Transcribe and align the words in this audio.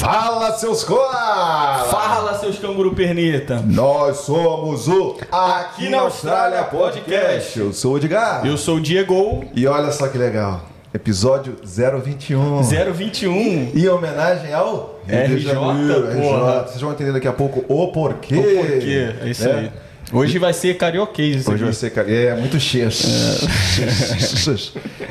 Fala, 0.00 0.52
seus 0.58 0.82
colas! 0.82 1.88
Fala, 1.88 2.38
seus 2.40 2.58
canguru 2.58 2.94
pernita! 2.94 3.62
Nós 3.64 4.18
somos 4.18 4.88
o 4.88 5.16
Aqui 5.30 5.88
na 5.88 6.00
Austrália 6.00 6.64
Podcast. 6.64 7.58
Eu 7.60 7.72
sou 7.72 7.94
o 7.94 7.96
Edgar. 7.98 8.44
Eu 8.44 8.56
sou 8.56 8.78
o 8.78 8.80
Diego. 8.80 9.44
E 9.54 9.68
olha 9.68 9.92
só 9.92 10.08
que 10.08 10.18
legal. 10.18 10.62
Episódio 10.92 11.56
021. 11.62 12.62
021. 12.62 13.70
Em 13.74 13.88
homenagem 13.88 14.52
ao 14.52 14.98
RJ, 15.06 15.54
porra. 15.54 16.62
Vocês 16.64 16.80
vão 16.80 16.90
entender 16.90 17.12
daqui 17.12 17.28
a 17.28 17.32
pouco 17.32 17.64
o 17.68 17.92
porquê. 17.92 18.34
O 18.34 18.42
porquê, 18.42 19.14
é 19.22 19.28
isso 19.28 19.46
né? 19.46 19.54
aí. 19.54 19.85
Hoje 20.12 20.38
vai 20.38 20.52
ser 20.52 20.76
carioquês 20.76 21.40
isso 21.40 21.50
Hoje 21.50 21.62
vai 21.62 21.70
aqui. 21.70 21.78
ser, 21.78 21.90
cara. 21.90 22.10
É, 22.10 22.36
muito 22.36 22.60
cheio. 22.60 22.88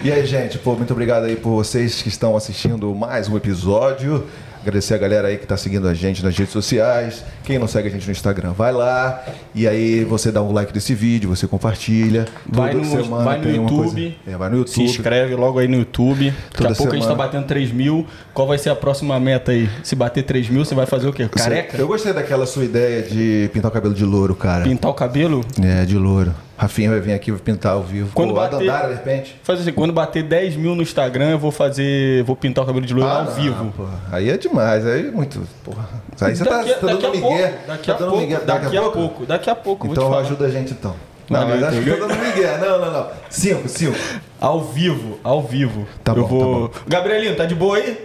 e 0.04 0.12
aí, 0.12 0.26
gente, 0.26 0.58
pô, 0.58 0.76
muito 0.76 0.92
obrigado 0.94 1.26
aí 1.26 1.36
por 1.36 1.52
vocês 1.52 2.02
que 2.02 2.08
estão 2.08 2.36
assistindo 2.38 2.94
mais 2.96 3.28
um 3.28 3.36
episódio. 3.36 4.26
Agradecer 4.62 4.94
a 4.96 4.98
galera 4.98 5.28
aí 5.28 5.38
que 5.38 5.44
está 5.44 5.58
seguindo 5.58 5.88
a 5.88 5.94
gente 5.94 6.24
nas 6.24 6.36
redes 6.36 6.54
sociais. 6.54 7.24
Quem 7.46 7.60
não 7.60 7.68
segue 7.68 7.88
a 7.88 7.92
gente 7.92 8.06
no 8.06 8.12
Instagram, 8.12 8.52
vai 8.54 8.72
lá. 8.72 9.24
E 9.54 9.68
aí 9.68 10.04
você 10.04 10.32
dá 10.32 10.42
um 10.42 10.52
like 10.52 10.74
desse 10.74 10.94
vídeo, 10.96 11.30
você 11.30 11.48
compartilha. 11.48 12.26
Vai 12.48 12.72
Toda 12.72 12.84
no- 12.86 13.04
semana 13.04 13.24
vai 13.24 13.40
no 13.40 13.50
YouTube. 13.52 14.18
É, 14.28 14.36
vai 14.36 14.50
no 14.50 14.68
Se 14.68 14.80
YouTube. 14.82 14.84
inscreve 14.86 15.36
logo 15.36 15.60
aí 15.60 15.68
no 15.68 15.78
YouTube. 15.78 16.32
Daqui 16.32 16.58
Toda 16.58 16.74
a 16.74 16.76
pouco 16.76 16.92
a 16.92 16.96
gente 16.96 17.04
tá 17.04 17.10
semana. 17.12 17.24
batendo 17.26 17.46
3 17.46 17.72
mil. 17.72 18.06
Qual 18.34 18.48
vai 18.48 18.58
ser 18.58 18.70
a 18.70 18.76
próxima 18.76 19.20
meta 19.20 19.52
aí? 19.52 19.70
Se 19.84 19.96
bater 19.96 20.24
3 20.24 20.50
mil, 20.50 20.66
você 20.66 20.74
vai 20.76 20.86
fazer 20.86 21.08
o 21.08 21.14
quê? 21.14 21.28
Careca? 21.30 21.78
Eu 21.78 21.88
gostei 21.88 22.14
daquela 22.14 22.46
sua 22.46 22.66
ideia 22.66 23.04
de 23.04 23.50
pintar 23.54 23.70
o 23.70 23.74
cabelo 23.74 23.94
de 23.94 24.04
louro, 24.04 24.36
cara. 24.36 24.64
Pintar 24.64 24.90
o 24.92 24.94
cabelo? 24.94 25.42
É, 25.64 25.86
de 25.86 25.98
louro. 25.98 26.34
Rafinha 26.58 26.90
vai 26.90 27.02
vir 27.02 27.12
aqui 27.12 27.32
vai 27.32 27.40
pintar 27.42 27.74
ao 27.74 27.84
vivo. 27.84 28.12
Quando 28.14 28.30
Pô, 28.30 28.36
bater- 28.36 28.60
Dandara, 28.60 28.88
de 28.88 28.94
repente. 28.94 29.36
Faz 29.44 29.60
assim, 29.60 29.74
quando 29.74 29.92
bater 29.92 30.24
10 30.24 30.56
mil 30.56 30.74
no 30.74 30.82
Instagram, 30.82 31.32
eu 31.32 31.38
vou 31.40 31.52
fazer. 31.52 32.24
Vou 32.24 32.34
pintar 32.34 32.64
o 32.64 32.68
cabelo 32.68 32.86
de 32.86 32.94
loiro 32.94 33.10
Ah, 33.10 33.18
ao 33.20 33.26
não, 33.26 33.32
vivo. 33.34 33.74
porra. 33.76 34.00
Aí 34.10 34.30
é 34.30 34.38
demais, 34.38 34.86
aí 34.88 35.08
é 35.10 35.12
muito. 35.12 35.42
Porra. 35.66 35.86
Aí 36.22 36.34
você 36.34 36.46
tá, 36.46 36.60
Daqui, 36.60 36.70
tá 36.80 36.88
daqui 36.88 37.02
dando 37.02 37.08
a 37.08 37.12
migué. 37.12 37.28
Pouco, 37.38 37.68
daqui 37.68 37.86
tá 37.88 37.94
a 37.94 37.98
dando 37.98 38.10
pouco, 38.10 38.24
migué. 38.26 38.40
daqui 38.40 38.78
a 38.78 38.82
pouco, 38.90 39.26
daqui 39.26 39.50
a 39.50 39.56
pouco, 39.56 39.88
vou 39.88 39.94
Então 39.96 40.18
ajuda 40.18 40.46
a 40.46 40.50
gente 40.50 40.72
então. 40.74 40.96
Não, 41.30 41.40
Valeu, 41.40 41.56
mas 41.56 41.64
acho 41.70 41.82
que 41.82 41.90
então. 41.90 42.08
tô 42.08 42.14
dando 42.14 42.24
migué. 42.24 42.58
Não, 42.58 42.80
não, 42.80 42.92
não. 42.92 43.08
Cinco, 43.30 43.68
cinco. 43.68 43.98
Ao 44.40 44.62
vivo, 44.62 45.20
ao 45.24 45.42
vivo. 45.42 45.88
Tá 46.04 46.12
eu 46.14 46.22
bom, 46.22 46.28
vou... 46.28 46.72
Gabrielinho, 46.88 47.36
tá 47.36 47.46
de 47.46 47.56
boa 47.56 47.78
aí? 47.78 47.98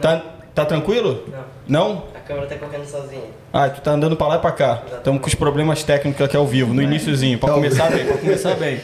Tá, 0.00 0.22
tá 0.54 0.64
tranquilo? 0.64 1.24
Não. 1.28 1.42
Não? 1.68 2.04
A 2.14 2.20
câmera 2.20 2.46
tá 2.46 2.56
correndo 2.56 2.86
sozinha. 2.86 3.22
Ah, 3.52 3.68
tu 3.68 3.80
tá 3.82 3.90
andando 3.92 4.16
pra 4.16 4.26
lá 4.28 4.36
e 4.36 4.38
pra 4.38 4.50
cá. 4.52 4.82
Estamos 4.96 5.20
com 5.20 5.28
os 5.28 5.34
problemas 5.34 5.82
técnicos 5.84 6.24
aqui 6.24 6.36
ao 6.36 6.46
vivo, 6.46 6.72
no 6.72 6.80
iniciozinho, 6.82 7.38
pra 7.38 7.50
Tá 7.50 7.54
começar 7.54 7.90
bem, 7.90 8.04
pra 8.06 8.16
começar 8.16 8.54
bem. 8.56 8.80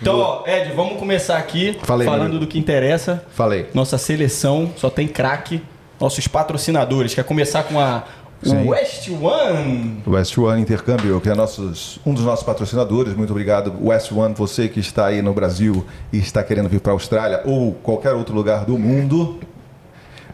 Então, 0.00 0.18
ó, 0.18 0.42
Ed, 0.46 0.72
vamos 0.74 0.98
começar 0.98 1.38
aqui 1.38 1.78
Fala 1.82 2.02
aí, 2.02 2.06
falando 2.06 2.30
meu. 2.32 2.40
do 2.40 2.46
que 2.46 2.58
interessa. 2.58 3.24
Falei. 3.32 3.68
Nossa 3.72 3.96
seleção 3.96 4.70
só 4.76 4.90
tem 4.90 5.08
craque. 5.08 5.62
Nossos 5.98 6.26
patrocinadores. 6.26 7.14
Quer 7.14 7.24
começar 7.24 7.62
com 7.64 7.78
a 7.78 8.04
Sim. 8.42 8.68
West 8.68 9.08
One? 9.10 10.02
West 10.06 10.38
One 10.38 10.62
Intercâmbio, 10.62 11.20
que 11.20 11.28
é 11.28 11.34
nossos, 11.34 12.00
um 12.06 12.14
dos 12.14 12.24
nossos 12.24 12.44
patrocinadores. 12.44 13.14
Muito 13.14 13.30
obrigado, 13.30 13.74
West 13.82 14.10
One, 14.12 14.34
você 14.34 14.68
que 14.68 14.80
está 14.80 15.06
aí 15.06 15.20
no 15.20 15.34
Brasil 15.34 15.84
e 16.12 16.18
está 16.18 16.42
querendo 16.42 16.68
vir 16.68 16.80
para 16.80 16.92
a 16.92 16.94
Austrália 16.94 17.42
ou 17.44 17.74
qualquer 17.74 18.12
outro 18.14 18.34
lugar 18.34 18.64
do 18.64 18.78
mundo, 18.78 19.38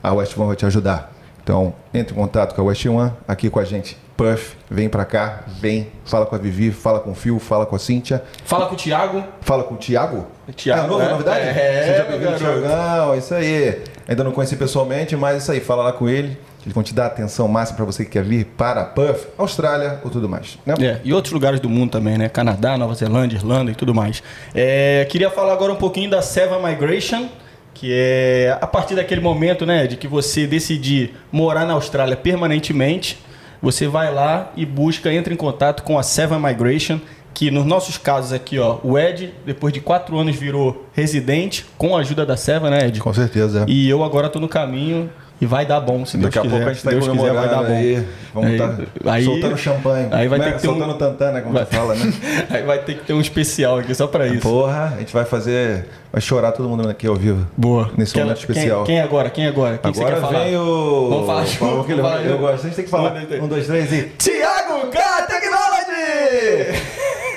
a 0.03 0.13
West 0.13 0.37
One 0.37 0.47
vai 0.47 0.57
te 0.57 0.65
ajudar. 0.67 1.13
Então, 1.43 1.75
entre 1.95 2.13
em 2.15 2.17
contato 2.17 2.55
com 2.55 2.61
a 2.61 2.65
West 2.65 2.85
One, 2.87 3.13
aqui 3.27 3.49
com 3.51 3.59
a 3.61 3.65
gente. 3.65 3.97
Puff, 4.17 4.57
vem 4.71 4.89
pra 4.89 5.05
cá, 5.05 5.45
vem, 5.61 5.89
fala 6.05 6.25
com 6.27 6.35
a 6.35 6.39
Vivi, 6.39 6.71
fala 6.73 7.01
com 7.01 7.11
o 7.11 7.15
Phil, 7.15 7.39
fala 7.39 7.67
com 7.67 7.77
a 7.77 7.79
Cíntia, 7.79 8.25
Fala 8.45 8.67
com 8.67 8.75
o 8.75 8.77
Thiago. 8.77 9.23
fala 9.43 9.63
com 9.63 9.75
o 9.75 9.77
Thiago. 9.77 10.27
Thiago, 10.57 10.85
é, 10.85 10.87
novo, 10.89 11.03
é? 11.03 11.09
novidade? 11.11 11.41
É, 11.41 11.85
Seja 11.87 12.05
bem-vindo, 12.05 12.31
garoto. 12.31 12.63
Thiagão, 12.63 13.15
é 13.15 13.19
isso 13.19 13.35
aí. 13.35 13.85
Ainda 14.09 14.25
não 14.25 14.33
conheci 14.33 14.57
pessoalmente, 14.57 15.15
mas 15.17 15.43
isso 15.43 15.53
aí, 15.53 15.61
fala 15.61 15.83
lá 15.85 15.93
com 15.93 16.09
ele. 16.09 16.39
Eles 16.67 16.75
vão 16.75 16.83
te 16.83 16.93
dar 16.93 17.07
atenção 17.07 17.47
máxima 17.47 17.77
para 17.77 17.85
você 17.85 18.05
que 18.05 18.11
quer 18.11 18.25
vir 18.25 18.45
para 18.45 18.85
Puff, 18.85 19.29
Austrália 19.39 20.01
ou 20.03 20.11
tudo 20.11 20.29
mais. 20.29 20.59
Né? 20.67 20.75
É, 20.81 21.01
e 21.05 21.15
outros 21.15 21.33
lugares 21.33 21.61
do 21.61 21.71
mundo 21.71 21.93
também, 21.93 22.19
né? 22.19 22.29
Canadá, 22.29 22.77
Nova 22.77 22.93
Zelândia, 22.93 23.37
Irlanda 23.37 23.71
e 23.71 23.75
tudo 23.77 23.95
mais. 23.95 24.21
É, 24.53 25.07
queria 25.09 25.31
falar 25.31 25.53
agora 25.53 25.73
um 25.73 25.77
pouquinho 25.77 26.11
da 26.11 26.21
Seva 26.21 26.59
Migration, 26.59 27.29
que 27.73 27.93
é 27.93 28.59
a 28.61 28.67
partir 28.67 28.97
daquele 28.97 29.21
momento, 29.21 29.65
né, 29.65 29.87
de 29.87 29.97
que 29.97 30.09
você 30.09 30.45
decidir 30.45 31.15
morar 31.31 31.65
na 31.67 31.75
Austrália 31.75 32.17
permanentemente, 32.17 33.17
você 33.63 33.87
vai 33.87 34.13
lá 34.13 34.51
e 34.57 34.67
busca, 34.67 35.13
entra 35.13 35.33
em 35.33 35.37
contato 35.37 35.85
com 35.85 35.97
a 35.97 36.03
Seva 36.03 36.37
Migration, 36.37 36.99
que 37.33 37.49
nos 37.49 37.65
nossos 37.65 37.97
casos 37.97 38.33
aqui, 38.33 38.59
ó, 38.59 38.79
o 38.83 38.99
Ed, 38.99 39.33
depois 39.45 39.73
de 39.73 39.79
quatro 39.79 40.19
anos, 40.19 40.35
virou 40.35 40.89
residente 40.95 41.65
com 41.79 41.95
a 41.95 42.01
ajuda 42.01 42.27
da 42.27 42.37
Seva, 42.37 42.71
né, 42.71 42.89
Ed? 42.89 42.99
Com 42.99 43.15
certeza. 43.15 43.67
E 43.69 43.89
eu 43.89 44.03
agora 44.03 44.29
tô 44.29 44.41
no 44.41 44.49
caminho 44.49 45.09
e 45.41 45.47
vai 45.47 45.67
dar 45.67 45.81
bom, 45.81 46.05
se 46.07 46.17
Deus 46.17 46.25
Daqui 46.33 46.39
a 46.39 46.43
quiser. 46.43 46.55
pouco 46.57 46.71
a 46.71 46.73
gente 46.73 46.83
tá 46.85 46.91
Deus 46.91 47.09
quiser, 47.09 47.33
vai 47.33 47.49
dar 47.49 47.63
bom. 47.63 47.77
aí. 47.77 48.07
Vamos 48.33 48.51
Aí- 48.51 48.59
tá 48.59 49.13
aí- 49.13 49.25
soltando 49.25 49.57
champanhe. 49.59 50.09
aí 50.13 50.29
vai 50.29 50.39
ter 50.41 50.49
é? 50.49 50.53
que 50.53 50.61
ter 50.63 50.69
um- 50.69 50.73
Soltando 50.79 50.95
tantana, 50.99 51.41
como 51.41 51.55
Vai- 51.55 51.65
fala, 51.67 51.95
né? 51.95 52.13
Aí 52.51 52.63
vai 52.63 52.79
ter 52.79 52.95
que 52.99 53.05
ter 53.05 53.13
um 53.15 53.21
especial 53.21 53.79
aqui 53.79 53.95
só 53.95 54.07
pra 54.07 54.27
isso. 54.27 54.41
Porra, 54.43 54.93
a 54.95 54.99
gente 54.99 55.13
vai 55.13 55.25
fazer... 55.25 55.87
Vai 56.13 56.21
chorar 56.21 56.53
todo 56.53 56.69
mundo 56.69 56.89
aqui 56.89 57.07
ao 57.07 57.15
vivo. 57.15 57.47
Boa. 57.57 57.91
Nesse 57.97 58.13
Quem- 58.15 58.23
momento 58.25 58.39
quem- 58.39 58.51
especial. 58.57 58.85
Quem, 58.85 59.01
agora? 59.01 59.29
Quem 59.31 59.47
agora? 59.47 59.79
Quem 59.79 59.93
que 59.93 59.99
Agora 60.01 60.17
você 60.17 60.21
quer 60.23 60.27
falar? 60.33 60.45
vem 60.45 60.57
o... 60.57 61.09
Vamos 61.11 61.27
falar 61.27 61.45
junto, 61.45 61.59
vamos 61.65 61.87
falar 62.01 62.23
Eu 62.25 62.39
gosto. 62.39 62.55
A 62.55 62.63
gente 62.69 62.75
tem 62.77 62.85
que 62.85 62.91
falar. 62.91 63.11
Um, 63.11 63.15
dois, 63.15 63.27
três. 63.27 63.43
Um, 63.43 63.49
dois, 63.49 63.67
três 63.67 63.93
e... 63.93 64.03
Tiago 64.19 64.87
K 64.91 65.23
Technology! 65.27 66.86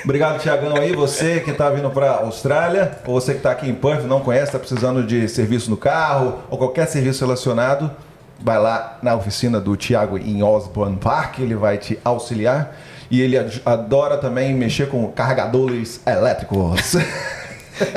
Obrigado, 0.04 0.40
Tiagão 0.40 0.76
aí. 0.76 0.92
Você 0.94 1.40
que 1.40 1.50
está 1.50 1.68
vindo 1.70 1.90
para 1.90 2.10
a 2.10 2.16
Austrália, 2.20 2.92
ou 3.06 3.20
você 3.20 3.32
que 3.32 3.38
está 3.38 3.50
aqui 3.50 3.68
em 3.68 3.74
Perth, 3.74 4.04
não 4.04 4.20
conhece, 4.20 4.46
está 4.46 4.58
precisando 4.58 5.02
de 5.04 5.28
serviço 5.28 5.70
no 5.70 5.76
carro, 5.76 6.38
ou 6.50 6.56
qualquer 6.58 6.86
serviço 6.86 7.24
relacionado, 7.24 7.90
vai 8.42 8.58
lá 8.58 8.98
na 9.02 9.14
oficina 9.14 9.60
do 9.60 9.76
Tiago 9.76 10.16
em 10.18 10.42
Osborne 10.42 10.96
Park, 10.96 11.38
ele 11.40 11.54
vai 11.54 11.76
te 11.78 11.98
auxiliar. 12.04 12.74
E 13.10 13.20
ele 13.20 13.36
ad- 13.36 13.60
adora 13.66 14.16
também 14.16 14.54
mexer 14.54 14.88
com 14.88 15.06
carregadores 15.10 16.00
elétricos. 16.06 16.94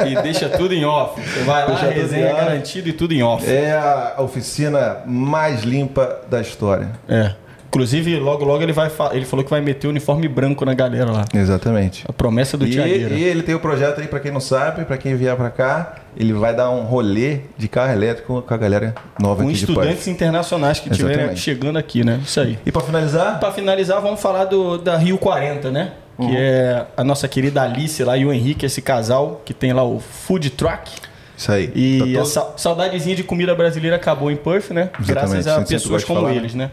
E 0.08 0.16
deixa 0.24 0.50
tudo 0.50 0.74
em 0.74 0.86
off. 0.86 1.22
Você 1.22 1.44
vai 1.44 1.70
lá, 1.70 1.76
resenha 1.78 2.30
em 2.30 2.34
off. 2.34 2.42
garantido 2.46 2.90
e 2.90 2.94
tudo 2.94 3.14
em 3.14 3.22
off. 3.22 3.46
é 3.48 3.72
a 3.74 4.16
oficina 4.22 5.00
mais 5.06 5.62
limpa 5.64 6.22
da 6.30 6.42
história. 6.42 6.90
É. 7.08 7.34
Inclusive, 7.74 8.18
logo 8.20 8.46
logo 8.46 8.62
ele 8.62 8.72
vai 8.72 8.92
ele 9.14 9.26
falou 9.26 9.44
que 9.44 9.50
vai 9.50 9.60
meter 9.60 9.88
o 9.88 9.90
uniforme 9.90 10.28
branco 10.28 10.64
na 10.64 10.76
galera 10.76 11.12
lá. 11.12 11.26
Exatamente. 11.34 12.04
A 12.08 12.14
promessa 12.14 12.56
do 12.56 12.70
Tiagueira. 12.70 13.16
e 13.16 13.24
ele 13.24 13.42
tem 13.42 13.56
o 13.56 13.60
projeto 13.60 14.00
aí, 14.00 14.08
para 14.08 14.20
quem 14.20 14.32
não 14.32 14.40
sabe, 14.40 14.86
para 14.86 14.96
quem 14.96 15.16
vier 15.16 15.36
para 15.36 15.50
cá, 15.50 15.96
ele 16.16 16.34
vai 16.34 16.56
dar 16.56 16.70
um 16.70 16.84
rolê 16.84 17.40
de 17.58 17.68
carro 17.68 17.92
elétrico 17.92 18.44
com 18.44 18.54
a 18.54 18.58
galera 18.58 18.94
nova 19.20 19.42
Com 19.42 19.50
aqui 19.50 19.58
estudantes 19.58 20.08
internacionais 20.08 20.80
que 20.80 20.90
estiverem 20.92 21.36
chegando 21.36 21.78
aqui, 21.80 22.04
né? 22.04 22.20
Isso 22.24 22.40
aí. 22.40 22.60
E 22.64 22.72
para 22.72 22.84
finalizar, 22.84 23.40
Para 23.40 23.52
finalizar, 23.52 24.00
vamos 24.02 24.22
falar 24.22 24.46
do, 24.46 24.78
da 24.78 24.96
Rio 24.96 25.18
40, 25.18 25.72
né? 25.72 25.94
Que 26.16 26.26
Uhum. 26.26 26.34
é 26.38 26.86
a 26.96 27.04
nossa 27.04 27.28
querida 27.28 27.64
Alice 27.64 28.04
lá 28.04 28.16
e 28.16 28.24
o 28.24 28.32
Henrique, 28.32 28.68
esse 28.68 28.84
casal 28.84 29.42
que 29.44 29.52
tem 29.52 29.74
lá 29.74 29.84
o 29.84 30.00
Food 30.00 30.52
Truck. 30.52 30.92
isso 31.36 31.52
aí. 31.52 31.72
E 31.74 31.98
Tá 31.98 32.04
a 32.06 32.08
todo- 32.14 32.26
sa- 32.28 32.54
saudadezinha 32.56 33.16
de 33.16 33.24
comida 33.24 33.56
brasileira 33.56 33.96
acabou 33.96 34.30
em 34.30 34.36
Perth, 34.36 34.70
né? 34.70 34.92
Exatamente, 35.02 35.08
Graças 35.12 35.48
a 35.48 35.58
a 35.58 35.66
pessoas 35.66 36.04
como 36.04 36.20
falar, 36.22 36.36
eles, 36.36 36.54
né? 36.54 36.70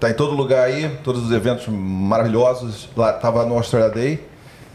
Tá 0.00 0.10
em 0.10 0.14
todo 0.14 0.32
lugar 0.34 0.64
aí, 0.66 0.88
todos 1.02 1.24
os 1.24 1.32
eventos 1.32 1.66
maravilhosos. 1.68 2.88
Lá 2.96 3.12
tava 3.12 3.44
no 3.44 3.54
Australia 3.54 3.88
Day 3.90 4.20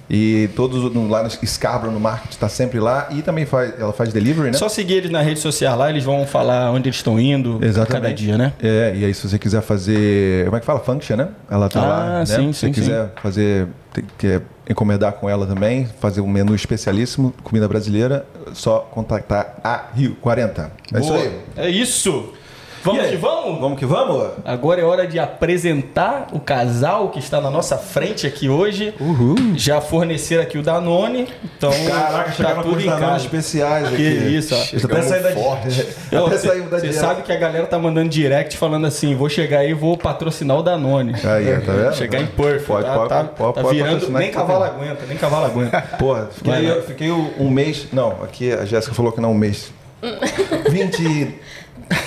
e 0.09 0.50
todos 0.53 0.94
no- 0.94 1.07
lá 1.07 1.23
no 1.23 1.29
Scarborough 1.29 1.94
no 1.94 2.00
market 2.00 2.35
tá 2.35 2.50
sempre 2.50 2.78
lá 2.79 3.07
e 3.09 3.22
também 3.22 3.45
faz, 3.45 3.73
ela 3.79 3.94
faz 3.94 4.12
delivery, 4.12 4.51
né? 4.51 4.57
Só 4.57 4.67
seguir 4.67 4.95
eles 4.95 5.09
na 5.09 5.22
rede 5.22 5.39
social 5.39 5.78
lá, 5.78 5.89
eles 5.89 6.03
vão 6.03 6.25
falar 6.28 6.72
onde 6.72 6.89
eles 6.89 6.97
estão 6.97 7.17
indo 7.17 7.59
a 7.81 7.85
cada 7.85 8.13
dia, 8.13 8.38
né? 8.38 8.51
É, 8.62 8.94
e 8.95 9.06
aí 9.06 9.13
se 9.13 9.28
você 9.28 9.39
quiser 9.39 9.62
fazer, 9.62 10.44
como 10.45 10.57
é 10.57 10.59
que 10.59 10.66
fala? 10.66 10.79
Function, 10.81 11.16
né? 11.16 11.29
Ela 11.50 11.69
tá 11.69 11.79
Ah, 11.81 11.88
lá, 11.88 12.19
né? 12.19 12.25
sim, 12.25 12.51
se 12.51 12.59
você 12.59 12.66
sim, 12.67 12.72
quiser 12.73 13.13
fazer, 13.22 13.67
tem- 13.94 14.03
quer 14.17 14.41
encomendar 14.69 15.13
com 15.13 15.29
ela 15.29 15.45
também, 15.47 15.88
fazer 16.01 16.19
um 16.19 16.28
menu 16.28 16.53
especialíssimo, 16.53 17.33
comida 17.44 17.67
brasileira, 17.67 18.25
só 18.53 18.80
contactar 18.80 19.56
a 19.63 19.86
Rio 19.95 20.15
40. 20.21 20.69
É 20.94 21.00
isso 21.00 21.09
Boa. 21.09 21.21
aí. 21.21 21.39
É 21.56 21.69
isso! 21.69 22.33
Vamos 22.83 23.01
aí? 23.03 23.12
que 23.12 23.18
vamos? 23.18 23.59
Vamos 23.62 23.80
que 23.80 23.85
vamos? 23.85 24.27
Agora 24.44 24.81
é 24.81 24.83
hora 24.83 25.07
de 25.07 25.18
apresentar 25.18 26.27
o 26.33 26.39
casal 26.39 27.09
que 27.09 27.19
está 27.19 27.39
na 27.39 27.50
nossa 27.50 27.77
frente 27.77 28.27
aqui 28.27 28.50
hoje. 28.50 28.94
Uhul. 29.00 29.35
Já 29.56 29.80
forneceram 29.80 30.44
aqui 30.44 30.57
o 30.57 30.62
Danone, 30.62 31.27
então 31.57 31.71
Caraca, 31.88 32.25
tá 32.25 32.31
chegaram 32.31 32.63
tudo 32.63 32.81
em 32.81 32.85
casa. 32.85 33.24
especiais 33.25 33.88
aqui. 33.88 33.95
Que 33.97 34.03
isso, 34.03 34.53
ó. 34.53 34.57
Até 34.62 34.80
Chegamos 34.80 35.06
sair 35.06 35.24
da 35.24 35.31
forte. 35.31 35.88
Eu- 36.12 36.27
Até 36.27 36.38
saiu 36.38 36.63
da 36.65 36.80
Você 36.80 36.91
sabe 36.94 37.21
que 37.21 37.31
a 37.31 37.38
galera 37.38 37.65
tá 37.65 37.80
mandando 37.80 38.09
direct 38.09 38.57
falando 38.57 38.86
assim: 38.86 39.15
vou 39.15 39.29
chegar 39.29 39.59
aí 39.59 39.71
e 39.71 39.74
vou 39.74 39.97
patrocinar 39.97 40.57
o 40.57 40.62
Danone. 40.63 41.13
Aí, 41.13 41.62
tá 41.62 41.71
vendo? 41.71 41.95
Chegar 41.95 42.21
em 42.21 42.27
Perth. 42.27 42.65
Pode, 42.65 42.86
tá, 42.86 42.94
pode, 42.95 43.09
tá, 43.09 43.24
pode, 43.24 43.53
tá 43.56 43.62
pode 43.62 43.75
virando. 43.77 44.09
Nem 44.12 44.31
cavalo 44.31 44.63
aguenta, 44.63 45.06
nem 45.07 45.18
cavalo 45.18 45.45
aguenta. 45.45 45.81
Porra, 45.97 46.29
Vai 46.44 46.59
fiquei, 46.62 46.75
lá. 46.75 46.81
fiquei 46.81 47.12
um 47.12 47.50
mês. 47.50 47.88
Não, 47.94 48.12
aqui 48.24 48.51
a 48.51 48.65
Jéssica 48.65 48.94
falou 48.94 49.12
que 49.12 49.21
não, 49.21 49.31
um 49.31 49.36
mês. 49.38 49.71
20. 50.69 51.36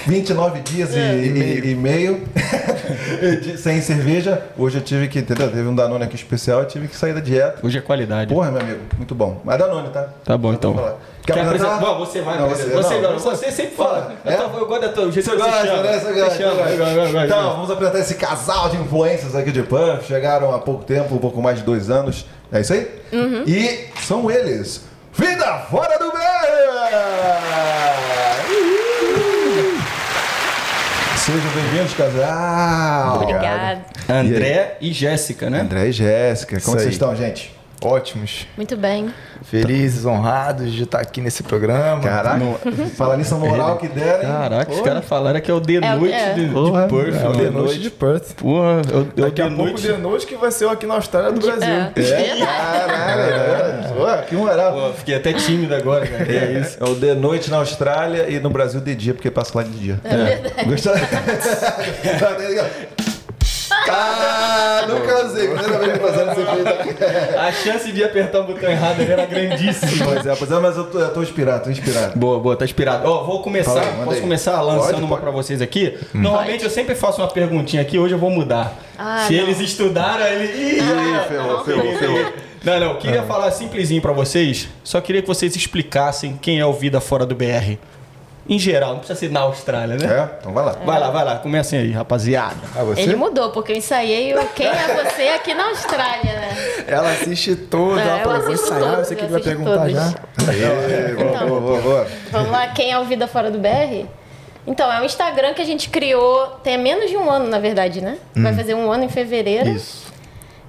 29 0.06 0.60
dias 0.60 0.94
e, 0.94 0.98
e- 0.98 1.70
e 1.72 1.74
meio 1.74 2.22
de- 3.42 3.58
sem 3.58 3.80
cerveja. 3.80 4.42
Hoje 4.56 4.78
eu 4.78 4.82
tive 4.82 5.08
que, 5.08 5.18
entendeu? 5.18 5.48
Teve 5.48 5.66
um 5.68 5.74
Danone 5.74 6.04
aqui 6.04 6.14
especial, 6.16 6.60
eu 6.60 6.66
tive 6.66 6.88
que 6.88 6.96
sair 6.96 7.12
da 7.12 7.20
dieta. 7.20 7.58
Hoje 7.64 7.78
é 7.78 7.80
qualidade. 7.80 8.32
Porra, 8.32 8.50
meu 8.50 8.60
amigo, 8.60 8.80
muito 8.96 9.14
bom. 9.14 9.40
Mas 9.44 9.58
Danone, 9.58 9.88
tá? 9.90 10.08
Tá 10.24 10.36
bom, 10.38 10.52
então. 10.52 10.74
Quer 11.24 11.34
Quer 11.34 11.40
apresentar? 11.42 11.74
apresentar? 11.74 11.94
Bom, 11.94 11.98
você 12.06 12.20
vai. 12.22 12.38
Não, 12.38 12.48
você, 12.48 12.62
você- 12.66 12.94
não, 13.00 13.12
não, 13.12 13.18
você- 13.18 13.36
você 13.36 13.50
sempre 13.52 13.74
fala. 13.76 14.14
É? 14.24 14.34
Eu, 14.34 14.48
tô- 14.48 14.58
eu 14.58 14.66
gosto 14.66 14.80
da 14.82 14.88
tua, 14.90 15.10
jeito 15.10 15.24
Você 15.24 15.30
que 15.32 15.36
você 15.42 15.50
gosta, 15.50 15.66
chama. 15.66 15.82
né? 15.82 15.98
Você 15.98 16.12
gosta, 16.20 16.36
chama, 16.36 16.54
gosta. 16.54 16.76
gosto, 16.76 17.16
Então, 17.26 17.42
gosto. 17.42 17.54
vamos 17.56 17.70
apresentar 17.70 17.98
esse 17.98 18.14
casal 18.14 18.68
de 18.68 18.76
influências 18.76 19.34
aqui 19.34 19.50
de 19.50 19.62
Puff. 19.64 20.04
Chegaram 20.06 20.54
há 20.54 20.58
pouco 20.60 20.84
tempo, 20.84 21.14
um 21.14 21.18
pouco 21.18 21.42
mais 21.42 21.58
de 21.58 21.64
dois 21.64 21.90
anos. 21.90 22.26
É 22.52 22.60
isso 22.60 22.72
aí? 22.72 22.88
E 23.46 23.88
são 24.02 24.30
eles. 24.30 24.82
Vida 25.12 25.58
fora 25.70 25.98
do 25.98 26.12
meio! 26.12 27.85
Sejam 31.26 31.50
bem-vindos, 31.50 31.92
casal. 31.94 33.16
Obrigada. 33.16 33.80
André 34.08 34.76
e 34.80 34.92
Jéssica, 34.92 35.50
né? 35.50 35.62
André 35.62 35.88
e 35.88 35.92
Jéssica, 35.92 36.60
como 36.60 36.78
vocês 36.78 36.92
estão, 36.92 37.16
gente? 37.16 37.52
Ótimos. 37.82 38.46
Muito 38.56 38.76
bem. 38.76 39.12
Felizes, 39.42 40.04
honrados 40.04 40.72
de 40.72 40.84
estar 40.84 41.00
aqui 41.00 41.20
nesse 41.20 41.42
programa. 41.42 42.00
Caraca, 42.00 42.40
falar 42.96 43.16
nisso 43.16 43.34
a 43.34 43.38
moral 43.38 43.76
que 43.76 43.88
deram. 43.88 44.22
Caraca, 44.22 44.72
os 44.72 44.80
caras 44.80 45.04
falaram 45.04 45.40
que 45.40 45.50
é 45.50 45.54
o 45.54 45.60
The 45.60 45.74
É, 45.74 45.94
Noite 45.94 46.14
é. 46.14 46.34
de, 46.34 46.48
de 46.48 46.52
Perth. 46.52 47.22
É 47.22 47.28
o. 47.28 47.32
The 47.36 47.50
Noite 47.50 47.78
de 47.78 47.90
Perth. 47.90 48.34
Porra, 48.34 48.82
eu, 48.90 49.08
eu 49.16 49.24
Daqui 49.24 49.36
The 49.36 49.42
a 49.42 49.46
pouco 49.46 49.62
o 49.62 49.66
Noite. 49.66 49.88
The 49.88 49.96
Noite 49.98 50.26
que 50.26 50.36
vai 50.36 50.50
ser 50.50 50.64
o 50.64 50.70
aqui 50.70 50.86
na 50.86 50.94
Austrália 50.94 51.32
do 51.32 51.40
Brasil. 51.40 51.68
É. 51.68 51.92
Caralho, 52.44 53.94
Pô, 53.94 54.26
que 54.28 54.34
moral. 54.34 54.72
Pô, 54.72 54.92
fiquei 54.94 55.14
até 55.14 55.32
tímido 55.32 55.74
agora, 55.74 56.06
cara. 56.06 56.32
É 56.32 56.60
isso. 56.60 56.76
É 56.80 56.84
o 56.88 56.94
de 56.94 57.14
noite 57.14 57.50
na 57.50 57.58
Austrália 57.58 58.28
e 58.28 58.40
no 58.40 58.50
Brasil 58.50 58.80
de 58.80 58.94
dia, 58.94 59.14
porque 59.14 59.30
passa 59.30 59.52
lá 59.58 59.64
de 59.64 59.70
dia. 59.70 60.00
É. 60.04 60.64
Gostou? 60.64 60.92
ah, 63.92 64.84
nunca 64.88 65.26
usei. 65.26 65.48
Primeira 65.48 65.78
vez 65.78 65.98
fazendo 65.98 66.32
esse 66.32 66.40
efeito 66.40 66.68
aqui. 66.68 67.36
A 67.38 67.52
chance 67.52 67.92
de 67.92 68.04
apertar 68.04 68.40
o 68.40 68.44
botão 68.44 68.70
errado 68.70 69.00
era 69.00 69.24
grandíssima. 69.26 70.04
Pois 70.06 70.26
é, 70.26 70.34
pois 70.34 70.50
é, 70.50 70.58
mas 70.58 70.76
eu 70.76 70.84
tô, 70.84 70.98
eu 70.98 71.12
tô 71.12 71.22
inspirado, 71.22 71.64
tô 71.64 71.70
inspirado. 71.70 72.18
Boa, 72.18 72.38
boa, 72.40 72.56
tá 72.56 72.64
inspirado. 72.64 73.08
Ó, 73.08 73.24
vou 73.24 73.42
começar, 73.42 73.72
Fala 73.72 73.82
aí, 73.86 74.04
posso 74.04 74.16
aí. 74.16 74.20
começar 74.20 74.60
lançando 74.62 74.86
Pode, 74.92 75.00
uma 75.02 75.08
pode. 75.08 75.20
pra 75.22 75.30
vocês 75.30 75.60
aqui? 75.62 75.98
Normalmente 76.14 76.64
eu 76.64 76.70
sempre 76.70 76.94
faço 76.94 77.20
uma 77.20 77.28
perguntinha 77.28 77.82
aqui, 77.82 77.98
hoje 77.98 78.14
eu 78.14 78.18
vou 78.18 78.30
mudar. 78.30 78.74
Ah, 78.98 79.24
Se 79.26 79.34
não. 79.34 79.42
eles 79.42 79.60
estudaram, 79.60 80.24
ele... 80.26 80.44
Ih, 80.44 80.78
Ih, 80.78 81.28
ferrou, 81.28 81.64
ferrou, 81.64 81.98
ferrou. 81.98 82.32
Não, 82.64 82.80
não, 82.80 82.86
eu 82.92 82.96
queria 82.96 83.22
falar 83.22 83.50
simplesinho 83.52 84.02
pra 84.02 84.12
vocês, 84.12 84.68
só 84.82 85.00
queria 85.00 85.22
que 85.22 85.28
vocês 85.28 85.54
explicassem 85.54 86.36
quem 86.42 86.58
é 86.58 86.66
o 86.66 86.72
Vida 86.72 87.00
Fora 87.00 87.24
do 87.24 87.34
BR. 87.34 87.78
Em 88.48 88.58
geral, 88.58 88.90
não 88.90 88.98
precisa 88.98 89.18
ser 89.18 89.30
na 89.30 89.40
Austrália, 89.40 89.96
né? 89.96 90.06
É? 90.06 90.38
Então 90.40 90.52
vai 90.52 90.64
lá. 90.64 90.72
Vai 90.84 91.00
lá, 91.00 91.10
vai 91.10 91.24
lá, 91.24 91.36
comecem 91.38 91.80
aí, 91.80 91.90
rapaziada. 91.90 92.54
Ah, 92.76 92.84
você? 92.84 93.00
Ele 93.00 93.16
mudou, 93.16 93.50
porque 93.50 93.72
eu 93.72 93.76
ensaiei 93.76 94.34
o 94.34 94.46
Quem 94.54 94.66
é 94.68 95.04
Você 95.04 95.22
aqui 95.28 95.52
na 95.52 95.70
Austrália, 95.70 96.32
né? 96.32 96.56
Ela 96.86 97.10
assiste 97.10 97.56
toda. 97.56 98.00
É, 98.00 98.06
ela 98.06 98.18
falou, 98.20 98.42
vou 98.42 98.52
ensaiar, 98.52 98.96
você 98.98 99.16
que 99.16 99.26
vai 99.26 99.40
perguntar 99.40 99.78
todos. 99.78 99.92
já. 99.92 100.14
Aê, 100.48 101.14
boa, 101.14 101.30
Então. 101.30 101.48
boa, 101.48 101.60
boa, 101.60 101.80
boa. 101.80 102.06
Vamos 102.30 102.50
lá, 102.52 102.68
quem 102.68 102.92
é 102.92 102.98
o 102.98 103.04
Vida 103.04 103.26
Fora 103.26 103.50
do 103.50 103.58
BR? 103.58 104.06
Então, 104.64 104.92
é 104.92 105.00
um 105.00 105.04
Instagram 105.04 105.54
que 105.54 105.62
a 105.62 105.66
gente 105.66 105.88
criou 105.88 106.46
tem 106.62 106.76
menos 106.78 107.08
de 107.10 107.16
um 107.16 107.30
ano, 107.30 107.48
na 107.48 107.58
verdade, 107.58 108.00
né? 108.00 108.18
Vai 108.34 108.52
fazer 108.54 108.74
um 108.74 108.90
ano 108.90 109.04
em 109.04 109.08
fevereiro. 109.08 109.70
Isso. 109.70 110.06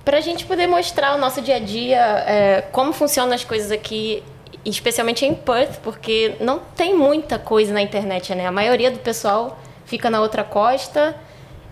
Pra 0.05 0.21
gente 0.21 0.45
poder 0.45 0.67
mostrar 0.67 1.15
o 1.15 1.17
nosso 1.17 1.41
dia 1.41 1.55
a 1.57 1.59
dia, 1.59 1.99
é, 2.27 2.63
como 2.71 2.93
funcionam 2.93 3.33
as 3.33 3.43
coisas 3.43 3.71
aqui, 3.71 4.23
especialmente 4.69 5.25
em 5.25 5.33
Perth, 5.33 5.79
porque 5.81 6.35
não 6.39 6.59
tem 6.75 6.95
muita 6.95 7.39
coisa 7.39 7.73
na 7.73 7.81
internet, 7.81 8.33
né? 8.35 8.47
A 8.47 8.51
maioria 8.51 8.91
do 8.91 8.99
pessoal 8.99 9.59
fica 9.85 10.09
na 10.09 10.21
outra 10.21 10.43
costa 10.43 11.15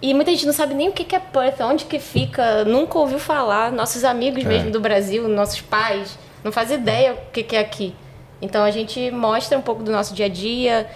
e 0.02 0.14
muita 0.14 0.32
gente 0.32 0.46
não 0.46 0.54
sabe 0.54 0.74
nem 0.74 0.90
o 0.90 0.94
que 0.94 1.16
é 1.16 1.20
Perth, 1.20 1.60
onde 1.62 1.86
que 1.86 2.00
fica, 2.00 2.64
nunca 2.64 2.98
ouviu 2.98 3.20
falar. 3.20 3.72
Nossos 3.72 4.04
amigos 4.04 4.44
mesmo 4.44 4.72
do 4.72 4.80
Brasil, 4.80 5.28
nossos 5.28 5.62
pais, 5.62 6.18
não 6.44 6.52
fazem 6.52 6.78
ideia 6.78 7.14
o 7.14 7.32
que 7.32 7.56
é 7.56 7.60
aqui. 7.60 7.94
Então 8.46 8.64
a 8.64 8.72
gente 8.72 9.10
mostra 9.12 9.58
um 9.58 9.62
pouco 9.62 9.84
do 9.84 9.92
nosso 9.92 10.14
dia 10.14 10.28
a 10.28 10.30
dia, 10.30 10.88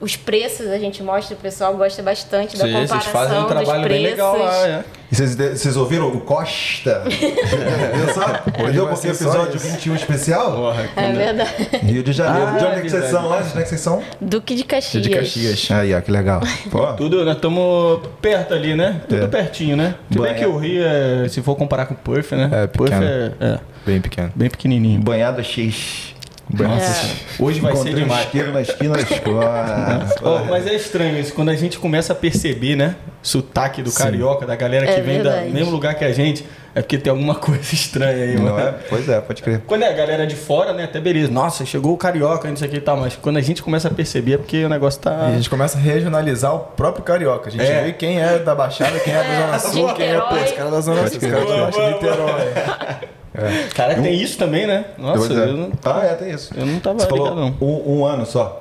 os 0.00 0.16
preços 0.16 0.66
a 0.68 0.78
gente 0.78 1.02
mostra, 1.02 1.36
o 1.36 1.38
pessoal 1.38 1.74
gosta 1.76 2.02
bastante 2.02 2.56
da 2.56 2.64
Vocês, 2.64 2.72
comparação 2.90 3.00
vocês 3.00 3.12
fazem 3.12 3.38
um 3.38 3.42
dos 3.42 3.50
trabalho 3.50 3.82
preços. 3.84 4.02
bem 4.02 4.10
legal 4.10 4.38
lá, 4.38 4.68
é. 4.68 4.84
E 5.10 5.14
vocês, 5.14 5.34
vocês 5.36 5.76
ouviram 5.76 6.08
o 6.08 6.20
Costa? 6.20 7.04
Viu 7.06 8.08
só? 8.12 8.42
Entendeu 8.60 8.88
porque 8.88 9.06
episódio 9.06 9.54
isso. 9.56 9.68
21 9.68 9.94
especial? 9.94 10.52
Porra, 10.52 10.88
É 10.96 11.12
verdade. 11.12 11.50
Rio 11.84 12.02
de 12.02 12.12
Janeiro. 12.12 12.48
Ah, 12.48 12.58
de 12.58 12.64
onde 12.64 12.74
é 12.74 12.78
é 12.78 12.80
que 12.82 12.90
vocês 12.90 13.02
verdade. 13.04 13.12
são 13.12 13.28
lá? 13.28 13.36
De 13.40 13.48
onde 13.50 13.58
é 13.58 13.62
que 13.62 13.68
vocês 13.68 13.80
são? 13.80 14.02
Duque 14.20 14.54
de 14.56 14.64
Caxias. 14.64 15.02
De 15.04 15.10
Caxias. 15.10 15.68
Aí, 15.70 15.94
ó, 15.94 16.00
que 16.00 16.10
legal. 16.10 16.40
Pô, 16.72 16.92
Tudo, 16.94 17.24
nós 17.24 17.36
estamos 17.36 18.00
perto 18.20 18.52
ali, 18.54 18.74
né? 18.74 19.00
Tudo 19.08 19.24
É. 19.24 19.28
pertinho, 19.28 19.76
né? 19.76 19.94
Se 20.10 20.18
bem 20.18 20.34
que 20.34 20.44
o 20.44 20.56
Rio, 20.56 20.82
é, 20.84 21.28
se 21.28 21.40
for 21.40 21.54
comparar 21.54 21.86
com 21.86 21.94
o 21.94 21.96
Perth, 21.96 22.32
né? 22.32 22.50
É, 22.52 22.66
Perth 22.66 22.90
pequeno. 22.90 23.04
é, 23.04 23.32
é 23.40 23.58
Bem 23.86 24.00
pequeno. 24.00 24.32
bem 24.34 24.50
pequenininho. 24.50 25.00
banhado 25.00 25.40
X. 25.44 26.15
É. 26.54 27.26
Hoje 27.42 27.60
vai 27.60 27.72
ser 27.72 27.78
Encontrei 27.80 27.94
um 27.94 28.06
demais. 28.06 28.24
isqueiro 28.26 28.52
na 28.52 28.60
esquina 28.62 28.94
da 28.94 29.00
escola. 29.02 30.06
Ó, 30.22 30.44
mas 30.44 30.66
é 30.66 30.74
estranho 30.74 31.18
isso, 31.18 31.32
quando 31.34 31.48
a 31.48 31.56
gente 31.56 31.78
começa 31.78 32.12
a 32.12 32.16
perceber, 32.16 32.76
né? 32.76 32.94
Sotaque 33.20 33.82
do 33.82 33.92
carioca, 33.92 34.46
da 34.46 34.54
galera 34.54 34.86
que 34.86 34.92
É 34.92 35.00
vem 35.00 35.22
do 35.22 35.30
mesmo 35.52 35.72
lugar 35.72 35.96
que 35.96 36.04
a 36.04 36.12
gente, 36.12 36.46
é 36.72 36.80
porque 36.80 36.96
tem 36.98 37.10
alguma 37.10 37.34
coisa 37.36 37.74
estranha 37.74 38.24
aí, 38.24 38.36
mano. 38.38 38.50
Não 38.50 38.58
é? 38.60 38.74
Pois 38.88 39.08
é, 39.08 39.20
pode 39.20 39.42
crer. 39.42 39.62
Quando 39.66 39.82
é 39.82 39.88
a 39.88 39.92
galera 39.92 40.24
de 40.24 40.36
fora, 40.36 40.72
né? 40.72 40.84
Até 40.84 41.00
beleza. 41.00 41.32
Nossa, 41.32 41.66
chegou 41.66 41.92
o 41.92 41.96
carioca, 41.96 42.48
não 42.48 42.56
sei 42.56 42.68
o 42.68 42.70
que 42.70 42.76
e 42.76 42.80
tal. 42.80 42.96
Mas 42.96 43.16
quando 43.16 43.38
a 43.38 43.42
gente 43.42 43.60
começa 43.60 43.88
a 43.88 43.90
perceber, 43.90 44.34
é 44.34 44.38
porque 44.38 44.64
o 44.64 44.68
negócio 44.68 45.00
E 45.00 45.02
tá. 45.02 45.26
a 45.26 45.32
gente 45.32 45.50
começa 45.50 45.76
a 45.76 45.80
regionalizar 45.80 46.54
o 46.54 46.60
próprio 46.60 47.02
carioca. 47.02 47.48
A 47.48 47.50
gente 47.50 47.64
É. 47.64 47.82
vê 47.82 47.92
quem 47.92 48.20
é 48.22 48.38
da 48.38 48.54
Baixada, 48.54 49.00
quem 49.00 49.12
é 49.12 49.16
da 49.16 49.40
Zona 49.40 49.58
Sul, 49.58 49.94
quem 49.94 50.06
é 50.06 50.14
pô, 50.20 50.22
Niterói. 50.26 50.44
esse 50.44 50.54
cara 50.54 50.70
da 50.70 50.80
Zona 50.80 50.96
Sul, 50.98 51.06
esse 51.08 51.18
cara 51.18 51.44
da 51.44 51.70
boa, 51.70 53.15
Niterói. 53.36 53.68
Cara, 53.74 53.94
tem 53.94 54.14
isso 54.20 54.38
também, 54.38 54.66
né? 54.66 54.84
Nossa, 54.98 55.32
é. 55.32 55.36
eu 55.48 55.56
não, 55.56 55.72
Ah, 55.84 56.04
é, 56.04 56.14
tem 56.14 56.30
isso. 56.30 56.52
eu 56.56 56.66
não 56.66 56.78
tava 56.80 56.98
Você 57.00 57.06
falou 57.06 57.24
ligado, 57.34 57.40
não. 57.60 57.68
um, 57.68 57.98
um 57.98 58.04
ano 58.06 58.24
só. 58.26 58.60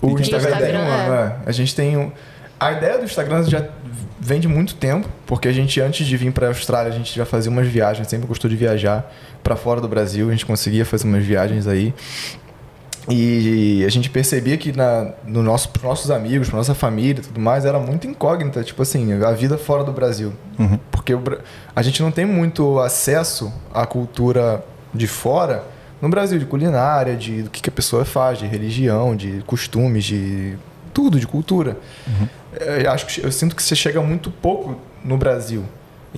O 0.00 0.08
E 0.18 0.20
Instagram, 0.22 0.48
Instagram, 0.50 0.66
tem 0.66 0.76
um 0.76 0.90
ano, 0.90 1.14
é. 1.14 1.26
é. 1.26 1.36
A 1.46 1.52
gente 1.52 1.74
tem 1.74 1.96
um... 1.96 2.12
A 2.60 2.72
ideia 2.72 2.98
do 2.98 3.04
Instagram 3.04 3.44
já 3.44 3.64
vem 4.20 4.40
de 4.40 4.48
muito 4.48 4.74
tempo, 4.74 5.08
porque 5.26 5.46
a 5.48 5.52
gente, 5.52 5.80
antes 5.80 6.06
de 6.06 6.16
vir 6.16 6.32
para 6.32 6.46
a 6.46 6.50
Austrália, 6.50 6.92
a 6.92 6.94
gente 6.94 7.14
já 7.14 7.24
fazia 7.24 7.50
umas 7.50 7.66
viagens, 7.68 8.08
sempre 8.08 8.26
gostou 8.26 8.50
de 8.50 8.56
viajar 8.56 9.12
para 9.42 9.54
fora 9.56 9.80
do 9.80 9.88
Brasil, 9.88 10.28
a 10.28 10.32
gente 10.32 10.44
conseguia 10.44 10.84
fazer 10.84 11.06
umas 11.06 11.24
viagens 11.24 11.66
aí. 11.66 11.94
E 13.10 13.84
a 13.86 13.88
gente 13.90 14.10
percebia 14.10 14.56
que 14.56 14.70
na, 14.72 15.12
no 15.26 15.42
nosso, 15.42 15.70
pros 15.70 15.82
nossos 15.84 16.10
amigos, 16.10 16.48
pra 16.48 16.58
nossa 16.58 16.74
família 16.74 17.20
e 17.20 17.24
tudo 17.24 17.40
mais, 17.40 17.64
era 17.64 17.78
muito 17.78 18.06
incógnita, 18.06 18.62
tipo 18.62 18.82
assim, 18.82 19.12
a 19.22 19.32
vida 19.32 19.56
fora 19.56 19.82
do 19.82 19.92
Brasil. 19.92 20.32
Porque 20.90 21.14
o 21.14 21.22
a 21.74 21.82
gente 21.82 22.02
não 22.02 22.10
tem 22.10 22.26
muito 22.26 22.78
acesso 22.80 23.52
à 23.72 23.86
cultura 23.86 24.64
de 24.92 25.06
fora 25.06 25.64
no 26.02 26.08
Brasil, 26.08 26.38
de 26.38 26.44
culinária, 26.44 27.16
de 27.16 27.42
do 27.42 27.50
que, 27.50 27.62
que 27.62 27.68
a 27.68 27.72
pessoa 27.72 28.04
faz, 28.04 28.38
de 28.38 28.46
religião, 28.46 29.16
de 29.16 29.42
costumes, 29.46 30.04
de 30.04 30.56
tudo, 30.92 31.18
de 31.18 31.26
cultura. 31.26 31.76
É, 32.52 32.86
Eu 32.86 32.90
acho 32.90 33.06
que 33.06 33.24
eu 33.24 33.32
sinto 33.32 33.56
que 33.56 33.62
você 33.62 33.74
chega 33.74 34.00
muito 34.02 34.30
pouco 34.30 34.76
no 35.04 35.16
Brasil. 35.16 35.64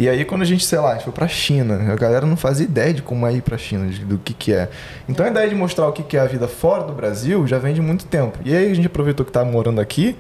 E 0.01 0.09
aí 0.09 0.25
quando 0.25 0.41
a 0.41 0.45
gente, 0.47 0.65
sei 0.65 0.79
lá, 0.79 0.93
a 0.93 0.95
gente 0.95 1.05
foi 1.05 1.13
pra 1.13 1.29
China, 1.29 1.93
a 1.93 1.95
galera 1.95 2.25
não 2.25 2.37
faz 2.37 2.59
ideia 2.59 2.95
de 2.95 3.03
como 3.03 3.27
é 3.27 3.35
ir 3.35 3.43
pra 3.43 3.59
China, 3.59 3.87
de- 3.87 4.03
do 4.03 4.17
que 4.17 4.33
que 4.33 4.51
é. 4.53 4.71
Então 5.07 5.27
a 5.27 5.29
ideia 5.29 5.47
de 5.47 5.55
mostrar 5.55 5.87
o 5.89 5.93
que 5.93 6.03
que 6.03 6.17
é 6.17 6.21
a 6.21 6.25
vida 6.27 6.49
fora 6.49 6.85
do 6.85 6.93
Brasil 6.95 7.47
já 7.47 7.59
vem 7.59 7.75
de 7.75 7.83
muito 7.83 8.07
tempo. 8.07 8.39
E 8.43 8.57
aí 8.57 8.71
a 8.71 8.75
gente 8.75 8.87
aproveitou 8.87 9.27
que 9.27 9.31
tá 9.33 9.45
morando 9.45 9.79
aqui 9.79 10.17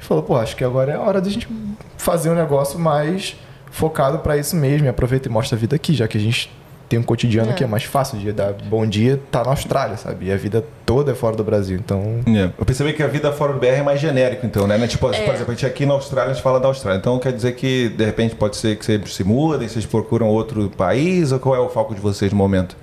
e 0.00 0.04
falou, 0.04 0.22
pô, 0.22 0.36
acho 0.36 0.54
que 0.54 0.62
agora 0.62 0.92
é 0.92 0.94
a 0.94 1.00
hora 1.00 1.20
da 1.20 1.28
gente 1.28 1.48
fazer 1.96 2.30
um 2.30 2.34
negócio 2.34 2.78
mais 2.78 3.36
focado 3.72 4.20
pra 4.20 4.36
isso 4.36 4.54
mesmo, 4.54 4.86
e 4.86 4.88
aproveita 4.88 5.28
e 5.28 5.32
mostra 5.32 5.56
a 5.56 5.58
vida 5.58 5.74
aqui, 5.74 5.94
já 5.94 6.06
que 6.06 6.16
a 6.16 6.20
gente 6.20 6.48
tem 6.88 6.98
um 6.98 7.02
cotidiano 7.02 7.50
É. 7.50 7.52
que 7.54 7.62
é 7.62 7.66
mais 7.66 7.84
fácil 7.84 8.18
de 8.18 8.32
dar 8.32 8.52
bom 8.52 8.86
dia, 8.86 9.20
tá 9.30 9.44
na 9.44 9.50
Austrália, 9.50 9.96
sabe? 9.96 10.26
E 10.26 10.32
a 10.32 10.36
vida 10.36 10.64
toda 10.86 11.12
é 11.12 11.14
fora 11.14 11.36
do 11.36 11.44
Brasil. 11.44 11.76
Então, 11.78 12.20
Eu 12.58 12.64
percebi 12.64 12.92
que 12.94 13.02
a 13.02 13.06
vida 13.06 13.30
fora 13.32 13.52
do 13.52 13.58
BR 13.58 13.66
é 13.66 13.82
mais 13.82 14.00
genérico, 14.00 14.46
então, 14.46 14.66
né? 14.66 14.78
Tipo, 14.88 15.06
por 15.08 15.14
exemplo, 15.14 15.44
a 15.48 15.54
gente 15.54 15.66
aqui 15.66 15.84
na 15.84 15.94
Austrália, 15.94 16.30
a 16.30 16.34
gente 16.34 16.42
fala 16.42 16.58
da 16.58 16.68
Austrália. 16.68 16.98
Então 16.98 17.18
quer 17.18 17.32
dizer 17.32 17.52
que, 17.56 17.88
de 17.90 18.04
repente, 18.04 18.34
pode 18.34 18.56
ser 18.56 18.76
que 18.76 18.84
vocês 18.84 19.12
se 19.14 19.22
mudem, 19.24 19.68
vocês 19.68 19.84
procuram 19.84 20.26
outro 20.28 20.70
país, 20.70 21.30
ou 21.32 21.38
qual 21.38 21.54
é 21.54 21.58
o 21.60 21.68
foco 21.68 21.94
de 21.94 22.00
vocês 22.00 22.32
no 22.32 22.38
momento? 22.38 22.76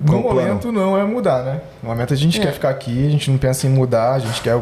No 0.00 0.06
Qual 0.12 0.20
o 0.20 0.22
plano? 0.30 0.48
momento 0.48 0.72
não 0.72 0.96
é 0.98 1.04
mudar, 1.04 1.42
né? 1.42 1.60
No 1.82 1.88
momento 1.90 2.14
a 2.14 2.16
gente 2.16 2.40
É. 2.40 2.42
quer 2.44 2.52
ficar 2.52 2.70
aqui, 2.70 3.06
a 3.06 3.10
gente 3.10 3.30
não 3.30 3.36
pensa 3.36 3.66
em 3.66 3.70
mudar, 3.70 4.14
a 4.14 4.18
gente 4.18 4.40
quer 4.40 4.58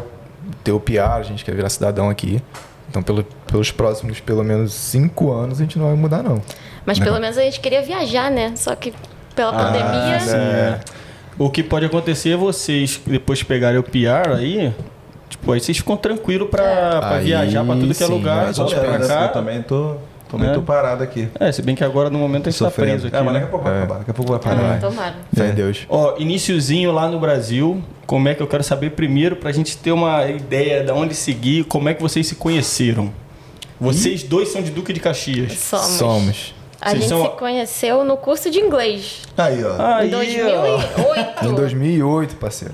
ter 0.63 0.71
o 0.71 0.79
PR, 0.79 0.99
a 1.19 1.23
gente 1.23 1.45
quer 1.45 1.55
virar 1.55 1.69
cidadão 1.69 2.09
aqui. 2.09 2.41
Então, 2.89 3.03
pelo- 3.03 3.23
pelos 3.45 3.71
próximos 3.71 4.19
pelo 4.19 4.43
menos 4.43 4.73
cinco 4.73 5.31
anos, 5.31 5.59
a 5.59 5.61
gente 5.63 5.77
não 5.77 5.85
vai 5.85 5.95
mudar, 5.95 6.23
não. 6.23 6.41
Mas 6.89 6.97
pelo 6.97 7.19
menos 7.19 7.37
a 7.37 7.41
gente 7.41 7.59
queria 7.59 7.83
viajar, 7.83 8.31
né? 8.31 8.53
Só 8.55 8.75
que 8.75 8.91
pela 9.35 9.53
pandemia. 9.53 10.19
Sim, 10.19 10.35
é. 10.35 10.79
O 11.37 11.47
que 11.49 11.61
pode 11.61 11.85
acontecer 11.85 12.31
é 12.31 12.35
vocês 12.35 12.99
depois 13.05 13.43
pegarem 13.43 13.79
o 13.79 13.83
PR 13.83 14.35
aí, 14.35 14.73
tipo, 15.29 15.51
aí 15.51 15.59
vocês 15.59 15.77
ficam 15.77 15.95
tranquilos 15.95 16.49
pra, 16.49 16.99
pra 16.99 17.15
Aí 17.17 17.25
viajar 17.25 17.63
pra 17.63 17.75
tudo 17.75 17.93
que 17.93 18.03
é 18.03 18.07
lugar, 18.07 18.51
já 18.53 18.65
pra 18.65 18.95
eu 18.95 19.07
cá. 19.07 19.27
também 19.27 19.61
tô. 19.61 19.97
Também 20.27 20.49
É. 20.49 20.53
tô 20.53 20.61
parado 20.61 21.03
aqui. 21.03 21.27
É, 21.39 21.51
se 21.51 21.61
bem 21.61 21.73
que 21.75 21.83
agora 21.83 22.09
no 22.09 22.17
momento 22.19 22.47
a 22.47 22.51
gente 22.51 22.59
tá 22.59 22.65
Sofrendo. 22.65 22.91
preso 22.91 23.07
aqui. 23.07 23.15
Ah, 23.15 23.23
mas 23.23 23.33
né? 23.33 23.39
daqui 23.39 23.45
a 23.47 23.51
pouco 23.51 23.65
vai 23.65 23.73
É. 23.73 23.77
acabar. 23.83 23.97
Daqui 23.99 24.11
a 24.11 24.13
pouco 24.13 24.31
vai 24.31 24.39
parar. 24.39 24.73
Ah, 24.75 24.77
tomara. 24.79 25.15
Fé 25.35 25.45
É. 25.45 25.49
em 25.49 25.53
Deus. 25.53 25.85
Ó, 25.89 26.15
iniciozinho 26.19 26.91
lá 26.91 27.07
no 27.07 27.19
Brasil, 27.19 27.81
como 28.05 28.27
é 28.29 28.35
que 28.35 28.41
eu 28.43 28.47
quero 28.47 28.63
saber 28.63 28.91
primeiro 28.91 29.35
pra 29.37 29.51
gente 29.51 29.75
ter 29.77 29.91
uma 29.91 30.27
ideia 30.27 30.83
de 30.83 30.91
onde 30.91 31.15
seguir, 31.15 31.63
como 31.65 31.89
é 31.89 31.93
que 31.93 32.01
vocês 32.01 32.27
se 32.27 32.35
conheceram? 32.35 33.11
Vocês 33.79 34.21
dois 34.23 34.49
são 34.49 34.61
de 34.61 34.69
Duque 34.71 34.91
de 34.93 34.99
Caxias. 34.99 35.53
Somos. 35.53 35.85
Somos. 35.87 36.55
A 36.81 36.89
Vocês 36.91 37.01
gente 37.01 37.09
são- 37.09 37.23
se 37.23 37.29
conheceu 37.37 38.03
no 38.05 38.15
curso 38.17 38.49
de 38.49 38.59
inglês. 38.59 39.21
Aí, 39.37 39.63
ó. 39.63 39.75
Aí, 39.97 40.09
em 40.09 40.13
ó. 40.13 40.17
2008. 40.17 41.45
Em 41.45 41.53
2008, 41.53 42.35
parceiro. 42.37 42.73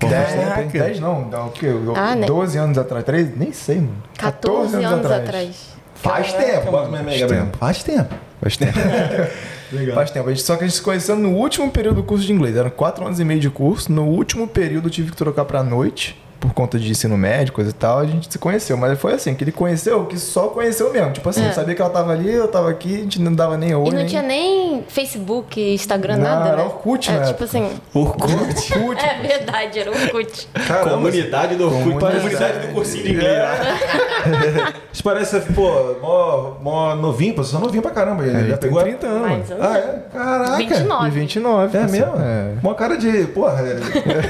Pô, 0.00 0.08
10, 0.08 0.30
faz 0.30 0.40
tempo, 0.56 0.60
hein? 0.60 0.68
10 0.68 1.00
não, 1.00 1.28
dá 1.30 1.44
o 1.44 1.50
quê? 1.50 1.68
Ah, 1.94 2.14
né? 2.16 2.26
12 2.26 2.58
anos 2.58 2.76
atrás? 2.78 3.04
13? 3.04 3.32
Nem 3.36 3.52
sei, 3.52 3.76
mano. 3.76 4.02
14 4.18 4.82
anos 4.82 5.10
atrás. 5.10 5.72
Faz 5.94 6.32
Caraca, 6.32 6.50
tempo. 6.60 6.72
Mano. 6.72 6.96
Faz 7.04 7.20
tempo. 7.22 7.56
Faz 7.58 7.82
tempo. 7.84 8.14
Faz 8.40 8.56
tempo. 8.56 8.78
Faz 9.94 10.10
tempo. 10.10 10.28
A 10.28 10.32
gente, 10.34 10.42
só 10.42 10.56
que 10.56 10.64
a 10.64 10.66
gente 10.66 10.76
se 10.76 10.82
conheceu 10.82 11.16
no 11.16 11.30
último 11.36 11.70
período 11.70 11.96
do 11.96 12.02
curso 12.02 12.26
de 12.26 12.32
inglês. 12.32 12.56
Eram 12.56 12.70
4 12.70 13.06
anos 13.06 13.20
e 13.20 13.24
meio 13.24 13.38
de 13.40 13.48
curso. 13.48 13.92
No 13.92 14.04
último 14.06 14.48
período 14.48 14.88
eu 14.88 14.90
tive 14.90 15.10
que 15.12 15.16
trocar 15.16 15.44
pra 15.44 15.62
noite. 15.62 16.20
Por 16.42 16.52
conta 16.52 16.76
de 16.76 16.90
ensino 16.90 17.16
médio, 17.16 17.52
coisa 17.52 17.70
e 17.70 17.72
tal, 17.72 18.00
a 18.00 18.04
gente 18.04 18.30
se 18.30 18.36
conheceu. 18.36 18.76
Mas 18.76 18.98
foi 18.98 19.12
assim, 19.14 19.32
que 19.32 19.44
ele 19.44 19.52
conheceu, 19.52 20.04
que 20.06 20.18
só 20.18 20.48
conheceu 20.48 20.92
mesmo. 20.92 21.12
Tipo 21.12 21.28
assim, 21.28 21.46
É. 21.46 21.52
sabia 21.52 21.72
que 21.74 21.80
ela 21.80 21.88
tava 21.90 22.10
ali, 22.12 22.30
eu 22.32 22.48
tava 22.48 22.68
aqui, 22.68 22.96
a 22.96 22.98
gente 22.98 23.20
não 23.22 23.32
dava 23.32 23.56
nem 23.56 23.72
oi. 23.74 23.86
E 23.86 23.90
não 23.90 23.98
nem... 23.98 24.06
tinha 24.06 24.22
nem 24.22 24.84
Facebook, 24.88 25.60
Instagram, 25.74 26.16
Não, 26.16 26.24
nada, 26.24 26.48
era 26.48 26.56
né? 26.56 26.62
Orkut, 26.64 27.08
é, 27.08 27.12
né? 27.12 27.26
tipo 27.26 27.44
assim... 27.44 27.70
Orkut. 27.94 28.32
Orkut. 28.34 29.02
É 29.12 29.22
verdade, 29.38 29.78
era 29.78 29.90
Orkut. 29.90 30.48
Caramba, 30.66 30.90
Comunidade 30.90 31.54
do 31.54 31.64
Orkut. 31.66 31.82
Comunidade. 31.84 32.16
Comunidade 32.16 32.66
do 32.66 32.74
cursinho 32.74 33.04
de 33.04 33.12
inglês. 33.12 33.32
né? 33.38 34.72
Isso 34.92 35.02
parece, 35.02 35.40
pô, 35.54 35.96
mó, 36.02 36.54
mó 36.60 36.94
novinho, 36.96 37.34
pô. 37.34 37.42
Você 37.44 37.56
é 37.56 37.58
novinho 37.58 37.82
pra 37.82 37.90
caramba. 37.92 38.24
É, 38.26 38.48
já 38.48 38.56
pegou? 38.56 38.82
30 38.82 39.06
anos. 39.06 39.22
Mais 39.28 39.50
ou 39.50 39.56
Ah, 39.60 39.78
é? 39.78 40.02
Caraca. 40.12 40.56
29. 40.56 41.06
E 41.06 41.10
29. 41.10 41.76
É 41.76 41.80
parceiro. 41.80 42.06
mesmo? 42.10 42.24
É. 42.26 42.52
Mó 42.62 42.74
cara 42.74 42.96
de, 42.96 43.24
porra, 43.28 43.60
é, 43.62 43.74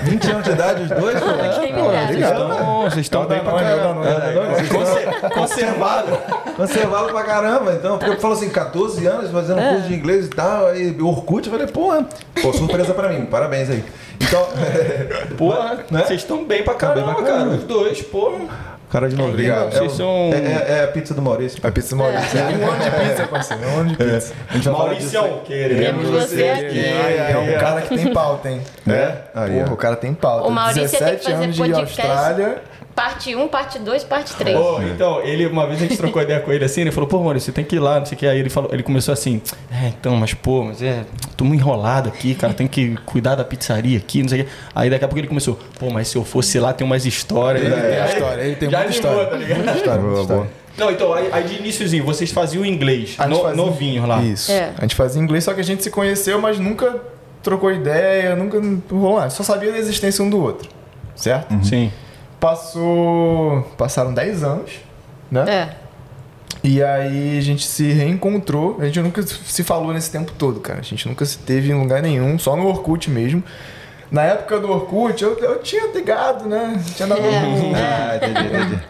20 0.05 0.31
anos 0.31 0.45
de 0.45 0.51
idade 0.51 0.83
os 0.83 0.91
dois, 0.91 1.19
pô. 1.21 1.27
Quem 1.61 1.73
me 1.75 1.81
Dera. 2.07 2.39
Vocês 2.85 3.07
estão, 3.07 3.23
É 3.25 3.27
bem 3.27 3.41
pra 3.41 3.53
é 3.53 3.63
caramba. 3.77 4.09
É, 4.09 5.29
Conservado. 5.31 6.19
Conservado 6.57 7.09
pra 7.11 7.23
caramba, 7.23 7.73
então. 7.73 7.99
Porque 7.99 8.15
eu 8.15 8.21
falo 8.21 8.35
assim, 8.35 8.49
14 8.51 9.07
anos 9.07 9.31
fazendo 9.31 9.61
É. 9.61 9.73
curso 9.75 9.89
de 9.89 9.95
inglês 9.95 10.27
e 10.27 10.31
tal, 10.31 10.67
aí 10.67 11.01
Orkut, 11.01 11.47
eu 11.47 11.53
falei, 11.53 11.67
porra, 11.69 12.07
pô, 12.41 12.53
surpresa 12.53 12.93
pra 12.95 13.09
mim, 13.09 13.25
parabéns 13.27 13.71
aí. 13.71 13.85
Então, 14.21 14.47
Porra, 15.37 15.79
Né? 15.91 16.05
vocês 16.05 16.21
estão 16.21 16.45
bem 16.45 16.63
pra 16.63 16.75
Tá 16.75 16.89
bem 16.89 17.03
caramba, 17.03 17.15
pra 17.15 17.25
caramba. 17.25 17.45
cara. 17.51 17.59
Os 17.59 17.65
dois, 17.65 18.03
pô. 18.03 18.33
Cara 18.93 19.09
de 19.09 19.17
novinho. 19.17 19.33
Obrigado. 19.35 19.69
É, 19.69 19.71
Vocês 19.79 19.93
o- 19.93 19.97
são- 19.97 20.31
é, 20.33 20.37
é- 20.37 20.79
é 20.81 20.85
a 20.85 20.89
pizza 20.89 21.15
do 21.15 21.23
Maurício. 21.23 21.59
A 21.67 21.71
pizza 21.73 21.97
Maurício. 21.97 22.39
É. 22.39 22.43
Um 22.43 22.71
ano 22.71 22.85
de 22.85 22.91
pizza, 23.09 23.27
parceiro. 23.27 23.63
Um 23.69 23.79
ano 23.81 23.89
de 23.89 23.97
pizza. 23.97 24.35
Disso 24.53 24.71
Mauricião, 24.73 25.41
queremos 25.47 26.09
você 26.11 26.49
aqui. 26.51 26.85
É 26.87 27.37
um 27.39 27.59
cara 27.61 27.81
que 27.83 27.97
tem 27.97 28.13
pauta, 28.13 28.51
hein? 28.51 28.61
É? 28.87 29.13
Aí, 29.35 29.61
Porra, 29.61 29.73
o 29.73 29.77
cara 29.77 29.97
tem 29.97 30.13
pauta. 30.15 30.47
O 30.47 30.51
Maurício 30.51 30.83
ia 30.83 30.89
ter 30.89 30.97
que 30.97 31.05
17 31.05 31.25
fazer 31.33 31.45
anos 31.45 31.57
de 31.57 31.63
podcast. 31.63 32.01
Austrália. 32.01 32.72
Parte 32.95 33.35
1, 33.35 33.49
parte 33.49 33.79
2, 33.79 34.05
parte 34.05 34.35
3. 34.37 34.55
Ô, 34.57 34.83
então, 34.83 35.23
ele, 35.23 35.47
uma 35.47 35.67
vez 35.67 35.79
a 35.81 35.87
gente 35.87 35.97
trocou 35.97 36.21
ideia 36.21 36.41
com 36.41 36.53
ele 36.53 36.65
assim, 36.65 36.83
ele 36.83 36.91
falou, 36.93 37.09
pô, 37.09 37.19
Maurício, 37.23 37.47
você 37.47 37.53
tem 37.53 37.65
que 37.65 37.77
ir 37.77 37.79
lá, 37.79 37.99
não 37.99 38.05
sei 38.07 38.17
o 38.17 38.19
que. 38.19 38.27
Aí 38.27 38.39
ele 38.39 38.51
falou, 38.51 38.71
ele 38.73 38.83
começou 38.83 39.13
assim, 39.13 39.41
é, 39.73 39.89
então, 39.89 40.15
mas 40.17 40.35
pô, 40.35 40.65
mas 40.65 40.83
é, 40.83 41.05
tô 41.37 41.45
muito 41.45 41.61
enrolado 41.61 42.11
aqui, 42.11 42.35
cara, 42.35 42.53
tem 42.53 42.67
que 42.67 42.95
cuidar 43.07 43.35
da 43.35 43.45
pizzaria 43.45 43.97
aqui, 43.97 44.21
não 44.23 44.29
sei 44.29 44.43
o 44.43 44.45
que. 44.45 44.51
Aí 44.75 44.91
daqui 44.91 45.05
a 45.05 45.09
pouco 45.09 45.19
ele 45.21 45.27
começou, 45.29 45.59
pô, 45.79 45.89
mas 45.91 46.09
se 46.09 46.17
eu 46.17 46.25
fosse 46.25 46.59
lá, 46.61 46.73
tem 46.75 46.87
umas 46.87 47.07
histórias. 47.07 47.65
Ele 47.65 47.75
tem 47.75 47.99
a 48.01 48.07
história, 48.07 48.43
ele 48.43 48.57
tem 48.57 48.71
Já 48.71 48.79
muita 48.83 48.93
animou, 48.99 49.11
história. 49.13 49.31
tá 49.31 49.37
ligado? 49.37 49.57
Muita 49.59 49.73
história, 49.77 50.03
muita. 50.03 50.49
Não, 50.77 50.91
então, 50.91 51.13
aí, 51.15 51.29
aí 51.33 51.45
de 51.45 51.57
iníciozinho, 51.61 52.05
vocês 52.05 52.31
faziam 52.31 52.65
inglês, 52.65 53.17
no, 53.29 53.37
fazia- 53.41 53.55
novinhos 53.57 54.07
lá. 54.07 54.23
Isso. 54.23 54.51
É. 54.53 54.71
A 54.77 54.83
gente 54.83 54.95
fazia 54.95 55.21
inglês, 55.23 55.45
só 55.45 55.53
que 55.55 55.61
a 55.61 55.65
gente 55.65 55.83
se 55.83 55.91
conheceu, 55.91 56.39
mas 56.41 56.59
nunca 56.59 56.97
trocou 57.43 57.71
ideia, 57.73 58.37
nunca 58.37 58.61
rolou. 58.95 59.29
Só 59.31 59.43
sabia 59.43 59.73
da 59.73 59.79
existência 59.79 60.23
um 60.25 60.29
do 60.31 60.41
outro. 60.43 60.69
Certo? 61.15 61.55
Sim. 61.65 61.91
Passou. 62.43 63.63
Passaram 63.79 64.13
10 64.13 64.43
anos, 64.43 64.73
né? 65.31 65.45
É. 65.49 65.77
E 66.65 66.83
aí 66.83 67.39
a 67.39 67.41
gente 67.41 67.65
se 67.65 67.93
reencontrou. 67.93 68.79
A 68.81 68.87
gente 68.87 69.01
nunca 69.01 69.23
se 69.23 69.63
falou 69.63 69.93
nesse 69.93 70.11
tempo 70.11 70.33
todo, 70.37 70.59
cara. 70.59 70.81
A 70.81 70.83
gente 70.83 71.07
nunca 71.09 71.25
se 71.25 71.39
teve 71.39 71.71
em 71.71 71.75
lugar 71.75 72.03
nenhum, 72.03 72.37
só 72.41 72.57
no 72.57 72.67
Orkut 72.67 73.09
mesmo. 73.09 73.45
Na 74.11 74.25
época 74.25 74.59
do 74.59 74.71
Orkut, 74.71 75.23
eu, 75.23 75.39
eu 75.39 75.61
tinha 75.61 75.87
ligado, 75.93 76.49
né? 76.49 76.83
Tinha 76.97 77.07
dado 77.09 77.21
É. 77.21 77.39
um. 77.39 77.73
Ah, 77.79 78.17
entendi, 78.17 78.57
entendi. 78.57 78.83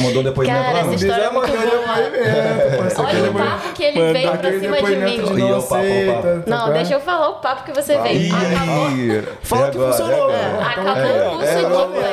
Mandou 0.00 0.22
depois 0.22 0.46
Cara, 0.48 0.60
mesmo 0.60 0.74
lá, 0.74 0.80
essa 0.80 0.94
história 0.94 1.24
é 1.24 1.30
muito 1.30 1.46
boa. 1.50 1.60
depoimento, 1.60 3.00
Olha 3.00 3.06
o 3.06 3.08
é 3.08 3.22
depoimento- 3.22 3.50
papo 3.50 3.72
que 3.72 3.82
ele 3.82 4.12
veio 4.12 4.30
pra 4.38 4.50
cima 4.52 4.58
de 4.60 4.68
depoimento 4.68 5.22
mim. 5.32 5.36
Ih, 5.36 5.40
não 5.40 5.58
o 5.58 5.62
papo, 5.62 5.74
o 5.74 5.78
aceita, 5.78 6.12
papo. 6.12 6.22
tá 6.22 6.50
Não, 6.50 6.66
bom? 6.66 6.72
deixa 6.72 6.94
eu 6.94 7.00
falar 7.00 7.28
o 7.28 7.34
papo 7.34 7.64
que 7.64 7.72
você 7.72 7.98
veio. 7.98 8.34
Acabou, 8.34 9.34
Fala 9.42 9.70
que 9.70 9.76
agora? 9.78 9.92
funcionou, 9.92 10.28
né? 10.28 10.58
acabou 10.60 10.92
É, 10.96 11.28
o 11.28 11.30
curso 11.30 11.46
é, 11.46 11.54
de 11.54 11.64
inglês. 11.64 12.04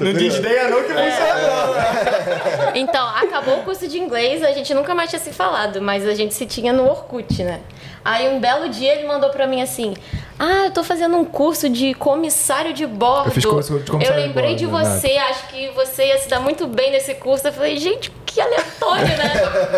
Não 0.00 0.12
desdenha 0.12 0.68
não 0.68 0.82
que 0.82 0.88
funcionou. 0.92 2.72
Então, 2.74 3.06
acabou 3.08 3.58
o 3.58 3.62
curso 3.62 3.86
de 3.88 3.98
inglês, 3.98 4.42
a 4.42 4.52
gente 4.52 4.72
nunca 4.74 4.94
mais 4.94 5.10
tinha 5.10 5.20
se 5.20 5.30
falado, 5.32 5.80
mas 5.82 6.06
a 6.06 6.14
gente 6.14 6.34
se 6.34 6.46
tinha 6.46 6.72
no 6.72 6.84
Orkut, 6.88 7.42
né? 7.42 7.60
Aí 8.04 8.28
um 8.34 8.40
belo 8.40 8.68
dia 8.68 8.94
ele 8.96 9.06
mandou 9.06 9.30
pra 9.30 9.46
mim 9.46 9.62
assim: 9.62 9.94
Ah, 10.36 10.64
eu 10.64 10.70
tô 10.72 10.82
fazendo 10.82 11.16
um 11.16 11.24
curso 11.24 11.68
de 11.68 11.94
comissário 11.94 12.72
de 12.72 12.84
bordo. 12.84 13.28
Eu 13.28 13.32
fiz 13.32 13.44
curso 13.44 13.78
de 13.78 13.88
comissário 13.90 14.18
Eu 14.18 14.22
de 14.22 14.28
lembrei 14.28 14.56
bordo, 14.56 14.58
de 14.58 14.66
verdade. 14.66 15.00
você, 15.00 15.16
acho 15.18 15.46
que 15.48 15.68
você 15.70 16.11
ia 16.12 16.18
se 16.18 16.28
dar 16.28 16.40
muito 16.40 16.66
bem 16.66 16.90
nesse 16.90 17.14
curso. 17.14 17.46
Eu 17.46 17.52
falei, 17.52 17.76
gente, 17.76 18.10
que 18.26 18.40
aleatório, 18.40 19.08
né? 19.08 19.32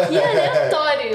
Que 0.08 0.18
aleatório. 0.18 1.10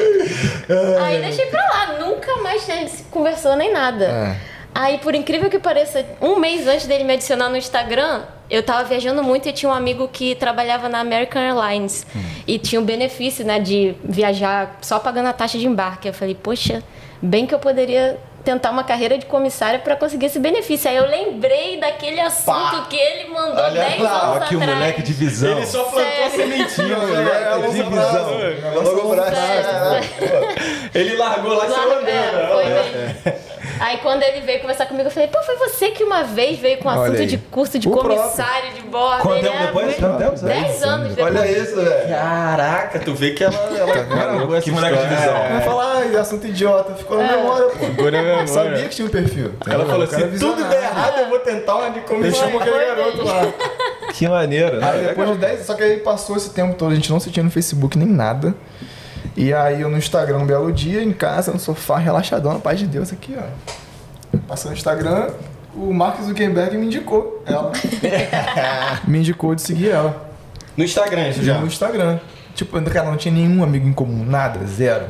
Aí 1.03 1.21
deixei 1.21 1.45
pra 1.47 1.61
lá, 1.61 1.97
nunca 1.99 2.35
mais 2.37 2.69
a 2.69 2.73
gente 2.73 2.91
se 2.91 3.03
conversou 3.03 3.55
nem 3.55 3.71
nada. 3.71 4.05
É. 4.05 4.35
Aí, 4.73 4.97
por 4.99 5.15
incrível 5.15 5.49
que 5.49 5.59
pareça, 5.59 6.05
um 6.21 6.37
mês 6.37 6.67
antes 6.67 6.85
dele 6.85 7.03
me 7.03 7.13
adicionar 7.13 7.49
no 7.49 7.57
Instagram, 7.57 8.21
eu 8.49 8.63
tava 8.63 8.83
viajando 8.83 9.23
muito 9.23 9.49
e 9.49 9.51
tinha 9.51 9.69
um 9.69 9.73
amigo 9.73 10.07
que 10.07 10.35
trabalhava 10.35 10.87
na 10.87 10.99
American 10.99 11.41
Airlines. 11.41 12.05
E 12.47 12.57
tinha 12.57 12.79
o 12.79 12.83
benefício, 12.83 13.45
né, 13.45 13.59
de 13.59 13.95
viajar 14.03 14.77
só 14.81 14.99
pagando 14.99 15.27
a 15.27 15.33
taxa 15.33 15.57
de 15.57 15.67
embarque. 15.67 16.07
Eu 16.07 16.13
falei, 16.13 16.35
poxa, 16.35 16.83
bem 17.21 17.45
que 17.45 17.53
eu 17.53 17.59
poderia 17.59 18.17
tentar 18.43 18.71
uma 18.71 18.83
carreira 18.83 19.17
de 19.17 19.25
comissária 19.25 19.79
para 19.79 19.95
conseguir 19.95 20.27
esse 20.27 20.39
benefício. 20.39 20.89
Aí 20.89 20.97
eu 20.97 21.07
lembrei 21.07 21.79
daquele 21.79 22.19
assunto 22.19 22.87
que 22.89 22.95
ele 22.95 23.29
mandou 23.29 23.63
Olha 23.63 23.71
10 23.83 24.01
lá, 24.01 24.09
anos 24.11 24.35
olha 24.37 24.45
que 24.47 24.55
atrás. 24.55 24.73
moleque 24.77 25.01
de 25.01 25.13
visão. 25.13 25.57
Ele 25.57 25.65
só 25.65 25.83
plantou 25.83 26.25
a 26.25 26.29
sementinha, 26.29 26.97
Moleque 26.97 27.55
moleque. 27.55 27.73
de 27.73 27.83
visão. 27.83 28.73
Logo 28.83 29.15
pra 29.15 29.31
Sério. 29.31 30.89
Ele 30.93 31.15
largou 31.15 31.53
lá 31.53 31.67
e 31.67 31.69
saiu 31.71 31.93
andando. 31.99 33.48
Aí 33.79 33.97
quando 33.99 34.23
ele 34.23 34.41
veio 34.41 34.59
conversar 34.59 34.85
comigo, 34.87 35.07
eu 35.07 35.11
falei, 35.11 35.29
pô, 35.29 35.41
foi 35.43 35.55
você 35.55 35.91
que 35.91 36.03
uma 36.03 36.23
vez 36.23 36.59
veio 36.59 36.77
com 36.79 36.89
Olha 36.89 37.01
assunto 37.03 37.19
aí. 37.21 37.27
de 37.27 37.37
curso 37.37 37.79
de 37.79 37.87
O 37.87 37.91
comissário 37.91 38.73
de 38.73 38.81
bordo. 38.81 39.21
Quanto 39.21 39.41
tempo 39.41 39.55
é 39.55 39.65
depois? 39.67 39.85
muito- 39.85 39.99
Quanto 39.99 40.17
tempo? 40.17 40.45
10 40.45 40.83
anos 40.83 41.15
depois. 41.15 41.35
Olha 41.35 41.51
isso, 41.51 41.75
velho. 41.75 42.09
Caraca, 42.09 42.99
tu 42.99 43.13
vê 43.15 43.31
que 43.31 43.43
ela, 43.43 43.55
ela 43.55 43.91
essa 44.57 44.61
Que 44.61 44.71
moleque 44.71 44.97
de 44.97 45.15
visão. 45.15 45.33
Vai 45.33 45.61
falar, 45.61 46.03
ah, 46.15 46.19
assunto 46.19 46.47
idiota, 46.47 46.93
ficou 46.95 47.17
na 47.17 47.31
memória, 47.37 47.67
pô. 47.69 47.85
Ficou 47.85 48.11
na 48.11 48.21
memória. 48.21 48.47
Sabia 48.47 48.83
que 48.83 48.89
tinha 48.89 49.07
um 49.07 49.11
perfil. 49.11 49.53
Ela 49.65 49.85
falou 49.85 50.07
cara 50.07 50.25
assim, 50.25 50.35
é 50.35 50.39
tudo 50.39 50.63
der 50.69 50.83
errado, 50.83 51.19
eu 51.19 51.29
vou 51.29 51.39
tentar 51.39 51.75
uma 51.75 51.89
de 51.91 52.01
comissário. 52.01 52.51
chamou 52.51 52.61
aquele 52.61 52.85
garoto 52.85 53.23
lá. 53.23 53.41
Que 54.13 54.27
maneiro, 54.27 54.77
né? 54.77 54.89
Aí 54.91 55.05
depois 55.05 55.29
de 55.31 55.37
10, 55.37 55.65
só 55.65 55.73
que 55.75 55.83
aí 55.83 55.97
passou 55.97 56.35
esse 56.35 56.49
tempo 56.49 56.75
todo, 56.75 56.91
a 56.91 56.95
gente 56.95 57.09
não 57.09 57.19
se 57.19 57.31
tinha 57.31 57.43
no 57.43 57.51
Facebook 57.51 57.97
nem 57.97 58.07
nada. 58.07 58.53
E 59.39 59.53
aí 59.53 59.79
eu 59.79 59.89
no 59.89 59.97
Instagram 59.97 60.39
um 60.39 60.45
belo 60.45 60.69
dia, 60.69 61.01
em 61.01 61.13
casa, 61.13 61.53
no 61.53 61.59
sofá, 61.59 61.97
relaxadão, 61.97 62.51
na 62.51 62.59
paz 62.59 62.77
de 62.77 62.85
Deus 62.85 63.13
aqui, 63.13 63.37
ó. 63.37 64.37
Passou 64.49 64.69
no 64.69 64.75
Instagram, 64.75 65.29
o 65.73 65.93
Mark 65.93 66.21
Zuckerberg 66.21 66.77
me 66.77 66.87
indicou 66.87 67.41
ela. 67.45 67.71
me 69.07 69.19
indicou 69.19 69.55
de 69.55 69.61
seguir 69.61 69.91
ela. 69.91 70.29
No 70.75 70.83
Instagram, 70.83 71.29
isso 71.29 71.41
já. 71.41 71.57
No 71.57 71.67
Instagram. 71.67 72.19
Tipo, 72.53 72.81
cara, 72.91 73.09
não 73.09 73.15
tinha 73.15 73.33
nenhum 73.33 73.63
amigo 73.63 73.87
em 73.87 73.93
comum, 73.93 74.25
nada, 74.25 74.59
zero. 74.67 75.05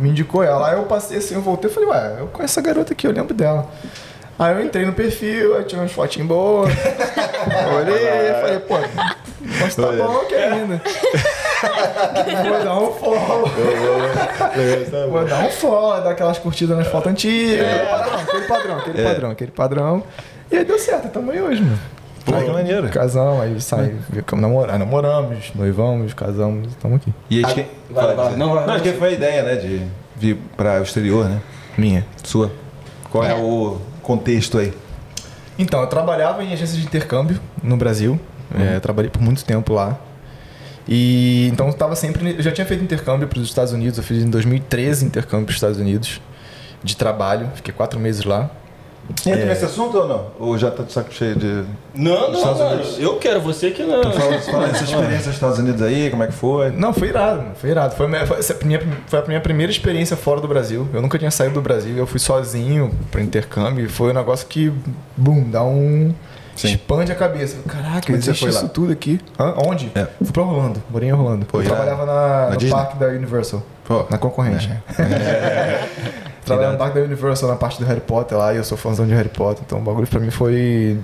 Me 0.00 0.08
indicou 0.08 0.42
ela. 0.42 0.70
Aí 0.70 0.78
eu 0.78 0.84
passei 0.84 1.18
assim, 1.18 1.34
eu 1.34 1.42
voltei 1.42 1.70
e 1.70 1.74
falei, 1.74 1.90
ué, 1.90 2.16
eu 2.20 2.28
conheço 2.28 2.58
essa 2.58 2.66
garota 2.66 2.94
aqui, 2.94 3.06
eu 3.06 3.12
lembro 3.12 3.34
dela. 3.34 3.70
Aí 4.38 4.54
eu 4.54 4.64
entrei 4.64 4.86
no 4.86 4.94
perfil, 4.94 5.58
aí 5.58 5.64
tinha 5.64 5.82
umas 5.82 5.92
fotinhas 5.92 6.26
boas. 6.26 6.72
Olhei 7.76 8.32
falei, 8.40 8.58
pô, 8.60 8.76
mas 9.60 9.76
tá 9.76 9.92
bom 9.92 10.20
aqui 10.22 10.34
ainda. 10.36 10.80
Vou 12.48 12.64
dar 12.64 12.78
um 12.78 12.92
follow. 12.92 13.50
Vou 15.10 15.24
dar 15.24 15.44
um 15.44 15.50
follow, 15.50 16.00
dar 16.02 16.10
aquelas 16.10 16.38
curtidas 16.38 16.76
nas 16.76 16.86
fotos 16.86 17.10
antigas. 17.12 17.66
Aquele 18.22 18.46
padrão, 18.46 18.78
aquele 18.78 19.00
É. 19.00 19.04
padrão, 19.04 19.30
aquele 19.30 19.50
padrão. 19.50 20.02
E 20.50 20.56
aí 20.56 20.64
deu 20.64 20.78
certo, 20.78 21.08
tamo 21.08 21.30
aí 21.30 21.40
hoje, 21.40 21.62
mano. 21.62 21.78
Pô, 22.24 22.34
Aí, 22.36 22.44
que 22.44 22.50
maneiro. 22.50 22.88
Casamos, 22.88 23.42
aí 23.42 23.60
sai, 23.60 23.94
ficamos 24.10 24.42
namorar, 24.42 24.78
namoramos, 24.78 25.52
noivamos, 25.54 26.14
casamos, 26.14 26.68
estamos 26.68 26.96
aqui. 26.96 27.12
E 27.28 27.44
acho 27.44 27.54
que. 27.54 27.66
Vai, 27.90 28.14
vai, 28.14 28.36
não, 28.36 28.54
vai, 28.54 28.66
Não, 28.66 28.74
acho 28.74 28.82
que 28.82 28.92
foi 28.92 29.08
a 29.08 29.12
ideia, 29.12 29.42
né? 29.42 29.56
De 29.56 29.82
vir 30.16 30.38
para 30.56 30.80
o 30.80 30.82
exterior, 30.82 31.26
né? 31.28 31.40
Minha. 31.76 32.06
Sua. 32.22 32.50
Qual 33.10 33.22
é, 33.24 33.32
É. 33.32 33.34
o 33.34 33.78
contexto 34.02 34.56
aí? 34.58 34.72
Então, 35.58 35.80
eu 35.82 35.86
trabalhava 35.86 36.42
em 36.42 36.52
agência 36.52 36.78
de 36.78 36.84
intercâmbio 36.86 37.38
no 37.62 37.76
Brasil. 37.76 38.18
É, 38.58 38.76
eu 38.76 38.80
trabalhei 38.80 39.10
por 39.10 39.20
muito 39.20 39.44
tempo 39.44 39.74
lá. 39.74 39.96
E 40.88 41.48
então 41.52 41.66
eu 41.68 41.72
tava 41.72 41.96
sempre. 41.96 42.34
Eu 42.36 42.42
já 42.42 42.52
tinha 42.52 42.66
feito 42.66 42.82
intercâmbio 42.84 43.26
para 43.26 43.38
os 43.38 43.48
Estados 43.48 43.72
Unidos, 43.72 43.96
eu 43.98 44.04
fiz 44.04 44.22
em 44.22 44.28
2013 44.30 45.04
intercâmbio 45.06 45.46
para 45.46 45.50
os 45.52 45.56
Estados 45.56 45.78
Unidos 45.78 46.20
de 46.82 46.96
trabalho, 46.96 47.48
fiquei 47.54 47.72
quatro 47.72 47.98
meses 47.98 48.24
lá. 48.24 48.50
Entra 49.26 49.44
nesse 49.44 49.66
assunto 49.66 49.98
ou 49.98 50.08
não? 50.08 50.26
Ou 50.38 50.56
já 50.56 50.70
tá 50.70 50.82
de 50.82 50.90
saco 50.90 51.12
cheio 51.12 51.36
de. 51.36 51.64
Não, 51.94 52.30
não, 52.30 52.38
Estados 52.38 52.58
mano. 52.58 52.74
Unidos. 52.76 52.98
Eu 52.98 53.16
quero, 53.16 53.38
você 53.40 53.70
que 53.70 53.82
não. 53.82 54.02
Fala, 54.12 54.38
fala 54.40 54.66
essa 54.68 54.84
experiência 54.84 55.26
nos 55.26 55.34
Estados 55.34 55.58
Unidos 55.58 55.82
aí, 55.82 56.10
como 56.10 56.22
é 56.22 56.26
que 56.26 56.32
foi? 56.32 56.70
Não, 56.70 56.92
foi 56.94 57.08
irado, 57.08 57.42
mano, 57.42 57.54
foi 57.54 57.70
irado. 57.70 57.94
Foi 57.94 58.06
a, 58.06 58.08
minha, 58.08 58.26
foi, 58.26 58.38
essa 58.38 58.56
minha- 58.64 58.80
foi 59.06 59.18
a 59.18 59.26
minha 59.26 59.40
primeira 59.42 59.70
experiência 59.70 60.16
fora 60.16 60.40
do 60.40 60.48
Brasil. 60.48 60.88
Eu 60.92 61.02
nunca 61.02 61.18
tinha 61.18 61.30
saído 61.30 61.54
do 61.54 61.60
Brasil, 61.60 61.94
eu 61.98 62.06
fui 62.06 62.18
sozinho 62.18 62.94
para 63.10 63.20
intercâmbio 63.22 63.84
e 63.84 63.88
foi 63.90 64.10
um 64.10 64.14
negócio 64.14 64.46
que, 64.46 64.72
bum, 65.16 65.50
dá 65.50 65.62
um. 65.62 66.14
Sim. 66.56 66.68
Expande 66.74 67.10
a 67.12 67.14
cabeça. 67.14 67.56
Caraca, 67.66 68.12
Onde 68.12 68.24
você 68.24 68.34
foi 68.34 68.50
lá? 68.50 68.58
isso 68.60 68.68
tudo 68.68 68.92
aqui. 68.92 69.20
Hã? 69.38 69.54
Onde? 69.66 69.90
É. 69.94 70.06
Fui 70.22 70.32
pra 70.32 70.42
Orlando, 70.42 70.82
morei 70.90 71.08
em 71.08 71.12
Orlando. 71.12 71.46
Pô, 71.46 71.60
eu 71.60 71.64
trabalhava 71.66 72.06
na, 72.06 72.50
Na 72.50 72.56
no 72.56 72.70
parque 72.70 72.96
da 72.98 73.06
Universal, 73.08 73.62
Pô, 73.84 74.04
na 74.10 74.18
concorrente. 74.18 74.70
Trabalhava 76.44 76.72
no 76.74 76.78
parque 76.78 76.98
da 76.98 77.04
Universal 77.04 77.48
na 77.48 77.56
parte 77.56 77.78
do 77.80 77.86
Harry 77.86 78.00
Potter 78.00 78.36
lá 78.36 78.52
e 78.52 78.58
eu 78.58 78.64
sou 78.64 78.76
fãzão 78.76 79.06
de 79.06 79.14
Harry 79.14 79.30
Potter, 79.30 79.62
então 79.66 79.78
o 79.78 79.82
bagulho 79.82 80.06
pra 80.06 80.20
mim 80.20 80.30
foi 80.30 80.98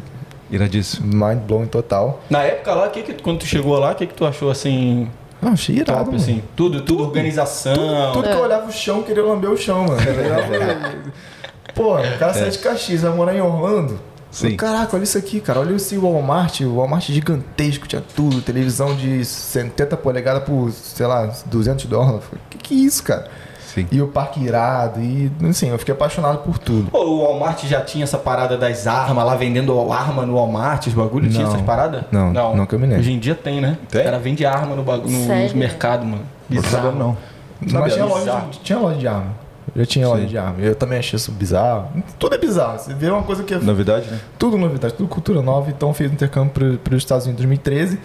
iradíssimo. 0.50 1.07
mind 1.07 1.38
blowing 1.47 1.66
total. 1.66 2.21
Na 2.28 2.42
época 2.42 2.75
lá, 2.75 2.88
que 2.88 3.02
que, 3.02 3.14
quando 3.14 3.38
tu 3.38 3.47
chegou 3.47 3.78
lá, 3.78 3.92
o 3.92 3.95
que, 3.95 4.07
que 4.07 4.14
tu 4.14 4.26
achou 4.26 4.50
assim, 4.50 5.09
Não, 5.40 5.52
achei 5.52 5.76
irado, 5.76 6.04
top, 6.04 6.16
assim? 6.16 6.42
Tudo, 6.54 6.83
tudo, 6.83 7.04
organização. 7.04 8.12
Tudo 8.12 8.28
que 8.28 8.35
eu 8.35 8.40
olhava 8.42 8.66
o 8.69 8.73
chão, 8.73 9.02
queria 9.02 9.25
lamber 9.25 9.50
o 9.50 9.57
chão, 9.57 9.85
mano. 9.87 9.95
Olhava- 10.00 10.95
Pô, 11.75 11.95
o 11.97 12.19
cara 12.19 12.35
sai 12.35 12.50
de 12.50 12.59
Caxias, 12.59 13.02
vai 13.02 13.12
morar 13.12 13.35
em 13.35 13.40
Orlando. 13.40 13.99
Sim. 14.30 14.56
Caraca, 14.56 14.96
olha 14.96 15.02
isso 15.04 15.18
aqui, 15.18 15.40
cara. 15.40 15.60
Olha 15.60 15.75
esse 15.75 15.96
Walmart, 15.96 16.60
o 16.60 16.76
Walmart 16.76 17.06
gigantesco, 17.10 17.87
tinha 17.88 18.02
tudo. 18.14 18.40
Televisão 18.40 18.94
de 18.94 19.25
70 19.25 19.96
polegadas 19.96 20.44
por, 20.44 20.70
sei 20.70 21.06
lá, 21.06 21.28
200 21.46 21.87
dólares. 21.87 22.22
Falei, 22.25 22.40
Que 22.50 22.58
que 22.58 22.75
é 22.75 22.78
isso, 22.78 23.02
cara? 23.02 23.28
Sim. 23.75 23.87
E 23.92 24.02
o 24.02 24.08
parque 24.08 24.40
irado, 24.42 25.00
e 25.00 25.30
assim, 25.49 25.68
eu 25.68 25.78
fiquei 25.78 25.94
apaixonado 25.94 26.38
por 26.38 26.58
tudo. 26.58 26.90
Pô, 26.90 27.04
o 27.04 27.22
Walmart 27.22 27.64
já 27.66 27.80
tinha 27.80 28.02
essa 28.02 28.18
parada 28.18 28.58
das 28.58 28.87
armas 28.88 29.25
lá, 29.25 29.37
vendendo 29.37 29.92
arma 29.92 30.26
no 30.26 30.34
Walmart, 30.34 30.88
os 30.88 30.92
bagulho? 30.92 31.30
Tinha 31.30 31.44
Não. 31.44 31.50
essas 31.52 31.62
paradas? 31.62 32.02
Não, 32.10 32.32
não 32.32 32.66
que 32.66 32.75
eu 32.75 32.78
me 32.80 32.87
lembre. 32.87 33.00
Hoje 33.00 33.12
em 33.12 33.18
dia 33.20 33.34
tem, 33.37 33.60
né? 33.60 33.78
Tem? 33.88 34.00
Os 34.00 34.04
caras 34.06 34.22
vendem 34.22 34.44
arma 34.44 34.75
no, 34.75 34.82
bagu- 34.82 35.08
no, 35.08 35.54
mercados, 35.56 36.04
mano. 36.04 36.22
Não 36.49 36.60
tô 36.62 36.68
sabendo, 36.68 36.96
não. 36.96 37.16
Mas 37.60 37.92
tinha 37.92 38.04
loja, 38.06 38.20
bizarro. 38.25 38.50
de, 38.50 38.58
tinha 38.60 38.78
loja 38.78 38.99
de 38.99 39.06
arma. 39.06 39.34
Já 39.76 39.86
tinha 39.86 40.08
loja 40.08 40.22
Sim. 40.22 40.28
de 40.28 40.38
arma. 40.38 40.56
Eu 40.60 40.74
também 40.74 40.98
achei 40.98 41.16
isso 41.16 41.30
bizarro. 41.32 41.88
Tudo 42.18 42.34
é 42.34 42.38
bizarro. 42.38 42.78
Você 42.78 42.92
vê 42.94 43.08
uma 43.10 43.22
coisa 43.22 43.42
que 43.44 43.54
é 43.54 43.58
Novidade, 43.58 44.10
né? 44.10 44.18
tudo 44.38 44.56
novidade, 44.56 44.94
tudo 44.94 45.08
cultura 45.08 45.40
nova. 45.42 45.70
Então 45.70 45.92
fiz 45.94 46.10
intercâmbio 46.12 46.78
para 46.78 46.94
os 46.94 47.02
Estados 47.02 47.26
Unidos 47.26 47.44
em 47.44 47.46
2013. 47.46 47.98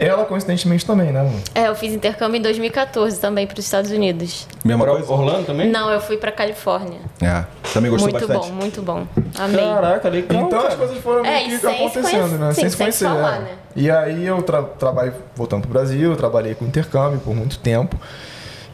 Ela, 0.00 0.24
coincidentemente, 0.24 0.86
também, 0.86 1.10
né? 1.10 1.28
É, 1.56 1.66
eu 1.66 1.74
fiz 1.74 1.92
intercâmbio 1.92 2.38
em 2.38 2.42
2014 2.42 3.18
também 3.18 3.48
para 3.48 3.58
os 3.58 3.64
Estados 3.64 3.90
Unidos. 3.90 4.46
Mesma 4.64 4.84
Pra 4.84 4.94
coisa? 4.94 5.12
Orlando 5.12 5.44
também? 5.46 5.68
Não, 5.70 5.90
eu 5.90 6.00
fui 6.00 6.16
para 6.16 6.30
Califórnia. 6.30 7.00
Ah, 7.20 7.46
também 7.74 7.90
gostou 7.90 8.08
muito 8.08 8.28
bastante? 8.28 8.48
bom, 8.48 8.54
muito 8.54 8.80
bom. 8.82 9.06
Amei. 9.36 9.58
Caraca, 9.58 10.08
legal. 10.08 10.42
então 10.44 10.50
cara. 10.50 10.68
as 10.68 10.74
coisas 10.76 10.98
foram 10.98 11.24
É, 11.24 11.38
meio 11.46 11.50
que 11.50 11.58
sem 11.58 11.58
se 11.58 11.82
acontecendo, 11.82 12.38
né? 12.38 12.52
sim, 12.52 12.60
sem 12.60 12.70
se 12.70 12.76
sem 12.76 12.84
conhecer. 12.86 13.04
falar, 13.06 13.36
é. 13.36 13.40
né? 13.40 13.48
E 13.74 13.90
aí 13.90 14.24
eu 14.24 14.40
tra 14.42 14.62
trabalho, 14.62 15.14
voltando 15.34 15.62
pro 15.62 15.70
Brasil, 15.70 16.10
eu 16.12 16.16
trabalhei 16.16 16.54
com 16.54 16.64
intercâmbio 16.64 17.18
por 17.18 17.34
muito 17.34 17.58
tempo. 17.58 17.96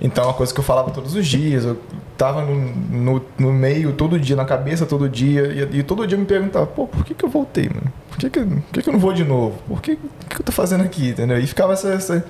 Então 0.00 0.24
é 0.24 0.26
uma 0.26 0.34
coisa 0.34 0.52
que 0.52 0.60
eu 0.60 0.64
falava 0.64 0.90
todos 0.90 1.14
os 1.14 1.26
dias. 1.26 1.64
Eu 1.64 1.78
tava 2.16 2.42
no, 2.42 2.54
no, 2.54 3.22
no 3.38 3.52
meio 3.52 3.92
todo 3.92 4.18
dia, 4.18 4.36
na 4.36 4.44
cabeça 4.44 4.86
todo 4.86 5.08
dia. 5.08 5.68
E, 5.72 5.78
e 5.78 5.82
todo 5.82 6.06
dia 6.06 6.16
eu 6.16 6.20
me 6.20 6.26
perguntava, 6.26 6.66
pô, 6.66 6.86
por 6.86 7.04
que, 7.04 7.14
que 7.14 7.24
eu 7.24 7.28
voltei, 7.28 7.68
mano? 7.68 7.92
Por 8.10 8.18
que, 8.18 8.30
que, 8.30 8.40
por 8.40 8.72
que, 8.72 8.82
que 8.82 8.88
eu 8.88 8.92
não 8.92 9.00
vou 9.00 9.12
de 9.12 9.24
novo? 9.24 9.58
Por 9.66 9.80
que, 9.80 9.96
que 9.96 10.40
eu 10.40 10.44
tô 10.44 10.52
fazendo 10.52 10.82
aqui, 10.82 11.08
entendeu? 11.08 11.38
E 11.38 11.46
ficava 11.46 11.72
essa, 11.72 11.88
essa, 11.88 12.24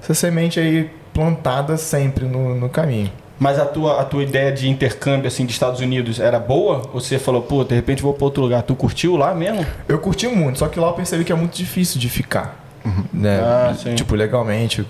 essa 0.00 0.14
semente 0.14 0.60
aí 0.60 0.90
plantada 1.12 1.76
sempre 1.76 2.26
no, 2.26 2.54
no 2.54 2.68
caminho. 2.68 3.10
Mas 3.38 3.58
a 3.58 3.66
tua, 3.66 4.00
a 4.00 4.04
tua 4.04 4.22
ideia 4.22 4.50
de 4.50 4.68
intercâmbio, 4.68 5.28
assim, 5.28 5.44
de 5.44 5.52
Estados 5.52 5.80
Unidos 5.80 6.18
era 6.18 6.38
boa? 6.38 6.82
Ou 6.92 7.00
você 7.00 7.18
falou, 7.18 7.42
pô, 7.42 7.64
de 7.64 7.74
repente 7.74 8.02
vou 8.02 8.14
pra 8.14 8.24
outro 8.24 8.42
lugar? 8.42 8.62
Tu 8.62 8.74
curtiu 8.74 9.16
lá 9.16 9.34
mesmo? 9.34 9.64
Eu 9.86 9.98
curti 9.98 10.26
muito, 10.26 10.58
só 10.58 10.68
que 10.68 10.80
lá 10.80 10.88
eu 10.88 10.94
percebi 10.94 11.22
que 11.22 11.32
é 11.32 11.34
muito 11.34 11.54
difícil 11.54 12.00
de 12.00 12.08
ficar. 12.08 12.64
Né? 13.12 13.40
Ah, 13.40 13.74
sim. 13.76 13.94
Tipo, 13.94 14.14
legalmente. 14.14 14.86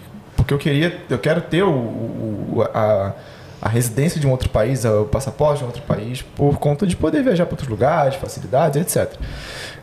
Porque 0.47 0.55
eu 0.55 0.59
queria, 0.59 0.97
eu 1.11 1.19
quero 1.19 1.41
ter 1.41 1.65
o, 1.65 1.71
o- 1.71 2.63
a, 2.73 3.13
a 3.61 3.69
residência 3.69 4.21
de 4.21 4.29
um 4.29 4.31
outro 4.31 4.49
país, 4.49 4.85
o 4.85 5.05
passaporte 5.07 5.59
de 5.59 5.65
um 5.65 5.67
outro 5.67 5.83
país, 5.83 6.23
por 6.23 6.57
conta 6.61 6.87
de 6.87 6.95
poder 6.95 7.21
viajar 7.25 7.47
para 7.47 7.55
outros 7.55 7.69
lugares, 7.69 8.15
facilidades, 8.15 8.81
etc. 8.81 9.13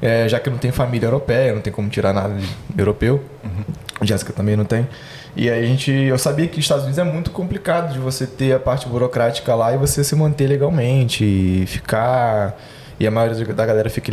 É, 0.01 0.27
já 0.29 0.39
que 0.39 0.47
eu 0.47 0.51
não 0.51 0.57
tenho 0.57 0.73
família 0.73 1.07
europeia, 1.07 1.53
não 1.53 1.59
tem 1.61 1.73
como 1.73 1.89
tirar 1.89 2.13
nada 2.13 2.33
de 2.35 2.47
europeu. 2.77 3.21
Jéssica 4.01 4.31
também 4.31 4.55
não 4.55 4.63
tem. 4.63 4.87
E 5.35 5.49
aí 5.49 5.63
a 5.63 5.67
gente, 5.67 5.91
eu 5.91 6.17
sabia 6.17 6.47
que 6.47 6.59
os 6.59 6.63
Estados 6.63 6.83
Unidos 6.85 6.97
é 6.99 7.03
muito 7.03 7.29
complicado 7.31 7.91
de 7.91 7.99
você 7.99 8.25
ter 8.25 8.53
a 8.53 8.59
parte 8.59 8.87
burocrática 8.87 9.53
lá 9.55 9.73
e 9.73 9.77
você 9.77 10.01
se 10.03 10.15
manter 10.15 10.47
legalmente 10.47 11.65
ficar 11.67 12.57
e 12.99 13.07
a 13.07 13.11
maioria 13.11 13.45
da 13.53 13.65
galera 13.65 13.89
fica 13.89 14.11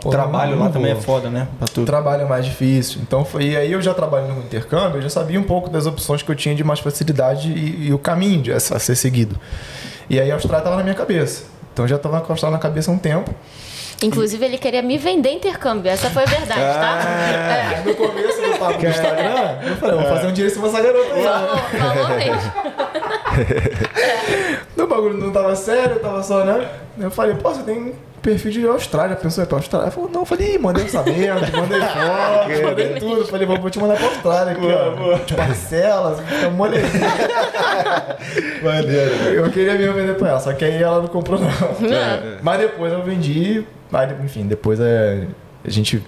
pô, 0.00 0.10
Trabalho 0.10 0.58
lá 0.58 0.68
também 0.68 0.92
é 0.92 0.96
foda, 0.96 1.30
né? 1.30 1.48
Pra 1.58 1.84
trabalho 1.84 2.22
é 2.22 2.24
mais 2.24 2.44
difícil. 2.44 3.00
Então 3.02 3.24
foi 3.24 3.44
e 3.44 3.56
aí 3.56 3.72
eu 3.72 3.80
já 3.80 3.94
trabalhando 3.94 4.34
no 4.34 4.42
intercâmbio, 4.42 4.98
eu 4.98 5.02
já 5.02 5.10
sabia 5.10 5.38
um 5.38 5.44
pouco 5.44 5.70
das 5.70 5.86
opções 5.86 6.22
que 6.22 6.30
eu 6.30 6.34
tinha 6.34 6.54
de 6.54 6.64
mais 6.64 6.80
facilidade 6.80 7.50
e, 7.52 7.88
e 7.88 7.92
o 7.92 7.98
caminho 7.98 8.42
de, 8.42 8.52
a 8.52 8.60
ser 8.60 8.96
seguido. 8.96 9.38
E 10.10 10.20
aí 10.20 10.30
a 10.30 10.34
Austrália 10.34 10.62
estava 10.62 10.76
na 10.76 10.82
minha 10.82 10.94
cabeça. 10.94 11.44
Então 11.72 11.84
eu 11.84 11.88
já 11.88 11.96
estava 11.96 12.20
com 12.20 12.26
a 12.26 12.32
Austrália 12.32 12.56
na 12.56 12.62
cabeça 12.62 12.90
há 12.90 12.94
um 12.94 12.98
tempo. 12.98 13.34
Inclusive, 14.02 14.44
ele 14.44 14.58
queria 14.58 14.82
me 14.82 14.98
vender 14.98 15.30
intercâmbio. 15.30 15.90
Essa 15.90 16.10
foi 16.10 16.24
a 16.24 16.26
verdade, 16.26 16.60
tá? 16.60 17.00
É. 17.08 17.82
No 17.82 17.94
começo 17.94 18.42
do 18.42 18.58
papo 18.58 18.78
do 18.78 18.86
Instagram, 18.86 19.58
eu 19.62 19.76
falei, 19.76 19.96
eu 19.96 20.00
vou 20.00 20.08
fazer 20.10 20.26
um 20.26 20.32
dinheiro 20.32 20.52
em 20.52 20.54
cima 20.54 20.68
dessa 20.68 20.82
garota 20.82 21.14
aí. 21.14 21.22
Falou, 21.22 21.58
falou 21.94 22.16
mesmo. 22.18 22.52
O 24.76 24.88
bagulho 24.88 25.18
não 25.18 25.32
tava 25.32 25.54
sério, 25.56 25.98
tava 25.98 26.22
só, 26.22 26.44
né? 26.44 26.68
Eu 26.98 27.10
falei, 27.10 27.34
pô, 27.34 27.52
você 27.52 27.62
tem 27.64 27.92
perfil 28.26 28.50
de 28.50 28.66
Austrália, 28.66 29.14
pensou 29.14 29.44
ir 29.44 29.46
pra 29.46 29.58
Austrália? 29.58 29.88
Falou, 29.92 30.10
não, 30.10 30.22
eu 30.22 30.26
falei, 30.26 30.54
"Ih, 30.54 30.58
mandei 30.58 30.82
orçamento, 30.82 31.56
mandei 31.56 31.78
foto, 31.86 32.62
mandei 32.64 32.94
tudo. 32.98 33.20
Eu 33.20 33.26
falei, 33.26 33.46
vou 33.46 33.70
te 33.70 33.78
mandar 33.78 33.96
pra 33.96 34.06
Austrália 34.06 34.52
aqui, 34.52 34.66
ó. 34.66 35.18
De 35.24 35.34
parcelas, 35.34 36.18
fica 36.20 36.50
molezinha. 36.50 37.06
Maneiro. 38.62 39.14
Eu 39.32 39.50
queria 39.52 39.74
mesmo 39.74 39.94
vender 39.94 40.14
pra 40.14 40.30
ela, 40.30 40.40
só 40.40 40.52
que 40.52 40.64
aí 40.64 40.82
ela 40.82 41.00
não 41.02 41.06
comprou 41.08 41.38
não. 41.38 41.48
Não. 41.48 42.38
Mas 42.42 42.60
depois 42.60 42.92
eu 42.92 43.02
vendi, 43.04 43.64
aí, 43.92 44.08
enfim, 44.24 44.46
depois 44.46 44.80
é, 44.80 45.24
a 45.64 45.70
gente, 45.70 46.02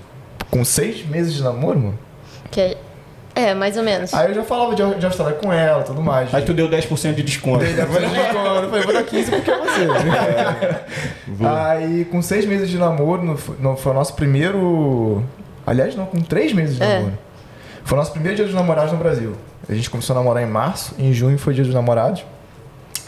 com 0.50 0.64
seis 0.64 1.06
meses 1.06 1.32
de 1.32 1.42
namoro, 1.42 1.78
mano, 1.78 1.98
Que 2.50 2.76
é, 3.38 3.54
mais 3.54 3.76
ou 3.76 3.82
menos. 3.82 4.12
aí 4.14 4.28
eu 4.28 4.34
já 4.34 4.42
falava 4.42 4.74
de, 4.74 4.94
de 4.96 5.06
Austrália 5.06 5.34
com 5.36 5.52
ela 5.52 5.82
e 5.82 5.84
tudo 5.84 6.02
mais. 6.02 6.32
Aí 6.34 6.42
tu 6.42 6.52
deu 6.52 6.68
10% 6.68 7.14
de 7.14 7.22
desconto. 7.22 7.58
Dei 7.64 7.72
depois 7.74 8.00
de 8.10 8.16
quando, 8.32 8.64
eu 8.64 8.68
falei, 8.70 8.84
vou 8.84 8.92
dar 8.92 9.02
15 9.04 9.30
porque 9.30 9.50
é 9.50 9.56
você. 9.58 11.44
Aí, 11.46 12.04
com 12.06 12.20
seis 12.22 12.44
meses 12.44 12.68
de 12.68 12.78
namoro, 12.78 13.22
no, 13.22 13.38
no- 13.60 13.76
foi 13.76 13.92
o 13.92 13.94
nosso 13.94 14.14
primeiro. 14.14 15.22
Aliás, 15.66 15.94
não, 15.94 16.06
com 16.06 16.20
três 16.20 16.52
meses 16.52 16.76
de 16.76 16.82
É. 16.82 16.96
namoro. 16.98 17.18
Foi 17.84 17.96
o 17.96 18.00
nosso 18.00 18.12
primeiro 18.12 18.36
dia 18.36 18.44
dos 18.44 18.54
namorados 18.54 18.92
no 18.92 18.98
Brasil. 18.98 19.34
A 19.68 19.74
gente 19.74 19.88
começou 19.90 20.14
a 20.14 20.18
namorar 20.18 20.42
em 20.42 20.46
março, 20.46 20.94
em 20.98 21.12
junho 21.12 21.38
foi 21.38 21.54
dia 21.54 21.64
dos 21.64 21.74
namorados. 21.74 22.24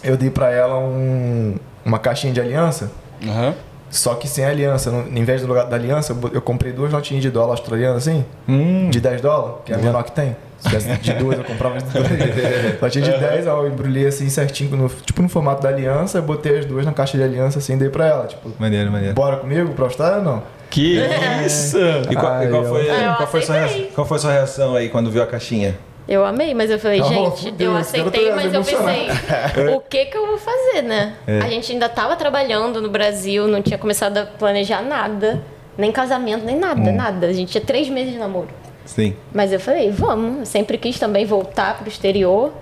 Eu 0.03 0.17
dei 0.17 0.31
pra 0.31 0.51
ela 0.51 0.79
um- 0.79 1.57
uma 1.85 1.99
caixinha 1.99 2.33
de 2.33 2.41
aliança, 2.41 2.91
Aham. 3.27 3.55
Só 3.91 4.15
que 4.15 4.27
sem 4.29 4.45
aliança. 4.45 4.91
No, 4.91 5.07
em 5.19 5.25
vez 5.25 5.43
do 5.43 5.49
lugar 5.49 5.67
da 5.67 5.77
aliança, 5.77 6.17
eu 6.33 6.41
comprei 6.41 6.73
duas 6.73 6.91
notinhas 6.93 7.23
de 7.23 7.31
dólar 7.31 7.51
australiano 7.53 7.97
assim, 7.97 8.25
Hum. 8.49 8.89
de 8.91 9.01
10 9.01 9.21
dólares, 9.21 9.57
que 9.65 9.73
é 9.73 9.75
a 9.75 9.79
menor 9.79 10.03
que 10.05 10.13
tem. 10.13 10.37
Se 10.59 10.69
tivesse 10.69 10.89
de 11.01 11.13
duas, 11.15 11.39
eu 11.39 11.45
comprava 11.45 11.79
de 11.79 11.85
duas. 11.85 12.07
Notinha 12.83 13.05
de 13.05 13.19
10, 13.19 13.47
ó, 13.47 13.63
eu 13.63 13.69
embrulhei 13.69 14.07
assim 14.07 14.29
certinho, 14.29 14.77
no- 14.77 14.89
tipo 14.91 15.23
no 15.23 15.29
formato 15.29 15.63
da 15.63 15.71
aliança, 15.71 16.19
eu 16.19 16.23
botei 16.23 16.59
as 16.59 16.67
duas 16.67 16.85
na 16.85 16.93
caixa 16.93 17.17
de 17.17 17.25
aliança 17.25 17.59
assim, 17.59 17.79
dei 17.79 17.89
pra 17.89 18.07
ela. 18.07 18.27
Tipo, 18.27 18.51
Maneiro, 18.59 18.91
maneiro. 18.93 19.15
bora 19.15 19.37
comigo 19.39 19.73
pra 19.73 19.87
Austrália 19.87 20.19
ou 20.19 20.25
não? 20.25 20.43
Que 20.69 21.01
isso! 21.47 21.79
E 22.11 22.15
qual, 22.15 22.43
e 22.43 22.49
foi, 22.69 22.89
eu- 22.89 22.95
Ah, 22.95 23.03
eu 23.03 23.15
qual, 23.17 23.27
foi 23.29 23.41
sua 23.43 23.55
aceitei. 23.57 23.77
reação, 23.79 23.95
qual 23.95 24.07
foi 24.07 24.19
sua 24.19 24.33
reação 24.33 24.77
aí 24.77 24.89
quando 24.91 25.11
viu 25.11 25.23
a 25.23 25.27
caixinha? 25.27 25.75
Eu 26.11 26.25
amei, 26.27 26.53
mas 26.55 26.69
eu 26.73 26.79
falei, 26.81 27.01
Oh, 27.01 27.05
gente, 27.05 27.43
fudeu, 27.45 27.71
eu 27.71 27.77
aceitei, 27.77 28.25
garoto 28.25 28.43
mas 28.43 28.53
é 28.53 28.57
eu 28.57 28.65
pensei, 28.65 29.75
o 29.77 29.81
que 29.81 30.07
que 30.07 30.17
eu 30.17 30.27
vou 30.27 30.37
fazer, 30.37 30.83
né? 30.83 31.15
A 31.41 31.49
gente 31.49 31.71
ainda 31.71 31.89
tava 31.89 32.17
trabalhando 32.17 32.83
no 32.83 32.91
Brasil, 32.91 33.47
não 33.47 33.63
tinha 33.63 33.79
começado 33.79 34.19
a 34.19 34.27
planejar 34.27 34.83
nada, 34.83 35.41
nem 35.79 35.93
casamento, 35.93 36.45
nem 36.45 36.57
nada, 36.59 36.91
nada. 36.91 37.29
A 37.29 37.33
gente 37.33 37.53
tinha 37.53 37.63
três 37.63 37.89
meses 37.89 38.13
de 38.13 38.19
namoro. 38.19 38.49
Sim. 38.85 39.15
Mas 39.33 39.53
eu 39.53 39.61
falei, 39.61 39.93
vamos. 39.93 40.39
Eu 40.41 40.47
sempre 40.47 40.77
quis 40.79 40.99
também 40.99 41.25
voltar 41.25 41.79
pro 41.79 41.89
exterior. 41.89 42.53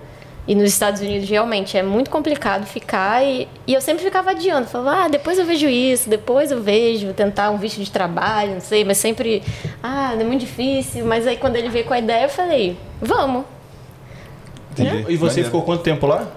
E 0.49 0.55
nos 0.55 0.69
Estados 0.71 0.99
Unidos, 0.99 1.29
realmente, 1.29 1.77
é 1.77 1.83
muito 1.83 2.09
complicado 2.09 2.65
ficar. 2.65 3.23
E, 3.23 3.47
e 3.67 3.73
eu 3.75 3.79
sempre 3.79 4.03
ficava 4.03 4.31
adiando. 4.31 4.65
Falava, 4.67 5.03
ah, 5.05 5.07
depois 5.07 5.37
eu 5.37 5.45
vejo 5.45 5.67
isso, 5.67 6.09
depois 6.09 6.49
eu 6.49 6.59
vejo, 6.59 7.05
vou 7.05 7.13
tentar 7.13 7.51
um 7.51 7.57
visto 7.57 7.79
de 7.79 7.91
trabalho, 7.91 8.53
não 8.55 8.59
sei. 8.59 8.83
Mas 8.83 8.97
sempre, 8.97 9.43
ah, 9.83 10.15
é 10.19 10.23
muito 10.23 10.41
difícil. 10.41 11.05
Mas 11.05 11.27
aí, 11.27 11.37
quando 11.37 11.55
ele 11.55 11.69
veio 11.69 11.85
com 11.85 11.93
a 11.93 11.99
ideia, 11.99 12.23
eu 12.23 12.29
falei, 12.29 12.75
vamos. 12.99 13.45
Entendi. 14.71 15.05
E 15.07 15.17
você 15.17 15.27
Maneiro. 15.41 15.45
ficou 15.45 15.61
quanto 15.61 15.83
tempo 15.83 16.07
lá? 16.07 16.27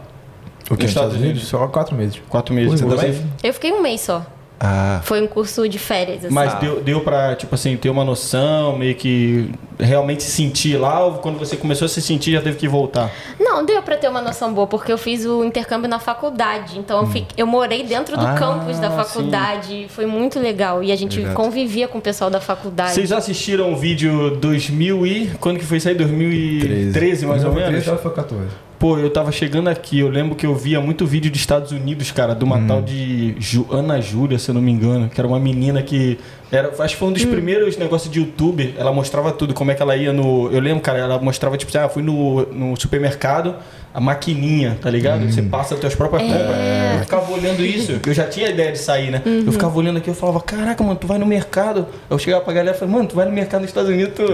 O 0.71 0.77
que? 0.77 0.83
Nos 0.83 0.91
Estados 0.91 1.17
Unidos? 1.17 1.47
Só 1.47 1.67
quatro 1.69 1.97
meses. 1.97 2.21
Quatro 2.29 2.55
meses. 2.55 2.81
Você 2.81 2.85
Você- 2.85 3.07
também? 3.07 3.33
Eu 3.43 3.55
fiquei 3.55 3.73
um 3.73 3.81
mês 3.81 4.03
só. 4.03 4.27
Ah. 4.65 5.01
Foi 5.03 5.21
um 5.21 5.27
curso 5.27 5.69
de 5.69 5.77
férias, 5.77 6.25
assim. 6.25 6.33
Mas 6.33 6.55
deu, 6.61 6.81
deu 6.81 7.01
pra, 7.01 7.35
tipo 7.35 7.53
assim, 7.53 7.77
ter 7.77 7.91
uma 7.91 8.05
noção, 8.05 8.79
meio 8.79 8.95
que 8.95 9.51
realmente 9.77 10.23
se 10.23 10.31
sentir 10.31 10.77
lá, 10.77 11.05
ou 11.05 11.15
quando 11.15 11.37
você 11.37 11.57
começou 11.57 11.87
a 11.87 11.89
se 11.89 12.01
sentir 12.01 12.31
já 12.31 12.41
teve 12.41 12.57
que 12.59 12.69
voltar? 12.69 13.11
Não, 13.41 13.67
deu 13.67 13.83
pra 13.83 13.97
ter 13.97 14.07
uma 14.09 14.23
noção 14.23 14.55
boa, 14.55 14.69
porque 14.69 14.93
eu 14.93 14.99
fiz 14.99 15.27
o 15.27 15.43
intercâmbio 15.45 15.89
na 15.91 15.99
faculdade. 15.99 16.79
Então 16.79 17.01
eu, 17.01 17.07
fiquei- 17.09 17.27
eu 17.37 17.47
morei 17.47 17.83
dentro 17.83 18.17
do 18.17 18.25
Ah, 18.25 18.35
campus 18.35 18.79
da 18.79 18.89
sim. 18.89 18.97
faculdade. 18.97 19.87
Foi 19.89 20.07
muito 20.07 20.39
legal. 20.39 20.81
E 20.85 20.93
a 20.93 20.97
gente 20.97 21.19
Exato. 21.19 21.35
convivia 21.35 21.89
com 21.89 21.99
o 21.99 22.01
pessoal 22.01 22.31
da 22.31 22.41
faculdade. 22.41 22.93
Vocês 22.93 23.11
assistiram 23.11 23.73
o 23.73 23.77
vídeo 23.77 24.37
2000 24.37 25.05
e... 25.05 25.27
Quando 25.41 25.59
que 25.59 25.65
foi 25.65 25.79
isso 25.79 25.89
aí? 25.89 25.95
2013, 25.97 27.27
mais 27.27 27.45
ou 27.45 27.53
menos? 27.53 27.87
ela 27.89 27.99
foi 27.99 28.13
14. 28.13 28.47
Pô, 28.83 28.99
eu 28.99 29.09
tava 29.11 29.31
chegando 29.31 29.69
aqui, 29.69 30.01
eu 30.01 30.09
lembro 30.09 30.35
que 30.35 30.45
eu 30.45 30.57
via 30.57 30.81
muito 30.81 31.07
vídeo 31.07 31.31
dos 31.31 31.39
Estados 31.39 31.71
Unidos, 31.71 32.11
cara, 32.11 32.35
de 32.35 32.43
uma 32.43 32.61
tal 32.67 32.83
de 32.83 33.33
Ju- 33.39 33.65
Ana 33.71 34.01
Júlia, 34.01 34.41
se 34.41 34.51
eu 34.51 34.55
não 34.57 34.61
me 34.61 34.73
engano, 34.73 35.09
que 35.09 35.21
era 35.21 35.29
uma 35.29 35.39
menina 35.39 35.81
que. 35.85 36.19
Era, 36.51 36.69
acho 36.83 36.95
que 36.95 36.99
foi 36.99 37.09
um 37.09 37.13
dos 37.13 37.25
primeiros 37.25 37.77
negócios 37.77 38.13
de 38.13 38.19
YouTube. 38.19 38.75
Ela 38.77 38.93
mostrava 38.93 39.31
tudo, 39.31 39.55
como 39.55 39.71
é 39.71 39.77
que 39.77 39.83
ela 39.83 39.95
ia 39.95 40.13
no. 40.13 40.51
Eu 40.51 40.59
lembro, 40.59 40.81
cara, 40.83 40.99
ela 40.99 41.17
mostrava, 41.21 41.57
tipo, 41.57 41.71
assim, 41.71 41.79
ah, 41.79 41.89
fui 41.89 42.03
no, 42.03 42.45
no 42.47 42.77
supermercado, 42.77 43.55
a 43.95 44.01
maquininha, 44.01 44.79
tá 44.81 44.89
ligado? 44.89 45.31
Você 45.31 45.43
passa 45.43 45.75
as 45.75 45.81
tuas 45.81 45.95
próprias 45.95 46.23
compras. 46.23 46.57
Eu 46.95 47.01
ficava 47.01 47.31
olhando 47.33 47.63
isso, 47.63 48.01
eu 48.07 48.15
já 48.15 48.25
tinha 48.27 48.47
a 48.47 48.51
ideia 48.51 48.73
de 48.73 48.79
sair, 48.79 49.11
né? 49.11 49.21
Eu 49.47 49.53
ficava 49.53 49.77
olhando 49.79 49.99
aqui, 49.99 50.09
eu 50.09 50.15
falava, 50.15 50.41
caraca, 50.41 50.83
mano, 50.83 50.97
tu 50.97 51.07
vai 51.07 51.19
no 51.19 51.27
mercado. 51.27 51.87
Eu 52.09 52.19
chegava 52.19 52.43
pra 52.43 52.55
galera 52.55 52.75
e 52.77 52.79
falava, 52.81 52.97
mano, 52.97 53.09
tu 53.11 53.15
vai 53.17 53.27
no 53.27 53.33
mercado 53.33 53.61
nos 53.61 53.71
Estados 53.71 53.91
Unidos, 53.91 54.15
tu 54.17 54.25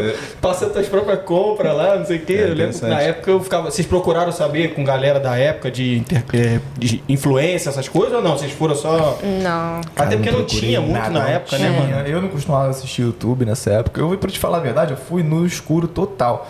passa 0.41 0.67
as 0.67 0.73
tuas 0.73 0.87
próprias 0.87 1.21
compras 1.23 1.77
lá, 1.77 1.97
não 1.97 2.07
sei 2.07 2.19
o 2.19 2.21
quê. 2.21 2.35
É 2.35 2.43
eu 2.45 2.55
lembro 2.55 2.79
que 2.79 2.87
na 2.87 3.01
época 3.01 3.31
eu 3.33 3.41
ficava. 3.41 3.71
Vocês 3.71 3.87
procuraram 3.87 4.31
saber 4.31 4.75
com 4.75 4.85
galera 4.85 5.19
da 5.19 5.37
época 5.37 5.71
de, 5.73 5.99
inter- 5.99 6.23
eh, 6.35 6.61
de 6.79 7.03
influência, 7.09 7.69
essas 7.71 7.89
coisas, 7.89 8.13
ou 8.15 8.23
não? 8.23 8.39
Vocês 8.39 8.53
foram 8.53 8.77
só. 8.77 9.19
Não. 9.43 9.81
Até 9.97 10.17
porque 10.17 10.31
não 10.31 10.39
procurei 10.45 10.61
tinha 10.69 10.81
muito 10.81 10.93
nada, 10.95 11.11
na 11.11 11.21
não 11.21 11.29
época, 11.29 11.59
né, 11.59 11.71
mano? 11.71 12.07
Eu 12.09 12.23
não 12.23 12.29
costumava 12.29 12.69
assistir 12.69 13.03
YouTube 13.03 13.45
nessa 13.45 13.71
época. 13.73 14.01
Eu, 14.01 14.17
pra 14.17 14.31
te 14.31 14.39
falar 14.39 14.59
a 14.59 14.61
verdade, 14.61 14.93
eu 14.93 14.97
fui 14.97 15.23
no 15.25 15.45
escuro 15.45 15.89
total. 15.89 16.49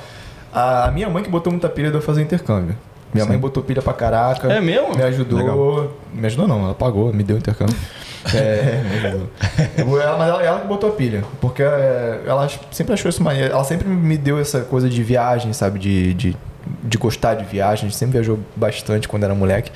A 0.53 0.91
minha 0.93 1.09
mãe 1.09 1.23
que 1.23 1.31
botou 1.31 1.53
muita 1.53 1.69
pilha 1.69 1.91
de 1.91 1.97
eu 1.97 2.03
fazer 2.03 2.23
intercâmbio. 2.23 2.77
Minha 3.13 3.27
mãe 3.27 3.39
botou 3.39 3.63
pilha 3.63 3.81
pra 3.81 3.93
caraca. 3.93 4.53
É 4.53 4.61
mesmo? 4.61 4.97
Me 4.97 5.03
ajudou. 5.03 5.39
Legal. 5.39 5.93
Me 6.13 6.27
ajudou 6.27 6.47
não, 6.47 6.65
ela 6.65 6.75
pagou, 6.75 7.13
me 7.13 7.23
deu 7.23 7.37
intercâmbio. 7.37 7.77
É, 8.35 8.83
me 8.83 9.07
ajudou. 9.07 10.01
Ela, 10.03 10.19
mas 10.19 10.29
ela, 10.29 10.43
ela 10.43 10.59
botou 10.59 10.91
a 10.91 10.93
pilha. 10.93 11.23
Porque 11.41 11.63
é, 11.63 12.21
ela 12.27 12.49
sempre 12.71 12.93
achou 12.93 13.09
isso 13.09 13.23
maneiro. 13.23 13.55
Ela 13.55 13.65
sempre 13.65 13.89
me 13.89 14.19
deu 14.19 14.39
essa 14.39 14.61
coisa 14.63 14.89
de 14.89 15.03
viagem, 15.03 15.53
sabe? 15.53 15.79
De, 15.79 16.13
de, 16.15 16.37
de 16.83 16.99
gostar 16.99 17.35
de 17.35 17.45
viagem. 17.45 17.87
A 17.87 17.89
gente 17.89 17.97
sempre 17.97 18.15
viajou 18.15 18.39
bastante 18.57 19.09
quando 19.09 19.23
era 19.23 19.35
moleque. 19.35 19.71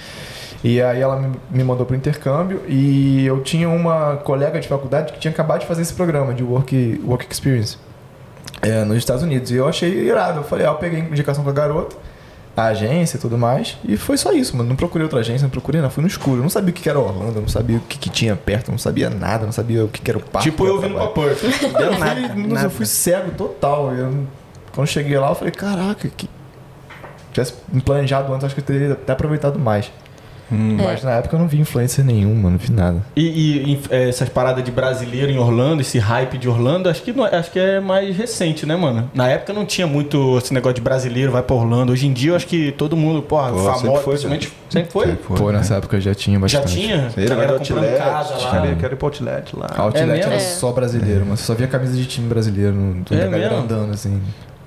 E 0.63 0.83
aí 0.83 1.01
ela 1.01 1.17
me, 1.17 1.37
me 1.51 1.65
mandou 1.65 1.85
pro 1.85 1.97
intercâmbio 1.97 2.63
e 2.69 3.25
eu 3.27 3.41
tinha 3.41 3.69
uma 3.69 4.17
colega 4.17 4.61
de 4.61 4.69
faculdade 4.69 5.13
que 5.13 5.19
tinha 5.19 5.33
acabado 5.33 5.61
de 5.61 5.67
fazer 5.67 5.83
esse 5.83 5.95
programa 5.95 6.35
de 6.35 6.43
Work, 6.43 7.01
work 7.05 7.27
Experience 7.31 7.79
é, 8.61 8.85
nos 8.85 8.97
Estados 8.99 9.23
Unidos. 9.25 9.51
E 9.51 9.57
eu 9.57 9.67
achei 9.67 9.91
irado. 9.91 10.41
Eu 10.41 10.45
falei, 10.45 10.65
ah, 10.65 10.71
eu 10.71 10.77
peguei 10.77 11.01
indicação 11.01 11.43
com 11.43 11.51
a 11.51 11.53
garota, 11.53 11.97
a 12.57 12.65
agência 12.67 13.17
e 13.17 13.21
tudo 13.21 13.39
mais. 13.39 13.79
E 13.85 13.97
foi 13.97 14.17
só 14.17 14.33
isso, 14.33 14.57
mano. 14.57 14.69
Não 14.69 14.77
procurei 14.77 15.05
outra 15.05 15.21
agência, 15.21 15.43
não 15.45 15.51
procurei 15.51 15.81
nada. 15.81 15.93
Fui 15.93 16.03
no 16.03 16.09
escuro. 16.09 16.39
Eu 16.39 16.43
não 16.43 16.51
sabia 16.51 16.71
o 16.71 16.73
que 16.73 16.89
era 16.89 16.99
Orlando, 16.99 17.41
não 17.41 17.49
sabia 17.49 17.79
o 17.79 17.81
que, 17.81 17.99
que 17.99 18.11
tinha 18.11 18.37
perto, 18.37 18.71
não 18.71 18.79
sabia 18.79 19.09
nada, 19.09 19.45
não 19.45 19.53
sabia 19.53 19.85
o 19.85 19.89
que, 19.89 20.01
que 20.01 20.11
era 20.11 20.19
o 20.19 20.23
parque. 20.23 20.51
Tipo 20.51 20.67
eu 20.67 20.81
vindo 20.81 20.95
pra. 20.95 21.09
Perth. 21.09 21.43
Eu 21.83 21.95
fui, 21.95 22.47
nossa, 22.47 22.65
eu 22.65 22.71
fui 22.71 22.87
cego 22.87 23.31
total. 23.33 23.93
Eu, 23.95 24.27
quando 24.75 24.87
cheguei 24.87 25.19
lá, 25.19 25.31
eu 25.31 25.35
falei, 25.35 25.53
caraca, 25.53 26.09
que. 26.09 26.29
Tivesse 27.33 27.55
me 27.73 27.81
planejado 27.81 28.33
antes, 28.33 28.45
acho 28.45 28.55
que 28.55 28.61
eu 28.61 28.65
teria 28.65 28.93
até 28.93 29.13
aproveitado 29.13 29.59
mais. 29.59 29.91
Mas 30.53 31.03
na 31.03 31.13
época 31.13 31.37
eu 31.37 31.41
não 31.41 31.49
vi 31.49 31.61
influencer 31.61 32.05
nenhum, 32.05 32.35
mano, 32.35 32.51
não 32.51 32.59
vi 32.59 32.73
nada. 32.73 33.03
E, 33.17 33.23
e, 33.27 33.73
e, 33.73 33.81
eh, 33.91 34.09
essas 34.09 34.29
paradas 34.29 34.63
de 34.65 34.71
brasileiro 34.71 35.31
em 35.31 35.39
Orlando, 35.39 35.81
esse 35.81 35.99
hype 35.99 36.39
de 36.39 36.49
Orlando, 36.49 36.89
acho 36.89 37.03
que, 37.03 37.13
não 37.13 37.27
é, 37.27 37.37
acho 37.37 37.51
que 37.51 37.59
é 37.59 37.81
mais 37.81 38.17
recente, 38.17 38.65
né, 38.67 38.77
mano? 38.77 39.11
Na 39.15 39.29
época 39.29 39.53
não 39.53 39.65
tinha 39.65 39.87
muito 39.87 40.39
esse 40.39 40.53
negócio 40.55 40.75
de 40.75 40.81
brasileiro, 40.81 41.33
vai 41.33 41.43
pra 41.43 41.57
Orlando. 41.57 41.93
Hoje 41.93 42.07
em 42.07 42.13
dia 42.13 42.31
eu 42.33 42.37
acho 42.37 42.47
que 42.47 42.73
todo 42.73 42.97
mundo, 42.97 43.23
porra, 43.23 43.51
Pô, 43.51 43.59
sempre 43.59 43.81
famoso, 43.81 44.03
foi, 44.03 44.13
principalmente. 44.13 44.53
Sempre 44.71 44.91
foi? 44.93 45.07
Sempre 45.07 45.23
foi. 45.25 45.37
Pô, 45.37 45.53
nessa 45.53 45.75
época 45.77 46.01
já 46.01 46.15
tinha 46.15 46.37
Já 46.49 46.61
bastante. 46.61 46.81
tinha? 46.81 47.11
Ele 47.17 47.29
comprando 47.29 47.51
outlet, 47.53 47.99
casa 47.99 48.35
lá. 48.35 48.51
cara, 48.51 48.75
quero 48.79 48.95
ir 48.95 48.97
pro 48.97 49.07
outlet 49.07 49.57
lá. 49.57 49.67
A 49.77 49.83
Outlet 49.83 50.11
É 50.11 50.25
era 50.25 50.35
É. 50.35 50.39
só 50.39 50.73
brasileiro, 50.73 51.25
mas 51.29 51.41
só 51.41 51.55
via 51.55 51.67
camisa 51.67 51.97
de 51.97 52.07
time 52.07 52.29
brasileiro, 52.29 52.73
no, 52.73 53.03
É 53.11 53.17
galera 53.17 53.31
mesmo? 53.51 53.57
andando 53.65 53.93
assim. 53.93 54.21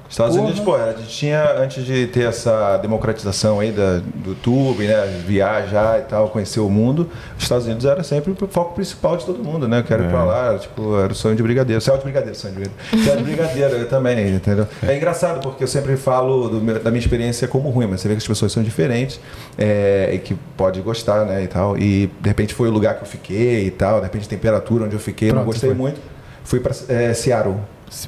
Estados. 0.09 0.35
Unidos, 0.35 0.59
pô, 0.59 0.75
a 0.75 0.91
gente 0.93 1.09
tinha, 1.09 1.53
antes 1.57 1.83
de 1.83 2.05
ter 2.07 2.27
essa 2.27 2.77
democratização 2.77 3.59
aí 3.59 3.71
da, 3.71 3.97
do 4.15 4.29
YouTube, 4.29 4.85
né, 4.85 5.21
viajar 5.25 5.99
e 5.99 6.03
tal, 6.03 6.29
conhecer 6.29 6.59
o 6.59 6.69
mundo, 6.69 7.09
os 7.37 7.43
Estados 7.43 7.65
Unidos 7.65 7.85
era 7.85 8.03
sempre 8.03 8.31
o 8.31 8.47
foco 8.47 8.75
principal 8.75 9.17
de 9.17 9.25
todo 9.25 9.43
mundo, 9.43 9.67
né, 9.67 9.79
eu 9.79 9.83
quero 9.83 10.03
ir 10.03 10.09
pra 10.09 10.23
lá, 10.23 10.57
tipo, 10.59 10.97
era 10.99 11.11
o 11.11 11.15
sonho 11.15 11.35
de 11.35 11.41
brigadeiro, 11.43 11.81
céu 11.81 11.97
de 11.97 12.03
brigadeiro, 12.03 12.35
sonho 12.37 12.53
de 12.53 12.59
brigadeiro, 12.61 13.03
céu 13.03 13.17
de 13.17 13.23
brigadeiro 13.23 13.75
eu 13.75 13.89
também, 13.89 14.35
entendeu? 14.35 14.67
É 14.87 14.95
engraçado, 14.95 15.39
porque 15.41 15.63
eu 15.63 15.67
sempre 15.67 15.97
falo 15.97 16.49
meu- 16.61 16.79
da 16.79 16.91
minha 16.91 17.01
experiência 17.01 17.47
como 17.47 17.69
ruim, 17.69 17.87
mas 17.87 18.01
você 18.01 18.07
vê 18.07 18.13
que 18.13 18.19
as 18.21 18.27
pessoas 18.27 18.51
são 18.51 18.61
diferentes 18.63 19.19
é, 19.57 20.11
e 20.13 20.19
que 20.19 20.35
pode 20.55 20.79
gostar, 20.81 21.25
né, 21.25 21.43
e 21.43 21.47
tal, 21.47 21.77
e 21.77 22.07
de 22.21 22.29
repente 22.29 22.53
foi 22.53 22.69
o 22.69 22.71
lugar 22.71 22.95
que 22.95 23.01
eu 23.01 23.07
fiquei 23.07 23.65
e 23.65 23.71
tal, 23.71 23.97
de 23.97 24.03
repente 24.05 24.25
a 24.27 24.29
temperatura 24.29 24.85
onde 24.85 24.95
eu 24.95 24.99
fiquei, 24.99 25.29
eu 25.29 25.33
não 25.33 25.41
Pronto, 25.41 25.53
gostei 25.53 25.69
foi. 25.71 25.77
muito, 25.77 25.99
fui 26.43 26.59
pra 26.59 26.73
é, 26.89 27.13
Seattle. 27.13 27.57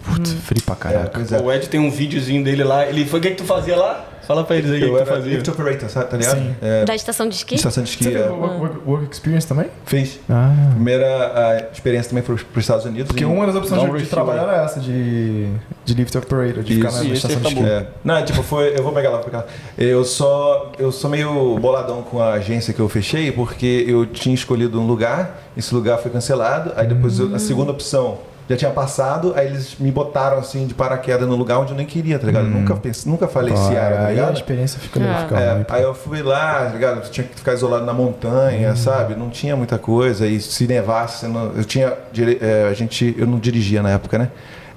Putz, 0.04 0.34
frio 0.34 0.62
pra 0.64 0.74
É, 0.76 0.78
caraca. 0.78 1.10
pois 1.14 1.32
é. 1.32 1.40
O 1.40 1.52
Ed 1.52 1.68
tem 1.70 1.80
um 1.80 1.90
videozinho 1.92 2.44
dele 2.44 2.64
lá. 2.64 2.86
Ele 2.86 3.06
foi 3.06 3.20
o 3.20 3.22
que, 3.22 3.30
que 3.32 3.36
tu 3.38 3.44
fazia 3.46 3.76
lá? 3.78 4.06
Fala 4.28 4.44
pra 4.44 4.58
eles 4.58 4.70
aí 4.70 4.84
o 4.84 4.88
que, 4.92 4.92
que 4.98 5.04
tu 5.04 5.06
fazia. 5.08 5.34
lift 5.36 5.50
operator, 5.50 5.90
sabe, 5.90 6.10
tá 6.10 6.18
ligado? 6.18 6.38
Sim. 6.38 6.56
É, 6.62 6.84
Da 6.84 6.94
estação 6.94 7.30
de 7.30 7.36
esqui? 7.36 7.56
estação 7.56 7.82
de 7.82 7.90
esqui. 7.92 8.04
Você 8.04 8.12
fez 8.12 8.26
é. 8.26 8.30
work, 8.30 8.56
work- 8.60 8.80
work 8.86 9.14
Experience 9.14 9.48
também? 9.48 9.68
Fiz. 9.86 10.20
Ah. 10.30 10.54
Primeira 10.72 11.06
a 11.34 11.72
experiência 11.72 12.10
também 12.10 12.24
foi 12.26 12.36
para 12.36 12.60
os 12.60 12.64
Estados 12.66 12.84
Unidos. 12.84 13.08
Porque 13.08 13.24
uma 13.24 13.46
das 13.46 13.56
opções 13.56 13.90
de, 13.90 13.98
de 14.00 14.06
trabalhar 14.10 14.42
era 14.44 14.66
essa, 14.66 14.82
de, 14.82 15.48
de 15.86 15.94
lift 15.94 16.14
operator, 16.18 16.62
de 16.62 16.76
ficar 16.76 16.90
Isso, 16.90 16.98
na, 16.98 17.04
na 17.06 17.14
estação 17.14 17.42
de 17.42 17.48
esqui. 17.48 17.64
É. 17.64 17.88
Não, 18.04 18.26
tipo, 18.26 18.44
foi. 18.44 18.78
Eu 18.78 18.84
vou 18.84 18.92
pegar 18.92 19.12
lá, 19.12 19.16
vou 19.16 19.26
pegar 19.26 19.38
lá. 19.38 19.46
Eu 19.78 20.04
só. 20.04 20.74
Eu 20.78 20.92
sou 20.92 21.10
meio 21.10 21.58
boladão 21.60 22.02
com 22.02 22.22
a 22.22 22.34
agência 22.34 22.74
que 22.74 22.82
eu 22.82 22.90
fechei, 22.90 23.32
porque 23.32 23.86
eu 23.88 24.06
tinha 24.06 24.36
escolhido 24.36 24.78
um 24.82 24.86
lugar, 24.86 25.42
esse 25.56 25.74
lugar 25.74 26.00
foi 26.00 26.12
cancelado, 26.12 26.74
aí 26.76 26.86
depois 26.86 27.18
eu- 27.18 27.34
a 27.34 27.40
segunda 27.40 27.72
opção 27.72 28.18
já 28.50 28.56
tinha 28.56 28.72
passado, 28.72 29.34
aí 29.36 29.48
eles 29.48 29.76
me 29.80 29.92
botaram 29.92 30.38
assim 30.38 30.66
de 30.68 30.74
paraquedas 30.74 31.28
no 31.28 31.36
lugar 31.36 31.60
onde 31.60 31.72
eu 31.72 31.78
nem 31.78 31.86
queria, 31.86 32.18
tá 32.18 32.26
ligado? 32.28 32.46
Eu 32.46 32.52
Nunca, 32.52 32.76
pensei, 32.76 33.12
nunca 33.12 33.28
falei 33.28 33.54
Pô, 33.54 33.60
Seara, 33.60 33.96
tá 33.98 34.06
aí 34.08 34.20
a 34.20 34.32
experiência 34.32 34.80
fica, 34.80 35.00
Ah. 35.04 35.22
fica 35.24 35.40
É, 35.40 35.54
ruim. 35.54 35.66
aí 35.70 35.84
eu 35.84 35.94
fui 35.94 36.22
lá, 36.24 36.66
tá 36.66 36.70
ligado? 36.74 37.10
Tinha 37.10 37.28
que 37.28 37.36
ficar 37.36 37.54
isolado 37.54 37.86
na 37.86 37.94
montanha, 37.94 38.76
sabe? 38.76 39.16
Não 39.16 39.30
tinha 39.30 39.56
muita 39.56 39.78
coisa. 39.78 40.26
E 40.26 40.40
se 40.40 40.66
nevasse, 40.68 41.26
eu 41.26 41.30
não- 41.32 41.52
eu 41.56 41.66
tinha. 41.66 41.94
é, 42.42 42.68
a 42.70 42.74
gente, 42.74 43.14
eu 43.18 43.28
não 43.28 43.38
dirigia 43.40 43.82
na 43.84 43.90
época, 43.92 44.18
né? 44.18 44.30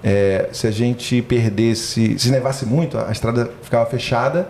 É, 0.03 0.49
se 0.51 0.67
a 0.67 0.71
gente 0.71 1.21
perdesse, 1.21 2.19
se 2.19 2.31
nevasse 2.31 2.65
muito, 2.65 2.97
a 2.99 3.13
estrada 3.13 3.51
ficava 3.63 3.85
fechada 3.85 4.49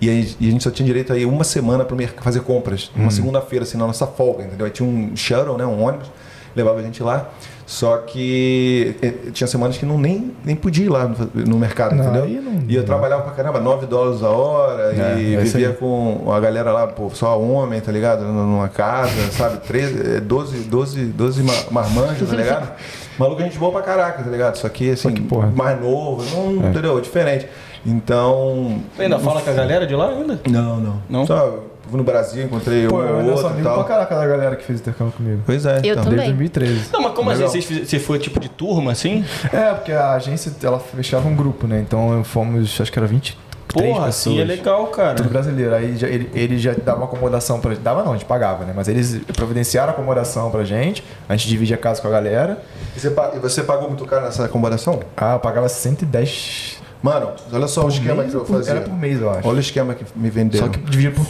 e, 0.00 0.08
aí- 0.08 0.34
e 0.40 0.48
a 0.48 0.50
gente 0.50 0.64
só 0.64 0.70
tinha 0.70 0.86
direito 0.86 1.12
aí 1.12 1.26
uma 1.26 1.44
semana 1.44 1.84
para 1.84 1.96
fazer 2.22 2.40
compras, 2.40 2.90
uma 2.96 3.10
segunda-feira, 3.10 3.64
assim, 3.64 3.76
na 3.76 3.86
nossa 3.86 4.06
folga, 4.06 4.44
entendeu? 4.44 4.64
Aí 4.64 4.72
tinha 4.72 4.88
um 4.88 5.14
shuttle, 5.14 5.58
né, 5.58 5.66
um 5.66 5.82
ônibus, 5.82 6.10
levava 6.56 6.78
a 6.80 6.82
gente 6.82 7.02
lá. 7.02 7.28
Só 7.70 7.98
que 7.98 8.96
eh, 9.02 9.12
tinha 9.30 9.46
semanas 9.46 9.76
que 9.76 9.84
não 9.84 9.98
nem, 9.98 10.32
nem 10.42 10.56
podia 10.56 10.86
ir 10.86 10.88
lá 10.88 11.06
no, 11.06 11.16
no 11.46 11.58
mercado, 11.58 11.94
Não, 11.94 12.02
entendeu? 12.02 12.42
não- 12.42 12.62
e 12.66 12.74
eu 12.74 12.82
trabalhava 12.82 13.24
pra 13.24 13.32
caramba, 13.32 13.60
9 13.60 13.84
dólares 13.84 14.22
a 14.22 14.30
hora, 14.30 14.84
É, 14.94 15.18
e 15.20 15.34
é 15.34 15.38
vivia 15.40 15.74
com 15.74 16.32
a 16.32 16.40
galera 16.40 16.72
lá, 16.72 16.86
pô, 16.86 17.10
só 17.10 17.38
homem, 17.38 17.78
tá 17.78 17.92
ligado? 17.92 18.24
Numa 18.24 18.70
casa, 18.70 19.30
sabe? 19.32 19.58
13, 19.66 20.16
eh, 20.16 20.20
12, 20.20 20.60
12, 20.60 21.04
12 21.08 21.42
ma- 21.42 21.52
marmanjos, 21.70 22.26
tá 22.30 22.36
ligado? 22.36 22.70
Maluco, 23.18 23.42
a 23.42 23.44
gente 23.44 23.58
boa 23.58 23.70
pra 23.70 23.82
caraca, 23.82 24.22
tá 24.22 24.30
ligado? 24.30 24.56
Só 24.56 24.66
que, 24.70 24.90
assim, 24.92 25.12
que 25.12 25.20
porra. 25.20 25.52
mais 25.54 25.78
novo, 25.78 26.24
não, 26.34 26.70
entendeu? 26.70 26.98
Diferente. 27.02 27.46
Então... 27.84 28.80
Você 28.96 29.02
ainda 29.02 29.18
fala 29.18 29.42
com 29.42 29.50
a 29.50 29.52
galera 29.52 29.86
de 29.86 29.94
lá 29.94 30.08
ainda? 30.08 30.40
Não, 30.48 30.76
não. 30.80 31.02
Não? 31.10 31.26
Só 31.26 31.64
no 31.96 32.04
Brasil, 32.04 32.44
encontrei 32.44 32.86
Pô, 32.86 32.96
um 32.98 33.02
eu 33.02 33.14
ou 33.26 33.30
outro 33.32 33.58
e 33.58 33.62
pra 33.62 33.72
tal. 33.74 33.84
caraca 33.84 34.14
da 34.16 34.26
galera 34.26 34.56
que 34.56 34.64
fez 34.64 34.80
intercâmbio 34.80 35.12
comigo. 35.14 35.42
Pois 35.46 35.64
é, 35.66 35.78
Eu 35.78 35.92
então. 35.92 36.04
também. 36.04 36.18
Desde 36.18 36.34
2013. 36.34 36.88
Não, 36.92 37.00
mas 37.02 37.12
como 37.12 37.30
Legal. 37.30 37.46
assim? 37.48 37.60
Você, 37.60 37.98
foi 37.98 38.18
tipo 38.18 38.38
de 38.40 38.48
turma 38.48 38.92
assim? 38.92 39.24
É, 39.52 39.72
porque 39.74 39.92
a 39.92 40.12
agência, 40.12 40.52
ela 40.62 40.78
fechava 40.78 41.28
um 41.28 41.34
grupo, 41.34 41.66
né? 41.66 41.80
Então 41.80 42.22
fomos, 42.24 42.80
acho 42.80 42.90
que 42.92 42.98
era 42.98 43.06
23 43.08 43.48
Porra, 43.68 44.06
pessoas. 44.06 44.08
assim 44.08 44.40
é 44.40 44.44
legal, 44.44 44.86
cara. 44.86 45.14
Tudo 45.14 45.28
brasileiro. 45.28 45.74
Aí 45.74 45.94
já- 45.96 46.08
ele, 46.08 46.30
ele 46.34 46.58
já 46.58 46.72
dava 46.72 46.98
uma 47.00 47.06
acomodação 47.06 47.60
pra 47.60 47.72
gente. 47.72 47.82
Dava 47.82 48.02
não, 48.02 48.12
a 48.12 48.14
gente 48.14 48.24
pagava, 48.24 48.64
né? 48.64 48.72
Mas 48.74 48.88
eles 48.88 49.20
providenciaram 49.36 49.90
a 49.90 49.92
acomodação 49.92 50.50
pra 50.50 50.64
gente. 50.64 51.04
A 51.28 51.36
gente 51.36 51.48
dividia 51.48 51.76
a 51.76 51.78
casa 51.78 52.00
com 52.00 52.08
a 52.08 52.10
galera. 52.10 52.62
E 52.96 52.98
você, 53.00 53.08
e 53.34 53.38
você 53.38 53.62
pagou 53.62 53.88
muito 53.88 54.04
caro 54.06 54.24
nessa 54.24 54.46
acomodação? 54.46 55.00
Ah, 55.16 55.34
eu 55.34 55.38
pagava 55.40 55.68
110 55.68 56.78
Mano, 57.02 57.30
olha 57.52 57.68
só 57.68 57.82
o 57.82 57.84
por 57.84 57.92
esquema 57.92 58.14
mês 58.22 58.30
que 58.32 58.36
eu 58.36 58.44
fazia. 58.44 58.72
Era 58.72 58.80
por 58.80 58.92
mês, 58.94 59.20
eu 59.20 59.30
acho. 59.30 59.46
Olha 59.46 59.58
o 59.58 59.60
esquema 59.60 59.94
que 59.94 60.04
me 60.16 60.30
venderam. 60.30 60.66
Só 60.66 60.72
que 60.72 60.78
dividia 60.80 61.12
por. 61.12 61.26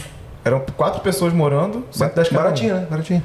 Eram 0.49 0.61
quatro 0.75 1.01
pessoas 1.01 1.31
morando, 1.33 1.85
110 1.91 2.29
cada 2.29 2.39
um. 2.39 2.43
Baratinho, 2.43 2.75
né? 2.75 2.87
Baratinho. 2.89 3.23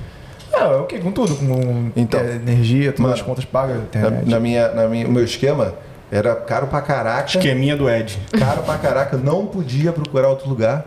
É, 0.53 0.65
o 0.67 0.85
que? 0.85 0.99
Com 1.01 1.11
tudo, 1.11 1.35
com 1.35 1.91
Então. 1.97 2.21
é, 2.21 2.35
energia, 2.37 2.93
todas 2.93 3.01
Mano, 3.01 3.15
as 3.15 3.23
contas 3.23 3.45
pagas, 3.45 3.77
Na, 3.77 3.83
internet. 3.83 4.29
na 4.31 4.39
minha, 4.41 4.69
na 4.69 4.87
minha, 4.87 5.07
o 5.09 5.11
meu 5.11 5.25
esquema 5.25 5.75
era 6.13 6.35
caro 6.37 6.67
pra 6.69 6.81
caraca. 6.81 7.27
Esqueminha 7.27 7.77
do 7.77 7.89
Ed. 7.91 8.19
Caro 8.39 8.63
pra 8.63 8.79
caraca. 8.79 9.17
Não 9.17 9.47
podia 9.47 9.93
procurar 9.93 10.29
outro 10.29 10.49
lugar. 10.49 10.87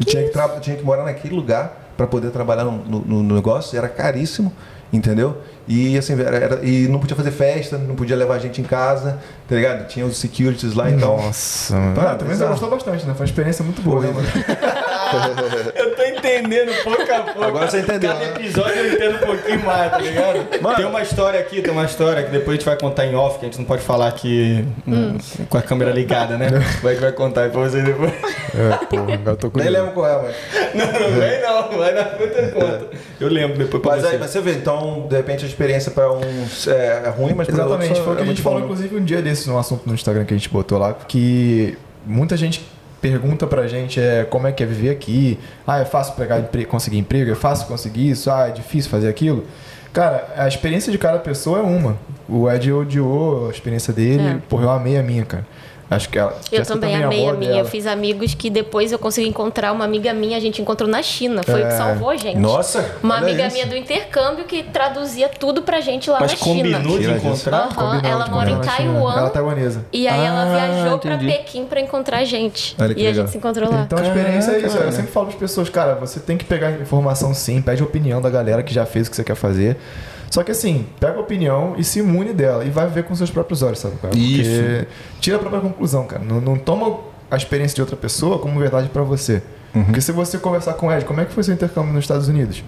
Eu 0.00 0.04
tinha 0.04 0.24
que, 0.28 0.60
tinha 0.60 0.76
que 0.76 0.82
morar 0.84 1.04
naquele 1.04 1.34
lugar 1.34 1.90
pra 1.96 2.06
poder 2.06 2.30
trabalhar 2.30 2.64
no, 2.64 2.72
no- 2.78 3.00
no 3.22 3.34
negócio. 3.34 3.76
Era 3.78 3.88
caríssimo. 3.88 4.52
Entendeu? 4.92 5.36
E 5.68 5.98
assim, 5.98 6.18
era, 6.18 6.36
era- 6.36 6.60
e 6.64 6.88
não 6.88 6.98
podia 6.98 7.14
fazer 7.14 7.30
festa, 7.30 7.76
não 7.76 7.94
podia 7.94 8.16
levar 8.16 8.36
a 8.36 8.38
gente 8.38 8.58
em 8.60 8.64
casa, 8.64 9.18
tá 9.46 9.54
ligado? 9.54 9.86
Tinha 9.86 10.06
os 10.06 10.16
securities 10.16 10.74
lá, 10.74 10.90
então. 10.90 11.16
Nossa, 11.18 11.76
mano. 11.76 12.00
Ah, 12.00 12.14
também 12.14 12.34
você 12.34 12.46
gostou 12.46 12.70
bastante, 12.70 13.04
né? 13.06 13.12
Foi 13.12 13.20
uma 13.26 13.30
experiência 13.30 13.62
muito 13.62 13.82
boa, 13.82 14.00
né, 14.00 14.10
mano? 14.10 14.26
Eu 15.74 15.94
tô 15.96 16.02
entendendo 16.02 16.70
pouco 16.84 17.02
a 17.02 17.20
pouco. 17.20 17.42
Agora 17.44 17.70
você 17.70 17.80
entendeu, 17.80 18.12
Cada 18.12 18.24
né? 18.24 18.32
episódio 18.36 18.74
eu 18.74 18.92
entendo 18.92 19.14
um 19.16 19.26
pouquinho 19.26 19.64
mais, 19.64 19.90
tá 19.90 19.98
ligado? 19.98 20.62
Mano. 20.62 20.76
Tem 20.76 20.84
uma 20.84 21.02
história 21.02 21.40
aqui, 21.40 21.62
tem 21.62 21.72
uma 21.72 21.84
história 21.84 22.22
que 22.24 22.30
depois 22.30 22.48
a 22.48 22.52
gente 22.58 22.64
vai 22.66 22.76
contar 22.78 23.06
em 23.06 23.14
off, 23.14 23.38
que 23.38 23.46
a 23.46 23.48
gente 23.48 23.58
não 23.58 23.64
pode 23.64 23.82
falar 23.82 24.08
aqui 24.08 24.66
hum, 24.86 25.16
com 25.48 25.56
a 25.58 25.62
câmera 25.62 25.90
ligada, 25.92 26.36
né? 26.36 26.48
Vai 26.82 26.94
que 26.94 27.00
vai 27.00 27.12
contar 27.12 27.42
aí 27.44 27.50
pra 27.50 27.60
vocês 27.62 27.82
depois. 27.84 28.12
É, 28.12 28.84
porra, 28.86 29.14
agora 29.14 29.30
eu 29.30 29.36
tô 29.36 29.50
com 29.50 29.58
Nem 29.58 29.68
lembro 29.70 29.92
qual 29.92 30.06
é, 30.06 30.22
mas. 30.22 30.36
Não, 30.74 30.86
não 30.86 31.10
vem 31.18 31.40
não, 31.40 31.78
vai 31.78 31.92
na 31.94 32.04
puta 32.04 32.48
conta. 32.52 32.86
Eu 33.18 33.28
lembro 33.28 33.56
depois 33.58 33.82
pra 33.82 33.92
Mas 33.92 34.02
você. 34.02 34.08
aí, 34.08 34.18
mas 34.18 34.30
você 34.30 34.40
vê, 34.40 34.52
então, 34.52 35.06
de 35.08 35.16
repente 35.16 35.44
a 35.44 35.48
experiência 35.58 35.90
pra 35.90 36.12
uns 36.12 36.66
é, 36.68 37.02
é 37.06 37.08
ruim, 37.08 37.34
mas 37.34 37.48
Exatamente, 37.48 37.88
outros 37.88 37.98
foi 38.04 38.12
o 38.12 38.16
que 38.16 38.22
é 38.22 38.24
a 38.24 38.28
gente 38.28 38.42
falou, 38.42 38.58
bom. 38.60 38.64
inclusive, 38.66 38.96
um 38.96 39.04
dia 39.04 39.20
desses, 39.20 39.46
no 39.46 39.58
assunto 39.58 39.82
no 39.86 39.94
Instagram 39.94 40.24
que 40.24 40.32
a 40.32 40.36
gente 40.36 40.48
botou 40.48 40.78
lá, 40.78 40.92
que 40.94 41.76
muita 42.06 42.36
gente 42.36 42.64
pergunta 43.00 43.46
pra 43.46 43.66
gente 43.66 44.00
é, 44.00 44.24
como 44.24 44.46
é 44.46 44.52
que 44.52 44.62
é 44.62 44.66
viver 44.66 44.90
aqui, 44.90 45.38
ah, 45.66 45.80
é 45.80 45.84
fácil 45.84 46.14
pegar 46.14 46.38
empre- 46.40 46.64
conseguir 46.64 46.98
emprego, 46.98 47.30
é 47.30 47.34
fácil 47.34 47.66
conseguir 47.66 48.10
isso, 48.10 48.30
ah, 48.30 48.48
é 48.48 48.50
difícil 48.52 48.90
fazer 48.90 49.08
aquilo. 49.08 49.44
Cara, 49.92 50.28
a 50.36 50.46
experiência 50.46 50.92
de 50.92 50.98
cada 50.98 51.18
pessoa 51.18 51.58
é 51.60 51.62
uma. 51.62 51.96
O 52.28 52.48
Ed 52.50 52.70
odiou 52.72 53.48
a 53.48 53.50
experiência 53.50 53.92
dele, 53.92 54.22
É. 54.22 54.38
porra, 54.48 54.64
eu 54.64 54.70
amei 54.70 54.96
a 54.98 55.02
minha, 55.02 55.24
cara. 55.24 55.46
Acho 55.90 56.08
que 56.10 56.18
ela. 56.18 56.32
Eu 56.52 56.58
Jéssica 56.58 56.74
também 56.78 56.94
amei 57.02 57.20
amou 57.20 57.30
a 57.30 57.32
minha. 57.34 57.52
Eu 57.60 57.64
fiz 57.64 57.86
amigos 57.86 58.34
que 58.34 58.50
depois 58.50 58.92
eu 58.92 58.98
consegui 58.98 59.26
encontrar 59.26 59.72
uma 59.72 59.84
amiga 59.86 60.12
minha, 60.12 60.36
a 60.36 60.40
gente 60.40 60.60
encontrou 60.60 60.88
na 60.88 61.02
China. 61.02 61.42
Foi 61.42 61.54
o 61.62 61.66
que 61.66 61.72
É. 61.72 61.76
salvou 61.76 62.10
a 62.10 62.16
gente. 62.16 62.36
Nossa! 62.36 62.96
Uma 63.02 63.16
amiga 63.16 63.46
isso. 63.46 63.54
minha 63.54 63.66
do 63.66 63.74
intercâmbio 63.74 64.44
que 64.44 64.62
traduzia 64.64 65.28
tudo 65.30 65.62
pra 65.62 65.80
gente 65.80 66.10
lá 66.10 66.18
Mas 66.20 66.32
na 66.32 66.36
China. 66.36 66.78
combinou 66.78 66.98
de 66.98 67.10
encontrar? 67.10 67.58
Aham, 67.60 67.74
Combinamos, 67.74 68.10
ela 68.10 68.26
mora 68.26 68.50
em. 68.50 68.60
Taiwan. 68.60 69.12
Ela 69.18 69.26
é 69.26 69.30
taiwanesa. 69.30 69.84
E 69.90 70.06
aí 70.06 70.20
ela 70.26 70.42
Ah, 70.42 70.66
viajou 70.66 70.98
pra 70.98 71.14
entendi. 71.14 71.32
Pequim 71.32 71.64
pra 71.64 71.80
encontrar 71.80 72.18
a 72.18 72.24
gente. 72.24 72.76
Olha 72.78 72.94
que 72.94 73.00
e 73.00 73.06
a 73.06 73.08
legal. 73.08 73.24
gente 73.24 73.32
se 73.32 73.38
encontrou 73.38 73.70
lá. 73.70 73.82
Então 73.86 73.98
a 73.98 74.02
experiência 74.02 74.50
é 74.52 74.58
isso. 74.58 74.76
Eu 74.76 74.92
sempre 74.92 75.10
falo 75.10 75.26
para 75.26 75.34
as 75.36 75.40
pessoas, 75.40 75.68
cara, 75.70 75.94
você 75.94 76.20
tem 76.20 76.36
que 76.36 76.44
pegar 76.44 76.70
informação 76.72 77.32
sim, 77.32 77.62
pede 77.62 77.80
a 77.82 77.86
opinião 77.86 78.20
da 78.20 78.28
galera 78.28 78.62
que 78.62 78.74
já 78.74 78.84
fez 78.84 79.06
o 79.06 79.10
que 79.10 79.16
você 79.16 79.24
quer 79.24 79.34
fazer. 79.36 79.76
Só 80.30 80.42
que 80.42 80.50
assim, 80.50 80.86
pega 81.00 81.16
a 81.16 81.20
opinião 81.20 81.74
e 81.78 81.84
se 81.84 82.00
imune 82.00 82.32
dela 82.32 82.64
e 82.64 82.70
vai 82.70 82.86
ver 82.86 83.04
com 83.04 83.14
seus 83.14 83.30
próprios 83.30 83.62
olhos, 83.62 83.78
sabe? 83.78 83.96
Cara? 83.96 84.08
Porque 84.08 84.18
Isso. 84.18 84.86
tira 85.20 85.36
a 85.36 85.40
própria 85.40 85.60
conclusão, 85.60 86.06
cara. 86.06 86.22
Não, 86.22 86.40
não 86.40 86.56
toma 86.56 86.98
a 87.30 87.36
experiência 87.36 87.74
de 87.74 87.80
outra 87.80 87.96
pessoa 87.96 88.38
como 88.38 88.58
verdade 88.58 88.88
para 88.88 89.02
você. 89.02 89.42
Uhum. 89.74 89.84
Porque 89.84 90.00
se 90.00 90.12
você 90.12 90.38
conversar 90.38 90.74
com 90.74 90.88
o 90.88 90.92
Ed, 90.92 91.04
como 91.04 91.20
é 91.20 91.24
que 91.24 91.32
foi 91.32 91.42
seu 91.42 91.54
intercâmbio 91.54 91.92
nos 91.92 92.04
Estados 92.04 92.28
Unidos? 92.28 92.62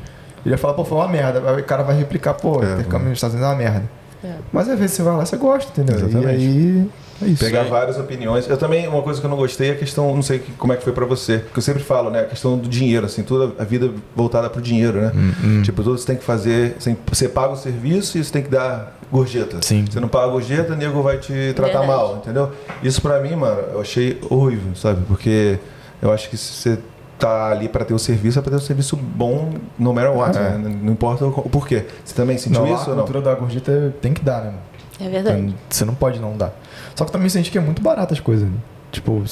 Ele 0.45 0.51
vai 0.51 0.59
falar, 0.59 0.75
pô, 0.75 0.85
foi 0.85 0.99
uma 0.99 1.09
merda. 1.09 1.43
Aí 1.51 1.61
o 1.61 1.65
cara 1.65 1.83
vai 1.83 1.97
replicar, 1.97 2.35
pô, 2.35 2.63
É, 2.63 2.73
intercâmbio 2.73 3.09
nos 3.09 3.19
Estados 3.19 3.35
Unidos 3.35 3.51
é 3.51 3.55
uma 3.55 3.59
merda. 3.59 4.00
É. 4.23 4.35
Mas 4.53 4.69
às 4.69 4.79
vezes 4.79 4.97
você 4.97 5.03
vai 5.03 5.17
lá, 5.17 5.25
você 5.25 5.37
gosta, 5.37 5.71
entendeu? 5.73 5.97
Exatamente. 5.97 6.43
E 6.43 6.47
aí. 6.47 6.91
É 7.23 7.27
isso. 7.27 7.45
Pegar 7.45 7.65
várias 7.65 7.99
opiniões. 7.99 8.49
Eu 8.49 8.57
também, 8.57 8.89
uma 8.89 9.03
coisa 9.03 9.21
que 9.21 9.27
eu 9.27 9.31
não 9.31 9.37
gostei 9.37 9.69
é 9.69 9.73
a 9.73 9.77
questão, 9.77 10.15
não 10.15 10.23
sei 10.23 10.39
que- 10.39 10.53
como 10.53 10.73
é 10.73 10.77
que 10.77 10.83
foi 10.83 10.93
pra 10.95 11.05
você, 11.05 11.39
porque 11.39 11.59
eu 11.59 11.63
sempre 11.63 11.83
falo, 11.83 12.09
né, 12.11 12.21
a 12.21 12.25
questão 12.25 12.57
do 12.57 12.67
dinheiro, 12.67 13.05
assim, 13.05 13.23
toda 13.23 13.53
a 13.63 13.65
vida 13.65 13.91
voltada 14.17 14.49
pro 14.49 14.61
dinheiro, 14.63 15.01
né? 15.03 15.13
Hum, 15.15 15.61
Tipo, 15.63 15.83
tudo 15.83 15.99
você 15.99 16.07
tem 16.07 16.17
que 16.17 16.25
fazer, 16.25 16.77
assim, 16.79 16.97
você 17.07 17.29
paga 17.29 17.53
o 17.53 17.57
serviço 17.57 18.17
e 18.17 18.25
você 18.25 18.33
tem 18.33 18.43
que 18.43 18.49
dar 18.49 18.97
gorjeta. 19.13 19.59
Sim. 19.61 19.85
Você 19.91 20.01
não 20.01 20.09
paga 20.09 20.29
gorjeta, 20.33 20.73
o 20.73 20.77
nego 20.77 21.03
vai 21.03 21.19
te 21.19 21.53
tratar 21.55 21.81
Verdade. 21.81 21.87
mal, 21.89 22.17
entendeu? 22.17 22.53
Isso 22.83 23.03
pra 23.03 23.21
mim, 23.21 23.37
mano, 23.37 23.61
eu 23.75 23.81
achei 23.83 24.19
horrível, 24.31 24.75
sabe? 24.75 25.03
Porque 25.07 25.59
eu 26.01 26.11
acho 26.11 26.31
que 26.31 26.39
se 26.39 26.53
você 26.55 26.79
tá 27.21 27.51
ali 27.51 27.69
pra 27.69 27.85
ter 27.85 27.95
o 27.95 27.99
serviço, 27.99 28.39
é 28.39 28.43
pra 28.43 28.51
ter 28.51 28.57
um 28.57 28.61
serviço 28.61 28.97
bom 28.97 29.53
no 29.79 29.93
matter 29.93 30.13
what, 30.13 30.37
É. 30.37 30.41
né? 30.41 30.79
Não 30.83 30.93
importa 30.93 31.25
o 31.27 31.29
o 31.29 31.49
porquê. 31.49 31.85
Você 32.05 32.15
também 32.15 32.37
sentiu 32.39 32.65
Não, 32.65 32.75
isso 32.75 32.85
a 32.85 32.89
ou 32.89 32.97
não? 32.97 33.05
cultura 33.05 33.21
da 33.23 33.35
gorjeta 33.35 33.95
tem 34.01 34.13
que 34.13 34.23
dar, 34.23 34.39
né? 34.41 34.45
mano? 34.47 34.59
É 35.01 35.09
verdade. 35.09 35.39
Então, 35.41 35.55
Você 35.69 35.85
não 35.85 35.95
pode 35.95 36.19
não 36.19 36.37
dar. 36.37 36.53
Só 36.95 37.05
que 37.05 37.13
também 37.13 37.29
senti 37.29 37.51
que 37.51 37.57
é 37.59 37.61
muito 37.61 37.81
barato 37.81 38.13
as 38.13 38.21
coisas. 38.21 38.47
Né? 38.49 38.55
Tipo. 38.93 39.23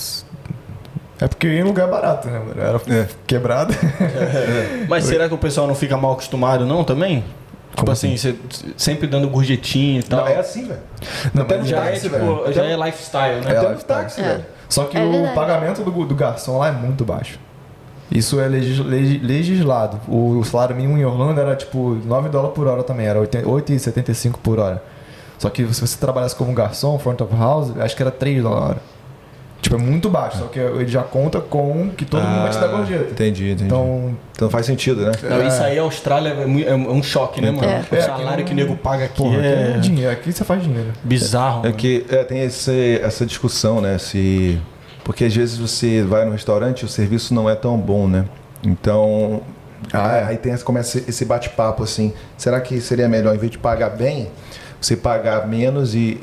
É 1.20 1.26
porque 1.26 1.48
em 1.48 1.62
lugar 1.64 1.88
barato, 1.88 2.28
né? 2.28 2.38
mano? 2.38 2.54
Era 2.60 2.80
É. 3.02 3.06
quebrado. 3.26 3.74
Mas 4.88 5.04
será 5.04 5.28
que 5.28 5.34
o 5.34 5.38
pessoal 5.38 5.66
não 5.66 5.74
fica 5.74 5.96
mal 5.96 6.12
acostumado, 6.12 6.64
não, 6.64 6.84
também? 6.84 7.24
Tipo 7.70 7.80
Como 7.82 7.92
assim, 7.92 8.16
você 8.16 8.34
sempre 8.76 9.06
dando 9.06 9.28
gorjetinha 9.28 10.00
e 10.00 10.02
tal. 10.02 10.20
Não, 10.20 10.28
é 10.28 10.36
assim, 10.38 10.66
velho. 10.66 10.80
Não, 11.34 11.42
Até 11.42 11.62
já 11.64 11.76
é, 11.78 11.90
táxi, 11.90 12.02
tipo, 12.02 12.16
velho. 12.16 12.52
já 12.52 12.64
é 12.64 12.76
lifestyle, 12.76 13.40
né? 13.44 13.52
É. 13.52 13.56
Até 13.58 13.68
lifestyle. 13.68 14.06
É. 14.16 14.22
velho. 14.22 14.44
Só 14.68 14.84
que 14.84 14.96
É 14.98 15.04
o 15.04 15.34
pagamento 15.34 15.82
do, 15.82 16.04
do 16.06 16.14
garçom 16.14 16.58
lá 16.58 16.68
é 16.68 16.72
muito 16.72 17.04
baixo. 17.04 17.38
Isso 18.10 18.40
é 18.40 18.48
legis- 18.48 18.78
leg- 18.84 19.20
legislado. 19.22 20.00
O, 20.08 20.42
salário 20.44 20.74
mínimo 20.74 20.96
em 20.96 21.04
Orlando 21.04 21.40
era 21.40 21.54
tipo 21.54 21.98
9 22.04 22.28
dólares 22.30 22.54
por 22.54 22.66
hora 22.66 22.82
também, 22.82 23.06
era 23.06 23.18
8 23.20 23.38
8,75 23.38 24.38
por 24.42 24.58
hora. 24.58 24.82
Só 25.38 25.48
que 25.50 25.62
se 25.72 25.80
você 25.80 25.96
trabalhasse 25.98 26.34
como 26.34 26.52
garçom, 26.52 26.98
front 26.98 27.20
of 27.20 27.34
house, 27.36 27.72
acho 27.78 27.94
que 27.94 28.02
era 28.02 28.10
3 28.10 28.42
dólares 28.42 28.62
a 28.64 28.68
hora. 28.70 28.78
Tipo, 29.60 29.74
é 29.74 29.78
muito 29.78 30.08
baixo, 30.08 30.38
só 30.38 30.44
que 30.46 30.58
ele 30.58 30.86
já 30.86 31.02
conta 31.02 31.40
com 31.40 31.90
que 31.90 32.04
todo 32.04 32.22
mundo 32.22 32.42
vai 32.42 32.50
te 32.50 32.58
dar 32.58 32.68
gorjeta. 32.68 33.10
Entendi, 33.10 33.46
entendi. 33.50 33.64
Então, 33.64 34.16
Então 34.32 34.48
faz 34.48 34.64
sentido, 34.64 35.02
né? 35.04 35.10
Não, 35.28 35.46
isso 35.46 35.60
aí, 35.62 35.76
a 35.78 35.82
Austrália 35.82 36.28
é 36.30 36.46
mu- 36.46 36.60
é 36.64 36.74
um 36.74 37.02
choque, 37.02 37.40
né, 37.40 37.50
mano? 37.50 37.64
É. 37.68 37.82
O 37.90 37.94
É, 37.96 38.00
salário 38.00 38.30
aqui 38.34 38.44
que 38.44 38.52
o 38.52 38.54
nego 38.56 38.76
paga 38.76 39.06
aqui 39.06 39.16
porra, 39.16 39.36
aqui 39.38 39.46
é 39.46 39.72
é 39.76 39.78
dinheiro. 39.80 40.12
Aqui 40.12 40.32
você 40.32 40.44
faz 40.44 40.62
dinheiro. 40.62 40.92
bizarro. 41.02 41.60
É 41.60 41.62
mano. 41.64 41.74
que 41.74 42.06
é, 42.08 42.22
tem 42.22 42.40
esse, 42.42 43.00
essa 43.02 43.26
discussão, 43.26 43.80
né? 43.80 43.98
Se, 43.98 44.60
porque 45.08 45.24
às 45.24 45.34
vezes 45.34 45.56
você 45.56 46.02
vai 46.02 46.26
no 46.26 46.32
restaurante 46.32 46.82
e 46.82 46.84
o 46.84 46.88
serviço 46.88 47.32
não 47.32 47.48
é 47.48 47.54
tão 47.54 47.78
bom, 47.78 48.06
né? 48.06 48.26
Então. 48.62 49.40
Ah, 49.90 50.16
é. 50.18 50.24
Aí 50.24 50.36
tem 50.36 50.54
começa 50.58 50.98
esse 51.08 51.24
bate-papo 51.24 51.82
assim. 51.82 52.12
Será 52.36 52.60
que 52.60 52.78
seria 52.78 53.08
melhor, 53.08 53.34
em 53.34 53.38
vez 53.38 53.50
de 53.50 53.56
pagar 53.56 53.88
bem, 53.88 54.28
você 54.78 54.94
pagar 54.94 55.48
menos 55.48 55.94
e, 55.94 56.20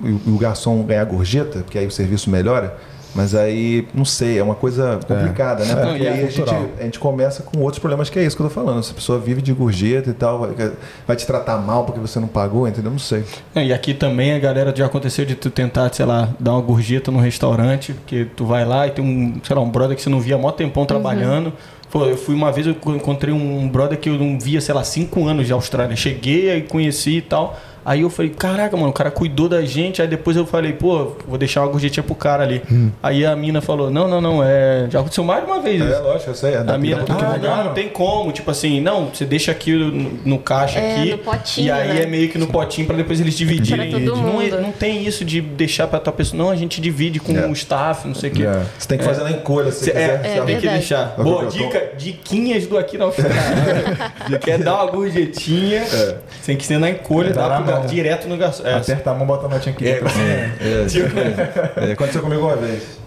o- 0.00 0.06
e 0.26 0.30
o 0.30 0.38
garçom 0.38 0.82
ganhar 0.84 1.04
gorjeta, 1.04 1.58
porque 1.58 1.76
aí 1.76 1.86
o 1.86 1.90
serviço 1.90 2.30
melhora? 2.30 2.78
Mas 3.18 3.34
aí, 3.34 3.84
não 3.92 4.04
sei, 4.04 4.38
é 4.38 4.42
uma 4.44 4.54
coisa 4.54 5.00
complicada, 5.04 5.64
né? 5.64 5.72
É, 5.72 5.74
Porque 5.74 6.02
e 6.04 6.06
é 6.06 6.12
aí 6.12 6.24
a 6.24 6.30
gente, 6.30 6.50
a 6.78 6.82
gente 6.84 7.00
começa 7.00 7.42
com 7.42 7.58
outros 7.58 7.80
problemas, 7.80 8.08
que 8.08 8.16
é 8.16 8.22
isso 8.24 8.36
que 8.36 8.42
eu 8.44 8.46
tô 8.48 8.54
falando. 8.54 8.80
Se 8.84 8.92
a 8.92 8.94
pessoa 8.94 9.18
vive 9.18 9.42
de 9.42 9.52
gorjeta 9.52 10.08
e 10.08 10.12
tal, 10.12 10.38
vai, 10.38 10.72
vai 11.04 11.16
te 11.16 11.26
tratar 11.26 11.58
mal 11.58 11.82
porque 11.82 11.98
você 11.98 12.20
não 12.20 12.28
pagou, 12.28 12.68
entendeu? 12.68 12.92
Não 12.92 12.98
sei. 13.00 13.24
É, 13.56 13.64
E 13.64 13.72
aqui 13.72 13.92
também 13.92 14.34
a 14.34 14.38
galera 14.38 14.72
já 14.72 14.86
aconteceu 14.86 15.24
de 15.24 15.34
tu 15.34 15.50
tentar, 15.50 15.92
sei 15.92 16.06
lá, 16.06 16.28
dar 16.38 16.52
uma 16.52 16.62
gorjeta 16.62 17.10
no 17.10 17.18
restaurante, 17.18 17.92
porque 17.92 18.24
tu 18.36 18.46
vai 18.46 18.64
lá 18.64 18.86
e 18.86 18.92
tem 18.92 19.04
um, 19.04 19.40
sei 19.42 19.56
lá, 19.56 19.62
um 19.62 19.68
brother 19.68 19.96
que 19.96 20.02
você 20.02 20.08
não 20.08 20.20
via 20.20 20.36
há 20.36 20.38
mó 20.38 20.52
tempão 20.52 20.86
trabalhando. 20.86 21.52
Pô, 21.90 22.04
eu 22.04 22.16
fui 22.16 22.36
uma 22.36 22.52
vez, 22.52 22.68
eu 22.68 22.76
encontrei 22.94 23.34
um 23.34 23.66
brother 23.68 23.98
que 23.98 24.08
eu 24.08 24.14
não 24.14 24.38
via, 24.38 24.60
sei 24.60 24.74
lá, 24.76 24.84
cinco 24.84 25.26
anos 25.26 25.44
de 25.44 25.52
Austrália. 25.52 25.96
Cheguei 25.96 26.50
aí 26.50 26.62
conheci 26.62 27.16
e 27.16 27.22
tal. 27.22 27.58
Aí 27.88 28.02
eu 28.02 28.10
falei, 28.10 28.30
caraca, 28.36 28.76
mano, 28.76 28.90
o 28.90 28.92
cara 28.92 29.10
cuidou 29.10 29.48
da 29.48 29.62
gente. 29.62 30.02
Aí 30.02 30.06
depois 30.08 30.36
eu 30.36 30.44
falei, 30.44 30.74
pô, 30.74 31.16
vou 31.26 31.38
deixar 31.38 31.62
uma 31.62 31.68
gorjetinha 31.72 32.04
pro 32.04 32.14
cara 32.14 32.42
ali. 32.42 32.62
Aí 33.02 33.24
a 33.24 33.34
mina 33.34 33.62
falou, 33.62 33.90
não, 33.90 34.06
não, 34.06 34.20
não, 34.20 34.44
é. 34.44 34.86
Já 34.90 35.00
aconteceu 35.00 35.24
mais 35.24 35.42
de 35.42 35.50
uma 35.50 35.60
vez 35.62 35.80
isso. 35.80 35.90
É, 35.94 35.98
lógico, 35.98 36.30
eu 36.30 36.34
sei. 36.34 36.52
É 36.54 36.62
da 36.62 36.74
A 36.74 36.78
mina, 36.78 37.02
da- 37.02 37.14
ah, 37.14 37.38
não, 37.38 37.64
não 37.64 37.72
tem 37.72 37.88
como. 37.88 38.30
Tipo 38.30 38.50
assim, 38.50 38.78
não, 38.78 39.06
você 39.06 39.24
deixa 39.24 39.50
aqui 39.52 39.72
no, 39.72 39.90
no 40.22 40.38
caixa 40.38 40.78
É, 40.78 40.96
aqui. 41.00 41.10
no 41.12 41.18
potinho, 41.18 41.66
E 41.66 41.70
aí 41.70 41.88
né? 41.94 42.02
é 42.02 42.06
meio 42.06 42.28
que 42.28 42.36
no 42.36 42.46
potinho 42.48 42.86
pra 42.86 42.94
depois 42.94 43.22
eles 43.22 43.34
dividirem. 43.34 43.88
Pra 43.90 43.98
todo 44.00 44.16
não, 44.20 44.40
é- 44.42 44.44
mundo. 44.50 44.60
não 44.60 44.70
tem 44.72 45.06
isso 45.06 45.24
de 45.24 45.40
deixar 45.40 45.86
pra 45.86 45.98
tua 45.98 46.12
pessoa. 46.12 46.36
Não, 46.42 46.50
a 46.50 46.56
gente 46.56 46.82
divide 46.82 47.18
com 47.18 47.34
É. 47.38 47.46
o 47.46 47.52
staff, 47.54 48.06
não 48.06 48.14
sei 48.14 48.28
o 48.28 48.32
quê. 48.34 48.42
É. 48.42 48.62
Você 48.78 48.86
tem 48.86 48.98
que 48.98 49.04
fazer 49.04 49.22
na 49.24 49.30
encolha, 49.30 49.72
se 49.72 49.86
Cê- 49.86 49.92
quiser. 49.92 50.20
é, 50.24 50.36
É 50.36 50.42
tem 50.42 50.60
que 50.60 50.68
deixar. 50.68 51.14
Eu- 51.16 51.24
Boa, 51.24 51.46
dica, 51.46 51.90
diquinhas 51.96 52.66
do 52.66 52.76
aqui 52.76 52.98
na 52.98 53.06
Austrália. 53.06 54.38
Quer 54.42 54.58
dar 54.58 54.74
uma 54.82 54.90
gorjetinha, 54.90 55.78
É. 55.80 56.16
tem 56.44 56.54
que 56.54 56.66
ser 56.66 56.78
na 56.78 56.90
encolha, 56.90 57.32
Dá 57.32 57.62
pro 57.62 57.77
mão. 57.78 57.86
direto 57.86 58.28
no 58.28 58.36
garçom. 58.36 58.66
É, 58.66 58.74
Aperta 58.74 59.10
a 59.10 59.14
mão, 59.14 59.26
bota 59.26 59.46
a 59.46 59.48
notinha 59.48 59.74
aqui. 59.74 59.86
É, 59.86 59.92
dentro, 59.92 60.06
assim. 60.08 60.20
É, 60.22 60.84
Tipo- 60.88 61.80
é, 61.80 61.92
aconteceu 61.92 62.22
comigo 62.22 62.42
uma 62.42 62.56
vez. 62.56 62.98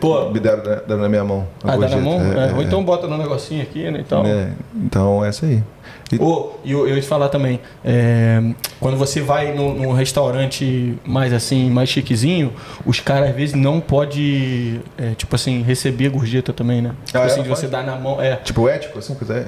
Pô, 0.00 0.28
Me 0.30 0.38
deram, 0.40 0.62
deram 0.62 1.00
na 1.02 1.08
minha 1.08 1.24
mão. 1.24 1.46
ah, 1.64 1.76
dá 1.76 1.88
na 1.88 1.96
mão? 1.96 2.20
É, 2.20 2.50
É, 2.50 2.52
Ou 2.52 2.60
é, 2.60 2.64
então 2.64 2.84
bota 2.84 3.06
no 3.06 3.16
negocinho 3.16 3.62
aqui, 3.62 3.90
né? 3.90 4.00
Então. 4.04 4.24
é. 4.26 4.48
Então, 4.76 5.24
é 5.24 5.30
isso 5.30 5.44
aí. 5.44 5.62
E- 6.12 6.16
e 6.64 6.72
eu, 6.72 6.88
eu 6.88 6.94
ia 6.94 7.00
te 7.00 7.06
falar 7.06 7.28
também, 7.28 7.60
é, 7.84 8.40
quando 8.80 8.96
você 8.96 9.20
vai 9.20 9.52
num, 9.54 9.74
num 9.74 9.92
restaurante 9.92 10.98
mais 11.04 11.32
assim, 11.32 11.68
mais 11.70 11.88
chiquezinho, 11.88 12.52
os 12.84 12.98
caras 13.00 13.30
às 13.30 13.36
vezes 13.36 13.54
não 13.54 13.78
pode, 13.80 14.80
é, 14.96 15.10
tipo 15.16 15.34
assim, 15.36 15.62
receber 15.62 16.08
gorjeta 16.10 16.52
também, 16.52 16.80
né? 16.82 16.92
Tipo 17.04 17.18
Ah, 17.18 17.22
é? 17.22 17.26
assim, 17.26 17.36
Não 17.36 17.42
de 17.44 17.48
você 17.48 17.66
dar 17.66 17.82
na 17.84 17.94
mão. 17.96 18.20
É. 18.22 18.36
Tipo, 18.36 18.68
ético, 18.68 18.98
assim, 18.98 19.14
quiser. 19.14 19.40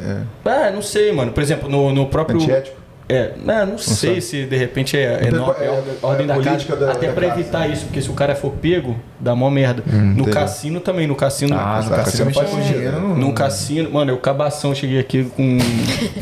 É. 0.45 0.49
Ah, 0.49 0.71
não 0.71 0.83
sei, 0.83 1.13
mano. 1.13 1.33
Por 1.33 1.43
exemplo, 1.43 1.69
no, 1.69 1.93
no 1.93 2.07
próprio. 2.07 2.37
Antiético. 2.41 2.77
É, 3.11 3.33
não, 3.45 3.67
não, 3.67 3.79
sei 3.79 4.09
sabe. 4.11 4.21
se 4.23 4.45
de 4.45 4.57
repente 4.57 4.97
é, 4.97 5.21
é, 5.27 5.31
no- 5.31 5.51
é 5.53 5.65
é- 5.65 5.83
a 6.03 6.07
ordem 6.07 6.25
é 6.25 6.29
da 6.29 6.35
política 6.35 6.73
casa. 6.75 6.87
da- 6.87 6.93
até 6.93 7.07
casa. 7.09 7.27
evitar 7.27 7.69
isso, 7.71 7.85
porque 7.87 8.01
se 8.01 8.11
o 8.11 8.15
cara 8.15 8.35
for 8.35 8.53
pego, 8.53 8.97
dá 9.19 9.35
mó 9.35 9.51
merda. 9.51 9.83
no 9.87 10.13
entendi. 10.23 10.31
cassino 10.31 10.81
também, 10.81 11.07
no 11.07 11.15
cassino. 11.17 11.55
Ah, 11.57 11.81
no 11.83 11.95
Ah, 11.95 11.97
cassino 11.99 12.27
cassino 12.27 12.33
faz 12.33 12.51
faz 12.51 12.67
dinheiro. 12.67 13.01
Num 13.01 13.33
cassino, 13.33 13.91
mano, 13.91 14.13
eu 14.13 14.19
cabação 14.19 14.75
cheguei 14.75 14.99
aqui 14.99 15.25
com. 15.37 15.59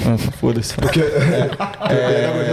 Ah, 0.06 0.16
Foda-se. 0.38 0.74
Porque. 0.74 1.00
É. 1.00 1.48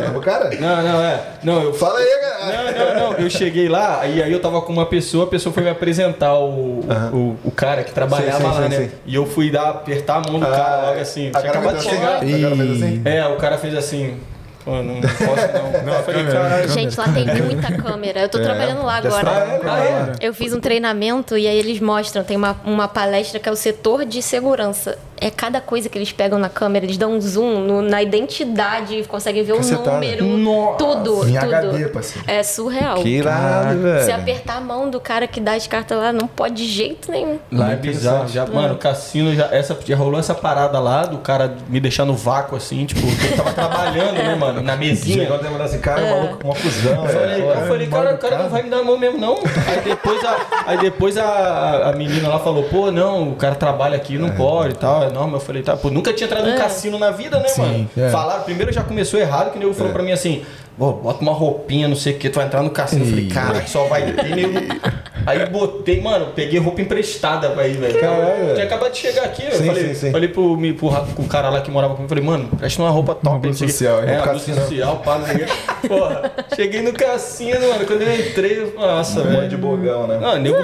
Pro 0.11 0.21
cara? 0.21 0.49
Não, 0.59 0.83
não, 0.83 1.01
é. 1.03 1.19
Não, 1.43 1.61
eu 1.63 1.73
Fala 1.73 1.99
aí, 1.99 2.05
cara. 2.21 2.45
Não, 2.45 2.93
não, 2.95 3.11
não. 3.11 3.17
Eu 3.19 3.29
cheguei 3.29 3.67
lá, 3.67 4.05
e 4.05 4.21
aí 4.21 4.31
eu 4.31 4.39
tava 4.39 4.61
com 4.61 4.71
uma 4.73 4.85
pessoa, 4.85 5.25
a 5.25 5.27
pessoa 5.27 5.53
foi 5.53 5.63
me 5.63 5.69
apresentar 5.69 6.35
o, 6.39 6.79
o, 7.13 7.35
o 7.43 7.51
cara 7.51 7.83
que 7.83 7.91
trabalhava 7.91 8.37
Sim, 8.37 8.43
sim, 8.43 8.43
lá, 8.47 8.53
sim, 8.63 8.69
né? 8.69 8.77
sim. 8.77 8.89
E 9.05 9.15
eu 9.15 9.25
fui 9.25 9.51
dar, 9.51 9.69
apertar 9.69 10.15
a 10.25 10.31
mão 10.31 10.39
do 10.39 10.45
cara 10.45 10.87
logo 10.89 10.99
assim. 10.99 11.27
a 11.33 11.39
Tinha 11.39 11.51
cara 11.51 11.59
acabado 11.59 11.77
de 11.77 11.83
chegar. 11.83 12.15
assim, 12.17 12.55
fez 12.57 12.71
assim. 12.83 13.01
É, 13.05 13.27
o 13.27 13.35
cara 13.37 13.57
fez 13.57 13.75
assim. 13.75 14.17
Pô, 14.65 14.81
não 14.81 14.99
posso 14.99 15.85
não. 15.85 16.03
falei, 16.03 16.25
câmera. 16.25 16.67
Gente, 16.67 16.97
lá 16.97 17.07
tem 17.07 17.25
muita 17.43 17.71
câmera. 17.71 18.21
Eu 18.21 18.29
tô 18.29 18.39
trabalhando 18.39 18.83
lá 18.83 18.95
agora. 18.95 19.61
Ah, 19.63 20.15
é? 20.19 20.27
Eu 20.27 20.33
fiz 20.33 20.53
um 20.53 20.59
treinamento 20.59 21.37
e 21.37 21.47
aí 21.47 21.55
eles 21.55 21.79
mostram, 21.79 22.23
tem 22.23 22.35
uma, 22.35 22.57
uma 22.65 22.87
palestra 22.87 23.39
que 23.39 23.47
é 23.47 23.51
o 23.51 23.55
setor 23.55 24.05
de 24.05 24.23
segurança. 24.23 24.97
É 25.19 25.29
cada 25.29 25.61
coisa 25.61 25.87
que 25.87 25.97
eles 25.97 26.11
pegam 26.11 26.37
na 26.37 26.49
câmera, 26.49 26.85
eles 26.85 26.97
dão 26.97 27.13
um 27.13 27.21
zoom 27.21 27.61
no- 27.61 27.81
na 27.81 28.03
identidade, 28.03 29.03
conseguem 29.07 29.43
ver 29.43 29.53
o 29.53 29.57
Cacetada. 29.57 29.91
número, 29.91 30.25
Nossa. 30.25 30.77
tudo, 30.77 31.29
Em 31.29 31.33
tudo. 31.39 31.55
HD, 31.55 31.87
parceiro. 31.87 32.23
É 32.29 32.43
surreal. 32.43 32.95
Que 33.01 33.09
irado, 33.09 33.77
Se 33.77 33.77
velho. 34.07 34.15
apertar 34.15 34.57
a 34.57 34.61
mão 34.61 34.89
do 34.89 34.99
cara 34.99 35.25
que 35.25 35.39
dá 35.39 35.53
as 35.53 35.67
cartas 35.67 35.97
lá, 35.97 36.11
não 36.11 36.27
pode 36.27 36.55
de 36.55 36.65
jeito 36.67 37.11
nenhum. 37.11 37.39
Lá 37.51 37.71
é 37.71 37.75
bizarro. 37.75 38.27
Já, 38.27 38.45
mano, 38.45 38.73
o 38.73 38.77
cassino 38.77 39.33
já, 39.33 39.45
essa, 39.51 39.77
já 39.85 39.95
rolou 39.95 40.19
essa 40.19 40.35
parada 40.35 40.79
lá 40.79 41.05
do 41.05 41.17
cara 41.19 41.55
me 41.69 41.79
deixar 41.79 42.03
no 42.05 42.13
vácuo 42.13 42.57
assim, 42.57 42.85
tipo, 42.85 42.99
ele 43.05 43.37
tava 43.37 43.51
trabalhando, 43.55 44.13
né, 44.13 44.35
mano, 44.35 44.61
na 44.61 44.75
mesinha. 44.75 45.19
Chegou 45.23 45.37
a 45.37 45.41
demorar 45.41 45.65
assim, 45.65 45.79
cara, 45.79 46.01
o 46.03 46.09
maluco 46.09 46.37
com 46.39 46.47
uma 46.49 46.55
fusão. 46.55 47.05
Eu 47.05 47.09
falei, 47.09 47.35
velho. 47.41 47.45
eu 47.61 47.67
falei, 47.67 47.87
cara, 47.87 48.15
o 48.15 48.17
cara 48.17 48.37
não 48.39 48.49
vai 48.49 48.63
me 48.63 48.69
dar 48.69 48.79
a 48.79 48.83
mão 48.83 48.97
mesmo, 48.97 49.17
não. 49.17 49.35
Aí 49.35 49.81
depois 49.83 50.23
a, 50.25 50.37
aí 50.67 50.77
depois 50.77 51.17
a, 51.17 51.89
a 51.89 51.93
menina 51.93 52.27
lá 52.27 52.39
falou, 52.39 52.63
pô, 52.63 52.91
não, 52.91 53.29
o 53.29 53.35
cara 53.35 53.55
trabalha 53.55 53.95
aqui, 53.95 54.17
não 54.17 54.31
pode 54.31 54.73
e 54.73 54.77
tal, 54.77 55.04
é 55.07 55.11
normal. 55.11 55.35
Eu 55.35 55.39
falei, 55.45 55.61
tá, 55.63 55.75
pô, 55.77 55.89
nunca 55.89 56.13
tinha 56.13 56.25
entrado 56.27 56.45
num 56.45 56.53
É. 56.53 56.57
cassino 56.57 56.97
na 56.99 57.11
vida, 57.11 57.39
né, 57.39 57.47
mano? 57.57 57.89
é. 57.97 58.09
Falaram, 58.09 58.43
primeiro 58.43 58.71
já 58.71 58.83
começou 58.83 59.19
errado, 59.19 59.51
que 59.51 59.57
o 59.57 59.59
nego 59.59 59.73
falou 59.73 59.91
pra 59.93 60.03
mim 60.03 60.11
assim, 60.11 60.43
pô, 60.77 60.91
bota 60.93 61.21
uma 61.21 61.31
roupinha, 61.33 61.87
não 61.87 61.95
sei 61.95 62.13
o 62.13 62.17
que, 62.17 62.29
tu 62.29 62.35
vai 62.35 62.45
entrar 62.45 62.61
no 62.61 62.69
cassino. 62.69 63.03
Eu 63.03 63.09
falei, 63.09 63.27
cara, 63.27 63.61
que 63.61 63.69
só 63.69 63.85
vai 63.85 64.11
ter 64.11 64.35
nego. 64.35 64.59
Aí 65.25 65.45
botei, 65.49 66.01
mano, 66.01 66.27
peguei 66.35 66.59
roupa 66.59 66.81
emprestada 66.81 67.49
pra 67.49 67.67
ir, 67.67 67.77
velho. 67.77 67.99
Caralho, 67.99 68.47
Eu. 68.49 68.53
Tinha 68.55 68.65
acabado 68.65 68.91
de 68.91 68.97
chegar 68.99 69.23
aqui, 69.25 69.43
eu 69.45 69.51
Sim, 69.51 69.65
falei, 69.67 69.87
sim, 69.87 69.93
sim. 69.93 70.11
falei 70.11 70.29
pro, 70.29 70.55
me- 70.57 70.73
pro, 70.73 70.89
pro 70.91 71.23
cara 71.25 71.49
lá 71.49 71.61
que 71.61 71.71
morava 71.71 71.93
comigo, 71.95 72.09
falei, 72.09 72.23
mano, 72.23 72.47
presta 72.57 72.81
uma 72.81 72.89
roupa 72.91 73.15
top. 73.15 73.37
Uma 73.37 73.45
não 73.47 73.53
social? 73.53 74.03
É, 74.03 74.19
Um 74.19 74.23
cassino. 74.23 74.57
social, 74.61 74.95
pá, 75.03 75.17
não 75.17 75.25
sei. 75.25 75.45
Porra, 75.87 76.31
cheguei 76.55 76.81
no 76.81 76.93
cassino, 76.93 77.59
mano, 77.69 77.85
quando 77.85 78.01
eu 78.01 78.19
entrei, 78.19 78.59
eu- 78.61 78.73
nossa, 78.79 79.21
Um 79.21 79.23
velho. 79.23 79.49
de 79.49 79.57
bogão, 79.57 80.07
né? 80.07 80.17
Não, 80.19 80.37
nego, 80.39 80.57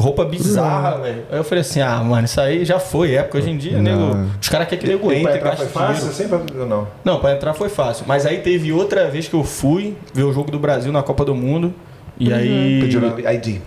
roupa 0.00 0.24
bizarra, 0.24 0.98
velho. 0.98 1.24
Aí 1.30 1.38
eu 1.38 1.44
falei 1.44 1.62
assim, 1.62 1.80
ah, 1.80 1.98
mano, 2.02 2.24
isso 2.24 2.40
aí 2.40 2.64
já 2.64 2.78
foi 2.78 3.14
época. 3.14 3.38
Hoje 3.38 3.50
em 3.50 3.56
dia, 3.56 3.78
nego, 3.78 4.16
os 4.40 4.48
caras 4.48 4.68
querem 4.68 4.84
que 4.84 4.90
nego 4.90 5.12
entre 5.12 5.36
entrar 5.36 5.56
foi 5.56 5.66
fácil? 5.66 6.12
Sempre 6.12 6.38
não? 6.66 6.88
Não, 7.04 7.20
pra 7.20 7.32
entrar 7.34 7.54
foi 7.54 7.68
fácil. 7.68 8.04
Mas 8.08 8.26
aí 8.26 8.38
teve 8.38 8.72
outra 8.72 9.08
vez 9.08 9.28
que 9.28 9.34
eu 9.34 9.44
fui 9.44 9.96
ver 10.12 10.24
o 10.24 10.32
jogo 10.32 10.50
do 10.50 10.58
Brasil 10.58 10.92
na 10.92 11.02
Copa 11.02 11.24
do 11.24 11.34
Mundo. 11.34 11.72
E 12.18 12.32
aí. 12.32 12.80
Pediram 12.80 13.16
ID. 13.18 13.60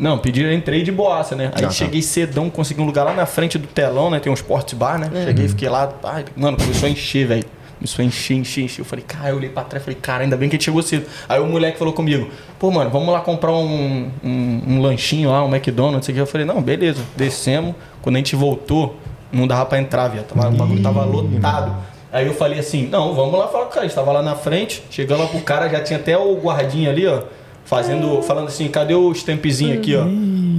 Não, 0.00 0.16
pediram, 0.18 0.50
entrei 0.52 0.82
de 0.82 0.90
boaça, 0.90 1.36
né? 1.36 1.52
Aí 1.54 1.62
Ah, 1.64 1.66
tá. 1.68 1.70
cheguei 1.70 2.00
cedão, 2.00 2.48
consegui 2.48 2.80
um 2.80 2.86
lugar 2.86 3.04
lá 3.04 3.12
na 3.12 3.26
frente 3.26 3.58
do 3.58 3.66
telão, 3.68 4.10
né? 4.10 4.18
Tem 4.18 4.32
um 4.32 4.34
sports 4.34 4.72
bar, 4.74 4.98
né? 4.98 5.10
Cheguei, 5.26 5.46
fiquei 5.48 5.68
lá, 5.68 5.92
ai, 6.02 6.24
mano, 6.34 6.56
começou 6.56 6.86
a 6.88 6.90
encher, 6.90 7.26
velho. 7.26 7.44
Começou 7.78 8.02
a 8.02 8.06
encher, 8.06 8.36
encher, 8.36 8.64
encher. 8.64 8.80
Eu 8.80 8.84
falei, 8.84 9.04
cara, 9.06 9.28
eu 9.30 9.36
olhei 9.36 9.48
pra 9.50 9.62
trás, 9.62 9.84
falei, 9.84 9.98
cara, 10.00 10.22
ainda 10.24 10.36
bem 10.36 10.48
que 10.48 10.54
a 10.54 10.58
gente 10.58 10.64
chegou 10.64 10.82
cedo. 10.82 11.06
Aí 11.28 11.38
o 11.40 11.46
moleque 11.46 11.78
falou 11.78 11.92
comigo, 11.94 12.28
pô, 12.58 12.70
mano, 12.70 12.90
vamos 12.90 13.08
lá 13.12 13.20
comprar 13.20 13.52
um, 13.52 14.10
um, 14.24 14.62
um 14.68 14.80
lanchinho 14.82 15.30
lá, 15.30 15.44
um 15.44 15.48
McDonald's, 15.54 15.94
não 15.96 16.02
sei 16.02 16.12
o 16.12 16.16
que. 16.16 16.20
Eu 16.22 16.26
falei, 16.26 16.46
não, 16.46 16.60
beleza, 16.62 17.02
descemos. 17.16 17.74
Quando 18.02 18.16
a 18.16 18.18
gente 18.18 18.34
voltou, 18.36 18.96
não 19.32 19.46
dava 19.46 19.64
pra 19.66 19.78
entrar, 19.78 20.08
viado. 20.08 20.26
Tava, 20.26 20.48
o 20.48 20.52
bagulho 20.52 20.82
tava 20.82 21.04
lotado. 21.04 21.74
Aí 22.12 22.26
eu 22.26 22.34
falei 22.34 22.58
assim, 22.58 22.86
não, 22.88 23.14
vamos 23.14 23.38
lá 23.38 23.48
falar 23.48 23.64
com 23.64 23.70
o 23.70 23.72
cara. 23.74 23.84
A 23.84 23.88
gente 23.88 23.94
tava 23.96 24.12
lá 24.12 24.22
na 24.22 24.34
frente, 24.34 24.82
chegando 24.90 25.20
lá 25.20 25.26
pro 25.26 25.40
cara, 25.40 25.68
já 25.68 25.80
tinha 25.82 25.98
até 25.98 26.16
o 26.18 26.34
guardinha 26.36 26.90
ali, 26.90 27.06
ó. 27.06 27.22
Fazendo, 27.70 28.20
falando 28.22 28.48
assim, 28.48 28.66
cadê 28.66 28.94
o 28.94 29.12
stampzinho 29.12 29.78
aqui, 29.78 29.94
ó? 29.94 30.02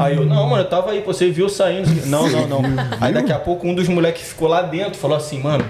Aí 0.02 0.16
eu, 0.16 0.26
não, 0.26 0.48
mano, 0.48 0.64
eu 0.64 0.70
tava 0.70 0.92
aí, 0.92 1.02
você 1.02 1.30
viu 1.30 1.50
saindo. 1.50 1.90
Não, 2.08 2.26
não, 2.30 2.48
não. 2.48 2.62
Aí 3.02 3.12
daqui 3.12 3.34
a 3.34 3.38
pouco 3.38 3.68
um 3.68 3.76
dos 3.76 3.90
moleques 3.90 4.30
ficou 4.30 4.48
lá 4.48 4.62
dentro, 4.62 4.98
falou 4.98 5.18
assim, 5.18 5.42
mano, 5.42 5.66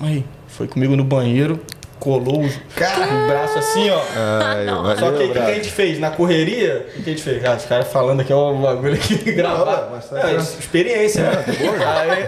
aí, 0.00 0.24
foi 0.46 0.68
comigo 0.68 0.94
no 0.94 1.02
banheiro, 1.02 1.60
colou 1.98 2.40
o, 2.40 2.44
o 2.44 3.26
braço 3.26 3.58
assim, 3.58 3.90
ó. 3.90 4.00
Ai, 4.14 4.66
valeu, 4.66 4.96
Só 4.96 5.10
que 5.10 5.24
o 5.24 5.26
que, 5.26 5.32
que 5.32 5.38
a 5.38 5.54
gente 5.54 5.70
fez? 5.72 5.98
Na 5.98 6.10
correria, 6.10 6.86
o 6.96 7.02
que 7.02 7.10
a 7.10 7.12
gente 7.12 7.22
fez? 7.22 7.44
Ah, 7.44 7.56
os 7.56 7.64
caras 7.64 7.88
falando 7.88 8.20
aqui, 8.20 8.32
ó, 8.32 8.52
o 8.52 8.58
bagulho 8.58 8.94
aqui 8.94 9.16
gravado. 9.34 10.00
tá 10.08 10.30
É, 10.30 10.36
experiência, 10.36 11.24
né? 11.24 11.44
Aí, 11.84 12.26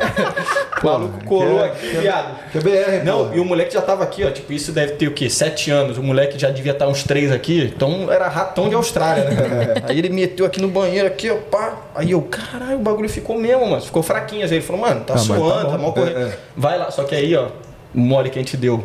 o 0.82 0.86
maluco 0.86 1.24
colou 1.24 1.62
aqui, 1.64 1.86
viado. 1.98 2.36
Que 2.52 2.58
é 2.58 2.60
BR, 2.60 3.04
Não, 3.04 3.28
pô. 3.28 3.34
e 3.36 3.40
o 3.40 3.44
moleque 3.44 3.72
já 3.74 3.82
tava 3.82 4.04
aqui, 4.04 4.24
ó. 4.24 4.30
Tipo, 4.30 4.52
isso 4.52 4.72
deve 4.72 4.92
ter 4.94 5.06
o 5.08 5.12
quê? 5.12 5.28
Sete 5.30 5.70
anos. 5.70 5.98
O 5.98 6.02
moleque 6.02 6.38
já 6.38 6.50
devia 6.50 6.72
estar 6.72 6.86
uns 6.88 7.02
três 7.04 7.30
aqui. 7.32 7.72
Então 7.74 8.10
era 8.12 8.28
ratão 8.28 8.68
de 8.68 8.74
Austrália, 8.74 9.24
né? 9.24 9.74
Aí 9.88 9.98
ele 9.98 10.08
meteu 10.08 10.46
aqui 10.46 10.60
no 10.60 10.68
banheiro, 10.68 11.06
aqui, 11.06 11.30
ó, 11.30 11.36
pá. 11.36 11.76
Aí 11.94 12.10
eu, 12.12 12.22
caralho, 12.22 12.76
o 12.76 12.82
bagulho 12.82 13.08
ficou 13.08 13.36
mesmo, 13.38 13.66
mano. 13.68 13.82
Ficou 13.82 14.02
fraquinho. 14.02 14.44
Aí 14.44 14.50
ele 14.52 14.60
falou, 14.60 14.82
mano, 14.82 15.00
tá 15.00 15.14
Ah, 15.14 15.16
tá 15.16 15.22
suando, 15.22 15.64
bom. 15.66 15.70
tá 15.70 15.78
mal 15.78 15.92
correndo. 15.92 16.18
É, 16.18 16.22
é. 16.24 16.38
Vai 16.56 16.78
lá. 16.78 16.90
Só 16.90 17.04
que 17.04 17.14
aí, 17.14 17.34
ó, 17.36 17.46
o 17.94 17.98
mole 18.00 18.30
que 18.30 18.38
a 18.38 18.42
gente 18.42 18.56
deu. 18.56 18.84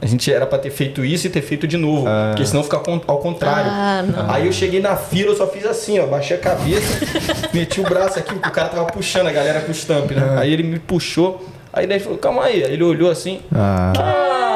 A 0.00 0.06
gente 0.06 0.30
era 0.32 0.46
pra 0.46 0.58
ter 0.58 0.70
feito 0.70 1.04
isso 1.04 1.26
e 1.26 1.30
ter 1.30 1.40
feito 1.42 1.66
de 1.66 1.76
novo. 1.76 2.06
Porque 2.28 2.44
senão 2.46 2.62
fica 2.62 2.76
ao 3.06 3.18
contrário. 3.18 3.70
Ah, 3.72 4.04
não. 4.06 4.30
Aí 4.30 4.46
eu 4.46 4.52
cheguei 4.52 4.80
na 4.80 4.94
fila, 4.96 5.30
eu 5.32 5.36
só 5.36 5.46
fiz 5.46 5.64
assim, 5.64 5.98
ó. 5.98 6.06
Baixei 6.06 6.36
a 6.36 6.40
cabeça, 6.40 7.00
meti 7.54 7.80
o 7.80 7.84
braço 7.84 8.18
aqui, 8.18 8.34
porque 8.34 8.48
o 8.48 8.52
cara 8.52 8.68
tava 8.68 8.84
puxando 8.86 9.26
a 9.28 9.32
galera 9.32 9.60
com 9.60 9.68
o 9.68 9.74
stamp, 9.74 10.10
né? 10.10 10.36
Aí 10.38 10.52
ele 10.52 10.62
me 10.62 10.78
puxou. 10.78 11.42
Aí 11.72 11.84
ele 11.84 11.98
falou, 11.98 12.18
calma 12.18 12.44
aí. 12.44 12.62
Aí 12.64 12.72
ele 12.74 12.84
olhou 12.84 13.10
assim. 13.10 13.40
Ah. 13.54 13.92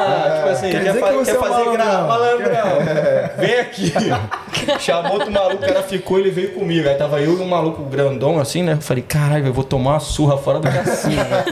Ah, 0.03 0.35
tipo 0.37 0.49
assim, 0.49 0.69
Quer 0.71 0.83
quer, 0.83 0.87
dizer 0.93 0.99
fa- 0.99 1.09
que 1.09 1.15
você 1.15 1.31
quer 1.31 1.37
é 1.37 1.39
fazer 1.39 1.71
graça, 1.71 2.01
malandrão. 2.01 2.07
malandrão. 2.07 3.27
Vem 3.37 3.59
aqui. 3.59 3.93
Chamou 4.79 5.13
outro 5.13 5.31
maluco, 5.31 5.63
o 5.63 5.67
cara 5.67 5.83
ficou, 5.83 6.19
ele 6.19 6.31
veio 6.31 6.51
comigo. 6.53 6.87
Aí 6.89 6.95
tava 6.95 7.19
eu 7.21 7.37
e 7.37 7.41
um 7.41 7.47
maluco 7.47 7.83
grandão 7.83 8.39
assim, 8.39 8.63
né? 8.63 8.73
Eu 8.73 8.81
falei, 8.81 9.03
caralho, 9.03 9.47
eu 9.47 9.53
vou 9.53 9.63
tomar 9.63 9.91
uma 9.91 9.99
surra 9.99 10.37
fora 10.37 10.59
do 10.59 10.67
cassino, 10.69 11.15
né? 11.15 11.45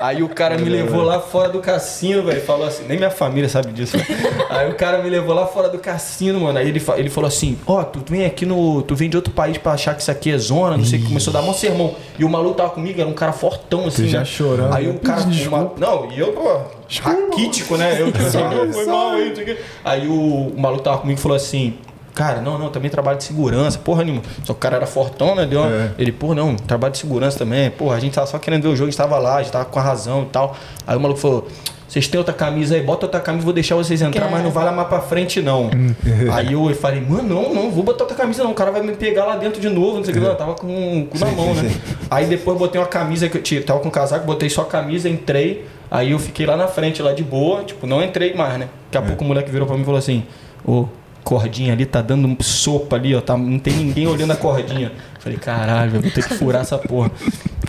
Aí 0.00 0.22
o 0.22 0.30
cara 0.30 0.56
me 0.56 0.66
levou 0.66 1.02
lá 1.02 1.20
fora 1.20 1.50
do 1.50 1.60
cassino, 1.60 2.22
velho. 2.22 2.40
Falou 2.40 2.66
assim, 2.66 2.84
nem 2.88 2.96
minha 2.96 3.10
família 3.10 3.50
sabe 3.50 3.70
disso. 3.70 3.98
né? 3.98 4.06
Aí 4.48 4.70
o 4.70 4.74
cara 4.74 5.02
me 5.02 5.10
levou 5.10 5.34
lá 5.34 5.46
fora 5.46 5.68
do 5.68 5.78
cassino, 5.78 6.40
mano. 6.40 6.58
Aí 6.58 6.66
ele, 6.68 6.82
ele 6.96 7.10
falou 7.10 7.28
assim: 7.28 7.58
Ó, 7.66 7.82
tu 7.84 8.02
vem 8.08 8.24
aqui 8.24 8.46
no. 8.46 8.80
Tu 8.80 8.96
vem 8.96 9.10
de 9.10 9.16
outro 9.16 9.30
país 9.30 9.58
pra 9.58 9.72
achar 9.72 9.94
que 9.94 10.00
isso 10.00 10.10
aqui 10.10 10.30
é 10.30 10.38
zona, 10.38 10.78
não 10.78 10.86
sei 10.86 10.98
o 10.98 11.02
que. 11.02 11.08
Começou 11.08 11.30
a 11.32 11.34
dar 11.38 11.42
mó 11.42 11.52
sermão. 11.52 11.94
E 12.18 12.24
o 12.24 12.30
maluco 12.30 12.54
tava 12.54 12.70
comigo, 12.70 12.98
era 12.98 13.10
um 13.10 13.12
cara 13.12 13.32
fortão 13.32 13.86
assim. 13.86 14.08
já 14.08 14.20
né? 14.20 14.24
chorando. 14.24 14.74
Aí 14.74 14.88
o 14.88 14.98
cara. 14.98 15.20
uma- 15.20 15.72
Não, 15.76 16.10
e 16.10 16.18
eu, 16.18 16.32
pô, 16.32 16.60
raquítico, 17.02 17.76
né? 17.76 18.00
Eu 18.00 18.06
tipo 18.10 18.72
foi 18.72 18.86
mal 18.86 19.10
aí. 19.10 19.58
Aí 19.84 20.08
o, 20.08 20.48
o 20.48 20.54
maluco 20.58 20.82
tava 20.82 20.98
comigo 20.98 21.18
e 21.18 21.22
falou 21.22 21.36
assim. 21.36 21.74
Cara, 22.14 22.40
não, 22.40 22.58
não, 22.58 22.68
também 22.70 22.90
trabalho 22.90 23.18
de 23.18 23.24
segurança, 23.24 23.78
porra 23.78 24.02
nenhuma. 24.04 24.22
Só 24.44 24.52
que 24.52 24.58
o 24.58 24.60
cara 24.60 24.76
era 24.76 24.86
fortão, 24.86 25.34
né? 25.34 25.46
Deu 25.46 25.60
uma- 25.60 25.70
É. 25.70 25.90
Ele, 25.98 26.12
pô, 26.12 26.34
não, 26.34 26.56
trabalho 26.56 26.92
de 26.92 26.98
segurança 26.98 27.38
também. 27.38 27.70
Porra, 27.70 27.96
a 27.96 28.00
gente 28.00 28.14
tava 28.14 28.26
só 28.26 28.38
querendo 28.38 28.62
ver 28.62 28.68
o 28.68 28.76
jogo, 28.76 28.88
a 28.88 28.90
gente 28.90 28.98
tava 28.98 29.18
lá, 29.18 29.36
a 29.36 29.42
gente 29.42 29.52
tava 29.52 29.64
com 29.64 29.78
a 29.78 29.82
razão 29.82 30.22
e 30.22 30.26
tal. 30.26 30.56
Aí 30.86 30.96
o 30.96 31.00
maluco 31.00 31.20
falou: 31.20 31.46
vocês 31.88 32.06
têm 32.08 32.18
outra 32.18 32.32
camisa 32.34 32.74
aí, 32.74 32.82
bota 32.82 33.06
outra 33.06 33.20
camisa, 33.20 33.44
vou 33.44 33.52
deixar 33.52 33.74
vocês 33.76 34.00
entrar, 34.02 34.28
mas 34.30 34.42
não 34.44 34.50
vai 34.50 34.64
lá 34.64 34.72
mais 34.72 34.88
pra 34.88 35.00
frente, 35.00 35.40
não. 35.42 35.70
aí 36.32 36.52
eu 36.52 36.72
falei, 36.74 37.00
mano, 37.00 37.22
não, 37.28 37.54
não, 37.54 37.70
vou 37.70 37.82
botar 37.82 38.04
outra 38.04 38.16
camisa, 38.16 38.42
não. 38.44 38.50
O 38.52 38.54
cara 38.54 38.70
vai 38.70 38.82
me 38.82 38.92
pegar 38.94 39.24
lá 39.24 39.36
dentro 39.36 39.60
de 39.60 39.68
novo, 39.68 39.96
não 39.98 40.04
sei 40.04 40.14
o 40.14 40.16
que. 40.18 40.24
Eu 40.24 40.34
tava 40.36 40.54
com 40.54 41.00
o 41.02 41.06
cu 41.06 41.18
na 41.18 41.26
mão, 41.32 41.54
né? 41.54 41.70
Aí 42.10 42.26
depois 42.26 42.56
botei 42.58 42.80
uma 42.80 42.86
camisa 42.86 43.28
que 43.28 43.36
eu 43.38 43.42
tinha, 43.42 43.62
tava 43.62 43.80
com 43.80 43.88
um 43.88 43.90
casaco, 43.90 44.24
botei 44.26 44.48
só 44.50 44.62
a 44.62 44.66
camisa, 44.66 45.08
entrei. 45.08 45.64
Aí 45.90 46.12
eu 46.12 46.18
fiquei 46.20 46.46
lá 46.46 46.56
na 46.56 46.68
frente, 46.68 47.02
lá 47.02 47.12
de 47.12 47.24
boa, 47.24 47.64
tipo, 47.64 47.86
não 47.86 48.02
entrei 48.02 48.34
mais, 48.34 48.56
né? 48.58 48.68
Daqui 48.90 49.04
a 49.04 49.08
pouco 49.08 49.24
o 49.24 49.26
moleque 49.26 49.50
virou 49.50 49.66
pra 49.66 49.74
mim 49.76 49.82
e 49.82 49.84
falou 49.84 49.98
assim: 49.98 50.22
Ô, 50.64 50.86
cordinha 51.30 51.72
ali, 51.72 51.86
tá 51.86 52.02
dando 52.02 52.42
sopa 52.42 52.96
ali, 52.96 53.14
ó, 53.14 53.20
tá, 53.20 53.36
não 53.36 53.60
tem 53.60 53.72
ninguém 53.72 54.08
olhando 54.08 54.32
a 54.32 54.36
cordinha. 54.36 54.90
Falei, 55.20 55.38
caralho, 55.38 55.94
eu 55.94 56.00
vou 56.02 56.10
ter 56.10 56.26
que 56.26 56.34
furar 56.34 56.62
essa 56.62 56.76
porra. 56.76 57.12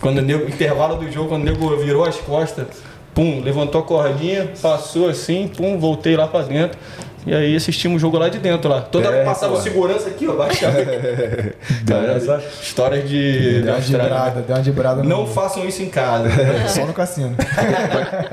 Quando 0.01 0.17
o 0.17 0.49
intervalo 0.49 0.95
do 0.95 1.11
jogo, 1.11 1.29
quando 1.29 1.43
o 1.43 1.45
nego 1.45 1.77
virou 1.77 2.03
as 2.03 2.15
costas, 2.15 2.65
pum, 3.13 3.39
levantou 3.39 3.81
a 3.81 3.83
cordinha, 3.83 4.51
passou 4.59 5.07
assim, 5.07 5.47
pum, 5.47 5.77
voltei 5.77 6.17
lá 6.17 6.27
pra 6.27 6.41
dentro. 6.41 6.79
E 7.25 7.33
aí 7.35 7.55
assistimos 7.55 7.97
o 7.97 7.99
jogo 7.99 8.17
lá 8.17 8.29
de 8.29 8.39
dentro 8.39 8.69
lá. 8.69 8.81
Toda 8.81 9.07
hora 9.07 9.17
É, 9.17 9.19
que 9.19 9.25
passava 9.25 9.53
pô. 9.53 9.59
o 9.59 9.61
segurança 9.61 10.07
aqui, 10.09 10.27
ó, 10.27 10.33
baixava. 10.33 10.75
Cara, 11.87 12.13
essa- 12.13 12.41
Histórias 12.61 13.07
de. 13.07 13.61
Deu 13.61 13.73
uma 13.73 13.79
dibrada, 13.81 14.41
deu 14.41 14.55
uma 14.55 14.61
dibrada 14.63 15.03
Não 15.03 15.21
no... 15.21 15.27
façam 15.27 15.65
isso 15.67 15.83
em 15.83 15.89
casa. 15.89 16.29
Só 16.67 16.85
no 16.85 16.93
cassino. 16.93 17.35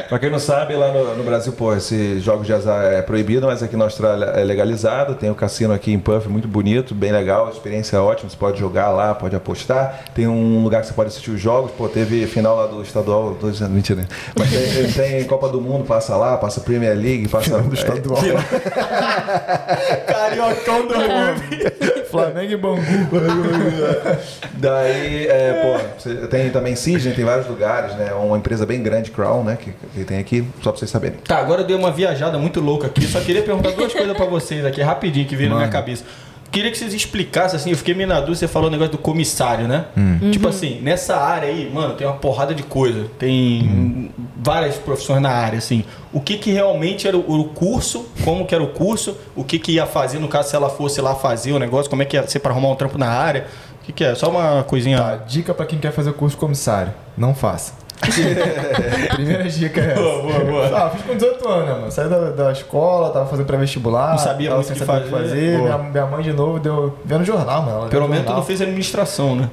Pra 0.09 0.19
quem 0.19 0.31
não 0.31 0.39
sabe, 0.39 0.75
lá 0.75 0.91
no, 0.93 1.17
no 1.17 1.23
Brasil, 1.25 1.53
pô, 1.53 1.75
esse 1.75 2.19
jogos 2.21 2.47
de 2.47 2.53
azar 2.53 2.85
é 2.93 3.03
proibido, 3.03 3.47
mas 3.47 3.63
aqui 3.63 3.77
na 3.77 3.85
Austrália 3.85 4.25
é 4.27 4.43
legalizado. 4.45 5.15
Tem 5.15 5.31
o 5.31 5.35
cassino 5.35 5.73
aqui 5.75 5.93
em 5.93 5.99
Puff, 5.99 6.29
muito 6.29 6.49
bonito, 6.49 6.95
bem 6.95 7.13
legal, 7.13 7.51
experiência 7.51 7.97
é 7.97 8.01
ótima. 8.01 8.31
Você 8.31 8.37
pode 8.37 8.59
jogar 8.59 8.89
lá, 8.91 9.15
pode 9.15 9.37
apostar. 9.37 10.01
Tem 10.15 10.27
um 10.27 10.63
lugar 10.63 10.81
que 10.81 10.87
você 10.87 10.95
pode 10.95 11.09
assistir 11.09 11.31
os 11.31 11.41
jogos. 11.41 11.71
Pô, 11.73 11.89
teve 11.89 12.27
final 12.27 12.57
lá 12.57 12.67
do 12.67 12.81
estadual, 12.83 13.37
tô 13.41 13.51
dizendo, 13.51 13.71
mentira. 13.71 14.01
né? 14.01 14.09
Mas 14.39 14.49
tem, 14.51 14.93
tem 14.93 15.25
Copa 15.25 15.49
do 15.49 15.61
Mundo, 15.61 15.85
passa 15.85 16.17
lá, 16.17 16.37
passa 16.39 16.61
Premier 16.61 16.97
League, 16.97 17.29
passa. 17.29 17.45
Final 17.45 17.61
do 17.63 17.75
estadual. 17.75 18.19
É, 18.25 18.78
Cariocão 20.07 20.87
do 20.87 20.95
Rio. 20.95 22.09
Flamengo 22.11 22.53
e 22.53 22.57
Bangu. 22.57 22.83
Daí, 24.55 25.27
é, 25.27 25.53
pô, 25.63 26.27
tem 26.29 26.51
também 26.51 26.75
Sidney, 26.75 27.15
tem 27.15 27.25
vários 27.25 27.47
lugares, 27.47 27.95
né? 27.97 28.13
Uma 28.13 28.37
empresa 28.39 28.67
bem 28.67 28.83
grande, 28.83 29.11
Crown, 29.11 29.45
né? 29.45 29.57
Que, 29.61 29.73
que 29.95 30.05
tem 30.05 30.19
aqui, 30.19 30.45
só 30.63 30.71
pra 30.71 30.79
vocês 30.79 30.91
saberem. 30.91 31.19
Tá, 31.19 31.39
agora 31.39 31.63
eu 31.63 31.67
dei 31.67 31.77
uma 31.77 31.91
viajada 31.91 32.39
muito 32.39 32.61
louca 32.61 32.87
aqui. 32.87 33.07
Só 33.07 33.21
queria 33.21 33.43
perguntar 33.43 33.73
duas 33.73 33.93
coisas 33.93 34.17
pra 34.17 34.27
vocês 34.27 34.65
aqui, 34.65 34.81
rapidinho, 34.81 35.27
que 35.27 35.37
viram 35.37 35.53
na 35.53 35.59
minha 35.59 35.71
cabeça. 35.71 36.05
Queria 36.51 36.71
que 36.71 36.79
vocês 36.79 36.95
explicassem, 36.95 37.57
assim, 37.57 37.71
eu 37.71 37.77
fiquei 37.77 37.95
meio 37.95 38.09
na 38.09 38.21
dúvida, 38.21 38.37
você 38.37 38.49
falou 38.49 38.69
o 38.69 38.71
negócio 38.71 38.93
do 38.93 38.99
comissário, 38.99 39.69
né? 39.69 39.85
Tipo 40.31 40.49
assim, 40.49 40.81
nessa 40.81 41.17
área 41.17 41.49
aí, 41.49 41.71
mano, 41.73 41.95
tem 41.95 42.07
uma 42.07 42.17
porrada 42.17 42.55
de 42.55 42.63
coisa. 42.63 43.07
Tem 43.19 44.11
várias 44.37 44.77
profissões 44.77 45.21
na 45.21 45.31
área, 45.31 45.59
assim. 45.59 45.85
O 46.13 46.21
que 46.21 46.39
que 46.39 46.51
realmente 46.51 47.07
era 47.07 47.17
o, 47.17 47.41
o 47.41 47.45
curso, 47.45 48.07
como 48.25 48.47
que 48.47 48.55
era 48.55 48.65
o 48.65 48.69
curso, 48.69 49.17
o 49.37 49.45
que 49.45 49.59
que 49.59 49.73
ia 49.73 49.87
fazer, 49.87 50.19
no 50.19 50.29
caso, 50.29 50.49
se 50.51 50.57
ela 50.57 50.71
fosse 50.71 51.01
lá 51.01 51.15
fazer 51.15 51.53
o 51.53 51.59
negócio, 51.59 51.91
como 51.91 52.03
é 52.03 52.05
que 52.05 52.17
ia 52.17 52.27
ser 52.27 52.39
pra 52.39 52.51
arrumar 52.51 52.71
um 52.71 52.77
trampo 52.77 52.97
na 52.97 53.09
área. 53.09 53.47
O 53.83 53.85
que 53.85 53.93
que 53.93 54.05
é? 54.05 54.15
Só 54.15 54.31
uma 54.31 54.63
coisinha... 54.65 54.99
Tá, 54.99 55.17
dica 55.17 55.53
pra 55.53 55.67
quem 55.67 55.79
quer 55.79 55.93
fazer 55.93 56.11
o 56.11 56.15
curso 56.15 56.37
de 56.37 56.41
comissário. 56.41 56.95
Não 57.17 57.35
faça. 57.35 57.73
Primeira 59.15 59.45
dica 59.45 59.81
é 59.81 59.93
essa. 59.93 60.01
Boa, 60.03 60.23
boa, 60.23 60.41
boa. 60.45 60.67
Ah, 60.87 60.91
fiz 60.91 61.03
com 61.03 61.15
18 61.15 61.49
anos, 61.49 61.67
né, 61.67 61.73
mano? 61.75 61.91
Saí 61.91 62.09
da, 62.09 62.31
da 62.31 62.53
escola, 62.53 63.11
tava 63.11 63.27
fazendo 63.27 63.47
pré-vestibular. 63.47 64.11
Não 64.13 64.19
sabia 64.19 64.55
muito 64.55 64.71
o 64.71 64.73
que 64.73 64.79
saber 64.85 65.09
fazer. 65.11 65.59
Minha, 65.59 65.79
minha 65.79 66.07
mãe 66.07 66.23
de 66.23 66.33
novo 66.33 66.59
deu. 66.59 66.99
Vendo 67.05 67.25
jornal, 67.25 67.63
mano. 67.63 67.79
Ela 67.81 67.89
Pelo 67.89 68.09
menos 68.09 68.27
tu 68.27 68.33
não 68.33 68.43
fez 68.43 68.61
administração, 68.61 69.37
né? 69.37 69.51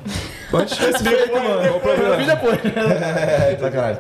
Antes 0.54 0.78
tivesse 0.78 1.04
feito, 1.04 1.34
mano. 1.34 1.80
Problema? 1.80 2.16
Fiz 2.18 2.28
depois. 2.28 2.60
É, 2.76 3.58
sacanagem. 3.60 4.00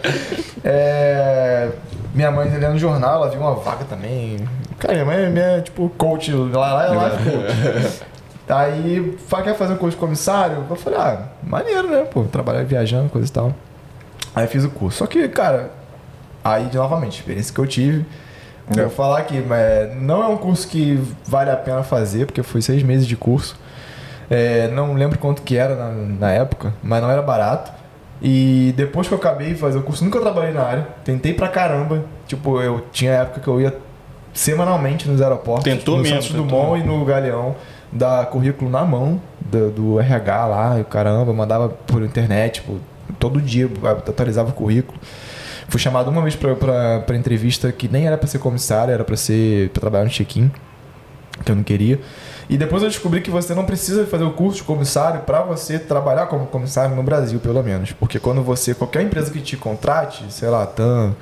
É, 0.63 1.69
minha 2.13 2.31
mãe 2.31 2.49
lendo 2.57 2.77
jornal, 2.77 3.15
ela 3.23 3.29
viu 3.29 3.39
uma 3.39 3.55
vaga 3.55 3.83
também. 3.85 4.37
Cara, 4.79 4.93
minha 4.93 5.05
mãe 5.05 5.17
é 5.25 5.29
minha, 5.29 5.61
tipo, 5.61 5.89
coach 5.97 6.31
lá, 6.31 6.73
lá, 6.73 6.85
lá 6.93 7.09
coach. 7.11 8.01
Aí, 8.47 9.17
fa- 9.27 9.41
quer 9.41 9.55
fazer 9.55 9.73
um 9.73 9.77
curso 9.77 9.95
de 9.95 9.99
comissário? 9.99 10.63
Eu 10.69 10.75
falei, 10.75 10.99
ah, 10.99 11.17
maneiro, 11.43 11.87
né? 11.89 12.05
Pô, 12.11 12.23
trabalhar 12.23 12.63
viajando, 12.63 13.09
coisa 13.09 13.27
e 13.27 13.31
tal. 13.31 13.53
Aí 14.35 14.47
fiz 14.47 14.65
o 14.65 14.69
curso. 14.69 14.97
Só 14.99 15.07
que, 15.07 15.27
cara, 15.29 15.71
aí, 16.43 16.69
novamente, 16.73 17.19
experiência 17.19 17.53
que 17.53 17.59
eu 17.59 17.67
tive. 17.67 18.05
Eu 18.75 18.87
vou 18.87 18.89
falar 18.89 19.19
aqui, 19.19 19.43
mas 19.47 19.95
não 19.95 20.23
é 20.23 20.27
um 20.27 20.37
curso 20.37 20.67
que 20.67 20.99
vale 21.25 21.51
a 21.51 21.55
pena 21.55 21.83
fazer, 21.83 22.25
porque 22.25 22.41
foi 22.41 22.61
seis 22.61 22.81
meses 22.83 23.07
de 23.07 23.15
curso. 23.15 23.57
É, 24.29 24.67
não 24.69 24.93
lembro 24.93 25.19
quanto 25.19 25.43
que 25.43 25.55
era 25.55 25.75
na, 25.75 25.91
na 25.91 26.31
época, 26.31 26.73
mas 26.81 27.01
não 27.01 27.11
era 27.11 27.21
barato. 27.21 27.71
E 28.21 28.73
depois 28.75 29.07
que 29.07 29.13
eu 29.13 29.17
acabei 29.17 29.49
de 29.49 29.55
fazer 29.55 29.77
o 29.77 29.83
curso, 29.83 30.03
nunca 30.03 30.19
trabalhei 30.19 30.51
na 30.51 30.63
área. 30.63 30.87
Tentei 31.03 31.33
pra 31.33 31.47
caramba. 31.47 32.05
Tipo, 32.27 32.59
eu 32.61 32.83
tinha 32.91 33.11
época 33.11 33.39
que 33.39 33.47
eu 33.47 33.61
ia 33.61 33.77
semanalmente 34.33 35.07
nos 35.07 35.21
aeroportos. 35.21 35.63
Tentou 35.63 35.97
no 35.97 36.03
mesmo, 36.03 36.21
Santos 36.21 36.31
tentou. 36.31 36.45
Dumont 36.47 36.81
e 36.81 36.83
no 36.83 37.05
Galeão. 37.05 37.55
Dar 37.91 38.25
currículo 38.25 38.71
na 38.71 38.83
mão 38.83 39.21
do, 39.39 39.69
do 39.69 39.99
RH 39.99 40.45
lá. 40.47 40.79
E 40.79 40.83
caramba, 40.83 41.31
mandava 41.33 41.69
por 41.69 42.01
internet, 42.01 42.61
tipo, 42.61 42.79
todo 43.19 43.41
dia 43.41 43.69
atualizava 44.07 44.49
o 44.49 44.53
currículo. 44.53 44.99
Fui 45.67 45.79
chamado 45.79 46.09
uma 46.09 46.21
vez 46.21 46.35
pra 46.35 47.15
entrevista 47.15 47.71
que 47.71 47.87
nem 47.87 48.05
era 48.07 48.17
pra 48.17 48.27
ser 48.27 48.39
comissário, 48.39 48.93
era 48.93 49.03
pra 49.03 49.17
ser 49.17 49.69
pra 49.69 49.81
trabalhar 49.81 50.03
no 50.03 50.09
check-in, 50.11 50.51
que 51.43 51.51
eu 51.51 51.55
não 51.55 51.63
queria. 51.63 51.99
E 52.47 52.57
depois 52.57 52.83
eu 52.83 52.89
descobri 52.89 53.21
que 53.21 53.31
você 53.31 53.55
não 53.55 53.65
precisa 53.65 54.05
fazer 54.05 54.23
o 54.23 54.31
curso 54.31 54.57
de 54.57 54.63
comissário 54.63 55.21
pra 55.21 55.41
você 55.41 55.79
trabalhar 55.79 56.27
como 56.27 56.45
comissário 56.45 56.95
no 56.95 57.01
Brasil, 57.01 57.39
pelo 57.39 57.63
menos. 57.63 57.91
Porque 57.93 58.19
quando 58.19 58.43
você, 58.43 58.75
qualquer 58.75 59.01
empresa 59.01 59.31
que 59.31 59.41
te 59.41 59.57
contrate, 59.57 60.23
sei 60.29 60.49
lá, 60.49 60.67
TAM, 60.67 61.15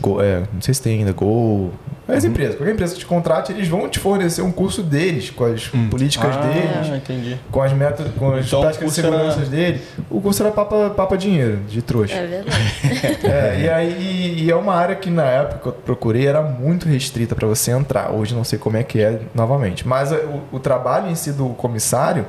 Go, 0.00 0.20
é, 0.20 0.40
não 0.52 0.60
sei 0.60 0.74
se 0.74 0.82
tem 0.82 0.98
ainda, 0.98 1.12
Gol, 1.12 1.70
as 2.08 2.24
empresas, 2.24 2.56
qualquer 2.56 2.72
empresa 2.74 2.92
que 2.94 2.98
te 3.00 3.06
contrate, 3.06 3.52
eles 3.52 3.66
vão 3.68 3.88
te 3.88 3.98
fornecer 3.98 4.42
um 4.42 4.50
curso 4.52 4.82
deles, 4.82 5.30
com 5.30 5.44
as 5.44 5.68
políticas 5.90 6.36
deles, 6.36 6.90
Ah, 6.92 6.96
entendi. 6.96 7.38
com 7.50 7.62
as 7.62 7.72
metas, 7.72 8.06
com 8.18 8.32
as 8.34 8.46
Então, 8.46 8.58
o 8.58 8.62
práticas 8.62 8.92
de 8.94 9.00
era- 9.00 9.10
segurança 9.10 9.40
dele. 9.48 9.80
O 10.10 10.20
curso 10.20 10.42
era 10.42 10.50
papa, 10.52 10.90
papa 10.90 11.16
dinheiro, 11.16 11.58
de 11.68 11.80
trouxa. 11.80 12.14
É 12.16 12.26
verdade. 12.26 12.58
É, 13.24 13.60
e 13.60 13.68
aí 13.70 14.34
e 14.44 14.50
é 14.50 14.54
uma 14.56 14.74
área 14.74 14.94
que 14.96 15.08
na 15.08 15.24
época 15.24 15.58
que 15.60 15.66
eu 15.68 15.72
procurei 15.72 16.26
era 16.26 16.42
muito 16.42 16.86
restrita 16.88 17.34
para 17.34 17.46
você 17.46 17.70
entrar. 17.70 18.10
Hoje 18.12 18.34
não 18.34 18.44
sei 18.44 18.58
como 18.58 18.76
é 18.76 18.82
que 18.82 19.00
é 19.00 19.20
novamente. 19.34 19.86
Mas 19.88 20.12
é, 20.12 20.16
o, 20.16 20.56
o 20.56 20.60
trabalho 20.60 21.08
em 21.08 21.14
si 21.14 21.32
do 21.32 21.50
comissário, 21.50 22.26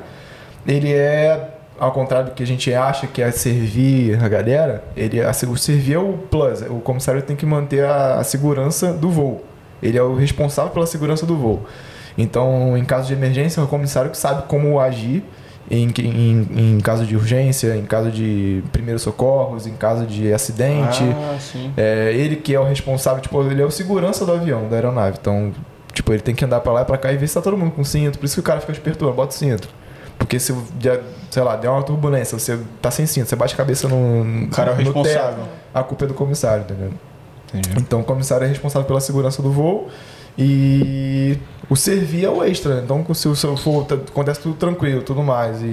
ele 0.66 0.90
é 0.92 1.50
ao 1.78 1.92
contrário 1.92 2.30
do 2.30 2.34
que 2.34 2.42
a 2.42 2.46
gente 2.46 2.72
acha 2.72 3.06
que 3.06 3.20
é 3.20 3.30
servir 3.30 4.22
a 4.22 4.28
galera, 4.28 4.84
ele 4.96 5.18
é, 5.18 5.28
o 5.28 5.56
servir 5.56 5.94
é 5.94 5.98
o 5.98 6.14
plus. 6.30 6.62
O 6.62 6.80
comissário 6.80 7.22
tem 7.22 7.36
que 7.36 7.46
manter 7.46 7.84
a, 7.84 8.20
a 8.20 8.24
segurança 8.24 8.92
do 8.92 9.10
voo. 9.10 9.44
Ele 9.82 9.98
é 9.98 10.02
o 10.02 10.14
responsável 10.14 10.70
pela 10.72 10.86
segurança 10.86 11.26
do 11.26 11.36
voo. 11.36 11.66
Então, 12.16 12.76
em 12.76 12.84
caso 12.84 13.08
de 13.08 13.12
emergência, 13.12 13.60
é 13.60 13.64
o 13.64 13.66
comissário 13.66 14.10
que 14.10 14.16
sabe 14.16 14.44
como 14.48 14.80
agir 14.80 15.22
em, 15.70 15.92
em, 15.98 16.48
em 16.56 16.80
caso 16.80 17.04
de 17.04 17.16
urgência, 17.16 17.76
em 17.76 17.84
caso 17.84 18.10
de 18.10 18.62
primeiros 18.72 19.02
socorros, 19.02 19.66
em 19.66 19.74
caso 19.74 20.06
de 20.06 20.32
acidente. 20.32 21.02
Ah, 21.02 21.36
sim. 21.38 21.72
É 21.76 22.12
ele 22.14 22.36
que 22.36 22.54
é 22.54 22.60
o 22.60 22.64
responsável, 22.64 23.20
tipo, 23.20 23.42
ele 23.42 23.60
é 23.60 23.66
o 23.66 23.70
segurança 23.70 24.24
do 24.24 24.32
avião, 24.32 24.68
da 24.68 24.76
aeronave. 24.76 25.18
Então, 25.20 25.52
tipo, 25.92 26.12
ele 26.12 26.22
tem 26.22 26.34
que 26.34 26.44
andar 26.44 26.60
pra 26.60 26.72
lá 26.72 26.82
e 26.82 26.84
pra 26.84 26.96
cá 26.96 27.12
e 27.12 27.16
ver 27.16 27.26
se 27.26 27.34
tá 27.34 27.42
todo 27.42 27.56
mundo 27.56 27.72
com 27.72 27.84
cinto. 27.84 28.18
Por 28.18 28.24
isso 28.24 28.34
que 28.34 28.40
o 28.40 28.44
cara 28.44 28.60
fica 28.60 28.72
esperto, 28.72 29.10
bota 29.12 29.34
o 29.34 29.38
cinto. 29.38 29.68
Porque 30.18 30.38
se, 30.38 30.54
sei 31.36 31.42
lá, 31.42 31.54
der 31.54 31.68
uma 31.68 31.82
turbulência, 31.82 32.38
você 32.38 32.58
tá 32.80 32.90
sem 32.90 33.04
cinto, 33.04 33.28
você 33.28 33.36
bate 33.36 33.52
a 33.52 33.56
cabeça 33.58 33.86
no, 33.86 34.46
O 34.46 34.48
cara 34.48 34.70
é 34.70 34.72
o 34.72 34.76
no 34.78 34.84
responsável. 34.84 35.36
teto, 35.44 35.48
a 35.74 35.82
culpa 35.82 36.04
é 36.06 36.08
do 36.08 36.14
comissário, 36.14 36.62
entendeu? 36.62 36.90
Entendi. 37.52 37.70
Então 37.78 38.00
o 38.00 38.04
comissário 38.04 38.46
é 38.46 38.48
responsável 38.48 38.86
pela 38.88 39.00
segurança 39.02 39.42
do 39.42 39.52
voo 39.52 39.88
e 40.38 41.38
o 41.68 41.76
servir 41.76 42.24
é 42.24 42.30
o 42.30 42.42
extra. 42.42 42.76
né? 42.76 42.80
Então 42.84 43.04
se 43.14 43.28
o 43.28 43.36
seu 43.36 43.54
voo 43.54 43.84
tá- 43.84 43.96
acontece 43.96 44.40
tudo 44.40 44.54
tranquilo, 44.54 45.02
tudo 45.02 45.22
mais 45.22 45.60
e 45.60 45.66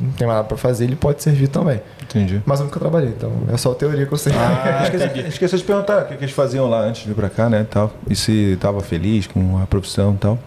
não 0.00 0.12
tem 0.12 0.26
mais 0.26 0.38
nada 0.38 0.44
pra 0.44 0.56
fazer, 0.56 0.84
ele 0.84 0.96
pode 0.96 1.22
servir 1.22 1.48
também. 1.48 1.82
Entendi. 2.04 2.40
Mas 2.46 2.60
eu 2.60 2.64
nunca 2.64 2.80
trabalhei, 2.80 3.10
então 3.10 3.30
é 3.52 3.56
só 3.58 3.74
teoria 3.74 4.06
que 4.06 4.12
eu 4.14 4.18
sei. 4.18 4.32
Ah, 4.34 4.84
esqueci, 4.88 5.28
esqueci 5.28 5.56
de 5.58 5.64
perguntar 5.64 6.04
o 6.04 6.06
que, 6.06 6.16
que 6.16 6.24
eles 6.24 6.34
faziam 6.34 6.70
lá 6.70 6.80
antes 6.80 7.02
de 7.02 7.08
vir 7.08 7.14
pra 7.14 7.28
cá, 7.28 7.50
né? 7.50 7.66
Tal. 7.70 7.90
E 8.08 8.16
se 8.16 8.56
tava 8.58 8.80
feliz 8.80 9.26
com 9.26 9.60
a 9.62 9.66
profissão 9.66 10.14
e 10.14 10.16
tal. 10.16 10.38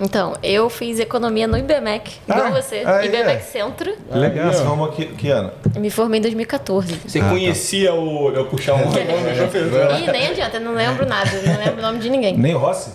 Então, 0.00 0.32
eu 0.42 0.68
fiz 0.68 0.98
economia 0.98 1.46
no 1.46 1.56
IBMEC, 1.56 2.16
igual 2.28 2.46
Ah, 2.46 2.50
você, 2.50 2.82
ah, 2.84 3.00
é. 3.02 3.06
IBMEC 3.06 3.44
Centro. 3.44 3.94
Legal, 4.10 4.52
você 4.52 4.64
formou 4.64 4.88
que, 4.88 5.06
que 5.06 5.30
ano? 5.30 5.52
Me 5.76 5.88
formei 5.88 6.18
em 6.18 6.22
2014. 6.22 6.94
Você 7.06 7.20
Ah, 7.20 7.24
tá. 7.24 7.30
conhecia 7.30 7.94
o. 7.94 8.30
Eu 8.34 8.46
puxar 8.46 8.74
um 8.74 8.90
professor. 8.90 9.94
Ih, 10.00 10.10
nem 10.10 10.26
adianta, 10.28 10.56
eu 10.56 10.60
não 10.62 10.74
lembro 10.74 11.06
nada, 11.06 11.30
não 11.46 11.58
lembro 11.58 11.78
o 11.78 11.82
nome 11.82 11.98
de 12.00 12.10
ninguém. 12.10 12.36
Nem 12.36 12.54
o 12.54 12.58
Rossi? 12.58 12.90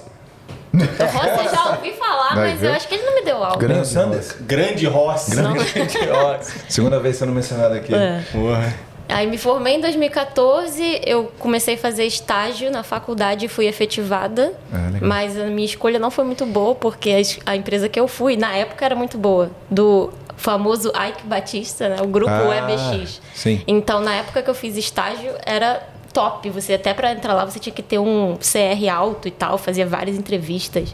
Você 0.72 1.50
já 1.56 1.72
ouvi 1.72 1.94
falar, 1.94 2.36
Vai 2.36 2.52
mas 2.52 2.60
ver. 2.60 2.68
eu 2.68 2.74
acho 2.74 2.88
que 2.88 2.94
ele 2.96 3.04
não 3.04 3.16
me 3.16 3.22
deu 3.24 3.44
aula. 3.44 3.58
Nem 3.68 3.80
o 3.82 3.86
Sanders? 3.86 4.36
Grande 4.42 4.86
Rossi. 4.86 5.32
Grande 5.32 5.98
Rossi. 6.06 6.60
Segunda 6.70 7.00
vez 7.00 7.16
sendo 7.16 7.32
mencionado 7.32 7.74
aqui. 7.76 7.94
É. 7.96 8.22
Porra. 8.32 8.74
Aí 9.10 9.26
me 9.26 9.38
formei 9.40 9.76
em 9.76 9.82
2014, 9.82 11.02
eu 11.06 11.32
comecei 11.40 11.74
a 11.74 11.78
fazer 11.78 12.06
estágio 12.06 12.70
na 12.72 12.84
faculdade 12.84 13.46
e 13.46 13.50
fui 13.50 13.66
efetivada. 13.66 14.54
Ah, 14.72 14.92
mas 15.02 15.36
a 15.38 15.46
minha 15.46 15.66
escolha 15.66 15.98
não 15.98 16.12
foi 16.12 16.24
muito 16.24 16.46
boa, 16.46 16.76
porque 16.76 17.10
a 17.10 17.20
es- 17.20 17.40
a 17.46 17.56
empresa 17.56 17.90
que 17.90 18.00
eu 18.00 18.08
fui, 18.08 18.38
na 18.38 18.56
época, 18.56 18.86
era 18.86 18.96
muito 18.96 19.18
boa. 19.18 19.50
Do 19.70 20.12
famoso 20.38 20.90
Ike 20.90 21.26
Batista, 21.26 21.90
né? 21.90 21.98
O 22.04 22.08
grupo 22.08 22.32
Ah, 22.32 22.48
WebX. 22.50 23.20
sim. 23.34 23.62
Então, 23.68 24.00
na 24.00 24.14
época 24.16 24.44
que 24.44 24.50
eu 24.50 24.54
fiz 24.56 24.78
estágio, 24.78 25.32
era 25.46 25.82
top. 26.14 26.50
Você 26.52 26.74
até 26.76 26.94
para 26.94 27.12
entrar 27.12 27.34
lá, 27.34 27.46
você 27.46 27.60
tinha 27.60 27.74
que 27.74 27.82
ter 27.84 27.98
um 28.00 28.38
CR 28.40 28.88
alto 28.90 29.28
e 29.28 29.32
tal, 29.32 29.58
fazia 29.58 29.86
várias 29.88 30.18
entrevistas. 30.18 30.94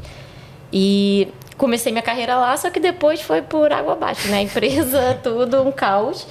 E 0.71 1.27
comecei 1.57 1.91
minha 1.91 2.01
carreira 2.01 2.35
lá, 2.37 2.55
só 2.57 2.69
que 2.69 2.79
depois 2.79 3.21
foi 3.21 3.41
por 3.41 3.71
água 3.71 3.93
abaixo, 3.93 4.27
né? 4.29 4.41
Empresa, 4.41 5.19
tudo, 5.23 5.61
um 5.61 5.71
caos. 5.71 6.25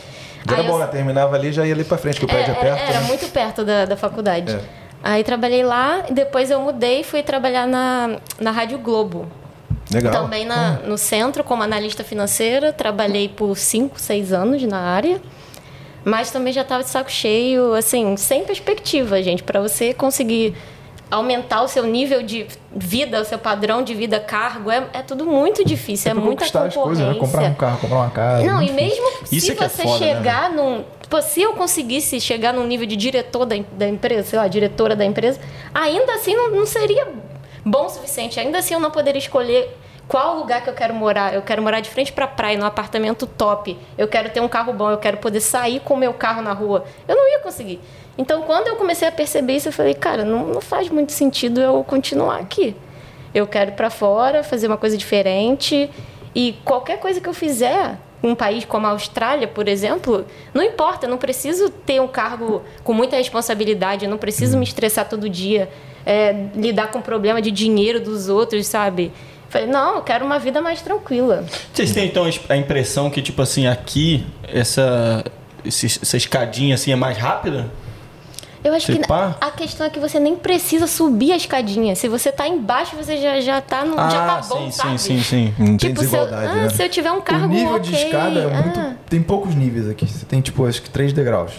Era 0.47 0.61
Aí 0.61 0.66
eu 0.66 0.72
bom, 0.72 0.78
né? 0.78 0.86
Terminava 0.86 1.34
ali 1.36 1.53
já 1.53 1.66
ia 1.66 1.72
ali 1.72 1.84
pra 1.84 1.97
frente, 1.97 2.18
que 2.18 2.24
o 2.24 2.28
prédio 2.28 2.55
é, 2.55 2.57
é, 2.57 2.61
perto. 2.61 2.78
Era, 2.78 2.90
era 2.90 3.01
né? 3.01 3.07
muito 3.07 3.26
perto 3.30 3.64
da, 3.64 3.84
da 3.84 3.97
faculdade. 3.97 4.53
É. 4.53 4.61
Aí 5.03 5.22
trabalhei 5.22 5.62
lá 5.62 6.05
e 6.09 6.14
depois 6.14 6.51
eu 6.51 6.61
mudei 6.61 7.01
e 7.01 7.05
fui 7.05 7.22
trabalhar 7.22 7.66
na, 7.66 8.16
na 8.40 8.51
Rádio 8.51 8.78
Globo. 8.78 9.26
Legal. 9.92 10.12
Também 10.12 10.47
na, 10.47 10.78
no 10.78 10.97
centro, 10.97 11.45
como 11.45 11.62
analista 11.62 12.03
financeira. 12.03 12.72
Trabalhei 12.72 13.28
por 13.28 13.57
5, 13.57 14.01
6 14.01 14.32
anos 14.32 14.62
na 14.62 14.78
área. 14.78 15.20
Mas 16.05 16.30
também 16.30 16.53
já 16.53 16.62
estava 16.62 16.82
de 16.82 16.90
saco 16.90 17.11
cheio, 17.11 17.74
assim, 17.74 18.16
sem 18.16 18.45
perspectiva, 18.45 19.22
gente. 19.22 19.42
Para 19.42 19.61
você 19.61 19.95
conseguir 19.95 20.55
aumentar 21.11 21.62
o 21.62 21.68
seu 21.68 21.84
nível 21.84 22.22
de 22.22 22.46
vida, 22.74 23.20
o 23.20 23.24
seu 23.24 23.38
padrão 23.38 23.82
de 23.82 23.94
vida, 23.94 24.18
cargo, 24.18 24.70
é, 24.70 24.84
é 24.92 25.02
tudo 25.02 25.24
muito 25.24 25.64
difícil, 25.64 26.11
é, 26.11 26.14
pra 26.14 26.22
muita 26.22 26.40
conquistar 26.40 26.64
as 26.64 26.74
concorrência. 26.74 27.05
coisas, 27.05 27.22
né? 27.22 27.26
Comprar 27.26 27.50
um 27.50 27.55
carro, 27.55 27.78
comprar 27.78 27.96
uma 27.96 28.11
casa. 28.11 28.44
Não, 28.44 28.62
e 28.62 28.72
mesmo 28.72 29.11
Isso 29.30 29.46
se 29.46 29.52
é 29.52 29.64
é 29.64 29.68
você 29.68 29.82
foda, 29.82 30.05
né, 30.05 30.14
chegar 30.14 30.50
num. 30.50 30.84
Pô, 31.09 31.20
se 31.22 31.42
eu 31.42 31.52
conseguisse 31.52 32.20
chegar 32.20 32.52
num 32.52 32.66
nível 32.66 32.86
de 32.86 32.96
diretor 32.96 33.44
da, 33.44 33.57
da 33.72 33.86
empresa, 33.86 34.30
sei 34.30 34.38
lá, 34.38 34.48
diretora 34.48 34.96
da 34.96 35.05
empresa, 35.05 35.40
ainda 35.72 36.14
assim 36.14 36.34
não, 36.34 36.50
não 36.50 36.66
seria 36.66 37.07
bom 37.64 37.86
o 37.86 37.88
suficiente. 37.88 38.40
Ainda 38.40 38.59
assim 38.59 38.74
eu 38.74 38.80
não 38.80 38.90
poderia 38.90 39.18
escolher 39.18 39.76
qual 40.09 40.36
lugar 40.36 40.62
que 40.62 40.68
eu 40.68 40.74
quero 40.74 40.94
morar. 40.94 41.34
Eu 41.34 41.42
quero 41.42 41.62
morar 41.62 41.80
de 41.80 41.88
frente 41.88 42.12
pra 42.12 42.26
praia, 42.26 42.59
num 42.59 42.66
apartamento 42.66 43.26
top. 43.26 43.76
Eu 43.96 44.09
quero 44.09 44.30
ter 44.30 44.40
um 44.40 44.48
carro 44.48 44.72
bom, 44.72 44.90
eu 44.90 44.98
quero 44.98 45.18
poder 45.18 45.40
sair 45.40 45.80
com 45.80 45.94
o 45.94 45.96
meu 45.96 46.12
carro 46.12 46.42
na 46.42 46.52
rua. 46.52 46.84
Eu 47.07 47.16
não 47.16 47.30
ia 47.30 47.38
conseguir. 47.40 47.80
Então, 48.17 48.43
quando 48.43 48.69
eu 48.69 48.77
comecei 48.77 49.09
a 49.09 49.12
perceber 49.12 49.57
isso, 49.57 49.69
eu 49.69 49.73
falei, 49.73 49.95
cara, 49.95 50.25
não, 50.25 50.47
não 50.47 50.61
faz 50.61 50.89
muito 50.89 51.12
sentido 51.12 51.61
eu 51.61 51.83
continuar 51.83 52.39
aqui. 52.39 52.77
Eu 53.35 53.47
quero 53.47 53.73
ir 53.73 53.75
para 53.75 53.91
fora, 53.91 54.45
fazer 54.45 54.69
uma 54.69 54.77
coisa 54.77 54.97
diferente. 54.97 55.91
E 56.35 56.57
qualquer 56.65 57.01
coisa 57.01 57.21
que 57.21 57.29
eu 57.29 57.35
fizer, 57.35 57.99
um 58.23 58.35
país 58.35 58.65
como 58.65 58.87
a 58.87 58.91
Austrália, 58.91 59.47
por 59.47 59.69
exemplo, 59.69 60.25
não 60.53 60.62
importa, 60.62 61.07
não 61.07 61.19
preciso 61.19 61.69
ter 61.69 62.01
um 62.01 62.09
cargo 62.09 62.62
com 62.83 62.93
muita 62.93 63.17
responsabilidade, 63.17 64.05
eu 64.05 64.11
não 64.11 64.17
preciso 64.17 64.57
me 64.57 64.65
estressar 64.65 65.09
todo 65.09 65.29
dia, 65.29 65.69
é, 66.07 66.47
lidar 66.55 66.91
com 66.91 67.03
problema 67.03 67.43
de 67.43 67.51
dinheiro 67.51 68.01
dos 68.01 68.29
outros, 68.29 68.67
sabe? 68.67 69.12
Falei, 69.49 69.69
não, 69.69 69.97
eu 69.97 70.03
quero 70.03 70.25
uma 70.25 70.39
vida 70.39 70.61
mais 70.61 70.81
tranquila. 70.81 71.45
Vocês 71.73 71.93
têm 71.93 72.07
então 72.07 72.25
a 72.49 72.57
impressão 72.57 73.11
que, 73.11 73.21
tipo 73.21 73.41
assim, 73.43 73.67
aqui, 73.67 74.27
essa, 74.43 75.25
essa 75.65 76.17
escadinha 76.17 76.75
assim 76.75 76.93
é 76.93 76.97
mais 76.97 77.19
rápida? 77.19 77.71
Eu 78.65 78.73
acho 78.73 78.87
que 78.91 79.07
pá. 79.07 79.37
a 79.41 79.51
questão 79.51 79.87
é 79.87 79.91
que 79.91 80.01
você 80.01 80.19
nem 80.19 80.35
precisa 80.37 80.87
subir 80.87 81.33
a 81.33 81.37
escadinha. 81.37 81.95
Se 81.95 82.09
você 82.09 82.33
tá 82.33 82.49
embaixo, 82.49 82.97
você 82.97 83.19
já, 83.19 83.39
já 83.41 83.61
tá 83.61 83.85
no. 83.85 83.95
já 83.95 84.09
tá 84.27 84.41
bom, 84.49 84.65
sim, 84.65 84.71
sabe? 84.71 84.99
sim, 84.99 85.19
sim, 85.19 85.23
sim. 85.23 85.55
Não 85.59 85.77
tem 85.77 85.93
Tipo, 85.93 86.01
se 86.01 86.07
eu, 86.17 86.21
desigualdade, 86.25 86.47
ah, 86.59 86.62
né? 86.62 86.69
se 86.71 86.83
eu 86.83 86.89
tiver 86.89 87.12
um 87.12 87.21
cargo 87.21 87.45
o 87.45 87.49
nível 87.49 87.75
ok, 87.77 87.81
de 87.91 87.95
escada 87.95 88.41
é 88.41 88.47
muito. 88.62 88.81
ah. 88.81 88.95
Tem 89.09 89.23
poucos 89.23 89.55
níveis 89.55 89.89
aqui. 89.89 90.07
Você 90.07 90.25
tem, 90.25 90.41
tipo, 90.41 90.65
acho 90.67 90.81
que 90.81 90.89
três 90.91 91.12
degraus. 91.12 91.53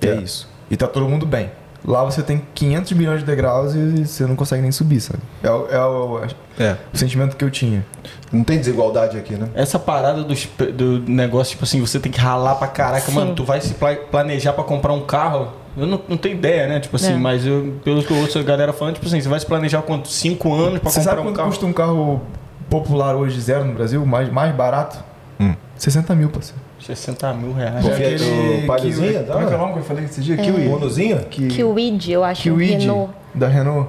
É. 0.00 0.08
É. 0.08 0.14
isso. 0.16 0.46
E 0.70 0.76
tá 0.76 0.86
todo 0.86 1.08
mundo 1.08 1.24
bem. 1.24 1.50
Lá 1.84 2.04
você 2.04 2.22
tem 2.22 2.42
500 2.54 2.92
milhões 2.92 3.20
de 3.20 3.24
degraus 3.26 3.74
e 3.74 4.06
você 4.06 4.24
não 4.24 4.36
consegue 4.36 4.62
nem 4.62 4.70
subir, 4.70 5.00
sabe? 5.00 5.18
É, 5.42 5.50
o- 5.50 5.66
é 5.68 5.84
o, 5.84 6.20
É. 6.60 6.76
o 6.92 6.96
sentimento 6.96 7.34
que 7.36 7.44
eu 7.44 7.50
tinha. 7.50 7.84
Não 8.30 8.44
tem 8.44 8.58
desigualdade 8.58 9.18
aqui, 9.18 9.34
né? 9.34 9.48
Essa 9.54 9.80
parada 9.80 10.22
dos- 10.22 10.48
do, 10.74 11.00
negócio, 11.00 11.50
tipo 11.52 11.64
assim, 11.64 11.80
você 11.80 11.98
tem 11.98 12.12
que 12.12 12.20
ralar 12.20 12.54
pra 12.54 12.68
caraca, 12.68 13.06
Sim. 13.06 13.12
mano, 13.14 13.34
tu 13.34 13.42
vai 13.44 13.60
se 13.60 13.74
pla- 13.74 13.96
planejar 13.96 14.52
pra 14.52 14.62
comprar 14.62 14.92
um 14.92 15.00
carro. 15.00 15.48
Eu 15.76 15.86
não, 15.86 16.00
não 16.08 16.16
tenho 16.16 16.34
ideia, 16.36 16.66
né? 16.68 16.80
Tipo 16.80 16.96
assim, 16.96 17.14
É. 17.14 17.16
mas 17.16 17.46
eu, 17.46 17.74
pelo 17.82 18.02
que 18.02 18.10
eu 18.10 18.16
ouço 18.18 18.38
a 18.38 18.42
galera 18.42 18.72
falando, 18.72 18.94
tipo 18.94 19.06
assim, 19.06 19.20
você 19.20 19.28
vai 19.28 19.40
se 19.40 19.46
planejar 19.46 19.80
quanto? 19.82 20.08
Cinco 20.08 20.52
anos 20.54 20.80
pra 20.80 20.90
Você 20.90 21.00
comprar 21.00 21.10
sabe 21.12 21.20
um 21.20 21.24
quanto 21.24 21.36
carro? 21.36 21.48
custa 21.48 21.66
um 21.66 21.72
carro 21.72 22.20
popular 22.68 23.14
hoje 23.16 23.40
zero 23.40 23.64
no 23.64 23.72
Brasil? 23.74 24.04
Mais, 24.04 24.30
mais 24.30 24.54
barato? 24.54 25.02
Hum. 25.40 25.54
60 25.76 26.14
mil, 26.14 26.28
parceiro. 26.28 26.60
60 26.80 27.32
mil 27.34 27.52
reais. 27.54 27.84
Pô, 27.84 27.90
É 27.90 27.94
aquele 27.94 28.66
Paliozinho, 28.66 29.12
Kiwi- 29.12 29.24
tá? 29.24 29.32
Como 29.32 29.44
é 29.44 29.46
que 29.48 29.52
é 29.52 29.56
o 29.56 29.58
nome 29.60 29.72
que 29.74 29.78
eu 29.78 29.84
falei 29.84 30.04
esse 30.04 30.20
dia? 30.20 30.36
Kiwi. 30.36 30.68
Bonozinho? 30.68 31.18
Que, 31.30 31.62
Kwid, 31.64 32.12
eu 32.12 32.24
acho, 32.24 32.42
Kiwi 32.42 32.66
Renault. 32.66 33.12
da 33.34 33.48
Renault. 33.48 33.88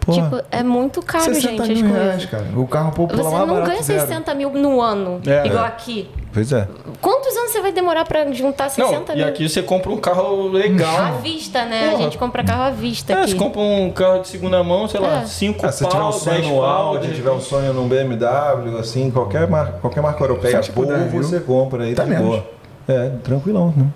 Porra. 0.00 0.22
Tipo, 0.22 0.42
é 0.50 0.62
muito 0.62 1.02
caro, 1.02 1.24
60 1.24 1.48
gente, 1.50 1.60
as 1.62 1.68
mil 1.68 1.90
coisas. 1.90 2.02
reais, 2.06 2.24
cara. 2.26 2.44
O 2.56 2.66
carro 2.66 2.92
popular 2.92 3.24
Você 3.24 3.46
não 3.46 3.62
ganha 3.64 3.82
zero. 3.82 4.00
60 4.00 4.34
mil 4.34 4.50
no 4.50 4.80
ano, 4.80 5.20
É. 5.26 5.46
igual 5.46 5.64
É. 5.64 5.68
aqui. 5.68 6.08
Pois 6.38 6.52
é. 6.52 6.68
Quantos 7.00 7.36
anos 7.36 7.50
você 7.50 7.60
vai 7.60 7.72
demorar 7.72 8.04
pra 8.04 8.30
juntar 8.30 8.68
60 8.68 8.92
Não, 9.06 9.12
e 9.12 9.16
mil? 9.16 9.26
aqui 9.28 9.48
você 9.48 9.60
compra 9.60 9.90
um 9.90 9.96
carro 9.96 10.48
À 10.48 10.52
legal. 10.52 11.14
vista, 11.20 11.64
né? 11.64 11.88
Porra. 11.90 11.98
A 11.98 12.02
gente 12.04 12.16
compra 12.16 12.44
carro 12.44 12.62
à 12.62 12.70
vista 12.70 13.12
É, 13.12 13.16
aqui. 13.22 13.30
você 13.32 13.36
compra 13.36 13.60
um 13.60 13.90
carro 13.90 14.20
de 14.22 14.28
segunda 14.28 14.62
mão, 14.62 14.86
sei 14.86 15.00
lá, 15.00 15.22
É. 15.22 15.26
5 15.26 15.66
Ah, 15.66 15.72
se 15.72 15.84
tiver 15.84 15.98
pau, 15.98 16.08
um 16.10 16.12
sonho 16.12 16.40
10 16.42 16.46
no. 16.52 16.62
Audi, 16.62 17.12
tiver 17.12 17.30
um 17.32 17.40
sonho 17.40 17.72
num 17.74 17.88
BMW, 17.88 18.78
assim, 18.78 19.10
qualquer, 19.10 19.48
mar... 19.48 19.72
qualquer 19.80 20.00
marca 20.00 20.22
europeia 20.22 20.60
tipo 20.60 20.84
boa, 20.84 20.96
você 21.08 21.40
compra 21.40 21.82
aí, 21.82 21.94
Tá 21.96 22.04
tá, 22.06 22.14
boa. 22.14 22.46
É, 22.86 23.10
tranquilão, 23.24 23.74
né? 23.76 23.86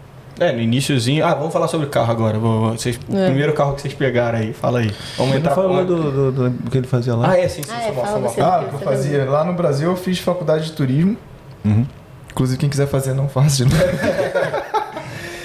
É, 0.40 0.51
no 0.51 0.61
iníciozinho. 0.61 1.24
Ah, 1.24 1.34
vamos 1.34 1.53
falar 1.53 1.68
sobre 1.68 1.86
carro 1.86 2.11
agora. 2.11 2.38
Vocês, 2.40 2.99
O 3.09 3.16
É. 3.16 3.26
primeiro 3.26 3.53
carro 3.53 3.74
que 3.74 3.82
vocês 3.82 3.95
pegaram 3.95 4.38
aí, 4.40 4.53
fala 4.53 4.80
aí. 4.80 4.90
Vamos 5.16 5.34
Ele 5.34 5.38
entrar 5.43 5.55
falou 5.55 5.84
do, 5.84 6.11
do, 6.11 6.32
do- 6.32 6.51
do 6.51 6.70
que 6.72 6.78
ele 6.78 6.88
fazia 6.88 7.14
lá. 7.14 7.30
Ah, 7.30 7.38
é, 7.38 7.47
sim, 7.47 7.62
sim, 7.62 7.70
Ah, 7.72 7.82
é, 7.84 7.93
fala. 7.93 8.09
Ah, 8.09 8.11
que 8.11 8.16
o 8.16 8.68
que 8.70 8.74
eu 8.74 8.78
você 8.80 8.84
fazia 8.84 9.30
lá 9.30 9.45
no 9.45 9.53
Brasil, 9.53 9.88
eu 9.90 9.97
fiz 9.97 10.18
faculdade 10.18 10.64
de 10.64 10.72
turismo. 10.72 11.16
Uhum. 11.64 11.86
Inclusive, 12.33 12.59
quem 12.59 12.68
quiser 12.68 12.87
fazer, 12.87 13.14
não 13.14 13.28
faça 13.28 13.57
de 13.57 13.64
novo. 13.64 13.76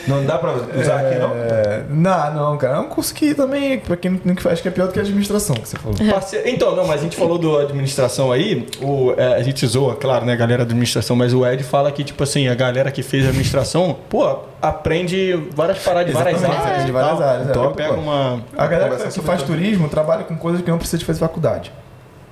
Não 0.07 0.25
dá 0.25 0.37
pra 0.37 0.53
usar 0.53 1.01
aqui, 1.01 1.19
não? 1.19 1.31
É, 1.35 1.83
não, 1.89 2.33
não, 2.33 2.57
cara. 2.57 2.77
É 2.77 2.79
um 2.79 2.87
curso 2.87 3.13
que 3.13 3.33
também, 3.35 3.77
pra 3.77 3.97
quem 3.97 4.21
não 4.23 4.37
faz, 4.37 4.61
que 4.61 4.67
é 4.69 4.71
pior 4.71 4.87
do 4.87 4.93
que 4.93 4.99
a 4.99 5.01
administração, 5.01 5.53
que 5.57 5.67
você 5.67 5.75
falou. 5.75 5.97
Parce- 6.13 6.41
Então, 6.45 6.73
não, 6.77 6.87
mas 6.87 7.01
a 7.01 7.03
gente 7.03 7.17
falou 7.17 7.37
do 7.37 7.57
administração 7.57 8.31
aí, 8.31 8.65
o, 8.81 9.11
é, 9.17 9.33
a 9.35 9.43
gente 9.43 9.67
zoa, 9.67 9.97
claro, 9.97 10.25
né, 10.25 10.31
a 10.31 10.35
galera 10.37 10.63
da 10.63 10.69
administração, 10.71 11.13
mas 11.13 11.33
o 11.33 11.45
Ed 11.45 11.61
fala 11.61 11.91
que, 11.91 12.05
tipo 12.05 12.23
assim, 12.23 12.47
a 12.47 12.55
galera 12.55 12.89
que 12.89 13.03
fez 13.03 13.25
administração, 13.25 13.97
pô, 14.07 14.43
aprende 14.61 15.33
várias 15.53 15.79
paradas 15.79 16.07
de 16.07 16.13
várias 16.13 16.41
áreas. 16.41 16.57
aprende 16.65 16.87
e 16.87 16.91
várias 16.93 17.17
tal. 17.19 17.27
áreas, 17.27 17.47
é. 17.47 17.49
Então, 17.51 17.63
Top, 17.63 17.75
pega 17.75 17.93
uma. 17.95 18.41
A 18.57 18.65
galera 18.65 18.95
que 18.95 19.11
sobre 19.11 19.27
faz 19.27 19.43
turismo 19.43 19.89
trabalha 19.89 20.23
com 20.23 20.37
coisas 20.37 20.61
que 20.61 20.71
não 20.71 20.77
precisa 20.77 20.99
de 20.99 21.03
fazer 21.03 21.19
faculdade. 21.19 21.69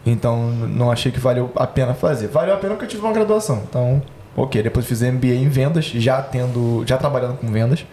Então, 0.05 0.37
não 0.49 0.89
achei 0.91 1.11
que 1.11 1.19
valeu 1.19 1.51
a 1.57 1.67
pena 1.67 1.93
fazer. 1.93 2.27
Valeu 2.27 2.53
a 2.53 2.57
pena 2.57 2.75
porque 2.75 2.85
eu 2.85 2.89
tive 2.89 3.03
uma 3.03 3.11
graduação. 3.11 3.63
Então, 3.67 4.01
ok. 4.35 4.61
Depois 4.63 4.85
fiz 4.85 5.01
MBA 5.01 5.27
em 5.35 5.49
vendas, 5.49 5.85
já 5.85 6.21
tendo, 6.21 6.83
já 6.85 6.97
trabalhando 6.97 7.37
com 7.37 7.47
vendas. 7.47 7.85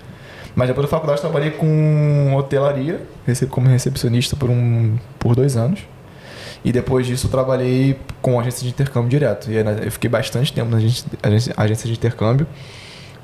Mas 0.54 0.68
depois 0.68 0.86
da 0.86 0.90
faculdade 0.90 1.20
trabalhei 1.20 1.50
com 1.52 2.34
hotelaria, 2.36 3.00
como 3.48 3.68
recepcionista 3.68 4.36
por, 4.36 4.50
um, 4.50 4.98
por 5.18 5.34
dois 5.34 5.56
anos. 5.56 5.80
E 6.64 6.70
depois 6.70 7.06
disso 7.06 7.28
trabalhei 7.28 7.98
com 8.20 8.38
agência 8.38 8.62
de 8.62 8.68
intercâmbio 8.68 9.08
direto. 9.08 9.50
E 9.50 9.62
né, 9.64 9.80
eu 9.84 9.90
fiquei 9.90 10.08
bastante 10.10 10.52
tempo 10.52 10.70
na 10.70 10.76
agência, 10.76 11.06
agência- 11.22 11.54
agência 11.56 11.86
de 11.88 11.94
intercâmbio. 11.94 12.46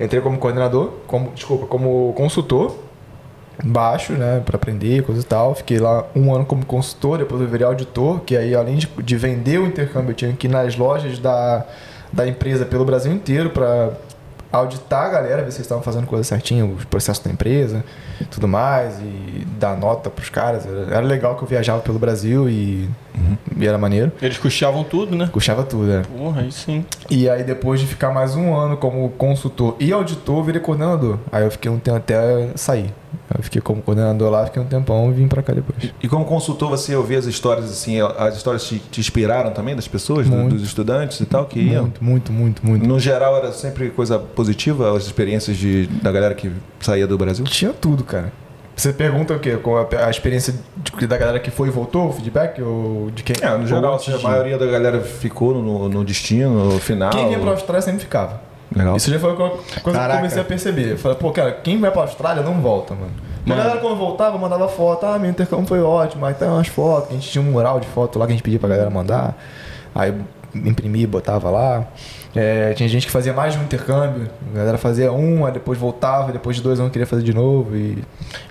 Entrei 0.00 0.20
como 0.20 0.38
coordenador, 0.38 0.92
como, 1.06 1.32
desculpa, 1.32 1.66
como 1.66 2.12
consultor 2.16 2.74
baixo, 3.64 4.12
né, 4.12 4.40
para 4.44 4.56
aprender, 4.56 5.02
coisa 5.02 5.20
e 5.20 5.24
tal. 5.24 5.54
Fiquei 5.54 5.78
lá 5.78 6.04
um 6.14 6.32
ano 6.34 6.44
como 6.46 6.64
consultor, 6.64 7.18
depois 7.18 7.40
eu 7.42 7.48
virei 7.48 7.66
auditor, 7.66 8.20
que 8.20 8.36
aí 8.36 8.54
além 8.54 8.76
de, 8.76 8.86
de 8.86 9.16
vender 9.16 9.58
o 9.58 9.66
intercâmbio, 9.66 10.12
eu 10.12 10.14
tinha 10.14 10.32
que 10.32 10.46
ir 10.46 10.50
nas 10.50 10.76
lojas 10.76 11.18
da, 11.18 11.66
da 12.12 12.26
empresa 12.26 12.64
pelo 12.64 12.84
Brasil 12.84 13.12
inteiro 13.12 13.50
para 13.50 13.92
auditar 14.50 15.06
a 15.06 15.08
galera, 15.10 15.42
ver 15.42 15.50
se 15.50 15.58
eles 15.58 15.66
estavam 15.66 15.82
fazendo 15.82 16.06
coisa 16.06 16.24
certinha, 16.24 16.64
os 16.64 16.84
processos 16.84 17.22
da 17.22 17.30
empresa, 17.30 17.84
tudo 18.30 18.48
mais, 18.48 18.98
e 18.98 19.46
dar 19.58 19.76
nota 19.76 20.08
pros 20.08 20.30
caras. 20.30 20.66
Era, 20.66 20.96
era 20.96 21.00
legal 21.00 21.36
que 21.36 21.42
eu 21.42 21.48
viajava 21.48 21.80
pelo 21.80 21.98
Brasil 21.98 22.48
e, 22.48 22.88
e 23.56 23.66
era 23.66 23.76
maneiro. 23.76 24.10
Eles 24.20 24.38
custeavam 24.38 24.84
tudo, 24.84 25.14
né? 25.14 25.28
Puxava 25.30 25.62
tudo, 25.62 25.84
né? 25.84 26.02
Porra, 26.16 26.42
aí 26.42 26.52
sim. 26.52 26.84
E 27.10 27.28
aí 27.28 27.44
depois 27.44 27.80
de 27.80 27.86
ficar 27.86 28.10
mais 28.10 28.34
um 28.34 28.54
ano 28.56 28.76
como 28.76 29.08
consultor 29.10 29.76
e 29.78 29.92
auditor, 29.92 30.38
eu 30.38 30.44
virei 30.44 30.60
coordenador. 30.60 31.18
Aí 31.30 31.44
eu 31.44 31.50
fiquei 31.50 31.70
um 31.70 31.78
tempo 31.78 31.98
até 31.98 32.50
sair. 32.54 32.92
Eu 33.36 33.42
fiquei 33.42 33.60
como 33.60 33.82
coordenador 33.82 34.30
lá, 34.30 34.46
fiquei 34.46 34.62
um 34.62 34.64
tempão 34.64 35.10
e 35.10 35.12
vim 35.14 35.28
pra 35.28 35.42
cá 35.42 35.52
depois. 35.52 35.92
E 36.02 36.08
como 36.08 36.24
consultor, 36.24 36.70
você 36.70 36.96
ouvia 36.96 37.18
as 37.18 37.26
histórias, 37.26 37.66
assim, 37.70 38.00
as 38.00 38.36
histórias 38.36 38.64
te, 38.66 38.78
te 38.90 39.00
inspiraram 39.00 39.50
também 39.52 39.76
das 39.76 39.86
pessoas, 39.86 40.26
do- 40.28 40.34
Muito. 40.34 40.54
dos 40.54 40.62
estudantes 40.64 41.20
e 41.20 41.26
tal, 41.26 41.44
que 41.44 41.60
iam? 41.60 41.82
Muito, 41.82 42.02
muito, 42.02 42.32
muito, 42.32 42.66
muito. 42.66 42.86
No 42.86 42.98
geral, 42.98 43.36
era 43.36 43.52
sempre 43.52 43.90
coisa 43.90 44.18
positiva, 44.18 44.96
as 44.96 45.04
experiências 45.04 45.56
de, 45.58 45.86
da 45.86 46.10
galera 46.10 46.34
que 46.34 46.50
saía 46.80 47.06
do 47.06 47.18
Brasil? 47.18 47.44
Tinha 47.44 47.72
tudo, 47.72 48.02
cara. 48.02 48.32
Você 48.74 48.92
pergunta 48.92 49.34
o 49.34 49.40
quê? 49.40 49.56
Qual 49.56 49.76
a, 49.76 50.06
a 50.06 50.10
experiência 50.10 50.54
de- 50.76 51.06
da 51.06 51.16
galera 51.18 51.40
que 51.40 51.50
foi 51.50 51.68
e 51.68 51.70
voltou, 51.70 52.08
o 52.08 52.12
feedback? 52.12 52.62
Ou 52.62 53.10
de 53.10 53.22
quem? 53.24 53.34
É, 53.42 53.58
no 53.58 53.66
geral, 53.66 53.98
a 54.08 54.22
maioria 54.22 54.56
da 54.56 54.66
galera 54.66 55.00
ficou 55.00 55.52
no, 55.52 55.88
no 55.88 56.04
destino, 56.04 56.72
no 56.72 56.78
final. 56.78 57.10
Quem 57.10 57.26
vinha 57.26 57.38
pra 57.40 57.50
Austrália 57.50 57.82
sempre 57.82 58.00
ficava. 58.00 58.40
Legal. 58.74 58.96
Isso 58.96 59.10
já 59.10 59.18
foi 59.18 59.30
uma 59.30 59.36
coisa 59.36 59.62
que 59.82 59.88
eu 59.88 59.92
Caraca. 59.92 60.16
comecei 60.18 60.40
a 60.40 60.44
perceber. 60.44 60.92
Eu 60.92 60.98
falei, 60.98 61.16
pô, 61.18 61.30
cara, 61.30 61.52
quem 61.52 61.80
vai 61.80 61.90
pra 61.90 62.02
Austrália 62.02 62.42
não 62.42 62.54
volta, 62.60 62.94
mano. 62.94 63.10
A 63.46 63.48
Mano. 63.48 63.62
galera 63.62 63.80
quando 63.80 63.96
voltava, 63.96 64.36
mandava 64.36 64.68
foto, 64.68 65.06
ah, 65.06 65.18
meu 65.18 65.30
intercâmbio 65.30 65.66
foi 65.66 65.80
ótimo, 65.80 66.26
aí 66.26 66.34
tem 66.34 66.46
umas 66.46 66.66
fotos, 66.68 67.10
a 67.10 67.14
gente 67.14 67.30
tinha 67.30 67.40
um 67.40 67.50
mural 67.50 67.80
de 67.80 67.86
foto 67.86 68.18
lá 68.18 68.26
que 68.26 68.32
a 68.32 68.34
gente 68.34 68.42
pedia 68.42 68.58
pra 68.58 68.68
galera 68.68 68.90
mandar. 68.90 69.34
Aí 69.94 70.12
imprimia, 70.54 71.06
botava 71.08 71.48
lá. 71.50 71.86
É, 72.36 72.74
tinha 72.74 72.86
gente 72.88 73.06
que 73.06 73.12
fazia 73.12 73.32
mais 73.32 73.54
de 73.54 73.58
um 73.58 73.62
intercâmbio, 73.62 74.28
a 74.52 74.58
galera 74.58 74.76
fazia 74.76 75.10
um, 75.10 75.46
aí 75.46 75.52
depois 75.52 75.78
voltava, 75.78 76.30
depois 76.30 76.56
de 76.56 76.62
dois 76.62 76.78
anos 76.78 76.92
queria 76.92 77.06
fazer 77.06 77.22
de 77.22 77.32
novo. 77.32 77.74
E 77.74 77.98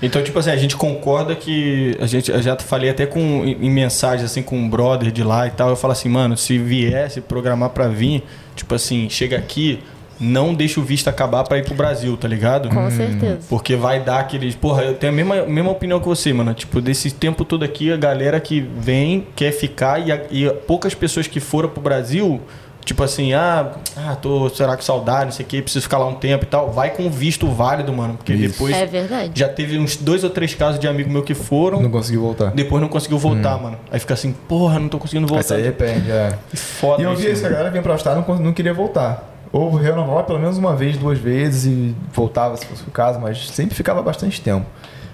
Então, 0.01 0.23
tipo 0.23 0.37
assim, 0.39 0.49
a 0.49 0.57
gente 0.57 0.75
concorda 0.75 1.35
que. 1.35 1.95
A 2.01 2.07
gente, 2.07 2.31
eu 2.31 2.41
já 2.41 2.55
falei 2.57 2.89
até 2.89 3.05
com, 3.05 3.19
em 3.19 3.67
em 3.67 3.69
mensagens 3.69 4.29
assim 4.31 4.41
com 4.41 4.57
um 4.57 4.67
brother 4.67 5.11
de 5.11 5.23
lá 5.23 5.45
e 5.45 5.51
tal. 5.51 5.69
Eu 5.69 5.75
falo 5.75 5.91
assim, 5.93 6.09
mano, 6.09 6.35
se 6.35 6.57
viesse 6.57 7.21
programar 7.21 7.69
pra 7.69 7.87
vir, 7.87 8.23
tipo 8.55 8.73
assim, 8.73 9.07
chega 9.09 9.37
aqui, 9.37 9.79
não 10.19 10.53
deixa 10.53 10.79
o 10.79 10.83
visto 10.83 11.07
acabar 11.07 11.43
pra 11.43 11.57
ir 11.57 11.63
pro 11.65 11.75
Brasil, 11.75 12.15
tá 12.17 12.27
ligado? 12.27 12.69
Com 12.69 12.89
certeza. 12.91 13.39
Porque 13.49 13.75
vai 13.75 13.99
dar 13.99 14.19
aqueles. 14.19 14.55
Porra, 14.55 14.83
eu 14.83 14.93
tenho 14.95 15.13
a 15.13 15.15
mesma, 15.15 15.35
mesma 15.45 15.71
opinião 15.71 15.99
que 15.99 16.07
você, 16.07 16.33
mano. 16.33 16.53
Tipo, 16.53 16.81
desse 16.81 17.11
tempo 17.11 17.45
todo 17.45 17.63
aqui, 17.63 17.91
a 17.91 17.97
galera 17.97 18.39
que 18.39 18.59
vem, 18.61 19.27
quer 19.35 19.51
ficar 19.51 19.99
e, 20.05 20.11
a- 20.11 20.21
e 20.31 20.49
poucas 20.67 20.93
pessoas 20.95 21.27
que 21.27 21.39
foram 21.39 21.69
pro 21.69 21.81
Brasil. 21.81 22.41
Tipo 22.83 23.03
assim, 23.03 23.33
ah, 23.33 23.73
ah, 23.97 24.15
tô, 24.15 24.47
será 24.47 24.77
que 24.77 24.83
saudade, 24.85 25.25
não 25.25 25.31
sei 25.33 25.45
o 25.45 25.49
que, 25.49 25.61
preciso 25.61 25.83
ficar 25.83 25.97
lá 25.97 26.07
um 26.07 26.13
tempo 26.15 26.45
e 26.45 26.47
tal. 26.47 26.71
Vai 26.71 26.91
com 26.91 27.09
visto 27.09 27.45
válido, 27.51 27.91
mano. 27.91 28.13
Porque 28.13 28.31
Isso. 28.33 28.53
depois 28.53 28.73
É 28.73 28.85
verdade. 28.85 29.31
já 29.35 29.49
teve 29.49 29.77
uns 29.77 29.97
dois 29.97 30.23
ou 30.23 30.29
três 30.29 30.53
casos 30.55 30.79
de 30.79 30.87
amigo 30.87 31.09
meu 31.11 31.21
que 31.21 31.33
foram, 31.33 31.81
não 31.81 31.89
conseguiu 31.91 32.21
voltar. 32.21 32.51
depois 32.51 32.81
não 32.81 32.87
conseguiu 32.87 33.17
voltar, 33.17 33.61
mano. 33.61 33.77
Aí 33.91 33.99
fica 33.99 34.13
assim, 34.13 34.31
porra, 34.47 34.79
não 34.79 34.87
tô 34.87 34.97
conseguindo 34.99 35.25
Aí 35.35 35.43
você 35.43 35.53
voltar. 35.55 35.67
arrepende, 35.67 36.09
é. 36.09 36.37
Que 36.49 36.55
foda 36.55 37.01
E 37.01 37.05
eu 37.05 37.13
via 37.13 37.29
isso, 37.29 37.45
a 37.45 37.49
galera 37.49 37.69
vinha 37.69 37.83
pra 37.83 37.91
Austrália 37.91 38.23
e 38.25 38.41
não 38.41 38.53
queria 38.53 38.73
voltar. 38.73 39.36
Ou 39.51 39.73
renovava 39.75 40.23
pelo 40.23 40.39
menos 40.39 40.57
uma 40.57 40.75
vez, 40.75 40.97
duas 40.97 41.17
vezes 41.17 41.65
e 41.65 41.95
voltava 42.13 42.57
se 42.57 42.65
fosse 42.65 42.83
o 42.83 42.91
caso, 42.91 43.19
mas 43.19 43.49
sempre 43.49 43.75
ficava 43.75 44.01
bastante 44.01 44.41
tempo. 44.41 44.65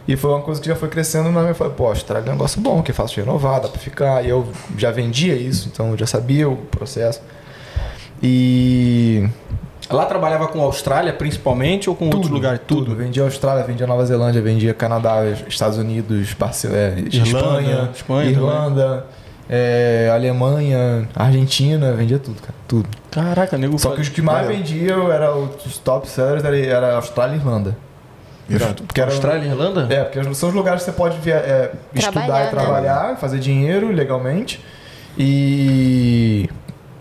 E 0.08 0.18
foi 0.18 0.32
uma 0.32 0.42
coisa 0.42 0.60
que 0.60 0.68
já 0.68 0.76
foi 0.76 0.90
crescendo 0.90 1.32
na 1.32 1.42
minha. 1.42 1.54
Falei, 1.54 1.72
pô, 1.74 1.88
Austrália 1.88 2.26
é 2.28 2.30
um 2.30 2.34
negócio 2.34 2.60
bom, 2.60 2.82
que 2.82 2.92
é 2.92 2.94
fácil 2.94 3.16
de 3.16 3.22
renovar, 3.30 3.62
dá 3.62 3.70
pra 3.70 3.80
ficar. 3.80 4.26
E 4.26 4.30
eu 4.30 4.48
já 4.78 4.92
vendia 4.92 5.34
isso, 5.36 5.70
então 5.72 5.92
eu 5.92 5.98
já 5.98 6.06
sabia 6.08 6.50
o 6.50 6.58
processo. 6.58 7.22
E. 8.22 9.28
Lá 9.90 10.06
trabalhava 10.06 10.48
com 10.48 10.62
Austrália, 10.62 11.12
principalmente, 11.14 11.90
ou 11.90 11.96
com 11.96 12.06
outros 12.06 12.30
lugares? 12.30 12.62
Tudo. 12.66 12.96
Vendia 12.96 13.24
Austrália, 13.24 13.64
vendia 13.64 13.86
Nova 13.86 14.06
Zelândia, 14.06 14.42
vendia 14.42 14.74
Canadá, 14.74 15.18
Estados 15.48 15.78
Unidos, 15.78 16.34
Barce- 16.34 16.68
é, 16.68 16.96
Irlanda, 17.12 17.18
Espanha, 17.28 17.90
Espanha 17.94 18.30
Irlanda. 18.32 19.06
É, 19.50 20.10
Alemanha, 20.14 21.08
Argentina, 21.16 21.94
vendia 21.94 22.20
tudo, 22.20 22.42
cara. 22.42 22.54
Tudo. 22.68 22.90
Caraca, 23.12 23.58
nego. 23.58 23.78
Só 23.78 23.92
que 23.92 24.02
os 24.02 24.10
que 24.10 24.22
mais 24.22 24.46
Valeu. 24.46 24.58
vendiam, 24.58 25.12
era 25.12 25.36
os 25.36 25.78
top 25.78 26.10
sellers, 26.10 26.44
era, 26.44 26.58
era 26.58 26.96
Austrália 26.96 27.36
e 27.36 27.38
Irlanda. 27.38 27.78
Porque 28.88 29.02
era, 29.02 29.12
Austrália 29.12 29.46
e 29.46 29.50
Irlanda? 29.50 29.88
É, 29.94 30.04
porque 30.04 30.34
são 30.34 30.50
os 30.50 30.56
lugares 30.56 30.84
que 30.84 30.92
você 30.92 30.98
pode 30.98 31.18
via, 31.20 31.36
é, 31.36 31.72
estudar 31.94 32.22
Trabalhar, 32.24 32.42
e 32.42 32.44
né? 32.44 32.52
trabalhar, 32.52 33.18
fazer 33.18 33.40
dinheiro 33.40 33.92
legalmente. 33.92 34.64
E 35.18 36.50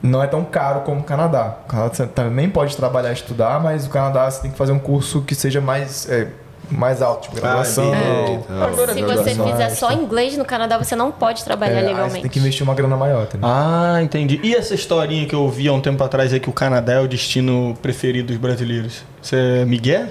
não 0.03 0.23
é 0.23 0.27
tão 0.27 0.45
caro 0.45 0.81
como 0.81 1.01
o 1.01 1.05
Canadá. 1.05 1.57
O 1.65 1.69
Canadá 1.69 1.95
você 1.95 2.07
também 2.07 2.49
pode 2.49 2.77
trabalhar 2.77 3.11
e 3.11 3.15
estudar, 3.15 3.61
mas 3.61 3.87
o 3.87 3.91
Canadá 3.91 4.31
você 4.31 4.43
tem 4.43 4.51
que 4.51 4.57
fazer 4.57 4.73
um 4.73 4.79
curso 4.79 5.23
que 5.23 5.35
seja 5.35 5.61
mais, 5.61 6.09
é, 6.11 6.29
mais 6.73 7.01
alto, 7.03 7.23
tipo 7.29 7.37
graduação. 7.37 7.95
É. 7.95 8.33
então, 8.35 8.63
Agora, 8.63 8.93
Se 8.95 9.01
graduação. 9.03 9.35
você 9.47 9.51
fizer 9.53 9.69
só 9.71 9.93
inglês 9.93 10.37
no 10.37 10.45
Canadá, 10.45 10.79
você 10.79 10.97
não 10.97 11.11
pode 11.13 11.45
trabalhar 11.45 11.79
É, 11.81 11.83
legalmente. 11.83 12.13
você 12.15 12.21
tem 12.23 12.31
que 12.31 12.39
investir 12.39 12.63
uma 12.65 12.75
grana 12.75 12.97
maior, 12.97 13.25
entendeu? 13.25 13.49
Ah, 13.49 14.01
entendi. 14.03 14.41
E 14.43 14.55
essa 14.55 14.75
historinha 14.75 15.27
que 15.27 15.35
eu 15.35 15.43
ouvi 15.43 15.69
há 15.69 15.73
um 15.73 15.81
tempo 15.81 16.03
atrás 16.03 16.33
aí 16.33 16.41
que 16.41 16.51
o 16.51 16.53
Canadá 16.53 16.95
é 16.95 17.01
o 17.01 17.07
destino 17.09 17.77
preferido 17.83 18.29
dos 18.29 18.37
brasileiros? 18.37 19.03
Você 19.21 19.37
é 19.37 19.65
Miguel? 19.65 20.07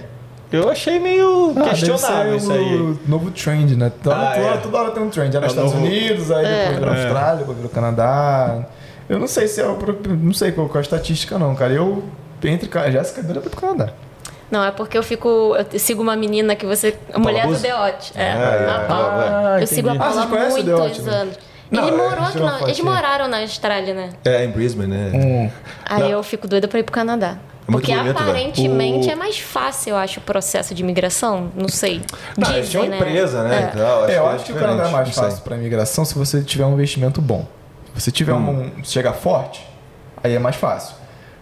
Eu 0.51 0.69
achei 0.69 0.99
meio 0.99 1.51
Ah, 1.51 1.53
deve 1.63 1.69
questionável 1.69 2.31
ser 2.39 2.45
isso 2.45 2.51
aí. 2.51 2.75
o 2.75 2.99
novo 3.07 3.31
trend, 3.31 3.75
né? 3.77 3.89
Toda, 4.03 4.15
Ah, 4.15 4.33
toda, 4.35 4.47
é. 4.47 4.57
toda 4.57 4.77
hora 4.79 4.91
tem 4.91 5.01
um 5.03 5.09
trend. 5.09 5.35
Era 5.35 5.45
É 5.45 5.47
nos 5.47 5.55
o 5.55 5.59
Estados 5.65 5.73
novo- 5.73 5.85
Unidos, 5.85 6.29
aí 6.31 6.45
depois 6.45 6.75
virou 6.79 6.93
É. 6.93 7.01
Austrália, 7.03 7.35
depois 7.37 7.57
virou 7.57 7.71
Canadá. 7.71 8.59
Eu 9.07 9.17
não 9.19 9.27
sei 9.27 9.47
se 9.47 9.61
é 9.61 9.65
o. 9.65 9.77
Não 10.21 10.33
sei 10.33 10.51
qual, 10.51 10.67
qual 10.67 10.75
é 10.75 10.79
a 10.79 10.81
estatística, 10.81 11.39
não, 11.39 11.55
cara. 11.55 11.71
Eu, 11.71 12.03
entre 12.43 12.67
Ca- 12.67 12.89
Jéssica 12.91 13.21
e 13.21 13.23
Dura, 13.23 13.39
pro 13.39 13.49
Canadá. 13.61 13.93
Não, 14.51 14.63
é 14.63 14.69
porque 14.71 14.97
eu 14.97 15.03
fico. 15.03 15.55
Eu 15.71 15.79
sigo 15.79 16.01
uma 16.03 16.15
menina 16.15 16.55
que 16.55 16.65
você. 16.65 16.97
A 17.13 17.17
mulher 17.17 17.47
do? 17.47 17.55
Deote. 17.55 18.11
É, 18.15 18.23
É, 18.23 18.33
a 18.33 18.81
é, 18.83 18.85
Paula. 18.85 19.53
Ah, 19.55 19.61
eu 19.61 19.65
sigo 19.67 19.89
a. 19.89 19.93
Ah, 19.93 19.95
Paula 19.97 20.23
há 20.23 20.27
muitos 20.49 21.05
né? 21.05 21.13
anos. 21.13 21.35
Não, 21.71 21.87
Ele 21.87 21.95
é, 21.95 21.97
morou 21.97 22.25
aqui 22.25 22.39
na, 22.39 22.61
Eles 22.63 22.79
moraram 22.81 23.27
na 23.29 23.39
Austrália, 23.39 23.93
né? 23.93 24.09
É, 24.25 24.43
em 24.43 24.49
Brisbane, 24.51 24.89
né? 24.93 25.11
Hum. 25.15 25.49
Aí 25.85 26.11
eu 26.11 26.21
fico 26.21 26.45
doida 26.45 26.67
pra 26.67 26.79
ir 26.79 26.83
pro 26.83 26.91
Canadá. 26.91 27.37
É 27.65 27.71
Porque 27.71 27.95
bonito, 27.95 28.11
aparentemente 28.19 29.07
O- 29.07 29.11
é 29.11 29.15
mais 29.15 29.39
fácil, 29.39 29.91
eu 29.91 29.95
acho, 29.95 30.19
o 30.19 30.23
processo 30.23 30.75
de 30.75 30.83
imigração. 30.83 31.49
Não 31.55 31.69
sei. 31.69 32.01
Não, 32.37 32.43
Dizem, 32.43 32.57
eles 32.57 32.69
tinham 32.69 32.83
uma 32.83 32.89
né? 32.89 32.97
empresa, 32.97 33.43
né? 33.43 33.55
É. 33.55 33.61
e 33.61 33.79
tal, 33.79 34.09
É, 34.09 34.17
eu 34.17 34.23
que 34.23 34.29
acho 34.29 34.45
que 34.45 34.51
o 34.51 34.55
Canadá 34.55 34.89
é 34.89 34.91
mais 34.91 35.07
não 35.07 35.23
fácil 35.23 35.43
para 35.43 35.55
imigração 35.55 36.03
se 36.03 36.13
você 36.13 36.41
tiver 36.41 36.65
um 36.65 36.73
investimento 36.73 37.21
bom. 37.21 37.47
Se 37.95 38.01
você 38.01 38.11
tiver 38.11 38.33
um, 38.33 38.69
se 38.83 38.91
chegar 38.91 39.13
forte, 39.13 39.65
aí 40.21 40.35
é 40.35 40.39
mais 40.39 40.57
fácil. 40.57 40.95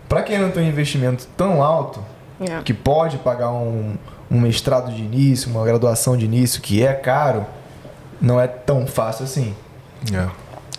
Para 0.08 0.22
quem 0.22 0.38
não 0.38 0.52
tem 0.52 0.64
um 0.64 0.68
investimento 0.68 1.28
tão 1.36 1.64
alto, 1.64 2.04
É. 2.42 2.62
que 2.64 2.74
pode 2.74 3.18
pagar 3.18 3.52
um, 3.52 3.96
um 4.32 4.40
mestrado 4.40 4.94
de 4.94 5.02
início, 5.02 5.52
uma 5.52 5.66
graduação 5.66 6.16
de 6.16 6.26
início, 6.26 6.62
que 6.62 6.86
é 6.86 6.94
caro, 6.94 7.46
não 8.22 8.40
é 8.40 8.48
tão 8.48 8.88
fácil 8.88 9.26
assim. 9.26 9.56
É. 10.14 10.30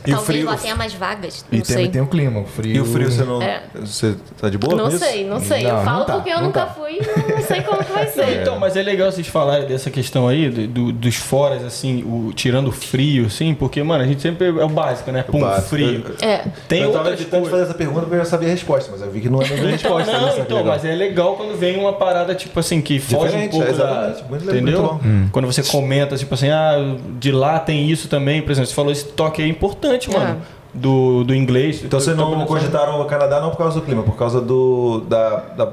E 0.07 0.11
o 0.13 0.15
Talvez 0.17 0.25
frio, 0.39 0.47
lá 0.51 0.57
tenha 0.57 0.75
mais 0.75 0.95
vagas. 0.95 1.45
Não 1.51 1.59
E 1.59 1.65
sei. 1.65 1.77
também 1.77 1.91
tem 1.91 2.01
o 2.03 2.07
clima, 2.07 2.41
o 2.41 2.45
frio. 2.47 2.75
e 2.77 2.81
o 2.81 2.85
frio 2.85 3.11
você 3.11 3.23
não. 3.25 3.43
É. 3.43 3.63
Você 3.75 4.15
tá 4.41 4.49
de 4.49 4.57
boa? 4.57 4.75
Não 4.75 4.85
com 4.85 4.97
isso? 4.97 5.05
sei, 5.05 5.27
não 5.27 5.41
sei. 5.41 5.63
Não, 5.63 5.71
eu 5.71 5.77
não 5.77 5.85
falo 5.85 6.05
tá, 6.05 6.15
porque 6.15 6.31
eu 6.31 6.37
não 6.39 6.45
nunca 6.45 6.61
tá. 6.61 6.67
fui 6.69 6.99
e 7.01 7.33
não 7.33 7.43
sei 7.43 7.61
como 7.63 7.85
que 7.85 7.93
vai 7.93 8.07
ser. 8.11 8.41
Então, 8.41 8.59
mas 8.59 8.77
é 8.77 8.83
legal 8.83 9.13
vocês 9.13 9.27
falarem 9.27 9.67
dessa 9.67 9.91
questão 9.91 10.27
aí, 10.29 10.49
do, 10.49 10.67
do- 10.67 10.93
dos 10.93 11.17
foras, 11.17 11.63
assim, 11.65 12.03
o, 12.05 12.33
tirando 12.35 12.69
o 12.69 12.73
frio, 12.73 13.27
assim, 13.27 13.55
porque, 13.55 13.83
mano, 13.83 14.03
a 14.03 14.07
gente 14.07 14.23
sempre 14.23 14.47
é 14.47 14.65
o 14.65 14.69
básico, 14.69 15.11
né? 15.13 15.23
Pum, 15.23 15.41
básico. 15.41 15.69
frio. 15.69 16.05
É. 16.23 16.45
Tem 16.67 16.83
eu 16.83 16.93
tava 16.93 17.11
evitando 17.11 17.31
coisas. 17.43 17.51
fazer 17.51 17.63
essa 17.65 17.75
pergunta 17.75 18.01
porque 18.01 18.15
eu 18.15 18.19
já 18.21 18.25
sabia 18.25 18.49
a 18.49 18.53
resposta, 18.53 18.91
mas 18.91 19.03
eu 19.03 19.11
vi 19.11 19.21
que 19.21 19.29
não 19.29 19.43
é 19.43 19.45
a 19.45 19.49
mesma 19.49 19.71
Então, 19.71 19.97
resposta. 19.97 20.13
não, 20.13 20.27
né? 20.27 20.33
Que 20.35 20.41
então, 20.41 20.57
legal. 20.59 20.73
mas 20.75 20.85
é 20.85 20.95
legal 20.95 21.37
quando 21.37 21.59
vem 21.59 21.79
uma 21.79 21.93
parada, 21.93 22.35
tipo 22.35 22.59
assim, 22.59 22.81
que 22.81 22.99
foge 22.99 23.23
um 23.23 23.27
Diferente, 23.27 23.51
pouco 23.51 23.67
é, 23.67 23.73
da... 23.73 23.73
exatamente. 24.09 24.25
Muito 24.31 24.45
legal, 24.47 24.63
entendeu? 24.63 24.83
bom. 24.83 25.01
Quando 25.33 25.47
você 25.47 25.63
comenta, 25.63 26.17
tipo 26.17 26.33
assim, 26.35 26.49
ah, 26.49 26.97
de 27.19 27.31
lá 27.33 27.59
tem 27.59 27.91
isso 27.91 28.09
também, 28.09 28.41
por 28.41 28.51
exemplo, 28.53 28.69
você 28.69 28.75
falou 28.75 28.93
esse 28.93 29.05
toque 29.05 29.43
aí 29.43 29.49
importante, 29.49 29.90
É. 29.93 30.19
mano, 30.19 30.43
do, 30.73 31.25
do 31.25 31.35
inglês. 31.35 31.83
Então 31.85 31.99
vocês 32.01 32.17
não 32.17 32.45
cogitaram 32.47 33.01
o 33.01 33.05
Canadá 33.07 33.41
não 33.41 33.51
por 33.51 33.59
causa 33.59 33.81
do 33.81 33.85
clima, 33.87 34.03
por 34.03 34.17
causa 34.17 34.41
do. 34.41 35.01
da. 35.09 35.37
da 35.57 35.73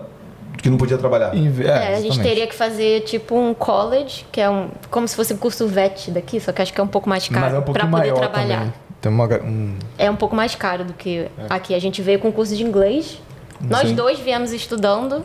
que 0.61 0.69
não 0.71 0.77
podia 0.77 0.97
trabalhar. 0.97 1.35
Inve- 1.35 1.65
É, 1.67 1.95
a 1.95 2.01
gente 2.01 2.19
teria 2.19 2.47
que 2.47 2.55
fazer 2.55 3.01
tipo 3.01 3.35
um 3.37 3.53
college, 3.53 4.25
que 4.31 4.41
é 4.41 4.49
um. 4.49 4.69
como 4.89 5.07
se 5.07 5.15
fosse 5.15 5.33
um 5.33 5.37
curso 5.37 5.67
VET 5.67 6.09
daqui, 6.09 6.39
só 6.39 6.51
que 6.51 6.61
acho 6.61 6.73
que 6.73 6.81
é 6.81 6.83
um 6.83 6.87
pouco 6.87 7.07
mais 7.07 7.29
Mas 7.29 7.39
caro 7.41 7.55
é 7.55 7.59
um 7.59 7.61
pra 7.61 7.73
pouquinho 7.73 7.91
poder 7.91 8.13
trabalhar. 8.13 8.57
também. 8.59 8.73
Tem 8.99 9.11
uma, 9.11 9.25
um, 9.43 9.75
É 9.99 10.09
um 10.09 10.15
pouco 10.15 10.35
mais 10.35 10.55
caro 10.55 10.83
do 10.83 10.93
que 10.93 11.27
aqui. 11.47 11.75
A 11.75 11.79
gente 11.79 12.01
veio 12.01 12.17
com 12.17 12.31
curso 12.31 12.55
de 12.55 12.63
inglês. 12.63 13.21
Nós 13.61 13.89
Sim. 13.89 13.95
dois 13.95 14.19
viemos 14.19 14.51
estudando 14.51 15.23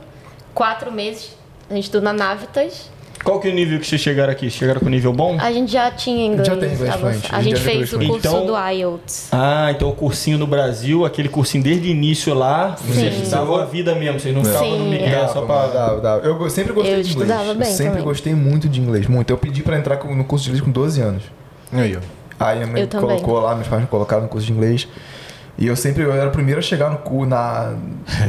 quatro 0.53 0.93
meses. 0.93 1.35
A 1.71 1.75
gente 1.75 1.85
estuda 1.85 2.05
na 2.05 2.13
Navitas. 2.13 2.91
Qual 3.25 3.39
que 3.41 3.49
é 3.49 3.51
o 3.51 3.55
nível 3.55 3.79
que 3.79 3.87
vocês 3.87 4.01
chegaram 4.01 4.33
aqui? 4.33 4.51
Chegaram 4.51 4.81
com 4.81 4.89
nível 4.89 5.13
bom? 5.13 5.37
A 5.41 5.53
gente 5.53 5.71
já 5.73 5.91
tinha 5.91 6.27
inglês. 6.27 6.47
Já 6.47 6.57
tem 6.57 6.73
inglês 6.73 6.95
fluente, 6.97 7.29
A 7.31 7.37
a 7.37 7.43
gente 7.43 7.57
gente 7.57 7.65
fez 7.65 7.77
o 7.93 7.97
curso 7.97 8.07
fluente. 8.07 8.29
do 8.29 8.29
Então- 8.53 8.73
IELTS. 8.73 9.29
Ah, 9.33 9.69
então 9.71 9.89
o 9.89 9.93
cursinho 9.95 10.39
no 10.39 10.47
Brasil, 10.47 11.05
aquele 11.05 11.29
cursinho 11.29 11.63
desde 11.63 11.89
o 11.89 11.91
início 11.91 12.35
lá, 12.35 12.77
vocês 12.81 13.15
Sim. 13.15 13.31
davam 13.31 13.57
a 13.57 13.65
vida 13.65 13.95
mesmo, 13.95 14.19
vocês 14.19 14.35
não 14.35 14.45
ficavam 14.45 14.79
no 14.79 14.95
é. 14.95 15.29
só 15.29 15.35
Dava, 15.35 15.47
pra... 15.47 15.67
dava, 15.69 16.01
dava. 16.01 16.27
Eu 16.27 16.51
sempre 16.51 16.73
gostei 16.73 16.95
Eu 16.99 17.03
de 17.03 17.11
inglês. 17.11 17.29
estudava 17.31 17.55
bem 17.55 17.69
eu 17.69 17.75
sempre 17.75 17.87
também. 17.93 18.05
gostei 18.05 18.35
muito 18.35 18.69
de 18.69 18.81
inglês, 18.81 19.07
muito. 19.07 19.31
Eu 19.31 19.39
pedi 19.39 19.63
pra 19.63 19.79
entrar 19.79 20.03
no 20.05 20.25
curso 20.25 20.45
de 20.45 20.51
inglês 20.51 20.65
com 20.65 20.71
12 20.73 21.01
anos. 21.01 21.23
Aí, 21.73 21.97
ó. 21.97 22.01
Aí 22.45 22.61
a 22.63 22.67
mãe 22.67 22.81
Eu 22.81 22.83
me 22.83 22.87
também. 22.89 23.07
colocou 23.21 23.39
lá, 23.41 23.55
meus 23.55 23.69
pais 23.69 23.81
me 23.83 23.87
colocaram 23.87 24.23
no 24.25 24.29
curso 24.29 24.47
de 24.47 24.53
inglês. 24.53 24.89
E 25.59 25.67
eu 25.67 25.77
sempre, 25.77 26.03
eu 26.03 26.13
era 26.13 26.29
o 26.29 26.33
primeiro 26.33 26.59
a 26.59 26.63
chegar 26.63 26.91
no 26.91 26.97
cu, 26.99 27.27
na, 27.27 27.75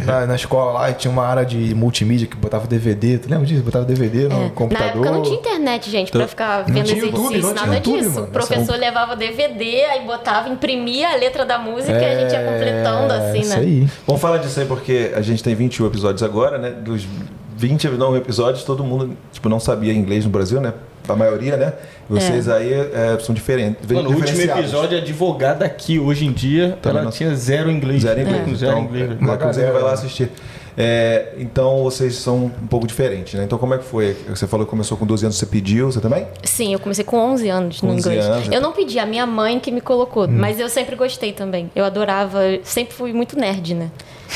na, 0.05 0.27
na 0.27 0.35
escola 0.35 0.73
lá, 0.73 0.89
e 0.91 0.93
tinha 0.93 1.09
uma 1.09 1.25
área 1.25 1.45
de 1.45 1.73
multimídia 1.73 2.27
que 2.27 2.35
botava 2.35 2.67
DVD. 2.67 3.17
Tu 3.17 3.29
lembra 3.29 3.45
disso? 3.45 3.63
Botava 3.63 3.85
DVD 3.85 4.27
no 4.27 4.35
É. 4.35 4.43
Na 4.43 4.49
computador. 4.51 4.89
época 4.89 5.11
não 5.11 5.21
tinha 5.23 5.35
internet, 5.37 5.89
gente, 5.89 6.11
pra 6.11 6.27
ficar 6.27 6.63
vendo 6.65 6.89
YouTube, 6.89 7.15
exercício, 7.15 7.41
não 7.41 7.53
nada 7.53 7.75
YouTube, 7.75 7.97
disso. 7.99 8.13
mano. 8.15 8.27
O 8.27 8.29
professor 8.29 8.75
levava 8.77 9.15
DVD, 9.15 9.85
aí 9.85 10.05
botava, 10.05 10.49
imprimia 10.49 11.11
a 11.11 11.15
letra 11.15 11.45
da 11.45 11.57
música 11.57 11.93
e 11.93 12.05
a 12.05 12.19
gente 12.19 12.33
ia 12.33 12.43
completando 12.43 13.13
assim, 13.13 13.37
É, 13.37 13.41
Isso 13.41 13.55
né? 13.55 13.61
aí. 13.61 13.87
Vamos 14.05 14.21
falar 14.21 14.37
disso 14.37 14.59
aí 14.59 14.65
porque 14.65 15.11
a 15.15 15.21
gente 15.21 15.41
tem 15.41 15.55
21 15.55 15.87
episódios 15.87 16.21
agora, 16.21 16.57
né? 16.57 16.71
Dos 16.71 17.07
29 17.55 18.17
episódios, 18.17 18.63
todo 18.65 18.83
mundo 18.83 19.15
tipo, 19.31 19.47
não 19.47 19.59
sabia 19.61 19.93
inglês 19.93 20.25
no 20.25 20.29
Brasil, 20.29 20.59
né? 20.59 20.73
A 21.07 21.15
maioria, 21.15 21.57
né? 21.57 21.73
Vocês 22.09 22.47
aí 22.47 22.71
é, 22.73 23.17
são 23.19 23.33
diferentes. 23.35 23.89
Mano, 23.89 24.09
o 24.09 24.13
último 24.15 24.41
episódio, 24.41 24.97
a 24.97 25.01
advogada 25.01 25.65
aqui, 25.65 25.99
hoje 25.99 26.25
em 26.25 26.31
dia, 26.31 26.77
Também 26.81 26.97
ela 26.97 27.03
não- 27.05 27.11
tinha 27.11 27.35
zero 27.35 27.69
inglês. 27.71 28.01
Zero 28.03 28.21
inglês. 28.21 28.43
Com 28.45 28.55
zero 28.55 28.71
então, 28.73 28.83
inglês. 28.85 29.11
é, 29.11 29.13
Uma 29.23 29.33
inclusive 29.35 29.71
vai 29.71 29.81
lá 29.81 29.91
assistir. 29.93 30.29
É, 30.77 31.33
então 31.37 31.83
vocês 31.83 32.15
são 32.15 32.45
um 32.45 32.67
pouco 32.67 32.87
diferentes, 32.87 33.33
né? 33.35 33.43
Então 33.43 33.57
como 33.57 33.73
é 33.73 33.77
que 33.77 33.83
foi? 33.83 34.13
Você 34.29 34.47
falou 34.47 34.65
que 34.65 34.69
começou 34.71 34.97
com 34.97 35.05
12 35.05 35.25
anos, 35.25 35.37
você 35.37 35.45
pediu, 35.45 35.91
você 35.91 35.99
também? 35.99 36.27
Sim, 36.43 36.73
eu 36.73 36.79
comecei 36.79 37.03
com 37.03 37.17
11 37.17 37.49
anos 37.49 37.81
no 37.81 37.89
11 37.91 37.99
inglês. 37.99 38.25
anos, 38.25 38.47
eu 38.51 38.61
não 38.61 38.71
pedi, 38.71 38.97
a 38.97 39.05
minha 39.05 39.25
mãe 39.25 39.59
que 39.59 39.71
me 39.71 39.81
colocou, 39.81 40.27
mas 40.27 40.59
eu 40.59 40.69
sempre 40.69 40.95
gostei 40.95 41.31
também. 41.31 41.69
Eu 41.75 41.85
adorava, 41.85 42.39
sempre 42.63 42.93
fui 42.93 43.13
muito 43.13 43.37
nerd, 43.37 43.75
né? 43.75 43.91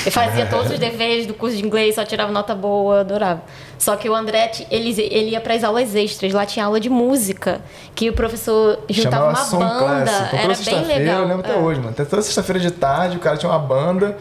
Eu 0.06 0.12
fazia 0.12 0.46
todos 0.48 0.72
os 0.72 0.78
deveres 0.80 1.26
do 1.26 1.34
curso 1.34 1.58
de 1.58 1.66
inglês, 1.66 1.96
só 1.96 2.06
tirava 2.06 2.32
nota 2.32 2.54
boa, 2.54 3.00
adorava. 3.00 3.42
Só 3.80 3.96
que 3.96 4.08
o 4.10 4.16
André, 4.16 4.52
ele, 4.70 4.90
ele 5.12 5.32
ia 5.32 5.42
para 5.42 5.56
as 5.56 5.64
aulas 5.64 5.96
extras, 5.96 6.34
lá 6.34 6.46
tinha 6.46 6.66
aula 6.66 6.80
de 6.80 6.90
música, 6.90 7.62
que 7.96 8.10
o 8.10 8.14
professor 8.14 8.80
juntava 8.90 9.36
Chamava 9.36 9.56
uma 9.58 9.80
banda. 9.80 10.12
Então, 10.12 10.30
toda 10.30 10.54
era 10.54 10.56
bem 10.56 10.86
legal. 10.86 11.22
Eu 11.22 11.28
lembro 11.28 11.40
até 11.40 11.54
É. 11.54 11.58
hoje, 11.58 11.80
mano. 11.80 11.92
Até 11.92 12.06
toda 12.06 12.22
sexta-feira 12.22 12.60
de 12.60 12.72
tarde, 12.72 13.18
o 13.18 13.20
cara 13.20 13.38
tinha 13.38 13.52
uma 13.52 13.60
banda 13.60 14.18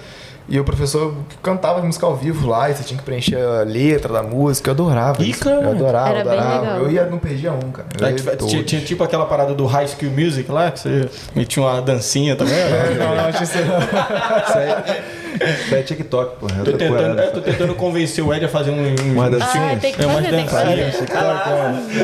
e 0.48 0.60
o 0.60 0.64
professor 0.64 1.14
cantava 1.42 1.82
música 1.82 2.06
ao 2.06 2.14
vivo 2.16 2.46
lá 2.48 2.70
e 2.70 2.74
você 2.74 2.84
tinha 2.84 2.96
que 2.98 3.04
preencher 3.04 3.36
a 3.36 3.62
letra 3.62 4.12
da 4.12 4.22
música. 4.22 4.70
Eu 4.70 4.74
adorava. 4.74 5.22
Isso. 5.22 5.40
cara. 5.44 5.62
Eu 5.62 5.70
adorava, 5.70 6.08
Era 6.10 6.24
bem 6.24 6.38
adorava. 6.38 6.60
legal. 6.60 6.78
Eu 6.78 6.90
ia, 6.90 7.06
não 7.06 7.18
perdia 7.18 7.52
um, 7.52 7.70
cara. 7.72 7.88
Aí 8.00 8.14
ia 8.14 8.36
tinha, 8.36 8.62
tinha- 8.62 8.80
tipo 8.82 9.02
aquela 9.02 9.26
parada 9.26 9.54
do 9.54 9.66
High 9.66 9.88
School 9.88 10.12
Music 10.12 10.50
lá, 10.50 10.70
que 10.70 10.80
você 10.80 11.08
metia 11.34 11.62
uma 11.62 11.82
dancinha 11.82 12.36
também. 12.36 12.54
É, 12.54 12.68
né? 12.68 12.96
não, 12.98 13.16
não, 13.16 13.32
tinha 13.32 13.42
Isso 13.44 14.58
aí, 14.58 15.02
isso 15.64 15.74
é 15.74 15.82
TikTok, 15.82 16.38
porra. 16.40 16.64
Tô 16.64 16.72
tentando, 16.72 16.96
coisa. 16.96 17.20
é, 17.20 17.26
tô 17.28 17.40
tentando 17.40 17.74
convencer 17.74 18.24
o 18.24 18.32
Ed 18.34 18.44
a 18.44 18.48
fazer 18.48 18.70
um, 18.70 18.74
um, 18.80 19.12
Uma 19.12 19.26
um- 19.26 19.30
dancinha. 19.30 19.72
Ah, 19.72 19.76
tem 19.76 19.92
que 19.92 20.00
é 20.02 20.08
fazer, 20.08 20.28
tem 20.30 20.44
que 20.44 20.50
fazer. 20.50 20.76
dancinhas. 20.76 21.10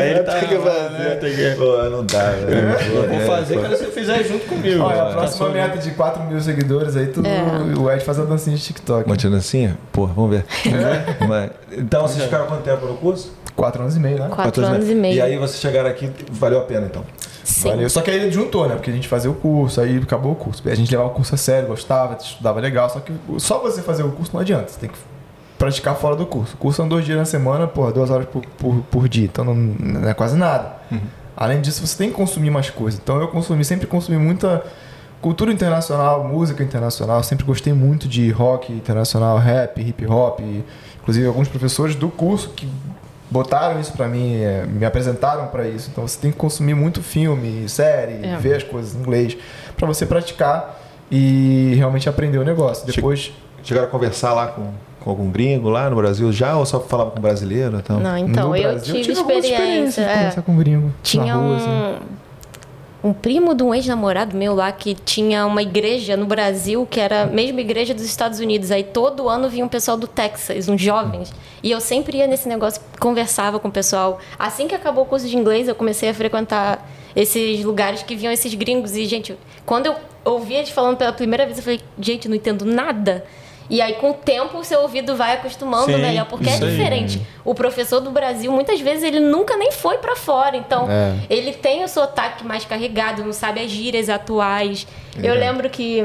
Aí 0.00 0.10
ele 0.10 0.20
tá. 0.22 0.32
Tem 0.38 0.48
que 0.48 0.54
né, 0.54 0.60
fazer. 0.60 1.18
tem 1.20 1.34
que- 1.36 1.54
Pô, 1.56 1.82
não 1.90 2.04
dá, 2.04 2.30
velho. 2.30 2.68
Eu 2.94 3.08
vou 3.08 3.16
É, 3.20 3.26
fazer 3.26 3.54
pô. 3.54 3.60
quando 3.60 3.76
você 3.76 3.86
fizer 3.86 4.24
junto 4.24 4.46
comigo. 4.46 4.82
Olha, 4.82 5.02
a 5.02 5.06
Tá 5.06 5.10
próxima 5.12 5.46
só- 5.46 5.52
meta 5.52 5.78
de 5.78 5.90
4 5.92 6.22
mil 6.24 6.40
seguidores 6.40 6.96
aí, 6.96 7.06
tudo 7.06 7.26
É. 7.28 7.42
o 7.78 7.90
Ed 7.90 8.04
faz 8.04 8.18
a 8.18 8.24
dancinha 8.24 8.56
de 8.56 8.62
TikTok. 8.62 9.06
Uma 9.08 9.16
dancinha? 9.16 9.78
Porra, 9.92 10.12
vamos 10.14 10.30
ver. 10.30 10.44
Mas- 11.28 11.50
então 11.76 12.02
vocês 12.02 12.22
ficaram 12.24 12.46
quanto 12.46 12.62
tempo 12.62 12.86
no 12.86 12.94
curso? 12.96 13.32
4 13.56 13.82
anos 13.82 13.96
e 13.96 14.00
meio, 14.00 14.18
né? 14.18 14.28
Quatro 14.30 14.64
anos 14.64 14.88
e 14.88 14.94
meio. 14.94 15.14
E 15.16 15.20
aí 15.20 15.36
vocês 15.36 15.60
chegaram 15.60 15.88
aqui, 15.90 16.10
valeu 16.30 16.58
a 16.60 16.62
pena 16.62 16.86
então. 16.86 17.04
Sim. 17.44 17.68
Valeu. 17.70 17.90
Só 17.90 18.00
que 18.00 18.10
aí 18.10 18.16
ele 18.16 18.30
juntou, 18.30 18.68
né? 18.68 18.74
Porque 18.74 18.90
a 18.90 18.94
gente 18.94 19.08
fazia 19.08 19.30
o 19.30 19.34
curso, 19.34 19.80
aí 19.80 19.98
acabou 19.98 20.32
o 20.32 20.36
curso. 20.36 20.62
A 20.68 20.74
gente 20.74 20.90
levava 20.90 21.10
o 21.10 21.12
curso 21.12 21.34
a 21.34 21.38
sério, 21.38 21.68
gostava, 21.68 22.16
estudava 22.20 22.60
legal. 22.60 22.88
Só 22.88 23.00
que 23.00 23.12
só 23.38 23.58
você 23.58 23.82
fazer 23.82 24.02
o 24.02 24.12
curso 24.12 24.32
não 24.32 24.40
adianta. 24.40 24.68
Você 24.68 24.78
tem 24.78 24.90
que 24.90 24.98
praticar 25.58 25.94
fora 25.96 26.16
do 26.16 26.26
curso. 26.26 26.54
O 26.54 26.56
curso 26.56 26.76
são 26.76 26.88
dois 26.88 27.04
dias 27.04 27.18
na 27.18 27.24
semana, 27.24 27.66
porra, 27.66 27.92
duas 27.92 28.10
horas 28.10 28.26
por, 28.26 28.44
por, 28.58 28.82
por 28.90 29.08
dia. 29.08 29.24
Então 29.24 29.44
não, 29.44 29.54
não 29.54 30.08
é 30.08 30.14
quase 30.14 30.36
nada. 30.36 30.76
Além 31.36 31.60
disso, 31.60 31.86
você 31.86 31.96
tem 31.96 32.10
que 32.10 32.14
consumir 32.14 32.50
mais 32.50 32.70
coisas. 32.70 33.00
Então 33.02 33.20
eu 33.20 33.28
consumi, 33.28 33.64
sempre 33.64 33.86
consumi 33.86 34.18
muita 34.18 34.64
cultura 35.20 35.52
internacional, 35.52 36.24
música 36.24 36.62
internacional. 36.62 37.22
Sempre 37.22 37.44
gostei 37.44 37.72
muito 37.72 38.08
de 38.08 38.30
rock 38.30 38.72
internacional, 38.72 39.38
rap, 39.38 39.80
hip 39.80 40.06
hop. 40.06 40.40
Inclusive 41.00 41.26
alguns 41.26 41.48
professores 41.48 41.94
do 41.94 42.08
curso 42.08 42.50
que 42.50 42.68
botaram 43.32 43.80
isso 43.80 43.92
pra 43.92 44.06
mim, 44.06 44.36
é, 44.36 44.64
me 44.66 44.84
apresentaram 44.84 45.46
pra 45.46 45.66
isso. 45.66 45.88
Então 45.90 46.06
você 46.06 46.18
tem 46.20 46.30
que 46.30 46.36
consumir 46.36 46.74
muito 46.74 47.02
filme, 47.02 47.68
série, 47.68 48.24
É. 48.26 48.36
ver 48.36 48.56
as 48.56 48.62
coisas 48.62 48.94
em 48.94 48.98
inglês 48.98 49.36
pra 49.76 49.86
você 49.86 50.04
praticar 50.06 50.78
e 51.10 51.74
realmente 51.76 52.08
aprender 52.08 52.38
o 52.38 52.44
negócio. 52.44 52.86
Depois, 52.86 53.32
Chegaram 53.64 53.86
a 53.86 53.90
conversar 53.90 54.32
lá 54.34 54.48
com, 54.48 54.70
com 54.98 55.08
algum 55.10 55.30
gringo 55.30 55.68
lá 55.68 55.88
no 55.88 55.94
Brasil 55.94 56.32
já 56.32 56.56
ou 56.56 56.66
só 56.66 56.80
falava 56.80 57.12
com 57.12 57.20
brasileiro? 57.20 57.76
Então? 57.76 58.00
Não, 58.00 58.18
então, 58.18 58.48
no 58.48 58.56
eu 58.56 58.62
Brasil, 58.72 58.94
tive 59.02 59.16
algumas 59.16 59.44
experiência. 59.44 60.00
experiências 60.00 60.04
de 60.04 60.10
é. 60.10 60.14
conversar 60.16 60.42
com 60.42 60.56
gringo. 60.56 60.92
Tinha 61.00 61.26
na 61.26 61.34
rua, 61.34 61.44
um, 61.44 61.56
assim. 61.56 62.04
Um 63.02 63.12
primo 63.12 63.54
de 63.54 63.62
um 63.62 63.74
ex-namorado 63.74 64.36
meu 64.36 64.54
lá 64.54 64.70
que 64.70 64.94
tinha 64.94 65.44
uma 65.44 65.60
igreja 65.60 66.16
no 66.16 66.24
Brasil 66.24 66.86
que 66.88 67.00
era 67.00 67.22
a 67.22 67.26
mesma 67.26 67.60
igreja 67.60 67.92
dos 67.92 68.04
Estados 68.04 68.38
Unidos. 68.38 68.70
Aí 68.70 68.84
todo 68.84 69.28
ano 69.28 69.48
vinha 69.48 69.64
um 69.64 69.68
pessoal 69.68 69.96
do 69.96 70.06
Texas, 70.06 70.68
uns 70.68 70.80
jovens. 70.80 71.32
E 71.62 71.70
eu 71.70 71.80
sempre 71.80 72.18
ia 72.18 72.26
nesse 72.26 72.48
negócio, 72.48 72.80
conversava 73.00 73.58
com 73.58 73.68
o 73.68 73.72
pessoal. 73.72 74.20
Assim 74.38 74.68
que 74.68 74.74
acabou 74.74 75.04
o 75.04 75.06
curso 75.06 75.26
de 75.26 75.36
inglês, 75.36 75.66
eu 75.66 75.74
comecei 75.74 76.08
a 76.08 76.14
frequentar 76.14 76.88
esses 77.14 77.64
lugares 77.64 78.02
que 78.02 78.14
vinham 78.14 78.32
esses 78.32 78.54
gringos. 78.54 78.96
E, 78.96 79.04
gente, 79.06 79.36
quando 79.66 79.86
eu 79.86 79.96
ouvi 80.24 80.54
eles 80.54 80.70
falando 80.70 80.96
pela 80.96 81.12
primeira 81.12 81.44
vez, 81.44 81.58
eu 81.58 81.64
falei, 81.64 81.80
gente, 81.98 82.28
não 82.28 82.36
entendo 82.36 82.64
nada. 82.64 83.24
E 83.70 83.80
aí, 83.80 83.94
com 83.94 84.10
o 84.10 84.14
tempo, 84.14 84.58
o 84.58 84.64
seu 84.64 84.80
ouvido 84.80 85.16
vai 85.16 85.34
acostumando 85.34 85.86
Sim, 85.92 85.98
melhor, 85.98 86.26
porque 86.26 86.48
é 86.48 86.54
isso 86.54 86.64
aí. 86.64 86.70
diferente. 86.70 87.22
O 87.44 87.54
professor 87.54 88.00
do 88.00 88.10
Brasil, 88.10 88.50
muitas 88.52 88.80
vezes, 88.80 89.02
ele 89.04 89.20
nunca 89.20 89.56
nem 89.56 89.72
foi 89.72 89.98
pra 89.98 90.14
fora. 90.16 90.56
Então, 90.56 90.86
É. 90.90 91.14
ele 91.30 91.52
tem 91.52 91.82
o 91.84 91.88
sotaque 91.88 92.44
mais 92.44 92.64
carregado, 92.64 93.24
não 93.24 93.32
sabe 93.32 93.60
as 93.60 93.70
gírias 93.70 94.08
atuais. 94.08 94.86
Eu 95.22 95.34
lembro 95.34 95.68
que 95.70 96.04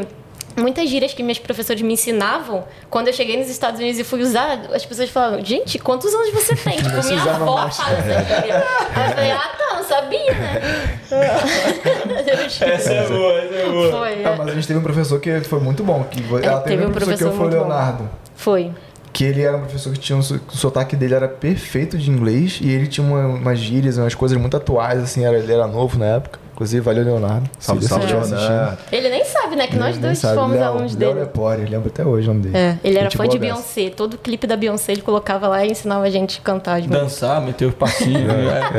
muitas 0.58 0.90
gírias 0.90 1.14
que 1.14 1.22
minhas 1.24 1.40
professoras 1.40 1.82
me 1.82 1.94
ensinavam, 1.94 2.64
quando 2.90 3.08
eu 3.08 3.14
cheguei 3.14 3.38
nos 3.38 3.50
Estados 3.50 3.80
Unidos 3.80 4.00
e 4.00 4.04
fui 4.04 4.22
usar, 4.22 4.60
as 4.74 4.86
pessoas 4.86 5.10
falavam, 5.10 5.44
gente, 5.46 5.78
quantos 5.80 6.14
anos 6.14 6.32
você 6.34 6.56
tem? 6.56 6.78
tipo, 6.82 6.90
minha 7.06 7.22
avó 7.22 7.70
fala 7.70 7.98
essa 7.98 8.24
gíria. 8.24 8.64
Aí 8.96 9.10
eu 9.10 9.16
falei, 9.16 9.32
ah, 9.32 9.56
tá, 9.58 9.76
não 9.76 9.84
sabia, 9.84 10.34
né? 10.34 10.62
Essa 12.68 12.94
é 12.94 13.08
boa, 13.08 13.34
essa 13.40 13.56
é 13.56 13.70
boa. 13.70 13.92
Foi, 13.92 14.26
Ah, 14.26 14.30
é. 14.30 14.36
mas 14.38 14.48
a 14.50 14.54
gente 14.54 14.68
teve 14.68 14.80
um 14.80 14.84
professor 14.84 15.20
que 15.20 15.40
foi 15.42 15.60
muito 15.60 15.84
bom. 15.84 16.04
Que 16.06 16.20
ela 16.46 16.60
teve, 16.62 16.76
teve 16.78 16.86
um 16.86 16.92
professor, 16.92 17.18
professor 17.18 17.32
que 17.32 17.38
foi 17.38 17.48
o 17.48 17.50
muito 17.50 17.58
bom. 17.58 17.68
Leonardo. 17.68 18.10
Foi. 18.36 18.72
Que 19.14 19.24
ele 19.24 19.42
era 19.42 19.56
um 19.58 19.62
professor 19.62 19.94
que 19.94 20.00
tinha 20.00 20.18
um, 20.18 20.20
o 20.20 20.56
sotaque 20.56 20.96
dele 20.96 21.14
era 21.16 21.28
perfeito 21.28 21.98
de 21.98 22.10
inglês 22.12 22.60
e 22.62 22.70
ele 22.70 22.88
tinha 22.88 23.06
uma, 23.06 23.26
umas 23.28 23.58
gírias, 23.60 23.98
umas 23.98 24.14
coisas 24.14 24.38
muito 24.38 24.56
atuais, 24.58 25.02
assim, 25.02 25.26
era, 25.26 25.38
ele 25.38 25.52
era 25.52 25.66
novo 25.68 25.98
na 25.98 26.06
época. 26.06 26.40
Inclusive, 26.58 26.82
valeu, 26.84 27.04
Leonardo. 27.04 27.48
Salve, 27.60 27.86
salve. 27.88 28.08
Leonardo. 28.08 28.80
Ele 28.92 29.10
nem 29.10 29.24
sabe, 29.24 29.56
né? 29.56 29.68
Que 29.68 29.76
nós 29.76 29.90
Ele 29.90 29.98
nem 29.98 30.02
dois 30.02 30.18
sabe. 30.18 30.34
fomos 30.40 30.58
Léo- 30.58 30.66
alunos 30.66 30.96
Léo 30.96 31.10
dele. 31.14 31.20
Lepore, 31.26 31.62
eu 31.62 31.70
lembro 31.70 31.88
até 31.90 32.04
hoje 32.04 32.28
o 32.28 32.34
nome 32.34 32.46
dele. 32.48 32.58
É, 32.58 32.78
ele 32.84 32.96
era 32.98 33.04
Gente 33.12 33.16
fã 33.18 33.24
de 33.28 33.38
dessa. 33.38 33.40
Beyoncé. 33.54 33.90
Todo 33.96 34.18
clipe 34.18 34.48
da 34.48 34.58
Beyoncé 34.58 34.92
ele 34.94 35.02
colocava 35.04 35.48
lá 35.48 35.64
e 35.64 35.70
ensinava 35.70 36.06
a 36.06 36.10
gente 36.10 36.40
a 36.40 36.44
cantar 36.44 36.82
de 36.82 36.88
Dançar, 36.88 37.40
meter 37.44 37.66
os 37.66 37.76
passinhos. 37.76 38.24
né? 38.24 38.72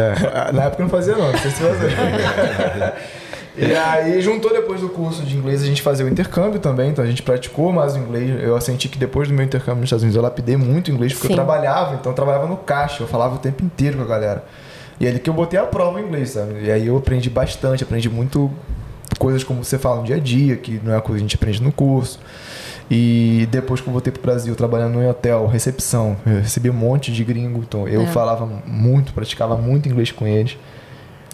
É, 0.48 0.50
na 0.52 0.64
época 0.64 0.82
eu 0.82 0.86
não 0.86 0.90
fazia 0.90 1.16
não, 1.16 1.30
não 1.30 1.38
sei 1.38 1.50
se 1.52 1.62
fazia. 1.62 2.94
E 3.60 3.74
aí 3.74 4.20
juntou 4.20 4.52
depois 4.52 4.80
do 4.80 4.88
curso 4.88 5.22
de 5.22 5.36
inglês 5.36 5.62
a 5.62 5.66
gente 5.66 5.82
fazia 5.82 6.06
o 6.06 6.08
intercâmbio 6.08 6.60
também, 6.60 6.90
então 6.90 7.02
a 7.04 7.08
gente 7.08 7.22
praticou 7.24 7.72
mais 7.72 7.96
o 7.96 7.98
inglês. 7.98 8.40
Eu 8.42 8.60
senti 8.60 8.88
que 8.88 8.96
depois 8.96 9.26
do 9.26 9.34
meu 9.34 9.44
intercâmbio 9.44 9.80
nos 9.80 9.86
Estados 9.88 10.04
Unidos 10.04 10.14
eu 10.16 10.22
lapidei 10.22 10.56
muito 10.56 10.88
o 10.88 10.94
inglês 10.94 11.12
porque 11.12 11.26
Sim. 11.26 11.32
eu 11.32 11.36
trabalhava, 11.36 11.94
então 11.96 12.12
eu 12.12 12.14
trabalhava 12.16 12.46
no 12.46 12.56
caixa, 12.56 13.02
eu 13.02 13.08
falava 13.08 13.34
o 13.34 13.38
tempo 13.38 13.64
inteiro 13.64 13.96
com 13.98 14.04
a 14.04 14.06
galera. 14.06 14.44
E 15.00 15.06
é 15.06 15.10
ali 15.10 15.18
que 15.20 15.30
eu 15.30 15.34
botei 15.34 15.58
a 15.58 15.64
prova 15.64 16.00
em 16.00 16.04
inglês, 16.04 16.30
sabe? 16.30 16.64
E 16.64 16.70
aí 16.70 16.86
eu 16.86 16.96
aprendi 16.96 17.30
bastante, 17.30 17.84
aprendi 17.84 18.08
muito 18.10 18.50
coisas 19.18 19.44
como 19.44 19.62
você 19.64 19.78
fala 19.78 19.98
no 20.00 20.04
dia 20.04 20.16
a 20.16 20.18
dia, 20.18 20.56
que 20.56 20.80
não 20.82 20.92
é 20.92 20.96
uma 20.96 21.00
coisa 21.02 21.18
que 21.18 21.24
a 21.24 21.26
gente 21.28 21.36
aprende 21.36 21.62
no 21.62 21.70
curso. 21.72 22.18
E 22.90 23.46
depois 23.50 23.80
que 23.80 23.88
eu 23.88 23.92
voltei 23.92 24.10
pro 24.12 24.22
Brasil, 24.22 24.54
trabalhando 24.56 25.00
em 25.02 25.08
hotel, 25.08 25.46
recepção, 25.46 26.16
eu 26.26 26.36
recebi 26.36 26.70
um 26.70 26.74
monte 26.74 27.12
de 27.12 27.22
gringo, 27.22 27.60
então 27.60 27.86
eu 27.86 28.02
É. 28.02 28.06
falava 28.06 28.48
muito, 28.66 29.12
praticava 29.12 29.56
muito 29.56 29.88
inglês 29.88 30.10
com 30.10 30.26
eles. 30.26 30.56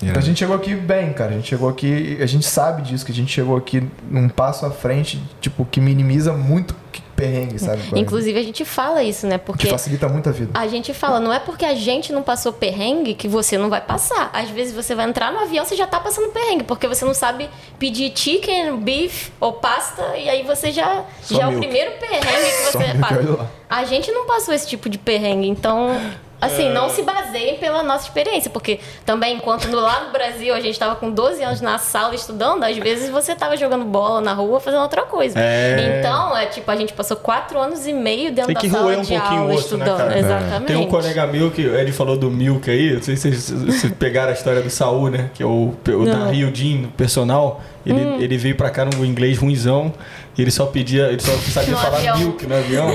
Então 0.03 0.19
a 0.19 0.21
gente 0.21 0.39
chegou 0.39 0.57
aqui 0.57 0.75
bem, 0.75 1.13
cara. 1.13 1.31
A 1.31 1.35
gente 1.35 1.49
chegou 1.49 1.69
aqui, 1.69 2.19
a 2.21 2.27
gente 2.27 2.47
sabe 2.47 2.83
disso, 2.83 3.05
que 3.05 3.13
a 3.13 3.15
gente 3.15 3.33
chegou 3.33 3.57
aqui 3.57 3.89
num 4.11 4.29
passo 4.29 4.67
à 4.67 4.71
frente, 4.71 5.23
tipo, 5.41 5.65
que 5.65 5.81
minimiza 5.81 6.33
muito 6.33 6.75
que 6.93 7.01
perrengue, 7.17 7.59
sabe? 7.59 7.81
Inclusive, 7.95 8.39
a 8.39 8.43
gente 8.43 8.65
fala 8.65 9.03
isso, 9.03 9.27
né? 9.27 9.39
que 9.39 9.45
Porque 9.45 9.67
facilita 9.69 10.09
muito 10.09 10.29
a 10.29 10.33
vida. 10.33 10.51
a 10.55 10.67
gente 10.67 10.93
fala, 10.93 11.21
não 11.21 11.33
é 11.33 11.39
porque 11.39 11.65
a 11.65 11.75
gente 11.75 12.13
não 12.13 12.23
passou 12.23 12.53
perrengue 12.53 13.15
que 13.15 13.29
você 13.29 13.57
não 13.57 13.71
vai 13.71 13.81
passar. 13.81 14.31
Às 14.33 14.51
vezes 14.51 14.75
você 14.75 14.95
vai 14.95 15.09
entrar 15.09 15.33
no 15.33 15.41
avião, 15.41 15.65
você 15.65 15.77
já 15.77 15.87
tá 15.87 16.01
passando 16.01 16.29
perrengue, 16.31 16.65
porque 16.65 16.87
você 16.87 17.05
não 17.05 17.15
sabe 17.15 17.49
pedir 17.79 18.13
chicken, 18.15 18.77
beef 18.79 19.31
ou 19.41 19.55
pasta, 19.55 20.17
e 20.17 20.29
aí 20.29 20.43
você 20.43 20.71
já, 20.71 21.05
Só 21.23 21.37
já 21.37 21.43
é 21.45 21.47
o 21.47 21.59
primeiro 21.59 21.93
perrengue 21.93 22.27
que 22.27 22.73
você 22.73 22.99
passa. 22.99 23.51
A 23.69 23.85
gente 23.85 24.11
não 24.13 24.27
passou 24.27 24.55
esse 24.55 24.69
tipo 24.69 24.89
de 24.89 24.99
perrengue, 24.99 25.49
então. 25.49 25.97
Assim, 26.45 26.71
não 26.71 26.89
se 26.91 27.03
baseiem 27.03 27.57
pela 27.57 27.83
nossa 27.83 28.05
experiência, 28.05 28.51
porque 28.51 28.81
também, 29.05 29.37
enquanto 29.37 29.67
no, 29.69 29.79
lá 29.81 30.05
no 30.07 30.13
Brasil 30.13 30.55
a 30.55 30.61
gente 30.61 30.79
tava 30.79 30.95
com 30.97 31.11
12 31.11 31.43
anos 31.43 31.61
na 31.61 31.79
sala 31.79 32.15
estudando, 32.15 32.63
às 32.65 32.77
vezes 32.77 33.11
você 33.11 33.35
tava 33.35 33.57
jogando 33.57 33.85
bola 33.85 34.21
na 34.21 34.33
rua 34.33 34.61
fazendo 34.61 34.83
outra 34.83 35.03
coisa. 35.03 35.39
É. 35.39 35.99
Então, 36.01 36.37
é 36.37 36.47
tipo, 36.47 36.71
a 36.71 36.77
gente 36.77 36.93
passou 36.93 37.17
quatro 37.17 37.59
anos 37.59 37.87
e 37.87 37.93
meio 37.93 38.31
dentro 38.33 38.47
Tem 38.47 38.55
da 38.55 38.61
que 38.61 38.71
sala 38.71 38.83
roer 38.85 38.99
um 38.99 39.03
de 39.03 39.17
pouquinho 39.19 39.41
aula 39.41 39.53
o 39.53 39.57
osso, 39.57 39.77
né, 39.77 39.85
estudando. 39.85 39.97
cara? 40.09 40.19
Exatamente. 40.19 40.67
Tem 40.67 40.77
um 40.77 40.87
colega 40.87 41.27
meu 41.27 41.51
que 41.51 41.63
ele 41.63 41.93
falou 41.93 42.17
do 42.17 42.31
Milk 42.31 42.71
aí, 42.71 42.93
não 42.95 43.03
sei 43.03 43.17
se 43.17 43.31
vocês, 43.31 43.93
pegaram 43.99 44.31
a 44.31 44.35
história 44.35 44.61
do 44.63 44.71
Saul, 44.71 45.11
né? 45.11 45.31
Que 45.35 45.43
é 45.43 45.47
o, 45.47 45.73
o 45.87 46.05
da. 46.07 46.27
Rio 46.27 46.51
Jean, 46.55 46.89
personal. 46.97 47.61
Ele, 47.87 48.01
Hum. 48.01 48.17
ele 48.19 48.39
veio 48.39 48.57
pra 48.57 48.71
cá 48.71 48.87
no 48.87 49.05
inglês 49.05 49.37
ruimzão 49.37 49.93
e 50.37 50.43
ele 50.43 50.51
só 50.51 50.67
pedia, 50.67 51.09
ele 51.09 51.21
só 51.21 51.33
sabia 51.51 51.73
No 51.73 51.79
falar 51.79 51.97
avião. 51.99 52.19
milk 52.19 52.47
no 52.47 52.55
avião. 52.57 52.89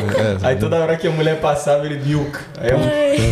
aí 0.43 0.55
toda 0.57 0.77
hora 0.77 0.95
que 0.97 1.07
a 1.07 1.11
mulher 1.11 1.39
passava, 1.39 1.85
ele 1.85 1.99
milk. 2.03 2.37
Aí 2.59 2.69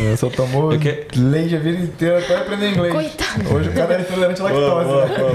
eu, 0.10 0.18
Só 0.18 0.30
tomou 0.30 0.72
Eu 0.74 0.80
que- 0.80 1.06
leite 1.16 1.56
a 1.56 1.60
vida 1.60 1.78
inteira 1.84 2.20
até 2.20 2.36
aprender 2.38 2.72
inglês. 2.72 2.94
Coitado. 2.94 3.54
Hoje 3.56 3.70
o 3.70 3.74
cara 3.74 3.96
é 3.96 4.02
intolerante 4.02 4.42
à 4.42 4.48
Boa, 4.48 4.74
lactose. 4.74 4.88
boa, 4.90 5.06
né? 5.06 5.18
boa, 5.18 5.32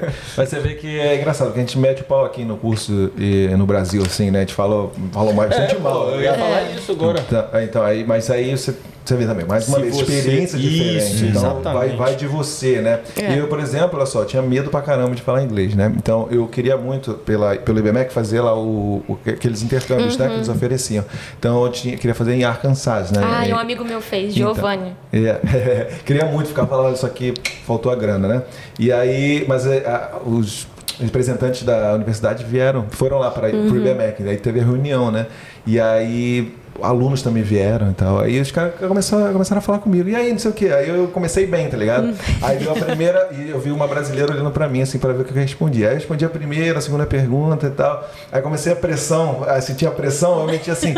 boa. 0.00 0.12
Mas 0.36 0.48
você 0.48 0.60
vê 0.60 0.74
que 0.74 0.98
é 1.00 1.16
engraçado, 1.16 1.52
que 1.52 1.58
a 1.58 1.62
gente 1.62 1.78
mete 1.78 2.02
o 2.02 2.04
pau 2.04 2.24
aqui 2.24 2.44
no 2.44 2.56
curso 2.56 3.10
e 3.16 3.48
no 3.56 3.64
Brasil, 3.66 4.02
assim, 4.04 4.30
né? 4.30 4.38
A 4.38 4.42
gente 4.42 4.54
falou, 4.54 4.92
falou 5.12 5.32
mais 5.32 5.50
É, 5.52 5.58
bastante 5.58 5.76
pô, 5.76 5.82
mal. 5.82 6.10
eu 6.10 6.20
ia 6.20 6.34
falar 6.34 6.62
isso 6.76 6.92
agora. 6.92 7.20
Então, 7.26 7.44
é, 7.52 7.64
então, 7.64 7.82
aí, 7.82 8.04
mas 8.04 8.30
aí 8.30 8.50
você, 8.56 8.74
você 9.04 9.14
vê 9.16 9.24
também, 9.26 9.46
mais 9.46 9.68
uma 9.68 9.78
vez, 9.80 9.94
você- 9.96 10.02
experiência 10.12 10.56
Isso, 10.56 10.68
diferente. 10.68 11.24
Então 11.26 11.42
exatamente. 11.52 11.72
vai, 11.74 11.96
vai 11.96 12.14
de 12.16 12.26
você, 12.26 12.80
né? 12.80 13.00
É. 13.16 13.34
E 13.34 13.38
eu, 13.38 13.46
por 13.48 13.60
exemplo, 13.60 13.96
olha 13.96 14.06
só, 14.06 14.24
tinha 14.24 14.42
medo 14.42 14.68
pra 14.70 14.82
caramba 14.82 15.14
de 15.14 15.22
falar 15.22 15.42
inglês, 15.42 15.74
né? 15.74 15.92
Então 15.96 16.28
eu 16.30 16.46
queria 16.46 16.76
muito, 16.76 17.14
pela, 17.14 17.56
pelo 17.56 17.78
IBMEC, 17.78 18.12
fazer 18.16 18.40
lá 18.40 18.54
o, 18.56 19.02
o- 19.06 19.18
aqueles 19.26 19.62
intercâmbios, 19.62 20.16
né? 20.16 20.26
Que 20.28 20.34
eles 20.36 20.48
ofereciam. 20.48 21.04
Então 21.38 21.62
eu 21.64 21.70
tinha, 21.70 21.96
queria 21.98 22.14
fazer 22.14 22.32
em 22.34 22.44
Arkansas, 22.44 23.10
né? 23.12 23.20
Ah, 23.22 23.46
e 23.46 23.52
um 23.52 23.58
amigo 23.58 23.84
meu 23.84 24.00
fez, 24.00 24.34
Então, 24.36 24.54
Giovanni. 24.54 24.96
é, 25.12 25.88
queria 26.06 26.24
muito 26.26 26.48
ficar 26.48 26.66
falando 26.66 26.94
isso 26.96 27.04
aqui, 27.04 27.34
faltou 27.66 27.92
a 27.92 27.94
grana, 27.94 28.26
né? 28.26 28.42
E 28.78 28.90
aí, 28.90 29.44
mas 29.46 29.66
é, 29.66 29.78
a- 29.86 30.12
os 30.26 30.66
representantes 30.98 31.62
da 31.62 31.92
universidade 31.94 32.42
vieram, 32.42 32.86
foram 32.90 33.18
lá 33.18 33.30
para 33.30 33.48
o 33.54 33.76
IBMEC, 33.76 34.22
daí 34.22 34.38
teve 34.38 34.60
a 34.60 34.64
reunião, 34.64 35.10
né? 35.10 35.26
E 35.66 35.78
aí 35.78 36.54
alunos 36.82 37.22
também 37.22 37.42
vieram 37.42 37.90
e 37.90 37.94
tal. 37.94 38.20
Aí 38.20 38.40
os 38.40 38.50
caras 38.50 38.74
começaram, 38.78 39.32
começaram 39.32 39.58
a 39.58 39.62
falar 39.62 39.78
comigo. 39.78 40.08
E 40.08 40.16
aí, 40.16 40.32
não 40.32 40.38
sei 40.38 40.50
o 40.50 40.54
quê. 40.54 40.66
Aí 40.66 40.88
eu 40.88 41.08
comecei 41.08 41.46
bem, 41.46 41.68
tá 41.68 41.76
ligado? 41.76 42.14
Aí 42.42 42.58
deu 42.58 42.72
a 42.72 42.74
primeira, 42.74 43.28
e 43.32 43.50
eu 43.50 43.60
vi 43.60 43.70
uma 43.70 43.86
brasileira 43.86 44.32
olhando 44.32 44.50
pra 44.50 44.68
mim, 44.68 44.82
assim, 44.82 44.98
pra 44.98 45.12
ver 45.12 45.22
o 45.22 45.24
que 45.24 45.30
eu 45.30 45.36
respondia. 45.36 45.86
Aí 45.88 45.94
eu 45.94 45.98
respondi 45.98 46.24
a 46.24 46.28
primeira, 46.28 46.78
a 46.78 46.82
segunda 46.82 47.06
pergunta 47.06 47.66
e 47.66 47.70
tal. 47.70 48.08
Aí 48.30 48.42
comecei 48.42 48.72
a 48.72 48.76
pressão, 48.76 49.44
aí 49.46 49.60
senti 49.62 49.86
a 49.86 49.90
pressão, 49.90 50.40
eu 50.40 50.46
meti 50.46 50.70
assim. 50.70 50.94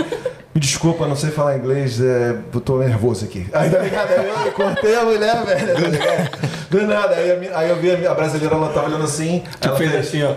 Me 0.55 0.61
desculpa, 0.61 1.07
não 1.07 1.14
sei 1.14 1.31
falar 1.31 1.57
inglês, 1.57 2.01
é, 2.01 2.37
eu 2.53 2.61
tô 2.61 2.79
nervoso 2.79 3.24
aqui. 3.24 3.47
Aí, 3.53 3.70
tá 3.70 3.79
ligado? 3.79 4.11
Aí 4.11 4.47
eu 4.47 4.53
cortei 4.53 4.95
a 4.95 5.05
mulher, 5.05 5.45
velho, 5.45 5.74
tá 5.74 5.89
ligado? 5.89 6.31
Do 6.70 6.87
nada. 6.87 7.14
Aí, 7.14 7.49
a 7.49 7.59
aí 7.59 7.70
eu 7.70 7.76
vi 7.76 8.07
a, 8.07 8.11
a 8.11 8.14
brasileira, 8.14 8.55
ela 8.55 8.68
tava 8.70 8.89
olhando 8.89 9.05
assim. 9.05 9.45
Tipo, 9.61 9.68
ela 9.68 9.76
fez 9.76 9.95
assim, 9.95 10.22
ó. 10.24 10.35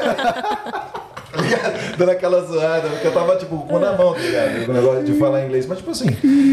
tá 0.00 0.92
ligado? 1.56 1.96
Dando 1.96 2.10
aquela 2.10 2.40
zoada, 2.42 2.88
porque 2.88 3.06
eu 3.06 3.12
tava, 3.12 3.36
tipo, 3.36 3.58
com 3.58 3.78
na 3.78 3.92
mão, 3.92 4.12
tá 4.14 4.20
ligado? 4.20 4.66
Com 4.66 4.72
o 4.72 4.74
negócio 4.74 5.04
de 5.04 5.12
falar 5.14 5.44
inglês. 5.44 5.66
Mas, 5.66 5.78
tipo 5.78 5.90
assim, 5.90 6.06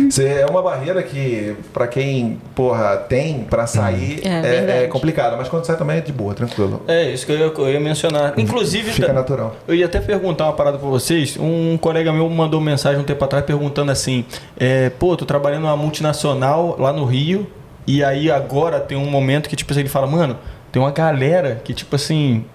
você 0.09 0.25
é 0.27 0.45
uma 0.45 0.61
barreira 0.61 1.01
que, 1.03 1.55
pra 1.73 1.87
quem, 1.87 2.39
porra, 2.55 2.97
tem 2.97 3.43
pra 3.43 3.65
sair, 3.67 4.21
É, 4.25 4.29
é, 4.79 4.83
é 4.83 4.87
complicado. 4.87 5.37
Mas 5.37 5.47
quando 5.47 5.65
sai 5.65 5.77
também 5.77 5.97
é 5.97 6.01
de 6.01 6.11
boa, 6.11 6.33
tranquilo. 6.33 6.81
É, 6.87 7.09
isso 7.11 7.25
que 7.25 7.31
eu 7.31 7.37
ia, 7.37 7.45
eu 7.45 7.69
ia 7.73 7.79
mencionar. 7.79 8.33
Inclusive, 8.37 8.91
Fica 8.91 9.13
natural. 9.13 9.55
eu 9.67 9.75
ia 9.75 9.85
até 9.85 9.99
perguntar 9.99 10.45
uma 10.45 10.53
parada 10.53 10.77
pra 10.77 10.87
vocês. 10.89 11.37
Um 11.39 11.77
colega 11.77 12.11
meu 12.11 12.29
mandou 12.29 12.59
mensagem 12.61 12.99
um 12.99 13.03
tempo 13.03 13.23
atrás 13.23 13.45
perguntando 13.45 13.91
assim: 13.91 14.25
é, 14.59 14.89
pô, 14.89 15.15
tô 15.15 15.25
trabalhando 15.25 15.61
numa 15.63 15.77
multinacional 15.77 16.75
lá 16.79 16.91
no 16.93 17.05
Rio, 17.05 17.47
e 17.87 18.03
aí 18.03 18.29
agora 18.31 18.79
tem 18.79 18.97
um 18.97 19.09
momento 19.09 19.49
que, 19.49 19.55
tipo 19.55 19.71
assim, 19.71 19.81
ele 19.81 19.89
fala, 19.89 20.07
mano, 20.07 20.37
tem 20.71 20.81
uma 20.81 20.91
galera 20.91 21.61
que, 21.63 21.73
tipo 21.73 21.95
assim. 21.95 22.45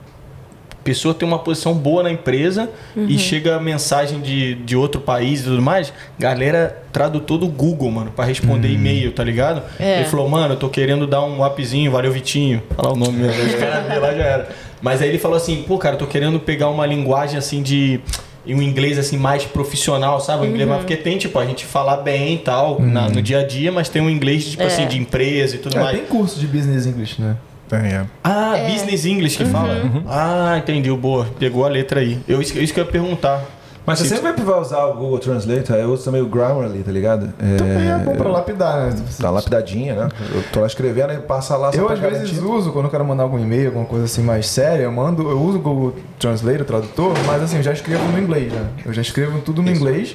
Pessoa 0.85 1.15
tem 1.15 1.27
uma 1.27 1.39
posição 1.39 1.73
boa 1.75 2.03
na 2.03 2.11
empresa 2.13 2.69
Uhum. 2.95 3.07
e 3.09 3.19
chega 3.19 3.59
mensagem 3.59 4.21
de, 4.21 4.55
de 4.57 4.77
outro 4.77 5.01
país 5.01 5.41
e 5.41 5.45
tudo 5.45 5.63
mais, 5.63 5.93
galera 6.19 6.83
tradutor 6.93 7.39
do 7.39 7.49
Google, 7.49 7.91
mano, 7.91 8.13
pra 8.15 8.25
responder 8.25 8.69
e-mail, 8.69 9.11
tá 9.13 9.25
ligado? 9.25 9.63
É. 9.81 10.01
Ele 10.01 10.05
falou, 10.09 10.29
mano, 10.29 10.55
eu 10.55 10.59
tô 10.59 10.69
querendo 10.69 11.07
dar 11.07 11.25
um 11.25 11.45
upzinho, 11.45 11.91
valeu 11.91 12.13
Vitinho. 12.13 12.63
Falar 12.77 12.93
o 12.93 12.97
nome 12.97 13.19
mesmo, 13.19 13.43
os 13.43 13.55
caras 13.55 14.01
lá 14.01 14.15
já 14.15 14.23
era. 14.25 14.49
Mas 14.83 15.01
aí 15.01 15.09
ele 15.09 15.19
falou 15.19 15.37
assim, 15.37 15.65
pô, 15.67 15.79
cara, 15.79 15.95
eu 15.95 15.99
tô 15.99 16.07
querendo 16.07 16.39
pegar 16.39 16.69
uma 16.69 16.85
linguagem 16.87 17.39
assim 17.39 17.63
de. 17.63 18.01
e 18.47 18.55
um 18.55 18.61
inglês 18.61 18.99
assim 18.99 19.17
mais 19.17 19.43
profissional, 19.45 20.21
sabe? 20.21 20.47
Um 20.47 20.51
inglês 20.51 20.69
mais- 20.69 20.83
porque 20.83 20.97
tem, 20.97 21.17
tipo, 21.17 21.39
a 21.39 21.47
gente 21.47 21.65
falar 21.65 21.97
bem 21.97 22.35
e 22.35 22.39
tal 22.39 22.79
na- 22.79 23.09
no 23.09 23.23
dia 23.23 23.39
a 23.41 23.47
dia, 23.47 23.73
mas 23.73 23.89
tem 23.89 24.03
um 24.03 24.11
inglês, 24.11 24.45
tipo 24.45 24.63
É. 24.63 24.67
assim, 24.67 24.87
de 24.87 24.99
empresa 24.99 25.57
e 25.57 25.59
tudo 25.59 25.79
É, 25.79 25.81
mais. 25.81 25.97
tem 25.97 26.07
curso 26.07 26.39
de 26.39 26.47
business 26.47 26.85
English, 26.85 27.19
né? 27.23 27.37
É. 27.77 28.05
Ah, 28.23 28.55
business 28.71 29.05
English 29.05 29.37
que 29.37 29.45
fala? 29.45 29.75
Ah, 30.09 30.57
entendi, 30.59 30.91
boa. 30.93 31.27
Pegou 31.39 31.65
a 31.65 31.69
letra 31.69 32.01
aí. 32.01 32.19
Eu, 32.29 32.41
isso, 32.41 32.59
isso 32.59 32.73
que 32.75 32.81
eu 32.81 32.85
ia 32.85 32.91
perguntar. 32.91 33.43
Mas 33.87 33.99
você 33.99 34.09
Se- 34.09 34.17
sempre 34.23 34.43
vai 34.43 34.59
usar 34.59 34.83
o 34.87 34.95
Google 34.95 35.19
Translate, 35.19 35.71
eu 35.71 35.93
uso 35.93 36.05
também 36.05 36.23
o 36.23 36.27
Grammarly, 36.27 36.83
tá 36.83 36.91
ligado? 36.91 37.29
Também 37.59 37.91
é 37.91 37.99
bom 37.99 38.15
pra 38.17 38.31
lapidar, 38.31 38.87
né? 38.87 38.97
Tá 39.21 39.29
lapidadinha, 39.29 39.95
né? 39.95 40.09
Eu 40.35 40.43
tô 40.51 40.61
lá 40.61 40.67
escrevendo 40.67 41.13
e 41.13 41.19
passa 41.19 41.55
lá 41.55 41.71
só 41.71 41.79
Eu 41.79 41.91
às 41.91 41.99
vezes 41.99 42.31
garantir. 42.31 42.45
uso, 42.47 42.73
quando 42.73 42.87
eu 42.87 42.91
quero 42.91 43.05
mandar 43.05 43.25
algum 43.25 43.39
e-mail, 43.39 43.67
alguma 43.67 43.85
coisa 43.85 44.07
assim 44.07 44.23
mais 44.23 44.47
séria, 44.47 44.85
eu 44.85 44.91
mando, 44.93 45.29
eu 45.29 45.39
uso 45.39 45.59
o 45.59 45.61
Google 45.61 45.97
Translate, 46.19 46.63
o 46.63 46.65
tradutor, 46.65 47.13
mas 47.27 47.43
assim, 47.43 47.59
eu 47.59 47.63
já 47.63 47.75
escrevo 47.75 48.03
no 48.11 48.19
inglês, 48.19 48.51
né? 48.51 48.65
Eu 48.87 48.93
já 48.95 49.03
escrevo 49.03 49.41
tudo 49.41 49.61
no 49.61 49.71
inglês 49.71 50.15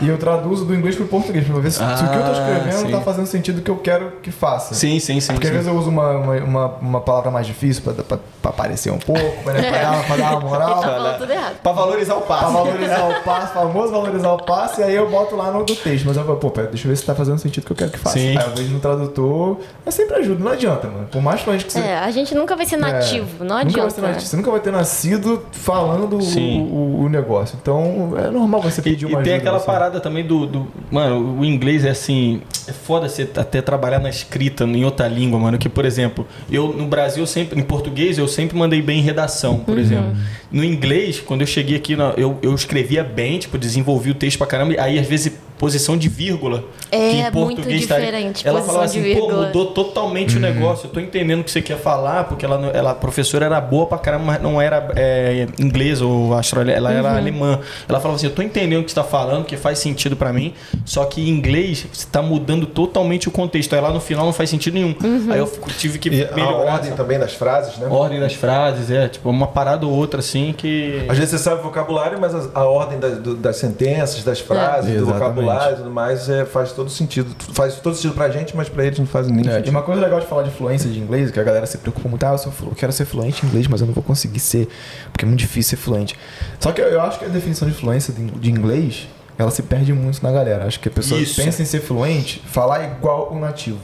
e 0.00 0.08
eu 0.08 0.18
traduzo 0.18 0.64
do 0.64 0.74
inglês 0.74 0.94
pro 0.96 1.06
português, 1.06 1.46
pra 1.46 1.58
ver 1.58 1.70
se, 1.70 1.78
se 1.78 1.82
o 1.82 1.86
que 1.86 2.16
eu 2.16 2.22
tô 2.22 2.28
Ah, 2.28 2.32
escrevendo 2.32 2.86
sim. 2.86 2.90
tá 2.90 3.00
fazendo 3.00 3.26
sentido 3.26 3.62
que 3.62 3.70
eu 3.70 3.76
quero 3.76 4.12
que 4.22 4.30
faça. 4.30 4.74
Sim, 4.74 4.98
sim, 5.00 5.20
sim. 5.20 5.32
Porque 5.32 5.46
às 5.46 5.52
sim. 5.52 5.58
vezes 5.58 5.72
eu 5.72 5.78
uso 5.78 5.88
uma, 5.90 6.10
uma, 6.10 6.34
uma, 6.36 6.66
uma 6.80 7.00
palavra 7.00 7.30
mais 7.30 7.46
difícil 7.46 7.82
pra, 7.82 7.92
pra, 7.94 8.18
pra 8.42 8.50
aparecer 8.50 8.90
um 8.92 8.98
pouco, 8.98 9.42
pra, 9.42 9.52
né, 9.54 9.70
pra, 9.70 9.78
dar, 9.82 10.06
pra 10.06 10.16
dar 10.16 10.30
uma 10.32 10.40
moral. 10.40 10.80
tá 10.80 11.14
tudo 11.18 11.32
errado. 11.32 11.56
Pra 11.62 11.72
valorizar 11.72 12.14
o 12.14 12.20
Pra 12.22 12.36
passe. 12.36 12.52
valorizar 12.52 13.08
o 13.08 13.22
passe, 13.22 13.54
famoso 13.54 13.92
valorizar 13.92 14.32
o 14.32 14.42
passe, 14.44 14.80
e 14.80 14.84
aí 14.84 14.94
eu 14.94 15.08
boto 15.10 15.34
lá 15.36 15.50
no 15.50 15.64
do 15.64 15.74
texto. 15.76 16.04
Mas 16.06 16.16
eu 16.16 16.24
falo, 16.24 16.38
pô, 16.38 16.50
pera, 16.50 16.66
deixa 16.68 16.86
eu 16.86 16.90
ver 16.90 16.96
se 16.96 17.04
tá 17.04 17.14
fazendo 17.14 17.38
sentido 17.38 17.64
que 17.64 17.72
eu 17.72 17.76
quero 17.76 17.90
que 17.90 17.98
faça. 17.98 18.18
Sim. 18.18 18.36
Aí 18.36 18.44
eu 18.44 18.54
vejo 18.54 18.72
no 18.72 18.80
tradutor, 18.80 19.58
eu 19.84 19.92
sempre 19.92 20.16
ajudo, 20.16 20.42
não 20.44 20.52
adianta, 20.52 20.88
mano. 20.88 21.06
Por 21.10 21.22
mais 21.22 21.40
fluente 21.40 21.64
que 21.64 21.72
você. 21.72 21.80
É, 21.80 21.98
a 21.98 22.10
gente 22.10 22.34
nunca 22.34 22.54
vai 22.56 22.66
ser 22.66 22.76
nativo, 22.76 23.44
não 23.44 23.56
Nunca 23.56 23.62
vai 23.62 23.62
adianta. 23.64 23.90
ser 23.90 24.00
nativo. 24.02 24.20
Você 24.26 24.36
nunca 24.36 24.50
vai 24.50 24.60
ter 24.60 24.70
nascido 24.72 25.42
falando 25.52 26.16
o, 26.18 26.38
o, 26.48 27.04
o 27.04 27.08
negócio. 27.08 27.58
Então 27.60 28.12
é 28.16 28.30
normal 28.30 28.60
você 28.62 28.80
E, 28.80 28.84
pedir 28.84 29.04
e 29.08 29.14
uma 29.14 29.22
tem 29.22 29.34
ajuda. 29.34 29.36
aquela 29.36 29.56
assim. 29.56 29.66
Parada 29.86 30.00
também 30.00 30.24
do, 30.24 30.46
do- 30.46 30.66
Mano, 30.90 31.38
o 31.40 31.44
inglês 31.44 31.84
é 31.84 31.90
assim. 31.90 32.42
É 32.68 32.72
foda 32.72 33.08
você 33.08 33.28
até 33.36 33.62
trabalhar 33.62 33.98
na 34.00 34.08
escrita 34.10 34.64
em 34.64 34.84
outra 34.84 35.06
língua, 35.08 35.38
mano. 35.38 35.58
Que, 35.58 35.68
por 35.68 35.84
exemplo, 35.84 36.26
eu 36.50 36.68
no 36.72 36.86
Brasil 36.86 37.22
eu 37.22 37.26
sempre. 37.26 37.58
Em 37.58 37.62
português 37.62 38.18
eu 38.18 38.28
sempre 38.28 38.56
mandei 38.56 38.82
bem 38.82 38.98
em 38.98 39.02
redação, 39.02 39.58
por 39.60 39.78
exemplo. 39.78 40.16
No 40.50 40.64
inglês, 40.64 41.20
quando 41.20 41.40
eu 41.42 41.46
cheguei 41.46 41.76
aqui, 41.76 41.96
eu, 42.16 42.38
eu 42.42 42.54
escrevia 42.54 43.02
bem, 43.04 43.38
tipo, 43.38 43.56
desenvolvi 43.58 44.10
o 44.10 44.14
texto 44.14 44.38
pra 44.38 44.46
caramba. 44.46 44.74
Aí 44.78 44.98
às 44.98 45.06
vezes 45.06 45.32
posição 45.58 45.96
de 45.96 46.06
vírgula. 46.08 46.64
É, 46.92 46.98
que 46.98 47.16
em 47.16 47.22
muito 47.22 47.32
português 47.32 47.86
tá- 47.86 47.98
diferente, 47.98 48.46
Ela 48.46 48.60
posição 48.60 48.74
falava 48.74 48.84
assim, 48.84 49.14
pô, 49.14 49.32
mudou 49.32 49.66
totalmente 49.72 50.36
o 50.36 50.40
negócio. 50.40 50.86
Eu 50.86 50.90
tô 50.90 51.00
entendendo 51.00 51.40
o 51.40 51.44
que 51.44 51.50
você 51.50 51.62
quer 51.62 51.78
falar, 51.78 52.24
porque 52.24 52.44
ela, 52.44 52.58
não- 52.58 52.68
ela, 52.70 52.90
a 52.90 52.94
professora 52.94 53.46
era 53.46 53.58
boa 53.60 53.86
pra 53.86 53.96
caramba, 53.96 54.24
mas 54.24 54.42
não 54.42 54.60
era 54.60 54.92
é, 54.94 55.46
inglês 55.58 56.02
ou 56.02 56.34
australiana, 56.34 56.76
ela 56.78 56.92
era 56.92 57.16
alemã. 57.16 57.58
Ela 57.88 57.98
falava 58.00 58.16
assim, 58.16 58.26
eu 58.26 58.34
tô 58.34 58.42
entendendo 58.42 58.82
o 58.82 58.84
que 58.84 58.90
você 58.90 58.96
tá 58.96 59.02
falando, 59.04 59.44
que 59.46 59.56
faz 59.56 59.75
sentido 59.78 60.16
pra 60.16 60.32
mim, 60.32 60.54
só 60.84 61.04
que 61.04 61.20
em 61.20 61.28
inglês 61.28 61.86
você 61.92 62.06
tá 62.10 62.22
mudando 62.22 62.66
totalmente 62.66 63.28
o 63.28 63.30
contexto. 63.30 63.74
Aí 63.74 63.80
lá 63.80 63.92
no 63.92 64.00
final 64.00 64.24
não 64.26 64.32
faz 64.32 64.50
sentido 64.50 64.74
nenhum. 64.74 64.94
Aí 65.30 65.38
eu 65.38 65.46
fico- 65.46 65.70
tive 65.70 65.98
que 65.98 66.08
E 66.08 66.24
a 66.24 66.32
melhorar 66.34 66.56
ordem 66.74 66.88
essa 66.88 66.96
também 66.96 67.18
das 67.18 67.34
frases, 67.34 67.76
né? 67.78 67.86
ordem 67.88 68.20
das 68.20 68.34
frases, 68.34 68.90
é, 68.90 69.08
tipo, 69.08 69.28
uma 69.30 69.46
parada 69.46 69.86
ou 69.86 69.92
outra 69.92 70.20
assim 70.20 70.54
que... 70.56 71.04
Às 71.08 71.18
vezes 71.18 71.30
você 71.30 71.38
sabe 71.38 71.60
o 71.60 71.64
vocabulário, 71.64 72.18
mas 72.20 72.34
a, 72.34 72.48
a 72.54 72.64
ordem 72.64 72.98
das, 72.98 73.18
do- 73.18 73.36
das 73.36 73.56
sentenças, 73.56 74.22
das 74.24 74.40
frases, 74.40 74.90
do 74.90 74.96
Exatamente. 74.96 75.12
vocabulário 75.20 75.74
e 75.74 75.76
tudo 75.78 75.90
mais 75.90 76.28
é, 76.28 76.44
faz 76.44 76.72
todo 76.72 76.90
sentido. 76.90 77.28
Faz 77.52 77.74
todo 77.76 77.94
sentido 77.94 78.14
pra 78.14 78.28
gente, 78.30 78.56
mas 78.56 78.68
pra 78.68 78.84
eles 78.84 78.98
não 78.98 79.06
faz 79.06 79.26
nem 79.28 79.38
É, 79.46 79.50
e 79.50 79.54
sentido. 79.54 79.70
uma 79.70 79.82
coisa 79.82 80.00
legal 80.00 80.20
de 80.20 80.26
falar 80.26 80.42
de 80.42 80.50
fluência 80.50 80.90
de 80.90 80.98
inglês, 80.98 81.30
que 81.30 81.38
a 81.40 81.44
galera 81.44 81.66
se 81.66 81.78
preocupa 81.78 82.08
muito, 82.08 82.24
ah, 82.24 82.32
eu, 82.32 82.38
sou 82.38 82.52
eu 82.62 82.74
quero 82.74 82.92
ser 82.92 83.04
fluente 83.04 83.44
em 83.44 83.48
inglês, 83.48 83.66
mas 83.66 83.80
eu 83.80 83.86
não 83.86 83.94
vou 83.94 84.02
conseguir 84.02 84.40
ser, 84.40 84.68
porque 85.12 85.24
é 85.24 85.28
muito 85.28 85.40
difícil 85.40 85.76
ser 85.76 85.82
fluente. 85.82 86.16
Só 86.60 86.72
que 86.72 86.80
eu, 86.80 86.86
eu 86.86 87.00
acho 87.00 87.18
que 87.18 87.24
a 87.24 87.28
definição 87.28 87.68
de 87.68 87.74
fluência 87.74 88.12
de, 88.12 88.22
de 88.24 88.50
inglês, 88.50 89.06
ela 89.38 89.50
se 89.50 89.62
perde 89.62 89.92
muito 89.92 90.22
na 90.22 90.30
galera. 90.32 90.64
Acho 90.66 90.80
que 90.80 90.88
a 90.88 90.92
pessoa 90.92 91.20
Isso. 91.20 91.42
pensa 91.42 91.62
em 91.62 91.64
ser 91.64 91.80
fluente, 91.80 92.42
falar 92.46 92.84
igual 92.84 93.30
o 93.32 93.38
nativo. 93.38 93.78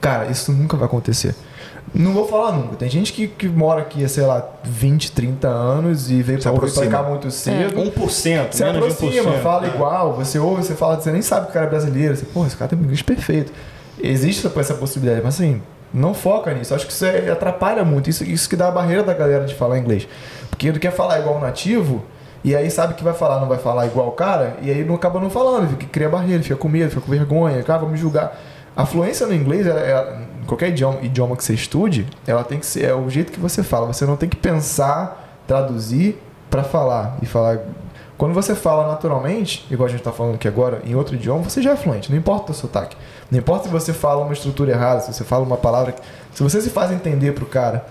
Cara, 0.00 0.26
isso 0.26 0.52
nunca 0.52 0.76
vai 0.76 0.86
acontecer. 0.86 1.34
Não 1.94 2.12
vou 2.12 2.28
falar 2.28 2.52
nunca. 2.52 2.76
Tem 2.76 2.88
gente 2.90 3.12
que, 3.12 3.26
que 3.26 3.48
mora 3.48 3.80
aqui, 3.80 4.06
sei 4.08 4.24
lá, 4.26 4.46
20, 4.62 5.10
30 5.12 5.48
anos 5.48 6.10
e 6.10 6.22
veio 6.22 6.40
Se 6.40 6.48
pra 6.50 6.58
pra 6.68 6.86
cá 6.86 7.02
muito 7.02 7.30
cedo. 7.30 7.74
1%, 7.80 8.52
Você 8.52 8.64
menos 8.64 8.92
aproxima, 8.94 9.32
1%. 9.32 9.42
fala 9.42 9.66
igual, 9.68 10.12
você 10.12 10.38
ouve, 10.38 10.62
você 10.62 10.74
fala, 10.74 11.00
você 11.00 11.10
nem 11.10 11.22
sabe 11.22 11.46
que 11.46 11.50
o 11.50 11.54
cara 11.54 11.66
é 11.66 11.70
brasileiro. 11.70 12.14
Você, 12.14 12.26
porra, 12.26 12.46
esse 12.46 12.56
cara 12.56 12.68
tem 12.68 12.78
um 12.78 12.82
inglês 12.82 13.00
perfeito. 13.02 13.52
Existe 13.98 14.46
essa- 14.46 14.60
essa 14.60 14.74
possibilidade, 14.74 15.22
mas 15.24 15.34
assim, 15.34 15.62
não 15.92 16.12
foca 16.12 16.52
nisso. 16.52 16.74
Acho 16.74 16.86
que 16.86 16.92
isso 16.92 17.04
é- 17.06 17.30
atrapalha 17.30 17.84
muito. 17.84 18.10
Isso, 18.10 18.22
isso 18.22 18.48
que 18.48 18.54
dá 18.54 18.68
a 18.68 18.70
barreira 18.70 19.02
da 19.02 19.14
galera 19.14 19.44
de 19.46 19.54
falar 19.54 19.78
inglês. 19.78 20.06
Porque 20.50 20.68
ele 20.68 20.78
quer 20.78 20.92
falar 20.92 21.18
igual 21.20 21.36
o 21.36 21.40
nativo, 21.40 22.04
e 22.44 22.54
aí 22.54 22.70
sabe 22.70 22.94
que 22.94 23.02
vai 23.04 23.12
falar, 23.14 23.40
não 23.40 23.48
vai 23.48 23.58
falar 23.58 23.86
igual 23.86 24.08
o 24.08 24.12
cara, 24.12 24.56
e 24.62 24.70
aí 24.70 24.84
não 24.84 24.94
acaba 24.94 25.18
não 25.20 25.28
falando, 25.30 25.68
fica, 25.70 25.86
cria 25.86 26.08
barreira, 26.08 26.42
fica 26.42 26.56
com 26.56 26.68
medo, 26.68 26.90
fica 26.90 27.00
com 27.02 27.10
vergonha, 27.10 27.62
cara, 27.62 27.80
vamos 27.80 27.98
julgar. 27.98 28.38
A 28.76 28.86
fluência 28.86 29.26
no 29.26 29.34
inglês, 29.34 29.66
ela- 29.66 29.80
ela- 29.80 30.22
qualquer 30.46 30.68
idioma, 30.68 30.98
idioma 31.02 31.36
que 31.36 31.44
você 31.44 31.52
estude, 31.54 32.06
ela 32.26 32.44
tem 32.44 32.58
que 32.58 32.66
ser 32.66 32.84
é 32.84 32.94
o 32.94 33.10
jeito 33.10 33.32
que 33.32 33.40
você 33.40 33.62
fala. 33.62 33.86
Você 33.88 34.06
não 34.06 34.16
tem 34.16 34.28
que 34.28 34.36
pensar, 34.36 35.40
traduzir 35.46 36.16
para 36.48 36.62
falar 36.62 37.16
e 37.20 37.26
falar 37.26 37.58
quando 38.16 38.34
você 38.34 38.54
fala 38.54 38.88
naturalmente, 38.88 39.64
igual 39.70 39.86
a 39.86 39.90
gente 39.90 40.00
está 40.00 40.10
falando 40.10 40.34
aqui 40.34 40.48
agora, 40.48 40.80
em 40.84 40.94
outro 40.94 41.14
idioma, 41.14 41.42
você 41.44 41.62
já 41.62 41.72
é 41.72 41.76
fluente, 41.76 42.10
não 42.10 42.18
importa 42.18 42.50
o 42.50 42.54
sotaque. 42.54 42.96
Não 43.30 43.38
importa 43.38 43.64
se 43.64 43.70
você 43.70 43.92
fala 43.92 44.24
uma 44.24 44.32
estrutura 44.32 44.72
errada, 44.72 45.00
se 45.00 45.12
você 45.12 45.22
fala 45.22 45.44
uma 45.44 45.56
palavra. 45.56 45.94
Se 46.32 46.42
você 46.42 46.60
se 46.60 46.70
faz 46.70 46.90
entender 46.90 47.32
pro 47.32 47.46
cara 47.46 47.86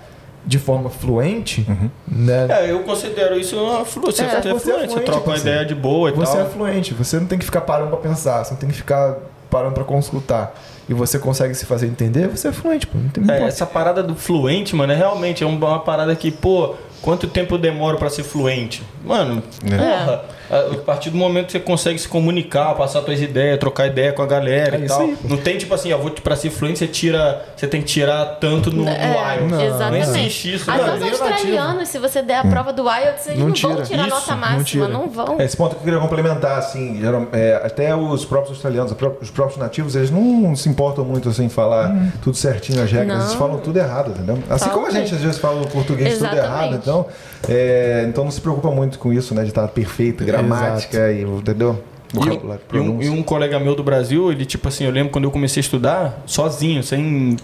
de 0.46 0.58
forma 0.60 0.90
fluente, 0.90 1.66
né? 2.08 2.48
É, 2.50 2.72
eu 2.72 2.80
considero 2.84 3.38
isso 3.38 3.58
uma 3.58 3.84
flu... 3.84 4.06
você, 4.06 4.24
É, 4.24 4.30
você 4.30 4.36
é 4.36 4.42
você 4.42 4.48
é 4.48 4.52
fluente, 4.60 4.80
você 4.82 4.88
fluente, 4.88 5.06
troca 5.06 5.30
uma 5.30 5.36
você- 5.38 5.50
ideia 5.50 5.66
de 5.66 5.76
boa 5.76 6.10
e 6.10 6.14
Você 6.14 6.38
é 6.38 6.42
tal. 6.42 6.50
fluente, 6.52 6.94
você 6.94 7.20
não 7.20 7.28
tem 7.28 7.38
que 7.38 7.46
ficar 7.46 7.62
parando 7.62 7.90
pra 7.90 7.98
pensar, 7.98 8.44
você 8.44 8.52
não 8.52 8.60
tem 8.60 8.70
que 8.70 8.76
ficar 8.76 9.16
parando 9.50 9.74
pra 9.74 9.84
consultar. 9.84 10.54
E 10.90 10.94
você 10.94 11.20
consegue 11.20 11.54
se 11.54 11.66
fazer 11.66 11.88
entender, 11.88 12.30
você 12.30 12.48
é 12.48 12.52
fluente, 12.54 12.88
pô. 12.88 12.98
Não 12.98 13.10
tem 13.10 13.24
não 13.24 13.34
É, 13.34 13.44
essa 13.44 13.66
parada 13.66 14.02
do 14.02 14.16
fluente, 14.16 14.74
mano, 14.74 14.94
é 14.94 14.96
realmente 14.96 15.44
é 15.44 15.48
uma, 15.48 15.68
uma 15.68 15.80
parada 15.80 16.16
que, 16.16 16.32
pô, 16.32 16.76
quanto 17.02 17.28
tempo 17.28 17.56
eu 17.56 17.58
demoro 17.58 17.98
pra 17.98 18.10
ser 18.10 18.24
fluente? 18.24 18.82
Mano, 19.04 19.44
porra, 19.62 20.24
a 20.50 20.58
a 20.58 20.78
partir 20.88 21.10
do 21.10 21.18
momento 21.18 21.48
que 21.48 21.52
você 21.54 21.60
consegue 21.60 22.00
se 22.00 22.08
comunicar, 22.08 22.74
passar 22.76 23.02
suas 23.02 23.22
ideias, 23.22 23.58
trocar 23.60 23.88
ideia 23.88 24.14
com 24.14 24.22
a 24.22 24.26
galera 24.26 24.78
É 24.78 24.80
e 24.82 24.88
tal. 24.88 25.02
aí. 25.02 25.18
Não 25.24 25.38
tem 25.38 25.58
tipo 25.58 25.74
assim, 25.74 25.92
ó, 25.94 25.98
vou 25.98 26.12
pra 26.12 26.36
ser 26.36 26.50
fluente, 26.50 26.80
você 26.80 26.88
tira. 26.88 27.46
Você 27.56 27.68
tem 27.68 27.82
que 27.82 27.88
tirar 27.88 28.26
tanto 28.40 28.72
no, 28.72 28.84
no 28.84 28.90
É, 28.90 29.36
IELTS. 29.38 29.52
Não, 29.52 29.62
exatamente. 29.66 30.08
Não 30.08 30.16
existe 30.18 30.54
isso, 30.56 30.72
Até 30.72 30.94
os 30.94 31.02
o 31.02 31.06
australianos, 31.06 31.90
se 31.90 32.00
você 32.00 32.22
der 32.22 32.36
a 32.40 32.44
prova 32.46 32.72
do 32.74 32.84
IELTS, 32.84 33.28
eles 33.28 33.40
Não 33.40 33.48
não, 33.48 33.54
tira. 33.54 33.74
vão 33.74 33.84
tirar 33.84 34.08
Isso, 34.08 34.16
nota 34.16 34.32
não 34.32 34.38
máxima, 34.38 34.64
tira. 34.64 34.88
não 34.88 35.10
vão. 35.10 35.36
É, 35.40 35.46
Esse 35.46 35.58
ponto 35.58 35.72
que 35.76 35.82
eu 35.82 35.84
queria 35.86 36.00
complementar, 36.00 36.58
assim, 36.58 37.00
geral- 37.00 37.28
é, 37.34 37.62
até 37.64 37.96
os 37.96 38.24
próprios 38.26 38.52
australianos, 38.52 38.94
os 39.22 39.30
próprios 39.32 39.58
nativos, 39.58 39.96
eles 39.96 40.12
não 40.12 40.56
se 40.56 40.70
importam 40.70 41.04
muito 41.04 41.30
assim, 41.30 41.46
em 41.46 41.50
falar 41.50 41.96
tudo 42.22 42.38
certinho 42.38 42.82
as 42.82 42.92
regras, 42.92 43.18
Não. 43.18 43.26
eles 43.26 43.34
falam 43.36 43.58
tudo 43.60 43.78
errado, 43.78 44.12
entendeu? 44.12 44.38
Assim 44.50 44.66
Falam 44.66 44.74
como 44.76 44.88
a 44.88 44.92
gente 44.92 45.14
às 45.14 45.22
vezes 45.22 45.38
fala 45.40 45.62
o 45.62 45.68
português 45.68 46.14
tudo 46.18 46.28
Exatamente. 46.28 46.46
errado, 46.46 46.76
então, 46.76 47.06
é, 47.50 48.06
então 48.08 48.24
não 48.24 48.32
se 48.32 48.42
preocupa 48.42 48.70
muito 48.72 49.00
com 49.00 49.12
isso, 49.14 49.34
né, 49.34 49.44
de 49.44 49.50
estar 49.50 49.68
perfeito, 49.68 50.24
gramática, 50.42 51.12
e, 51.12 51.22
entendeu? 51.24 51.84
E 52.14 52.20
um, 52.20 52.58
e, 52.74 52.80
um, 52.80 53.02
e 53.02 53.10
um 53.10 53.24
colega 53.24 53.60
meu 53.60 53.76
do 53.76 53.84
Brasil, 53.84 54.32
ele, 54.32 54.46
tipo 54.46 54.68
assim, 54.68 54.86
eu 54.86 54.92
lembro 54.92 55.12
quando 55.12 55.26
eu 55.26 55.32
comecei 55.32 55.60
a 55.60 55.62
estudar, 55.62 56.24
sozinho, 56.26 56.82
sem 56.82 57.36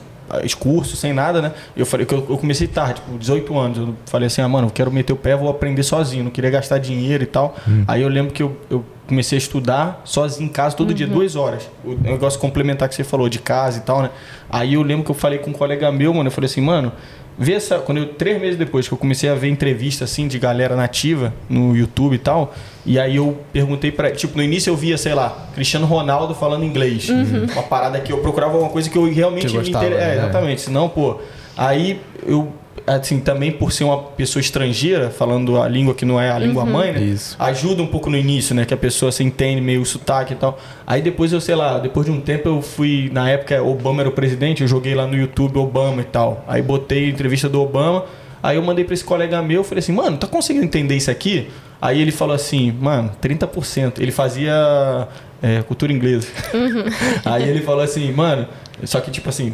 curso, 0.58 0.96
sem 0.96 1.14
nada, 1.14 1.41
né? 1.41 1.52
Eu 1.76 1.86
falei 1.86 2.06
que 2.06 2.14
eu, 2.14 2.26
eu 2.30 2.38
comecei 2.38 2.68
tarde, 2.68 3.02
tipo, 3.02 3.18
18 3.18 3.58
anos. 3.58 3.78
Eu 3.78 3.96
falei 4.06 4.28
assim, 4.28 4.41
ah, 4.41 4.48
mano, 4.48 4.68
eu 4.68 4.72
quero 4.72 4.91
meter 4.91 5.14
o 5.14 5.16
pé, 5.16 5.36
vou 5.36 5.50
aprender 5.50 5.84
sozinho, 5.84 6.24
não 6.24 6.32
queria 6.32 6.50
gastar 6.50 6.78
dinheiro 6.78 7.24
e 7.24 7.28
tal. 7.28 7.56
Aí 7.88 8.02
eu 8.02 8.10
lembro 8.10 8.34
que 8.34 8.41
eu, 8.41 8.56
eu 8.70 8.84
comecei 9.08 9.38
a 9.38 9.39
estudar 9.39 10.02
sozinho 10.06 10.50
em 10.50 10.52
casa 10.52 10.76
todo 10.76 10.94
dia, 10.94 11.06
duas 11.06 11.36
horas. 11.36 11.70
O 11.84 11.94
negócio 11.96 12.39
complementar 12.39 12.89
que 12.89 12.96
você 12.96 13.04
falou, 13.04 13.30
de 13.30 13.39
casa 13.39 13.80
e 13.80 13.82
tal, 13.82 14.02
né? 14.02 14.10
Aí 14.50 14.74
eu 14.76 14.82
lembro 14.82 15.04
que 15.04 15.12
eu 15.12 15.16
falei 15.16 15.39
com 15.39 15.50
um 15.50 15.54
colega 15.54 15.91
meu, 15.91 16.14
mano, 16.14 16.28
eu 16.28 16.32
falei 16.32 16.50
assim, 16.50 16.62
mano, 16.62 16.91
Vê 17.38 17.53
essa. 17.53 17.79
Quando 17.79 17.97
eu, 17.97 18.07
três 18.13 18.39
meses 18.39 18.57
depois 18.57 18.88
que 18.88 18.93
eu 18.93 18.97
comecei 18.97 19.29
a 19.29 19.36
ver 19.36 19.49
entrevista 19.49 20.03
assim 20.03 20.27
de 20.27 20.38
galera 20.38 20.75
nativa 20.75 21.34
no 21.49 21.75
YouTube 21.75 22.13
e 22.13 22.19
tal, 22.19 22.53
e 22.86 22.99
aí 22.99 23.15
eu 23.15 23.39
perguntei 23.51 23.91
pra. 23.91 24.11
Tipo, 24.11 24.38
no 24.38 24.43
início 24.43 24.69
eu 24.69 24.75
via, 24.75 24.97
sei 24.97 25.13
lá, 25.13 25.47
Cristiano 25.55 25.86
Ronaldo 25.86 26.36
falando 26.36 26.63
inglês. 26.63 27.09
Uma 27.09 27.63
parada 27.63 27.99
que 27.99 28.11
eu 28.11 28.19
procurava 28.19 28.53
alguma 28.53 28.71
coisa 28.71 28.89
que 28.89 28.97
eu 28.97 29.11
realmente 29.11 29.47
Que 29.47 29.53
me 29.53 29.59
gostava, 29.59 29.86
inter... 29.86 29.97
É, 29.97 30.07
né? 30.07 30.13
exatamente. 30.17 30.61
Senão, 30.61 30.88
pô. 30.89 31.19
Aí 31.58 31.99
eu. 32.26 32.51
Assim, 32.86 33.22
também 33.22 33.49
por 33.49 33.72
ser 33.72 33.86
uma 33.86 33.97
pessoa 33.97 34.41
estrangeira, 34.41 35.10
falando 35.10 35.62
a 35.62 35.70
língua 35.70 35.93
que 35.93 36.04
não 36.04 36.20
é 36.20 36.30
a 36.30 36.38
língua 36.38 36.66
mãe, 36.66 36.91
né? 36.91 37.01
Isso. 37.01 37.34
Ajuda 37.39 37.82
um 37.82 37.88
pouco 37.88 38.10
no 38.10 38.18
início, 38.18 38.54
né? 38.54 38.66
Que 38.66 38.74
a 38.74 38.78
pessoa 38.78 39.10
se 39.10 39.24
entende 39.24 39.62
meio 39.62 39.82
o 39.82 39.86
sotaque 39.86 40.34
e 40.34 40.36
tal. 40.36 40.60
Aí 40.86 41.01
depois 41.01 41.32
eu, 41.32 41.39
sei 41.39 41.56
lá, 41.56 41.80
depois 41.80 42.06
de 42.06 42.12
um 42.12 42.20
tempo 42.20 42.49
eu 42.49 42.62
fui, 42.62 43.10
na 43.14 43.30
época 43.30 43.64
Obama 43.64 44.01
era 44.01 44.10
o 44.10 44.12
presidente, 44.12 44.64
eu 44.64 44.68
joguei 44.68 44.93
lá 44.93 45.08
no 45.08 45.16
YouTube 45.16 45.60
Obama 45.60 46.01
e 46.01 46.06
tal. 46.06 46.43
Aí 46.45 46.62
botei 46.62 47.06
a 47.06 47.10
entrevista 47.10 47.47
do 47.47 47.62
Obama, 47.62 48.04
aí 48.41 48.58
eu 48.58 48.62
mandei 48.62 48.84
pra 48.84 48.95
esse 48.95 49.04
colega 49.06 49.41
meu, 49.41 49.64
falei 49.64 49.80
assim, 49.80 49.93
mano, 49.93 50.18
tá 50.18 50.28
conseguindo 50.28 50.66
entender 50.66 50.97
isso 50.97 51.10
aqui? 51.10 51.47
Aí 51.82 52.01
ele 52.01 52.12
falou 52.12 52.36
assim, 52.36 52.72
mano, 52.72 53.12
30%. 53.22 53.99
Ele 53.99 54.12
fazia 54.12 55.08
é, 55.41 55.62
cultura 55.62 55.91
inglesa. 55.91 56.28
aí 57.24 57.47
ele 57.47 57.62
falou 57.62 57.84
assim, 57.84 58.12
mano, 58.12 58.47
só 58.86 59.01
que 59.01 59.12
tipo 59.12 59.28
assim, 59.28 59.54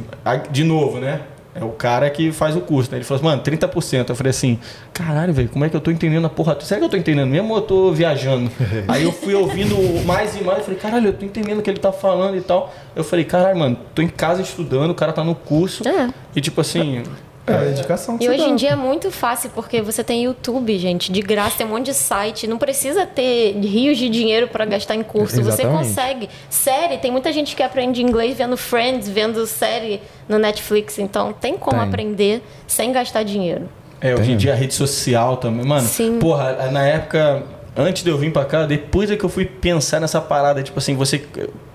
de 0.52 0.64
novo, 0.64 1.00
né? 1.00 1.22
É 1.60 1.64
o 1.64 1.70
cara 1.70 2.10
que 2.10 2.32
faz 2.32 2.56
o 2.56 2.62
curso, 2.62 2.92
né? 2.92 2.98
Ele 2.98 3.04
falou 3.04 3.20
assim, 3.20 3.26
mano, 3.26 3.44
30%. 3.44 4.10
Eu 4.10 4.16
falei 4.16 4.30
assim, 4.30 4.60
caralho, 4.94 5.34
velho, 5.34 5.50
como 5.50 5.66
é 5.66 5.70
que 5.70 5.76
eu 5.76 5.82
tô 5.82 5.92
entendendo 5.92 6.26
a 6.26 6.30
porra? 6.30 6.58
Será 6.62 6.80
que 6.80 6.86
eu 6.86 6.90
tô 6.90 6.98
entendendo 6.98 7.28
mesmo 7.28 7.50
ou 7.52 7.58
eu 7.58 7.62
tô 7.62 7.92
viajando? 7.92 8.52
Aí 8.88 9.04
eu 9.04 9.12
fui 9.12 9.34
ouvindo 9.34 9.76
mais 10.06 10.36
e 10.40 10.44
mais, 10.44 10.60
eu 10.60 10.64
falei, 10.66 10.80
caralho, 10.80 11.08
eu 11.08 11.14
tô 11.14 11.26
entendendo 11.26 11.60
o 11.60 11.62
que 11.62 11.70
ele 11.70 11.80
tá 11.80 11.92
falando 11.92 12.38
e 12.38 12.42
tal. 12.42 12.74
Eu 12.96 13.04
falei, 13.04 13.26
caralho, 13.26 13.58
mano, 13.58 13.78
tô 13.94 14.02
em 14.02 14.08
casa 14.08 14.42
estudando, 14.42 14.92
o 14.92 14.96
cara 14.96 15.12
tá 15.12 15.24
no 15.24 15.36
curso. 15.36 15.88
É. 15.88 16.10
E 16.36 16.42
tipo 16.42 16.62
assim, 16.62 17.04
É, 17.52 17.56
a 17.56 17.62
dedicação 17.62 18.18
que 18.18 18.24
E 18.24 18.28
você 18.28 18.34
hoje 18.34 18.44
dá. 18.44 18.50
em 18.50 18.56
dia 18.56 18.70
é 18.72 18.76
muito 18.76 19.12
fácil, 19.12 19.50
porque 19.54 19.82
você 19.82 20.04
tem 20.04 20.24
YouTube, 20.24 20.78
gente, 20.78 21.12
de 21.12 21.22
graça, 21.22 21.58
tem 21.58 21.66
um 21.68 21.70
monte 21.72 21.86
de 21.88 21.94
site. 21.94 22.48
Não 22.48 22.58
precisa 22.58 23.06
ter 23.06 23.54
rios 23.60 23.98
de 23.98 24.10
dinheiro 24.10 24.48
para 24.48 24.66
gastar 24.66 24.96
em 24.96 25.04
curso. 25.04 25.36
Você 25.44 25.62
Exatamente. 25.64 25.88
consegue. 25.88 26.30
Série, 26.50 26.98
tem 26.98 27.12
muita 27.12 27.32
gente 27.34 27.56
que 27.56 27.64
aprende 27.64 28.02
inglês 28.02 28.38
vendo 28.38 28.56
Friends, 28.58 29.08
vendo 29.10 29.46
série 29.48 30.02
no 30.28 30.38
Netflix. 30.38 31.00
Então 31.00 31.34
tem 31.34 31.58
como 31.58 31.78
Tem. 31.80 31.88
aprender 31.88 32.44
sem 32.68 32.92
gastar 32.92 33.24
dinheiro. 33.24 33.70
É, 34.02 34.14
hoje 34.16 34.32
em 34.32 34.38
dia 34.38 34.54
a 34.54 34.56
rede 34.56 34.74
social 34.74 35.38
também. 35.38 35.66
Mano, 35.66 35.86
Sim. 35.88 36.20
porra, 36.20 36.70
na 36.72 36.86
época, 36.88 37.44
antes 37.80 38.04
de 38.04 38.10
eu 38.10 38.18
vir 38.18 38.32
pra 38.32 38.46
cá, 38.46 38.66
depois 38.66 39.10
é 39.10 39.16
que 39.16 39.24
eu 39.24 39.30
fui 39.30 39.46
pensar 39.46 40.00
nessa 40.00 40.20
parada, 40.22 40.62
tipo 40.62 40.78
assim, 40.78 40.96
você, 40.96 41.22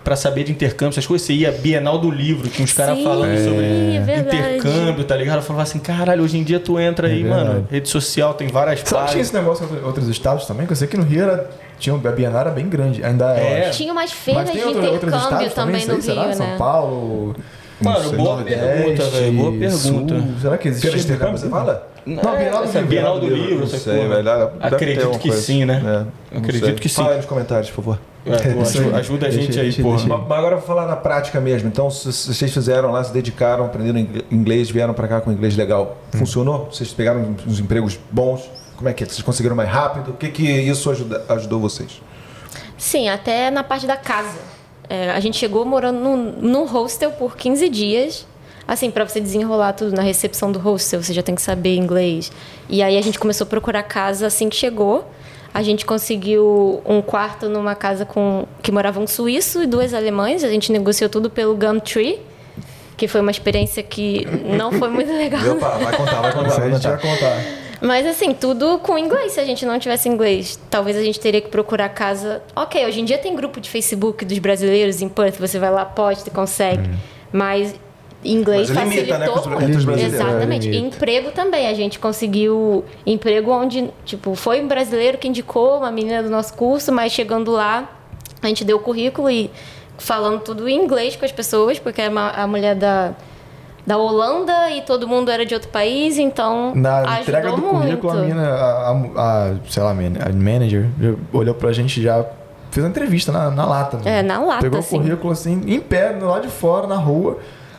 pra 0.02 0.14
saber 0.16 0.44
de 0.44 0.52
intercâmbio, 0.52 0.92
essas 0.92 1.06
coisas, 1.06 1.26
você 1.26 1.32
ia 1.32 1.50
Bienal 1.50 1.98
do 1.98 2.10
Livro, 2.10 2.48
tinha 2.48 2.64
uns 2.64 2.72
caras 2.72 3.02
falando 3.02 3.36
sobre 3.42 3.64
é 3.64 4.18
intercâmbio, 4.18 5.04
tá 5.04 5.16
ligado? 5.16 5.36
Eu 5.36 5.42
falava 5.42 5.62
assim, 5.62 5.78
caralho, 5.78 6.22
hoje 6.22 6.38
em 6.38 6.42
dia 6.44 6.60
tu 6.60 6.78
entra 6.78 7.08
aí, 7.08 7.22
É 7.24 7.28
mano, 7.28 7.66
rede 7.70 7.88
social, 7.88 8.34
tem 8.34 8.48
várias 8.48 8.80
Sabe 8.80 9.04
que 9.06 9.10
tinha 9.12 9.22
esse 9.22 9.34
negócio 9.34 9.64
em 9.64 9.70
outro- 9.70 9.86
outros 9.86 10.08
estados 10.08 10.46
também? 10.46 10.66
Que 10.66 10.72
eu 10.72 10.76
sei 10.76 10.86
que 10.88 10.96
no 10.96 11.02
Rio 11.04 11.22
era, 11.24 11.50
tinha, 11.78 11.94
a 11.94 11.98
Bienal 12.12 12.40
era 12.40 12.50
bem 12.50 12.68
grande, 12.68 13.02
ainda 13.04 13.34
é. 13.34 13.68
acho. 13.68 13.78
Tinha 13.78 13.92
umas 13.92 14.12
feiras 14.12 14.50
de 14.50 14.58
outro- 14.58 14.82
outros 14.92 15.12
intercâmbio 15.14 15.46
estados 15.46 15.54
também 15.54 15.86
no 15.86 16.02
será? 16.02 16.24
Rio, 16.26 16.34
São 16.34 16.46
né? 16.46 16.56
Paulo. 16.58 17.36
Mano, 17.80 18.08
sei, 18.08 18.16
boa 18.16 18.42
pergunta, 18.42 19.04
velho, 19.10 19.32
boa 19.32 19.50
pergunta. 19.52 19.76
Sul. 19.78 20.06
Será 20.40 20.56
que 20.58 20.68
existe? 20.68 20.96
Intercâmbio, 20.98 21.38
você 21.38 21.48
fala? 21.48 21.88
Não, 22.06 22.22
Bienal 22.36 22.66
do 22.66 22.72
Bienal 22.72 22.82
do 22.82 22.86
Bienal 22.88 23.20
do 23.20 23.26
Livro, 23.28 23.60
Não 23.60 23.66
sei, 23.66 23.96
porra. 24.06 24.22
velho. 24.22 24.50
Acredito 24.60 25.10
que 25.18 25.28
coisa. 25.28 25.42
sim, 25.42 25.64
né? 25.64 26.06
É, 26.32 26.38
Acredito 26.38 26.64
sei. 26.66 26.74
que 26.74 26.88
sim. 26.88 26.94
Fala 26.96 27.10
aí 27.12 27.16
nos 27.16 27.26
comentários, 27.26 27.70
por 27.70 27.76
favor. 27.76 27.98
É, 28.26 28.36
pô, 28.52 28.60
ajuda, 28.62 28.96
ajuda 28.98 29.26
a 29.26 29.30
gente 29.30 29.44
Deixa- 29.46 29.60
aí, 29.60 29.66
deixa- 29.68 29.82
porra. 29.82 29.96
deixa- 29.96 30.08
Mas 30.16 30.38
agora 30.38 30.54
eu 30.54 30.58
vou 30.58 30.66
falar 30.66 30.86
na 30.86 30.96
prática 30.96 31.40
mesmo. 31.40 31.68
Então, 31.68 31.88
vocês 31.90 32.52
fizeram 32.52 32.90
lá, 32.90 33.02
se 33.04 33.12
dedicaram, 33.12 33.64
aprenderam 33.64 33.98
ing- 33.98 34.24
inglês, 34.30 34.70
vieram 34.70 34.92
pra 34.94 35.08
cá 35.08 35.20
com 35.20 35.32
inglês 35.32 35.56
legal. 35.56 35.96
Funcionou? 36.12 36.68
Vocês 36.70 36.92
pegaram 36.92 37.34
uns 37.46 37.58
empregos 37.58 37.98
bons? 38.10 38.50
Como 38.76 38.88
é 38.88 38.92
que 38.92 39.04
é? 39.04 39.06
Vocês 39.06 39.22
conseguiram 39.22 39.56
mais 39.56 39.68
rápido? 39.70 40.10
O 40.10 40.14
que 40.14 40.28
que 40.28 40.42
isso 40.42 40.90
ajuda- 40.90 41.24
ajudou 41.28 41.60
vocês? 41.60 42.02
Sim, 42.76 43.08
até 43.08 43.50
na 43.50 43.62
parte 43.64 43.86
da 43.86 43.96
casa. 43.96 44.38
É, 44.90 45.10
a 45.10 45.20
gente 45.20 45.38
chegou 45.38 45.64
morando 45.64 45.98
num, 45.98 46.32
num 46.32 46.66
hostel 46.66 47.12
por 47.12 47.36
15 47.36 47.68
dias. 47.70 48.26
Assim, 48.66 48.90
para 48.90 49.06
você 49.06 49.20
desenrolar 49.20 49.74
tudo 49.74 49.94
na 49.94 50.02
recepção 50.02 50.50
do 50.50 50.58
hostel, 50.58 51.02
você 51.02 51.12
já 51.12 51.22
tem 51.22 51.34
que 51.34 51.42
saber 51.42 51.76
inglês. 51.76 52.32
E 52.68 52.82
aí 52.82 52.96
a 52.96 53.02
gente 53.02 53.18
começou 53.18 53.44
a 53.44 53.48
procurar 53.48 53.82
casa 53.82 54.26
assim 54.26 54.48
que 54.48 54.56
chegou. 54.56 55.04
A 55.52 55.62
gente 55.62 55.86
conseguiu 55.86 56.82
um 56.84 57.00
quarto 57.00 57.48
numa 57.48 57.74
casa 57.74 58.04
com 58.04 58.46
que 58.62 58.72
morava 58.72 58.98
um 58.98 59.06
suíço 59.06 59.62
e 59.62 59.66
duas 59.66 59.94
alemães. 59.94 60.42
A 60.42 60.48
gente 60.48 60.72
negociou 60.72 61.08
tudo 61.08 61.30
pelo 61.30 61.54
Gumtree, 61.54 62.20
que 62.96 63.06
foi 63.06 63.20
uma 63.20 63.30
experiência 63.30 63.82
que 63.82 64.26
não 64.44 64.72
foi 64.72 64.88
muito 64.88 65.12
legal. 65.14 65.42
Opa, 65.56 65.68
vai 65.78 65.96
contar, 65.96 66.20
vai 66.22 66.32
contar. 66.32 66.62
A 66.62 66.70
gente 66.70 66.88
vai 66.88 66.98
contar. 67.00 67.64
Mas 67.80 68.06
assim, 68.06 68.32
tudo 68.32 68.78
com 68.78 68.96
inglês. 68.96 69.32
Se 69.32 69.40
a 69.40 69.44
gente 69.44 69.66
não 69.66 69.78
tivesse 69.78 70.08
inglês, 70.08 70.58
talvez 70.70 70.96
a 70.96 71.02
gente 71.02 71.20
teria 71.20 71.40
que 71.40 71.48
procurar 71.48 71.90
casa. 71.90 72.42
Ok, 72.56 72.84
hoje 72.84 73.00
em 73.00 73.04
dia 73.04 73.18
tem 73.18 73.36
grupo 73.36 73.60
de 73.60 73.68
Facebook 73.68 74.24
dos 74.24 74.38
brasileiros 74.38 75.02
em 75.02 75.08
Perth, 75.08 75.38
você 75.38 75.58
vai 75.58 75.70
lá, 75.70 75.84
posta 75.84 76.30
e 76.30 76.32
consegue. 76.32 76.88
Mas 77.30 77.74
inglês 78.32 78.70
Mas 78.70 78.88
limita, 78.88 79.18
né, 79.18 79.26
facilitou 79.26 79.76
os- 79.76 79.84
muito. 79.84 80.00
Exatamente. 80.00 80.68
É, 80.68 80.72
E 80.72 80.76
emprego 80.78 81.30
também. 81.30 81.66
A 81.66 81.74
gente 81.74 81.98
conseguiu 81.98 82.84
emprego 83.06 83.50
onde, 83.50 83.90
tipo, 84.04 84.34
foi 84.34 84.62
um 84.62 84.68
brasileiro 84.68 85.18
que 85.18 85.28
indicou 85.28 85.78
uma 85.78 85.90
menina 85.90 86.22
do 86.22 86.30
nosso 86.30 86.54
curso, 86.54 86.90
mas 86.92 87.12
chegando 87.12 87.50
lá, 87.52 87.90
a 88.42 88.46
gente 88.46 88.64
deu 88.64 88.78
o 88.78 88.80
currículo 88.80 89.30
e 89.30 89.50
falando 89.98 90.40
tudo 90.40 90.68
em 90.68 90.76
inglês 90.82 91.16
com 91.16 91.24
as 91.24 91.32
pessoas, 91.32 91.78
porque 91.78 92.00
era 92.00 92.10
uma, 92.10 92.30
a 92.30 92.46
mulher 92.46 92.74
da. 92.74 93.12
Da 93.86 93.98
Holanda 93.98 94.70
e 94.70 94.80
todo 94.80 95.06
mundo 95.06 95.30
era 95.30 95.44
de 95.44 95.52
outro 95.52 95.68
país, 95.68 96.16
então 96.16 96.72
Na 96.74 97.00
ajudou 97.00 97.20
entrega 97.20 97.50
do 97.52 97.58
muito. 97.58 97.70
currículo, 97.82 98.12
a 98.14 98.16
mina, 98.22 98.48
a, 98.48 98.90
a- 98.90 98.92
a- 99.50 99.54
sei 99.68 99.82
lá, 99.82 99.90
a 99.90 99.94
man- 99.94 100.18
a 100.26 100.32
manager, 100.32 100.88
olhou 101.30 101.54
pra 101.54 101.70
gente 101.70 102.00
já. 102.02 102.24
Fez 102.70 102.82
uma 102.82 102.88
entrevista 102.88 103.30
na, 103.30 103.50
na 103.50 103.66
lata. 103.66 104.00
É, 104.08 104.22
na 104.22 104.40
lata, 104.40 104.62
Pegou 104.62 104.78
assim. 104.78 104.96
o 104.96 105.00
currículo 105.02 105.32
assim, 105.34 105.60
em 105.66 105.80
pé, 105.80 106.16
lado 106.18 106.46
de 106.46 106.48
fora, 106.52 106.86
na 106.86 106.96
rua. 106.96 107.36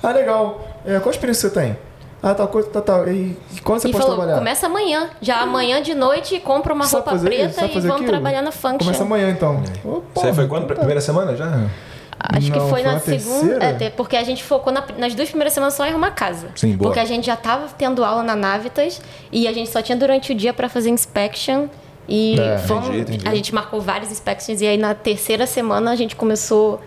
Ah, 0.08 0.12
legal. 0.12 0.68
É, 0.86 0.99
qual 0.99 1.08
a 1.08 1.12
experiência 1.12 1.49
você 1.49 1.56
tem? 1.60 1.78
Ah, 2.24 2.34
tal 2.34 2.47
coisa, 2.47 2.70
tal, 2.70 2.82
tal. 2.82 3.08
E, 3.08 3.38
e 3.56 3.62
quando 3.64 3.82
você 3.82 3.88
e 3.88 3.91
pode 3.91 4.01
falou, 4.03 4.18
trabalhar? 4.18 4.39
começa 4.39 4.66
amanhã. 4.66 5.10
Já 5.22 5.41
amanhã 5.41 5.82
de 5.82 5.93
noite, 5.93 6.39
compra 6.39 6.74
uma 6.74 6.86
Sabe 6.86 6.95
roupa 7.03 7.12
fazer 7.12 7.30
isso? 7.34 7.38
preta 7.56 7.66
e 7.66 7.74
fazer 7.74 7.88
vamos 7.88 8.01
aquilo? 8.01 8.12
trabalhar 8.12 8.41
na 8.41 8.51
Function. 8.51 8.78
Começa 8.80 9.03
amanhã, 9.03 9.30
então. 9.30 9.62
Isso 9.64 9.76
aí 9.86 10.01
porra, 10.14 10.34
foi 10.34 10.47
quando? 10.47 10.68
tá. 10.68 10.76
Primeira 10.76 11.01
semana 11.01 11.36
já? 11.36 11.68
Acho 12.18 12.51
que 12.51 12.58
Não, 12.58 12.68
foi 12.70 12.82
foi 12.82 12.91
na 12.91 12.99
segunda. 12.99 13.66
É, 13.66 13.89
porque 13.91 14.16
a 14.18 14.24
gente 14.24 14.43
focou 14.43 14.74
na- 14.74 14.84
nas 14.97 15.14
duas 15.14 15.28
primeiras 15.30 15.53
semanas 15.53 15.76
só 15.76 15.86
em 15.86 15.89
arrumar 15.89 16.12
casa. 16.12 16.47
Sim, 16.56 16.76
boa. 16.76 16.89
Porque 16.89 16.99
a 16.99 17.06
gente 17.06 17.26
já 17.28 17.36
tava 17.36 17.68
tendo 17.78 18.03
aula 18.03 18.24
na 18.24 18.36
Navitas 18.36 18.99
e 19.32 19.47
a 19.47 19.53
gente 19.53 19.70
só 19.70 19.82
tinha 19.82 19.95
durante 19.97 20.32
o 20.32 20.36
dia 20.36 20.53
pra 20.53 20.68
fazer 20.70 20.89
inspection. 20.89 21.68
E 22.08 22.39
É, 22.39 22.58
fomos- 22.60 22.88
entendi, 22.88 23.01
entendi. 23.01 23.28
a 23.28 23.36
gente 23.36 23.53
marcou 23.53 23.82
vários 23.82 24.12
inspections 24.12 24.62
e 24.62 24.66
aí 24.68 24.78
na 24.78 24.95
terceira 24.95 25.45
semana 25.45 25.91
a 25.91 25.95
gente 25.95 26.16
começou 26.16 26.80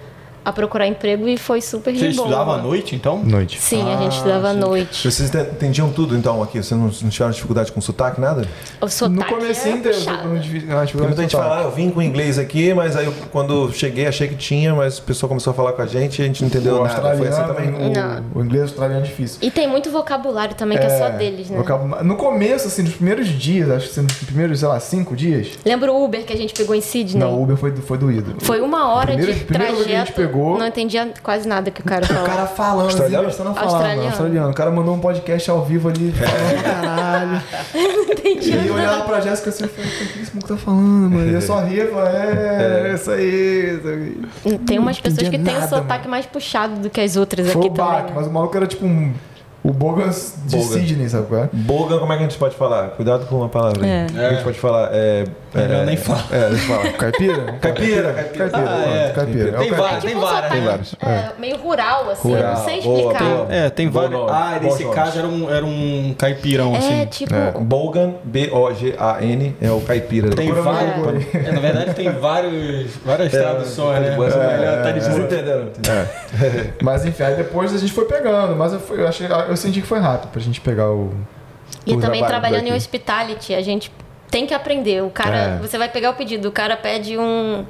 a 0.49 0.53
procurar 0.53 0.87
emprego 0.87 1.29
e 1.29 1.37
foi 1.37 1.61
super 1.61 1.93
de 1.93 1.99
Você 1.99 2.11
boa. 2.13 2.27
estudava 2.29 2.55
à 2.55 2.59
noite, 2.63 2.95
então? 2.97 3.23
Noite. 3.23 3.59
Sim, 3.61 3.83
a 3.83 3.97
gente 3.99 4.13
Ah, 4.15 4.17
estudava 4.17 4.49
à 4.49 4.53
noite. 4.55 5.11
Vocês 5.11 5.33
ente- 5.35 5.51
entendiam 5.51 5.91
tudo 5.93 6.17
então 6.17 6.43
aqui? 6.43 6.63
Vocês 6.63 6.71
não, 6.79 6.87
não 6.89 7.11
tiveram 7.11 7.31
dificuldade 7.31 7.71
com 7.71 7.81
sotaque, 7.81 8.21
nada? 8.21 8.47
O 8.81 8.89
sotaque 8.89 9.15
No 9.35 9.37
a 9.47 9.53
gente- 9.53 10.09
ah, 10.09 10.87
Tem 10.87 11.01
muita 11.03 11.23
gente 11.23 11.37
fala, 11.37 11.61
ah, 11.61 11.63
eu 11.65 11.71
vim 11.71 11.91
com 11.91 12.01
inglês 12.01 12.39
aqui, 12.39 12.73
mas 12.73 12.97
aí 12.97 13.05
eu, 13.07 13.13
quando 13.31 13.71
cheguei 13.73 14.07
achei 14.07 14.27
que 14.29 14.37
tinha, 14.37 14.75
mas 14.75 14.99
o 14.99 15.03
pessoal 15.03 15.29
começou 15.29 15.51
a 15.51 15.55
falar 15.55 15.73
com 15.73 15.83
a 15.83 15.87
gente 15.87 16.19
e 16.19 16.23
a 16.23 16.27
gente 16.27 16.41
não 16.41 16.49
entendeu 16.49 16.77
O 16.81 16.85
nada. 16.85 17.17
Foi 17.17 17.29
assim 17.29 17.43
também? 17.45 17.71
Não. 17.71 18.23
o, 18.35 18.39
o 18.39 18.45
inglês 18.45 18.63
australiano 18.65 19.05
é 19.05 19.07
difícil. 19.09 19.39
E 19.43 19.51
tem 19.51 19.69
muito 19.69 19.91
vocabulário 19.91 20.55
também, 20.55 20.79
que 20.79 20.87
é, 20.87 20.99
só 20.99 21.09
deles, 21.11 21.51
né? 21.51 21.59
vocabu- 21.59 22.03
No 22.05 22.17
começo, 22.17 22.69
assim, 22.69 22.83
nos 22.83 22.95
primeiros 22.95 23.29
dias, 23.29 23.71
acho 23.71 23.87
que 23.87 23.93
assim, 23.93 24.03
nos 24.03 24.13
primeiros, 24.15 24.61
sei 24.61 24.69
lá, 24.69 24.81
cinco 24.81 25.15
dias. 25.15 25.49
Lembra 25.65 25.93
o 25.93 26.05
Uber 26.05 26.25
que 26.25 26.33
a 26.33 26.37
gente 26.37 26.55
pegou 26.55 26.75
em 26.75 26.81
Sydney? 26.81 27.21
Não, 27.23 27.35
o 27.35 27.43
Uber 27.43 27.57
foi, 27.57 27.75
foi 27.77 27.99
doído. 27.99 28.35
Foi 28.41 28.61
uma 28.61 28.89
hora 28.95 29.09
Primeiro- 29.09 29.35
de 29.35 29.45
primeiro 29.45 29.73
trajeto. 29.75 29.89
que 29.91 29.97
a 29.97 30.05
gente 30.05 30.13
pegou- 30.15 30.38
Não 30.59 30.67
entendia 30.67 31.09
quase 31.23 31.49
nada 31.49 31.71
que 31.71 31.81
o 31.81 31.85
cara 31.85 32.05
O 32.05 32.09
falava. 32.09 32.27
cara 32.27 32.47
falando, 32.47 32.85
Australiano? 32.87 33.27
australiano? 33.27 33.57
falando, 33.59 33.73
Australiano. 33.75 34.09
australiano. 34.09 34.51
O 34.51 34.55
cara 34.55 34.71
mandou 34.71 34.95
um 34.95 35.01
podcast 35.01 35.51
ao 35.51 35.65
vivo 35.65 35.89
ali, 35.89 36.13
falando 36.13 36.63
pra 36.63 36.73
caralho. 36.73 37.43
entendi. 38.11 38.51
E 38.53 38.67
eu 38.69 38.75
olhava 38.75 39.05
pra 39.05 39.21
Jéssica 39.21 39.51
assim, 39.51 39.65
eu 39.65 39.69
falei, 39.71 39.91
o 39.91 39.95
que 40.13 40.21
esse 40.21 40.31
tá 40.47 40.57
falando, 40.57 41.11
mano? 41.11 41.31
E 41.31 41.35
eu 41.35 41.41
só 41.43 41.61
ria 41.65 41.85
e 41.85 41.87
falava, 41.89 42.17
é, 42.17 42.93
isso 42.95 43.11
aí, 43.11 43.79
isso 43.79 43.89
aí. 44.49 44.59
Tem 44.59 44.79
umas 44.79 45.01
pessoas 45.01 45.29
que 45.29 45.39
têm 45.39 45.57
o 45.59 45.69
sotaque 45.69 46.09
mais 46.09 46.27
puxado 46.27 46.81
do 46.81 46.91
que 46.91 47.01
as 47.01 47.17
outras 47.17 47.51
Foi 47.51 47.61
aqui 47.61 47.71
o 47.71 47.75
também. 47.75 48.03
né? 48.05 48.13
mas 48.15 48.27
o 48.27 48.31
maluco 48.31 48.57
era 48.57 48.67
tipo 48.67 48.85
um... 48.87 49.13
O 49.61 49.73
Bogans 49.73 50.35
de 50.47 50.57
Bogan. 50.57 50.69
Sydney, 50.73 51.09
sabe 51.09 51.27
qual 51.27 51.43
é? 51.43 51.49
Bogan, 51.53 51.99
como 51.99 52.13
é 52.13 52.17
que 52.17 52.23
a 52.23 52.29
gente 52.29 52.39
pode 52.39 52.55
falar? 52.55 52.91
Cuidado 52.91 53.27
com 53.27 53.43
a 53.43 53.49
palavra. 53.49 53.85
É. 53.85 54.07
O 54.07 54.13
que 54.13 54.19
a 54.21 54.31
gente 54.35 54.45
pode 54.45 54.59
falar? 54.59 54.89
É, 54.93 55.25
Melhor 55.55 55.83
é, 55.83 55.85
nem 55.87 55.97
falar. 55.97 56.27
É, 56.31 56.49
deixa 56.51 56.65
eu 56.73 56.77
falar. 56.77 56.93
Caipira? 56.93 57.37
Caipira, 57.61 58.13
caipira. 58.13 58.13
Caipira, 58.49 58.51
Ah, 58.55 58.85
é. 58.89 59.13
caipira. 59.15 59.49
É 59.49 59.55
o 59.55 59.59
Tem 59.59 59.69
É 59.73 60.01
tem 60.01 60.11
tipo 60.11 60.21
várias. 60.21 60.95
é, 61.01 61.33
meio 61.39 61.57
rural, 61.57 62.11
assim, 62.11 62.31
eu 62.31 62.37
Rural. 62.37 62.55
não 62.55 62.65
sei 62.65 62.79
explicar. 62.79 63.25
boa. 63.25 63.47
É, 63.51 63.71
tem 63.71 63.89
vários. 63.89 64.21
Ah, 64.31 64.59
nesse 64.61 64.85
caso 64.87 65.19
era 65.19 65.29
um, 65.29 65.51
era 65.51 65.65
um 65.65 66.15
caipirão, 66.19 66.75
É, 66.75 66.79
assim. 66.79 67.07
tipo. 67.07 67.35
Bogan, 67.61 68.15
B-O-G-A-N, 68.25 69.57
é 69.61 69.71
o 69.71 69.81
caipira. 69.81 70.31
Tem 70.31 70.53
vários. 70.53 71.35
É, 71.35 71.53
na 71.53 71.61
verdade, 71.61 71.95
tem 71.95 72.11
vários, 72.13 72.97
várias 73.05 73.31
traduções, 73.33 74.01
né? 74.01 74.15
É, 74.15 74.17
Mas 74.17 74.35
é 74.37 74.57
melhor 74.59 74.83
tá 74.83 74.91
de 74.91 75.01
Vocês 75.01 75.17
entenderam? 75.19 75.69
Mas 76.83 77.05
enfim, 77.07 77.23
aí 77.23 77.35
depois 77.37 77.75
a 77.75 77.79
gente 77.79 77.93
foi 77.93 78.05
pegando, 78.05 78.55
mas 78.57 78.73
eu, 78.73 78.81
fui- 78.81 79.01
eu 79.01 79.09
achei, 79.09 79.27
eu 79.49 79.57
senti 79.57 79.81
que 79.81 79.87
foi 79.87 79.99
rápido 79.99 80.31
pra 80.31 80.41
gente 80.41 80.61
pegar 80.61 80.91
o. 80.91 81.13
E 81.87 81.97
também 81.97 82.25
trabalhando 82.25 82.67
em 82.67 82.73
hospitality, 82.75 83.55
a 83.55 83.63
gente 83.63 83.91
tem 84.31 84.47
que 84.47 84.55
aprender. 84.55 85.03
O 85.03 85.11
cara, 85.11 85.37
É. 85.37 85.59
você 85.59 85.77
vai 85.79 85.89
pegar 85.89 86.11
o 86.11 86.15
pedido, 86.15 86.49
o 86.49 86.53
cara 86.53 86.77
pede 86.77 87.17
um, 87.19 87.65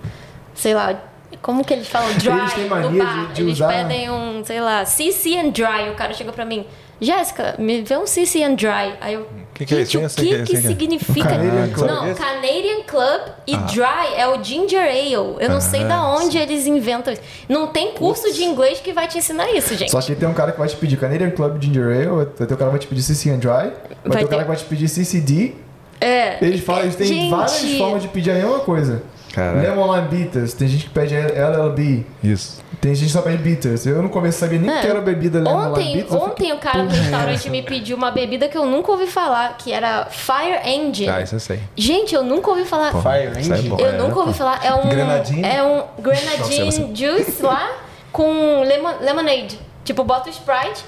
sei 0.55 0.75
lá, 0.75 0.95
como 1.43 1.65
que 1.65 1.73
eles 1.75 1.89
falam? 1.89 2.13
Dry 2.15 2.31
Eles 2.31 2.53
têm 2.55 2.67
mania 2.67 2.91
no 2.91 2.99
bar. 2.99 3.27
de- 3.29 3.35
de 3.35 3.43
eles 3.43 3.53
usar- 3.55 3.69
pedem 3.69 4.11
um, 4.11 4.43
sei 4.45 4.61
lá, 4.61 4.85
CC 4.85 5.37
and 5.39 5.51
dry. 5.51 5.91
O 5.91 5.95
cara 5.95 6.13
chegou 6.15 6.33
pra 6.33 6.45
mim, 6.45 6.65
Jéssica, 7.01 7.55
me 7.59 7.83
vê 7.83 7.97
um 7.97 8.07
CC 8.07 8.43
and 8.43 8.55
dry. 8.55 8.95
Aí 9.01 9.15
eu, 9.15 9.29
Que 9.55 9.65
que 9.67 9.75
é 9.75 9.81
isso? 9.83 10.01
o 10.01 10.09
Sim, 10.09 10.23
que, 10.25 10.43
que 10.45 10.57
significa? 10.57 11.29
Canadian. 11.29 11.67
Não? 11.87 12.15
Canadian 12.15 12.83
Club 12.87 13.21
e 13.47 13.57
dry 13.57 14.15
é 14.17 14.27
o 14.27 14.43
ginger 14.43 14.81
ale. 14.81 15.37
Eu 15.39 15.49
não 15.51 15.61
sei 15.61 15.85
da 15.85 16.03
onde 16.09 16.39
eles 16.39 16.67
inventam 16.67 17.13
isso. 17.13 17.23
Não 17.49 17.69
tem 17.69 17.93
curso 17.93 18.33
de 18.33 18.43
inglês 18.43 18.81
que 18.81 18.93
vai 18.93 19.07
te 19.07 19.19
ensinar 19.19 19.49
isso, 19.53 19.77
gente. 19.77 19.91
Só 19.93 20.01
que 20.01 20.15
tem 20.17 20.29
um 20.29 20.35
cara 20.35 20.51
que 20.51 20.59
vai 20.59 20.67
te 20.69 20.77
pedir 20.77 20.97
Canadian 20.97 21.31
Club 21.31 21.63
Ginger 21.63 21.85
Ale, 21.85 22.07
vai 22.07 22.47
ter 22.47 22.55
o 22.55 22.57
cara 22.57 22.65
que 22.65 22.71
vai 22.71 22.79
te 22.81 22.87
pedir 22.89 23.03
CC 23.03 23.31
and 23.31 23.39
Dry, 23.39 23.49
vai, 23.49 23.73
Vai 24.07 24.19
ter 24.19 24.25
o 24.25 24.29
cara 24.29 24.43
que 24.43 24.49
vai 24.49 24.57
te 24.57 24.65
pedir 24.65 24.89
CCD 24.89 25.55
É. 26.01 26.39
Eles 26.45 26.61
falam, 26.65 26.83
eles 26.83 26.97
têm 26.97 27.07
Gente. 27.07 27.31
várias 27.31 27.73
formas 27.77 28.03
de 28.03 28.09
pedir 28.09 28.31
a 28.31 28.35
mesma 28.35 28.61
coisa. 28.61 29.03
Caralho. 29.33 29.61
Lemon 29.61 29.95
Lime 29.95 30.09
Bitters, 30.09 30.55
tem 30.55 30.67
gente 30.67 30.85
que 30.85 30.91
pede 30.91 31.15
LLB. 31.15 32.05
Isso. 32.25 32.63
Tem 32.81 32.95
gente 32.95 33.07
que 33.09 33.13
só 33.13 33.23
pede 33.23 33.39
bitters. 33.39 33.85
Eu 33.87 34.01
no 34.03 34.09
começo 34.09 34.39
sabia 34.39 34.59
nem 34.59 34.71
É. 34.71 34.81
que 34.81 34.87
era 34.87 35.01
bebida 35.01 35.39
Lemon 35.41 35.51
Lime 35.61 35.71
Ontem, 35.73 35.93
Bitters. 35.97 36.13
eu 36.13 36.19
ontem 36.21 36.53
o 36.53 36.59
cara 36.59 36.79
no 36.79 36.85
"Porra 36.85 36.97
é 36.97 37.03
restaurante 37.03 37.35
essa?" 37.35 37.51
me 37.51 37.63
pediu 37.63 37.97
uma 37.97 38.11
bebida 38.11 38.49
que 38.49 38.57
eu 38.57 38.65
nunca 38.65 38.93
ouvi 38.93 39.07
falar, 39.07 39.57
que 39.59 39.73
era 39.73 40.07
Fire 40.07 40.61
Engine. 40.65 41.09
Ah, 41.11 41.21
isso 41.21 41.35
eu 41.35 41.41
sei. 41.41 41.61
Gente, 41.77 42.15
eu 42.15 42.23
nunca 42.23 42.51
ouvi 42.51 42.65
falar. 42.65 42.93
Fire 42.93 43.41
Isso 43.41 43.53
é 43.53 43.57
Engine. 43.57 43.69
bom. 43.71 43.77
Eu 43.81 43.89
É, 43.89 43.93
nunca 43.99 44.21
ouvi 44.21 44.33
falar. 44.35 44.65
É 44.65 44.73
um. 44.75 44.89
Grenadine? 44.89 45.45
É 45.45 45.63
um 45.63 45.83
grenadine 46.01 46.73
sei 46.73 46.91
juice 46.95 47.43
lá 47.43 47.69
com 48.13 48.63
lemon, 48.63 48.93
lemonade. 49.01 49.59
Tipo, 49.85 50.05
bota 50.05 50.29
o 50.29 50.33
Sprite. 50.33 50.85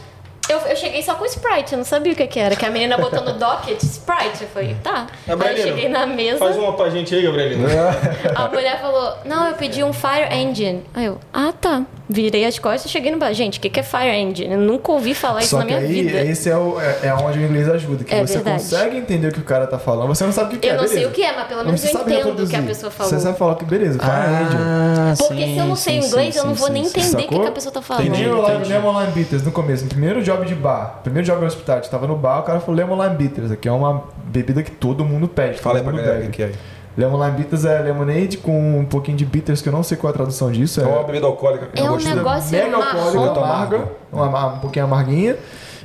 Eu, 0.48 0.58
eu 0.60 0.76
cheguei 0.76 1.02
só 1.02 1.14
com 1.14 1.24
Sprite, 1.26 1.72
eu 1.72 1.78
não 1.78 1.84
sabia 1.84 2.12
o 2.12 2.16
que, 2.16 2.26
que 2.26 2.40
era. 2.40 2.56
Que 2.56 2.66
a 2.66 2.70
menina 2.70 2.96
botou 2.98 3.22
no 3.22 3.34
docket 3.34 3.80
Sprite. 3.82 4.42
Eu 4.42 4.48
falei, 4.48 4.76
tá. 4.82 5.06
Aí 5.26 5.32
eu 5.32 5.36
Gabrielino, 5.38 5.68
cheguei 5.68 5.88
na 5.88 6.06
mesa. 6.06 6.38
Faz 6.38 6.56
uma 6.56 6.72
pra 6.72 6.90
gente 6.90 7.14
aí, 7.14 7.22
Gabrielino. 7.22 7.68
A 8.34 8.48
mulher 8.48 8.80
falou, 8.80 9.14
não, 9.24 9.46
eu 9.46 9.54
pedi 9.54 9.84
um 9.84 9.92
Fire 9.92 10.32
Engine. 10.32 10.82
Aí 10.92 11.06
eu, 11.06 11.20
ah 11.32 11.52
tá. 11.52 11.82
Virei 12.12 12.44
as 12.44 12.58
costas 12.58 12.86
e 12.86 12.88
cheguei 12.88 13.12
no 13.12 13.18
bar. 13.18 13.32
Gente, 13.32 13.58
o 13.58 13.62
que, 13.62 13.70
que 13.70 13.78
é 13.78 13.82
Fire 13.84 14.08
Engine? 14.10 14.54
Eu 14.54 14.58
nunca 14.60 14.90
ouvi 14.90 15.14
falar 15.14 15.40
isso 15.40 15.50
Só 15.50 15.58
na 15.58 15.64
que 15.64 15.74
minha 15.74 15.86
aí, 15.86 16.02
vida. 16.02 16.20
esse 16.24 16.50
é, 16.50 16.56
o, 16.56 16.80
é, 16.80 17.06
é 17.06 17.14
onde 17.14 17.38
o 17.38 17.42
inglês 17.44 17.68
ajuda. 17.68 18.02
Que 18.02 18.12
É 18.12 18.26
você 18.26 18.34
verdade. 18.34 18.62
consegue 18.62 18.96
entender 18.96 19.28
o 19.28 19.32
que 19.32 19.38
o 19.38 19.44
cara 19.44 19.64
tá 19.66 19.78
falando. 19.78 20.08
Você 20.08 20.24
não 20.24 20.32
sabe 20.32 20.48
o 20.48 20.50
que, 20.54 20.58
que 20.58 20.68
é, 20.68 20.72
Eu 20.72 20.76
não 20.78 20.88
sei 20.88 20.96
beleza. 20.96 21.10
o 21.10 21.14
que 21.14 21.22
é, 21.22 21.36
mas 21.36 21.46
pelo 21.46 21.64
menos 21.64 21.80
você 21.80 21.86
eu 21.86 21.92
sabe 21.92 22.12
entendo 22.14 22.42
o 22.42 22.48
que 22.48 22.56
a 22.56 22.62
pessoa 22.62 22.90
falou. 22.90 23.12
Você 23.12 23.20
sabe 23.20 23.38
falar 23.38 23.54
que 23.54 23.64
beleza, 23.64 23.98
Fire 24.00 24.44
Engine. 24.44 24.60
Ah, 24.60 25.14
Porque 25.16 25.44
se 25.44 25.56
eu 25.58 25.64
não 25.66 25.76
sei 25.76 25.98
inglês, 25.98 26.36
eu 26.36 26.44
não 26.46 26.54
vou 26.54 26.68
nem 26.70 26.84
entender 26.84 27.24
o 27.24 27.28
que, 27.28 27.38
que 27.38 27.46
a 27.46 27.52
pessoa 27.52 27.72
tá 27.72 27.80
falando. 27.80 28.02
Entendi, 28.06 28.22
Entendi, 28.22 28.36
eu 28.36 28.42
lá 28.42 28.54
entendi. 28.54 28.72
Lemon 28.72 29.00
Lime 29.00 29.12
Bitters 29.12 29.42
no 29.44 29.52
começo, 29.52 29.84
no 29.84 29.88
primeiro 29.90 30.20
job 30.22 30.44
de 30.46 30.54
bar, 30.56 31.00
primeiro 31.04 31.24
job 31.26 31.40
no 31.40 31.46
hospital, 31.46 31.76
a 31.76 31.80
gente 31.80 31.90
tava 31.90 32.06
no 32.08 32.16
bar, 32.16 32.40
o 32.40 32.42
cara 32.42 32.58
falou 32.58 32.74
Lemon 32.74 33.00
Lime 33.04 33.16
Bitters, 33.16 33.52
aqui 33.52 33.68
é 33.68 33.72
uma 33.72 34.02
bebida 34.24 34.62
que 34.64 34.72
todo 34.72 35.04
mundo 35.04 35.28
pede. 35.28 35.58
Fala 35.60 35.78
aí 35.78 35.84
todo 35.84 35.92
pra 35.92 36.00
mundo 36.02 36.06
galera 36.10 36.26
o 36.28 36.30
que 36.30 36.42
é. 36.42 36.52
Lemon 37.00 37.24
Lime 37.24 37.36
Bitters 37.38 37.64
é 37.64 37.78
lemonade 37.80 38.36
com 38.38 38.78
um 38.80 38.84
pouquinho 38.84 39.16
de 39.16 39.24
bitters, 39.24 39.62
que 39.62 39.68
eu 39.68 39.72
não 39.72 39.82
sei 39.82 39.96
qual 39.96 40.10
é 40.10 40.14
a 40.14 40.16
tradução 40.16 40.50
disso. 40.52 40.80
É 40.80 40.84
uma 40.84 41.02
bebida 41.04 41.26
alcoólica. 41.26 41.68
É 41.74 41.82
um 41.82 41.94
gostosa. 41.94 42.14
negócio 42.14 42.50
mega 42.52 42.76
alcoólica, 42.76 43.18
marrom. 43.40 43.42
amarga, 43.44 43.88
uma, 44.12 44.46
um 44.54 44.58
pouquinho 44.58 44.84
amarguinha. 44.84 45.36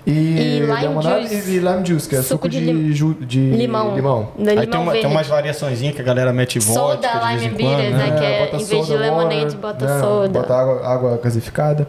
E, 0.08 0.12
E 0.12 0.60
lime 0.60 1.02
juice. 1.02 1.50
e 1.52 1.58
lime 1.60 1.84
juice, 1.86 2.08
que 2.08 2.16
é 2.16 2.20
Suco 2.22 2.28
suco, 2.46 2.50
de 2.50 2.60
de, 2.60 2.66
lim- 2.72 2.92
ju- 2.94 3.16
de 3.22 3.40
Limão. 3.54 3.96
limão. 3.96 4.28
Aí 4.38 4.46
limão 4.46 4.66
tem, 4.68 4.80
uma, 4.80 4.92
tem 4.92 5.06
umas 5.08 5.26
variações 5.26 5.80
que 5.80 6.00
a 6.00 6.04
galera 6.04 6.32
mete 6.32 6.60
vodka 6.60 6.80
Soda, 6.80 7.08
de 7.08 7.28
vez 7.28 7.42
lime 7.42 7.56
em 7.56 7.58
quando, 7.68 7.78
né? 7.78 7.90
né? 7.92 8.16
que 8.20 8.24
é, 8.24 8.40
bota 8.46 8.56
em 8.62 8.66
vez 8.66 8.86
de 8.86 8.98
lemonade, 8.98 9.56
bota 9.56 9.86
né, 9.86 10.00
soda. 10.02 10.40
Bota 10.42 10.54
água, 10.54 10.88
água 10.88 11.20
gasificada. 11.24 11.88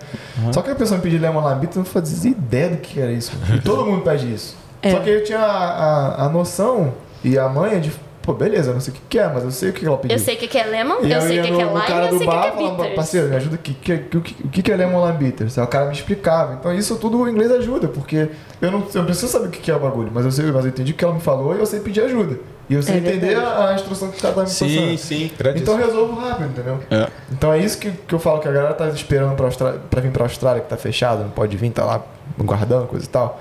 Só 0.51 0.63
que 0.63 0.71
a 0.71 0.75
pessoa 0.75 0.97
me 0.97 1.03
pedir 1.03 1.19
lemon 1.19 1.41
lime 1.47 1.61
bitters, 1.61 1.77
eu 1.77 1.81
não 1.81 1.87
fazia 1.91 2.31
ideia 2.31 2.71
do 2.71 2.77
que 2.79 2.99
era 2.99 3.13
isso. 3.13 3.33
E 3.55 3.61
todo 3.61 3.85
mundo 3.91 4.01
pede 4.03 4.33
isso. 4.33 4.57
É. 4.81 4.93
Só 4.93 5.01
que 5.01 5.11
eu 5.11 5.23
tinha 5.23 5.39
a, 5.39 6.23
a, 6.23 6.25
a 6.25 6.29
noção 6.31 6.95
e 7.23 7.39
a 7.39 7.47
manha 7.51 7.79
de, 7.81 7.93
pô, 8.27 8.35
beleza, 8.35 8.71
eu 8.71 8.75
não 8.75 8.81
sei 8.81 8.93
o 8.93 8.97
que, 8.97 9.03
que 9.09 9.19
é, 9.19 9.29
mas 9.29 9.45
eu 9.45 9.51
sei 9.51 9.71
o 9.71 9.73
que 9.73 9.87
ela 9.87 9.97
pediu. 9.97 10.17
Eu 10.19 10.23
sei 10.23 10.35
o 10.35 10.39
que 10.39 10.49
que 10.49 10.59
é 10.59 10.65
lemon, 10.65 10.97
E 11.03 11.13
eu 11.13 11.21
sei 11.23 11.39
o 11.41 11.43
que 11.45 11.53
que 11.53 11.61
é 11.63 11.65
lime, 11.65 11.81
cara 11.87 12.07
eu 12.07 12.11
do 12.11 12.19
sei 12.19 12.27
o 12.27 12.31
que 12.31 12.37
bar 12.37 12.51
que 12.57 12.65
é 12.65 12.71
bitters. 12.71 12.95
parceiro, 12.97 13.29
me 13.29 13.37
ajuda 13.37 13.55
aqui, 13.55 13.71
o 13.71 13.75
que, 13.77 13.93
o, 13.95 14.21
que, 14.21 14.37
o 14.45 14.49
que 14.63 14.73
é 14.73 14.77
lemon 14.77 15.07
lime 15.07 15.19
bitters? 15.19 15.57
Aí 15.57 15.65
o 15.65 15.69
cara 15.69 15.87
me 15.87 15.93
explicava. 15.93 16.55
Então 16.55 16.75
isso 16.75 16.97
tudo 16.97 17.19
o 17.21 17.29
inglês 17.29 17.51
ajuda, 17.53 17.89
porque 17.89 18.29
eu 18.61 18.71
não 18.71 18.83
eu 18.95 19.05
preciso 19.05 19.29
saber 19.29 19.47
o 19.47 19.51
que 19.51 19.61
que 19.61 19.71
é 19.71 19.77
o 19.77 19.79
bagulho, 19.81 20.11
mas 20.13 20.25
eu, 20.25 20.31
sei, 20.33 20.45
mas 20.51 20.65
eu 20.65 20.71
entendi 20.71 20.93
o 20.93 20.95
que 20.95 21.05
ela 21.05 21.15
me 21.15 21.21
falou 21.21 21.55
e 21.55 21.59
eu 21.61 21.67
sei 21.67 21.81
pedir 21.81 22.03
ajuda. 22.03 22.37
E 22.69 22.75
eu 22.75 22.83
sei 22.83 22.97
É 22.97 22.99
entender 22.99 23.37
a, 23.37 23.69
a 23.71 23.75
instrução 23.75 24.11
que 24.11 24.19
o 24.19 24.21
cara 24.21 24.35
tá 24.35 24.41
me 24.43 24.49
Sim, 24.49 24.75
passando. 24.77 24.99
sim. 24.99 25.31
Grandíssimo. 25.39 25.63
Então 25.73 25.81
eu 25.81 25.87
resolvo 25.87 26.21
rápido, 26.21 26.49
entendeu? 26.49 26.81
É. 26.91 27.07
Então 27.31 27.53
é 27.53 27.59
isso 27.61 27.79
que, 27.79 27.93
que 27.93 28.13
eu 28.13 28.19
falo 28.19 28.41
que 28.41 28.49
a 28.49 28.51
galera 28.53 28.75
tá 28.75 28.89
esperando 28.89 29.37
pra, 29.37 29.47
Austrália, 29.47 29.81
pra 29.89 30.01
vir 30.01 30.11
pra 30.11 30.25
Austrália, 30.25 30.61
que 30.61 30.69
tá 30.69 30.77
fechado, 30.77 31.23
não 31.23 31.31
pode 31.31 31.57
vir, 31.57 31.71
tá 31.71 31.85
lá 31.85 32.03
guardando, 32.37 32.89
coisa 32.89 33.05
e 33.05 33.09
tal. 33.09 33.41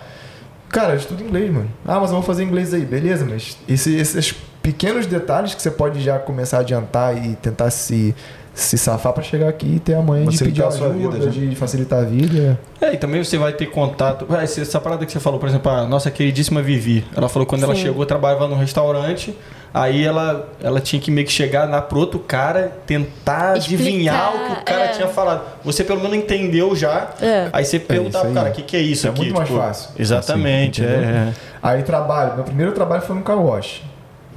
Cara, 0.69 0.95
estuda 0.95 1.23
inglês, 1.23 1.51
mano. 1.51 1.69
Ah, 1.87 1.99
mas 1.99 2.09
eu 2.09 2.15
vou 2.17 2.21
fazer 2.21 2.43
inglês 2.43 2.71
aí, 2.73 2.81
beleza, 2.81 3.25
mas 3.27 3.57
esse- 3.67 3.95
esses 3.95 4.35
pequenos 4.65 5.05
detalhes 5.05 5.53
que 5.53 5.61
você 5.61 5.69
pode 5.69 6.01
já 6.01 6.17
começar 6.17 6.57
a 6.57 6.59
adiantar 6.61 7.15
e 7.23 7.35
tentar 7.35 7.69
se, 7.69 8.15
se 8.53 8.77
safar 8.79 9.13
pra 9.13 9.21
chegar 9.21 9.47
aqui 9.47 9.75
e 9.75 9.79
ter 9.79 9.93
a 9.93 10.01
manhã 10.01 10.25
de 10.25 10.37
pedir 10.39 10.61
Facilitar 10.63 10.67
a 10.67 10.71
sua 10.71 10.87
ajuda, 10.87 11.19
vida, 11.29 11.29
de 11.49 11.55
facilitar 11.55 11.99
a 11.99 12.03
vida. 12.03 12.59
É, 12.81 12.93
e 12.93 12.97
também 12.97 13.23
você 13.23 13.37
vai 13.37 13.53
ter 13.53 13.67
contato. 13.67 14.25
Ah, 14.29 14.41
essa- 14.43 14.61
Essa 14.61 14.79
parada 14.81 15.05
que 15.05 15.11
você 15.11 15.19
falou, 15.19 15.39
por 15.39 15.47
exemplo, 15.47 15.71
a 15.71 15.85
nossa 15.85 16.09
queridíssima 16.09 16.61
Vivi. 16.63 17.05
Ela 17.15 17.29
falou 17.29 17.45
que 17.45 17.51
quando 17.51 17.63
ela 17.63 17.75
Sim. 17.75 17.83
chegou, 17.83 18.03
trabalhava 18.07 18.47
num 18.47 18.57
restaurante. 18.57 19.37
Aí 19.71 20.05
ela, 20.05 20.47
ela 20.63 20.79
tinha 20.79 21.01
que 21.01 21.11
meio 21.11 21.27
que 21.27 21.33
chegar 21.33 21.69
lá 21.69 21.81
pro 21.81 21.99
outro 21.99 22.17
cara, 22.17 22.71
tentar 22.87 23.57
Explicar, 23.57 23.83
adivinhar 23.83 24.29
o 24.33 24.39
que 24.55 24.61
o 24.61 24.63
cara 24.63 24.85
é. 24.85 24.87
tinha 24.87 25.07
falado. 25.09 25.41
Você 25.65 25.83
pelo 25.83 25.99
menos 26.01 26.15
entendeu 26.17 26.73
já. 26.75 27.09
É. 27.21 27.49
Aí 27.51 27.65
você 27.65 27.77
perguntava 27.77 28.23
isso 28.23 28.33
pro 28.33 28.41
cara, 28.41 28.49
o 28.53 28.55
que, 28.55 28.61
que 28.63 28.77
é 28.77 28.79
isso 28.81 29.05
É 29.05 29.09
aqui? 29.09 29.19
muito 29.19 29.35
mais 29.35 29.49
fácil. 29.49 29.89
Exatamente, 29.99 30.81
Assim, 30.81 30.93
é, 30.93 30.95
é. 30.97 31.33
Aí 31.61 31.83
trabalho, 31.83 32.35
meu 32.35 32.45
primeiro 32.45 32.71
trabalho 32.71 33.01
foi 33.01 33.15
no 33.17 33.21
car 33.21 33.37
wash. 33.37 33.83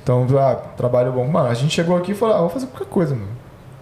Então, 0.08 0.26
ah, 0.38 0.54
trabalho 0.74 1.12
bom. 1.12 1.26
Mano, 1.26 1.50
a 1.50 1.54
gente 1.54 1.74
chegou 1.74 1.94
aqui 1.94 2.12
e 2.12 2.14
falou, 2.14 2.34
ah, 2.34 2.40
vou 2.40 2.48
fazer 2.48 2.66
qualquer 2.68 2.88
coisa, 2.88 3.14
mano. 3.14 3.28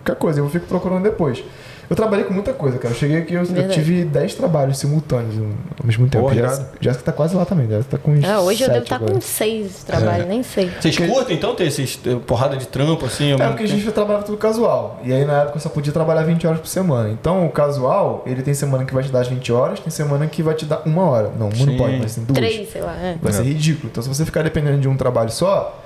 Qualquer 0.05 0.18
coisa, 0.18 0.41
eu 0.41 0.49
fico 0.49 0.66
procurando 0.66 1.05
depois. 1.05 1.45
Eu 1.89 1.95
trabalhei 1.95 2.24
com 2.24 2.35
muita 2.35 2.53
coisa, 2.53 2.79
cara. 2.79 2.93
Eu 2.93 2.99
cheguei 2.99 3.18
aqui, 3.18 3.35
eu, 3.35 3.45
eu 3.45 3.68
tive 3.68 4.05
10 4.05 4.35
trabalhos 4.35 4.77
simultâneos 4.77 5.37
ao 5.79 5.87
mesmo 5.87 6.09
tempo. 6.09 6.24
Porra, 6.24 6.35
Jéssica. 6.35 6.68
Jéssica 6.81 7.05
tá 7.05 7.12
quase 7.12 7.37
lá 7.37 7.45
também, 7.45 7.68
Jéssica 7.68 7.97
tá 7.97 8.03
com 8.03 8.11
uns 8.11 8.24
Ah, 8.24 8.41
hoje 8.41 8.64
eu 8.64 8.68
devo 8.68 8.83
estar 8.83 8.97
agora. 8.97 9.12
com 9.12 9.20
seis 9.20 9.85
trabalhos, 9.85 10.27
nem 10.27 10.43
sei. 10.43 10.68
Vocês 10.81 10.99
curtem 10.99 11.37
então 11.37 11.55
ter 11.55 11.66
esses 11.68 11.95
porrada 12.27 12.57
de 12.57 12.66
trampo 12.66 13.07
assim? 13.07 13.33
É 13.33 13.47
porque 13.47 13.62
a 13.62 13.68
gente 13.68 13.89
trabalhava 13.93 14.24
tudo 14.24 14.37
casual. 14.37 15.01
E 15.05 15.12
aí 15.12 15.24
na 15.24 15.43
época 15.43 15.59
eu 15.59 15.61
só 15.61 15.68
podia 15.68 15.93
trabalhar 15.93 16.24
20 16.24 16.45
horas 16.45 16.59
por 16.59 16.66
semana. 16.66 17.09
Então 17.09 17.47
o 17.47 17.51
casual, 17.51 18.24
ele 18.27 18.43
tem 18.43 18.53
semana 18.53 18.85
que 18.85 18.93
vai 18.93 19.05
te 19.05 19.12
dar 19.12 19.20
as 19.20 19.29
20 19.29 19.53
horas, 19.53 19.79
tem 19.79 19.91
semana 19.91 20.27
que 20.27 20.43
vai 20.43 20.57
te 20.57 20.64
dar 20.64 20.83
uma 20.85 21.03
hora. 21.03 21.31
Não, 21.39 21.51
uma 21.51 21.66
não 21.66 21.77
pode, 21.77 21.99
mas 22.01 22.16
tem 22.16 22.24
duas. 22.24 22.37
Três, 22.37 22.68
sei 22.68 22.83
lá. 22.83 22.97
É. 22.97 23.16
Vai 23.22 23.33
ser 23.33 23.45
ridículo. 23.45 23.91
Então, 23.93 24.03
se 24.03 24.09
você 24.09 24.24
ficar 24.24 24.43
dependendo 24.43 24.81
de 24.81 24.89
um 24.89 24.97
trabalho 24.97 25.31
só, 25.31 25.86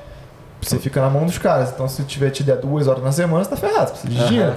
você 0.61 0.79
fica 0.79 1.01
na 1.01 1.09
mão 1.11 1.25
dos 1.27 1.39
caras. 1.39 1.71
Então, 1.71 1.89
se 1.89 2.03
tiver 2.05 2.31
te 2.31 2.43
der 2.43 2.57
duas 2.57 2.87
horas 2.87 3.03
na 3.03 3.13
semana, 3.13 3.45
você 3.45 3.51
tá 3.51 3.57
ferrado. 3.57 3.91
Você 3.91 4.07
precisa 4.07 4.11
de 4.15 4.19
Aham. 4.21 4.29
dinheiro. 4.29 4.55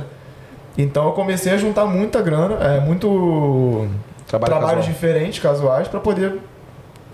Então, 0.78 1.06
eu 1.06 1.12
comecei 1.12 1.54
a 1.54 1.58
juntar 1.58 1.86
muita 1.86 2.22
grana, 2.22 2.56
é, 2.56 2.80
muito 2.80 3.88
Trabalho 4.28 4.52
trabalhos 4.52 4.76
casual. 4.86 4.94
diferentes, 4.94 5.40
casuais, 5.40 5.88
pra 5.88 6.00
poder. 6.00 6.32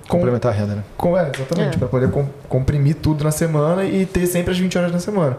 Com, 0.08 0.18
Complementar 0.18 0.52
a 0.52 0.56
renda, 0.56 0.76
né? 0.76 0.84
com, 0.98 1.16
é, 1.16 1.30
exatamente, 1.36 1.76
É. 1.76 1.78
pra 1.78 1.88
poder 1.88 2.10
com- 2.10 2.26
comprimir 2.48 2.96
tudo 2.96 3.24
na 3.24 3.30
semana 3.32 3.84
e 3.84 4.06
ter 4.08 4.26
sempre 4.26 4.52
as 4.52 4.58
20 4.58 4.76
horas 4.78 4.92
na 4.92 4.98
semana. 5.00 5.38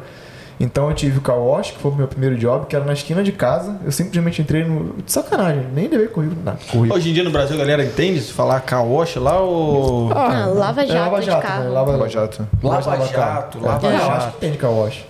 Então 0.63 0.89
eu 0.91 0.95
tive 0.95 1.17
o 1.19 1.21
car 1.23 1.39
wash, 1.39 1.71
que 1.71 1.79
foi 1.79 1.91
o 1.91 1.95
meu 1.95 2.07
primeiro 2.07 2.37
job, 2.37 2.67
que 2.67 2.77
era 2.77 2.85
na 2.85 2.93
esquina 2.93 3.23
de 3.23 3.33
casa. 3.33 3.79
Eu 3.83 3.91
simplesmente 3.91 4.43
entrei 4.43 4.63
no. 4.63 4.93
De 5.03 5.11
sacanagem, 5.11 5.67
nem 5.75 5.89
levei 5.89 6.07
currículo, 6.07 6.43
nada. 6.45 6.59
Currículo. 6.71 6.95
Hoje 6.95 7.11
em 7.11 7.15
dia 7.15 7.25
no 7.25 7.31
Brasil 7.31 7.57
a 7.57 7.59
galera 7.59 7.83
entende 7.83 8.21
se 8.21 8.31
falar 8.33 8.61
caoche 8.61 9.19
lá 9.19 9.41
ou. 9.41 10.13
Ah, 10.13 10.45
lava 10.47 10.83
é 10.83 10.87
jato 10.87 10.99
lava 11.01 11.21
de 11.21 11.27
jato, 11.27 11.43
carro. 11.47 11.65
né? 11.65 11.71
Lava, 11.71 11.91
Lava 11.93 12.09
jato. 12.11 12.47
Lava 12.63 12.83
carro. 12.97 13.07
jato, 13.11 13.59
É, 13.59 13.67
lava 13.67 13.87
eu 13.87 13.93
jato. 13.93 14.11
acho 14.11 14.31
que 14.33 14.41
tem 14.41 14.51
de 14.53 14.59
car 14.59 14.71
wash. 14.71 15.05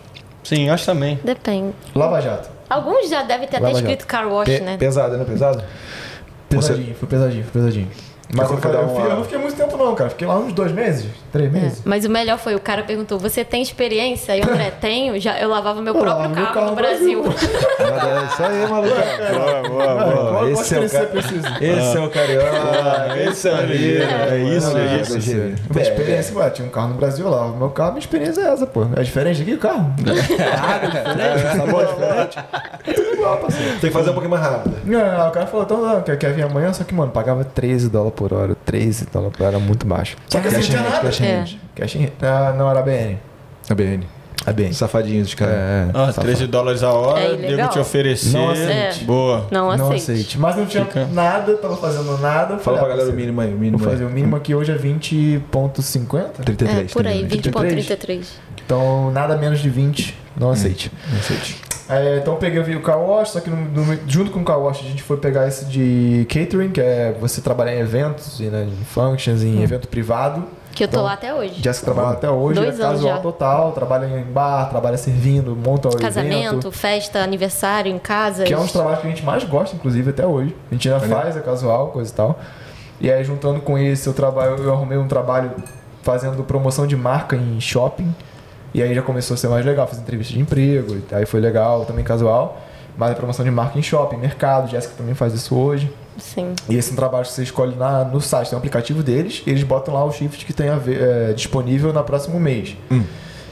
Sim, 0.45 0.71
acho 0.71 0.87
também. 0.87 1.19
Depende. 1.25 1.75
Lava 1.97 2.21
jato. 2.23 2.49
Alguns 2.69 3.09
já 3.11 3.25
devem 3.25 3.49
ter 3.49 3.57
até 3.57 3.67
Lava 3.67 3.77
escrito 3.79 4.07
car 4.07 4.29
wash, 4.29 4.47
Pe- 4.49 4.61
né? 4.61 4.77
Pesado, 4.79 5.17
né? 5.17 5.25
Pesado? 5.25 5.65
Você- 6.51 6.57
Pesadinho, 6.75 6.95
foi 6.95 7.09
pesadinho, 7.09 7.45
foi 7.45 7.53
pesadinho. 7.61 7.89
Mas 8.33 8.49
eu, 8.49 8.57
eu, 8.59 8.71
uma- 8.81 8.89
fiquei- 8.89 9.05
eu 9.11 9.17
não 9.17 9.23
fiquei 9.25 9.39
muito 9.39 9.57
tempo 9.57 9.77
não, 9.77 9.93
cara. 9.97 10.11
Fiquei 10.11 10.27
lá 10.29 10.39
uns 10.39 10.53
dois 10.53 10.71
meses, 10.71 11.07
três 11.31 11.55
É. 11.55 11.59
meses. 11.59 11.83
Mas 11.85 12.05
o 12.05 12.11
melhor 12.11 12.39
foi, 12.39 12.55
o 12.55 12.61
cara 12.61 12.83
perguntou, 12.83 13.19
você 13.19 13.45
tem 13.45 13.63
experiência? 13.63 14.37
E 14.37 14.41
o 14.41 14.45
André, 14.51 14.71
tenho. 14.81 15.19
Já, 15.21 15.39
eu 15.39 15.49
lavava 15.49 15.81
meu 15.81 15.95
Eu 15.95 16.01
próprio 16.01 16.23
lavo 16.23 16.35
meu 16.35 16.45
carro, 16.45 16.55
carro 16.55 16.67
no 16.67 16.71
no 16.73 16.77
Brasil. 16.77 17.25
É 17.25 18.25
isso 18.27 18.43
aí, 18.43 18.67
maluco. 18.71 18.95
Boa, 19.69 19.69
boa, 19.69 20.33
boa. 20.33 20.51
Esse 20.51 20.75
é 20.75 20.79
o 20.79 21.07
precisa? 21.09 21.49
Esse 21.61 21.97
é 21.97 22.01
o 22.01 22.11
carioca. 22.11 23.19
Esse 23.29 23.49
é 23.49 23.55
o 23.55 23.67
líder. 23.67 24.09
É 24.31 24.39
isso, 24.39 24.77
é 24.77 25.01
isso. 25.01 25.33
Minha 25.71 25.83
experiência, 25.83 26.37
ué, 26.37 26.51
tinha 26.51 26.67
um 26.67 26.71
carro 26.71 26.89
no 26.89 26.95
Brasil, 26.95 27.25
eu 27.27 27.31
lavo 27.31 27.57
meu 27.57 27.71
carro, 27.71 27.91
minha 27.93 28.01
experiência 28.01 28.41
é 28.41 28.53
essa, 28.53 28.67
pô. 28.67 28.87
É 28.97 29.03
diferente 29.03 29.43
aqui 29.43 29.55
o 29.55 29.59
carro? 29.59 29.93
É, 31.21 31.57
sabor 31.57 31.87
diferente. 31.87 32.39
Tudo 32.95 33.13
igual, 33.13 33.37
parceiro. 33.39 33.73
Tem 33.81 33.91
que 33.91 33.91
fazer 33.91 34.11
um 34.11 34.13
pouquinho 34.13 34.31
mais 34.31 34.43
rápido. 34.43 34.77
Não, 34.85 35.29
o 35.29 35.31
cara 35.31 35.47
falou, 35.47 35.65
então 35.65 35.81
não, 35.81 36.01
quer, 36.03 36.17
quer 36.17 36.33
vir 36.33 36.43
amanhã, 36.43 36.73
só 36.73 36.85
que, 36.85 36.95
mano, 36.95 37.11
pagava 37.11 37.45
13 37.45 37.89
dólares 37.89 38.15
por 38.17 38.33
hora. 38.33 38.57
13 38.65 39.07
dólares 39.13 39.37
por 39.37 39.45
hora, 39.45 39.57
era 39.57 39.65
muito 39.65 39.87
baixo. 39.87 40.17
Só 40.29 40.41
que 40.41 40.49
assim, 40.49 40.57
não 40.59 40.63
tinha 40.65 40.83
nada. 40.83 41.11
Cash 41.21 41.27
in 41.27 41.27
É. 41.27 41.37
hand. 41.39 41.57
Cash 41.75 41.95
in 41.97 41.99
hand. 42.01 42.13
Ah, 42.23 42.55
não, 42.57 42.71
era 42.71 42.83
BN. 42.83 43.19
A 43.69 43.75
BN. 43.75 44.07
A 44.47 44.53
BN. 44.53 44.73
Safadinhos 44.73 45.27
dos 45.27 45.35
caras. 45.35 45.55
É, 45.55 45.87
Ah, 45.93 46.07
safado. 46.07 46.27
13 46.27 46.47
dólares 46.47 46.83
a 46.83 46.91
hora, 46.93 47.21
É 47.21 47.37
nego 47.37 47.69
te 47.69 47.79
oferecer. 47.79 48.33
Não 48.39 48.51
aceite. 48.51 49.05
Boa. 49.05 49.47
Não 49.51 49.77
Não 49.77 49.87
aceite. 49.93 50.03
aceite. 50.13 50.39
Mas 50.39 50.57
não 50.57 50.65
tinha 50.65 50.85
Fica. 50.87 51.07
nada, 51.13 51.55
tava 51.59 51.77
fazendo 51.77 52.17
nada. 52.19 52.57
Fala 52.59 52.79
pra 52.79 52.87
ah, 52.87 52.91
galera 52.91 53.11
o 53.11 53.13
mínimo 53.13 53.39
aí. 53.41 53.53
O 53.53 53.59
mínimo 53.59 53.77
Vou 53.79 53.91
fazer 53.91 54.05
aí. 54.05 54.11
o 54.11 54.13
mínimo 54.13 54.35
aqui 54.37 54.55
hoje 54.55 54.73
é 54.73 54.77
20.50. 54.79 56.43
33. 56.45 56.91
É, 56.91 56.95
por 56.95 57.07
aí, 57.07 57.27
33. 57.27 57.87
20.33. 57.87 58.27
Então, 58.65 59.11
nada 59.11 59.37
menos 59.37 59.61
de 59.61 59.69
20, 59.69 60.17
não 60.37 60.51
aceite. 60.51 60.91
Não 61.11 61.19
aceite. 61.19 61.61
É, 61.89 62.19
então, 62.19 62.35
eu 62.35 62.39
peguei 62.39 62.61
o 62.77 62.81
car 62.83 62.99
wash, 63.01 63.31
só 63.31 63.41
que 63.41 63.51
no- 63.51 63.57
no- 63.85 63.99
junto 64.07 64.31
com 64.31 64.41
o 64.41 64.45
car 64.45 64.59
wash 64.61 64.79
a 64.81 64.85
gente 64.89 65.03
foi 65.03 65.17
pegar 65.17 65.49
esse 65.49 65.65
de 65.65 66.25
catering, 66.29 66.71
que 66.71 66.81
é 66.81 67.15
você 67.21 67.41
trabalhar 67.41 67.75
em 67.75 67.81
eventos, 67.81 68.39
e, 68.39 68.45
né, 68.45 68.65
em 68.71 68.85
functions, 68.85 69.43
em 69.43 69.61
evento 69.63 69.89
privado. 69.89 70.45
Que 70.75 70.85
eu 70.85 70.89
tô 70.89 70.97
Então, 70.97 71.05
lá 71.05 71.13
até 71.15 71.35
hoje. 71.35 71.61
Jessica 71.63 71.93
trabalha 71.93 72.17
até 72.17 72.31
hoje, 72.31 72.61
Dois 72.61 72.79
é 72.79 72.83
anos 72.83 72.97
casual 72.97 73.17
já. 73.17 73.23
total, 73.23 73.73
trabalha 73.73 74.07
em 74.07 74.23
bar, 74.25 74.69
trabalha 74.71 74.97
servindo, 74.97 75.57
monta 75.57 75.89
o 75.89 75.97
Casamento, 75.97 76.53
evento. 76.55 76.73
festa, 76.73 77.21
aniversário 77.23 77.91
em 77.93 77.99
casa. 77.99 78.45
Que 78.45 78.55
é 78.55 78.59
um 78.59 78.63
dos 78.63 78.73
trabalhos 78.73 79.01
que 79.01 79.07
a 79.07 79.11
gente 79.11 79.25
mais 79.25 79.43
gosta, 79.45 79.75
inclusive, 79.77 80.11
até 80.11 80.27
hoje. 80.27 80.57
A 80.71 80.75
gente 80.75 80.89
ainda 80.91 81.07
faz, 81.07 81.37
é 81.37 81.41
casual, 81.41 81.89
coisa 81.89 82.11
e 82.11 82.15
tal. 82.15 82.39
E 83.01 83.11
aí, 83.11 83.25
juntando 83.25 83.61
com 83.61 83.77
esse, 83.79 84.07
eu, 84.07 84.13
trabalho, 84.15 84.57
eu 84.63 84.73
arrumei 84.73 84.97
um 84.99 85.09
trabalho 85.09 85.53
fazendo 86.03 86.43
promoção 86.45 86.87
de 86.87 86.97
marca 86.97 87.35
em 87.37 87.61
shopping. 87.61 88.15
E 88.73 88.83
aí 88.83 88.95
já 88.95 89.03
começou 89.03 89.35
a 89.35 89.37
ser 89.37 89.49
mais 89.49 89.67
legal, 89.67 89.87
fiz 89.89 89.99
entrevista 89.99 90.33
de 90.33 90.41
emprego, 90.41 90.95
e 91.11 91.15
aí 91.15 91.27
foi 91.27 91.41
legal, 91.41 91.85
também 91.85 92.05
casual. 92.05 92.61
Mas 92.97 93.11
a 93.13 93.15
promoção 93.15 93.45
de 93.45 93.51
marca 93.51 93.79
em 93.79 93.83
shopping, 93.83 94.17
mercado, 94.17 94.69
Jéssica 94.71 94.95
também 94.97 95.15
faz 95.15 95.33
isso 95.35 95.57
hoje. 95.57 95.93
Sim. 96.19 96.55
E 96.69 96.77
esse 96.77 96.91
é 96.91 96.93
um 96.93 96.97
trabalho 96.97 97.25
que 97.25 97.33
você 97.33 97.43
escolhe 97.43 97.75
na, 97.77 98.05
no 98.05 98.21
site, 98.21 98.51
tem 98.51 98.57
um 98.57 98.59
aplicativo 98.59 99.03
deles, 99.03 99.43
e 99.47 99.51
eles 99.51 99.63
botam 99.63 99.95
lá 99.95 100.05
o 100.05 100.13
shift 100.13 100.45
que 100.45 100.53
tem 100.53 100.69
a 100.69 100.77
ver, 100.77 101.01
é, 101.01 101.33
disponível 101.33 101.93
no 101.93 102.03
próximo 102.05 102.39
mês. 102.39 102.77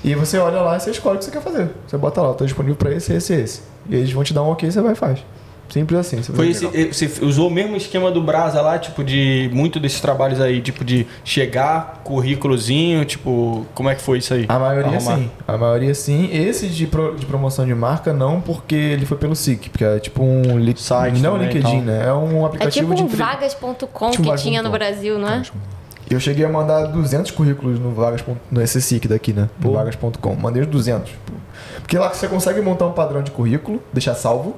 E 0.04 0.14
você 0.14 0.38
olha 0.38 0.60
lá 0.60 0.76
e 0.76 0.80
você 0.80 0.90
escolhe 0.90 1.16
o 1.16 1.18
que 1.18 1.24
você 1.24 1.30
quer 1.30 1.42
fazer. 1.42 1.70
Você 1.86 1.96
bota 1.96 2.22
lá, 2.22 2.30
estou 2.30 2.46
disponível 2.46 2.76
para 2.76 2.94
esse, 2.94 3.12
esse 3.12 3.32
e 3.32 3.40
esse. 3.40 3.62
E 3.88 3.96
eles 3.96 4.12
vão 4.12 4.22
te 4.22 4.32
dar 4.32 4.42
um 4.42 4.50
ok, 4.50 4.70
você 4.70 4.80
vai 4.80 4.92
e 4.92 4.96
faz. 4.96 5.24
Simples 5.68 6.00
assim. 6.00 6.16
Você 6.22 6.32
Foi 6.32 6.46
vai- 6.46 6.48
esse, 6.48 6.66
eh, 6.66 6.92
você 6.92 7.24
usou 7.24 7.48
o 7.48 7.50
mesmo 7.50 7.76
esquema 7.76 8.10
do 8.10 8.22
Brasa 8.22 8.60
lá, 8.62 8.78
tipo, 8.78 9.04
de 9.04 9.50
muito 9.52 9.78
desses 9.78 10.00
trabalhos 10.00 10.40
aí, 10.40 10.60
tipo, 10.62 10.82
de 10.84 11.06
chegar, 11.24 12.00
currículozinho, 12.04 13.04
tipo, 13.04 13.66
como 13.74 13.88
é 13.90 13.94
que 13.94 14.00
foi 14.00 14.18
isso 14.18 14.32
aí? 14.32 14.46
A 14.48 14.58
maioria 14.58 14.96
Arrumar. 14.96 15.16
sim. 15.16 15.30
A 15.46 15.56
maioria 15.58 15.94
sim. 15.94 16.30
Esse 16.32 16.68
de, 16.68 16.86
pro- 16.86 17.14
de 17.16 17.26
promoção 17.26 17.66
de 17.66 17.74
marca 17.74 18.12
não, 18.12 18.40
porque 18.40 18.74
ele 18.74 19.04
foi 19.04 19.16
pelo 19.18 19.36
SIC, 19.36 19.68
porque 19.70 19.84
é 19.84 19.98
tipo 19.98 20.22
um 20.22 20.58
li- 20.58 20.74
Site 20.76 21.20
não 21.20 21.32
também, 21.32 21.48
LinkedIn, 21.48 21.76
então. 21.76 21.84
né? 21.84 22.06
É 22.06 22.12
um 22.12 22.42
É 22.42 22.46
aplicativo 22.46 22.86
tipo 22.86 22.94
de 22.94 23.02
um 23.02 23.06
entre- 23.06 23.18
vagas.com 23.18 24.10
Tipo 24.10 24.30
que 24.34 24.42
tinha 24.42 24.62
no 24.62 24.70
Brasil, 24.70 25.18
não 25.18 25.28
é? 25.28 25.42
Eu 26.10 26.18
cheguei 26.18 26.44
a 26.46 26.48
mandar 26.48 26.86
200 26.86 27.30
currículos 27.30 27.78
no 27.78 27.90
vagas 27.90 28.24
no 28.50 28.62
esse 28.62 28.80
SIC 28.80 29.06
daqui, 29.06 29.34
né? 29.34 29.50
No 29.62 29.72
vagas.com. 29.74 30.34
Mandei 30.34 30.62
os 30.62 30.68
200. 30.68 31.12
Porque 31.82 31.98
lá 31.98 32.08
você 32.08 32.26
consegue 32.26 32.60
montar 32.62 32.86
um 32.86 32.92
padrão 32.92 33.22
de 33.22 33.30
currículo, 33.30 33.82
deixar 33.92 34.14
salvo. 34.14 34.56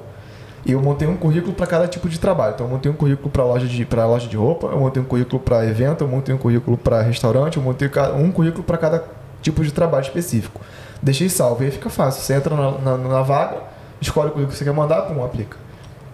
E 0.65 0.73
eu 0.73 0.81
montei 0.81 1.07
um 1.07 1.17
currículo 1.17 1.53
para 1.53 1.65
cada 1.65 1.87
tipo 1.87 2.07
de 2.07 2.19
trabalho. 2.19 2.53
Então 2.53 2.67
eu 2.67 2.71
montei 2.71 2.91
um 2.91 2.95
currículo 2.95 3.29
para 3.29 3.43
loja 3.43 3.65
de 3.67 3.83
para 3.85 4.05
loja 4.05 4.27
de 4.27 4.37
roupa, 4.37 4.67
eu 4.67 4.79
montei 4.79 5.01
um 5.01 5.05
currículo 5.05 5.39
para 5.41 5.65
evento, 5.65 6.03
eu 6.03 6.07
montei 6.07 6.33
um 6.35 6.37
currículo 6.37 6.77
para 6.77 7.01
restaurante, 7.01 7.57
eu 7.57 7.63
montei 7.63 7.89
um 8.15 8.31
currículo 8.31 8.63
para 8.63 8.77
cada 8.77 9.03
tipo 9.41 9.63
de 9.63 9.71
trabalho 9.71 10.03
específico. 10.03 10.61
Deixei 11.01 11.29
salvo, 11.29 11.63
e 11.63 11.65
aí 11.65 11.71
fica 11.71 11.89
fácil. 11.89 12.21
Você 12.21 12.33
entra 12.35 12.55
na, 12.55 12.71
na- 12.71 12.97
na 12.97 13.21
vaga, 13.23 13.57
escolhe 13.99 14.27
o 14.27 14.31
currículo 14.33 14.51
que 14.53 14.57
você 14.59 14.63
quer 14.63 14.73
mandar, 14.73 15.01
pum, 15.03 15.23
aplica. 15.25 15.57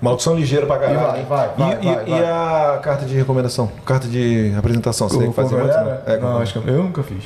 Malucos 0.02 0.24
são 0.24 0.36
ligeiros 0.36 0.68
pra 0.68 0.78
caralho. 0.78 0.98
E 1.22 1.24
vai, 1.24 1.24
vai, 1.26 1.50
vai, 1.58 1.70
e, 1.82 1.82
e- 1.82 1.96
vai, 1.96 2.06
e 2.06 2.10
vai. 2.12 2.24
a 2.24 2.80
carta 2.82 3.06
de 3.06 3.16
recomendação? 3.16 3.70
Carta 3.86 4.08
de 4.08 4.54
apresentação, 4.58 5.10
você 5.10 5.18
tem 5.18 5.30
que 5.30 5.36
fazer 5.36 5.56
muito? 5.56 5.68
galera? 5.68 6.04
É, 6.06 6.18
não, 6.18 6.34
com- 6.34 6.38
acho 6.38 6.54
que 6.62 6.70
eu 6.70 6.84
nunca 6.84 7.04
fiz. 7.04 7.24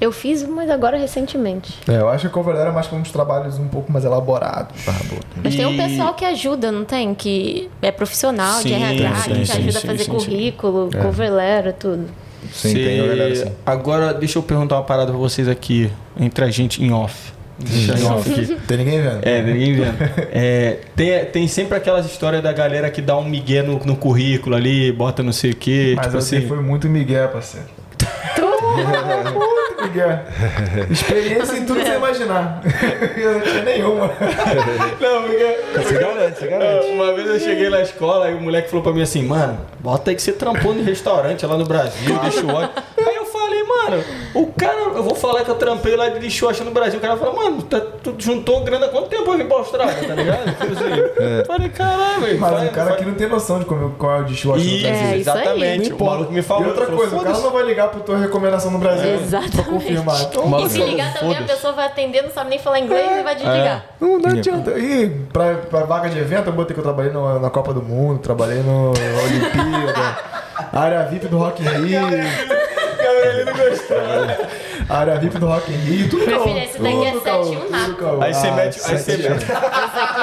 Eu 0.00 0.10
fiz, 0.12 0.42
mas 0.48 0.70
agora 0.70 0.96
recentemente. 0.96 1.74
É, 1.88 1.96
eu 2.00 2.08
acho 2.08 2.22
que 2.22 2.26
a 2.28 2.30
cover 2.30 2.56
é 2.56 2.70
mais 2.70 2.86
para 2.86 2.98
uns 2.98 3.10
trabalhos 3.10 3.58
um 3.58 3.68
pouco 3.68 3.92
mais 3.92 4.04
elaborados. 4.04 4.74
Boa. 4.84 5.20
Mas 5.44 5.54
tem 5.54 5.66
um 5.66 5.72
E- 5.74 5.76
pessoal 5.76 6.14
que 6.14 6.24
ajuda, 6.24 6.72
não 6.72 6.84
tem? 6.84 7.14
Que 7.14 7.68
é 7.82 7.90
profissional 7.92 8.62
de 8.62 8.68
Sim, 8.70 8.82
RH, 8.82 9.14
sim, 9.16 9.32
que 9.34 9.46
sim, 9.46 9.52
ajuda 9.58 9.72
sim, 9.72 9.78
a 9.78 9.80
fazer 9.90 10.04
sim, 10.04 10.04
sim. 10.04 10.10
currículo, 10.30 10.90
cover 11.02 11.32
letter, 11.32 11.72
tudo. 11.74 12.06
Sim, 12.52 12.68
Cê- 12.72 12.74
tem 12.84 12.96
galera 12.98 13.32
assim. 13.32 13.52
Agora, 13.66 14.14
deixa 14.14 14.38
eu 14.38 14.42
perguntar 14.42 14.76
uma 14.76 14.84
parada 14.84 15.10
pra 15.10 15.18
vocês 15.18 15.48
aqui, 15.48 15.90
entre 16.18 16.44
a 16.44 16.50
gente 16.50 16.82
em 16.82 16.92
off. 16.92 17.32
Deixa 17.58 17.98
em 17.98 18.04
off 18.04 18.30
aqui. 18.30 18.54
Tem 18.68 18.76
ninguém 18.76 19.00
vendo. 19.02 19.18
É, 19.26 19.42
ninguém 19.42 19.74
vendo. 19.74 19.96
É, 20.32 20.78
tem, 20.94 21.24
tem 21.26 21.48
sempre 21.48 21.76
aquelas 21.76 22.04
histórias 22.06 22.42
da 22.42 22.52
galera 22.52 22.88
que 22.90 23.00
dá 23.02 23.16
um 23.16 23.24
migué 23.24 23.62
no, 23.62 23.78
no 23.84 23.96
currículo 23.96 24.54
ali, 24.54 24.92
bota 24.92 25.22
não 25.22 25.32
sei 25.32 25.50
o 25.52 25.56
quê. 25.56 25.94
Mas 25.96 26.06
tipo 26.06 26.20
você 26.20 26.36
assim. 26.36 26.46
foi 26.48 26.60
muito 26.60 26.86
migué, 26.88 27.26
parceiro. 27.26 27.66
muito 28.76 29.38
Experiência 30.90 31.56
em 31.56 31.64
tudo 31.64 31.80
que 31.80 31.86
você 31.86 31.96
imaginar. 31.96 32.62
Eu 33.16 33.32
não 33.34 33.40
tinha 33.40 33.62
nenhuma. 33.62 34.06
Não, 35.00 35.22
porque. 35.22 35.58
Você 35.74 35.98
garante, 35.98 36.38
você 36.38 36.46
garante. 36.46 36.86
Uma 36.88 37.12
vez 37.14 37.28
eu 37.28 37.40
cheguei 37.40 37.68
na 37.68 37.82
escola 37.82 38.30
e 38.30 38.34
o 38.34 38.40
moleque 38.40 38.68
falou 38.68 38.82
pra 38.82 38.92
mim 38.92 39.02
assim, 39.02 39.22
mano, 39.22 39.58
bota 39.80 40.10
aí 40.10 40.16
que 40.16 40.22
você 40.22 40.32
trampou 40.32 40.74
no 40.74 40.82
restaurante 40.82 41.44
lá 41.44 41.56
no 41.56 41.64
Brasil, 41.64 42.18
de 42.18 42.24
Lixuote. 42.24 42.46
Aí 42.46 42.54
eu 42.56 42.66
falei, 42.66 42.95
mano, 43.90 44.04
o 44.34 44.46
cara, 44.48 44.76
eu 44.94 45.02
vou 45.02 45.14
falar 45.14 45.44
que 45.44 45.50
eu 45.50 45.54
trampei 45.56 45.96
lá 45.96 46.08
de 46.08 46.18
Lixuote 46.18 46.62
no 46.64 46.70
Brasil. 46.70 46.98
O 46.98 47.02
cara 47.02 47.16
falou, 47.16 47.34
mano, 47.36 47.62
tá, 47.62 47.80
tu 48.02 48.14
juntou 48.18 48.62
grana 48.62 48.86
há 48.86 48.88
quanto 48.88 49.08
tempo 49.08 49.30
eu 49.32 49.38
vim 49.38 49.44
pra 49.46 49.56
Austrália, 49.58 49.94
tá 49.94 50.14
ligado? 50.14 50.48
Assim. 50.48 51.44
Falei, 51.46 51.68
caralho, 51.70 52.20
velho. 52.20 52.40
Mas 52.40 52.68
o 52.68 52.70
cara 52.72 52.90
aqui 52.94 53.04
não 53.04 53.14
tem 53.14 53.28
noção 53.28 53.58
de 53.58 53.64
como, 53.64 53.90
qual 53.92 54.16
é 54.16 54.20
o 54.20 54.24
dishwasher 54.24 54.64
no 54.64 54.80
Brasil. 54.80 55.06
É, 55.08 55.16
exatamente. 55.16 55.92
O 55.92 56.04
maluco 56.04 56.32
me 56.32 56.42
falou. 56.42 56.64
E 56.64 56.68
outra 56.68 56.84
falou, 56.86 57.00
coisa, 57.00 57.16
o 57.16 57.20
cara 57.20 57.38
não 57.38 57.50
vai 57.50 57.62
ligar 57.64 57.88
pra 57.88 58.00
tua 58.00 58.18
recomendação 58.18 58.70
no 58.70 58.78
Brasil 58.78 59.02
pra 59.02 59.12
Exatamente. 59.22 59.68
confirmar. 59.70 60.22
Então, 60.22 60.46
Maluco 60.46 60.68
E 60.68 60.70
se 60.70 60.78
falou, 60.78 60.92
ligar 60.92 61.14
também, 61.14 61.36
a 61.38 61.42
pessoa 61.42 61.72
vai 61.72 61.86
atender, 61.86 62.22
não 62.22 62.30
sabe 62.30 62.50
nem 62.50 62.58
falar 62.58 62.80
inglês 62.80 63.06
e 63.20 63.22
vai 63.22 63.34
desligar. 63.34 63.84
não, 64.00 64.18
não 64.18 64.30
adianta. 64.30 64.70
E 64.78 65.08
pra, 65.32 65.54
pra 65.54 65.80
vaga 65.84 66.08
de 66.08 66.18
evento, 66.18 66.46
eu 66.48 66.52
botei 66.52 66.74
que 66.74 66.80
eu 66.80 66.84
trabalhei 66.84 67.12
no- 67.12 67.38
na 67.38 67.50
Copa 67.50 67.72
do 67.72 67.82
Mundo, 67.82 68.18
trabalhei 68.20 68.58
no 68.62 68.92
na 68.92 69.22
Olimpíada, 69.22 70.18
área 70.72 71.02
VIP 71.04 71.26
do 71.28 71.38
Rock 71.38 71.62
in 71.62 71.66
Rio. 71.66 72.00
Gabriel 73.16 73.46
não 73.46 73.52
gostou. 73.54 73.96
Área 74.88 75.16
VIP 75.18 75.38
do 75.38 75.46
Rock 75.46 75.72
in 75.72 75.76
Rio, 75.76 76.08
tudo 76.10 76.26
Meu 76.26 76.42
filho, 76.44 76.58
esse 76.58 76.78
daqui 76.78 77.04
é 77.06 77.10
Tudo 77.10 77.20
caô, 77.22 77.44
7-1 77.44 77.70
nato. 77.70 77.84
tudo 77.86 77.96
caô. 77.96 78.22
Aí 78.22 78.34
você 78.34 78.46
Ah, 78.46 78.52
mete. 78.52 78.80
Aí 78.84 78.98
você 78.98 79.12
7-1. 79.16 79.30
mete. 79.30 79.42
Isso 79.42 79.52
aqui 80.00 80.20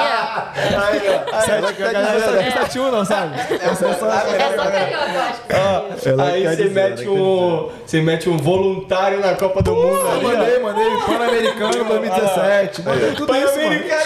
é, 1.36 1.40
Sete, 1.40 1.82
a 1.82 1.92
galera 1.92 2.20
sabe 2.20 2.38
que 2.38 2.58
é 2.58 2.62
7-1 2.62 2.90
não, 2.90 3.04
sabe? 3.04 3.34
Essa 3.40 3.86
é 3.88 3.94
só... 3.94 4.06
é 4.06 4.56
só 4.56 4.64
carioca, 4.70 5.06
eu 5.48 6.20
acho. 6.20 6.20
Aí 6.22 6.46
você 6.56 6.64
mete 6.68 7.08
um. 7.08 7.70
Você 7.86 8.00
mete 8.00 8.28
um 8.30 8.36
voluntário 8.36 9.20
na 9.20 9.34
Copa 9.34 9.62
do 9.62 9.74
Mundo 9.74 10.04
mandei, 10.22 10.58
mandei 10.60 10.90
Pan-Americano 11.06 11.84
2017. 11.84 12.82
Mandei 12.82 13.12
tudo 13.12 13.36
isso, 13.36 13.46
mano. 13.56 13.60
Pan-Americano, 13.62 14.02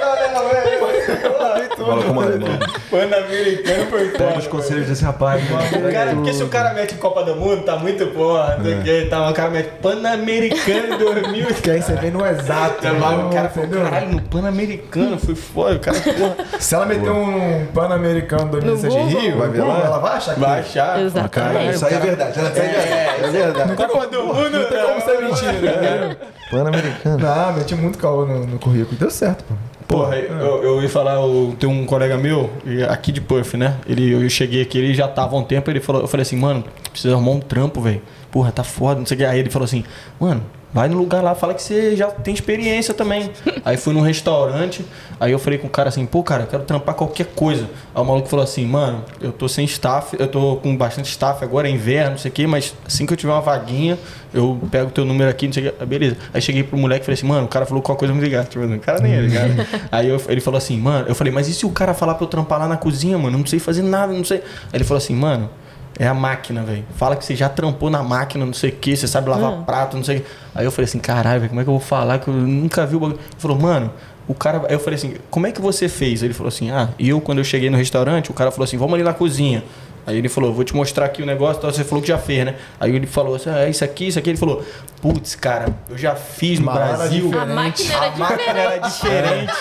caralho, 0.00 0.48
velho. 0.48 0.91
Fala 1.22 2.02
com 2.02 2.10
o 2.10 2.14
mano. 2.14 2.46
Pan-Americano 2.90 3.86
foi 3.86 4.08
Pega 4.10 4.24
foda. 4.26 4.38
os 4.38 4.46
conselhos 4.46 4.86
desse 4.88 5.04
rapaz. 5.04 5.42
O 5.42 5.92
cara, 5.92 6.14
porque 6.14 6.32
se 6.32 6.42
o 6.42 6.48
cara 6.48 6.72
mete 6.74 6.94
Copa 6.96 7.22
do 7.24 7.34
Mundo, 7.36 7.62
tá 7.64 7.76
muito 7.76 8.06
porra, 8.08 8.56
não 8.58 8.64
sei 8.64 8.74
o 8.78 8.82
que, 8.82 9.04
tá, 9.06 9.28
o 9.30 9.32
cara 9.34 9.50
mete 9.50 9.68
Pan-Americano 9.80 10.98
2000. 10.98 11.46
Que 11.62 11.70
aí 11.70 11.82
você 11.82 11.94
vem 11.94 12.10
no 12.10 12.24
exato. 12.26 12.82
Tá 12.82 12.92
lá, 12.92 13.26
o 13.26 13.30
cara 13.30 13.48
falou, 13.48 13.68
caralho, 13.70 14.08
no 14.10 14.22
Pan-Americano, 14.22 15.18
foi 15.18 15.34
foda, 15.34 15.76
o 15.76 15.80
cara, 15.80 15.98
porra, 16.00 16.36
Se 16.60 16.74
ela 16.74 16.86
meter 16.86 17.10
um 17.10 17.66
Pan-Americano 17.74 18.50
2007 18.50 18.94
No 18.94 19.00
em 19.02 19.08
Rio, 19.08 19.38
vai 19.38 19.48
ver 19.48 19.62
lá? 19.62 19.80
ela 19.84 19.98
vai 19.98 20.16
achar 20.16 20.34
que 20.34 20.40
vai 20.40 20.60
achar. 20.60 21.00
Exatamente. 21.00 21.74
Isso 21.74 21.86
aí 21.86 21.94
é 21.94 21.98
verdade. 21.98 22.30
Isso 22.30 22.40
aí 22.40 22.46
é 22.46 22.50
verdade. 22.50 23.24
É 23.24 23.30
verdade. 23.30 23.74
Copa 23.76 24.06
do 24.06 24.22
Mundo, 24.24 24.50
Não 24.50 24.64
tem 24.64 24.82
como 24.84 25.00
ser 25.00 25.22
mentira, 25.22 25.52
né? 25.80 26.16
Pan-americano. 26.50 27.18
Não, 27.18 27.52
meti 27.54 27.74
muito 27.74 27.98
caô 27.98 28.26
no, 28.26 28.46
no 28.46 28.58
currículo. 28.58 28.96
Deu 28.98 29.10
certo, 29.10 29.44
pô. 29.44 29.54
Porra, 29.88 30.16
eu, 30.16 30.62
eu 30.62 30.82
ia 30.82 30.88
falar, 30.88 31.14
eu 31.14 31.54
tenho 31.58 31.72
um 31.72 31.84
colega 31.84 32.16
meu, 32.16 32.50
aqui 32.88 33.12
de 33.12 33.20
Perth, 33.20 33.54
né? 33.54 33.76
Ele, 33.86 34.12
eu 34.12 34.28
cheguei 34.30 34.62
aqui, 34.62 34.78
ele 34.78 34.94
já 34.94 35.08
tava 35.08 35.36
há 35.36 35.38
um 35.38 35.44
tempo, 35.44 35.70
ele 35.70 35.80
falou, 35.80 36.02
eu 36.02 36.08
falei 36.08 36.22
assim, 36.22 36.36
mano, 36.36 36.64
precisa 36.90 37.14
arrumar 37.14 37.32
um 37.32 37.40
trampo, 37.40 37.80
velho. 37.80 38.02
Porra, 38.30 38.50
tá 38.50 38.64
foda, 38.64 39.00
não 39.00 39.06
sei 39.06 39.16
o 39.16 39.18
que. 39.18 39.24
Aí 39.24 39.38
ele 39.38 39.50
falou 39.50 39.64
assim, 39.64 39.84
mano, 40.18 40.42
vai 40.72 40.88
no 40.88 40.96
lugar 40.96 41.22
lá, 41.22 41.34
fala 41.34 41.54
que 41.54 41.62
você 41.62 41.94
já 41.96 42.06
tem 42.08 42.32
experiência 42.34 42.94
também. 42.94 43.30
aí 43.64 43.76
fui 43.76 43.92
num 43.92 44.00
restaurante, 44.00 44.84
aí 45.20 45.30
eu 45.32 45.38
falei 45.38 45.58
com 45.58 45.66
o 45.66 45.70
cara 45.70 45.88
assim, 45.88 46.04
pô, 46.06 46.22
cara, 46.22 46.44
eu 46.44 46.46
quero 46.46 46.62
trampar 46.64 46.94
qualquer 46.94 47.26
coisa. 47.26 47.68
Aí 47.94 48.02
o 48.02 48.04
maluco 48.04 48.28
falou 48.28 48.42
assim, 48.42 48.64
mano, 48.66 49.04
eu 49.20 49.32
tô 49.32 49.48
sem 49.48 49.64
staff, 49.64 50.16
eu 50.18 50.28
tô 50.28 50.56
com 50.56 50.76
bastante 50.76 51.10
staff 51.10 51.44
agora, 51.44 51.68
é 51.68 51.70
inverno, 51.70 52.12
não 52.12 52.18
sei 52.18 52.30
o 52.30 52.34
que, 52.34 52.46
mas 52.46 52.74
assim 52.86 53.04
que 53.06 53.12
eu 53.12 53.16
tiver 53.16 53.32
uma 53.32 53.40
vaguinha, 53.40 53.98
eu 54.32 54.58
pego 54.70 54.90
teu 54.90 55.04
número 55.04 55.28
aqui, 55.28 55.46
não 55.46 55.52
sei 55.52 55.68
o 55.68 55.72
que. 55.72 55.84
Beleza. 55.86 56.16
Aí 56.32 56.40
cheguei 56.40 56.62
pro 56.62 56.78
moleque 56.78 57.02
e 57.02 57.04
falei 57.04 57.14
assim, 57.18 57.26
mano, 57.26 57.44
o 57.44 57.48
cara 57.48 57.66
falou 57.66 57.82
qualquer 57.82 57.98
coisa 58.00 58.14
me 58.14 58.20
ligar. 58.20 58.44
Tipo, 58.46 58.64
o 58.64 58.80
cara 58.80 58.98
nem 59.00 59.12
é 59.14 59.20
ligado. 59.20 59.52
Aí 59.92 60.08
eu- 60.08 60.20
ele 60.28 60.40
falou 60.40 60.56
assim, 60.58 60.78
mano, 60.78 61.06
eu 61.06 61.14
falei, 61.14 61.32
mas 61.32 61.48
e 61.48 61.52
se 61.54 61.66
o 61.66 61.70
cara 61.70 61.92
falar 61.92 62.14
pra 62.14 62.24
eu 62.24 62.28
trampar 62.28 62.58
lá 62.58 62.66
na 62.66 62.76
cozinha, 62.78 63.18
mano? 63.18 63.36
Eu 63.36 63.40
não 63.40 63.46
sei 63.46 63.58
fazer 63.58 63.82
nada, 63.82 64.12
não 64.12 64.24
sei. 64.24 64.38
Aí 64.38 64.44
ele 64.74 64.84
falou 64.84 64.98
assim, 64.98 65.14
mano, 65.14 65.50
é 65.98 66.06
a 66.06 66.14
máquina, 66.14 66.62
velho. 66.62 66.84
Fala 66.96 67.16
que 67.16 67.24
você 67.24 67.36
já 67.36 67.48
trampou 67.48 67.90
na 67.90 68.02
máquina, 68.02 68.44
não 68.44 68.52
sei 68.52 68.70
o 68.70 68.72
que, 68.72 68.96
você 68.96 69.06
sabe 69.06 69.28
lavar 69.28 69.64
prato, 69.64 69.96
não 69.96 70.04
sei 70.04 70.18
o 70.18 70.20
que. 70.20 70.26
Aí 70.54 70.64
eu 70.64 70.70
falei 70.70 70.84
assim, 70.84 70.98
caralho, 70.98 71.40
velho, 71.40 71.50
como 71.50 71.60
é 71.60 71.64
que 71.64 71.70
eu 71.70 71.74
vou 71.74 71.80
falar 71.80 72.18
que 72.18 72.28
eu 72.28 72.34
nunca 72.34 72.86
vi 72.86 72.96
o 72.96 73.00
bagulho? 73.00 73.18
Ele 73.18 73.34
falou, 73.38 73.58
mano, 73.58 73.92
o 74.26 74.34
cara. 74.34 74.62
Aí 74.68 74.74
eu 74.74 74.80
falei 74.80 74.96
assim, 74.96 75.14
como 75.30 75.46
é 75.46 75.52
que 75.52 75.60
você 75.60 75.88
fez? 75.88 76.22
Ele 76.22 76.34
falou 76.34 76.48
assim, 76.48 76.70
ah, 76.70 76.88
e 76.98 77.08
eu 77.08 77.20
quando 77.20 77.38
eu 77.38 77.44
cheguei 77.44 77.70
no 77.70 77.76
restaurante, 77.76 78.30
o 78.30 78.34
cara 78.34 78.50
falou 78.50 78.64
assim, 78.64 78.76
vamos 78.76 78.94
ali 78.94 79.02
na 79.02 79.14
cozinha. 79.14 79.62
Aí 80.06 80.16
ele 80.18 80.28
falou, 80.28 80.52
vou 80.52 80.64
te 80.64 80.74
mostrar 80.74 81.06
aqui 81.06 81.22
o 81.22 81.26
negócio, 81.26 81.58
então 81.58 81.72
você 81.72 81.84
falou 81.84 82.02
que 82.02 82.08
já 82.08 82.18
fez, 82.18 82.44
né? 82.44 82.56
Aí 82.80 82.94
ele 82.94 83.06
falou 83.06 83.36
assim, 83.36 83.50
ah, 83.50 83.64
é 83.66 83.70
isso 83.70 83.84
aqui, 83.84 84.08
isso 84.08 84.18
aqui. 84.18 84.30
Ele 84.30 84.36
falou, 84.38 84.64
putz, 85.00 85.34
cara, 85.34 85.66
eu 85.88 85.96
já 85.96 86.14
fiz 86.14 86.58
no 86.58 86.66
Mas 86.66 86.76
era 86.76 86.96
Brasil. 86.96 87.30
A 87.40 87.46
máquina 87.46 87.94
era 87.94 88.06
A 88.06 88.16
máquina 88.16 88.60
era 88.60 88.78
diferente. 88.78 89.52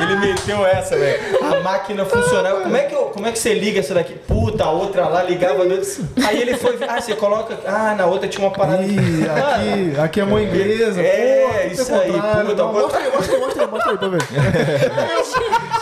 Ele 0.00 0.16
meteu 0.16 0.64
essa, 0.66 0.96
velho. 0.96 1.20
A 1.44 1.60
máquina 1.60 2.04
funcionava. 2.04 2.60
Como 2.60 2.76
é, 2.76 2.82
que 2.82 2.94
eu- 2.94 3.06
como 3.06 3.26
é 3.26 3.32
que 3.32 3.38
você 3.38 3.54
liga 3.54 3.80
essa 3.80 3.94
daqui? 3.94 4.14
Puta, 4.14 4.64
a 4.64 4.70
outra 4.70 5.06
lá 5.08 5.22
ligava. 5.22 5.62
Aí 6.26 6.40
ele 6.42 6.56
foi. 6.56 6.78
Ah, 6.86 7.00
você 7.00 7.14
coloca. 7.16 7.58
Ah, 7.66 7.94
na 7.96 8.06
outra 8.06 8.28
tinha 8.28 8.46
uma 8.46 8.52
parada. 8.54 8.82
Ih, 8.82 8.98
aqui, 9.24 10.00
aqui 10.00 10.20
é 10.20 10.24
mão 10.24 10.40
inglesa. 10.40 11.00
É, 11.00 11.46
porra, 11.46 11.64
isso 11.64 11.92
é 11.92 11.98
aí, 12.04 12.12
puta, 12.12 12.64
Mostra 12.64 12.98
aí, 13.00 13.10
mostra 13.12 13.34
aí, 13.34 13.40
mostra 13.40 13.62
aí, 13.64 13.70
mostra 13.70 13.90
aí 13.92 13.98
pra 13.98 14.08
ver. 14.08 14.22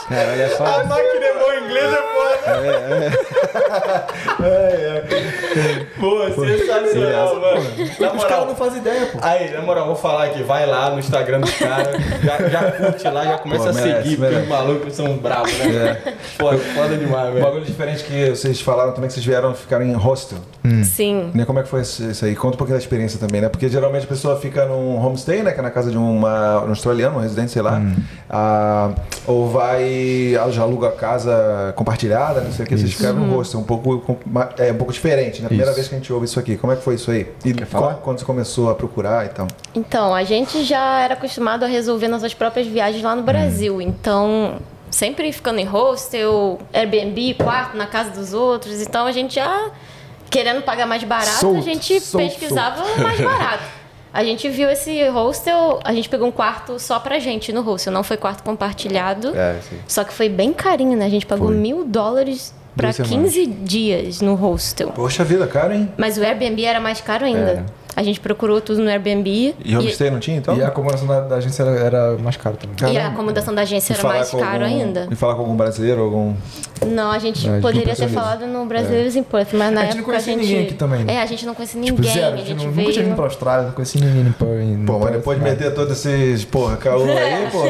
Cara, 0.09 0.29
olha 0.33 0.57
só. 0.57 0.65
A 0.65 0.85
máquina 0.85 1.25
é 1.27 1.35
boa 1.39 1.57
inglesa, 1.61 1.99
pô. 5.99 6.05
Pô, 6.35 6.45
sensacional, 6.47 7.41
mano. 7.41 7.61
Na 8.01 8.13
Os 8.13 8.25
caras 8.25 8.31
não 8.31 8.39
moral. 8.41 8.55
fazem 8.57 8.81
ideia, 8.81 9.07
pô. 9.07 9.19
Aí, 9.23 9.51
na 9.53 9.63
moral, 9.63 9.87
vou 9.87 9.97
falar 9.97 10.25
aqui, 10.25 10.43
vai 10.43 10.67
lá 10.67 10.91
no 10.91 10.99
Instagram 10.99 11.41
dos 11.41 11.53
caras, 11.55 11.97
já, 12.23 12.49
já 12.49 12.73
curte 12.73 13.09
lá, 13.09 13.25
já 13.25 13.39
começa 13.39 13.65
Pô, 13.65 13.69
a 13.71 13.73
merece, 13.73 13.91
merece, 13.93 14.21
merece. 14.21 14.43
Os 14.43 14.49
malucos 14.49 14.95
são 14.95 15.17
bravos, 15.17 15.53
né? 15.59 16.15
Foda, 16.39 16.59
foda 16.59 16.97
demais, 16.97 17.29
Um 17.31 17.33
velho. 17.33 17.45
bagulho 17.45 17.65
diferente 17.65 18.05
que 18.05 18.31
vocês 18.31 18.61
falaram 18.61 18.93
também, 18.93 19.09
que 19.09 19.15
vocês 19.15 19.27
vieram 19.27 19.55
ficar 19.55 19.81
em 19.83 19.93
hostel. 19.95 20.39
Sim. 20.85 21.31
Né? 21.35 21.45
Como 21.45 21.59
é 21.59 21.63
que 21.63 21.69
foi 21.69 21.83
isso 21.83 22.25
aí? 22.25 22.35
Conta 22.35 22.55
um 22.55 22.59
pouquinho 22.59 22.79
da 22.79 22.83
experiência 22.83 23.19
também, 23.19 23.41
né? 23.41 23.49
Porque 23.49 23.69
geralmente 23.69 24.05
a 24.05 24.09
pessoa 24.09 24.37
fica 24.39 24.65
num 24.67 24.97
homestay, 25.05 25.43
né? 25.43 25.53
Que 25.53 25.61
é 25.61 25.63
na 25.63 25.71
casa 25.71 25.91
de 25.91 25.97
uma, 25.97 26.63
um 26.65 26.69
australiano, 26.71 27.19
um 27.19 27.21
residente, 27.21 27.51
sei 27.53 27.63
lá. 27.63 27.81
Ah, 28.31 28.91
ou 29.27 29.49
vai, 29.49 30.35
ela 30.35 30.51
já 30.51 30.63
aluga 30.63 30.89
a 30.89 30.93
casa 30.93 31.73
compartilhada, 31.77 32.41
não 32.41 32.53
sei 32.53 32.65
o 32.65 32.69
que. 32.69 32.77
Vocês 32.77 32.93
ficaram 32.95 33.17
no 33.17 33.37
hostel, 33.37 33.61
um 33.65 33.67
pouco, 33.67 34.19
é, 34.59 34.71
um 34.73 34.77
pouco 34.77 34.93
diferente, 34.93 35.41
né? 35.43 35.49
Primeira 35.49 35.71
Isso. 35.73 35.77
vez 35.77 35.89
que 35.89 35.95
a 35.95 35.99
gente 35.99 36.13
ouve 36.13 36.27
isso 36.27 36.39
aqui. 36.39 36.57
Como 36.57 36.73
é 36.73 36.77
que 36.77 36.83
foi 36.83 36.95
isso 36.95 37.11
aí? 37.11 37.33
E 37.45 37.53
Quer 37.53 37.67
falar? 37.67 37.87
qual- 37.95 38.01
quando 38.03 38.19
você 38.21 38.25
começou 38.25 38.71
a 38.71 38.75
procurar 38.75 39.27
e 39.27 39.29
tal? 39.31 39.49
Então, 39.75 40.15
a 40.15 40.23
gente 40.23 40.63
já 40.65 41.01
era 41.01 41.15
acostumado 41.15 41.65
a 41.65 41.67
resolver 41.67 42.09
nossas 42.09 42.33
próprias 42.35 42.67
viagens 42.67 43.03
lá 43.03 43.15
no 43.15 43.23
Hum. 43.23 43.25
Brasil. 43.25 43.81
Então, 43.83 44.57
sempre 44.91 45.33
ficando 45.33 45.59
em 45.59 45.65
hostel, 45.65 46.59
Airbnb, 46.73 47.35
quarto 47.35 47.77
na 47.77 47.87
casa 47.87 48.11
dos 48.11 48.33
outros. 48.33 48.81
Então, 48.81 49.07
a 49.07 49.13
gente 49.13 49.35
já, 49.37 49.71
querendo 50.31 50.63
pagar 50.63 50.87
mais 50.87 51.03
barato, 51.05 51.29
Solto, 51.41 51.59
a 51.59 51.63
gente 51.63 52.01
solto, 52.01 52.25
pesquisava 52.25 52.83
o 52.85 53.01
mais 53.03 53.19
barato. 53.21 53.65
A 54.13 54.23
gente 54.23 54.49
viu 54.49 54.71
esse 54.71 55.09
hostel, 55.09 55.81
a 55.83 55.93
gente 55.93 56.09
pegou 56.09 56.29
um 56.29 56.31
quarto 56.31 56.79
só 56.79 57.01
pra 57.01 57.19
gente 57.19 57.53
no 57.53 57.63
hostel, 57.63 57.93
não 57.93 58.05
foi 58.05 58.17
quarto 58.17 58.45
compartilhado. 58.45 59.37
É, 59.37 59.59
sim. 59.69 59.77
Só 59.89 60.05
que 60.05 60.13
foi 60.15 60.29
bem 60.29 60.53
carinho, 60.53 60.97
né? 60.97 61.07
A 61.07 61.09
gente 61.09 61.27
pagou 61.27 61.49
Foi. 61.49 61.57
mil 61.57 61.85
dólares 61.85 62.55
semanas. 62.97 63.33
15 63.35 63.47
dias 63.47 64.21
no 64.21 64.35
hostel. 64.35 64.91
Poxa 64.91 65.25
vida, 65.25 65.47
cara, 65.47 65.75
hein? 65.75 65.89
Mas 65.97 66.17
o 66.19 66.23
Airbnb 66.23 66.65
era 66.65 66.81
mais 66.81 67.01
caro 67.01 67.25
ainda. 67.25 67.39
Era. 67.39 67.67
A 67.97 68.03
gente 68.03 68.19
procurou 68.19 68.61
tudo 68.61 68.83
no 68.83 68.91
Airbnb. 68.91 69.55
E 69.65 69.77
homestay 69.77 70.11
não 70.11 70.19
tinha, 70.19 70.37
então? 70.37 70.57
E 70.57 70.63
a 70.63 70.67
acomodação 70.69 71.07
da, 71.07 71.21
da 71.21 71.37
agência 71.37 71.63
era, 71.63 71.71
era 71.79 72.17
mais 72.19 72.37
cara 72.37 72.57
também. 72.57 72.75
E 72.81 72.85
a 72.97 73.01
Caramba. 73.01 73.15
acomodação 73.15 73.55
da 73.55 73.63
agência 73.63 73.93
E 73.93 73.97
era 73.97 74.09
mais 74.09 74.35
algum- 74.35 74.45
ainda. 74.65 75.07
E 75.11 75.15
falar 75.15 75.35
com 75.35 75.43
algum 75.43 75.57
brasileiro, 75.57 76.01
algum... 76.03 76.35
Não, 76.85 77.13
a 77.13 77.19
gente 77.21 77.47
Não, 77.47 77.53
a 77.53 77.57
gente 77.57 77.63
poderia 77.63 77.95
ter 77.95 78.09
falado 78.09 78.47
no 78.47 78.67
Brasileiros 78.67 79.15
em 79.15 79.23
Perth, 79.23 79.53
mas 79.55 79.73
na 79.73 79.83
A 79.83 79.85
gente 79.85 79.95
não 79.95 80.03
a 80.03 80.05
conhecia 80.07 80.33
gente... 80.35 80.43
ninguém 80.45 80.65
aqui 80.65 80.75
também, 80.75 81.05
né? 81.05 81.15
É, 81.15 81.23
a 81.23 81.27
gente 81.27 81.47
não 81.47 81.55
conhecia 81.55 81.81
Tipo, 81.81 81.99
ninguém, 82.03 82.13
zero. 82.15 82.35
a 82.35 82.39
gente 82.39 82.65
não- 82.65 82.73
veio... 82.73 82.75
Nunca 82.89 82.93
tinha 82.93 83.05
vindo 83.05 83.15
pra 83.15 83.25
Austrália, 83.25 83.67
não 83.67 83.73
conhecia 83.73 84.01
ninguém 84.05 84.23
em 84.23 84.33
Perth. 84.33 84.87
Pô, 84.87 84.99
mas 84.99 85.13
depois 85.13 85.39
de 85.39 85.45
nada. 85.45 85.57
meter 85.57 85.73
todos 85.75 85.93
esses, 86.05 86.45
porra, 86.45 86.77
caô 86.77 87.05
aí, 87.05 87.49
porra, 87.53 87.69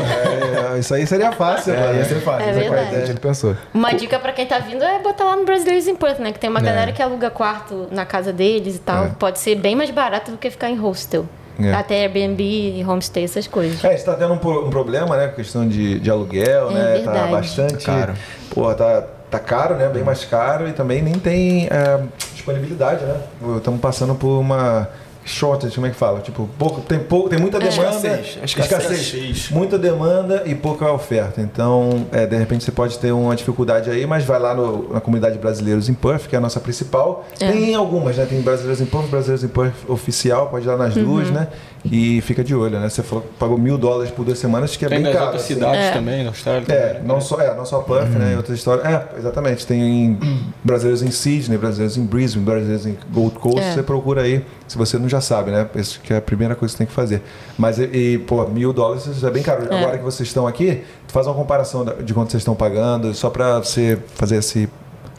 é, 0.75 0.79
isso 0.79 0.95
aí 0.95 1.07
seria 1.07 1.31
fácil, 1.33 1.75
É, 1.75 1.97
ia 1.99 2.05
ser 2.05 2.21
fácil. 2.23 2.47
É 2.47 2.51
essa 2.51 2.61
verdade. 2.61 2.97
A 2.97 3.05
gente 3.07 3.21
pensou. 3.21 3.55
Uma 3.75 3.93
dica 3.93 4.19
pra 4.19 4.33
quem 4.33 4.47
tá 4.47 4.59
vindo 4.59 4.83
é 4.83 4.99
botar 5.01 5.25
lá 5.25 5.37
no 5.37 5.45
Brasileiros 5.45 5.87
em 5.87 5.95
Perth, 5.95 6.19
né? 6.19 6.33
Que 6.33 6.39
tem 6.41 6.49
uma 6.49 6.61
É. 6.61 6.63
galera 6.63 6.91
que 6.93 7.03
aluga 7.03 7.29
quarto 7.31 7.87
na 7.93 8.07
casa 8.07 8.33
deles 8.33 8.77
e 8.77 8.81
tal. 8.81 9.05
É. 9.05 9.09
Pode 9.19 9.39
ser 9.39 9.55
bem 9.57 9.77
mais 9.77 9.91
barato 9.91 10.04
do 10.31 10.39
que 10.39 10.51
ficar 10.51 10.71
em 10.71 10.77
hostel. 10.77 11.27
É. 11.59 11.73
Até 11.73 12.03
Airbnb, 12.03 12.85
homestay, 12.89 13.25
essas 13.25 13.47
coisas. 13.47 13.85
É, 13.85 13.89
a 13.89 13.91
gente 13.93 14.05
tá 14.05 14.15
tendo 14.15 14.33
um, 14.35 14.67
um 14.67 14.71
problema, 14.71 15.17
né? 15.17 15.29
Com 15.29 15.37
questão 15.37 15.69
de, 15.69 16.01
de 16.01 16.11
aluguel, 16.11 16.71
É 16.71 16.75
né? 16.75 17.03
Tá 17.05 17.27
bastante. 17.27 17.85
Tá 17.85 18.01
caro. 18.01 18.15
Porra, 18.53 18.75
tá, 18.75 19.05
tá 19.31 19.39
caro, 19.39 19.77
né? 19.77 19.89
Bem 19.89 20.03
mais 20.03 20.25
caro 20.25 20.69
e 20.69 20.73
também 20.73 21.01
nem 21.01 21.15
tem 21.15 21.69
é, 21.71 22.01
disponibilidade, 22.33 23.05
né? 23.05 23.21
Estamos 23.57 23.81
passando 23.81 24.15
por 24.17 24.41
uma 24.41 24.89
shortage, 25.25 25.75
como 25.75 25.87
é 25.87 25.91
que 25.91 25.97
fala? 25.97 26.21
Tipo, 26.21 26.49
pouco, 26.59 26.81
tem, 26.83 26.99
pouco, 26.99 27.29
tem 27.29 27.39
muita 27.39 27.57
É. 27.57 27.61
demanda. 27.61 27.97
Escassez. 27.97 28.39
Escassez. 28.45 28.91
Escassez. 29.01 29.51
Muita 29.51 29.79
demanda 29.79 30.43
e 30.47 30.55
pouca 30.55 30.91
oferta. 30.93 31.41
Então, 31.41 32.07
é, 32.13 32.27
de 32.27 32.37
repente 32.37 32.63
você 32.65 32.71
pode 32.73 32.99
ter 32.99 33.13
uma 33.13 33.35
dificuldade 33.35 33.91
aí, 33.91 34.07
mas 34.07 34.25
vai 34.25 34.39
lá 34.39 34.55
no- 34.55 34.93
na 34.93 35.01
comunidade 35.01 35.39
Brasileiros 35.39 35.89
em 35.89 35.95
Perth, 35.95 36.27
que 36.29 36.35
é 36.35 36.39
a 36.39 36.41
nossa 36.41 36.61
principal. 36.61 37.25
É. 37.41 37.51
Tem 37.51 37.75
algumas, 37.75 38.17
né? 38.17 38.27
Tem 38.27 38.41
Brasileiros 38.43 38.81
em 38.81 38.87
Perth, 38.87 39.07
Brasileiros 39.09 39.45
em 39.45 39.49
Perth 39.49 39.75
oficial, 39.89 40.49
pode 40.49 40.67
ir 40.67 40.69
lá 40.69 40.77
nas 40.77 40.95
Uhum. 40.97 41.05
duas, 41.05 41.31
né? 41.31 41.49
E 41.85 42.21
fica 42.23 42.43
de 42.43 42.55
olho, 42.55 42.81
né? 42.81 42.89
Você 42.89 43.03
falou 43.03 43.23
que 43.25 43.35
pagou 43.39 43.59
mil 43.59 43.77
dólares 43.77 44.11
por 44.11 44.25
duas 44.25 44.39
semanas, 44.39 44.75
que 44.75 44.87
é 44.87 44.89
Tem 44.89 45.03
bem 45.03 45.13
caro. 45.13 45.27
outras 45.27 45.43
assim. 45.45 45.55
cidades 45.55 45.85
É. 45.85 45.91
também, 45.93 46.23
na 46.25 46.31
Austrália. 46.31 46.65
É, 46.67 46.89
também. 46.95 47.03
não 47.07 47.21
só, 47.21 47.41
é, 47.41 47.55
não 47.55 47.67
só 47.67 47.81
Perth, 47.81 48.09
né? 48.09 48.33
E 48.33 48.37
outras 48.37 48.57
histórias. 48.59 48.87
É, 48.87 49.07
exatamente. 49.19 49.67
Tem 49.67 50.19
brasileiros 50.65 51.03
em 51.03 51.11
Sydney, 51.11 51.59
brasileiros 51.59 51.97
em 51.99 52.05
Brisbane, 52.07 52.45
brasileiros 52.45 52.87
em 52.87 52.97
Gold 53.13 53.39
Coast. 53.39 53.61
É. 53.61 53.73
Você 53.75 53.83
procura 53.83 54.23
aí, 54.23 54.43
se 54.67 54.79
você 54.79 54.99
não 54.99 55.09
já 55.09 55.21
sabe, 55.21 55.51
né? 55.51 55.69
Isso 55.75 56.01
que 56.01 56.13
é 56.15 56.17
a 56.17 56.23
primeira 56.23 56.55
coisa 56.55 56.73
que 56.73 56.77
você 56.77 56.79
tem 56.79 56.87
que 56.87 56.93
fazer. 56.95 57.21
Mas, 57.59 57.79
e, 57.79 57.85
e, 57.85 58.19
pô, 58.19 58.43
mil 58.47 58.73
dólares 58.73 59.05
isso 59.07 59.27
é 59.27 59.31
bem 59.31 59.43
caro. 59.43 59.67
É. 59.71 59.79
Agora 59.79 59.99
que 59.99 60.05
vocês 60.05 60.27
estão 60.29 60.47
aqui, 60.47 60.83
faz 61.09 61.27
uma 61.27 61.35
comparação 61.35 61.85
de 61.85 62.15
quanto 62.15 62.31
vocês 62.31 62.41
estão 62.41 62.55
pagando, 62.55 63.13
só 63.15 63.29
pra 63.29 63.59
você 63.59 63.99
fazer 64.15 64.37
esse 64.37 64.69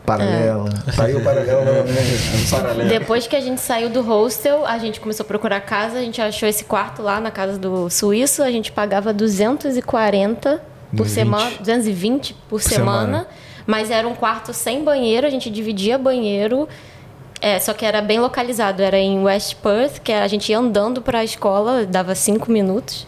paralelo. 0.06 0.70
Tá 0.96 1.06
aí 1.06 1.16
o 1.16 1.24
paralelo 1.24 1.66
novamente. 1.66 2.50
Paralelo. 2.50 2.90
Depois 2.90 3.28
que 3.28 3.36
a 3.36 3.42
gente 3.42 3.60
saiu 3.60 3.90
do 3.90 4.02
hostel, 4.02 4.66
a 4.66 4.78
gente 4.78 5.00
começou 5.00 5.24
a 5.24 5.28
procurar 5.28 5.60
casa, 5.62 5.98
a 5.98 6.02
gente 6.02 6.22
achou 6.22 6.48
esse 6.48 6.64
quarto 6.64 7.02
lá 7.02 7.20
na 7.20 7.32
casa 7.32 7.58
do 7.58 7.90
suíço, 7.90 8.44
a 8.44 8.52
gente 8.52 8.72
pagava 8.72 9.12
240 9.12 10.62
por 10.92 11.06
220. 11.06 11.10
semana, 11.10 11.50
220 11.60 12.34
por, 12.48 12.62
semana, 12.62 13.00
semana. 13.02 13.28
mas 13.66 13.92
era 13.92 14.08
um 14.08 14.16
quarto 14.16 14.54
sem 14.54 14.84
banheiro, 14.84 15.26
a 15.28 15.30
gente 15.30 15.50
dividia 15.50 15.98
banheiro, 15.98 16.70
é, 17.42 17.60
só 17.60 17.74
que 17.74 17.86
era 17.86 18.02
bem 18.02 18.20
localizado, 18.20 18.82
era 18.82 18.98
em 18.98 19.24
West 19.24 19.56
Perth, 19.56 20.00
que 20.00 20.12
a 20.12 20.28
gente 20.28 20.52
ia 20.52 20.58
andando 20.58 21.02
para 21.02 21.20
a 21.20 21.24
escola, 21.24 21.86
dava 21.86 22.16
cinco 22.16 22.52
minutos. 22.52 23.06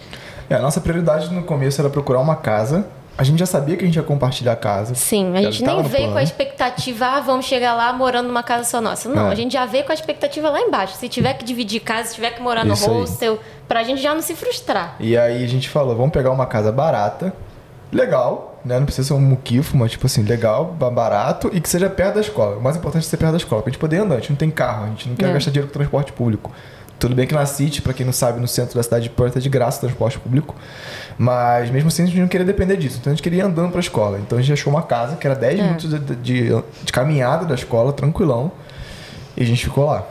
É, 0.49 0.55
a 0.55 0.59
nossa 0.59 0.79
prioridade 0.79 1.33
no 1.33 1.43
começo 1.43 1.81
era 1.81 1.89
procurar 1.89 2.19
uma 2.19 2.35
casa. 2.35 2.87
A 3.17 3.23
gente 3.23 3.39
já 3.39 3.45
sabia 3.47 3.75
que 3.75 3.83
a 3.83 3.87
gente 3.87 3.95
ia 3.95 4.03
compartilhar 4.03 4.53
a 4.53 4.55
casa. 4.55 4.93
Sim, 4.93 5.35
a 5.35 5.41
gente 5.41 5.63
nem 5.63 5.81
veio 5.83 6.11
com 6.11 6.17
a 6.19 6.23
expectativa, 6.23 7.05
ah, 7.07 7.19
vamos 7.19 7.45
chegar 7.47 7.73
lá 7.73 7.91
morando 7.91 8.27
numa 8.27 8.43
casa 8.43 8.63
só 8.65 8.79
nossa. 8.79 9.09
Não, 9.09 9.27
É. 9.29 9.31
a 9.31 9.35
gente 9.35 9.53
já 9.53 9.65
veio 9.65 9.83
com 9.85 9.91
a 9.91 9.95
expectativa 9.95 10.49
lá 10.51 10.59
embaixo. 10.61 10.95
Se 10.97 11.09
tiver 11.09 11.33
que 11.33 11.43
dividir 11.43 11.79
casa, 11.81 12.09
se 12.09 12.15
tiver 12.15 12.31
que 12.31 12.41
morar 12.41 12.63
no 12.63 12.73
Isso 12.75 12.87
aí. 12.89 12.95
hostel, 12.95 13.39
pra 13.67 13.83
gente 13.83 14.01
já 14.01 14.13
não 14.13 14.21
se 14.21 14.35
frustrar. 14.35 14.95
E 14.99 15.17
aí 15.17 15.43
a 15.43 15.47
gente 15.47 15.67
falou, 15.67 15.95
vamos 15.95 16.11
pegar 16.11 16.29
uma 16.31 16.45
casa 16.45 16.71
barata, 16.71 17.33
legal, 17.91 18.59
né? 18.63 18.77
Não 18.77 18.85
precisa 18.85 19.07
ser 19.07 19.13
um 19.15 19.19
muquifo, 19.19 19.75
mas 19.77 19.91
tipo 19.91 20.05
assim, 20.05 20.21
legal, 20.21 20.65
ba- 20.65 20.91
barato 20.91 21.49
e 21.53 21.59
que 21.59 21.67
seja 21.69 21.89
perto 21.89 22.15
da 22.15 22.21
escola. 22.21 22.57
O 22.57 22.61
mais 22.61 22.75
importante 22.75 23.03
é 23.05 23.09
ser 23.09 23.17
perto 23.17 23.31
da 23.31 23.37
escola, 23.37 23.63
pra 23.63 23.71
gente 23.71 23.79
poder 23.79 23.97
andar. 23.97 24.15
A 24.15 24.19
gente 24.19 24.29
não 24.29 24.37
tem 24.37 24.51
carro, 24.51 24.85
a 24.85 24.87
gente 24.89 25.09
não 25.09 25.15
quer 25.15 25.29
É. 25.29 25.33
gastar 25.33 25.49
dinheiro 25.51 25.67
com 25.67 25.73
transporte 25.73 26.11
público. 26.13 26.51
Tudo 26.99 27.13
bem 27.13 27.27
que 27.27 27.33
na 27.35 27.45
City, 27.45 27.79
pra 27.81 27.93
quem 27.93 28.03
não 28.05 28.11
sabe, 28.13 28.39
no 28.39 28.47
centro 28.47 28.75
da 28.75 28.81
cidade 28.81 29.03
de 29.03 29.09
Perth 29.11 29.37
é 29.37 29.39
de 29.39 29.49
graça 29.49 29.77
o 29.77 29.81
transporte 29.81 30.17
público. 30.17 30.55
Mas 31.17 31.69
mesmo 31.71 31.87
assim 31.87 32.03
a 32.03 32.05
gente 32.05 32.19
não 32.19 32.27
queria 32.27 32.45
depender 32.45 32.77
disso. 32.77 32.97
Então 33.01 33.11
a 33.11 33.15
gente 33.15 33.23
queria 33.23 33.39
ir 33.39 33.45
andando 33.45 33.71
pra 33.71 33.79
escola. 33.79 34.19
Então 34.19 34.37
a 34.37 34.41
gente 34.41 34.53
achou 34.53 34.71
uma 34.71 34.83
casa 34.83 35.15
que 35.15 35.25
era 35.25 35.35
10 35.35 35.59
É. 35.59 35.63
minutos 35.63 35.89
de, 35.89 35.99
de- 36.15 36.49
de 36.83 36.91
caminhada 36.93 37.45
da 37.45 37.55
escola, 37.55 37.91
tranquilão. 37.91 38.51
E 39.35 39.41
a 39.41 39.45
gente 39.45 39.63
ficou 39.63 39.85
lá. 39.85 40.05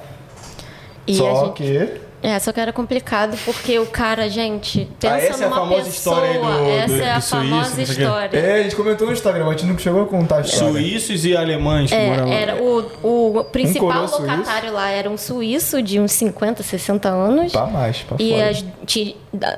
E 1.07 1.15
Só 1.15 1.31
a 1.31 1.45
gente... 1.47 1.53
que. 1.55 2.07
É, 2.23 2.37
só 2.41 2.51
que 2.51 2.59
era 2.59 2.73
complicado 2.73 3.37
porque 3.45 3.79
o 3.79 3.87
cara, 3.87 4.29
gente, 4.29 4.89
pensa 4.99 5.15
Ah, 5.15 5.19
essa 5.21 5.45
é 5.45 5.47
a 5.47 5.51
numa 5.51 5.61
famosa 5.61 5.85
pessoa. 5.85 6.17
história 6.17 6.31
aí 6.31 6.39
do- 6.39 6.71
essa 6.71 6.97
do- 6.97 7.03
é 7.03 7.11
a 7.13 7.19
do 7.19 7.23
suíço, 7.23 7.37
famosa 7.51 7.83
história. 7.83 8.39
É, 8.39 8.55
a 8.55 8.63
gente 8.65 8.75
comentou 8.75 9.07
no 9.07 9.13
Instagram, 9.13 9.45
mas 9.45 9.55
a 9.55 9.59
gente 9.59 9.71
não 9.71 9.79
chegou 9.79 10.03
a 10.03 10.07
contar 10.07 10.39
a 10.39 10.41
história. 10.41 10.73
Suíços 10.73 11.25
e 11.25 11.37
alemães 11.37 11.91
que 11.91 11.97
moram 11.97 12.27
É, 12.33 12.43
era 12.43 12.57
o, 12.61 13.39
o 13.39 13.45
principal 13.45 14.09
suíço. 14.09 14.23
locatário 14.23 14.73
lá 14.73 14.89
era 14.91 15.09
um 15.09 15.17
suíço 15.17 15.81
de 15.83 16.01
uns 16.01 16.11
50, 16.13 16.63
60 16.65 17.09
anos. 17.09 17.53
Pra 17.53 17.67
mais, 17.67 17.99
pra 17.99 18.17
E 18.19 18.31
fora. 18.31 18.73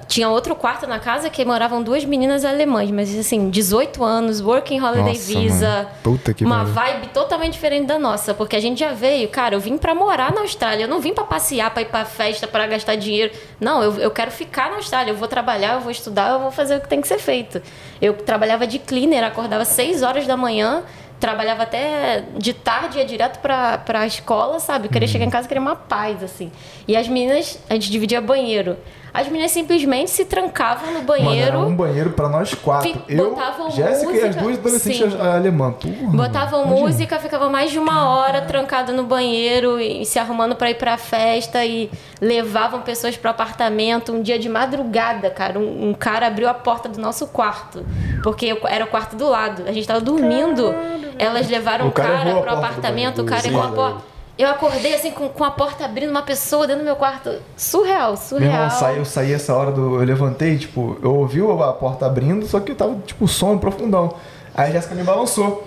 Tinha 0.07 0.29
outro 0.29 0.55
quarto 0.55 0.87
na 0.87 0.99
casa 0.99 1.29
que 1.31 1.45
moravam 1.45 1.83
duas 1.83 2.05
meninas 2.05 2.45
alemãs, 2.45 2.91
mas 2.91 3.17
assim, 3.19 3.51
18 3.51 4.03
anos, 4.03 4.41
working 4.41 4.81
holiday 4.81 5.15
Nossa, 5.15 5.33
visa. 5.39 5.69
mano. 5.69 5.89
Puta 6.03 6.35
que 6.35 6.45
uma 6.45 6.65
vibe 6.65 7.09
totalmente 7.09 7.53
diferente 7.55 7.87
da 7.87 7.99
nossa, 7.99 8.35
porque 8.35 8.57
a 8.57 8.61
gente 8.61 8.81
já 8.81 8.93
veio, 8.93 9.29
cara, 9.29 9.55
eu 9.55 9.61
vim 9.61 9.77
pra 9.77 9.95
morar 9.95 10.33
na 10.33 10.41
Austrália, 10.43 10.85
eu 10.85 10.89
não 10.89 11.01
vim 11.01 11.13
pra 11.15 11.25
passear, 11.25 11.71
pra 11.71 11.83
ir 11.83 11.87
pra 11.87 12.05
festa, 12.05 12.47
pra 12.47 12.67
gastar 12.67 12.97
dinheiro. 12.97 13.33
Não, 13.61 13.83
eu, 13.83 13.95
eu 13.99 14.11
quero 14.11 14.31
ficar 14.31 14.71
na 14.71 14.77
Austrália, 14.77 15.11
eu 15.11 15.17
vou 15.17 15.29
trabalhar, 15.29 15.75
eu 15.75 15.81
vou 15.81 15.91
estudar, 15.91 16.33
eu 16.33 16.41
vou 16.41 16.51
fazer 16.51 16.77
o 16.77 16.81
que 16.81 16.89
tem 16.89 17.01
que 17.01 17.09
ser 17.09 17.19
feito. 17.19 17.61
Eu 18.01 18.15
trabalhava 18.15 18.67
de 18.67 18.79
cleaner, 18.79 19.25
acordava 19.25 19.65
6 19.65 20.03
horas 20.03 20.27
da 20.27 20.37
manhã, 20.37 20.83
trabalhava 21.19 21.65
até 21.65 22.25
de 22.37 22.53
tarde, 22.53 22.99
ia 22.99 23.05
direto 23.05 23.41
pra, 23.41 23.79
pra 23.79 24.07
escola, 24.07 24.61
sabe? 24.61 24.87
Eu 24.87 24.91
queria 24.91 25.09
chegar 25.09 25.25
em 25.25 25.31
casa 25.31 25.49
queria 25.49 25.61
uma 25.61 25.77
paz, 25.77 26.23
assim. 26.23 26.51
E 26.87 26.97
as 26.97 27.09
meninas, 27.09 27.59
a 27.69 27.75
gente 27.75 27.91
dividia 27.91 28.21
banheiro. 28.21 28.77
As 29.19 29.27
meninas 29.27 29.51
simplesmente 29.51 30.11
se 30.12 30.24
trancavam 30.24 30.86
no 30.89 30.93
Mano, 30.95 31.07
banheiro. 31.07 31.59
um 31.59 31.74
banheiro 31.74 32.11
pra 32.11 32.28
nós 32.28 32.55
quatro. 32.55 32.89
Fi- 32.93 33.01
Eu, 33.09 33.31
botavam 33.31 33.69
Jéssica 33.70 34.12
e 34.12 34.20
as 34.23 34.36
duas 34.36 34.59
adolescentes 34.59 35.12
sim. 35.12 35.20
alemãs. 35.20 35.74
Porra, 35.81 36.12
Botavam 36.16 36.62
imagina. 36.66 36.86
música, 36.86 37.19
ficava 37.19 37.49
mais 37.49 37.73
de 37.73 37.81
uma 37.81 38.09
hora 38.11 38.43
trancada 38.43 38.93
no 38.93 39.03
banheiro 39.03 39.81
e 39.81 40.07
se 40.07 40.20
arrumando 40.20 40.55
pra 40.55 40.70
ir 40.70 40.74
pra 40.77 40.97
festa 40.97 41.65
e 41.65 41.90
levavam 42.20 42.81
pessoas 42.82 43.16
pro 43.16 43.28
apartamento. 43.31 44.12
Um 44.12 44.23
dia 44.23 44.39
de 44.39 44.49
madrugada, 44.49 45.31
cara, 45.31 45.59
um, 45.59 45.89
um 45.90 45.95
cara 45.95 46.28
abriu 46.28 46.49
a 46.49 46.55
porta 46.55 46.89
do 46.89 47.01
nosso 47.01 47.27
quarto, 47.27 47.85
porque 48.23 48.47
eu- 48.47 48.61
era 48.69 48.85
o 48.85 48.89
quarto 48.89 49.16
do 49.16 49.28
lado. 49.28 49.65
A 49.66 49.73
gente 49.73 49.86
tava 49.89 50.01
dormindo, 50.01 50.73
elas 51.19 51.49
levaram 51.49 51.86
O 51.86 51.89
o 51.89 51.93
cara 51.93 52.09
cara, 52.19 52.28
errou 52.31 52.40
a 52.40 52.43
pro 52.45 52.55
apartamento, 52.55 53.23
o 53.23 53.24
cara 53.24 53.47
errou 53.49 53.62
a 53.65 53.69
porta. 53.73 54.08
Eu 54.39 54.48
acordei 54.48 54.94
assim 54.94 55.10
com, 55.10 55.28
com 55.28 55.43
a 55.43 55.51
porta 55.51 55.85
abrindo, 55.85 56.10
uma 56.10 56.23
pessoa 56.23 56.65
dentro 56.66 56.82
do 56.82 56.86
meu 56.86 56.94
quarto. 56.97 57.31
Surreal, 57.56 58.10
Meu 58.10 58.16
surreal. 58.16 58.52
irmão, 58.55 58.70
saí, 58.70 58.97
eu 58.98 59.05
saí 59.05 59.32
essa 59.32 59.52
hora 59.55 59.73
do. 59.73 59.97
Eu 60.01 60.05
levantei, 60.06 60.56
tipo, 60.56 60.97
eu 61.02 61.12
ouvi 61.16 61.40
a 61.40 61.73
porta 61.73 62.06
abrindo, 62.06 62.47
só 62.47 62.60
que 62.60 62.70
eu 62.73 62.77
tava, 62.77 62.94
tipo, 63.05 63.27
sono 63.27 63.59
profundão. 63.59 64.15
Aí 64.55 64.69
a 64.70 64.73
Jéssica 64.74 64.94
me 64.94 65.02
balançou. 65.02 65.66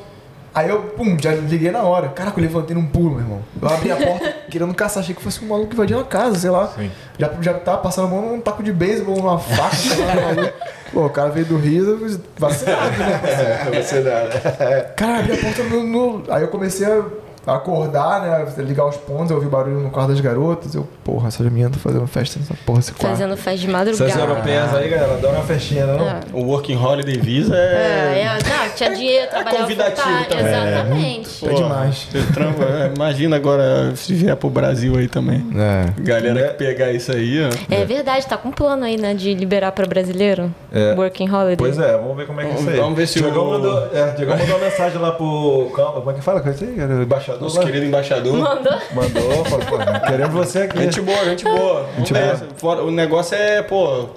Aí 0.54 0.68
eu, 0.70 0.82
pum, 0.82 1.18
já 1.22 1.34
liguei 1.34 1.72
na 1.72 1.82
hora. 1.84 2.10
Caraca, 2.10 2.38
eu 2.38 2.44
levantei 2.44 2.76
num 2.76 2.86
pulo, 2.86 3.12
meu 3.12 3.20
irmão. 3.22 3.40
Eu 3.62 3.70
abri 3.70 3.92
a 3.92 3.96
porta 3.96 4.36
querendo 4.50 4.74
caçar, 4.74 5.02
achei 5.02 5.16
que 5.16 5.22
fosse 5.22 5.44
um 5.44 5.48
maluco 5.48 5.70
que 5.70 5.76
invadia 5.76 5.98
uma 5.98 6.04
casa, 6.06 6.38
sei 6.40 6.50
lá. 6.50 6.74
Já, 7.18 7.30
já 7.42 7.54
tava 7.54 7.78
passando 7.80 8.08
a 8.08 8.10
mão 8.10 8.22
num 8.22 8.42
taco 8.42 8.62
de 8.64 8.72
beisebol, 8.74 9.16
numa 9.18 9.40
faca, 9.40 9.76
sei 9.76 10.06
lá, 10.06 10.16
maluco. 10.16 10.54
Pô, 10.94 11.06
o 11.06 11.10
cara 11.10 11.30
veio 11.30 11.46
do 11.46 11.58
Rio, 11.58 12.20
vacinado, 12.38 12.98
né? 12.98 13.22
É, 13.80 14.02
dá. 14.02 14.84
Cara, 14.96 15.20
abri 15.20 15.34
a 15.34 15.38
porta 15.38 15.64
no, 15.64 15.84
no- 15.84 16.24
Aí 16.30 16.42
eu 16.42 16.50
comecei 16.50 16.86
a 16.86 17.02
acordar, 17.46 18.22
né? 18.22 18.46
Ligar 18.64 18.86
os 18.88 18.98
pontos, 18.98 19.32
eu 19.32 19.38
ouvi 19.38 19.48
barulho 19.50 19.80
no 19.80 19.90
quarto 19.90 20.10
das 20.10 20.20
garotas. 20.22 20.76
Eu, 20.76 20.88
porra, 21.04 21.28
essas 21.28 21.46
meninas 21.48 21.76
estão 21.76 21.92
fazendo 21.92 22.08
festa 22.08 22.40
nessa 22.40 22.54
porra, 22.66 22.80
esse 22.80 22.92
quarto. 22.94 23.18
Fazendo 23.18 23.36
festa 23.38 23.58
de 23.68 23.68
Essas 23.74 23.88
madrugada. 23.88 24.22
europeias 24.22 24.74
aí, 24.76 24.90
galera, 24.90 25.18
dão 25.18 25.32
uma 25.32 25.44
festinha, 25.44 25.86
não? 25.86 26.08
É. 26.08 26.20
O 26.34 26.44
Working 26.46 26.76
Holiday 26.78 27.18
Visa 27.18 27.56
É, 27.56 27.58
é. 27.58 28.22
é, 28.22 28.34
não, 28.68 28.76
tinha 28.76 28.96
dinheiro, 28.96 29.30
trabalhava 29.30 29.58
convidativo 29.64 30.08
full 30.08 30.16
time, 30.18 30.26
também. 30.30 30.48
Exatamente. 30.54 31.50
É 31.50 31.54
demais. 31.54 32.08
você 32.12 32.34
trampa- 32.34 32.64
é, 32.64 32.92
imagina 32.96 33.36
agora 33.36 33.96
se 33.96 34.14
vier 34.14 34.36
pro 34.36 34.50
Brasil 34.50 34.96
aí 34.98 35.08
também. 35.08 35.46
É. 35.56 36.02
Galera 36.02 36.50
que 36.50 36.54
pegar 36.56 36.92
isso 36.92 37.12
aí, 37.12 37.40
ó. 37.44 37.50
É 37.74 37.86
verdade, 37.86 38.26
tá 38.28 38.38
com 38.38 38.52
plano 38.52 38.84
aí, 38.86 38.98
né, 38.98 39.14
de 39.14 39.34
liberar 39.34 39.72
pra 39.72 39.86
brasileiro. 39.86 40.54
É. 40.72 40.94
Working 40.94 41.30
Holiday. 41.30 41.58
Pois 41.58 41.78
é, 41.78 41.94
vamos 41.98 42.16
ver 42.18 42.28
como 42.28 42.40
é 42.42 42.46
que 42.46 42.52
é 42.52 42.56
isso 42.56 42.70
aí. 42.70 42.78
Vamos 42.78 42.96
ver 42.98 43.08
se 43.08 43.20
Diogão 43.20 43.48
o- 43.48 43.52
mandou, 43.52 43.88
é, 43.94 44.12
Diogão 44.12 44.38
mandou 44.38 44.56
uma 44.58 44.66
mensagem 44.66 44.98
lá 45.00 45.12
pro. 45.12 45.72
Como 45.74 46.12
é 46.12 46.14
que 46.14 46.22
fala 46.22 46.42
com 46.42 46.50
isso 46.50 46.64
aí, 46.64 46.74
cara? 46.76 46.94
O 47.02 47.06
embaixador 47.32 47.42
Nosso 47.42 47.58
lá. 47.58 47.66
querido 47.66 47.86
embaixador. 47.86 48.38
Mandou? 48.38 48.74
Mandou, 48.94 49.46
falou, 49.46 49.66
pô, 49.66 50.08
querendo 50.08 50.32
você 50.32 50.60
aqui. 50.60 50.78
Gente 50.80 51.02
boa, 51.02 51.26
gente 51.26 51.44
boa. 51.44 51.86
Gente 51.98 52.14
boa. 52.62 52.84
O 52.84 52.92
negócio 52.92 53.36
é, 53.36 53.62
pô. 53.62 54.10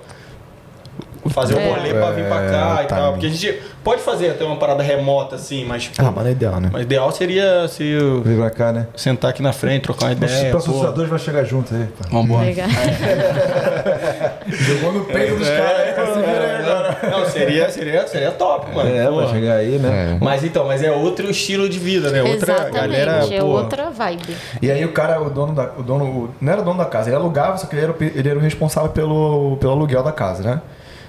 Fazer 1.31 1.55
o 1.55 1.59
É. 1.59 1.69
rolê 1.69 1.95
pra 1.95 2.11
vir 2.11 2.25
pra 2.27 2.37
cá 2.49 2.77
É, 2.81 2.85
e 2.85 2.87
tá. 2.87 2.97
tal. 2.97 3.13
Porque 3.13 3.27
a 3.27 3.31
gente 3.31 3.61
pode 3.83 4.03
fazer 4.03 4.31
até 4.31 4.45
uma 4.45 4.57
parada 4.57 4.83
remota 4.83 5.37
assim, 5.37 5.65
mas. 5.65 5.91
Ah, 5.99 6.05
mas 6.05 6.15
não 6.17 6.27
é 6.27 6.31
ideal, 6.33 6.61
né? 6.61 6.69
Mas 6.73 6.83
ideal 6.83 7.11
seria 7.13 7.67
se 7.69 7.83
eu 7.85 8.23
Vem 8.23 8.37
pra 8.37 8.51
cá, 8.51 8.73
né? 8.73 8.87
sentar 8.97 9.31
aqui 9.31 9.43
na 9.43 9.53
frente, 9.53 9.83
trocar 9.83 10.07
uma 10.07 10.13
Os 10.13 10.17
ideia. 10.19 10.51
pô. 10.53 10.59
patrocinadores 10.59 11.09
vão 11.11 11.19
chegar 11.19 11.45
juntos 11.45 11.73
aí. 11.73 11.87
pô. 11.87 12.09
Vambora. 12.11 12.45
Legal. 12.45 12.69
Jogou 14.49 14.93
no 14.93 15.05
peito 15.05 15.37
dos 15.37 15.49
caras. 15.49 15.95
cara, 15.95 16.15
se 16.15 16.21
vira 16.21 16.45
aí 16.45 16.57
agora. 16.63 16.99
É, 17.03 17.11
Não, 17.11 17.27
seria, 17.27 17.71
seria, 17.71 18.07
seria 18.07 18.31
top, 18.33 18.75
mano. 18.75 18.89
É, 18.95 19.07
Pô. 19.07 19.17
vai 19.17 19.29
chegar 19.29 19.55
aí, 19.57 19.79
né? 19.79 20.19
Mas 20.21 20.45
então, 20.45 20.67
mas 20.67 20.83
é 20.83 20.91
outro 20.91 21.31
estilo 21.31 21.69
de 21.69 21.79
vida, 21.79 22.11
né? 22.11 22.23
Outra 22.23 22.53
Exatamente, 22.55 22.75
galera, 22.75 23.27
é 23.35 23.41
pô. 23.41 23.47
outra 23.47 23.91
vibe. 23.91 24.37
E 24.61 24.71
aí 24.71 24.85
o 24.85 24.93
cara, 24.93 25.21
o 25.21 25.31
dono 25.31 25.55
da. 25.55 25.71
O 25.79 25.83
dono, 25.83 26.05
o- 26.05 26.31
não 26.41 26.53
era 26.53 26.63
dono 26.63 26.79
da 26.79 26.85
casa, 26.85 27.09
ele 27.09 27.17
alugava, 27.17 27.57
só 27.59 27.67
que 27.67 27.75
ele 27.75 27.83
era, 27.83 27.93
o 27.93 27.97
ele 28.01 28.29
era 28.29 28.39
o 28.39 28.43
responsável 28.43 28.91
pelo, 28.91 29.57
pelo 29.59 29.73
aluguel 29.73 30.03
da 30.03 30.13
casa, 30.13 30.43
né? 30.43 30.61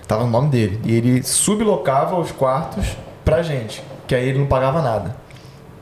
Tava 0.07 0.23
no 0.23 0.30
nome 0.30 0.49
dele. 0.49 0.80
E 0.84 0.94
ele 0.94 1.23
sublocava 1.23 2.18
os 2.18 2.32
quartos 2.32 2.95
pra 3.23 3.41
gente. 3.41 3.84
Que 4.07 4.15
aí 4.15 4.30
ele 4.30 4.40
não 4.40 4.48
pagava 4.48 4.82
nada. 4.82 5.15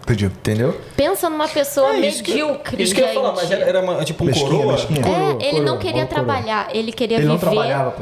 Entendi. 0.03 0.25
Entendeu? 0.25 0.79
Pensa 0.97 1.29
numa 1.29 1.47
pessoa 1.47 1.93
É, 1.95 1.99
isso 2.01 2.21
que- 2.21 2.31
medíocre, 2.31 2.83
Isso 2.83 2.93
que 2.93 2.99
eu 3.01 3.07
ia 3.07 3.13
falar, 3.13 3.31
mas 3.31 3.49
era, 3.49 3.63
era 3.65 3.79
uma- 3.81 4.03
tipo 4.03 4.23
um 4.23 4.27
Mesquinha, 4.27 4.49
coroa. 4.49 4.71
mesquinha. 4.73 4.99
É, 4.99 5.03
Coroa, 5.03 5.37
ele 5.41 5.59
não 5.59 5.65
coroa, 5.65 5.77
queria 5.79 6.01
bom 6.03 6.07
coroa. 6.07 6.25
trabalhar, 6.25 6.67
ele 6.73 6.91
queria 6.91 7.17
Ele 7.17 7.25
não 7.27 7.37
viver. 7.37 7.55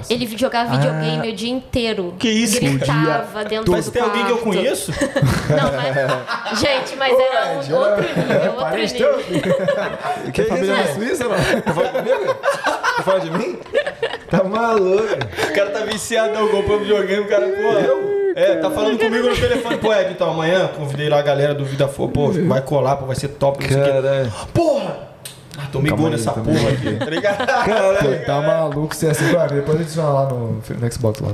ele 0.10 0.38
jogava 0.38 0.76
videogame 0.78 1.30
o 1.30 1.36
dia 1.36 1.52
inteiro. 1.52 2.16
Que 2.18 2.28
isso? 2.30 2.60
Gritava 2.60 3.46
dentro 3.46 3.72
Mas 3.72 3.86
do 3.86 3.92
tem 3.92 4.02
alguém 4.02 4.26
que 4.26 4.32
eu 4.32 4.38
conheço? 4.40 4.92
Não, 5.50 5.72
mas. 5.74 6.60
Gente, 6.60 6.96
mas 6.98 7.14
era 7.20 7.46
um, 7.52 7.76
outro 7.76 8.04
nível, 8.04 8.52
outro 8.54 8.62
Parente 8.72 8.94
nível. 8.94 9.14
teu? 9.24 10.32
Que 10.34 10.44
família 10.44 10.74
isso? 10.74 10.88
na 10.88 10.94
Suíça, 10.96 11.24
não? 11.26 11.62
Tá 11.62 11.74
falando 11.74 11.94
comigo? 11.94 12.34
Tá 12.34 13.04
falando 13.04 13.24
de 13.24 13.32
mim? 13.32 13.60
Tá 14.30 14.44
maluco. 14.44 15.04
O 15.50 15.54
cara 15.54 15.70
tá 15.70 15.80
viciadão, 15.86 16.48
comprou 16.48 16.80
videogame, 16.80 17.22
o 17.22 17.28
cara, 17.28 17.48
pô. 17.48 18.21
É, 18.36 18.56
tá 18.56 18.72
falando 18.72 18.98
comigo 18.98 19.28
no 19.28 19.36
telefone. 19.36 19.78
Pô, 19.78 19.94
Ed, 19.94 20.12
então 20.12 20.30
amanhã 20.30 20.70
convidei 20.76 21.10
lá 21.10 21.20
a 21.20 21.22
galera 21.22 21.54
do 21.54 21.66
Vida 21.66 21.88
Fogo, 21.88 22.12
pô, 22.14 22.32
vai 22.32 22.62
colar, 22.62 22.96
pô, 22.98 23.06
vai 23.06 23.16
ser 23.16 23.30
top, 23.30 23.64
não 23.64 23.70
sei 23.70 23.82
o 23.82 23.86
quê. 23.86 23.92
Caralho. 23.92 24.32
Porra! 24.54 25.12
Ah, 25.58 25.68
tô 25.70 25.80
aí, 25.80 26.10
nessa 26.10 26.32
porra 26.32 26.70
aqui, 26.70 26.96
tá 26.96 27.06
ligado? 27.06 27.38
Pô, 28.00 28.26
tá 28.26 28.42
maluco 28.42 28.96
você 28.96 29.08
assim, 29.08 29.32
vai, 29.34 29.50
depois 29.50 29.82
adiciona 29.82 30.10
lá 30.10 30.30
no, 30.30 30.54
no 30.54 30.92
Xbox 30.92 31.20
lá. 31.20 31.28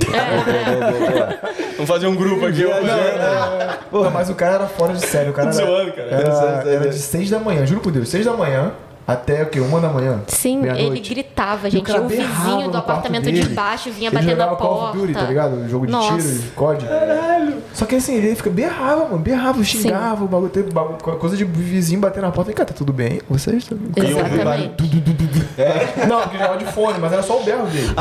Vamos 1.73 1.87
fazer 1.87 2.07
um 2.07 2.15
grupo 2.15 2.45
aqui, 2.45 2.61
eu 2.61 2.71
Porra, 3.91 4.09
mas 4.09 4.29
o 4.29 4.35
cara 4.35 4.55
era 4.55 4.67
fora 4.67 4.93
de 4.93 5.05
sério, 5.05 5.31
o 5.31 5.33
cara 5.33 5.49
era, 5.49 5.65
zoando, 5.65 5.91
cara. 5.93 6.07
era, 6.09 6.69
era 6.69 6.89
de 6.89 6.97
6 6.97 7.29
da 7.29 7.39
manhã, 7.39 7.65
juro 7.65 7.79
por 7.79 7.91
Deus, 7.91 8.09
6 8.09 8.25
da 8.25 8.33
manhã 8.33 8.73
até 9.07 9.43
o 9.43 9.45
quê? 9.45 9.59
Uma 9.61 9.79
da 9.79 9.87
manhã? 9.87 10.21
Sim, 10.27 10.63
ele 10.65 10.99
gritava, 10.99 11.67
E 11.67 11.69
o 11.69 11.71
gente. 11.71 11.85
cara 11.85 12.01
O 12.01 12.07
berrava 12.07 12.43
vizinho 12.49 12.69
do 12.71 12.77
apartamento 12.77 13.23
dele. 13.23 13.41
de 13.41 13.49
baixo 13.49 13.89
vinha 13.89 14.09
Ele 14.09 14.15
batendo 14.15 14.37
na 14.37 14.43
jogava 14.43 14.55
Call 14.57 14.73
of 14.73 14.81
porta. 14.81 14.97
Duty, 14.99 15.13
tá 15.13 15.21
ligado? 15.23 15.69
Jogo 15.69 15.85
de 15.85 15.91
Nossa. 15.93 16.17
tiro, 16.17 16.39
de 16.39 16.47
COD. 16.49 16.85
Caralho. 16.85 17.57
Só 17.73 17.85
que 17.85 17.95
assim, 17.95 18.15
ele 18.15 18.35
fica 18.35 18.49
berrava, 18.49 19.05
mano, 19.05 19.19
berrava, 19.19 19.63
xingava, 19.63 20.25
o 20.25 20.27
bagulho, 20.27 20.49
teve 20.49 20.71
bagulho, 20.71 20.97
coisa 21.17 21.37
de 21.37 21.45
vizinho 21.45 22.01
bater 22.01 22.21
na 22.21 22.31
porta. 22.31 22.51
E, 22.51 22.53
cara, 22.53 22.67
tá 22.67 22.73
tudo 22.75 22.91
bem? 22.91 23.21
Vocês? 23.29 23.65
Tá... 23.65 23.75
Exatamente. 23.95 24.73
Não, 26.07 26.21
porque 26.21 26.37
jogava 26.37 26.57
de 26.57 26.65
fone, 26.65 26.99
mas 26.99 27.11
era 27.13 27.23
só 27.23 27.39
o 27.39 27.43
berro 27.43 27.65
dele. 27.67 27.89
É, 27.89 27.93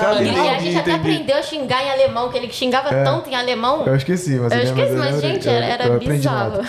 cara, 0.00 0.22
e, 0.22 0.26
e 0.26 0.28
a 0.28 0.32
entendi, 0.54 0.64
gente 0.64 0.78
até 0.78 0.92
aprendeu 0.94 1.36
a 1.36 1.42
xingar 1.42 1.82
em 1.84 1.90
alemão, 1.90 2.28
que 2.28 2.36
ele 2.38 2.52
xingava 2.52 2.88
tanto 2.90 3.30
em 3.30 3.34
alemão. 3.34 3.84
Eu 3.86 3.96
esqueci, 3.96 4.30
mas 4.38 4.52
Eu 4.52 4.58
lembro- 4.58 4.80
esqueci, 4.82 4.96
mas, 4.96 5.06
lembro- 5.14 5.20
gente, 5.20 5.46
eu- 5.46 5.52
era, 5.54 5.66
era 5.66 5.84
eu 5.86 5.98
bizarro. 5.98 6.60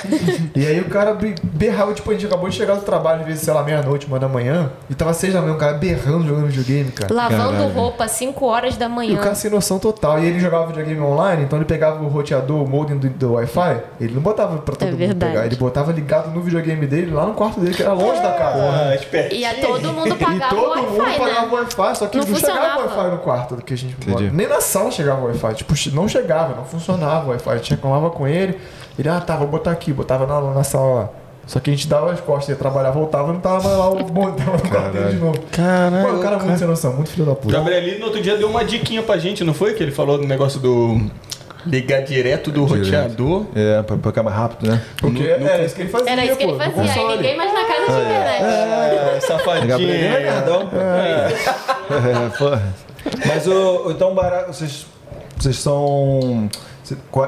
E 0.56 0.66
aí 0.66 0.80
o 0.80 0.86
cara 0.86 1.18
berrava, 1.44 1.94
tipo, 1.94 2.10
a 2.10 2.14
gente 2.14 2.26
acabou 2.26 2.50
de 2.50 2.56
chegar 2.56 2.76
do 2.76 2.82
trabalho, 2.82 3.22
às 3.22 3.28
vezes, 3.28 3.42
sei 3.44 3.54
lá, 3.54 3.64
meia-noite, 3.64 4.06
uma 4.08 4.20
da 4.20 4.28
manhã, 4.28 4.72
e 4.90 4.96
tava 4.96 5.14
seis 5.14 5.34
da 5.34 5.42
manhã, 5.42 5.54
o 5.54 5.58
cara 5.58 5.74
berrando 5.74 6.28
jogando 6.28 6.48
videogame, 6.48 6.92
cara. 6.92 7.14
Lavando 7.14 7.52
Caralho. 7.54 7.70
roupa 7.74 8.04
às 8.06 8.12
5 8.12 8.46
horas 8.46 8.78
da 8.78 8.86
E 8.86 8.90
manhã. 8.90 9.16
o 9.20 9.22
cara 9.22 9.36
sem 9.36 9.50
noção 9.52 9.80
total. 9.80 10.20
E 10.20 10.26
ele 10.26 10.40
jogava 10.40 10.68
videogame 10.68 11.02
online, 11.02 11.44
então 11.44 11.58
ele 11.60 11.66
pegava 11.66 12.04
o 12.04 12.08
roteador, 12.08 12.64
o 12.64 12.68
modem 12.70 12.98
do, 12.98 13.10
do 13.10 13.34
Wi-Fi, 13.34 13.78
ele 14.00 14.14
não 14.14 14.22
botava 14.22 14.58
pra 14.60 14.76
todo 14.76 14.88
É 14.88 14.92
mundo 14.92 14.98
verdade. 14.98 15.32
pegar, 15.34 15.46
ele 15.46 15.56
botava 15.56 15.92
ligado 15.92 16.32
no 16.34 16.42
videogame 16.42 16.86
dele, 16.88 17.12
lá 17.12 17.26
no 17.26 17.34
quarto 17.34 17.60
dele, 17.60 17.74
que 17.74 17.82
era 17.82 17.94
longe 17.94 18.22
da 18.22 18.32
casa. 18.32 18.60
Ah. 18.60 19.26
E 19.32 19.46
a 19.46 19.54
todo 19.56 19.92
mundo 19.94 20.16
E 20.36 20.40
todo 20.50 20.78
mundo 20.78 20.98
pagava 20.98 21.42
né? 21.42 21.48
o 21.50 21.54
Wi-Fi, 21.56 21.96
só 21.96 22.08
que 22.08 22.18
Não 22.18 22.26
não, 22.26 22.36
chegava. 22.36 22.82
Wi-Fi 22.82 23.12
no 23.12 23.18
quarto 23.20 23.58
que 23.58 23.74
a 23.74 23.78
gente 23.78 23.94
Entendi. 23.94 24.12
mora. 24.12 24.30
Nem 24.32 24.48
na 24.48 24.62
sala 24.62 24.92
chegava 24.92 25.22
o 25.22 25.26
Wi-Fi. 25.26 25.54
Tipo, 25.56 25.74
não 25.94 26.08
chegava, 26.08 26.56
não 26.56 26.66
funcionava 26.66 27.26
o 27.26 27.30
Wi-Fi. 27.30 27.50
A 27.50 27.58
gente 27.58 27.72
reclamava 27.72 28.10
com 28.10 28.28
ele. 28.28 28.60
Ele, 28.98 29.08
ah, 29.08 29.22
tá, 29.22 29.36
vou 29.38 29.48
botar 29.48 29.72
aqui, 29.72 29.94
botava 29.94 30.28
na, 30.28 30.42
na 30.54 30.64
sala 30.64 30.94
lá. 30.94 31.10
Só 31.50 31.60
que 31.60 31.72
a 31.72 31.74
gente 31.74 31.88
dava 31.88 32.12
as 32.12 32.22
costas, 32.22 32.50
ia 32.50 32.56
trabalhar, 32.56 32.92
voltava, 32.92 33.34
não 33.34 33.40
tava 33.40 33.64
mais 33.64 33.76
lá 33.76 33.90
o 33.90 34.04
bom, 34.06 34.32
tava 34.34 34.52
no 34.58 34.70
quarto 34.70 34.92
dele 34.92 35.10
de 35.14 35.16
novo. 35.16 35.40
Caralho. 35.52 36.04
Mano, 36.04 36.20
o 36.20 36.22
cara 36.22 36.36
é 36.36 36.40
muito 36.44 36.60
sem 36.60 36.68
noção, 36.68 36.94
muito 36.94 37.10
filho 37.10 37.26
da 37.26 37.34
puta. 37.34 37.58
Gabrielino 37.58 38.00
no 38.00 38.06
outro 38.06 38.22
dia 38.22 38.38
deu 38.38 38.48
uma 38.48 38.64
diquinha 38.64 39.02
pra 39.02 39.18
gente, 39.18 39.44
não 39.44 39.54
foi? 39.54 39.74
Que 39.74 39.82
ele 39.82 39.92
falou 39.92 40.20
do 40.20 40.28
negócio 40.28 40.60
do 40.60 41.02
ligar 41.66 42.02
direto 42.04 42.52
do 42.52 42.66
Direto. 42.66 42.86
roteador. 42.86 43.46
É, 43.56 43.82
pra, 43.84 43.98
pra 43.98 44.12
ficar 44.12 44.24
mais 44.24 44.36
rápido, 44.38 44.70
né? 44.72 44.82
Porque 44.98 45.24
era 45.24 45.64
isso 45.66 45.76
que 45.76 45.82
ele 45.82 45.90
fazia, 45.90 46.12
Era 46.12 46.26
isso 46.26 46.36
que 46.38 46.44
ele 46.44 46.52
no 46.54 46.58
fazia. 46.58 46.94
Aí 46.94 47.16
ninguém 47.18 47.38
mais 47.38 47.54
na 47.54 47.66
casa 47.66 47.86
de 47.86 48.02
internet. 48.06 48.44
É, 48.44 49.20
safadinho. 49.22 49.68
Gabrielino 49.68 50.16
é 50.16 50.20
nerdão. 50.32 50.70
É, 50.74 52.30
porra. 52.38 52.64
Mas 53.26 53.48
o, 53.48 53.92
então 53.92 54.12
o 54.12 54.16
barato, 54.16 54.54
vocês, 54.54 54.86
vocês 55.38 55.58
são 55.58 56.50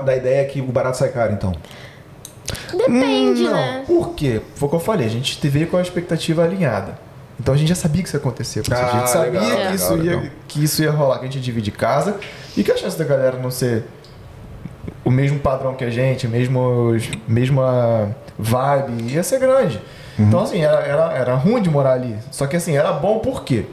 da 0.06 0.16
ideia 0.16 0.46
que 0.46 0.60
o 0.62 0.66
barato 0.66 0.98
sai 0.98 1.10
caro, 1.10 1.34
então. 1.34 1.54
Depende, 2.76 3.44
não, 3.44 3.52
né? 3.54 3.84
Por 3.88 4.14
quê? 4.14 4.42
Foi 4.56 4.68
o 4.68 4.70
que 4.70 4.76
eu 4.76 4.80
falei, 4.80 5.08
a 5.08 5.10
gente 5.10 5.48
veio 5.48 5.68
com 5.68 5.78
a 5.78 5.82
expectativa 5.82 6.44
alinhada. 6.44 6.98
Então 7.40 7.54
a 7.54 7.58
gente 7.58 7.70
já 7.70 7.76
sabia 7.76 8.02
que 8.04 8.08
isso 8.08 8.18
ia 8.18 8.20
acontecer. 8.20 8.62
porque 8.62 8.74
a 8.74 8.86
Ah, 8.86 8.92
gente 9.00 9.10
sabia 9.10 9.32
legal, 9.40 9.46
que, 9.46 9.56
legal, 9.58 9.74
isso 9.76 9.94
ia, 9.98 10.04
legal. 10.16 10.24
que 10.48 10.64
isso 10.64 10.84
ia 10.84 10.92
rolar, 10.92 11.20
que 11.20 11.26
a 11.26 11.28
gente 11.30 11.40
divide 11.42 11.72
casa 11.72 12.18
e 12.56 12.64
que 12.64 12.72
a 12.72 12.78
chance 12.78 12.98
da 12.98 13.04
galera 13.06 13.38
não 13.38 13.50
ser 13.50 13.86
o 15.12 15.14
mesmo 15.14 15.40
padrão 15.40 15.74
que 15.74 15.84
a 15.84 15.90
gente, 15.90 16.28
mesmo, 16.28 16.96
mesma 17.28 18.16
vibe, 18.40 19.12
ia 19.12 19.22
ser 19.22 19.40
grande. 19.40 19.80
Uhum. 20.18 20.28
Então, 20.28 20.40
assim, 20.40 20.62
era, 20.62 20.80
era, 20.80 21.14
era 21.14 21.36
ruim 21.36 21.62
de 21.62 21.70
morar 21.70 21.94
ali. 21.94 22.18
Só 22.32 22.48
que, 22.48 22.56
assim, 22.56 22.76
era 22.76 22.94
bom 22.94 23.20
por 23.20 23.44
quê? 23.44 23.66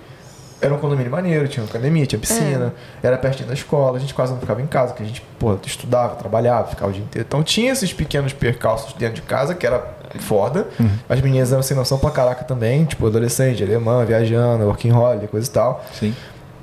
Era 0.61 0.75
um 0.75 0.79
condomínio 0.79 1.13
maneiro, 1.13 1.47
tinha 1.47 1.65
academia, 1.65 2.05
tinha 2.05 2.19
piscina, 2.19 2.75
era 3.01 3.17
pertinho 3.17 3.47
da 3.47 3.55
escola, 3.55 3.97
a 3.97 4.01
gente 4.01 4.13
quase 4.13 4.33
não 4.33 4.41
ficava 4.41 4.61
em 4.61 4.67
casa, 4.67 4.89
porque 4.89 5.05
a 5.05 5.07
gente, 5.07 5.23
pô, 5.39 5.57
estudava, 5.65 6.17
trabalhava, 6.17 6.67
ficava 6.67 6.91
o 6.91 6.93
dia 6.93 7.05
inteiro. 7.05 7.25
Então 7.29 7.45
tinha 7.45 7.71
esses 7.71 7.93
pequenos 7.93 8.33
percalços 8.33 8.93
dentro 8.95 9.15
de 9.15 9.23
casa, 9.23 9.55
que 9.55 9.65
era 9.65 9.87
foda. 10.19 10.67
As 11.09 11.21
meninas 11.21 11.53
eram 11.53 11.63
sem 11.63 11.77
noção 11.77 11.97
pra 11.97 12.11
caraca 12.11 12.43
também, 12.43 12.85
tipo, 12.85 13.07
adolescente, 13.07 13.63
alemã, 13.63 14.05
viajando, 14.05 14.65
working 14.65 14.91
holiday, 14.91 15.29
coisa 15.29 15.49
e 15.49 15.53
tal. 15.53 15.85
Sim. 15.93 16.13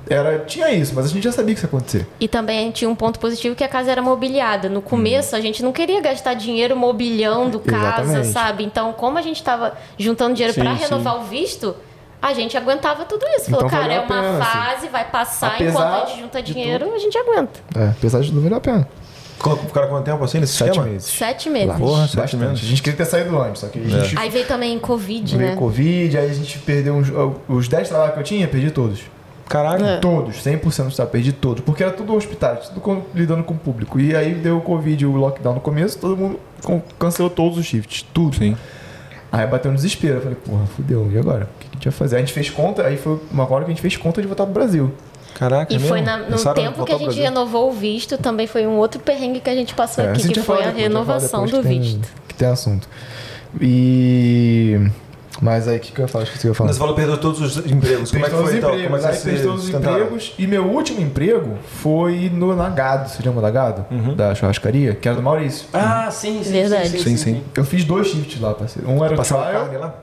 Era, 0.08 0.38
tinha 0.40 0.70
isso, 0.70 0.92
mas 0.94 1.06
a 1.06 1.08
gente 1.08 1.24
já 1.24 1.32
sabia 1.32 1.52
que 1.54 1.58
isso 1.58 1.66
ia 1.66 1.68
acontecer. 1.68 2.06
E 2.20 2.28
também 2.28 2.70
tinha 2.70 2.88
um 2.88 2.94
ponto 2.94 3.18
positivo 3.18 3.56
que 3.56 3.64
a 3.64 3.68
casa 3.68 3.90
era 3.90 4.00
mobiliada. 4.00 4.68
No 4.68 4.80
começo, 4.80 5.34
a 5.34 5.40
gente 5.40 5.62
não 5.64 5.72
queria 5.72 6.00
gastar 6.00 6.34
dinheiro 6.34 6.76
mobiliando 6.76 7.58
casa, 7.58 8.02
Exatamente. 8.02 8.26
sabe? 8.28 8.64
Então, 8.64 8.92
como 8.92 9.18
a 9.18 9.22
gente 9.22 9.42
tava 9.42 9.76
juntando 9.98 10.34
dinheiro 10.34 10.54
Sim, 10.54 10.60
pra 10.60 10.76
sim. 10.76 10.82
renovar 10.84 11.16
o 11.20 11.24
visto, 11.24 11.74
a 12.22 12.32
gente 12.32 12.56
aguentava 12.56 13.04
tudo 13.04 13.24
isso. 13.36 13.46
Falou, 13.50 13.66
Então 13.66 13.68
cara, 13.80 13.92
é 13.92 13.98
uma 13.98 14.06
pena, 14.06 14.38
assim. 14.38 14.58
fase, 14.58 14.88
vai 14.88 15.04
passar, 15.10 15.48
Apesar 15.54 15.70
enquanto 15.70 16.02
a 16.04 16.06
gente 16.06 16.20
junta 16.20 16.42
dinheiro, 16.42 16.94
a 16.94 16.98
gente 16.98 17.18
aguenta. 17.18 17.60
É, 17.76 17.88
apesar 17.88 18.20
de 18.20 18.28
tudo, 18.28 18.42
valeu 18.42 18.58
a 18.58 18.60
pena. 18.60 18.88
Ficaram 19.66 19.88
quanto 19.88 20.04
tempo 20.04 20.24
assim 20.24 20.40
nesse 20.40 20.54
Sete 20.54 20.68
sistema? 20.68 20.86
meses. 20.86 21.08
Sete 21.12 21.50
meses. 21.50 21.76
Porra, 21.76 22.06
sete 22.06 22.16
Bastante. 22.16 22.36
meses. 22.36 22.64
A 22.64 22.66
gente 22.68 22.82
queria 22.82 22.96
ter 22.96 23.04
saído 23.04 23.38
antes, 23.38 23.60
só 23.60 23.66
que 23.66 23.78
a 23.80 23.82
gente 23.82 24.16
Aí 24.18 24.30
veio 24.30 24.46
também 24.46 24.78
Covid, 24.78 25.36
veio 25.36 25.50
né? 25.50 25.56
Covid, 25.56 26.16
aí 26.16 26.30
a 26.30 26.34
gente 26.34 26.58
perdeu 26.60 26.94
uns, 26.94 27.08
os 27.48 27.68
10 27.68 27.88
trabalhos 27.88 28.14
que 28.14 28.20
eu 28.20 28.24
tinha, 28.24 28.48
perdi 28.48 28.70
todos. 28.70 29.00
Caralho. 29.48 29.84
É. 29.84 29.98
Todos, 29.98 30.36
100% 30.36 30.96
do 30.96 31.06
perdi 31.06 31.32
todos. 31.32 31.62
Porque 31.64 31.82
era 31.82 31.92
tudo 31.92 32.14
hospital, 32.14 32.56
tudo 32.56 32.80
com- 32.80 33.02
lidando 33.14 33.44
com 33.44 33.54
o 33.54 33.58
público. 33.58 33.98
E 34.00 34.14
aí 34.14 34.34
deu 34.34 34.58
o 34.58 34.60
Covid, 34.60 35.06
o 35.06 35.12
lockdown 35.16 35.54
no 35.54 35.60
começo, 35.60 35.98
todo 35.98 36.16
mundo 36.16 36.40
com- 36.64 36.80
cancelou 36.98 37.30
todos 37.30 37.56
os 37.58 37.64
shifts, 37.64 38.04
tudo. 38.12 38.36
Sim. 38.36 38.56
Aí 39.30 39.46
bateu 39.46 39.70
no 39.70 39.76
desespero. 39.76 40.16
Eu 40.16 40.20
falei, 40.22 40.36
porra, 40.36 40.66
fudeu, 40.66 41.08
e 41.12 41.18
agora? 41.18 41.44
O 41.44 41.58
que 41.60 41.66
a 41.70 41.72
gente 41.74 41.84
vai 41.84 41.92
fazer? 41.92 42.16
A 42.16 42.18
gente 42.20 42.32
fez 42.32 42.50
conta, 42.50 42.82
aí 42.86 42.96
foi 42.96 43.20
uma 43.30 43.44
hora 43.52 43.64
que 43.64 43.70
a 43.70 43.74
gente 43.74 43.82
fez 43.82 43.96
conta 43.96 44.20
de 44.20 44.26
voltar 44.26 44.44
pro 44.44 44.54
Brasil. 44.54 44.92
Caraca, 45.34 45.70
E 45.72 45.76
é 45.76 45.78
foi 45.78 46.00
mesmo? 46.00 46.06
na- 46.06 46.24
no 46.24 46.30
Pensaram 46.30 46.62
em 46.62 46.64
tempo 46.66 46.84
que 46.84 46.92
a 46.92 46.98
gente 46.98 47.20
renovou 47.20 47.68
o 47.68 47.72
visto, 47.72 48.16
também 48.16 48.46
foi 48.46 48.66
um 48.66 48.76
outro 48.78 48.98
perrengue 49.00 49.40
que 49.40 49.50
a 49.50 49.54
gente 49.54 49.74
passou 49.74 50.02
É, 50.02 50.10
aqui, 50.10 50.22
gente 50.22 50.32
que 50.34 50.40
foi 50.40 50.56
a 50.56 50.66
depois, 50.68 50.76
renovação 50.82 51.44
do 51.44 51.58
que 51.58 51.68
tem- 51.68 51.80
visto. 51.80 52.08
Que 52.26 52.34
tem 52.34 52.48
assunto. 52.48 52.88
E. 53.60 54.80
Mas 55.40 55.68
aí, 55.68 55.76
o 55.76 55.80
que, 55.80 55.92
que 55.92 56.00
eu 56.00 56.04
ia 56.04 56.08
falar? 56.08 56.24
Esqueci 56.24 56.38
o 56.38 56.42
que 56.42 56.46
eu 56.48 56.50
ia 56.50 56.54
falar. 56.54 56.68
Mas 56.68 56.76
Você 56.76 56.80
falou 56.80 56.94
que 56.94 57.00
perdeu 57.00 57.18
todos 57.18 57.40
os 57.40 57.66
empregos. 57.70 58.10
Como 58.10 58.24
é 58.24 58.28
que 58.28 58.34
foi 58.34 58.44
os 58.44 58.54
então? 58.54 58.70
empregos, 58.70 58.84
Como 58.86 58.96
é 58.96 59.00
que 59.00 59.06
aí 59.06 59.14
você 59.16 59.28
perdi 59.30 59.42
todos 59.44 59.64
os 59.64 59.74
empregos. 59.74 60.34
E 60.38 60.46
meu 60.46 60.64
último 60.64 61.00
emprego 61.00 61.58
foi 61.66 62.30
no 62.32 62.56
Nagado. 62.56 63.08
Você 63.10 63.22
lembra 63.22 63.42
da 63.42 63.50
Gado? 63.50 63.84
Uhum. 63.90 64.14
Da 64.14 64.34
churrascaria? 64.34 64.94
Que 64.94 65.08
era 65.08 65.16
do 65.16 65.22
Maurício. 65.22 65.66
Ah, 65.74 66.08
sim, 66.10 66.42
sim. 66.42 66.52
Verdade. 66.52 66.88
Sim, 66.88 66.98
sim. 66.98 67.04
Sim, 67.04 67.16
sim, 67.16 67.34
sim. 67.34 67.42
Eu 67.54 67.64
fiz 67.64 67.84
dois 67.84 68.06
shifts 68.08 68.40
lá, 68.40 68.54
parceiro. 68.54 68.88
Um 68.90 69.04
era 69.04 69.14
o 69.14 69.22
trial, 69.22 69.42
carne 69.42 69.76
lá? 69.76 69.94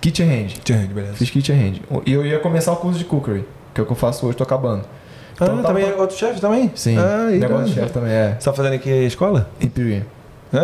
kitchen 0.00 0.26
hand. 0.28 0.48
Tinha, 0.64 0.78
beleza. 0.78 1.14
Fiz 1.14 1.30
kitchen 1.30 1.56
hand. 1.56 2.02
E 2.06 2.12
eu 2.12 2.24
ia 2.26 2.38
começar 2.38 2.72
o 2.72 2.76
curso 2.76 2.98
de 2.98 3.04
cookery, 3.04 3.44
que 3.74 3.80
é 3.80 3.82
o 3.84 3.86
que 3.86 3.92
eu 3.92 3.96
faço 3.96 4.26
hoje, 4.26 4.36
tô 4.36 4.42
acabando. 4.44 4.82
Ah, 5.38 5.44
Então, 5.44 5.62
também 5.62 5.84
tava- 5.84 5.96
é 5.96 6.00
outro 6.00 6.16
chefe 6.16 6.40
também? 6.40 6.70
Sim. 6.74 6.98
Ah, 6.98 7.26
aí, 7.28 7.38
negócio 7.38 7.66
de 7.66 7.74
chefe 7.74 7.92
também 7.92 8.10
é. 8.12 8.36
Você 8.38 8.44
tá 8.50 8.52
fazendo 8.52 8.74
aqui 8.74 8.90
a 8.92 9.02
escola? 9.04 9.48
Imperial. 9.60 10.02
Ah, 10.52 10.58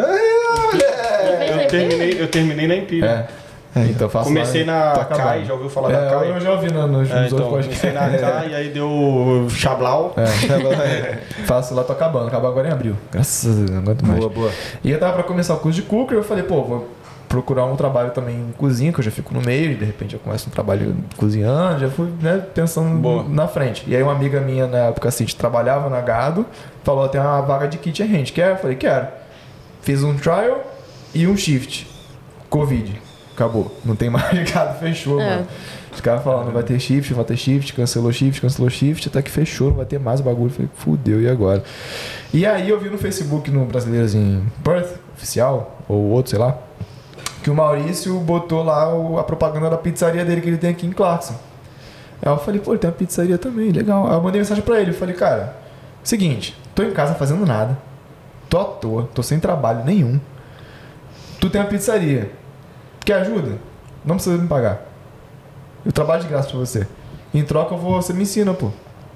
olha! 0.73 1.63
Eu 1.63 1.69
terminei, 1.69 2.17
eu 2.21 2.29
terminei 2.29 2.67
na 2.67 2.77
Empira. 2.77 3.07
É. 3.07 3.46
Então 3.85 4.07
eu 4.07 4.11
faço 4.11 4.25
Comecei 4.29 4.65
lá, 4.65 4.95
na. 4.97 5.05
CAI, 5.05 5.45
já 5.45 5.53
ouviu 5.53 5.69
falar 5.69 5.91
é, 5.93 5.93
da 5.93 6.11
CAI? 6.11 6.31
Eu 6.31 6.41
já 6.41 6.53
ouvi 6.53 6.73
no- 6.73 6.87
nos, 6.87 7.11
É, 7.11 7.27
então, 7.27 7.51
comecei 7.51 7.93
na 7.93 8.09
CAI, 8.11 8.55
aí 8.57 8.69
deu 8.71 9.47
Chablau. 9.51 10.15
É. 10.17 11.19
Faço 11.47 11.75
lá, 11.75 11.85
tô 11.85 11.93
acabando. 11.93 12.29
Acaba 12.29 12.49
agora 12.49 12.69
em 12.69 12.73
abril. 12.73 12.97
Graças 13.13 13.51
a 13.53 13.55
Deus, 13.59 13.71
não 13.71 13.79
aguento 13.79 14.03
mais. 14.07 14.19
Boa, 14.19 14.31
boa. 14.31 14.51
E 14.83 14.91
eu 14.91 14.99
tava 14.99 15.13
pra 15.15 15.23
começar 15.23 15.55
o 15.55 15.59
curso 15.59 15.81
de 15.81 15.87
cooker, 15.87 16.17
eu 16.17 16.25
falei, 16.25 16.43
pô, 16.45 16.63
vou 16.63 16.89
procurar 17.29 17.65
um 17.67 17.75
trabalho 17.77 18.13
também 18.13 18.37
em 18.37 18.53
cozinha, 18.57 18.93
que 18.93 19.01
eu 19.01 19.05
já 19.05 19.11
fico 19.11 19.35
no 19.35 19.41
meio, 19.43 19.73
e 19.73 19.75
de 19.75 19.85
repente 19.85 20.15
eu 20.15 20.21
começo 20.21 20.49
um 20.49 20.53
trabalho 20.53 20.97
cozinhando, 21.17 21.81
já 21.81 21.89
fui 21.91 22.09
né, 22.23 22.41
pensando 22.55 22.89
Boa. 22.99 23.25
na 23.29 23.49
frente. 23.49 23.85
E 23.87 23.97
aí 23.97 24.03
uma 24.03 24.13
amiga 24.13 24.41
minha, 24.41 24.67
na 24.67 24.79
época 24.79 25.09
assim, 25.09 25.25
trabalhava 25.27 25.91
na 25.91 26.01
Gado, 26.01 26.47
falou, 26.85 27.09
tem 27.09 27.21
uma 27.21 27.41
vaga 27.43 27.67
de 27.67 27.79
kitchen 27.79 28.07
hand, 28.17 28.27
quer? 28.33 28.53
Eu 28.53 28.57
falei, 28.57 28.77
quero. 28.77 29.09
Fiz 29.83 30.03
um 30.05 30.15
trial 30.17 30.63
e 31.15 31.27
um 31.27 31.37
shift. 31.37 31.87
Covid. 32.49 33.03
Acabou. 33.37 33.71
Não 33.85 33.95
tem 33.95 34.09
mais 34.11 34.51
Gado, 34.51 34.79
fechou, 34.81 35.21
É. 35.21 35.37
mano. 35.37 35.47
Os 35.93 36.01
caras 36.01 36.23
falando, 36.25 36.47
não 36.47 36.53
vai 36.53 36.63
ter 36.63 36.79
shift, 36.81 37.15
vai 37.15 37.25
ter 37.25 37.37
shift, 37.37 37.73
cancelou 37.73 38.13
shift, 38.13 38.41
cancelou 38.41 38.69
shift, 38.69 39.09
até 39.09 39.23
que 39.23 39.31
fechou, 39.31 39.69
não 39.69 39.77
vai 39.77 39.87
ter 39.87 39.99
mais 39.99 40.21
o 40.21 40.23
bagulho. 40.23 40.49
Eu 40.49 40.51
falei, 40.51 40.71
fudeu, 40.75 41.23
e 41.23 41.29
agora? 41.29 41.63
E 42.35 42.45
aí 42.45 42.69
eu 42.69 42.79
vi 42.79 42.91
no 42.91 42.99
Facebook, 42.99 43.51
no 43.51 43.65
Brasileiros 43.65 44.15
em 44.15 44.43
Perth, 44.63 44.99
oficial, 45.17 45.81
ou 45.89 45.97
outro, 46.11 46.31
sei 46.31 46.39
lá, 46.39 46.59
que 47.43 47.49
o 47.49 47.55
Maurício 47.55 48.19
botou 48.21 48.63
lá 48.63 48.91
a 49.19 49.23
propaganda 49.23 49.71
da 49.71 49.79
pizzaria 49.79 50.23
dele 50.25 50.41
que 50.43 50.49
ele 50.49 50.59
tem 50.59 50.69
aqui 50.71 50.87
em 50.87 50.91
Clarkson. 50.93 51.35
Aí 52.21 52.31
eu 52.31 52.37
falei, 52.39 52.61
pô, 52.61 52.73
ele 52.73 52.79
tem 52.79 52.91
uma 52.91 52.97
pizzaria 52.97 53.39
também, 53.39 53.71
legal. 53.71 54.07
Aí 54.07 54.15
eu 54.15 54.21
mandei 54.23 54.41
mensagem 54.41 54.63
pra 54.63 54.79
ele, 54.81 54.91
eu 54.91 54.95
falei, 54.95 55.15
cara, 55.15 55.57
seguinte, 56.05 56.59
tô 56.75 56.83
em 56.83 56.91
casa 56.91 57.15
fazendo 57.15 57.47
nada, 57.47 57.79
tô 58.51 58.59
à 58.59 58.65
toa, 58.65 59.09
tô 59.15 59.23
sem 59.23 59.39
trabalho 59.41 59.83
nenhum. 59.85 60.21
Tu 61.41 61.49
tem 61.49 61.61
uma 61.61 61.69
pizzaria, 61.69 62.31
quer 63.07 63.21
ajuda? 63.21 63.53
Não 64.05 64.17
precisa 64.17 64.37
me 64.37 64.47
pagar. 64.47 64.83
Eu 65.85 65.93
trabalho 65.93 66.23
de 66.23 66.29
graça 66.29 66.49
pra 66.49 66.59
você. 66.59 66.87
Em 67.33 67.43
troca, 67.45 67.75
eu 67.75 67.79
vou, 67.79 67.95
você 68.03 68.13
me 68.13 68.23
ensina, 68.23 68.53
pô. 68.53 68.71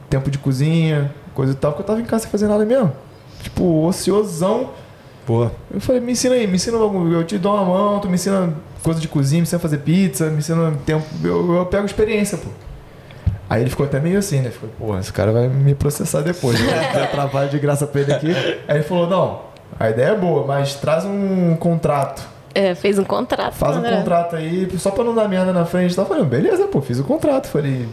Tempo 0.09 0.31
de 0.31 0.39
cozinha, 0.39 1.13
coisa 1.35 1.53
e 1.53 1.57
tal, 1.57 1.73
porque 1.73 1.83
eu 1.83 1.87
tava 1.87 2.01
em 2.01 2.05
casa 2.05 2.23
sem 2.23 2.31
fazer 2.31 2.47
nada 2.49 2.65
mesmo. 2.65 2.93
Tipo, 3.43 3.85
ociosão. 3.85 4.71
Boa. 5.27 5.53
Eu 5.73 5.81
falei, 5.81 6.01
me 6.01 6.13
ensina 6.13 6.35
aí, 6.35 6.47
me 6.47 6.55
ensina 6.57 6.77
algum. 6.79 7.11
Eu 7.13 7.25
te 7.25 7.39
dou 7.39 7.55
uma 7.55 7.65
mão, 7.65 8.01
tu 8.01 8.09
me 8.09 8.15
ensina 8.15 8.53
coisa 8.83 9.01
de 9.01 9.09
cozinha, 9.09 9.41
me 9.41 9.43
ensina 9.43 9.59
a 9.59 9.63
fazer 9.63 9.79
pizza, 9.79 10.31
me 10.31 10.39
ensina 10.39 10.73
tempo. 10.87 11.05
Eu, 11.23 11.55
eu 11.55 11.67
pego 11.67 11.85
experiência, 11.87 12.39
pô. 12.39 12.49
Aí 13.49 13.63
ele 13.63 13.71
ficou 13.71 13.85
até 13.85 13.99
meio 13.99 14.19
assim, 14.19 14.41
né? 14.41 14.51
Ficou, 14.51 14.69
porra, 14.79 15.01
esse 15.01 15.13
cara 15.13 15.33
vai 15.33 15.49
me 15.49 15.75
processar 15.75 16.21
depois. 16.21 16.59
né? 16.61 16.93
Eu 17.03 17.07
trabalho 17.09 17.51
de 17.51 17.59
graça 17.59 17.85
pra 17.85 18.01
ele 18.01 18.13
aqui. 18.13 18.33
Aí 18.69 18.77
ele 18.77 18.85
falou, 18.85 19.09
não, 19.09 19.41
a 19.79 19.91
ideia 19.91 20.11
é 20.11 20.15
boa, 20.15 20.47
mas 20.47 20.77
traz 20.77 21.05
um 21.05 21.57
contrato. 21.57 22.23
É, 22.55 22.75
fez 22.75 22.99
um 22.99 23.05
contrato. 23.05 23.55
Faz 23.55 23.77
um 23.77 23.79
André. 23.79 23.97
contrato 23.97 24.37
aí, 24.37 24.69
só 24.79 24.91
pra 24.91 25.05
não 25.05 25.15
dar 25.15 25.29
merda 25.29 25.53
na 25.53 25.65
frente. 25.65 25.95
Tá 25.95 26.05
falando, 26.05 26.27
beleza, 26.27 26.67
pô, 26.67 26.81
fiz 26.81 26.99
o 26.99 27.05
contrato. 27.05 27.47
Falei, 27.47 27.89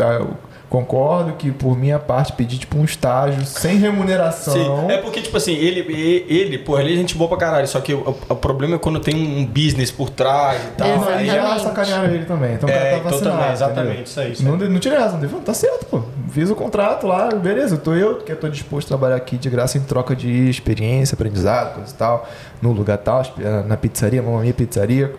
ah, 0.00 0.26
concordo 0.70 1.32
que 1.32 1.50
por 1.50 1.76
minha 1.76 1.98
parte 1.98 2.32
pedi 2.32 2.56
tipo 2.56 2.78
um 2.78 2.84
estágio 2.84 3.44
sem 3.44 3.76
remuneração. 3.76 4.54
Sim, 4.54 4.90
é 4.92 4.98
porque, 4.98 5.20
tipo 5.20 5.36
assim, 5.36 5.52
ele, 5.52 5.80
ele, 6.28 6.56
pô, 6.58 6.78
ele 6.78 6.94
é 6.94 6.96
gente 6.96 7.16
boa 7.16 7.28
pra 7.28 7.36
caralho. 7.36 7.66
Só 7.66 7.80
que 7.80 7.92
o, 7.92 8.16
o 8.28 8.36
problema 8.36 8.76
é 8.76 8.78
quando 8.78 9.00
tem 9.00 9.14
um 9.16 9.44
business 9.44 9.90
por 9.90 10.08
trás 10.08 10.62
e 10.62 10.66
tal. 10.76 10.88
Não, 10.88 11.08
aí 11.08 11.26
já 11.26 11.58
sacanearam 11.58 12.14
ele 12.14 12.24
também. 12.24 12.54
Então 12.54 12.68
o 12.68 12.72
É, 12.72 12.76
cara 12.78 12.90
tá 12.90 12.96
então 12.98 13.10
vacinado. 13.10 13.36
também, 13.36 13.52
exatamente, 13.52 14.06
isso 14.06 14.20
aí, 14.20 14.32
isso 14.32 14.44
Não, 14.44 14.56
não 14.56 14.78
tirei 14.78 14.96
razão 14.96 15.18
dele. 15.18 15.28
Falou, 15.30 15.44
Tá 15.44 15.52
certo, 15.54 15.86
pô. 15.86 16.02
Fiz 16.30 16.48
o 16.48 16.54
contrato 16.54 17.06
lá, 17.08 17.28
beleza. 17.34 17.76
Tô 17.76 17.92
eu 17.94 18.16
que 18.18 18.32
tô 18.36 18.48
disposto 18.48 18.86
a 18.86 18.88
trabalhar 18.96 19.16
aqui 19.16 19.36
de 19.36 19.50
graça 19.50 19.76
em 19.76 19.80
troca 19.80 20.14
de 20.14 20.48
experiência, 20.48 21.14
aprendizado, 21.14 21.74
coisa 21.74 21.90
e 21.92 21.94
tal. 21.96 22.28
No 22.62 22.70
lugar 22.72 22.98
tal, 22.98 23.22
na 23.66 23.76
pizzaria, 23.76 24.22
mamãe 24.22 24.52
pizzaria. 24.52 25.12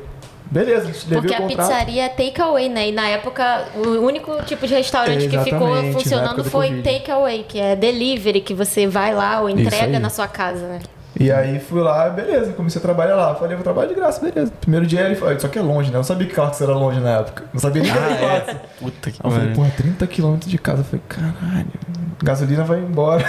Beleza, 0.51 0.91
levei 1.07 1.31
Porque 1.31 1.41
o 1.41 1.45
a 1.45 1.47
pizzaria 1.47 2.03
é 2.03 2.09
takeaway, 2.09 2.67
né? 2.67 2.89
E 2.89 2.91
na 2.91 3.07
época, 3.07 3.67
o 3.73 4.05
único 4.05 4.43
tipo 4.43 4.67
de 4.67 4.73
restaurante 4.73 5.29
que 5.29 5.39
ficou 5.39 5.93
funcionando 5.93 6.43
do 6.43 6.49
foi 6.49 6.81
takeaway, 6.81 7.45
que 7.47 7.57
é 7.57 7.73
delivery, 7.73 8.41
que 8.41 8.53
você 8.53 8.85
vai 8.85 9.15
lá 9.15 9.39
ou 9.39 9.49
entrega 9.49 9.97
na 9.97 10.09
sua 10.09 10.27
casa, 10.27 10.67
né? 10.67 10.79
E 11.17 11.31
aí 11.31 11.59
fui 11.59 11.81
lá, 11.81 12.09
beleza, 12.09 12.51
comecei 12.53 12.79
a 12.79 12.81
trabalhar 12.81 13.15
lá. 13.15 13.35
Falei, 13.35 13.55
vou 13.55 13.63
trabalhar 13.63 13.87
de 13.89 13.93
graça, 13.93 14.19
beleza. 14.19 14.51
Primeiro 14.59 14.85
dia 14.85 15.01
ele 15.01 15.15
falou, 15.15 15.39
só 15.39 15.47
que 15.47 15.59
é 15.59 15.61
longe, 15.61 15.89
né? 15.89 15.95
Eu 15.95 15.99
não 15.99 16.03
sabia 16.03 16.27
que 16.27 16.33
Clarkson 16.33 16.63
era 16.63 16.73
longe 16.73 16.99
na 16.99 17.19
época. 17.19 17.43
Não 17.53 17.59
sabia 17.59 17.83
nem 17.83 17.91
que 17.91 17.97
era 17.97 18.11
em 18.11 18.17
Clarkson. 18.17 18.59
Puta 18.79 19.11
que 19.11 19.19
Aí 19.23 19.31
eu 19.31 19.31
falei, 19.31 19.53
porra, 19.53 19.71
30 19.77 20.07
km 20.07 20.37
de 20.37 20.57
casa. 20.57 20.79
Eu 20.79 20.85
falei, 20.85 21.01
caralho, 21.07 21.67
gasolina 22.23 22.63
vai 22.63 22.79
embora. 22.79 23.23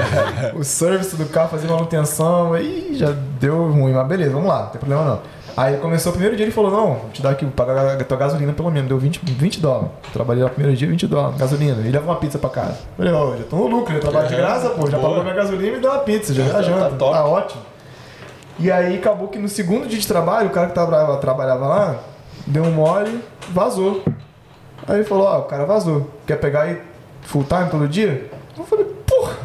o 0.54 0.62
service 0.62 1.16
do 1.16 1.26
carro, 1.26 1.48
fazer 1.48 1.68
manutenção, 1.68 2.52
aí 2.52 2.90
já 2.92 3.12
deu 3.40 3.72
ruim, 3.72 3.92
mas 3.92 4.06
beleza, 4.06 4.30
vamos 4.30 4.48
lá, 4.48 4.62
não 4.64 4.68
tem 4.68 4.78
problema 4.78 5.04
não. 5.04 5.22
Aí 5.56 5.76
começou 5.76 6.10
o 6.10 6.12
primeiro 6.14 6.36
dia, 6.36 6.44
ele 6.46 6.52
falou, 6.52 6.70
não, 6.70 6.86
vou 6.94 7.10
te 7.12 7.20
dar 7.20 7.30
aqui, 7.30 7.44
vou 7.44 7.52
pagar 7.52 8.00
a 8.00 8.04
tua 8.04 8.16
gasolina 8.16 8.52
pelo 8.52 8.70
menos, 8.70 8.88
deu 8.88 8.98
20, 8.98 9.20
20 9.24 9.60
dólares. 9.60 9.90
Trabalhei 10.12 10.42
lá 10.42 10.48
no 10.48 10.54
primeiro 10.54 10.76
dia, 10.76 10.88
20 10.88 11.06
dólares, 11.06 11.38
gasolina, 11.38 11.86
e 11.86 11.90
leva 11.90 12.04
uma 12.04 12.16
pizza 12.16 12.38
pra 12.38 12.48
casa. 12.48 12.78
Eu 12.98 13.04
Falei, 13.04 13.12
ó, 13.12 13.36
já 13.36 13.44
tô 13.44 13.56
no 13.56 13.66
lucro, 13.66 13.94
eu 13.94 14.00
trabalho 14.00 14.28
de 14.28 14.36
graça, 14.36 14.70
pô, 14.70 14.90
já 14.90 14.96
Boa. 14.98 15.10
pagou 15.10 15.24
minha 15.24 15.34
gasolina 15.34 15.68
e 15.68 15.70
me 15.72 15.78
deu 15.80 15.90
uma 15.90 16.00
pizza, 16.00 16.32
já 16.32 16.44
Já 16.44 16.52
viajando, 16.52 16.78
tá 16.80 16.88
tá, 16.90 16.96
top. 16.96 17.16
ótimo. 17.28 17.62
E 18.58 18.70
aí 18.70 18.96
acabou 18.96 19.28
que 19.28 19.38
no 19.38 19.48
segundo 19.48 19.86
dia 19.86 19.98
de 19.98 20.06
trabalho, 20.06 20.48
o 20.48 20.50
cara 20.52 20.68
que 20.68 20.74
trabalhava, 20.74 21.16
trabalhava 21.18 21.66
lá, 21.66 21.96
deu 22.46 22.62
um 22.62 22.70
mole, 22.72 23.20
vazou. 23.50 24.02
Aí 24.86 24.96
ele 24.96 25.04
falou, 25.04 25.26
ó, 25.26 25.38
o 25.40 25.42
cara 25.42 25.64
vazou. 25.64 26.10
Quer 26.26 26.36
pegar 26.36 26.62
aí 26.62 26.80
full 27.22 27.44
time 27.44 27.68
todo 27.70 27.86
dia? 27.88 28.30
Eu 28.56 28.64
falei, 28.64 28.84
porra. 29.06 29.36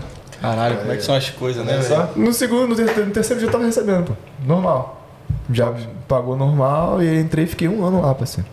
Caralho, 0.41 0.77
como 0.77 0.91
é 0.91 0.95
que 0.95 1.03
são 1.03 1.15
as 1.15 1.29
coisas, 1.31 1.65
né? 1.65 1.77
velho? 1.77 2.09
No 2.15 2.31
segundo, 2.34 2.67
no 2.67 2.75
terceiro, 2.75 3.05
no 3.05 3.11
terceiro 3.11 3.39
dia 3.39 3.47
eu 3.47 3.51
tava 3.51 3.65
recebendo, 3.65 4.05
pô. 4.05 4.13
Normal. 4.45 4.97
Já 5.52 5.74
pagou 6.07 6.36
normal 6.36 7.02
e 7.02 7.19
entrei 7.19 7.45
e 7.45 7.48
fiquei 7.48 7.68
um 7.68 7.84
ano 7.86 8.02
lá, 8.02 8.14
parceiro. 8.14 8.49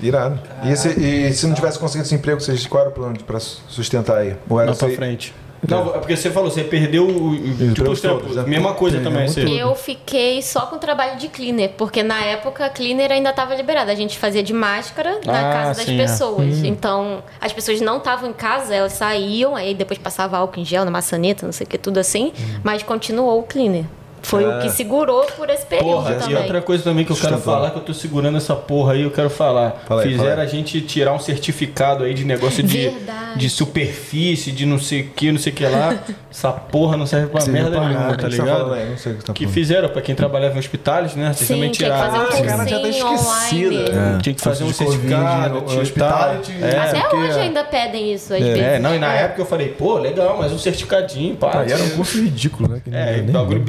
Irado. 0.00 0.38
E, 0.62 0.70
esse- 0.70 0.88
e 1.00 1.32
se 1.32 1.46
não 1.46 1.54
tivesse 1.54 1.78
conseguido 1.78 2.06
esse 2.06 2.14
emprego, 2.14 2.40
vocês, 2.40 2.66
qual 2.66 2.82
era 2.82 2.90
o 2.90 2.92
plano 2.92 3.16
pra 3.24 3.40
sustentar 3.40 4.18
aí? 4.18 4.36
Ou 4.48 4.60
era 4.60 4.72
pra 4.72 4.88
você- 4.88 4.94
frente. 4.96 5.34
Não, 5.68 5.88
é 5.92 5.98
porque 5.98 6.16
você 6.16 6.30
falou, 6.30 6.48
você 6.48 6.62
perdeu 6.62 7.04
o. 7.04 7.30
o- 7.30 7.36
Tipo, 7.36 7.64
empregos 7.64 7.92
os 7.94 8.00
trampos. 8.00 8.22
todos, 8.28 8.36
né? 8.36 8.44
Mesma 8.46 8.74
coisa 8.74 9.00
também. 9.00 9.26
Você... 9.26 9.40
Eu 9.42 9.74
fiquei 9.74 10.40
só 10.40 10.66
com 10.66 10.78
trabalho 10.78 11.18
de 11.18 11.26
cleaner, 11.26 11.70
porque 11.76 12.00
na 12.00 12.22
época 12.24 12.70
cleaner 12.70 13.10
ainda 13.10 13.30
estava 13.30 13.56
liberado. 13.56 13.90
A 13.90 13.94
gente 13.96 14.16
fazia 14.16 14.40
de 14.40 14.52
máscara 14.52 15.18
na 15.26 15.50
Ah, 15.50 15.52
casa 15.52 15.74
das 15.80 15.84
sim, 15.86 15.98
é. 15.98 16.02
pessoas. 16.04 16.62
Então, 16.62 17.24
as 17.40 17.52
pessoas 17.52 17.80
não 17.80 17.96
estavam 17.98 18.30
em 18.30 18.32
casa, 18.32 18.72
elas 18.72 18.92
saíam, 18.92 19.56
aí 19.56 19.74
depois 19.74 19.98
passava 19.98 20.38
álcool 20.38 20.60
em 20.60 20.64
gel 20.64 20.84
na 20.84 20.92
maçaneta, 20.92 21.44
não 21.44 21.52
sei 21.52 21.66
o 21.66 21.68
que, 21.68 21.76
tudo 21.76 21.98
assim, 21.98 22.32
mas 22.62 22.84
continuou 22.84 23.40
o 23.40 23.42
cleaner. 23.42 23.84
Foi 24.22 24.44
o 24.46 24.60
que 24.60 24.70
segurou 24.70 25.24
por 25.36 25.48
esse 25.50 25.64
período 25.66 25.90
Porra, 25.92 26.12
e 26.12 26.18
também. 26.18 26.36
outra 26.36 26.60
coisa 26.62 26.84
também 26.84 27.04
que 27.04 27.12
eu 27.12 27.16
quero 27.16 27.28
Sustentável. 27.34 27.60
falar, 27.60 27.70
que 27.70 27.78
eu 27.78 27.82
tô 27.82 27.94
segurando 27.94 28.36
essa 28.36 28.54
porra 28.54 28.92
aí, 28.94 29.02
eu 29.02 29.10
quero 29.10 29.30
falar. 29.30 29.82
Fala 29.86 30.02
aí, 30.02 30.08
Fizeram 30.10 30.28
fala 30.30 30.42
aí. 30.42 30.46
a 30.46 30.50
gente 30.50 30.80
tirar 30.80 31.12
um 31.12 31.18
certificado 31.18 32.04
aí 32.04 32.14
de 32.14 32.24
negócio 32.24 32.62
de, 32.62 32.88
Verdade. 32.90 33.38
de 33.38 33.50
superfície, 33.50 34.52
de 34.52 34.66
não 34.66 34.78
sei 34.78 35.02
o 35.02 35.08
que, 35.10 35.30
não 35.32 35.38
sei 35.38 35.52
o 35.52 35.56
que 35.56 35.64
lá. 35.66 35.98
Essa 36.30 36.52
porra 36.52 36.96
não 36.96 37.06
serve 37.06 37.26
pra 37.28 37.44
merda 37.46 37.80
nenhuma, 37.80 38.10
tá 38.10 38.16
tá 38.16 38.28
ligado? 38.28 38.46
falando 38.48 38.74
aí? 38.74 38.90
Não 38.90 38.96
sei 38.98 39.12
o 39.12 39.16
que 39.16 39.24
tá 39.24 39.32
Que 39.32 39.44
falando. 39.44 39.54
fizeram 39.54 39.88
pra 39.88 40.02
quem 40.02 40.14
trabalhava 40.14 40.54
em 40.54 40.58
hospitais, 40.58 41.14
né? 41.16 41.32
Vocês 41.32 41.48
Sim, 41.48 41.54
também 41.54 41.70
tinha 41.70 41.90
que 41.90 41.94
tiraram. 41.96 42.12
fazer 42.26 42.42
um 42.42 42.46
cara, 42.46 42.66
já 42.68 42.80
tá 42.80 42.88
esquecido. 42.88 43.06
online. 43.78 44.22
Tinha 44.22 44.34
que 44.34 44.40
fazer 44.40 44.64
um 44.64 44.68
de 44.68 44.74
certificado, 44.74 45.54
no- 45.54 45.60
e 45.60 45.64
tal. 45.64 45.78
hospitality, 45.80 46.52
É, 46.62 46.78
Até 46.78 47.00
porque- 47.00 47.16
hoje 47.16 47.38
ainda 47.38 47.64
pedem 47.64 48.12
isso, 48.12 48.34
às 48.34 48.40
vezes. 48.40 48.58
É, 48.62 48.78
não, 48.78 48.94
e 48.94 48.98
na 48.98 49.12
época 49.14 49.42
eu 49.42 49.46
falei, 49.46 49.68
pô, 49.68 49.98
legal, 49.98 50.36
mas 50.38 50.52
um 50.52 50.58
certificadinho, 50.58 51.34
pá. 51.36 51.60
Aí 51.60 51.72
era 51.72 51.82
um 51.82 51.90
curso 51.90 52.18
ridículo, 52.20 52.68
né? 52.68 52.80
Que 52.84 52.90
É, 52.94 53.22
bagulho 53.22 53.56
viu. 53.56 53.64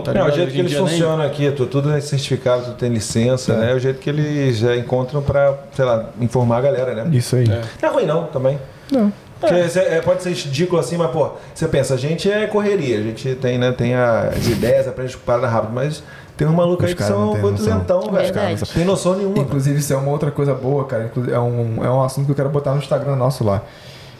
Tá 0.00 0.12
Não, 0.12 0.20
ligado? 0.22 0.32
o 0.32 0.36
jeito 0.36 0.52
que 0.52 0.58
eles 0.58 0.70
dia 0.70 0.80
nem- 0.80 0.88
funcionam 0.88 1.24
aqui, 1.24 1.50
tu- 1.52 1.66
tudo 1.66 1.90
é 1.92 2.00
certificado, 2.00 2.62
tudo 2.64 2.74
tem 2.76 2.90
licença, 2.90 3.52
É. 3.52 3.56
né? 3.56 3.72
É 3.72 3.74
o 3.74 3.78
jeito 3.78 3.98
que 3.98 4.08
eles 4.10 4.58
já 4.58 4.76
encontram 4.76 5.22
pra, 5.22 5.54
sei 5.74 5.84
lá, 5.84 6.10
informar 6.20 6.58
a 6.58 6.60
galera, 6.60 6.94
né? 7.04 7.16
Isso 7.16 7.34
aí. 7.36 7.44
É. 7.44 7.62
Não 7.82 7.88
é 7.88 7.92
ruim 7.92 8.06
não, 8.06 8.24
também. 8.24 8.58
Não. 8.92 9.12
Porque 9.40 9.68
cê- 9.68 9.80
é, 9.80 10.00
pode 10.00 10.22
ser 10.22 10.30
ridículo 10.32 10.80
assim, 10.80 10.96
mas, 10.96 11.10
pô, 11.12 11.30
você 11.54 11.68
pensa, 11.68 11.94
a 11.94 11.96
gente 11.96 12.30
é 12.30 12.46
correria, 12.46 12.98
a 12.98 13.02
gente 13.02 13.34
tem, 13.36 13.56
né, 13.58 13.70
tem 13.72 13.94
as 13.94 14.46
ideias, 14.48 14.88
aprende 14.88 15.16
parada 15.18 15.46
rápido, 15.46 15.72
mas 15.72 16.02
tem 16.36 16.46
uns 16.48 16.54
malucos 16.54 16.84
Os 16.84 16.90
aí 16.90 16.96
que 16.96 17.02
são 17.04 17.32
têm 17.32 17.42
muito 17.42 17.60
noção. 17.62 17.78
lentão, 17.78 18.00
velho. 18.12 18.34
Não 18.34 18.56
tem 18.74 18.84
noção 18.84 19.14
nenhuma. 19.16 19.38
Inclusive, 19.38 19.78
isso 19.78 19.92
é 19.92 19.96
uma 19.96 20.10
outra 20.10 20.30
coisa 20.32 20.54
boa, 20.54 20.84
cara. 20.86 21.10
É 21.32 21.38
um, 21.38 21.84
é 21.84 21.88
um 21.90 22.02
assunto 22.02 22.26
que 22.26 22.32
eu 22.32 22.36
quero 22.36 22.48
botar 22.48 22.72
no 22.72 22.78
Instagram 22.78 23.14
nosso 23.16 23.44
lá. 23.44 23.62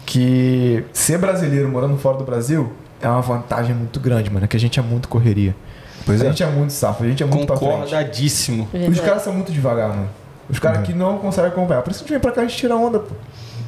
que 0.07 0.85
ser 0.93 1.19
brasileiro 1.19 1.69
morando 1.69 1.97
fora 1.99 2.17
do 2.17 2.25
Brasil 2.25 2.73
é 3.01 3.09
uma 3.09 3.21
vantagem 3.21 3.75
muito 3.75 3.99
grande, 4.01 4.31
mano. 4.31 4.45
é 4.45 4.49
Que 4.49 4.57
a 4.57 4.61
gente 4.61 4.79
é 4.79 4.83
muito 4.83 5.09
correria. 5.09 5.55
Pois 6.07 6.21
a 6.23 6.25
é. 6.25 6.29
gente 6.29 6.43
é 6.43 6.47
muito 6.47 6.73
safo, 6.73 7.05
a 7.05 7.07
gente 7.09 7.23
é 7.23 7.27
muito 7.27 7.47
pra 7.47 7.57
frente. 7.57 7.71
Concordadíssimo. 7.71 8.69
Os 8.89 9.01
caras 9.01 9.23
são 9.23 9.33
muito 9.33 9.53
devagar, 9.53 9.89
mano. 9.91 10.09
Os 10.49 10.59
caras 10.59 10.79
Uhum. 10.79 10.85
aqui 10.85 10.93
não 10.95 11.19
conseguem 11.19 11.51
acompanhar. 11.51 11.83
Por 11.83 11.91
isso 11.91 12.01
que 12.03 12.05
a 12.05 12.07
gente 12.09 12.13
vem 12.15 12.21
pra 12.21 12.33
cá 12.33 12.43
e 12.43 12.45
a 12.47 12.49
gente 12.49 12.59
tira 12.59 12.75
onda, 12.77 12.99
pô. 13.01 13.15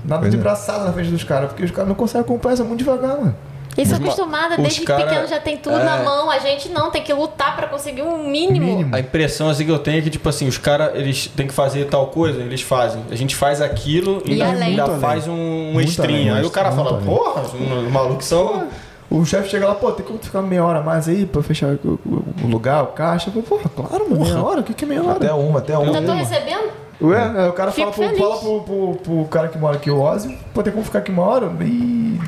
Nada 0.05 0.21
Pois 0.23 0.33
de 0.33 0.39
é. 0.39 0.41
braçada 0.41 0.85
na 0.85 0.93
frente 0.93 1.11
dos 1.11 1.25
caras, 1.25 1.49
porque 1.51 1.63
os 1.65 1.71
caras 1.71 1.89
não 1.89 1.95
conseguem 1.95 2.23
acompanhar, 2.23 2.57
são 2.57 2.65
muito 2.67 2.79
devagar, 2.79 3.19
mano. 3.19 3.37
Isso 3.77 3.93
Os 3.93 3.99
ma- 4.01 4.07
acostumada, 4.07 4.55
os 4.57 4.63
desde 4.63 4.81
cara- 4.83 5.05
pequeno 5.07 5.27
já 5.29 5.39
tem 5.39 5.57
tudo 5.59 5.77
é. 5.77 5.85
na 5.85 5.99
mão. 6.03 6.29
A 6.31 6.39
gente 6.39 6.69
não, 6.71 6.91
tem 6.91 7.03
que 7.03 7.13
lutar 7.13 7.55
pra 7.55 7.69
conseguir 7.69 8.03
um 8.03 8.27
mínimo. 8.29 8.67
Mínimo. 8.67 8.97
A 8.97 8.99
impressão 9.01 9.49
assim 9.49 9.65
que 9.65 9.71
eu 9.71 9.79
tenho 9.79 9.99
é 9.99 10.01
que, 10.03 10.11
tipo 10.11 10.29
assim, 10.29 10.49
os 10.49 10.59
caras, 10.59 10.93
eles 10.95 11.27
têm 11.29 11.47
que 11.47 11.53
fazer 11.55 11.85
tal 11.87 12.07
coisa, 12.09 12.41
eles 12.41 12.63
fazem. 12.63 13.03
A 13.11 13.15
gente 13.15 13.37
faz 13.37 13.61
aquilo 13.61 14.23
e 14.25 14.37
E 14.37 14.43
ainda, 14.43 14.65
ainda 14.65 14.87
faz 14.99 15.29
um, 15.29 15.35
um 15.75 15.81
extrinho. 15.81 16.35
Aí 16.35 16.45
o 16.45 16.51
cara 16.51 16.73
fala, 16.73 16.93
além. 16.95 17.05
porra, 17.05 17.43
os 17.43 17.93
malucos 17.93 18.25
são. 18.27 18.65
O 19.11 19.25
chefe 19.25 19.49
chega 19.49 19.67
lá, 19.67 19.75
pô, 19.75 19.91
tem 19.93 20.07
como 20.07 20.19
ficar 20.21 20.41
meia 20.41 20.65
hora 20.65 20.79
a 20.79 20.83
mais 20.83 21.09
aí 21.09 21.27
pra 21.27 21.43
fechar 21.43 21.77
o, 21.85 21.99
o- 22.07 22.25
o 22.45 22.47
lugar, 22.47 22.85
o 22.85 22.87
caixa? 22.89 23.29
Eu 23.35 23.43
falei, 23.43 23.49
porra, 23.49 23.89
claro, 23.89 24.09
mano, 24.09 24.23
meia 24.25 24.41
hora? 24.43 24.61
O 24.61 24.63
que, 24.63 24.73
que 24.73 24.85
é 24.85 24.89
meia 24.89 25.03
hora? 25.03 25.17
Até 25.17 25.33
uma, 25.33 25.59
até 25.59 25.77
uma. 25.77 25.87
Ainda 25.97 26.03
tô 26.13 26.13
recebendo? 26.17 26.71
Ué, 27.03 27.19
aí 27.19 27.49
o 27.49 27.53
cara 27.55 27.73
Fico 27.73 27.91
fala, 27.93 28.09
pro, 28.11 28.19
fala 28.19 28.37
pro, 28.39 28.61
pro, 28.61 28.95
pro 29.03 29.25
cara 29.25 29.49
que 29.49 29.59
mora 29.59 29.77
aqui, 29.77 29.91
o 29.91 30.01
Ozzy, 30.01 30.39
pô, 30.55 30.63
tem 30.63 30.73
como 30.73 30.85
ficar 30.85 30.99
aqui 31.01 31.11
uma 31.11 31.23
hora? 31.25 31.49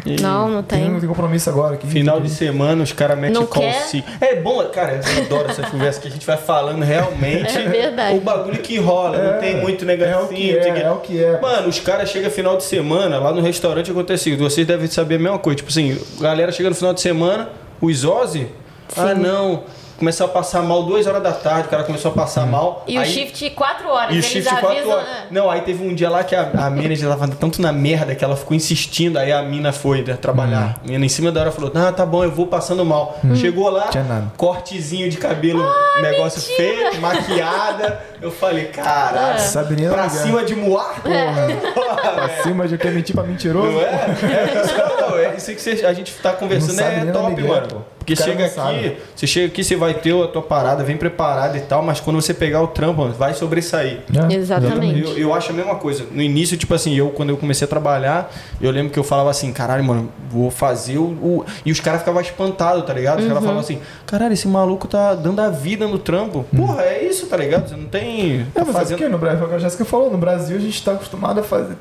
Ih, 0.06 0.20
Não, 0.20 0.48
não 0.48 0.62
tem, 0.62 0.90
tem. 0.90 1.00
tem 1.00 1.08
compromisso 1.08 1.48
agora 1.50 1.74
aqui. 1.74 1.86
Final 1.86 2.20
de 2.20 2.28
semana, 2.30 2.82
os 2.82 2.92
caras 2.92 3.16
metem 3.18 3.34
Não 3.34 3.46
call 3.46 3.62
quer? 3.62 3.72
si- 3.82 4.04
É 4.20 4.36
bom, 4.36 4.62
cara, 4.66 5.00
eu 5.16 5.22
adoro 5.24 5.50
essas 5.50 5.68
conversas 5.68 6.02
que 6.02 6.08
a 6.08 6.10
gente 6.10 6.26
vai 6.26 6.36
falando 6.36 6.82
realmente 6.82 7.56
É 7.56 7.68
verdade. 7.68 8.16
o 8.18 8.20
bagulho 8.20 8.58
que 8.58 8.78
rola, 8.78 9.16
não 9.32 9.40
tem 9.40 9.56
muito 9.60 9.82
É 9.82 9.94
o 9.94 9.96
negocinho. 9.96 10.28
que 10.60 10.68
é, 10.68 10.82
é 10.82 10.90
o 10.90 10.96
que 10.96 11.22
é. 11.24 11.40
Mano, 11.40 11.68
os 11.68 11.78
caras 11.80 12.08
chegam 12.10 12.30
final 12.30 12.56
de 12.56 12.64
semana, 12.64 13.18
lá 13.18 13.32
no 13.32 13.40
restaurante 13.40 13.90
acontece 13.90 14.30
isso. 14.30 14.38
Vocês 14.42 14.66
devem 14.66 14.86
saber 14.88 15.16
a 15.16 15.18
mesma 15.18 15.38
coisa. 15.38 15.56
Tipo 15.56 15.70
assim, 15.70 15.98
a 16.18 16.22
galera 16.22 16.50
chega 16.52 16.68
no 16.68 16.74
final 16.74 16.92
de 16.94 17.00
semana, 17.00 17.48
os 17.80 18.04
Ozzy, 18.04 18.48
ah 18.96 19.14
não, 19.14 19.64
começou 20.02 20.26
a 20.26 20.28
passar 20.28 20.62
mal 20.62 20.82
duas 20.82 21.06
horas 21.06 21.22
da 21.22 21.30
tarde, 21.30 21.68
o 21.68 21.70
cara 21.70 21.84
começou 21.84 22.10
a 22.10 22.14
passar 22.14 22.44
mal. 22.44 22.82
E 22.88 22.98
o 22.98 23.00
aí- 23.02 23.06
shift 23.08 23.50
4 23.50 23.88
horas. 23.88 24.12
e 24.16 24.18
o 24.18 24.22
shift 24.22 24.48
avisam. 24.48 24.68
4 24.72 24.90
horas. 24.90 25.04
né? 25.08 25.26
Não, 25.30 25.48
aí 25.48 25.60
teve 25.60 25.86
um 25.86 25.94
dia 25.94 26.10
lá 26.10 26.24
que 26.24 26.34
a, 26.34 26.42
a 26.42 26.68
manager 26.70 27.08
tava 27.08 27.28
tanto 27.28 27.62
na 27.62 27.72
merda 27.72 28.12
que 28.16 28.24
ela 28.24 28.34
ficou 28.36 28.56
insistindo. 28.56 29.16
Aí 29.16 29.30
a 29.30 29.40
mina 29.42 29.72
foi 29.72 30.02
né, 30.02 30.14
trabalhar. 30.14 30.80
A 30.84 30.88
mina 30.88 31.06
em 31.06 31.08
cima 31.08 31.30
da 31.30 31.40
hora 31.42 31.52
falou: 31.52 31.70
Ah, 31.76 31.92
tá 31.92 32.04
bom, 32.04 32.24
eu 32.24 32.32
vou 32.32 32.48
passando 32.48 32.84
mal. 32.84 33.16
Chegou 33.36 33.70
lá, 33.70 33.90
cortezinho 34.36 35.08
de 35.08 35.18
cabelo, 35.18 35.64
negócio 36.00 36.42
feio, 36.56 37.00
maquiada. 37.00 38.00
Eu 38.20 38.32
falei: 38.32 38.64
Caralho, 38.66 39.38
nem 39.76 39.88
pra 39.88 40.02
ligar. 40.02 40.10
cima 40.10 40.44
de 40.44 40.56
Moar? 40.56 41.00
Porra, 41.00 42.12
Pra 42.14 42.28
cima 42.42 42.66
de 42.66 42.76
quer 42.76 42.90
mentir 42.90 43.14
pra 43.14 43.22
mentiroso. 43.24 43.70
Não 43.70 43.80
é? 43.80 43.84
É 43.84 44.62
isso, 44.64 44.76
não, 44.76 45.10
não, 45.10 45.18
é 45.18 45.34
isso 45.36 45.54
que 45.54 45.60
você- 45.60 45.86
a 45.86 45.92
gente 45.92 46.12
tá 46.14 46.32
conversando 46.32 46.80
é 46.80 47.04
top, 47.12 47.40
mano. 47.42 47.84
Porque 48.02 48.16
chega 48.16 48.46
aqui, 48.46 48.54
sabe. 48.54 48.96
você 49.14 49.26
chega 49.26 49.46
aqui, 49.46 49.62
você 49.62 49.76
vai 49.76 49.94
ter 49.94 50.12
a 50.20 50.26
tua 50.26 50.42
parada, 50.42 50.82
vem 50.82 50.96
preparado 50.96 51.56
e 51.56 51.60
tal, 51.60 51.82
mas 51.82 52.00
quando 52.00 52.20
você 52.20 52.34
pegar 52.34 52.60
o 52.60 52.66
trampo, 52.66 53.02
mano, 53.02 53.14
vai 53.14 53.32
sobressair. 53.32 54.00
É, 54.30 54.34
Exatamente. 54.34 55.00
Eu, 55.00 55.18
eu 55.18 55.34
acho 55.34 55.50
a 55.52 55.54
mesma 55.54 55.76
coisa. 55.76 56.04
No 56.10 56.20
início, 56.20 56.56
tipo 56.56 56.74
assim, 56.74 56.94
eu 56.94 57.10
quando 57.10 57.30
eu 57.30 57.36
comecei 57.36 57.64
a 57.64 57.68
trabalhar, 57.68 58.30
eu 58.60 58.70
lembro 58.70 58.92
que 58.92 58.98
eu 58.98 59.04
falava 59.04 59.30
assim, 59.30 59.52
caralho, 59.52 59.84
mano, 59.84 60.08
vou 60.28 60.50
fazer 60.50 60.98
o. 60.98 61.04
o-" 61.04 61.44
E 61.64 61.70
os 61.70 61.78
caras 61.80 62.00
ficavam 62.00 62.20
espantados, 62.20 62.84
tá 62.84 62.92
ligado? 62.92 63.20
Os 63.20 63.26
caras 63.26 63.40
falavam 63.40 63.60
assim, 63.60 63.80
caralho, 64.06 64.32
esse 64.32 64.48
maluco 64.48 64.88
tá 64.88 65.14
dando 65.14 65.40
a 65.40 65.48
vida 65.48 65.86
no 65.86 65.98
trampo. 65.98 66.44
Porra, 66.54 66.82
é 66.82 67.04
isso, 67.04 67.26
tá 67.26 67.36
ligado? 67.36 67.68
Você 67.68 67.76
não 67.76 67.86
tem. 67.86 68.40
É, 68.40 68.44
Tá 68.52 68.64
mas 68.64 68.74
fazendo... 68.74 68.98
fazendo. 68.98 69.12
no 69.12 69.18
Brasil, 69.18 69.38
foi 69.38 69.46
o 69.46 69.50
que 69.50 69.56
a 69.56 69.58
Jéssica 69.60 69.84
falou, 69.84 70.10
no 70.10 70.18
Brasil 70.18 70.56
a 70.56 70.60
gente 70.60 70.82
tá 70.84 70.92
acostumado 70.92 71.38
a 71.40 71.42
fazer. 71.42 71.76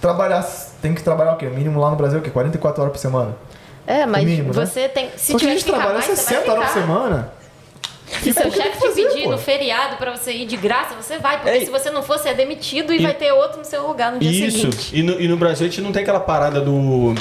Trabalhar, 0.00 0.42
tem 0.82 0.94
que 0.94 1.02
trabalhar 1.02 1.32
o 1.32 1.36
quê? 1.36 1.46
Mínimo 1.46 1.80
lá 1.80 1.90
no 1.90 1.96
Brasil, 1.96 2.18
o 2.18 2.22
quê? 2.22 2.30
44 2.30 2.82
horas 2.82 2.92
por 2.92 2.98
semana. 2.98 3.36
É, 3.86 4.06
mas 4.06 4.24
mínimo, 4.24 4.48
né? 4.48 4.66
você 4.66 4.88
tem. 4.88 5.08
Se 5.16 5.32
Só 5.32 5.38
que 5.38 5.44
a 5.44 5.48
tiver 5.48 5.52
gente 5.52 5.64
trabalha 5.64 5.92
mais, 5.94 6.04
você 6.04 6.16
60 6.16 6.40
vai 6.40 6.50
horas 6.50 6.70
por 6.70 6.80
semana. 6.80 7.32
Se 8.22 8.32
seu 8.32 8.42
É, 8.42 8.46
porque 8.46 8.62
chefe 8.62 8.78
te 8.78 8.94
pedir 9.08 9.26
no 9.28 9.38
feriado 9.38 9.96
pra 9.96 10.14
você 10.14 10.32
ir 10.32 10.46
de 10.46 10.56
graça, 10.56 10.94
você 10.94 11.18
vai. 11.18 11.38
Porque 11.40 11.50
Ei. 11.58 11.64
se 11.64 11.70
você 11.70 11.90
não 11.90 12.02
for, 12.02 12.18
você 12.18 12.28
é 12.28 12.34
demitido 12.34 12.92
e, 12.92 12.98
E- 12.98 13.02
vai 13.02 13.14
ter 13.14 13.32
outro 13.32 13.58
no 13.58 13.64
seu 13.64 13.86
lugar 13.86 14.12
no 14.12 14.18
dia 14.18 14.30
Isso. 14.48 14.58
seguinte. 14.60 14.90
E 14.96 15.02
no, 15.02 15.18
e 15.20 15.26
no 15.26 15.36
Brasil 15.36 15.66
a 15.66 15.68
gente 15.70 15.80
não 15.80 15.90
tem 15.92 16.02
aquela 16.02 16.20
parada 16.20 16.60
do. 16.60 17.14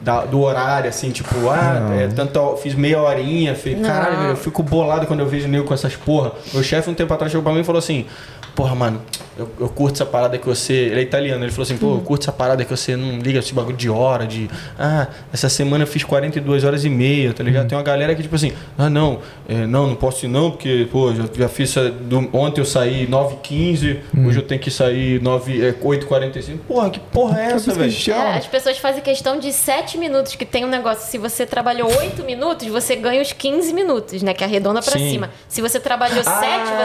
da- 0.00 0.24
do 0.24 0.40
horário, 0.40 0.88
assim, 0.88 1.12
tipo, 1.12 1.48
ah, 1.48 1.94
é, 2.00 2.08
tanto, 2.08 2.56
fiz 2.56 2.74
meia 2.74 3.00
horinha, 3.00 3.54
fiz, 3.54 3.78
Não. 3.78 3.88
caralho, 3.88 4.30
eu 4.30 4.36
fico 4.36 4.60
bolado 4.60 5.06
quando 5.06 5.20
eu 5.20 5.26
vejo 5.26 5.46
nego 5.46 5.64
com 5.64 5.72
essas 5.74 5.94
porra. 5.94 6.32
Meu 6.52 6.60
chefe 6.64 6.90
um 6.90 6.94
tempo 6.94 7.14
atrás 7.14 7.30
chegou 7.30 7.44
pra 7.44 7.52
mim 7.52 7.60
e 7.60 7.64
falou 7.64 7.78
assim, 7.78 8.06
porra, 8.54 8.74
mano, 8.74 9.00
eu, 9.38 9.48
eu 9.60 9.68
curto 9.68 9.94
essa 9.94 10.04
parada 10.06 10.36
que 10.38 10.46
você. 10.46 10.72
Ele 10.72 11.00
é 11.00 11.02
italiano, 11.02 11.42
ele 11.44 11.50
falou 11.50 11.62
assim, 11.64 11.76
pô, 11.78 11.94
eu 11.94 12.00
curto 12.00 12.22
essa 12.22 12.32
parada 12.32 12.64
que 12.64 12.70
você 12.70 12.94
não 12.96 13.18
liga 13.18 13.38
esse 13.38 13.52
bagulho 13.54 13.76
de 13.76 13.88
hora, 13.88 14.26
de. 14.26 14.48
Ah, 14.78 15.06
essa 15.32 15.48
semana 15.48 15.84
eu 15.84 15.86
fiz 15.88 16.04
42 16.04 16.64
horas 16.64 16.84
e 16.84 16.90
meia, 16.90 17.32
tá 17.32 17.42
ligado? 17.42 17.66
Tem 17.68 17.76
uma 17.76 17.84
galera 17.84 18.14
que, 18.14 18.22
tipo 18.22 18.34
assim, 18.34 18.52
ah, 18.76 18.90
não, 18.90 19.20
é, 19.48 19.66
não, 19.66 19.86
não 19.86 19.94
posso 19.96 20.26
ir 20.26 20.28
não, 20.28 20.50
porque, 20.50 20.86
pô, 20.92 21.14
já, 21.14 21.24
já 21.34 21.48
fiz. 21.48 21.70
essa- 21.76 21.90
do- 21.90 22.28
ontem 22.32 22.60
eu 22.60 22.64
saí 22.66 23.06
9h15, 23.06 23.98
hoje 24.26 24.38
eu 24.38 24.42
tenho 24.42 24.60
que 24.60 24.70
sair 24.70 25.20
9, 25.22 25.66
é, 25.66 25.72
8h45. 25.72 26.58
Porra, 26.68 26.90
que 26.90 27.00
porra 27.00 27.40
é 27.40 27.44
essa, 27.52 27.72
velho? 27.72 27.92
É, 28.12 28.36
as 28.38 28.46
pessoas 28.46 28.78
fazem 28.78 29.02
questão 29.02 29.38
de 29.38 29.52
7 29.52 29.96
minutos, 29.98 30.34
que 30.34 30.44
tem 30.44 30.64
um 30.64 30.68
negócio. 30.68 31.10
Se 31.10 31.16
você 31.18 31.46
trabalhou 31.46 31.88
8 31.88 32.22
minutos, 32.24 32.66
você 32.68 32.94
ganha 32.96 33.22
os 33.22 33.32
15 33.32 33.72
minutos, 33.72 34.22
né? 34.22 34.34
Que 34.34 34.44
arredonda 34.44 34.82
pra 34.82 34.92
Sim. 34.98 35.10
cima. 35.10 35.30
Se 35.48 35.60
você 35.62 35.80
trabalhou 35.80 36.22
7, 36.22 36.28
Ah, 36.28 36.40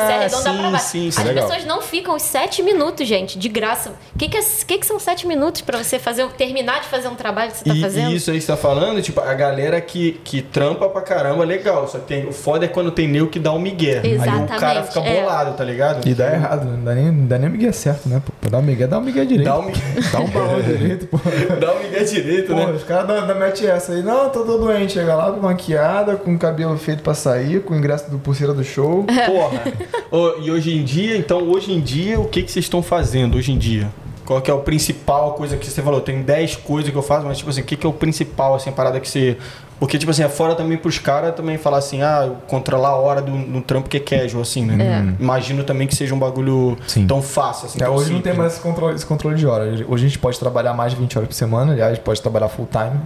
você 0.08 0.14
arredonda 0.14 0.50
sim, 0.52 0.58
pra 0.58 0.70
baixo. 0.72 0.86
sim, 0.86 1.08
isso 1.08 1.20
é 1.20 1.22
As 1.24 1.28
legal. 1.28 1.44
pessoas 1.48 1.57
não 1.66 1.82
ficam 1.82 2.16
os 2.16 2.24
7 2.24 2.62
minutos, 2.64 3.08
gente, 3.08 3.38
de 3.38 3.50
graça. 3.50 3.92
O 4.14 4.18
que, 4.18 4.28
que, 4.30 4.38
é, 4.38 4.42
que, 4.42 4.78
que 4.80 4.86
são 4.86 5.00
7 5.00 5.28
minutos 5.28 5.62
pra 5.62 5.82
você 5.82 6.00
fazer, 6.00 6.28
terminar 6.32 6.82
de 6.82 6.88
fazer 6.88 7.08
um 7.08 7.16
trabalho 7.16 7.52
que 7.52 7.58
você 7.60 7.66
tá 7.66 7.74
E, 7.76 7.82
fazendo? 7.82 8.12
e 8.12 8.16
isso 8.16 8.32
aí 8.32 8.38
que 8.38 8.44
você 8.46 8.52
tá 8.52 8.58
falando, 8.58 9.02
tipo, 9.02 9.20
a 9.22 9.34
galera 9.34 9.80
que, 9.82 10.20
que 10.24 10.42
trampa 10.42 10.90
pra 10.90 11.02
caramba, 11.02 11.44
legal. 11.44 11.88
Só 11.88 12.00
que 12.00 12.06
tem, 12.06 12.26
o 12.28 12.32
foda 12.32 12.66
é 12.66 12.68
quando 12.68 12.92
tem 12.92 13.08
nego 13.08 13.28
que 13.28 13.40
dá 13.40 13.52
um 13.54 13.60
migué. 13.60 14.02
Aí 14.04 14.16
o 14.16 14.20
cara 14.20 14.44
Exatamente, 14.46 14.88
fica 14.88 15.00
é. 15.02 15.22
bolado, 15.22 15.54
tá 15.58 15.64
ligado? 15.64 16.08
E 16.08 16.14
dá 16.14 16.34
errado, 16.34 16.66
não 16.66 16.84
dá 16.84 16.94
nem, 16.94 17.12
não 17.12 17.26
dá 17.28 17.38
nem 17.38 17.50
migué 17.50 17.72
certo, 17.72 18.08
né? 18.10 18.22
Pra 18.42 18.50
dar 18.50 18.58
um 18.60 18.62
migué, 18.62 18.88
dá 18.88 18.98
um 18.98 19.02
migué 19.02 19.26
direito. 19.26 19.48
Dá 19.48 19.60
um 19.60 19.64
migué, 19.64 19.82
Dá 20.12 20.20
um 20.20 20.28
balão 20.30 20.62
direito, 20.62 21.08
pô. 21.08 21.18
dá 21.60 21.74
um 21.74 21.80
migué 21.84 22.04
direito, 22.04 22.48
Pô, 22.48 22.56
né? 22.56 22.72
os 22.72 22.84
caras 22.84 23.08
da, 23.08 23.22
da 23.22 23.36
mete 23.36 23.66
essa 23.66 23.94
aí, 23.94 24.02
não, 24.04 24.30
tô 24.30 24.44
todo 24.44 24.60
doente, 24.66 24.94
chega 24.94 25.16
lá 25.16 25.32
maquiada, 25.32 26.16
com 26.16 26.38
cabelo 26.38 26.78
feito 26.78 27.04
pra 27.04 27.14
sair, 27.14 27.62
com 27.62 27.74
o 27.74 27.78
ingresso 27.78 28.10
do 28.10 28.18
pulseira 28.18 28.54
do 28.54 28.64
show. 28.64 29.04
Porra. 29.04 29.62
Ô, 30.12 30.42
e 30.42 30.52
hoje 30.52 30.76
em 30.76 30.84
dia, 30.84 31.18
então, 31.18 31.47
hoje 31.48 31.72
em 31.72 31.80
dia, 31.80 32.20
o 32.20 32.26
que, 32.26 32.44
que 32.44 32.52
vocês 32.52 32.66
estão 32.66 32.82
fazendo 32.84 33.38
hoje 33.38 33.52
em 33.52 33.58
dia? 33.58 33.88
Qual 34.26 34.42
que 34.42 34.52
é 34.52 34.54
o 34.54 34.60
principal 34.60 35.34
coisa 35.36 35.56
que 35.56 35.66
você 35.66 35.82
falou? 35.82 36.02
Tem 36.02 36.22
10 36.22 36.58
coisas 36.58 36.92
que 36.92 36.98
eu 36.98 37.02
faço, 37.02 37.26
mas 37.26 37.38
tipo 37.38 37.50
assim, 37.50 37.62
o 37.62 37.64
que, 37.64 37.78
que 37.78 37.86
é 37.86 37.90
o 37.90 37.94
principal, 37.94 38.56
assim, 38.56 38.70
a 38.70 38.74
parada 38.74 39.00
que 39.00 39.10
você. 39.10 39.38
Porque, 39.80 39.98
tipo 39.98 40.12
assim, 40.12 40.24
é 40.24 40.28
fora 40.28 40.54
também 40.54 40.78
pros 40.78 41.00
caras 41.00 41.34
também 41.34 41.58
falar 41.58 41.78
assim, 41.78 42.02
ah, 42.02 42.30
controlar 42.48 42.90
a 42.90 42.96
hora 42.98 43.22
do, 43.22 43.32
no 43.32 43.62
trampo 43.62 43.88
que 43.88 43.96
é 43.96 44.00
casual, 44.02 44.42
assim, 44.42 44.66
né? 44.66 45.16
Imagino 45.18 45.64
também 45.64 45.88
que 45.88 45.96
seja 45.96 46.14
um 46.14 46.20
bagulho 46.20 46.78
Sim. 46.88 47.08
tão 47.08 47.22
fácil, 47.22 47.68
assim. 47.68 47.80
É, 47.82 47.86
tão 47.86 47.94
hoje 47.94 48.10
não 48.10 48.18
simples, 48.18 48.24
tem 48.24 48.34
mais 48.34 48.54
esse 48.54 48.62
controle, 48.62 48.96
esse 48.96 49.06
controle 49.06 49.38
de 49.38 49.48
hora. 49.48 49.64
Hoje 49.88 50.06
a 50.06 50.08
gente 50.10 50.20
pode 50.20 50.38
trabalhar 50.38 50.74
mais 50.74 50.92
de 50.92 51.00
20 51.00 51.18
horas 51.20 51.28
por 51.30 51.36
semana, 51.36 51.72
aliás, 51.72 51.98
pode 52.00 52.22
trabalhar 52.22 52.50
full 52.50 52.68
time, 52.70 53.00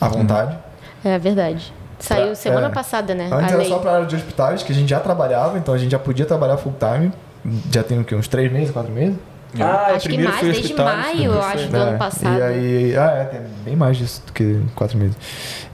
à 0.00 0.08
vontade. 0.08 0.58
É 1.02 1.18
verdade. 1.18 1.72
Saiu 2.00 2.26
Pra- 2.26 2.34
semana 2.34 2.66
é. 2.66 2.70
passada, 2.70 3.14
né? 3.14 3.26
Antes 3.32 3.44
a 3.44 3.48
era 3.48 3.56
lei. 3.58 3.68
só 3.68 3.78
pra 3.78 3.92
área 3.92 4.06
de 4.06 4.16
hospitais, 4.16 4.62
que 4.62 4.72
a 4.72 4.74
gente 4.74 4.90
já 4.90 5.00
trabalhava, 5.00 5.56
então 5.58 5.72
a 5.72 5.78
gente 5.78 5.92
já 5.92 5.98
podia 5.98 6.26
trabalhar 6.26 6.56
full 6.58 6.74
time. 6.78 7.12
Já 7.72 7.82
tem 7.82 7.98
o 8.00 8.04
quê? 8.04 8.14
Uns 8.14 8.28
3 8.28 8.52
meses, 8.52 8.70
4 8.70 8.92
meses? 8.92 9.16
Ah, 9.58 9.92
Acho 9.94 10.08
que 10.08 10.18
mais, 10.18 10.36
foi 10.36 10.48
desde 10.48 10.62
hospital, 10.62 10.96
maio, 10.96 11.24
eu 11.24 11.42
acho, 11.42 11.68
do 11.68 11.76
ano 11.76 11.98
passado. 11.98 12.38
E 12.38 12.42
aí, 12.42 12.96
ah, 12.96 13.10
é, 13.10 13.24
tem 13.24 13.40
bem 13.64 13.74
mais 13.74 13.96
disso 13.96 14.22
do 14.24 14.32
que 14.32 14.60
4 14.76 14.96
meses. 14.96 15.16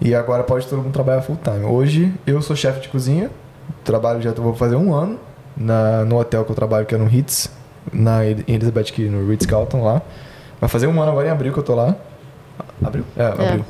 E 0.01 0.15
agora 0.15 0.43
pode 0.45 0.67
todo 0.67 0.83
mundo 0.83 0.93
trabalhar 0.93 1.21
full 1.21 1.39
time. 1.43 1.65
Hoje 1.65 2.13
eu 2.27 2.41
sou 2.41 2.57
chefe 2.57 2.81
de 2.81 2.89
cozinha, 2.89 3.31
trabalho 3.85 4.23
já 4.23 4.33
vou 4.33 4.55
fazer 4.55 4.77
um 4.77 4.95
ano 4.95 5.19
na, 5.57 6.05
no 6.05 6.19
hotel 6.19 6.45
que 6.45 6.53
eu 6.53 6.57
trabalho, 6.57 6.87
que 6.87 6.95
é 6.95 6.99
no 6.99 7.07
Ritz, 7.07 7.51
na 7.93 8.25
em 8.25 8.45
Elizabeth, 8.49 8.89
aqui 8.91 9.09
no 9.09 9.29
Ritz 9.29 9.45
Carlton 9.45 9.83
lá. 9.83 10.01
Vai 10.61 10.69
fazer 10.71 10.87
um 10.87 11.01
ano 11.01 11.11
agora 11.13 11.29
em 11.29 11.31
abril 11.31 11.53
que 11.53 11.59
eu 11.59 11.63
tô 11.63 11.75
lá. 11.75 11.95
Abril? 12.83 13.05
É, 13.17 13.27
abril. 13.27 13.65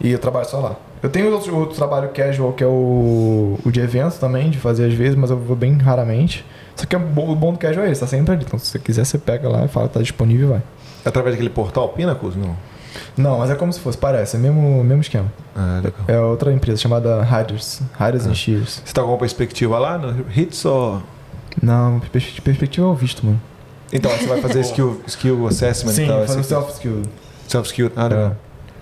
E 0.00 0.10
eu 0.10 0.18
trabalho 0.18 0.46
só 0.46 0.58
lá. 0.58 0.76
Eu 1.02 1.10
tenho 1.10 1.30
outro, 1.30 1.54
outro 1.54 1.76
trabalho 1.76 2.08
casual 2.08 2.52
que 2.54 2.64
é 2.64 2.66
o, 2.66 3.58
o 3.62 3.70
de 3.70 3.80
eventos 3.80 4.16
também, 4.16 4.48
de 4.48 4.58
fazer 4.58 4.86
às 4.86 4.94
vezes, 4.94 5.14
mas 5.14 5.30
eu 5.30 5.36
vou 5.36 5.54
bem 5.54 5.76
raramente. 5.76 6.44
Só 6.76 6.86
que 6.86 6.94
é 6.96 6.98
o 6.98 7.02
bom 7.34 7.52
do 7.52 7.58
casual 7.58 7.86
é 7.86 7.90
esse, 7.90 8.00
tá 8.00 8.06
sempre 8.06 8.34
ali. 8.34 8.44
Então 8.46 8.58
se 8.58 8.66
você 8.66 8.78
quiser, 8.78 9.04
você 9.04 9.18
pega 9.18 9.48
lá 9.48 9.64
e 9.64 9.68
fala 9.68 9.88
que 9.88 9.94
tá 9.94 10.00
disponível 10.00 10.48
e 10.48 10.50
vai. 10.52 10.62
Através 11.04 11.34
daquele 11.34 11.50
portal 11.50 11.88
Pinnacles? 11.90 12.34
Não. 12.36 12.56
Não, 13.16 13.38
mas 13.38 13.50
é 13.50 13.54
como 13.56 13.72
se 13.72 13.80
fosse, 13.80 13.98
parece, 13.98 14.36
é 14.36 14.38
mesmo 14.38 14.82
mesmo 14.84 15.00
esquema. 15.02 15.26
Ah, 15.54 15.80
legal. 15.82 16.00
É 16.08 16.18
outra 16.20 16.52
empresa 16.52 16.80
chamada 16.80 17.22
Riders, 17.22 17.80
Riders 17.98 18.26
and 18.26 18.34
Shears. 18.34 18.82
Você 18.84 18.92
tá 18.92 19.00
com 19.00 19.00
alguma 19.02 19.18
perspectiva 19.18 19.78
lá 19.78 19.98
no 19.98 20.24
Hits 20.34 20.64
ou. 20.64 21.02
Não, 21.62 22.00
pers- 22.12 22.38
perspectiva 22.40 22.86
é 22.86 22.90
o 22.90 22.94
visto, 22.94 23.24
mano. 23.24 23.40
Então, 23.92 24.10
você 24.10 24.26
vai 24.26 24.40
fazer 24.40 24.60
skill, 24.62 25.00
skill 25.06 25.46
assessment 25.46 25.92
Sim, 25.92 26.04
e 26.04 26.08
tal? 26.08 26.20
fazer 26.22 26.38
o 26.38 26.40
esse- 26.40 26.48
self-skill. 26.48 27.02
Self-skill. 27.48 27.92
Ah, 27.96 28.06
legal. 28.08 28.36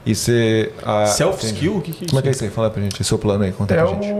E 0.04 0.14
você. 0.14 0.72
ah, 0.84 1.06
Self-skill? 1.06 1.76
O 1.76 1.80
que, 1.82 1.92
que 1.92 2.04
é? 2.04 2.08
Como 2.08 2.18
é 2.18 2.22
que 2.22 2.28
é 2.28 2.30
isso 2.32 2.44
aí? 2.44 2.50
Fala 2.50 2.70
pra 2.70 2.82
gente. 2.82 3.00
Esse 3.00 3.12
é 3.12 3.16
o 3.16 3.18
plano 3.18 3.44
aí, 3.44 3.52
conta 3.52 3.74
É 3.74 3.78
pra 3.78 3.86
gente. 3.86 4.10
o. 4.10 4.14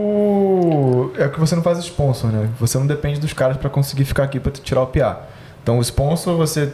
É 1.17 1.25
o 1.25 1.31
que 1.31 1.39
você 1.39 1.55
não 1.55 1.63
faz 1.63 1.79
sponsor, 1.79 2.31
né? 2.31 2.49
Você 2.59 2.77
não 2.77 2.87
depende 2.87 3.19
dos 3.19 3.33
caras 3.33 3.57
pra 3.57 3.69
conseguir 3.69 4.05
ficar 4.05 4.23
aqui 4.23 4.39
pra 4.39 4.51
te 4.51 4.61
tirar 4.61 4.81
o 4.81 4.87
PA. 4.87 5.21
Então 5.61 5.77
o 5.77 5.81
sponsor 5.81 6.35
você 6.35 6.71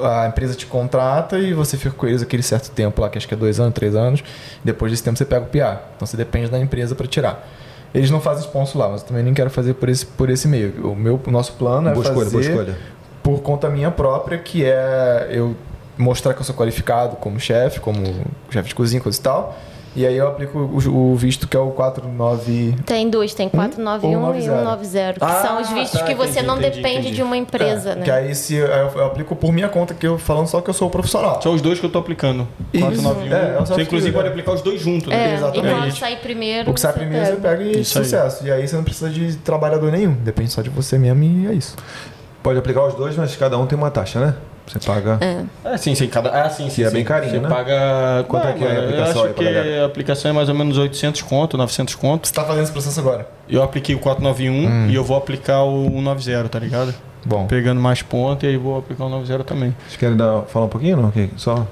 a 0.00 0.26
empresa 0.26 0.54
te 0.54 0.66
contrata 0.66 1.38
e 1.38 1.54
você 1.54 1.76
fica 1.76 1.94
com 1.94 2.06
eles 2.06 2.22
aquele 2.22 2.42
certo 2.42 2.70
tempo 2.70 3.00
lá, 3.00 3.08
que 3.08 3.16
acho 3.16 3.26
que 3.26 3.34
é 3.34 3.36
dois 3.36 3.58
anos, 3.58 3.74
três 3.74 3.94
anos. 3.94 4.22
Depois 4.62 4.92
desse 4.92 5.02
tempo 5.02 5.16
você 5.16 5.24
pega 5.24 5.44
o 5.44 5.48
PA. 5.48 5.80
Então 5.96 6.06
você 6.06 6.16
depende 6.16 6.50
da 6.50 6.58
empresa 6.58 6.94
para 6.94 7.06
tirar. 7.06 7.48
Eles 7.94 8.10
não 8.10 8.20
fazem 8.20 8.44
sponsor 8.44 8.80
lá, 8.80 8.88
mas 8.90 9.02
eu 9.02 9.08
também 9.08 9.22
nem 9.22 9.32
quero 9.32 9.48
fazer 9.48 9.74
por 9.74 9.88
esse, 9.88 10.04
por 10.04 10.28
esse 10.28 10.46
meio. 10.46 10.90
O, 10.90 10.94
meu, 10.94 11.20
o 11.24 11.30
nosso 11.30 11.52
plano 11.54 11.90
boa 11.90 12.04
é 12.04 12.08
escolha, 12.08 12.30
boa 12.30 12.42
fazer 12.42 12.50
escolha. 12.50 12.78
por 13.22 13.40
conta 13.40 13.70
minha 13.70 13.90
própria, 13.90 14.36
que 14.38 14.64
é 14.64 15.28
eu 15.30 15.56
mostrar 15.96 16.34
que 16.34 16.40
eu 16.40 16.44
sou 16.44 16.54
qualificado 16.54 17.16
como 17.16 17.40
chefe, 17.40 17.80
como 17.80 18.02
chefe 18.50 18.68
de 18.68 18.74
cozinha, 18.74 19.00
coisa 19.00 19.18
e 19.18 19.22
tal. 19.22 19.56
E 19.96 20.06
aí 20.06 20.14
eu 20.16 20.28
aplico 20.28 20.58
o, 20.58 21.12
o 21.12 21.16
visto 21.16 21.48
que 21.48 21.56
é 21.56 21.60
o 21.60 21.70
49... 21.70 22.76
Tem 22.84 23.08
dois, 23.08 23.32
tem 23.32 23.48
491 23.48 24.22
ou 24.24 24.36
e 24.36 24.42
190. 24.42 24.84
190, 24.84 25.12
que 25.14 25.24
Ah, 25.24 25.42
são 25.42 25.60
os 25.62 25.70
vistos 25.70 26.00
tá, 26.00 26.06
que 26.06 26.14
você 26.14 26.30
entendi, 26.32 26.46
não 26.46 26.58
entendi, 26.58 26.76
depende 26.76 26.98
entendi. 27.00 27.14
de 27.16 27.22
uma 27.22 27.36
empresa, 27.36 27.90
É, 27.90 27.94
né? 27.96 28.04
Que 28.04 28.10
aí 28.10 28.34
se 28.34 28.54
eu, 28.54 28.66
eu 28.66 29.06
aplico 29.06 29.34
por 29.34 29.52
minha 29.52 29.68
conta, 29.68 29.94
que 29.94 30.06
eu 30.06 30.18
falando 30.18 30.46
só 30.48 30.60
que 30.60 30.68
eu 30.68 30.74
sou 30.74 30.90
profissional. 30.90 31.40
São 31.40 31.54
os 31.54 31.62
dois 31.62 31.80
que 31.80 31.86
eu 31.86 31.90
tô 31.90 31.98
aplicando. 31.98 32.46
Isso. 32.74 32.84
491. 32.84 33.34
É, 33.34 33.38
é 33.38 33.58
Você 33.58 33.72
inclusive 33.82 33.86
software, 33.88 34.12
pode 34.12 34.28
aplicar 34.28 34.52
os 34.52 34.60
dois 34.62 34.80
juntos, 34.80 35.10
É, 35.10 35.16
né? 35.16 35.30
e 35.30 35.34
Exatamente. 35.34 35.74
quando 35.80 35.92
sair 35.96 36.16
primeiro. 36.16 36.70
O 36.70 36.74
que 36.74 36.80
sai 36.80 36.92
você 36.92 36.98
primeiro 36.98 37.26
você 37.26 37.36
pega 37.36 37.62
e 37.64 37.80
Isso 37.80 37.98
aí. 37.98 38.04
sucesso. 38.04 38.46
E 38.46 38.52
aí 38.52 38.68
você 38.68 38.76
não 38.76 38.84
precisa 38.84 39.08
de 39.08 39.36
trabalhador 39.38 39.90
nenhum. 39.90 40.12
Depende 40.12 40.50
só 40.52 40.60
de 40.60 40.68
você 40.68 40.98
mesmo 40.98 41.24
e 41.24 41.46
é 41.46 41.52
isso. 41.54 41.74
Pode 42.42 42.58
aplicar 42.58 42.84
os 42.86 42.94
dois, 42.94 43.16
mas 43.16 43.34
cada 43.34 43.56
um 43.58 43.66
tem 43.66 43.76
uma 43.78 43.90
taxa, 43.90 44.20
né? 44.20 44.34
Você 44.66 44.78
paga. 44.80 45.18
É. 45.20 45.44
É, 45.74 45.76
sim, 45.76 45.94
sim. 45.94 46.08
Cada... 46.08 46.30
Ah, 46.30 46.50
sim, 46.50 46.68
sim. 46.68 46.76
Que 46.76 46.84
é 46.84 46.88
sim. 46.88 46.94
bem 46.94 47.04
carinho, 47.04 47.32
Você 47.32 47.38
né? 47.40 47.48
paga... 47.48 48.24
Quanto 48.28 48.48
é 48.48 48.52
que 48.52 48.64
é 48.64 48.68
a 48.68 48.80
aplicação 48.80 49.24
Eu 49.24 49.24
acho 49.30 49.34
que 49.34 49.78
a 49.80 49.86
aplicação 49.86 50.30
é 50.30 50.34
mais 50.34 50.48
ou 50.48 50.54
menos 50.54 50.76
800 50.76 51.22
conto, 51.22 51.56
900 51.56 51.94
conto. 51.94 52.26
Você 52.26 52.34
tá 52.34 52.44
fazendo 52.44 52.64
esse 52.64 52.72
processo 52.72 52.98
agora? 53.00 53.28
Eu 53.48 53.62
apliquei 53.62 53.94
o 53.94 53.98
491 53.98 54.66
Hum. 54.66 54.86
e 54.90 54.94
eu 54.94 55.04
vou 55.04 55.16
aplicar 55.16 55.62
o 55.62 55.84
190, 55.84 56.48
tá 56.48 56.58
ligado? 56.58 56.94
Bom. 57.24 57.46
Pegando 57.46 57.80
mais 57.80 58.02
ponto 58.02 58.44
e 58.44 58.48
aí 58.48 58.56
vou 58.56 58.78
aplicar 58.78 59.04
o 59.04 59.08
90 59.08 59.44
também. 59.44 59.74
Vocês 59.86 59.96
querem 59.96 60.16
dar, 60.16 60.42
falar 60.42 60.66
um 60.66 60.68
pouquinho? 60.68 60.96
Não? 60.96 61.08
Ok, 61.08 61.30
Só 61.36 61.66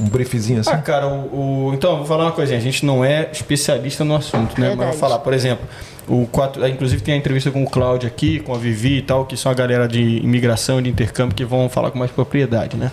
um 0.00 0.08
briefzinho 0.08 0.60
assim? 0.60 0.70
Ah, 0.70 0.78
cara, 0.78 1.06
o, 1.08 1.68
o- 1.68 1.74
então, 1.74 1.96
vou 1.98 2.06
falar 2.06 2.24
uma 2.24 2.32
coisinha. 2.32 2.58
A 2.58 2.62
gente 2.62 2.84
não 2.86 3.04
é 3.04 3.28
especialista 3.32 4.04
no 4.04 4.14
assunto, 4.16 4.58
né? 4.60 4.68
Mas 4.68 4.76
Verdade. 4.76 4.90
vou 4.90 4.98
falar, 4.98 5.18
por 5.18 5.32
exemplo, 5.32 5.66
o 6.06 6.26
4, 6.30 6.64
ah, 6.64 6.68
inclusive 6.68 7.02
tem 7.02 7.14
a 7.14 7.16
entrevista 7.16 7.50
com 7.50 7.62
o 7.62 7.68
Cláudio 7.68 8.06
aqui, 8.08 8.40
com 8.40 8.54
a 8.54 8.58
Vivi 8.58 8.98
e 8.98 9.02
tal, 9.02 9.26
que 9.26 9.36
são 9.36 9.50
a 9.50 9.54
galera 9.54 9.86
de 9.88 10.00
imigração, 10.18 10.80
de 10.80 10.88
intercâmbio, 10.88 11.34
que 11.34 11.44
vão 11.44 11.68
falar 11.68 11.90
com 11.90 11.98
mais 11.98 12.10
propriedade, 12.10 12.76
né? 12.76 12.90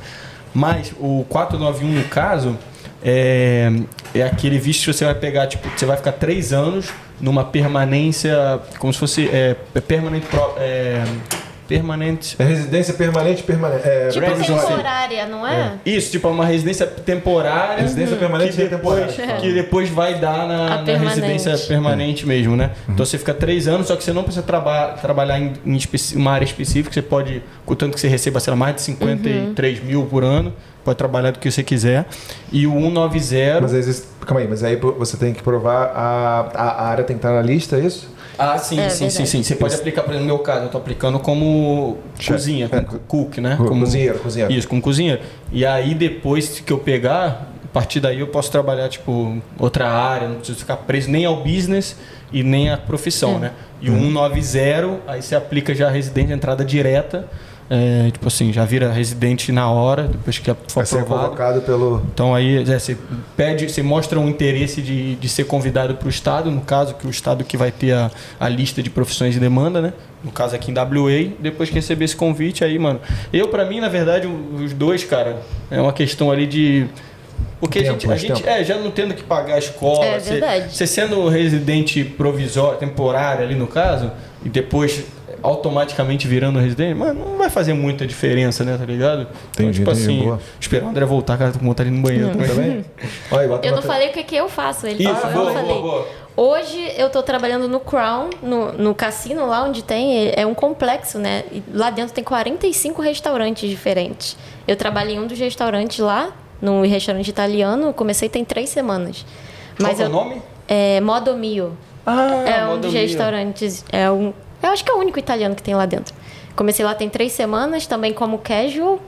Mas 0.53 0.93
o 0.99 1.25
491, 1.29 1.87
no 1.91 2.03
caso, 2.05 2.57
é, 3.03 3.71
é 4.13 4.23
aquele 4.23 4.57
visto 4.57 4.85
que 4.85 4.93
você 4.93 5.05
vai 5.05 5.13
pegar, 5.15 5.47
tipo, 5.47 5.67
você 5.69 5.85
vai 5.85 5.97
ficar 5.97 6.13
três 6.13 6.51
anos 6.53 6.87
numa 7.21 7.43
permanência, 7.43 8.59
como 8.79 8.91
se 8.93 8.99
fosse 8.99 9.27
é, 9.29 9.55
é 9.75 9.81
permanente, 9.81 10.25
pro- 10.27 10.53
é, 10.57 11.03
permanente 11.67 12.35
É 12.39 12.43
residência 12.43 12.93
permanente, 12.93 13.43
permanente. 13.43 13.87
É, 13.87 14.07
Tipo 14.09 14.25
provisória. 14.25 14.67
temporária, 14.67 15.25
não 15.25 15.47
é? 15.47 15.73
Isso, 15.85 16.11
tipo, 16.11 16.27
é 16.27 16.31
uma 16.31 16.45
residência 16.45 16.85
temporária. 16.85 17.81
Residência 17.81 18.15
permanente 18.17 18.55
que 18.55 18.61
e 18.61 18.67
depois, 18.67 19.05
temporária. 19.15 19.41
que 19.41 19.53
depois 19.53 19.89
vai 19.89 20.15
dar 20.19 20.47
na, 20.47 20.81
na 20.81 20.97
residência 20.97 21.57
permanente 21.57 22.25
mesmo, 22.25 22.55
né? 22.55 22.71
Uhum. 22.87 22.93
Então 22.93 23.05
você 23.05 23.17
fica 23.17 23.33
três 23.33 23.67
anos, 23.67 23.87
só 23.87 23.95
que 23.95 24.03
você 24.03 24.13
não 24.13 24.23
precisa 24.23 24.45
traba 24.45 24.95
trabalhar 25.01 25.39
em, 25.39 25.53
em 25.65 25.79
uma 26.15 26.31
área 26.31 26.45
específica. 26.45 26.93
Você 26.93 27.01
pode, 27.01 27.41
contanto 27.65 27.93
que 27.93 27.99
você 27.99 28.07
receba, 28.07 28.39
sei 28.39 28.51
lá, 28.51 28.57
mais 28.57 28.75
de 28.75 28.81
53 28.81 29.83
mil 29.83 30.05
por 30.05 30.23
ano, 30.23 30.53
pode 30.83 30.97
trabalhar 30.97 31.31
do 31.31 31.39
que 31.39 31.49
você 31.49 31.63
quiser. 31.63 32.05
E 32.51 32.67
o 32.67 32.73
190. 32.73 33.61
Mas 33.61 33.73
aí, 33.73 34.03
calma 34.25 34.41
aí, 34.41 34.47
mas 34.47 34.63
aí 34.63 34.75
você 34.75 35.17
tem 35.17 35.33
que 35.33 35.41
provar 35.41 35.91
a, 35.95 36.49
a 36.53 36.75
a 36.75 36.87
área 36.89 37.03
tem 37.03 37.15
que 37.15 37.25
estar 37.25 37.33
na 37.33 37.41
lista, 37.41 37.77
é 37.77 37.81
isso? 37.81 38.14
Ah, 38.37 38.57
sim, 38.57 38.79
É, 38.79 38.89
sim, 38.89 39.09
sim, 39.09 39.25
sim. 39.25 39.43
Você 39.43 39.55
pode 39.55 39.75
aplicar, 39.75 40.03
por 40.03 40.11
exemplo, 40.11 40.27
no 40.27 40.33
meu 40.35 40.43
caso, 40.43 40.65
eu 40.65 40.69
tô 40.69 40.77
aplicando 40.77 41.19
como 41.19 41.97
Chefe. 42.17 42.31
cozinha, 42.31 42.65
É. 42.71 42.81
como 42.81 42.99
cook, 43.01 43.37
né? 43.37 43.55
Co- 43.57 43.65
Como 43.65 43.81
cozinheiro, 43.81 44.19
cozinheiro. 44.19 44.53
Isso, 44.53 44.67
como 44.67 44.81
cozinheiro. 44.81 45.21
E 45.51 45.65
aí 45.65 45.93
depois 45.95 46.59
que 46.59 46.71
eu 46.73 46.77
pegar, 46.77 47.47
a 47.63 47.67
partir 47.73 47.99
daí 47.99 48.19
eu 48.19 48.27
posso 48.27 48.51
trabalhar, 48.51 48.89
tipo, 48.89 49.37
outra 49.59 49.87
área, 49.89 50.27
não 50.27 50.35
preciso 50.37 50.59
ficar 50.59 50.77
preso 50.77 51.09
nem 51.09 51.25
ao 51.25 51.37
business 51.43 51.95
e 52.31 52.43
nem 52.43 52.69
à 52.69 52.77
profissão, 52.77 53.39
né? 53.39 53.51
E 53.81 53.89
o 53.89 53.93
Uhum. 53.93 54.11
190, 54.13 54.99
aí 55.07 55.21
você 55.21 55.35
aplica 55.35 55.73
já 55.75 55.87
a 55.87 55.91
residente, 55.91 56.31
entrada 56.31 56.63
direta. 56.65 57.27
É, 57.69 58.11
tipo 58.11 58.27
assim, 58.27 58.53
já 58.53 58.63
vira 58.63 58.91
residente 58.91 59.51
na 59.51 59.69
hora, 59.69 60.03
depois 60.03 60.37
que 60.37 60.45
for 60.51 60.57
Vai 60.75 60.85
ser 60.85 60.99
aprovado. 60.99 61.23
convocado 61.29 61.61
pelo. 61.61 62.03
Então 62.13 62.35
aí 62.35 62.61
é, 62.61 62.79
você 62.79 62.95
pede, 63.35 63.67
você 63.69 63.81
mostra 63.81 64.19
um 64.19 64.29
interesse 64.29 64.81
de, 64.81 65.15
de 65.15 65.27
ser 65.29 65.45
convidado 65.45 65.95
para 65.95 66.05
o 66.05 66.09
Estado, 66.09 66.51
no 66.51 66.61
caso, 66.61 66.93
que 66.93 67.07
o 67.07 67.09
Estado 67.09 67.43
que 67.43 67.57
vai 67.57 67.71
ter 67.71 67.93
a, 67.93 68.11
a 68.39 68.47
lista 68.47 68.83
de 68.83 68.89
profissões 68.89 69.33
de 69.33 69.39
demanda, 69.39 69.81
né? 69.81 69.93
No 70.23 70.31
caso 70.31 70.55
aqui 70.55 70.71
em 70.71 70.73
WA, 70.75 71.31
depois 71.39 71.69
que 71.69 71.75
receber 71.75 72.05
esse 72.05 72.15
convite 72.15 72.63
aí, 72.63 72.77
mano. 72.79 72.99
Eu, 73.33 73.47
para 73.47 73.65
mim, 73.65 73.79
na 73.79 73.89
verdade, 73.89 74.27
os 74.27 74.73
dois, 74.73 75.03
cara, 75.03 75.37
é 75.71 75.79
uma 75.81 75.93
questão 75.93 76.31
ali 76.31 76.45
de. 76.47 76.85
Porque 77.59 77.81
Tempo, 77.81 78.11
a 78.11 78.15
gente, 78.15 78.31
a 78.31 78.35
gente 78.35 78.47
é, 78.47 78.63
já 78.63 78.77
não 78.77 78.91
tendo 78.91 79.13
que 79.13 79.23
pagar 79.23 79.55
a 79.55 79.59
escola, 79.59 80.05
É 80.05 80.19
você, 80.19 80.31
verdade. 80.31 80.75
você 80.75 80.85
sendo 80.85 81.27
residente 81.29 82.03
provisório, 82.03 82.77
temporário 82.77 83.43
ali 83.43 83.55
no 83.55 83.65
caso, 83.67 84.11
e 84.43 84.49
depois 84.49 85.03
automaticamente 85.45 86.27
virando 86.27 86.59
residente, 86.59 86.95
mas 86.95 87.15
não 87.15 87.37
vai 87.37 87.49
fazer 87.49 87.73
muita 87.73 88.05
diferença, 88.05 88.63
né, 88.63 88.77
tá 88.77 88.85
ligado? 88.85 89.21
Então, 89.51 89.65
Entendi, 89.65 89.79
tipo 89.79 89.91
entendi, 89.91 90.03
assim, 90.03 90.23
boa. 90.23 90.39
esperar 90.59 90.85
o 90.85 90.89
André 90.89 91.05
voltar, 91.05 91.37
cara, 91.37 91.51
tô 91.51 91.59
com 91.59 91.65
vontade 91.65 91.89
de 91.89 91.95
ir 91.95 91.97
no 91.97 92.03
banheiro 92.03 92.29
também. 92.31 92.47
Também? 92.47 92.85
Olha, 93.31 93.47
bota 93.47 93.67
Eu 93.67 93.75
não 93.75 93.81
falei 93.81 94.09
o 94.09 94.11
que, 94.11 94.23
que 94.23 94.35
eu 94.35 94.49
faço. 94.49 94.87
Ele 94.87 95.03
Isso, 95.03 95.15
falou, 95.15 95.33
boa, 95.33 95.49
eu 95.49 95.53
boa, 95.53 95.53
falei. 95.53 95.81
boa. 95.81 96.07
Hoje 96.37 96.91
eu 96.97 97.09
tô 97.09 97.23
trabalhando 97.23 97.67
no 97.69 97.79
Crown, 97.79 98.29
no, 98.43 98.73
no 98.73 98.93
cassino 98.93 99.45
lá 99.45 99.63
onde 99.63 99.81
tem, 99.83 100.33
é 100.35 100.45
um 100.45 100.53
complexo, 100.53 101.17
né? 101.17 101.43
E 101.51 101.63
lá 101.73 101.89
dentro 101.89 102.13
tem 102.13 102.23
45 102.23 103.01
restaurantes 103.01 103.69
diferentes. 103.69 104.35
Eu 104.67 104.75
trabalhei 104.75 105.15
em 105.15 105.19
um 105.19 105.27
dos 105.27 105.39
restaurantes 105.39 105.99
lá, 105.99 106.33
num 106.61 106.81
restaurante 106.81 107.29
italiano, 107.29 107.93
comecei 107.93 108.27
tem 108.27 108.43
três 108.43 108.69
semanas. 108.69 109.25
Qual 109.77 109.87
Mas 109.87 109.97
que 109.97 110.03
é 110.03 110.07
o 110.07 110.09
nome? 110.09 110.41
É 110.67 110.99
Modo 110.99 111.37
Mio. 111.37 111.77
Ah, 112.05 112.43
é 112.45 112.67
um 112.67 112.79
dos 112.79 112.93
restaurantes. 112.93 113.83
É 113.91 114.11
um, 114.11 114.33
eu 114.65 114.73
acho 114.73 114.83
que 114.83 114.91
é 114.91 114.93
o 114.93 114.97
único 114.99 115.17
italiano 115.19 115.55
que 115.55 115.63
tem 115.63 115.75
lá 115.75 115.85
dentro. 115.85 116.13
Comecei 116.55 116.85
lá 116.85 116.93
tem 116.95 117.09
três 117.09 117.31
semanas, 117.33 117.85
também 117.85 118.13
como 118.13 118.37
casual. 118.39 118.99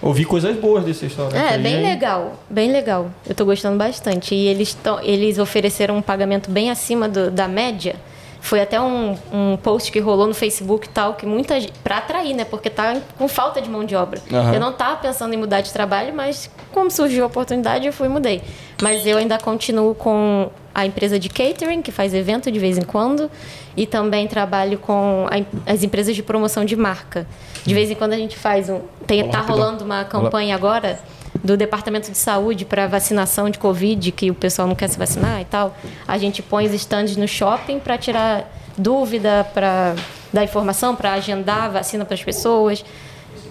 Ouvi 0.00 0.24
coisas 0.24 0.56
boas 0.56 0.84
desse 0.84 1.04
restaurante. 1.04 1.36
É, 1.36 1.58
bem 1.58 1.82
legal, 1.82 2.34
bem 2.48 2.70
legal. 2.70 3.10
Eu 3.28 3.34
tô 3.34 3.44
gostando 3.44 3.76
bastante. 3.76 4.34
E 4.34 4.46
eles, 4.46 4.72
tão, 4.74 5.00
eles 5.02 5.38
ofereceram 5.38 5.96
um 5.96 6.02
pagamento 6.02 6.50
bem 6.50 6.70
acima 6.70 7.08
do- 7.08 7.30
da 7.32 7.48
média. 7.48 7.96
Foi 8.40 8.60
até 8.60 8.80
um, 8.80 9.16
um 9.32 9.56
post 9.56 9.90
que 9.90 9.98
rolou 9.98 10.28
no 10.28 10.34
Facebook 10.34 10.86
e 10.86 10.90
tal, 10.90 11.14
que 11.14 11.26
muita 11.26 11.58
gente. 11.60 11.72
Pra 11.82 11.98
atrair, 11.98 12.32
né? 12.34 12.44
Porque 12.44 12.70
tá 12.70 12.96
com 13.18 13.26
falta 13.26 13.60
de 13.60 13.68
mão 13.68 13.84
de 13.84 13.96
obra. 13.96 14.20
Aham. 14.32 14.54
Eu 14.54 14.60
não 14.60 14.72
tava 14.72 14.96
pensando 14.98 15.34
em 15.34 15.36
mudar 15.36 15.60
de 15.62 15.72
trabalho, 15.72 16.14
mas 16.14 16.48
como 16.72 16.88
surgiu 16.88 17.24
a 17.24 17.26
oportunidade, 17.26 17.84
eu 17.86 17.92
fui 17.92 18.06
e 18.06 18.10
mudei. 18.10 18.40
Mas 18.80 19.04
eu 19.04 19.18
ainda 19.18 19.36
continuo 19.38 19.96
com 19.96 20.48
a 20.80 20.86
empresa 20.86 21.18
de 21.18 21.28
catering, 21.28 21.82
que 21.82 21.90
faz 21.90 22.14
evento 22.14 22.50
de 22.50 22.58
vez 22.58 22.78
em 22.78 22.82
quando, 22.82 23.30
e 23.76 23.86
também 23.86 24.26
trabalho 24.28 24.78
com 24.78 25.26
a 25.30 25.72
as 25.72 25.82
empresas 25.82 26.14
de 26.14 26.22
promoção 26.22 26.64
de 26.64 26.76
marca. 26.76 27.26
De 27.64 27.74
vez 27.74 27.90
em 27.90 27.94
quando 27.94 28.12
a 28.12 28.16
gente 28.16 28.36
faz 28.36 28.68
um. 28.68 28.80
Tem, 29.06 29.28
tá 29.28 29.40
rolando 29.40 29.84
uma 29.84 30.04
campanha 30.04 30.54
agora 30.54 30.98
do 31.44 31.56
Departamento 31.56 32.10
de 32.10 32.18
Saúde 32.18 32.64
para 32.64 32.86
vacinação 32.86 33.50
de 33.50 33.58
Covid, 33.58 34.10
que 34.12 34.30
o 34.30 34.34
pessoal 34.34 34.66
não 34.68 34.74
quer 34.74 34.88
se 34.88 34.98
vacinar 34.98 35.40
e 35.40 35.44
tal. 35.44 35.76
A 36.06 36.16
gente 36.18 36.42
põe 36.42 36.66
os 36.66 36.72
stands 36.74 37.16
no 37.16 37.28
shopping 37.28 37.78
para 37.78 37.96
tirar 37.98 38.50
dúvida, 38.76 39.46
para 39.52 39.94
dar 40.32 40.44
informação, 40.44 40.94
para 40.96 41.12
agendar 41.14 41.64
a 41.64 41.68
vacina 41.68 42.04
para 42.04 42.14
as 42.14 42.22
pessoas. 42.22 42.84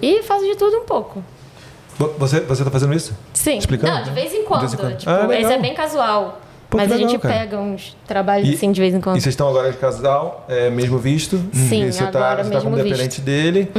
E 0.02 0.24
faço 0.24 0.46
de 0.46 0.56
tudo 0.56 0.78
um 0.78 0.86
pouco. 0.86 1.24
Vo- 1.98 2.14
Você, 2.20 2.40
você 2.42 2.64
tá 2.64 2.70
fazendo 2.72 2.94
isso? 2.94 3.16
Sim. 3.34 3.58
Explicando? 3.58 3.94
Não, 3.94 4.04
de 4.04 4.12
vez 4.12 4.34
em 4.34 4.44
quando. 4.44 4.62
Vez 4.62 4.74
em 4.74 4.78
quando. 4.78 4.98
Tipo, 4.98 5.10
Ah, 5.12 5.40
esse 5.40 5.52
é 5.54 5.58
bem 5.58 5.74
casual. 5.74 6.42
Pô, 6.70 6.78
mas 6.78 6.92
a 6.92 6.96
legal, 6.96 7.10
gente 7.10 7.22
cara. 7.22 7.34
pega 7.34 7.58
uns 7.60 7.96
trabalhos 8.06 8.50
E- 8.50 8.54
assim 8.56 8.72
de 8.72 8.82
vez 8.82 8.94
em 8.94 9.00
quando. 9.00 9.18
E 9.18 9.22
vocês 9.22 9.34
estão 9.34 9.48
agora 9.48 9.72
de 9.72 9.78
casal, 9.78 10.46
é, 10.50 10.70
mesmo 10.70 10.98
visto? 10.98 11.38
Sim, 11.54 11.86
e 11.86 11.94
você 11.94 12.06
tá, 12.08 12.20
agora 12.32 12.44
você 12.44 12.50
tá 12.50 12.56
mesmo 12.56 12.72
como 12.72 12.84
dependente 12.84 13.22
dele. 13.22 13.72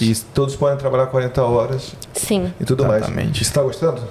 E 0.00 0.14
todos 0.34 0.56
podem 0.56 0.76
trabalhar 0.76 1.06
40 1.06 1.42
horas 1.42 1.92
Sim. 2.12 2.52
e 2.60 2.64
tudo 2.64 2.84
mais. 2.84 3.02
Exatamente. 3.02 3.42
E 3.42 3.44
Você 3.44 3.52
tá 3.52 3.62
gostando? 3.62 4.02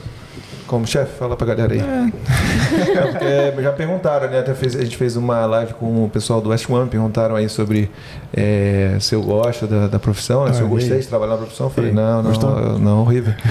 Como 0.72 0.88
chefe, 0.88 1.11
fala 1.19 1.35
pra 1.35 1.45
galera 1.48 1.73
aí. 1.73 1.81
É, 1.81 3.52
porque 3.52 3.61
já 3.61 3.73
perguntaram, 3.73 4.30
né? 4.30 4.39
Até 4.39 4.53
fez- 4.53 4.73
a 4.73 4.81
gente 4.81 4.95
fez 4.95 5.18
uma 5.18 5.45
live 5.45 5.73
com 5.73 6.06
o 6.06 6.10
pessoal 6.10 6.39
do 6.39 6.48
West 6.49 6.69
One, 6.69 6.89
perguntaram 6.89 7.35
aí 7.35 7.49
sobre 7.49 7.91
é, 8.34 8.95
se 9.02 9.14
eu 9.14 9.22
gosto 9.22 9.68
da, 9.68 9.88
da 9.88 9.99
profissão, 9.99 10.45
né? 10.45 10.53
se 10.53 10.61
eu 10.61 10.69
gostei 10.69 10.99
de 10.99 11.07
trabalhar 11.07 11.34
na 11.34 11.39
profissão. 11.39 11.65
Eu 11.68 11.72
falei, 11.72 11.91
não, 11.91 12.23
não, 12.23 12.31
eu- 12.31 12.80
não, 12.80 13.02
horrível. 13.02 13.34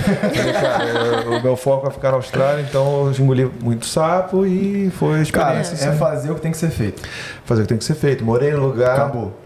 Cara, 0.62 0.84
eu- 1.26 1.38
o 1.38 1.42
meu 1.42 1.56
foco 1.56 1.86
é 1.88 1.90
ficar 1.90 2.10
na 2.10 2.16
Austrália, 2.16 2.64
então 2.66 3.06
eu 3.06 3.12
engoli 3.22 3.50
muito 3.62 3.84
sapo 3.84 4.46
e 4.46 4.90
foi 4.90 5.08
a 5.08 5.26
Cara, 5.26 5.60
experiência. 5.60 5.84
é 5.84 5.88
assim, 5.90 5.98
fazer 5.98 6.30
o 6.30 6.34
que 6.36 6.40
tem 6.40 6.52
que 6.52 6.56
ser 6.58 6.70
feito. 6.70 7.02
fazer 7.44 7.60
o 7.60 7.64
que 7.64 7.68
tem 7.68 7.78
que 7.78 7.84
ser 7.84 7.96
feito. 7.96 8.24
Morei 8.24 8.50
no 8.52 8.60
lugar 8.66 8.94
Acabou. 8.94 9.38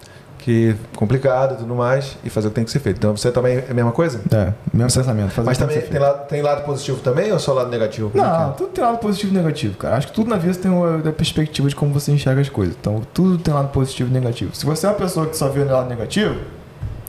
Que 0.44 0.76
complicado 0.94 1.54
e 1.54 1.56
tudo 1.56 1.74
mais, 1.74 2.18
e 2.22 2.28
fazer 2.28 2.48
o 2.48 2.50
que 2.50 2.56
tem 2.56 2.64
que 2.64 2.70
ser 2.70 2.78
feito. 2.78 2.98
Então 2.98 3.16
você 3.16 3.32
também 3.32 3.56
é 3.56 3.66
a 3.70 3.72
mesma 3.72 3.92
coisa? 3.92 4.20
É, 4.30 4.52
mesmo 4.74 4.92
pensamento. 4.92 5.42
Mas 5.42 5.56
também 5.56 5.80
tem 5.80 5.88
tem 5.88 5.98
lado, 5.98 6.26
tem 6.28 6.42
lado 6.42 6.64
positivo 6.66 7.00
também 7.00 7.32
ou 7.32 7.38
só 7.38 7.54
lado 7.54 7.70
negativo? 7.70 8.08
É 8.08 8.12
que 8.12 8.18
é? 8.18 8.22
Não, 8.22 8.52
tudo 8.52 8.68
tem 8.68 8.84
lado 8.84 8.98
positivo 8.98 9.32
e 9.32 9.36
negativo, 9.38 9.78
cara. 9.78 9.96
Acho 9.96 10.08
que 10.08 10.12
tudo 10.12 10.28
na 10.28 10.36
vida 10.36 10.54
tem 10.54 10.70
uma 10.70 10.98
da 10.98 11.12
perspectiva 11.12 11.66
de 11.66 11.74
como 11.74 11.94
você 11.94 12.12
enxerga 12.12 12.42
as 12.42 12.50
coisas. 12.50 12.76
Então, 12.78 13.00
tudo 13.14 13.38
tem 13.38 13.54
lado 13.54 13.68
positivo 13.68 14.10
e 14.10 14.12
negativo. 14.12 14.54
Se 14.54 14.66
você 14.66 14.84
é 14.86 14.90
uma 14.90 14.96
pessoa 14.96 15.26
que 15.26 15.34
só 15.36 15.48
vê 15.48 15.60
o 15.60 15.70
lado 15.70 15.88
negativo, 15.88 16.34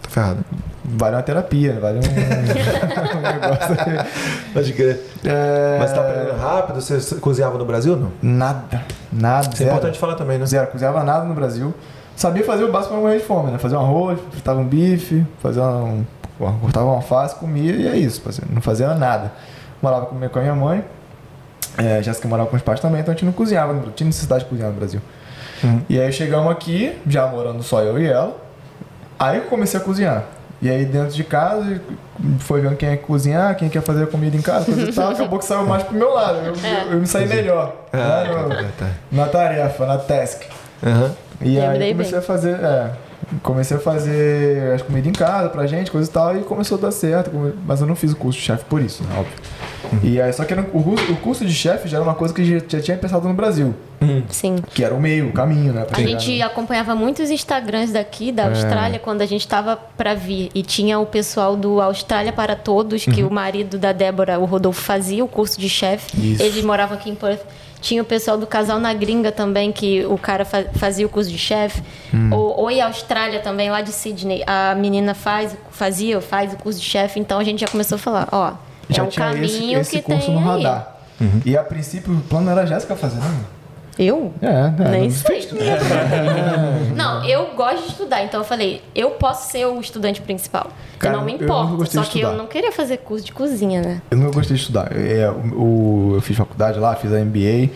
Tá 0.02 0.10
ferrado. 0.10 0.40
vale 0.86 1.16
uma 1.18 1.24
terapia, 1.24 1.78
vale 1.82 1.98
um, 1.98 2.02
um 3.18 3.22
negócio. 3.22 3.76
Pode 4.54 4.72
crer. 4.74 5.02
É, 5.26 5.78
Mas 5.80 5.90
você 5.90 5.96
tá 5.96 6.02
aprendendo 6.02 6.38
rápido? 6.40 6.82
Você 6.82 7.16
cozinhava 7.16 7.58
no 7.58 7.66
Brasil 7.66 7.98
não? 7.98 8.12
Nada, 8.22 8.82
nada. 9.12 9.50
Isso 9.54 9.62
é 9.64 9.66
importante 9.66 10.00
falar 10.00 10.16
também, 10.16 10.38
né? 10.38 10.46
Zero, 10.46 10.68
cozinhava 10.68 11.04
nada 11.04 11.26
no 11.26 11.34
Brasil. 11.34 11.74
Sabia 12.16 12.44
fazer 12.44 12.64
o 12.64 12.72
básico 12.72 12.90
pra 12.90 12.98
não 12.98 13.04
morrer 13.04 13.20
de 13.20 13.26
fome, 13.26 13.52
né? 13.52 13.58
Fazer 13.58 13.76
um 13.76 13.82
arroz, 13.82 14.20
fritava 14.32 14.60
um 14.60 14.66
bife, 14.66 15.26
fazia 15.42 15.64
um, 15.64 16.06
cortava 16.62 16.86
uma 16.86 16.96
alface, 16.96 17.36
comia 17.36 17.74
e 17.74 17.88
é 17.88 17.98
isso. 17.98 18.22
Não 18.50 18.62
fazia 18.62 18.94
nada. 18.94 19.32
Morava 19.82 20.06
com 20.06 20.16
a 20.16 20.42
minha 20.42 20.56
mãe. 20.56 20.84
É, 21.78 22.02
Jéssica 22.02 22.28
morava 22.28 22.50
com 22.50 22.56
os 22.56 22.62
pais 22.62 22.80
também, 22.80 23.02
então 23.02 23.12
a 23.12 23.16
gente 23.16 23.26
não 23.26 23.34
cozinhava, 23.34 23.74
não 23.74 23.92
tinha 23.92 24.08
necessidade 24.08 24.44
de 24.46 24.50
cozinhar 24.50 24.72
no 24.72 24.78
Brasil. 24.78 25.02
E 25.90 26.00
aí 26.00 26.12
chegamos 26.14 26.50
aqui, 26.52 26.96
já 27.08 27.26
morando 27.28 27.62
só 27.64 27.82
eu 27.82 28.00
e 28.00 28.08
ela. 28.08 28.38
Aí 29.20 29.38
eu 29.38 29.44
comecei 29.46 29.80
a 29.80 29.84
cozinhar. 29.84 30.24
E 30.62 30.70
aí 30.70 30.86
dentro 30.86 31.14
de 31.14 31.24
casa, 31.24 31.82
foi 32.40 32.62
vendo 32.62 32.78
quem 32.78 32.90
é 32.90 32.96
que 32.98 33.04
cozinhar, 33.04 33.56
quem 33.58 33.68
quer 33.68 33.82
fazer 33.82 34.04
a 34.04 34.08
comida 34.08 34.38
em 34.38 34.42
casa, 34.42 34.66
coisa 34.66 34.90
e 34.90 34.94
tal, 34.94 35.12
acabou 35.12 35.38
que 35.40 35.46
saiu 35.46 35.66
mais 35.66 35.84
pro 35.84 35.96
meu 35.96 36.14
lado. 36.14 36.38
Eu, 36.38 36.54
eu- 36.54 36.92
eu 36.94 37.00
me 37.00 37.08
saí 37.08 37.28
melhor. 37.28 37.76
Ah, 37.92 38.24
né, 38.24 38.42
no- 38.44 38.50
tá, 38.50 38.64
tá. 38.80 38.88
na 39.12 39.26
tarefa, 39.28 39.86
na 39.86 39.98
task. 39.98 40.44
Aham. 40.86 41.12
E 41.42 41.60
aí 41.60 41.92
comecei 41.92 42.12
bem. 42.14 42.20
a 42.20 42.22
fazer, 42.22 42.54
é, 42.56 42.92
comecei 43.44 43.78
a 43.78 43.80
fazer 43.80 44.74
as 44.76 44.82
comidas 44.82 45.08
em 45.10 45.14
casa 45.14 45.50
pra 45.50 45.68
gente, 45.68 45.92
coisa 45.92 46.10
e 46.10 46.14
tal, 46.14 46.38
e 46.38 46.42
começou 46.44 46.78
a 46.78 46.82
dar 46.82 46.92
certo, 46.92 47.32
mas 47.66 47.82
eu 47.82 47.88
não 47.88 47.96
fiz 47.96 48.12
o 48.12 48.16
curso 48.16 48.40
de 48.40 48.46
chefe 48.46 48.66
por 48.66 48.82
isso, 48.82 49.04
né, 49.04 49.10
óbvio. 49.18 49.34
E 50.04 50.20
aí, 50.20 50.34
só 50.34 50.44
que 50.44 50.52
era 50.54 50.62
o, 50.74 50.84
curso- 50.84 51.12
o 51.12 51.16
curso 51.18 51.46
de 51.46 51.54
chefe 51.54 51.88
já 51.88 51.98
era 51.98 52.04
uma 52.04 52.16
coisa 52.16 52.34
que 52.34 52.44
já, 52.44 52.58
já 52.68 52.82
tinha 52.82 52.98
pensado 52.98 53.28
no 53.28 53.34
Brasil, 53.36 53.74
Sim. 54.30 54.56
que 54.74 54.84
era 54.84 54.94
o 54.96 55.00
meio, 55.00 55.30
o 55.30 55.32
caminho, 55.32 55.74
né? 55.74 55.86
pra 55.86 55.98
A 55.98 56.00
chegar 56.02 56.20
gente 56.20 56.40
no- 56.40 56.46
acompanhava 56.46 56.96
muitos 56.96 57.30
Instagrams 57.30 57.92
daqui 57.92 58.32
da 58.32 58.48
Austrália 58.48 58.98
quando 59.00 59.22
a 59.22 59.26
gente 59.28 59.42
estava 59.42 59.76
para 59.78 60.16
vir. 60.16 60.50
E 60.56 60.64
tinha 60.64 60.98
o 61.00 61.06
pessoal 61.06 61.56
do 61.56 61.80
Austrália 61.82 62.34
para 62.34 62.56
Todos, 62.56 63.06
que 63.06 63.24
o 63.24 63.30
marido 63.32 63.78
da 63.78 63.92
Débora, 63.92 64.40
o 64.40 64.46
Rodolfo, 64.46 64.82
fazia 64.82 65.24
o 65.24 65.28
curso 65.28 65.60
de 65.60 65.70
chefe. 65.70 66.34
Isso. 66.34 66.42
Eles 66.42 66.64
moravam 66.64 66.98
aqui 66.98 67.10
em 67.12 67.16
Perth. 67.16 67.42
Tinha 67.86 68.02
o 68.02 68.06
pessoal 68.06 68.36
do 68.36 68.48
Casal 68.48 68.80
na 68.80 68.92
Gringa 68.96 69.32
também, 69.32 69.72
que 69.72 70.04
o 70.08 70.18
cara 70.18 70.44
fa- 70.44 70.66
fazia 70.74 71.06
o 71.06 71.10
curso 71.10 71.30
de 71.30 71.38
chefe. 71.38 71.84
O 72.34 72.64
Oi 72.64 72.82
Austrália 72.82 73.40
também, 73.42 73.70
lá 73.70 73.82
de 73.82 73.92
Sydney. 73.92 74.44
A 74.48 74.74
menina 74.74 75.14
faz, 75.14 75.56
fazia, 75.70 76.20
faz 76.20 76.52
o 76.54 76.58
curso 76.58 76.80
de 76.80 76.86
chefe. 76.86 77.20
Então 77.20 77.38
a 77.38 77.44
gente 77.44 77.60
já 77.60 77.68
começou 77.68 77.98
a 77.98 78.00
falar, 78.00 78.28
ó, 78.32 78.54
já 78.90 79.04
é 79.04 79.06
um 79.06 79.10
tinha 79.10 79.28
caminho 79.28 79.80
esse, 79.80 79.96
esse 79.96 79.98
que 79.98 80.02
curso 80.02 80.26
tem 80.26 80.34
no 80.34 80.40
aí. 80.52 80.64
radar. 80.64 80.98
E 81.46 81.56
a 81.56 81.64
princípio 81.64 82.12
o 82.12 82.22
plano 82.22 82.50
era 82.50 82.62
a 82.62 82.66
Jéssica 82.66 82.96
fazer, 82.96 83.20
né? 83.20 83.40
Eu? 83.98 84.34
É, 84.42 84.48
é. 84.48 84.90
Nem 84.92 85.04
não- 85.04 85.10
sei. 85.12 85.48
Não, 86.96 87.24
eu 87.26 87.48
gosto 87.56 87.84
de 87.84 87.90
estudar, 87.90 88.24
então 88.24 88.40
eu 88.42 88.44
falei, 88.46 88.82
eu 88.94 89.12
posso 89.12 89.52
ser 89.52 89.66
o 89.66 89.80
estudante 89.80 90.22
principal. 90.22 90.68
Cara, 91.00 91.14
eu 91.16 91.18
não 91.20 91.26
me 91.26 91.34
eu 91.34 91.42
importo. 91.44 91.76
gostei 91.78 92.04
Só 92.04 92.10
que 92.10 92.20
eu 92.22 92.34
não 92.34 92.48
queria 92.48 92.72
fazer 92.72 92.98
curso 92.98 93.26
de 93.26 93.32
cozinha, 93.34 93.82
né? 93.82 94.02
Eu 94.12 94.18
nunca 94.18 94.32
gostei 94.34 94.56
de 94.56 94.62
estudar. 94.62 94.90
É, 94.96 95.30
o, 95.30 95.62
o- 96.12 96.16
eu 96.16 96.22
fiz 96.22 96.36
faculdade 96.38 96.80
lá, 96.80 96.96
fiz 96.96 97.12
a 97.14 97.20
MBA. 97.20 97.70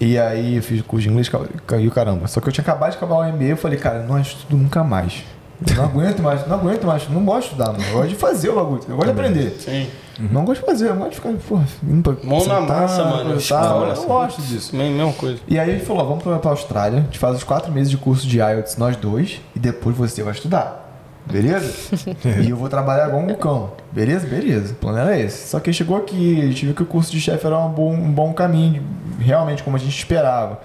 E 0.00 0.18
aí 0.18 0.56
eu 0.56 0.62
fiz 0.62 0.82
curso 0.82 1.04
de 1.04 1.08
inglês, 1.10 1.30
caiu 1.66 1.90
caramba. 1.90 2.26
Só 2.28 2.40
que 2.40 2.48
eu 2.48 2.52
tinha 2.52 2.62
acabado 2.62 2.90
de 2.90 2.96
acabar 2.98 3.16
o 3.16 3.24
MBA, 3.32 3.44
eu 3.44 3.56
falei, 3.56 3.78
cara, 3.78 3.98
eu 4.00 4.06
não 4.06 4.20
estudo 4.20 4.56
nunca 4.56 4.84
mais. 4.84 5.22
Eu 5.68 5.74
não 5.76 5.84
aguento 5.84 6.20
mais, 6.20 6.46
não 6.46 6.56
aguento 6.58 6.84
mais, 6.86 7.08
não 7.08 7.24
gosto 7.24 7.40
de 7.40 7.52
estudar, 7.54 7.72
mano. 7.72 7.84
Eu 7.88 7.92
gosto 7.94 8.08
de 8.10 8.14
fazer 8.16 8.50
o 8.50 8.56
bagulho, 8.56 8.82
eu 8.88 8.96
gosto 8.96 9.04
de 9.06 9.10
aprender. 9.20 9.56
Sim. 9.58 9.88
Não 10.18 10.44
gosto 10.44 10.60
de 10.60 10.66
fazer, 10.66 10.88
eu 10.88 10.96
gosto 10.96 11.10
de 11.10 11.16
ficar, 11.16 11.32
porra, 11.48 11.66
indo 11.82 12.02
pra 12.02 12.28
Mão 12.28 12.38
na 12.38 12.60
sentar, 12.60 12.80
massa, 12.80 13.04
mano. 13.04 13.16
coisa 13.16 13.34
e 13.34 13.38
Escola. 13.38 13.86
Eu 13.86 13.92
assim. 13.92 14.00
não 14.02 14.08
gosto 14.08 14.42
disso. 14.42 14.76
Mesma 14.76 14.96
mesma 14.96 15.12
coisa. 15.12 15.40
E 15.46 15.58
aí 15.58 15.70
ele 15.70 15.84
falou, 15.84 16.02
ó, 16.02 16.06
vamos 16.06 16.22
pra, 16.22 16.38
pra 16.38 16.50
Austrália, 16.50 17.00
a 17.00 17.02
gente 17.02 17.18
faz 17.18 17.36
os 17.36 17.44
quatro 17.44 17.72
meses 17.72 17.90
de 17.90 17.96
curso 17.96 18.26
de 18.26 18.38
IELTS, 18.38 18.76
nós 18.76 18.96
dois, 18.96 19.40
e 19.54 19.58
depois 19.58 19.96
você 19.96 20.22
vai 20.22 20.32
estudar. 20.32 20.84
Beleza? 21.30 21.96
e 22.44 22.50
eu 22.50 22.56
vou 22.56 22.68
trabalhar 22.68 23.08
igual 23.08 23.22
um 23.22 23.34
cão. 23.34 23.72
Beleza? 23.90 24.26
Beleza. 24.26 24.72
O 24.72 24.76
plano 24.76 24.98
era 24.98 25.18
esse. 25.18 25.48
Só 25.48 25.58
que 25.58 25.72
chegou 25.72 25.96
aqui, 25.96 26.40
a 26.40 26.46
gente 26.46 26.64
viu 26.64 26.74
que 26.74 26.82
o 26.82 26.86
curso 26.86 27.10
de 27.10 27.20
chefe 27.20 27.46
era 27.46 27.58
um 27.58 27.68
bom, 27.68 27.92
um 27.92 28.12
bom 28.12 28.32
caminho, 28.32 28.82
realmente 29.18 29.62
como 29.62 29.76
a 29.76 29.78
gente 29.78 29.96
esperava. 29.96 30.60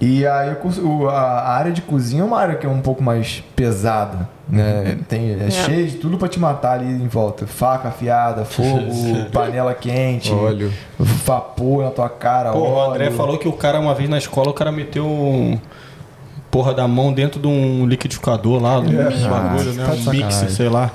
E 0.00 0.26
aí 0.26 0.56
o 0.82 1.08
a, 1.08 1.48
área 1.50 1.70
de 1.70 1.80
cozinha 1.80 2.22
é 2.22 2.24
uma 2.24 2.38
área 2.38 2.56
que 2.56 2.66
é 2.66 2.68
um 2.68 2.80
pouco 2.80 3.02
mais 3.02 3.44
pesada, 3.54 4.28
né? 4.48 4.98
Tem, 5.08 5.38
é, 5.40 5.50
cheio 5.50 5.86
de 5.86 5.96
tudo 5.98 6.18
pra 6.18 6.26
te 6.28 6.38
matar 6.40 6.80
ali 6.80 6.86
em 6.86 7.06
volta. 7.06 7.46
Faca 7.46 7.88
afiada, 7.88 8.44
fogo, 8.46 8.90
panela 9.32 9.72
quente, 9.72 10.32
Óleo. 10.32 10.72
vapor 10.98 11.84
na 11.84 11.90
tua 11.90 12.08
cara, 12.08 12.50
Pô, 12.52 12.58
o 12.58 12.80
André 12.90 13.06
óleo. 13.06 13.16
falou 13.16 13.38
que 13.38 13.46
o 13.46 13.52
cara, 13.52 13.78
uma 13.78 13.94
vez 13.94 14.10
na 14.10 14.18
escola, 14.18 14.50
o 14.50 14.54
cara 14.54 14.72
meteu 14.72 15.06
um 15.06 15.58
porra 16.50 16.74
da 16.74 16.86
mão 16.86 17.12
dentro 17.12 17.40
de 17.40 17.48
um 17.48 17.86
liquidificador 17.86 18.62
lá, 18.62 18.78
um 18.78 18.84
bagulho, 18.84 19.72
né? 19.74 19.84
Tá 19.86 19.92
Um 19.92 19.96
mixer, 19.96 20.04
sacanagem. 20.04 20.48
sei 20.50 20.68
lá. 20.68 20.90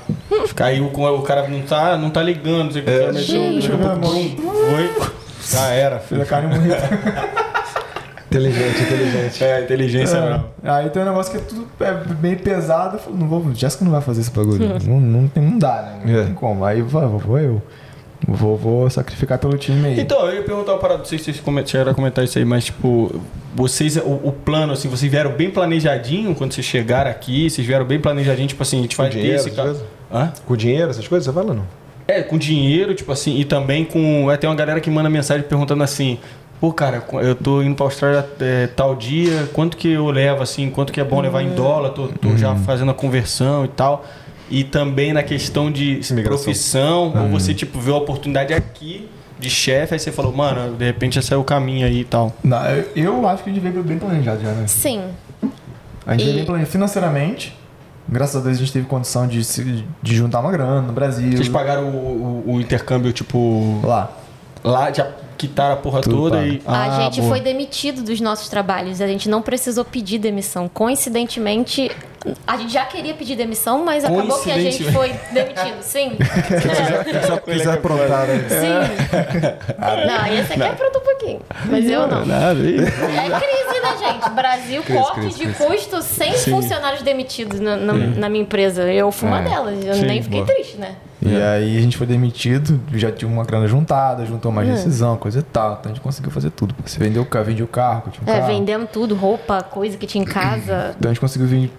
Caiu 0.54 0.88
com 0.90 1.04
o 1.04 1.22
cara 1.22 1.48
não 1.48 1.62
tá, 1.62 1.96
não 1.96 2.10
tá 2.10 2.22
ligando, 2.22 2.64
não 2.64 2.72
sei 2.72 2.82
o 2.82 2.84
que. 2.84 2.90
o 2.90 2.98
cara 3.00 3.12
meteu, 3.12 3.60
gente. 3.60 3.68
daqui 3.68 3.86
a 3.86 3.96
pouco, 3.96 4.52
foi. 4.68 5.10
Já 5.50 5.68
era. 5.68 5.98
Fez 5.98 6.20
a 6.20 6.24
carne 6.26 6.54
morrer. 6.54 6.78
Inteligente, 8.30 8.82
inteligente. 8.82 9.42
É, 9.44 9.62
inteligência 9.62 10.20
mesmo. 10.20 10.44
Aí 10.62 10.88
tem 10.90 11.02
um 11.02 11.04
negócio 11.06 11.32
que 11.32 11.38
é 11.38 11.40
tudo 11.40 11.66
é 11.80 11.92
bem 12.14 12.36
pesado. 12.36 12.96
Eu 12.96 13.00
falo, 13.00 13.16
não 13.16 13.26
vou, 13.28 13.54
Jéssica 13.54 13.84
não 13.84 13.92
vai 13.92 14.00
fazer 14.00 14.20
esse 14.20 14.30
bagulho. 14.30 14.58
não, 14.86 15.00
não, 15.00 15.28
tem- 15.28 15.42
não 15.42 15.58
dá, 15.58 15.82
né? 15.82 16.00
Não 16.04 16.20
É. 16.20 16.24
tem 16.26 16.34
como. 16.34 16.64
Aí 16.64 16.80
vou, 16.80 17.18
vou 17.18 17.38
eu. 17.38 17.62
Vou, 18.28 18.56
vou 18.56 18.90
sacrificar 18.90 19.38
pelo 19.38 19.56
time 19.56 19.88
aí. 19.88 19.98
Então, 20.00 20.26
eu 20.26 20.36
ia 20.36 20.42
perguntar 20.42 20.72
uma 20.72 20.78
parada, 20.78 20.98
não 20.98 21.04
sei 21.06 21.18
se 21.18 21.32
vocês 21.32 21.42
chegaram 21.68 21.90
a 21.90 21.94
comentar 21.94 22.22
isso 22.22 22.38
aí, 22.38 22.44
mas 22.44 22.66
tipo, 22.66 23.18
vocês, 23.54 23.96
o, 23.96 24.00
o 24.22 24.30
plano, 24.44 24.74
assim, 24.74 24.88
vocês 24.90 25.10
vieram 25.10 25.32
bem 25.32 25.50
planejadinho 25.50 26.34
quando 26.34 26.52
vocês 26.52 26.66
chegaram 26.66 27.10
aqui, 27.10 27.48
vocês 27.48 27.66
vieram 27.66 27.84
bem 27.86 27.98
planejadinho, 27.98 28.46
tipo 28.46 28.62
assim, 28.62 28.78
a 28.78 28.82
gente 28.82 28.94
vai 28.94 29.08
ter 29.08 29.14
dinheiro, 29.20 29.36
esse 29.36 29.48
essas 29.48 29.56
cara. 29.56 29.76
Hã? 30.12 30.32
Com 30.44 30.54
dinheiro, 30.54 30.90
essas 30.90 31.08
coisas, 31.08 31.24
você 31.24 31.32
fala 31.32 31.48
ou 31.52 31.56
não? 31.56 31.64
É, 32.06 32.22
com 32.22 32.36
dinheiro, 32.36 32.94
tipo 32.94 33.10
assim, 33.10 33.38
e 33.38 33.44
também 33.44 33.86
com. 33.86 34.30
É, 34.30 34.36
tem 34.36 34.50
uma 34.50 34.56
galera 34.56 34.80
que 34.80 34.90
manda 34.90 35.08
mensagem 35.08 35.42
perguntando 35.44 35.82
assim. 35.82 36.18
Pô, 36.60 36.72
cara, 36.72 37.02
eu 37.22 37.34
tô 37.34 37.62
indo 37.62 37.74
pra 37.74 37.86
Austrália 37.86 38.28
é, 38.38 38.66
tal 38.66 38.94
dia, 38.94 39.48
quanto 39.52 39.76
que 39.78 39.88
eu 39.92 40.10
levo, 40.10 40.42
assim, 40.42 40.68
quanto 40.70 40.92
que 40.92 41.00
é 41.00 41.04
bom 41.04 41.20
levar 41.20 41.42
em 41.42 41.54
dólar, 41.54 41.90
tô, 41.90 42.08
tô 42.08 42.36
já 42.36 42.54
fazendo 42.54 42.90
a 42.90 42.94
conversão 42.94 43.64
e 43.64 43.68
tal. 43.68 44.04
E 44.50 44.62
também 44.64 45.12
na 45.12 45.22
questão 45.22 45.70
de 45.70 46.00
Imigração. 46.10 46.22
profissão, 46.24 47.14
ou 47.22 47.28
você, 47.30 47.54
tipo, 47.54 47.78
viu 47.80 47.94
a 47.94 47.98
oportunidade 47.98 48.52
aqui 48.52 49.08
de 49.38 49.48
chefe, 49.48 49.94
aí 49.94 49.98
você 50.00 50.12
falou, 50.12 50.32
mano, 50.34 50.76
de 50.76 50.84
repente 50.84 51.18
esse 51.18 51.32
é 51.32 51.36
o 51.36 51.42
caminho 51.44 51.86
aí 51.86 52.00
e 52.00 52.04
tal. 52.04 52.34
Não, 52.44 52.62
eu, 52.66 52.84
eu 52.94 53.28
acho 53.28 53.42
que 53.42 53.48
a 53.48 53.52
gente 53.54 53.62
veio 53.62 53.82
bem 53.82 53.98
planejado 53.98 54.42
já, 54.42 54.50
né? 54.52 54.66
Sim. 54.66 55.02
A 56.06 56.12
gente 56.12 56.22
E- 56.22 56.24
veio 56.24 56.36
bem 56.36 56.44
planejado 56.44 56.70
financeiramente. 56.72 57.56
Graças 58.06 58.36
a 58.36 58.40
Deus 58.44 58.56
a 58.56 58.58
gente 58.60 58.72
teve 58.72 58.86
condição 58.86 59.26
de, 59.26 59.42
se- 59.44 59.84
de 60.02 60.14
juntar 60.16 60.40
uma 60.40 60.50
grana 60.50 60.82
no 60.82 60.92
Brasil. 60.92 61.30
Vocês 61.32 61.48
pagaram 61.48 61.88
o, 61.88 62.42
o- 62.46 62.54
o 62.56 62.60
intercâmbio, 62.60 63.12
tipo, 63.14 63.80
Lá. 63.84 64.10
lá, 64.64 64.92
já 64.92 65.08
quitaram 65.40 65.72
a 65.74 65.76
porra 65.78 66.00
Tudo 66.02 66.16
toda 66.16 66.36
pago. 66.36 66.48
e. 66.48 66.62
a 66.66 66.82
Ah, 66.96 67.00
gente 67.02 67.20
boa. 67.20 67.32
foi 67.32 67.40
demitido 67.40 68.02
dos 68.02 68.20
nossos 68.20 68.48
trabalhos. 68.50 69.00
A 69.00 69.06
gente 69.06 69.28
não 69.28 69.40
precisou 69.40 69.84
pedir 69.84 70.18
demissão. 70.18 70.68
Coincidentemente, 70.68 71.90
a 72.46 72.56
gente 72.58 72.72
já 72.74 72.84
queria 72.84 73.14
pedir 73.14 73.36
demissão, 73.36 73.82
mas 73.82 74.04
acabou 74.04 74.38
que 74.40 74.50
a 74.50 74.58
gente 74.58 74.84
foi 74.92 75.14
demitido. 75.32 75.80
Sim. 75.82 76.18
Aprontar, 77.72 78.26
né? 78.26 78.44
Sim. 78.48 80.06
Não, 80.06 80.26
esse 80.40 80.52
aqui 80.52 80.62
aprontou 80.62 81.00
um 81.00 81.04
pouquinho. 81.04 81.40
Mas 81.66 81.88
eu 81.90 82.06
não. 82.06 82.26
Nada, 82.26 82.60
aí. 82.60 82.76
É 82.78 82.82
crise, 82.82 83.80
né, 83.82 83.96
gente? 83.98 84.30
Brasil, 84.30 84.82
corte 84.84 85.34
de 85.38 85.46
custo 85.54 86.02
sem 86.02 86.32
funcionários 86.34 87.02
demitidos 87.02 87.60
na, 87.60 87.76
na- 87.76 87.92
na 87.94 88.28
minha 88.28 88.42
empresa. 88.42 88.82
Eu 88.92 89.10
fui 89.10 89.28
uma 89.28 89.40
É. 89.40 89.44
delas. 89.44 89.84
Eu 89.84 89.94
Sim, 89.94 90.02
nem 90.06 90.22
fiquei 90.22 90.42
boa. 90.42 90.54
triste, 90.54 90.76
né? 90.76 90.96
E 91.22 91.36
aí 91.36 91.76
a 91.76 91.80
gente 91.82 91.96
foi 91.98 92.06
demitido, 92.06 92.80
já 92.94 93.12
tinha 93.12 93.30
uma 93.30 93.44
grana 93.44 93.66
juntada, 93.66 94.24
juntou 94.24 94.50
mais 94.50 94.66
decisão, 94.68 95.16
coisa 95.18 95.40
e 95.40 95.42
tal. 95.42 95.72
Então 95.78 95.92
a 95.92 95.94
gente 95.94 96.00
conseguiu 96.02 96.30
fazer 96.30 96.50
tudo. 96.50 96.74
Você 96.84 96.98
vendeu 96.98 97.22
o 97.22 97.26
carro, 97.26 97.44
vendia 97.44 97.64
o 97.64 97.68
carro, 97.68 98.02
que 98.02 98.10
tinha 98.12 98.22
um 98.26 98.30
É, 98.36 98.40
carro. 98.40 98.52
vendemos 98.54 98.88
tudo, 98.90 99.14
roupa, 99.14 99.62
coisa 99.62 99.96
que 99.98 100.06
tinha 100.06 100.22
em 100.22 100.26
casa. 100.26 100.94
Então 100.98 101.10
a 101.10 101.12
gente 101.12 101.20
conseguiu 101.20 101.46
vir 101.46 101.70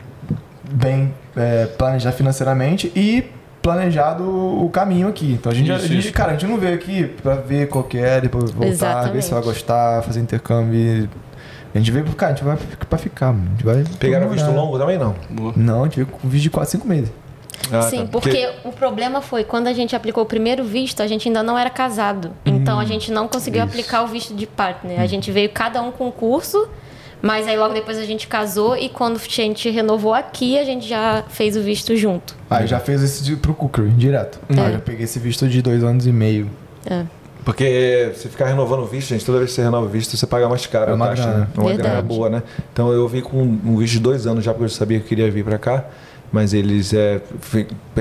bem 0.71 1.13
é, 1.35 1.65
planejar 1.65 2.11
financeiramente 2.11 2.91
e 2.95 3.25
planejado 3.63 4.23
o 4.23 4.69
caminho 4.69 5.07
aqui. 5.07 5.33
Então 5.33 5.51
a 5.51 5.55
gente, 5.55 5.67
já, 5.67 5.75
Isso, 5.77 5.85
a 5.85 5.87
gente- 5.87 5.99
isso. 6.05 6.13
cara, 6.13 6.29
a 6.29 6.33
gente 6.33 6.45
não 6.49 6.57
veio 6.57 6.75
aqui 6.75 7.03
pra 7.21 7.35
ver 7.35 7.67
qual 7.67 7.83
que 7.83 7.97
é, 7.97 8.21
depois 8.21 8.51
voltar, 8.51 8.65
ver 8.67 8.71
Exatamente. 8.73 9.25
se 9.25 9.31
vai 9.33 9.41
gostar, 9.43 10.01
fazer 10.03 10.19
intercâmbio. 10.19 11.09
A 11.73 11.77
gente 11.77 11.89
veio, 11.91 12.05
cara, 12.15 12.33
a 12.33 12.35
gente 12.35 12.43
vai 12.45 12.57
pra 12.89 12.97
ficar, 12.97 13.27
mano. 13.31 13.45
A 13.47 13.51
gente 13.51 13.63
vai 13.63 13.83
Pegaram 13.97 14.29
visto 14.29 14.51
longo 14.51 14.77
também, 14.77 14.97
não? 14.97 15.15
Não, 15.55 15.81
a 15.81 15.83
gente 15.85 15.95
veio 15.95 16.07
com 16.07 16.27
visto 16.27 16.43
de 16.43 16.49
4, 16.49 16.69
5 16.71 16.87
meses. 16.87 17.11
Ah, 17.71 17.81
Sim, 17.83 18.01
tá. 18.01 18.07
porque 18.11 18.49
o 18.63 18.71
problema 18.71 19.21
foi 19.21 19.43
quando 19.43 19.67
a 19.67 19.73
gente 19.73 19.95
aplicou 19.95 20.23
o 20.23 20.25
primeiro 20.25 20.63
visto, 20.63 21.01
a 21.01 21.07
gente 21.07 21.27
ainda 21.27 21.43
não 21.43 21.57
era 21.57 21.69
casado. 21.69 22.31
Então 22.45 22.79
a 22.79 22.85
gente 22.85 23.11
não 23.11 23.27
conseguiu 23.27 23.61
aplicar 23.63 24.03
o 24.03 24.07
visto 24.07 24.33
de 24.33 24.45
partner. 24.47 24.99
A 24.99 25.05
gente 25.07 25.31
veio 25.31 25.49
cada 25.49 25.81
um 25.81 25.91
com 25.91 26.07
um 26.07 26.11
curso, 26.11 26.67
mas 27.21 27.47
aí 27.47 27.55
logo 27.57 27.73
depois 27.73 27.97
a 27.97 28.03
gente 28.05 28.27
casou 28.27 28.75
e 28.75 28.89
quando 28.89 29.17
a 29.17 29.19
gente 29.29 29.69
renovou 29.69 30.13
aqui, 30.13 30.57
a 30.57 30.63
gente 30.63 30.87
já 30.87 31.23
fez 31.29 31.55
o 31.55 31.61
visto 31.61 31.95
junto. 31.95 32.35
Aí 32.49 32.65
já 32.67 32.79
fez 32.79 33.01
esse 33.03 33.23
de, 33.23 33.35
pro 33.35 33.53
Cookery, 33.53 33.89
direto. 33.91 34.39
Aí 34.49 34.57
eu 34.57 34.71
já 34.73 34.79
peguei 34.79 35.03
esse 35.05 35.19
visto 35.19 35.47
de 35.47 35.61
dois 35.61 35.83
anos 35.83 36.07
e 36.07 36.11
meio. 36.11 36.49
É. 36.85 37.03
Porque 37.43 38.11
se 38.15 38.29
ficar 38.29 38.45
renovando 38.45 38.81
o 38.81 38.85
visto, 38.85 39.09
gente, 39.09 39.25
toda 39.25 39.39
vez 39.39 39.49
que 39.49 39.55
você 39.55 39.63
renova 39.63 39.85
o 39.87 39.89
visto, 39.89 40.15
você 40.15 40.27
paga 40.27 40.47
mais 40.47 40.65
caro 40.67 40.89
É 40.89 40.93
a 40.93 40.95
uma 40.95 41.07
taxa. 41.07 41.23
grana. 41.23 41.39
né? 41.39 41.47
É 41.55 41.59
uma 41.59 41.67
Verdade. 41.69 41.89
grana 41.89 42.01
boa, 42.03 42.29
né? 42.29 42.43
Então 42.71 42.91
eu 42.91 43.07
vim 43.07 43.21
com 43.21 43.41
um 43.41 43.77
visto 43.77 43.93
de 43.93 43.99
dois 43.99 44.27
anos 44.27 44.43
já, 44.43 44.51
porque 44.51 44.65
eu 44.65 44.69
sabia 44.69 44.99
que 44.99 45.05
eu 45.05 45.09
queria 45.09 45.31
vir 45.31 45.43
pra 45.43 45.57
cá. 45.57 45.85
Mas 46.31 46.53
eles 46.53 46.93
é, 46.93 47.21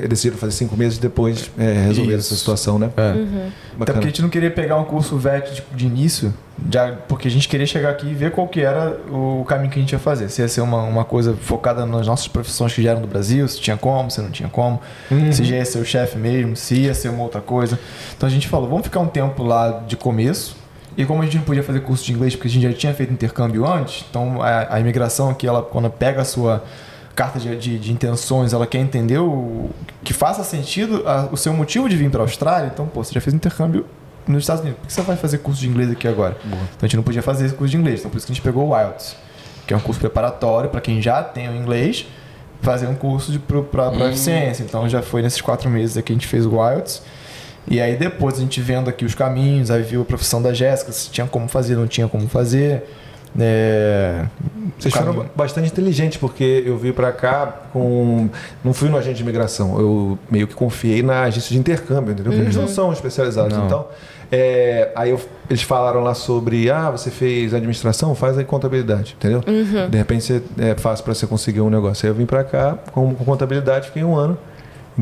decidiram 0.09 0.39
fazer 0.39 0.53
cinco 0.53 0.77
meses 0.77 0.99
e 0.99 1.01
depois 1.01 1.51
é, 1.59 1.87
resolveram 1.87 2.21
Isso. 2.21 2.33
essa 2.33 2.39
situação, 2.39 2.79
né? 2.79 2.91
É. 2.97 3.13
Uhum. 3.13 3.51
Até 3.81 3.93
porque 3.93 4.07
a 4.07 4.11
gente 4.11 4.23
não 4.23 4.29
queria 4.29 4.51
pegar 4.51 4.77
um 4.77 4.85
curso 4.85 5.17
VET 5.17 5.53
de, 5.53 5.63
de 5.75 5.87
início, 5.87 6.33
já, 6.71 6.93
porque 7.09 7.27
a 7.27 7.31
gente 7.31 7.49
queria 7.49 7.67
chegar 7.67 7.91
aqui 7.91 8.07
e 8.07 8.15
ver 8.15 8.31
qual 8.31 8.47
que 8.47 8.61
era 8.61 8.97
o 9.11 9.45
caminho 9.49 9.71
que 9.71 9.79
a 9.79 9.83
gente 9.83 9.93
ia 9.93 9.99
fazer. 9.99 10.29
Se 10.29 10.43
ia 10.43 10.49
ser 10.49 10.61
uma, 10.61 10.83
uma 10.83 11.05
coisa 11.05 11.35
focada 11.35 11.85
nas 11.85 12.07
nossas 12.07 12.29
profissões 12.29 12.73
que 12.73 12.81
já 12.81 12.93
eram 12.93 13.01
do 13.01 13.09
Brasil, 13.09 13.49
se 13.49 13.61
tinha 13.61 13.77
como, 13.77 14.11
se 14.11 14.21
não 14.21 14.31
tinha 14.31 14.49
como, 14.49 14.81
se 15.33 15.43
já 15.43 15.57
ia 15.57 15.65
ser 15.65 15.79
o 15.79 15.85
chefe 15.85 16.17
mesmo, 16.17 16.55
se 16.55 16.77
ia 16.77 16.95
ser 16.95 17.09
uma 17.09 17.25
outra 17.25 17.41
coisa. 17.41 17.81
Então 18.17 18.29
a 18.29 18.31
gente 18.33 18.47
falou, 18.47 18.69
vamos 18.69 18.85
ficar 18.85 19.01
um 19.01 19.09
tempo 19.09 19.43
lá 19.43 19.83
de 19.87 19.97
começo. 19.97 20.57
E 20.97 21.05
como 21.05 21.23
a 21.23 21.25
gente 21.25 21.37
não 21.37 21.45
podia 21.45 21.63
fazer 21.63 21.81
curso 21.81 22.05
de 22.05 22.13
inglês 22.13 22.35
porque 22.37 22.49
a 22.49 22.51
gente 22.51 22.63
já 22.63 22.73
tinha 22.73 22.95
feito 22.95 23.13
intercâmbio 23.13 23.67
antes, 23.67 24.05
então 24.09 24.43
a, 24.43 24.75
a 24.75 24.81
imigração 24.81 25.31
aqui, 25.31 25.47
ela, 25.47 25.63
quando 25.63 25.89
pega 25.89 26.21
a 26.21 26.25
sua 26.25 26.63
carta 27.15 27.39
de, 27.39 27.57
de, 27.57 27.79
de 27.79 27.93
intenções, 27.93 28.53
ela 28.53 28.67
quer 28.67 28.79
entender 28.79 29.19
o, 29.19 29.71
que 30.03 30.13
faça 30.13 30.43
sentido 30.45 31.03
a- 31.07 31.29
o 31.31 31.37
seu 31.37 31.53
motivo 31.53 31.89
de 31.89 31.97
vir 31.97 32.11
para 32.11 32.21
a 32.21 32.25
Austrália. 32.25 32.71
Então, 32.73 32.87
pô, 32.87 33.03
você 33.05 33.13
já 33.13 33.21
fez 33.21 33.35
intercâmbio 33.35 33.85
nos 34.27 34.43
Estados 34.45 34.63
Unidos, 34.63 34.79
por 34.81 34.87
que 34.87 34.93
você 34.93 35.03
vai 35.03 35.17
fazer 35.17 35.39
curso 35.39 35.61
de 35.61 35.69
inglês 35.69 35.91
aqui 35.91 36.07
agora? 36.07 36.37
Então 36.45 36.59
a 36.83 36.87
gente 36.87 36.97
não 36.97 37.03
podia 37.03 37.23
fazer 37.23 37.47
esse 37.47 37.55
curso 37.55 37.71
de 37.73 37.77
inglês, 37.77 38.01
então 38.01 38.11
por 38.11 38.17
isso 38.19 38.27
que 38.27 38.33
a 38.33 38.35
gente 38.35 38.45
pegou 38.45 38.69
o 38.69 38.79
IELTS, 38.79 39.17
que 39.67 39.75
é 39.75 39.77
um 39.77 39.81
curso 39.81 40.01
preparatório 40.01 40.71
para 40.71 40.81
quem 40.81 41.03
já 41.03 41.23
tem 41.23 41.49
o 41.49 41.55
inglês, 41.57 42.07
fazer 42.63 42.87
um 42.87 42.95
curso 42.95 43.39
para 43.41 43.89
Hum. 43.91 44.09
eficiência. 44.09 44.63
Então 44.63 44.89
já 44.89 45.03
foi 45.03 45.23
nesses 45.23 45.41
quatro 45.41 45.69
meses 45.69 45.97
aqui 45.97 46.07
que 46.09 46.13
a 46.13 46.15
gente 46.15 46.27
fez 46.27 46.47
o 46.47 46.51
IELTS. 46.55 47.03
E 47.69 47.81
aí 47.81 47.97
depois 47.97 48.37
a 48.37 48.41
gente 48.41 48.61
vendo 48.61 48.89
aqui 48.89 49.05
os 49.05 49.15
caminhos, 49.15 49.71
aí 49.71 49.83
viu 49.83 50.03
a 50.03 50.05
profissão 50.05 50.41
da 50.41 50.53
Jéssica, 50.53 50.93
se 50.93 51.11
tinha 51.11 51.27
como 51.27 51.49
fazer, 51.49 51.75
não 51.77 51.87
tinha 51.87 52.07
como 52.09 52.29
fazer. 52.29 52.85
É... 53.39 54.25
Vocês 54.79 54.95
foram 54.95 55.27
bastante 55.37 55.71
inteligentes, 55.71 56.17
porque 56.19 56.63
eu 56.65 56.77
vim 56.79 56.93
pra 56.93 57.13
cá 57.13 57.47
com. 57.73 58.29
Não 58.65 58.73
fui 58.73 58.89
no 58.89 58.97
agente 58.97 59.17
de 59.17 59.23
imigração, 59.23 59.79
eu 59.79 60.19
meio 60.31 60.47
que 60.47 60.55
confiei 60.55 61.03
na 61.03 61.23
agência 61.25 61.53
de 61.53 61.59
intercâmbio, 61.59 62.13
entendeu? 62.13 62.33
Porque 62.33 62.45
eles 62.47 62.57
não 62.57 62.67
são 62.69 62.93
especializados. 62.93 63.57
Não. 63.57 63.67
Então, 63.67 63.87
é, 64.33 64.91
aí 64.97 65.11
eu- 65.11 65.21
eles 65.51 65.63
falaram 65.63 66.01
lá 66.03 66.15
sobre: 66.15 66.71
ah, 66.71 66.91
você 66.91 67.11
fez 67.11 67.53
administração, 67.53 68.15
faz 68.15 68.39
aí 68.39 68.45
contabilidade, 68.45 69.17
entendeu? 69.19 69.43
De 69.89 69.97
repente 69.99 70.25
você, 70.25 70.43
é 70.59 70.75
fácil 70.77 71.05
pra 71.05 71.15
você 71.15 71.27
conseguir 71.27 71.61
um 71.61 71.69
negócio. 71.71 72.07
Aí 72.07 72.11
eu 72.11 72.15
vim 72.15 72.27
pra 72.27 72.43
cá 72.45 72.79
com, 72.93 73.15
com 73.15 73.25
contabilidade, 73.25 73.89
fiquei 73.89 74.05
um 74.05 74.17
ano. 74.17 74.39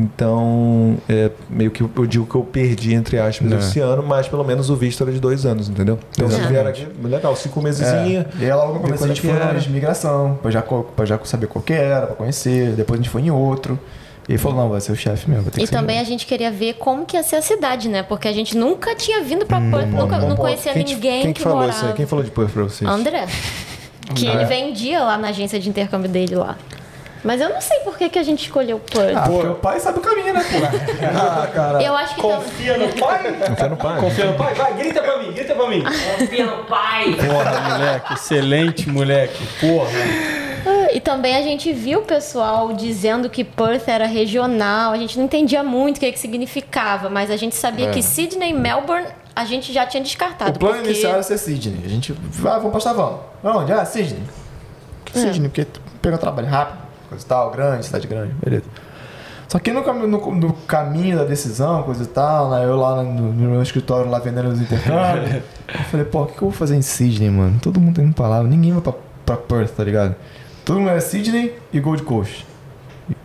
Então, 0.03 0.97
é, 1.09 1.29
meio 1.49 1.71
que 1.71 1.81
eu 1.81 1.89
digo 2.07 2.25
que 2.25 2.35
eu 2.35 2.43
perdi, 2.43 2.93
entre 2.93 3.19
aspas, 3.19 3.51
É. 3.51 3.57
esse 3.57 3.79
ano, 3.79 4.01
mas 4.03 4.27
pelo 4.27 4.43
menos 4.43 4.69
o 4.69 4.75
visto 4.75 5.03
era 5.03 5.11
de 5.11 5.19
dois 5.19 5.45
anos, 5.45 5.67
entendeu? 5.69 5.99
Então, 6.11 6.27
vocês 6.27 6.39
Exatamente. 6.41 6.51
vieram 6.51 6.69
aqui, 6.69 7.07
legal, 7.07 7.35
cinco 7.35 7.61
meses. 7.61 7.85
É. 7.85 8.25
E 8.39 8.45
aí 8.45 8.53
logo 8.53 8.73
no 8.73 8.79
começo 8.79 9.03
a 9.03 9.07
gente 9.07 9.21
foi 9.21 9.33
na 9.33 9.45
era. 9.49 9.59
de 9.59 9.69
migração, 9.69 10.37
pra 10.41 10.49
já, 10.51 10.61
pra 10.61 11.05
já 11.05 11.19
saber 11.23 11.47
qual 11.47 11.61
que 11.63 11.73
era, 11.73 12.07
pra 12.07 12.15
conhecer. 12.15 12.71
Depois 12.73 12.99
a 12.99 13.03
gente 13.03 13.09
foi 13.11 13.21
em 13.21 13.31
outro. 13.31 13.77
E 14.27 14.33
ele 14.33 14.37
falou, 14.37 14.59
não, 14.59 14.69
vai 14.69 14.79
ser 14.79 14.91
o 14.91 14.95
chefe 14.95 15.27
mesmo. 15.27 15.45
vai 15.45 15.51
ter 15.51 15.63
E 15.63 15.67
também 15.67 15.99
a 15.99 16.03
gente 16.03 16.25
queria 16.27 16.51
ver 16.51 16.73
como 16.75 17.03
que 17.05 17.17
ia 17.17 17.23
ser 17.23 17.37
a 17.37 17.41
cidade, 17.41 17.89
né? 17.89 18.03
Porque 18.03 18.27
a 18.27 18.31
gente 18.33 18.55
nunca 18.55 18.93
tinha 18.95 19.23
vindo 19.23 19.43
pra 19.45 19.57
Hum, 19.57 19.71
Perth, 19.71 19.87
nunca, 19.89 20.19
Bom 20.19 20.29
não 20.29 20.35
conhecia 20.35 20.71
Quem 20.71 20.83
ninguém 20.83 21.21
Quem 21.23 21.33
que, 21.33 21.39
que 21.39 21.41
falou 21.41 21.57
morava. 21.59 21.75
isso 21.77 21.85
aí? 21.87 21.93
Quem 21.93 22.05
falou 22.05 22.23
de 22.23 22.29
Perth 22.29 22.51
pra 22.51 22.63
vocês? 22.63 22.89
André. 22.89 23.25
Que 24.13 24.27
André. 24.27 24.41
ele 24.41 24.45
vendia 24.45 25.03
lá 25.03 25.17
na 25.17 25.29
agência 25.29 25.59
de 25.59 25.67
intercâmbio 25.67 26.09
dele 26.09 26.35
lá. 26.35 26.57
Mas 27.23 27.41
eu 27.41 27.49
não 27.49 27.59
sei 27.59 27.79
por 27.79 27.97
que, 27.97 28.09
que 28.09 28.17
a 28.19 28.23
gente 28.23 28.43
escolheu 28.43 28.79
Perth. 28.79 29.17
Ah, 29.17 29.21
porque 29.29 29.47
o 29.47 29.55
pai 29.55 29.79
sabe 29.79 29.99
o 29.99 30.01
caminho, 30.01 30.33
né, 30.33 30.41
pô? 30.43 30.57
ah, 31.05 31.47
cara. 31.53 31.83
eu 31.83 31.95
acho 31.95 32.15
que 32.15 32.21
tam- 32.21 32.37
Confia 32.37 32.77
no 32.77 32.87
pai? 32.93 33.33
Confia 33.47 33.69
no 33.69 33.77
pai. 33.77 33.99
Confia 33.99 34.25
no 34.25 34.33
pai? 34.33 34.53
Vai, 34.53 34.73
grita 34.75 35.01
pra 35.01 35.17
mim, 35.17 35.31
grita 35.33 35.55
pra 35.55 35.67
mim. 35.67 35.83
Confia 36.17 36.45
no 36.45 36.63
pai. 36.65 37.15
Porra, 37.15 37.69
moleque, 37.69 38.13
excelente, 38.13 38.89
moleque. 38.89 39.43
Porra. 39.59 39.89
Ah, 40.65 40.87
E 40.93 40.99
também 40.99 41.35
a 41.35 41.41
gente 41.41 41.71
viu 41.73 41.99
o 41.99 42.03
pessoal 42.03 42.73
dizendo 42.73 43.29
que 43.29 43.43
Perth 43.43 43.87
era 43.87 44.05
regional. 44.05 44.91
A 44.93 44.97
gente 44.97 45.17
não 45.17 45.25
entendia 45.25 45.63
muito 45.63 45.97
o 45.97 45.99
que, 45.99 46.11
que 46.11 46.19
significava, 46.19 47.09
mas 47.09 47.29
a 47.31 47.37
gente 47.37 47.55
sabia 47.55 47.89
que 47.89 48.01
Sydney 48.01 48.51
e 48.51 48.53
Melbourne 48.53 49.07
a 49.35 49.45
gente 49.45 49.71
já 49.71 49.85
tinha 49.85 50.03
descartado. 50.03 50.51
É. 50.51 50.55
O 50.55 50.59
plano 50.59 50.75
porque... 50.75 50.89
inicial 50.91 51.13
era 51.13 51.23
ser 51.23 51.37
Sydney. 51.37 51.81
A 51.85 51.87
gente, 51.89 52.13
ah, 52.45 52.57
vamos 52.57 52.71
postar, 52.71 52.93
vamos. 52.93 53.19
Onde? 53.43 53.71
Ah, 53.71 53.85
Sydney. 53.85 54.21
É. 55.15 55.19
Sydney, 55.19 55.49
porque 55.49 55.65
tu 55.65 55.81
pega 56.01 56.17
trabalho 56.17 56.47
rápido, 56.47 56.79
coisa 57.09 57.23
e 57.25 57.27
tal, 57.27 57.51
grande, 57.51 57.85
cidade 57.85 58.07
grande, 58.07 58.33
beleza. 58.43 58.65
Só 59.47 59.57
que 59.57 59.71
no, 59.73 59.81
no- 60.07 60.35
no 60.35 60.53
caminho 60.53 61.17
da 61.17 61.23
decisão, 61.23 61.81
coisa 61.81 62.03
e 62.03 62.07
tal, 62.07 62.51
né, 62.51 62.63
eu 62.65 62.75
lá 62.77 63.01
no, 63.01 63.33
no 63.33 63.49
meu 63.49 63.63
escritório, 63.63 64.09
lá 64.09 64.19
vendendo 64.19 64.49
os 64.49 64.61
intercâmbios, 64.61 65.41
eu 65.67 65.79
falei, 65.89 66.05
pô, 66.05 66.21
o 66.21 66.25
que, 66.27 66.33
que 66.33 66.41
eu 66.43 66.49
vou 66.49 66.51
fazer 66.57 66.75
em 66.75 66.81
Sydney, 66.83 67.29
mano? 67.31 67.57
Todo 67.59 67.79
mundo 67.79 67.95
tem 67.95 68.05
uma 68.05 68.13
palavra, 68.13 68.47
ninguém 68.47 68.71
vai 68.73 68.81
pra, 68.81 68.93
pra 69.25 69.37
Perth, 69.37 69.71
tá 69.75 69.83
ligado? 69.83 70.15
Todo 70.63 70.79
mundo 70.79 70.91
é 70.91 70.99
Sydney 70.99 71.55
e 71.73 71.79
Gold 71.79 72.03
Coast. 72.03 72.45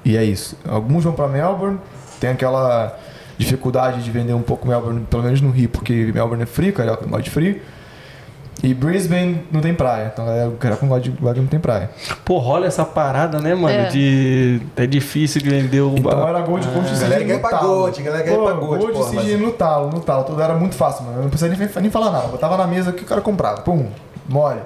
E, 0.03 0.13
e 0.13 0.17
é 0.17 0.25
isso. 0.25 0.57
Alguns 0.67 1.05
vão 1.05 1.13
pra 1.13 1.29
Melbourne, 1.29 1.79
tem 2.19 2.31
aquela 2.31 2.99
dificuldade 3.37 4.03
de 4.03 4.11
vender 4.11 4.33
um 4.33 4.41
pouco 4.43 4.67
Melbourne, 4.67 5.05
pelo 5.11 5.23
menos 5.25 5.43
no 5.43 5.51
Rio, 5.51 5.69
porque 5.69 6.11
Melbourne 6.15 6.45
é 6.45 6.47
frio, 6.47 6.73
carioca 6.73 7.03
não 7.03 7.11
gosta 7.11 7.25
de 7.25 7.31
frio. 7.31 7.61
E 8.65 8.73
Brisbane 8.73 9.43
não 9.53 9.61
tem 9.61 9.75
praia, 9.75 10.11
então 10.11 10.25
galera, 10.25 10.49
o 10.49 10.53
carioca 10.53 10.87
não 10.87 10.89
gosta 10.89 11.11
de 11.11 11.41
não 11.41 11.47
tem 11.47 11.61
praia. 11.61 11.91
Porra, 12.25 12.47
olha 12.55 12.67
essa 12.67 12.83
parada, 12.83 13.39
né, 13.39 13.55
mano? 13.55 13.69
É. 13.69 13.89
De. 13.89 14.63
É 14.75 14.87
difícil 14.87 15.43
de 15.43 15.51
vender 15.51 15.83
o. 15.83 15.95
Então 15.99 16.27
era 16.27 16.41
Gold 16.41 16.67
Coast 16.69 16.95
e 16.95 16.99
galera 16.99 17.21
Sydney 17.21 17.27
quer 17.27 17.35
no 17.35 17.41
pra 17.41 17.51
talo. 17.51 17.69
Gold, 17.69 18.03
galera 18.03 18.25
Pô, 18.25 18.43
pra 18.43 18.53
Gold, 18.55 18.93
Gold 18.93 18.99
e 18.99 19.05
Sydney 19.05 19.37
no 19.37 19.53
talo, 19.53 19.91
no 19.91 20.01
talo. 20.01 20.25
Tudo 20.25 20.41
era 20.41 20.55
muito 20.55 20.75
fácil, 20.77 21.05
mano. 21.05 21.19
Eu 21.19 21.23
não 21.25 21.29
precisava 21.29 21.63
nem, 21.63 21.69
nem 21.83 21.91
falar 21.91 22.11
nada. 22.11 22.25
Eu 22.25 22.31
botava 22.31 22.57
na 22.57 22.67
mesa 22.67 22.91
que 22.91 23.03
o 23.03 23.07
cara 23.07 23.21
comprava. 23.21 23.61
Pum, 23.61 23.87
mole. 24.27 24.61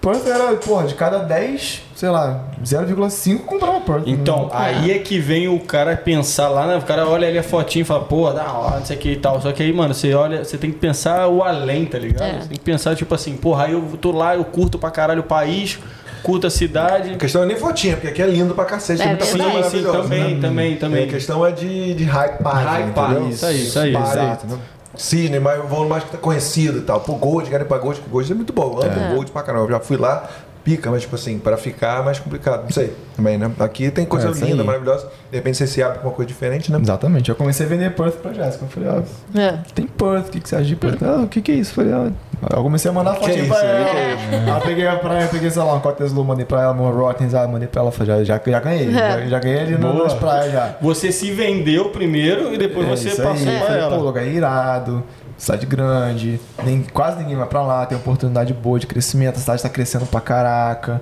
Perth 0.00 0.26
era, 0.26 0.54
porra, 0.56 0.86
de 0.86 0.94
cada 0.94 1.18
10, 1.18 1.82
sei 1.96 2.08
lá, 2.08 2.44
0,5 2.64 3.40
comprava 3.40 3.80
Perth. 3.80 4.04
Então, 4.06 4.48
aí 4.52 4.92
é 4.92 4.98
que 4.98 5.18
vem 5.18 5.48
o 5.48 5.58
cara 5.58 5.96
pensar 5.96 6.48
lá, 6.48 6.66
né? 6.66 6.76
O 6.76 6.82
cara 6.82 7.08
olha 7.08 7.26
ali 7.26 7.38
a 7.38 7.42
fotinha 7.42 7.82
e 7.82 7.84
fala, 7.84 8.04
pô, 8.04 8.30
da 8.32 8.52
hora, 8.52 8.78
não 8.78 8.86
sei 8.86 8.96
o 8.96 9.00
que 9.00 9.12
e 9.12 9.16
tal. 9.16 9.40
Só 9.40 9.50
que 9.52 9.62
aí, 9.62 9.72
mano, 9.72 9.92
você 9.94 10.14
olha, 10.14 10.44
você 10.44 10.56
tem 10.56 10.70
que 10.70 10.78
pensar 10.78 11.26
o 11.28 11.42
além, 11.42 11.84
tá 11.86 11.98
ligado? 11.98 12.28
É. 12.28 12.40
Você 12.40 12.48
tem 12.48 12.58
que 12.58 12.64
pensar, 12.64 12.94
tipo 12.94 13.12
assim, 13.14 13.36
porra, 13.36 13.64
aí 13.64 13.72
eu 13.72 13.82
tô 14.00 14.12
lá, 14.12 14.36
eu 14.36 14.44
curto 14.44 14.78
pra 14.78 14.90
caralho 14.90 15.20
o 15.20 15.24
país, 15.24 15.78
curto 16.22 16.46
a 16.46 16.50
cidade. 16.50 17.10
A 17.14 17.16
questão 17.16 17.42
é 17.42 17.46
nem 17.46 17.56
fotinha, 17.56 17.94
porque 17.96 18.08
aqui 18.08 18.22
é 18.22 18.26
lindo 18.26 18.54
pra 18.54 18.64
cacete, 18.64 18.98
tem 18.98 19.08
É 19.08 19.10
muita 19.10 19.26
coisa 19.26 19.44
verdade. 19.44 19.70
Sim, 19.70 19.78
sim, 19.78 19.92
também, 19.92 20.34
né? 20.34 20.40
também, 20.40 20.76
também. 20.76 21.04
A 21.04 21.08
questão 21.08 21.44
é 21.44 21.50
de, 21.50 21.94
de 21.94 22.04
hype 22.04 22.38
Hypar, 22.38 22.80
entendeu? 22.82 23.28
isso 23.28 23.46
aí, 23.46 23.62
isso 23.62 23.78
aí, 23.78 23.92
Hype, 23.92 24.46
isso 24.46 24.75
Sydney, 24.96 25.40
mas 25.40 25.62
o 25.62 25.66
voo 25.66 25.88
mais 25.88 26.04
que 26.04 26.10
tá 26.10 26.18
conhecido 26.18 26.78
e 26.78 26.82
tal. 26.82 27.00
Pô, 27.00 27.14
Gold, 27.14 27.50
pra 27.64 27.78
Gold, 27.78 28.00
que 28.00 28.08
Gold 28.08 28.32
é 28.32 28.34
muito 28.34 28.52
bom. 28.52 28.80
Amo 28.82 29.14
Gold 29.14 29.30
pra 29.30 29.42
caramba. 29.42 29.64
Eu 29.64 29.70
já 29.70 29.80
fui 29.80 29.96
lá, 29.96 30.28
pica, 30.66 30.90
mas 30.90 31.02
tipo 31.02 31.14
assim, 31.14 31.38
para 31.38 31.56
ficar 31.56 32.00
é 32.00 32.04
mais 32.04 32.18
complicado. 32.18 32.64
Não 32.64 32.70
sei, 32.70 32.92
também, 33.14 33.38
né? 33.38 33.48
Aqui 33.60 33.88
tem 33.88 34.04
coisa 34.04 34.28
É, 34.30 34.32
linda, 34.32 34.62
aí. 34.62 34.66
maravilhosa. 34.66 35.06
De 35.30 35.36
repente 35.36 35.56
você 35.58 35.66
se 35.68 35.80
abre 35.80 36.00
com 36.00 36.08
uma 36.08 36.12
coisa 36.12 36.26
diferente, 36.26 36.72
né? 36.72 36.78
Exatamente. 36.82 37.28
Eu 37.28 37.36
comecei 37.36 37.64
a 37.64 37.68
vender 37.68 37.90
Perth 37.94 38.16
pra 38.16 38.32
Jéssica. 38.32 38.64
Eu 38.64 38.68
falei, 38.68 38.88
ó, 38.88 39.38
É. 39.40 39.58
tem 39.76 39.86
Perth, 39.86 40.26
o 40.26 40.30
que, 40.32 40.40
que 40.40 40.48
você 40.48 40.56
acha 40.56 40.64
de 40.64 40.74
Perth? 40.74 41.00
Ah, 41.04 41.20
o 41.22 41.28
que, 41.28 41.40
que 41.40 41.52
é 41.52 41.54
isso? 41.54 41.70
Eu 41.70 41.84
falei, 41.86 41.92
ah, 41.92 42.56
eu 42.56 42.62
comecei 42.64 42.90
a 42.90 42.94
mandar 42.94 43.14
fotinho 43.14 43.44
isso? 43.44 43.48
pra 43.54 43.62
ela. 43.64 44.56
eu 44.58 44.60
peguei 44.62 44.88
a 44.88 44.96
praia, 44.96 45.28
peguei, 45.28 45.50
sei 45.50 45.62
lá, 45.62 45.72
um 45.74 45.80
Cotes 45.80 46.12
Lu, 46.12 46.24
mandei 46.24 46.44
pra 46.44 46.62
ela, 46.62 46.72
uma 46.72 46.90
Rottens, 46.90 47.32
mandei 47.32 47.68
pra 47.68 47.82
ela, 47.82 47.92
falei, 47.92 48.24
já, 48.24 48.36
já, 48.36 48.40
já 48.50 48.58
ganhei. 48.60 48.90
Já, 48.90 49.20
já 49.26 49.38
ganhei 49.38 49.60
ali 49.60 49.72
no- 49.78 49.92
Boa. 49.92 50.04
nas 50.04 50.14
praias 50.14 50.52
já. 50.52 50.74
Você 50.82 51.12
se 51.12 51.30
vendeu 51.30 51.90
primeiro 51.90 52.52
e 52.52 52.58
depois 52.58 52.88
É 52.88 52.90
você 52.96 53.10
passou 53.22 53.48
aí. 53.48 53.58
pra 53.60 53.76
ela. 53.76 53.96
Pô, 53.96 54.02
lugar 54.02 54.26
irado, 54.26 55.04
cidade 55.36 55.66
grande, 55.66 56.40
nem, 56.64 56.82
quase 56.82 57.18
ninguém 57.18 57.36
vai 57.36 57.46
pra 57.46 57.62
lá, 57.62 57.84
tem 57.86 57.96
oportunidade 57.96 58.52
boa 58.54 58.78
de 58.78 58.86
crescimento, 58.86 59.36
a 59.36 59.40
cidade 59.40 59.62
tá 59.62 59.68
crescendo 59.68 60.06
pra 60.06 60.20
caraca. 60.20 61.00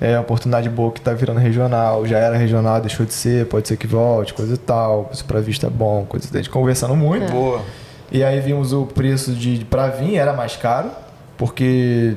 É 0.00 0.18
oportunidade 0.18 0.68
boa 0.68 0.90
que 0.90 1.00
tá 1.00 1.12
virando 1.12 1.38
regional, 1.38 2.04
já 2.04 2.18
era 2.18 2.36
regional, 2.36 2.80
deixou 2.80 3.06
de 3.06 3.12
ser, 3.14 3.46
pode 3.46 3.68
ser 3.68 3.76
que 3.76 3.86
volte, 3.86 4.34
coisa 4.34 4.54
e 4.54 4.58
tal. 4.58 5.08
Isso 5.12 5.24
pra 5.24 5.40
vista 5.40 5.68
é 5.68 5.70
bom, 5.70 6.04
coisa 6.08 6.26
e 6.26 6.28
tal. 6.30 6.38
A 6.40 6.42
gente 6.42 6.50
conversando 6.50 6.96
muito. 6.96 7.30
Boa. 7.30 7.60
E 8.10 8.22
aí 8.22 8.40
vimos 8.40 8.72
o 8.72 8.86
preço 8.86 9.32
de 9.32 9.64
pra 9.64 9.88
vir 9.88 10.16
era 10.16 10.32
mais 10.32 10.56
caro, 10.56 10.90
porque 11.38 12.16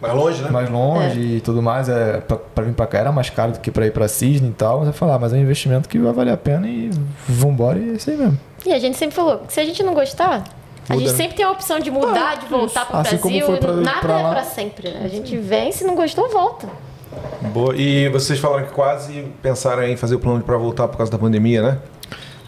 Mais 0.00 0.14
longe, 0.14 0.42
né? 0.42 0.50
mais 0.50 0.70
longe 0.70 1.20
e 1.20 1.40
tudo 1.40 1.60
mais, 1.60 1.88
é, 1.88 2.18
pra, 2.18 2.36
pra 2.36 2.64
vir 2.64 2.74
pra 2.74 2.86
cá 2.86 2.98
era 2.98 3.12
mais 3.12 3.28
caro 3.28 3.52
do 3.52 3.58
que 3.60 3.70
pra 3.70 3.86
ir 3.86 3.92
pra 3.92 4.06
Sydney 4.08 4.50
e 4.50 4.54
tal. 4.54 4.78
Mas 4.78 4.86
eu 4.88 4.92
falar, 4.94 5.18
mas 5.18 5.32
é 5.32 5.36
um 5.36 5.40
investimento 5.40 5.88
que 5.88 5.98
vai 5.98 6.12
valer 6.12 6.32
a 6.32 6.36
pena 6.36 6.66
e 6.68 6.90
vambora 7.28 7.78
e 7.78 7.90
é 7.90 7.92
isso 7.94 8.08
aí 8.08 8.16
mesmo. 8.16 8.38
E 8.64 8.72
a 8.72 8.78
gente 8.78 8.96
sempre 8.96 9.16
falou, 9.16 9.42
se 9.48 9.58
a 9.60 9.64
gente 9.64 9.82
não 9.82 9.94
gostar, 9.94 10.44
a 10.90 10.94
Muda, 10.94 11.06
gente 11.06 11.12
né? 11.12 11.16
sempre 11.16 11.36
tem 11.36 11.44
a 11.46 11.50
opção 11.50 11.78
de 11.78 11.90
mudar, 11.90 12.32
Ah, 12.32 12.34
de 12.34 12.46
voltar 12.46 12.86
pro 12.86 12.96
assim 12.98 13.16
como 13.18 13.34
Brasil. 13.36 13.46
foi 13.46 13.56
pra- 13.58 13.72
Nada 13.76 14.00
pra 14.00 14.18
é 14.20 14.30
pra 14.30 14.42
sempre, 14.44 14.90
né? 14.90 15.00
A 15.04 15.08
gente 15.08 15.36
vem, 15.36 15.72
se 15.72 15.84
não 15.84 15.94
gostou, 15.94 16.28
volta. 16.28 16.68
Boa. 17.52 17.74
E 17.76 18.08
vocês 18.10 18.38
falaram 18.38 18.66
que 18.66 18.72
quase 18.72 19.24
pensaram 19.42 19.82
em 19.84 19.96
fazer 19.96 20.14
o 20.14 20.18
plano 20.18 20.42
pra 20.42 20.56
voltar 20.56 20.86
por 20.88 20.96
causa 20.96 21.10
da 21.10 21.18
pandemia, 21.18 21.62
né? 21.62 21.78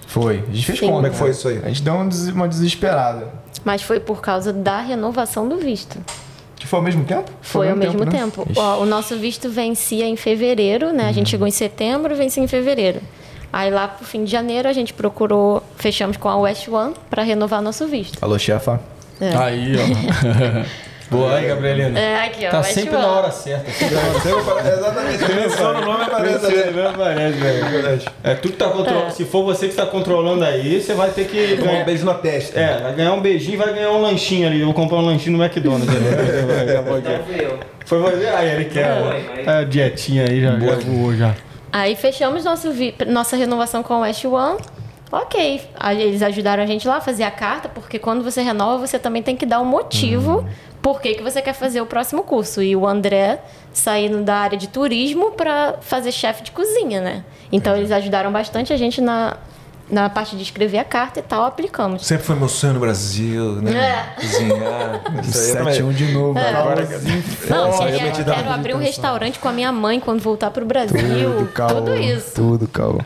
Foi. 0.07 0.45
A 0.49 0.53
gente 0.53 0.67
fez 0.67 0.79
Sim. 0.79 0.87
Como 0.91 1.07
é 1.07 1.11
que 1.11 1.17
foi 1.17 1.29
né? 1.29 1.33
isso 1.35 1.49
aí? 1.49 1.61
A 1.65 1.69
gente 1.69 1.83
deu 1.83 1.95
uma 1.95 2.07
des- 2.07 2.29
uma 2.29 2.47
desesperada. 2.49 3.29
Mas 3.65 3.83
foi 3.83 3.99
por 3.99 4.21
causa 4.21 4.53
da 4.53 4.81
renovação 4.81 5.49
do 5.49 5.57
visto. 5.57 5.99
Que 6.57 6.67
foi 6.67 6.79
ao 6.79 6.85
mesmo 6.85 7.05
tempo? 7.05 7.31
Foi 7.41 7.69
ao 7.71 7.77
mesmo 7.77 8.05
né? 8.05 8.11
tempo. 8.11 8.47
Ó, 8.55 8.83
o 8.83 8.87
nosso 8.87 9.17
visto 9.17 9.49
vencia 9.49 10.07
em 10.07 10.17
fevereiro, 10.17 10.93
né? 10.93 11.05
A 11.05 11.07
Uhum. 11.09 11.13
gente 11.15 11.31
chegou 11.31 11.47
em 11.49 11.51
setembro, 11.51 12.15
vencia 12.15 12.43
em 12.43 12.47
fevereiro. 12.47 13.01
Aí 13.53 13.71
lá 13.71 13.87
pro 13.89 14.07
fim 14.07 14.25
de 14.25 14.31
janeiro 14.31 14.69
a 14.69 14.73
gente 14.73 14.95
procurou, 14.95 15.63
fechamos 15.77 16.17
com 16.17 16.29
a 16.29 16.37
West 16.37 16.67
One 16.69 16.95
para 17.11 17.23
renovar 17.23 17.61
nosso 17.61 17.87
visto. 17.87 18.19
Alô, 18.23 18.39
chefa. 18.39 18.81
É. 19.21 19.37
Aí, 19.37 19.75
ó. 19.77 20.83
Boa 21.13 21.35
aí, 21.37 21.47
Gabrielina. 21.47 21.99
É, 22.01 22.25
aqui, 22.25 22.47
ó. 22.47 22.51
Tá 22.51 22.59
West 22.61 22.73
sempre 22.73 22.97
One. 22.97 23.05
na 23.05 23.13
hora 23.13 23.31
certa. 23.31 23.71
Sempre 23.71 23.95
na 23.95 24.01
hora 24.01 24.21
certa. 24.63 24.69
Exatamente. 24.79 25.25
Pensou 25.27 25.75
no 25.75 25.81
nome 25.83 26.05
aparece. 26.05 26.71
Não 26.75 26.89
aparece, 26.89 27.39
velho. 27.39 28.03
É, 28.25 28.35
tu 28.35 28.49
que 28.49 28.57
tá 28.57 28.69
controlando. 28.71 29.07
É. 29.09 29.11
Se 29.11 29.25
for 29.27 29.45
você 29.45 29.69
que 29.69 29.75
tá 29.75 29.85
controlando 29.85 30.43
aí, 30.43 30.81
você 30.81 30.95
vai 30.95 31.11
ter 31.11 31.27
que. 31.27 31.59
Tomar 31.59 31.73
um 31.73 31.85
beijo 31.85 32.07
na 32.07 32.15
testa. 32.15 32.59
É, 32.59 32.81
vai 32.81 32.95
ganhar 32.95 33.13
um 33.13 33.21
beijinho 33.21 33.55
e 33.55 33.57
vai 33.59 33.75
ganhar 33.75 33.91
um 33.91 34.01
lanchinho 34.01 34.49
ali. 34.49 34.61
Eu 34.61 34.67
vou 34.67 34.75
comprar 34.75 34.97
um 34.97 35.03
lanchinho 35.05 35.37
no 35.37 35.45
McDonald's. 35.45 35.87
Então 35.93 37.25
fui 37.27 37.45
eu. 37.45 37.59
Foi 37.85 37.99
você? 37.99 38.27
Ah, 38.29 38.43
ele 38.45 38.65
quer. 38.65 38.99
Mas- 39.03 39.45
Tá 39.45 39.65
dietinha 39.65 40.25
aí, 40.27 40.41
já, 40.41 40.59
já 40.59 40.75
voou 40.77 41.15
já. 41.15 41.35
Aí 41.73 41.97
fechamos 41.97 42.45
nosso 42.45 42.69
nossa 43.07 43.35
renovação 43.35 43.83
com 43.83 43.95
o 43.95 44.01
West 44.01 44.25
One. 44.27 44.59
Ok, 45.11 45.61
eles 45.99 46.23
ajudaram 46.23 46.63
a 46.63 46.67
gente 46.67 46.87
lá 46.89 46.97
a 46.97 47.01
fazer 47.01 47.23
a 47.23 47.31
carta, 47.31 47.69
porque 47.69 47.99
quando 47.99 48.23
você 48.23 48.41
renova, 48.41 48.87
você 48.87 48.99
também 48.99 49.23
tem 49.23 49.37
que 49.37 49.45
dar 49.45 49.61
um 49.61 49.65
motivo 49.65 50.47
por 50.81 51.01
que, 51.01 51.15
que 51.15 51.23
você 51.23 51.43
quer 51.43 51.53
fazer 51.53 51.81
o 51.81 51.87
próximo 51.87 52.23
curso. 52.23 52.63
E 52.63 52.75
o 52.75 52.87
André 52.87 53.43
saindo 53.73 54.23
da 54.23 54.37
área 54.37 54.59
de 54.59 54.69
turismo 54.69 55.33
para 55.33 55.77
fazer 55.81 56.13
chefe 56.13 56.43
de 56.43 56.51
cozinha, 56.51 57.01
né? 57.01 57.25
Então 57.51 57.77
eles 57.77 57.91
ajudaram 57.91 58.33
bastante 58.33 58.73
a 58.73 58.77
gente 58.77 59.01
na, 59.01 59.37
na 59.93 60.09
parte 60.09 60.35
de 60.37 60.43
escrever 60.43 60.79
a 60.79 60.85
carta 60.85 61.21
e 61.21 61.23
tal, 61.23 61.45
aplicamos. 61.45 62.07
Sempre 62.07 62.25
foi 62.25 62.35
meu 62.35 62.49
sonho 62.49 62.73
no 62.73 62.81
Brasil, 62.81 63.57
né? 63.57 63.73
É. 64.17 64.21
Cozinhar. 64.21 65.03
Isso 65.23 65.39
aí 65.39 65.53
também. 65.59 65.75
7-1 65.75 65.93
de 65.93 66.13
novo. 66.13 66.39
Agora 66.39 66.81
Não, 66.83 67.79
queria- 67.79 68.07
eu 68.07 68.13
quero 68.25 68.43
uma 68.43 68.55
abrir 68.55 68.73
um 68.73 68.77
atenção. 68.77 68.81
restaurante 68.81 69.39
com 69.39 69.49
a 69.49 69.53
minha 69.53 69.71
mãe 69.71 70.01
quando 70.01 70.21
voltar 70.21 70.51
pro 70.51 70.65
Brasil. 70.65 70.99
tudo, 71.37 71.47
caô. 71.53 71.69
Tudo 71.75 71.97
isso. 71.97 72.35
Tudo, 72.35 72.67
caô. 72.69 73.01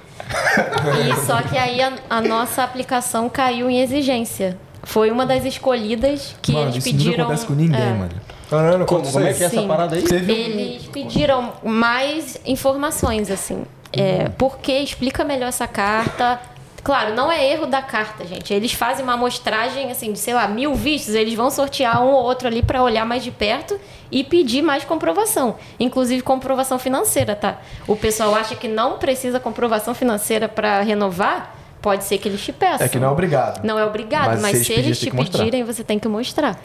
E 1.11 1.27
só 1.27 1.43
que 1.43 1.59
aí 1.59 1.83
a, 1.83 1.93
a 2.09 2.21
nossa 2.21 2.63
aplicação 2.63 3.29
caiu 3.29 3.69
em 3.69 3.81
exigência. 3.81 4.57
Foi 4.85 5.11
uma 5.11 5.27
das 5.27 5.45
escolhidas 5.45 6.37
que 6.41 6.53
mano, 6.53 6.67
eles 6.67 6.77
isso 6.77 6.85
pediram. 6.97 7.11
nunca 7.11 7.23
acontece 7.25 7.47
com 7.47 7.55
ninguém, 7.55 7.81
é, 7.83 7.93
mano. 7.95 8.11
Caralho, 8.49 8.87
Como, 8.87 9.03
como 9.11 9.27
é 9.27 9.33
que 9.33 9.43
é 9.43 9.47
essa 9.47 9.63
parada 9.63 9.97
aí? 9.97 10.03
Teve 10.03 10.33
um- 10.33 10.37
Eles 10.37 10.87
pediram 10.87 11.53
mais 11.65 12.39
informações, 12.47 13.29
assim. 13.29 13.65
É, 13.93 14.29
por 14.31 14.59
que 14.59 14.73
explica 14.73 15.25
melhor 15.25 15.49
essa 15.49 15.67
carta? 15.67 16.39
Claro, 16.87 17.17
não 17.17 17.33
é 17.33 17.45
erro 17.45 17.67
da 17.67 17.83
carta, 17.83 18.25
gente. 18.25 18.55
Eles 18.55 18.73
fazem 18.73 19.03
uma 19.03 19.15
amostragem, 19.15 19.91
assim, 19.91 20.13
de, 20.13 20.21
sei 20.21 20.33
lá, 20.33 20.47
mil 20.47 20.73
vistos. 20.73 21.17
Eles 21.17 21.35
vão 21.35 21.51
sortear 21.51 22.01
um 22.01 22.13
ou 22.13 22.23
outro 22.23 22.47
ali 22.47 22.63
para 22.63 22.81
olhar 22.81 23.05
mais 23.05 23.25
de 23.25 23.33
perto 23.33 23.77
e 24.09 24.23
pedir 24.23 24.63
mais 24.63 24.85
comprovação. 24.85 25.57
Inclusive 25.81 26.23
comprovação 26.23 26.79
financeira, 26.79 27.35
tá? 27.35 27.59
O 27.89 27.97
pessoal 27.97 28.37
acha 28.37 28.55
que 28.55 28.69
não 28.69 28.99
precisa 28.99 29.41
comprovação 29.41 29.97
financeira 29.97 30.49
para 30.49 30.81
renovar. 30.83 31.57
Pode 31.83 32.05
ser 32.05 32.19
que 32.19 32.29
eles 32.29 32.41
te 32.41 32.53
peçam. 32.53 32.87
É 32.87 32.89
que 32.89 33.01
não 33.01 33.09
é 33.09 33.11
obrigado. 33.11 33.65
Não 33.65 33.77
é 33.81 33.85
obrigado, 33.85 34.41
Mas 34.41 34.43
mas, 34.43 34.51
se 34.59 34.73
eles 34.73 34.97
se 34.97 35.09
eles 35.09 35.29
te 35.29 35.33
pedirem, 35.33 35.65
você 35.65 35.83
tem 35.83 35.99
que 35.99 36.07
mostrar. 36.07 36.57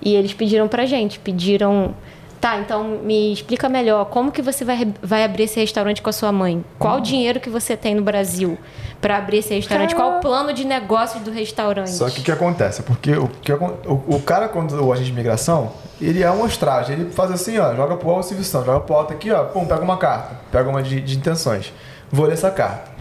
E 0.00 0.14
eles 0.14 0.32
pediram 0.32 0.68
pra 0.68 0.86
gente, 0.86 1.18
pediram, 1.18 1.96
tá, 2.44 2.58
então 2.58 2.84
me 3.02 3.32
explica 3.32 3.70
melhor, 3.70 4.04
como 4.04 4.30
que 4.30 4.42
você 4.42 4.66
vai, 4.66 4.92
vai 5.02 5.24
abrir 5.24 5.44
esse 5.44 5.58
restaurante 5.58 6.02
com 6.02 6.10
a 6.10 6.12
sua 6.12 6.30
mãe? 6.30 6.62
Qual 6.78 6.98
o 6.98 7.00
dinheiro 7.00 7.40
que 7.40 7.48
você 7.48 7.74
tem 7.74 7.94
no 7.94 8.02
Brasil 8.02 8.58
pra 9.00 9.16
abrir 9.16 9.38
esse 9.38 9.54
restaurante? 9.54 9.94
Qual 9.94 10.18
o 10.18 10.20
plano 10.20 10.52
de 10.52 10.62
negócios 10.66 11.22
do 11.22 11.30
restaurante? 11.30 11.92
Só 11.92 12.10
que 12.10 12.20
o 12.20 12.22
que 12.22 12.30
acontece? 12.30 12.82
Porque 12.82 13.12
o, 13.12 13.28
que 13.28 13.50
o, 13.50 14.02
o 14.06 14.20
cara, 14.20 14.46
quando 14.46 14.78
o 14.78 14.92
agente 14.92 15.06
de 15.06 15.12
imigração, 15.12 15.72
ele 15.98 16.22
é 16.22 16.26
uma 16.30 16.40
amostragem. 16.40 16.96
Ele 16.96 17.10
faz 17.10 17.30
assim, 17.30 17.58
ó, 17.58 17.74
joga 17.74 17.96
pro 17.96 18.10
alto 18.10 18.26
Silvio 18.26 18.44
Santos, 18.44 18.66
joga 18.66 18.80
pro 18.80 18.94
alto 18.94 19.14
aqui, 19.14 19.30
ó, 19.30 19.44
pum, 19.44 19.64
pega 19.64 19.80
uma 19.80 19.96
carta, 19.96 20.38
pega 20.52 20.68
uma 20.68 20.82
de, 20.82 21.00
de 21.00 21.16
intenções. 21.16 21.72
Vou 22.12 22.26
ler 22.26 22.34
essa 22.34 22.50
carta. 22.50 22.93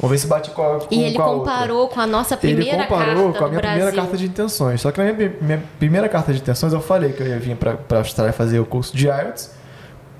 Vamos 0.00 0.10
ver 0.10 0.18
se 0.18 0.26
bate 0.26 0.50
com 0.50 0.62
a, 0.62 0.80
com, 0.80 0.94
E 0.94 1.02
ele 1.04 1.16
com 1.16 1.22
a 1.22 1.26
outra. 1.30 1.52
comparou 1.52 1.88
com 1.88 2.00
a 2.00 2.06
nossa 2.06 2.36
primeira 2.36 2.62
ele 2.76 2.86
comparou 2.86 3.24
carta 3.32 3.38
com 3.38 3.44
a 3.44 3.48
minha 3.48 3.60
Brasil. 3.60 3.76
primeira 3.78 3.96
carta 4.02 4.16
de 4.16 4.26
intenções. 4.26 4.80
Só 4.80 4.90
que 4.92 5.02
na 5.02 5.12
minha, 5.12 5.32
minha 5.40 5.62
primeira 5.78 6.08
carta 6.08 6.32
de 6.32 6.40
intenções 6.40 6.72
eu 6.72 6.80
falei 6.80 7.12
que 7.12 7.22
eu 7.22 7.26
ia 7.26 7.38
vir 7.38 7.56
pra, 7.56 7.74
pra 7.74 7.98
Austrália 7.98 8.32
fazer 8.32 8.58
o 8.60 8.66
curso 8.66 8.96
de 8.96 9.06
IELTS. 9.06 9.54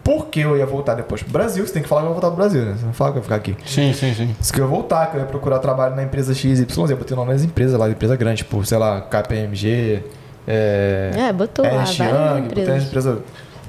Porque 0.02 0.38
eu 0.40 0.56
ia 0.56 0.64
voltar 0.64 0.94
depois 0.94 1.20
pro 1.22 1.32
Brasil. 1.32 1.66
Você 1.66 1.72
tem 1.72 1.82
que 1.82 1.88
falar 1.88 2.02
que 2.02 2.06
eu 2.06 2.12
vou 2.12 2.20
voltar 2.20 2.28
pro 2.34 2.36
Brasil, 2.44 2.62
né? 2.64 2.76
Você 2.78 2.86
não 2.86 2.92
fala 2.92 3.10
que 3.10 3.18
eu 3.18 3.22
vou 3.22 3.24
ficar 3.24 3.36
aqui. 3.36 3.56
Sim, 3.66 3.92
sim, 3.92 4.14
sim. 4.14 4.36
Disse 4.38 4.52
que 4.52 4.60
eu 4.60 4.64
ia 4.64 4.70
voltar, 4.70 5.10
que 5.10 5.16
eu 5.16 5.20
ia 5.20 5.26
procurar 5.26 5.58
trabalho 5.58 5.96
na 5.96 6.02
empresa 6.04 6.32
XYZ. 6.32 6.60
Eu 6.76 6.96
botei 6.96 7.12
o 7.14 7.16
nome 7.16 7.32
das 7.32 7.42
empresas 7.42 7.76
lá, 7.78 7.90
empresa 7.90 8.14
grande, 8.14 8.38
tipo, 8.38 8.64
sei 8.64 8.78
lá, 8.78 9.00
KPMG, 9.00 10.04
é, 10.46 11.10
É, 11.12 11.32
botou 11.32 11.64
lá, 11.64 11.72
Ernst 11.72 11.98
várias 11.98 12.16
Young, 12.16 12.42
botei 12.48 12.62
empresas. 12.62 12.76
as 12.82 12.88
empresas... 12.88 13.18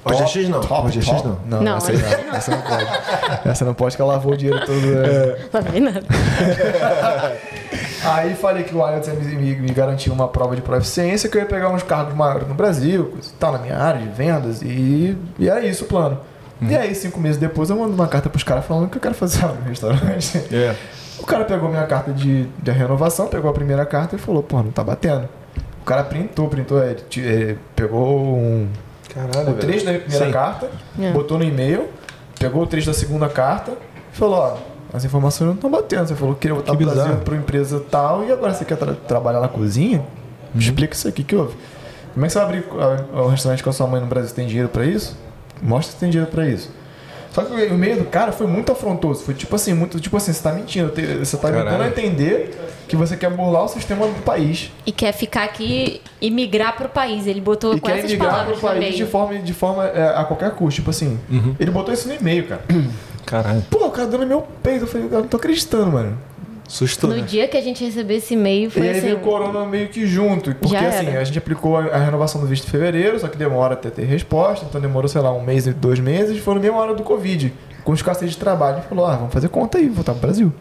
OGX 0.06 0.50
não. 0.50 0.62
Top, 0.62 0.88
OGX 0.88 1.06
top. 1.06 1.28
não. 1.28 1.38
Não, 1.48 1.62
Não, 1.64 1.78
essa, 1.78 1.92
não. 1.94 2.36
essa 2.36 2.52
não 2.52 2.62
pode. 2.62 2.86
Essa 3.50 3.66
não 3.66 3.74
pode, 3.74 3.96
que 3.96 4.02
ela 4.02 4.14
lavou 4.14 4.34
o 4.34 4.38
dinheiro 4.38 4.66
todo. 4.66 4.78
é. 4.78 5.40
Não 5.54 5.62
vem 5.62 5.82
nada. 5.82 6.04
Aí 8.06 8.36
falei 8.36 8.64
que 8.64 8.76
o 8.76 8.88
IELTS 8.88 9.08
ia 9.08 9.14
me, 9.16 9.36
me, 9.36 9.56
me 9.56 9.72
garantia 9.74 10.14
uma 10.14 10.28
prova 10.28 10.56
de 10.56 10.62
proficiência, 10.62 11.30
que 11.30 11.38
eu 11.38 11.42
ia 11.42 11.48
pegar 11.48 11.70
uns 11.70 11.84
cargos 11.84 12.14
maiores 12.14 12.48
no 12.48 12.54
Brasil, 12.54 13.06
coisa 13.12 13.30
tal, 13.40 13.54
na 13.54 13.60
minha 13.60 13.78
área 13.78 14.02
de 14.02 14.08
vendas, 14.10 14.62
e, 14.62 15.18
e 15.38 15.50
era 15.50 15.66
isso 15.66 15.86
o 15.86 15.88
plano. 15.88 16.20
E 16.62 16.76
aí, 16.76 16.96
cinco 16.96 17.20
meses 17.20 17.38
depois, 17.38 17.70
eu 17.70 17.76
mando 17.78 17.94
uma 17.94 18.08
carta 18.08 18.30
pros 18.30 18.44
caras 18.44 18.66
falando 18.66 18.90
que 18.90 18.98
eu 18.98 19.02
quero 19.02 19.14
fazer 19.14 19.42
aula 19.46 19.58
no 19.62 19.70
restaurante. 19.70 20.38
É. 20.52 20.76
O 21.20 21.26
cara 21.26 21.46
pegou 21.46 21.70
minha 21.70 21.86
carta 21.86 22.12
de, 22.12 22.46
de 22.46 22.72
renovação, 22.72 23.28
pegou 23.28 23.50
a 23.50 23.54
primeira 23.54 23.86
carta 23.86 24.16
e 24.16 24.20
falou, 24.20 24.42
pô, 24.42 24.58
não 24.64 24.72
tá 24.72 24.84
batendo. 24.84 25.28
O 25.82 25.86
cara 25.86 26.04
printou, 26.04 26.48
printou, 26.48 26.80
ti- 27.10 27.22
ele 27.22 27.60
pegou 27.76 28.38
um, 28.38 28.68
Caralho, 29.18 29.52
o 29.52 29.54
trecho 29.56 29.86
da 29.86 29.94
primeira 29.94 30.26
Sim. 30.26 30.32
carta, 30.32 30.70
É. 31.00 31.12
botou 31.12 31.38
no 31.38 31.44
e-mail, 31.44 31.88
pegou 32.40 32.64
o 32.64 32.68
trecho 32.68 32.88
da 32.88 32.94
segunda 32.94 33.28
carta 33.28 33.72
e 34.14 34.16
falou, 34.18 34.36
ó, 34.38 34.58
as 34.94 35.04
informações 35.04 35.48
não 35.48 35.56
estão 35.56 35.70
batendo. 35.70 36.08
Você 36.08 36.16
falou 36.16 36.34
que 36.36 36.42
queria 36.42 36.56
voltar 36.56 36.72
Que 36.72 36.78
pro 36.86 36.94
Brasil 36.94 37.16
pra 37.18 37.34
uma 37.34 37.42
empresa 37.42 37.84
tal 37.90 38.24
e 38.24 38.32
agora 38.32 38.54
você 38.54 38.64
quer 38.64 38.78
tra- 38.78 38.94
trabalhar 39.08 39.40
na 39.42 39.48
cozinha? 39.48 40.04
Me 40.54 40.62
explica 40.64 40.94
isso 40.94 41.08
aqui 41.08 41.24
que 41.24 41.36
houve. 41.36 41.56
Como 42.14 42.26
é 42.26 42.28
que 42.30 42.34
você 42.34 42.40
vai 42.40 42.48
abrir 42.48 42.66
um 43.14 43.28
restaurante 43.28 43.64
com 43.64 43.70
a 43.70 43.74
sua 43.74 43.86
mãe 43.88 44.00
no 44.02 44.08
Brasil? 44.08 44.30
Você 44.30 44.36
tem 44.36 44.48
dinheiro 44.48 44.70
pra 44.70 44.86
isso? 44.86 45.18
Mostra 45.62 45.94
que 45.94 46.00
tem 46.00 46.10
dinheiro 46.10 46.32
pra 46.32 46.48
isso. 46.48 46.72
Só 47.32 47.44
que 47.44 47.54
o 47.54 47.60
e-mail 47.74 47.98
do 47.98 48.06
cara 48.06 48.32
foi 48.32 48.48
muito 48.48 48.72
afrontoso. 48.72 49.24
Foi 49.24 49.34
tipo 49.36 49.56
assim, 49.56 49.74
muito 49.74 50.00
tipo 50.00 50.18
assim, 50.18 50.34
você 50.34 50.42
tá 50.42 50.52
mentindo. 50.52 50.92
Você 51.20 51.38
tá 51.38 51.52
Caralho. 51.52 51.70
tentando 51.70 51.88
entender 51.88 52.58
que 52.88 52.96
você 52.96 53.18
quer 53.18 53.30
burlar 53.30 53.66
o 53.66 53.68
sistema 53.68 54.08
do 54.08 54.22
país. 54.24 54.72
E 54.86 54.92
quer 54.92 55.12
ficar 55.12 55.44
aqui 55.44 56.02
e 56.22 56.32
migrar 56.32 56.76
pro 56.76 56.90
país. 56.90 57.28
Ele 57.28 57.42
botou 57.42 57.76
E 57.76 57.80
com 57.80 57.88
quer 57.88 58.00
essas 58.00 58.12
migrar 58.12 58.32
palavras 58.32 58.60
pro 58.60 58.70
no 58.70 58.76
país 58.76 58.96
de 58.96 59.06
forma, 59.06 59.40
de 59.40 59.54
forma 59.54 59.86
é, 59.86 60.10
a 60.18 60.24
qualquer 60.24 60.52
custo. 60.52 60.76
Tipo 60.76 60.90
assim, 60.90 61.20
ele 61.60 61.72
botou 61.72 61.94
isso 61.94 62.08
no 62.08 62.16
e-mail, 62.16 62.48
cara. 62.48 62.62
Caralho. 63.26 63.62
Pô, 63.70 63.86
o 63.86 63.92
cara 63.92 64.08
dando 64.08 64.26
meu 64.26 64.42
peito. 64.64 64.84
Eu 64.86 64.88
falei, 64.88 65.08
eu 65.12 65.20
não 65.20 65.28
tô 65.28 65.38
acreditando, 65.38 65.92
mano. 65.92 66.18
Sustou, 66.68 67.10
No 67.10 67.16
né? 67.16 67.22
dia 67.22 67.48
que 67.48 67.56
a 67.56 67.62
gente 67.62 67.82
recebeu 67.84 68.18
esse 68.18 68.34
e-mail, 68.34 68.68
E 68.68 68.70
foi 68.70 68.82
aí 68.82 68.90
assim... 68.92 69.02
veio 69.02 69.18
o 69.18 69.20
corona 69.22 69.66
meio 69.66 69.88
que 69.88 70.06
junto. 70.06 70.54
Porque 70.56 70.76
assim, 70.76 71.16
a 71.16 71.24
gente 71.24 71.38
aplicou 71.38 71.78
a, 71.78 71.86
a 71.86 71.98
renovação 71.98 72.42
do 72.42 72.48
visto 72.48 72.68
em 72.68 72.70
fevereiro, 72.70 73.18
só 73.20 73.30
que 73.30 73.38
demora 73.38 73.74
até 73.74 73.90
ter 73.90 74.04
resposta. 74.04 74.66
Então 74.68 74.82
demorou, 74.82 75.08
sei 75.08 75.22
lá, 75.22 75.32
um 75.32 75.42
mês 75.42 75.66
e 75.66 75.72
dois 75.72 76.00
meses. 76.00 76.38
Foi 76.40 76.54
na 76.56 76.60
mesma 76.60 76.78
hora 76.78 76.94
do 76.94 77.04
Covid. 77.04 77.54
Com 77.86 77.94
escassez 77.94 78.32
de 78.32 78.38
trabalho. 78.38 78.78
A 78.78 78.80
gente 78.80 78.90
falou, 78.90 79.06
ah, 79.06 79.16
vamos 79.16 79.34
fazer 79.34 79.48
conta 79.48 79.78
aí, 79.78 79.88
voltar 79.88 80.12
pro 80.12 80.22
Brasil. 80.22 80.54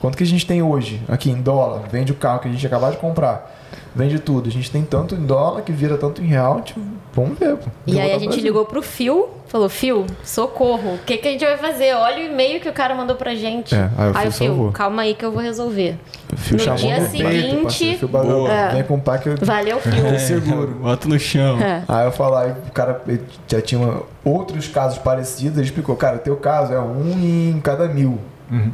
Quanto 0.00 0.16
que 0.16 0.24
a 0.24 0.26
gente 0.26 0.46
tem 0.46 0.62
hoje 0.62 1.00
aqui 1.08 1.30
em 1.30 1.40
dólar? 1.42 1.82
Vende 1.90 2.10
o 2.12 2.14
carro 2.14 2.40
que 2.40 2.48
a 2.48 2.50
gente 2.50 2.66
acabou 2.66 2.90
de 2.90 2.96
comprar. 2.96 3.58
Vende 3.94 4.18
tudo. 4.18 4.48
A 4.48 4.52
gente 4.52 4.70
tem 4.70 4.82
tanto 4.82 5.14
em 5.14 5.26
dólar 5.26 5.62
que 5.62 5.72
vira 5.72 5.98
tanto 5.98 6.22
em 6.22 6.26
real. 6.26 6.62
Tipo, 6.62 6.80
vamos 7.12 7.38
ver. 7.38 7.56
pô. 7.56 7.68
E 7.86 8.00
aí 8.00 8.10
a 8.12 8.14
gente 8.18 8.26
Brasil. 8.28 8.44
ligou 8.44 8.64
pro 8.64 8.80
Phil, 8.82 9.28
falou, 9.48 9.68
Phil, 9.68 10.06
socorro, 10.24 10.94
o 10.94 10.98
que, 11.04 11.18
que 11.18 11.28
a 11.28 11.32
gente 11.32 11.44
vai 11.44 11.58
fazer? 11.58 11.92
Olha 11.94 12.18
o 12.18 12.32
e-mail 12.32 12.60
que 12.60 12.68
o 12.68 12.72
cara 12.72 12.94
mandou 12.94 13.14
pra 13.16 13.34
gente. 13.34 13.74
É, 13.74 13.90
aí 14.14 14.26
o 14.26 14.28
o 14.28 14.32
Phil, 14.32 14.46
salvou. 14.48 14.72
calma 14.72 15.02
aí 15.02 15.14
que 15.14 15.24
eu 15.24 15.32
vou 15.32 15.42
resolver. 15.42 15.96
O 16.32 16.36
Fio 16.36 16.56
No 16.56 16.62
chamou 16.62 16.78
dia 16.78 17.00
no 17.00 17.08
peito, 17.10 17.28
seguinte- 17.28 17.62
parceiro. 17.62 17.98
Fio 17.98 18.08
bagulho. 18.08 18.34
Boa. 18.36 18.68
Vem 18.68 18.82
com 18.84 18.94
o 18.94 19.00
pai 19.00 19.18
que 19.18 19.28
eu 19.28 19.36
Valeu, 19.42 19.80
Phil. 19.80 19.92
tô 20.12 20.18
seguro. 20.18 20.68
Bota 20.80 21.08
no 21.08 21.18
chão. 21.18 21.60
É. 21.60 21.82
Aí 21.86 22.06
eu 22.06 22.12
falo, 22.12 22.36
aí 22.36 22.52
o 22.52 22.72
cara 22.72 23.02
já 23.48 23.60
tinha 23.60 24.00
outros 24.24 24.66
casos 24.68 24.98
parecidos, 24.98 25.58
ele 25.58 25.66
explicou, 25.66 25.94
cara, 25.96 26.16
teu 26.18 26.36
caso 26.36 26.72
é 26.72 26.80
um 26.80 27.10
em 27.12 27.60
cada 27.62 27.86
mil. 27.88 28.18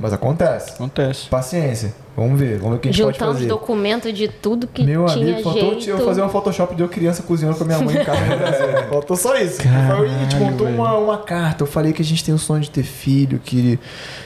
Mas 0.00 0.12
acontece. 0.12 0.72
Acontece. 0.72 1.28
Paciência. 1.28 1.94
Vamos 2.16 2.40
ver, 2.40 2.56
vamos 2.58 2.70
ver 2.72 2.76
o 2.76 2.80
que 2.80 2.88
a 2.88 2.92
gente 2.92 3.02
pode 3.02 3.14
Juntamos 3.18 3.36
fazer. 3.36 3.48
documentos 3.48 4.12
de 4.14 4.26
tudo 4.28 4.66
que 4.66 4.82
Meu 4.84 5.04
tinha 5.04 5.34
amigo, 5.34 5.42
faltou 5.42 5.72
jeito. 5.80 5.90
eu 5.90 5.98
fazer 6.06 6.22
uma 6.22 6.30
Photoshop 6.30 6.74
de 6.74 6.82
eu 6.82 6.88
criança 6.88 7.22
cozinhando 7.22 7.58
com 7.58 7.64
a 7.64 7.66
minha 7.66 7.78
mãe 7.80 7.96
em 7.96 8.04
casa 8.04 8.20
no 8.24 8.36
Brasil. 8.38 8.66
faltou 8.88 9.16
só 9.16 9.36
isso. 9.36 9.62
Caralho, 9.62 9.96
Foi, 9.98 10.06
a 10.08 10.18
gente 10.20 10.36
montou 10.36 10.66
uma, 10.66 10.94
uma 10.96 11.18
carta. 11.18 11.62
Eu 11.62 11.66
falei 11.66 11.92
que 11.92 12.00
a 12.00 12.04
gente 12.04 12.24
tem 12.24 12.34
o 12.34 12.38
sonho 12.38 12.62
de 12.62 12.70
ter 12.70 12.84
filho, 12.84 13.38
que 13.38 13.78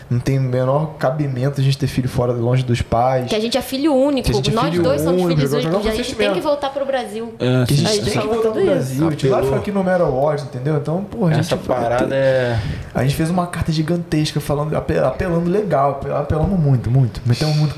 não 0.09 0.21
tem 0.21 0.39
o 0.39 0.43
menor 0.43 0.95
cabimento 0.99 1.61
a 1.61 1.65
gente 1.65 1.77
ter 1.77 1.87
filho 1.89 2.09
fora, 2.09 2.33
longe 2.33 2.63
dos 2.63 2.81
pais. 2.81 3.29
Que 3.29 3.35
a 3.35 3.41
gente 3.41 3.59
é 3.59 3.63
filho 3.63 3.93
único. 3.93 4.27
Que 4.27 4.33
a 4.33 4.35
gente 4.37 4.51
é 4.51 4.53
Nós 4.53 4.71
filho 4.71 4.83
dois 4.85 5.01
somos 5.03 5.23
único, 5.23 5.41
filhos 5.41 5.53
únicos. 5.53 5.87
A 5.87 5.95
gente 5.95 6.15
tem 6.15 6.33
que 6.33 6.41
voltar 6.41 6.71
pro 6.71 6.87
Brasil. 6.87 7.35
É, 7.41 7.65
Que 7.67 7.75
a 7.75 7.77
gente 7.77 8.03
tem 8.05 8.21
que 8.21 8.27
voltar 8.29 8.51
pro 8.51 8.61
isso. 8.61 8.71
Brasil. 8.71 9.09
A 9.09 9.11
gente 9.11 9.23
vai 9.27 9.33
Apelou. 9.41 9.45
ficar 9.53 9.61
aqui 9.63 9.73
no 9.73 9.83
Mero 9.83 10.05
Awards, 10.05 10.45
entendeu? 10.45 10.77
Então, 10.77 11.03
porra, 11.03 11.31
a 11.33 11.35
gente 11.35 11.53
Essa 11.53 11.57
parada 11.57 12.07
ter- 12.07 12.15
é. 12.15 12.59
A 12.95 13.03
gente 13.03 13.15
fez 13.17 13.31
uma 13.31 13.47
carta 13.49 13.73
gigantesca 13.73 14.41
falando, 14.41 14.77
ape- 14.77 14.99
apelando 14.99 15.51
legal, 15.51 15.91
ape- 15.93 16.11
apelamos 16.11 16.59
muito, 16.59 16.91
muito. 16.91 17.21
Metemos 17.27 17.57
muito 17.57 17.75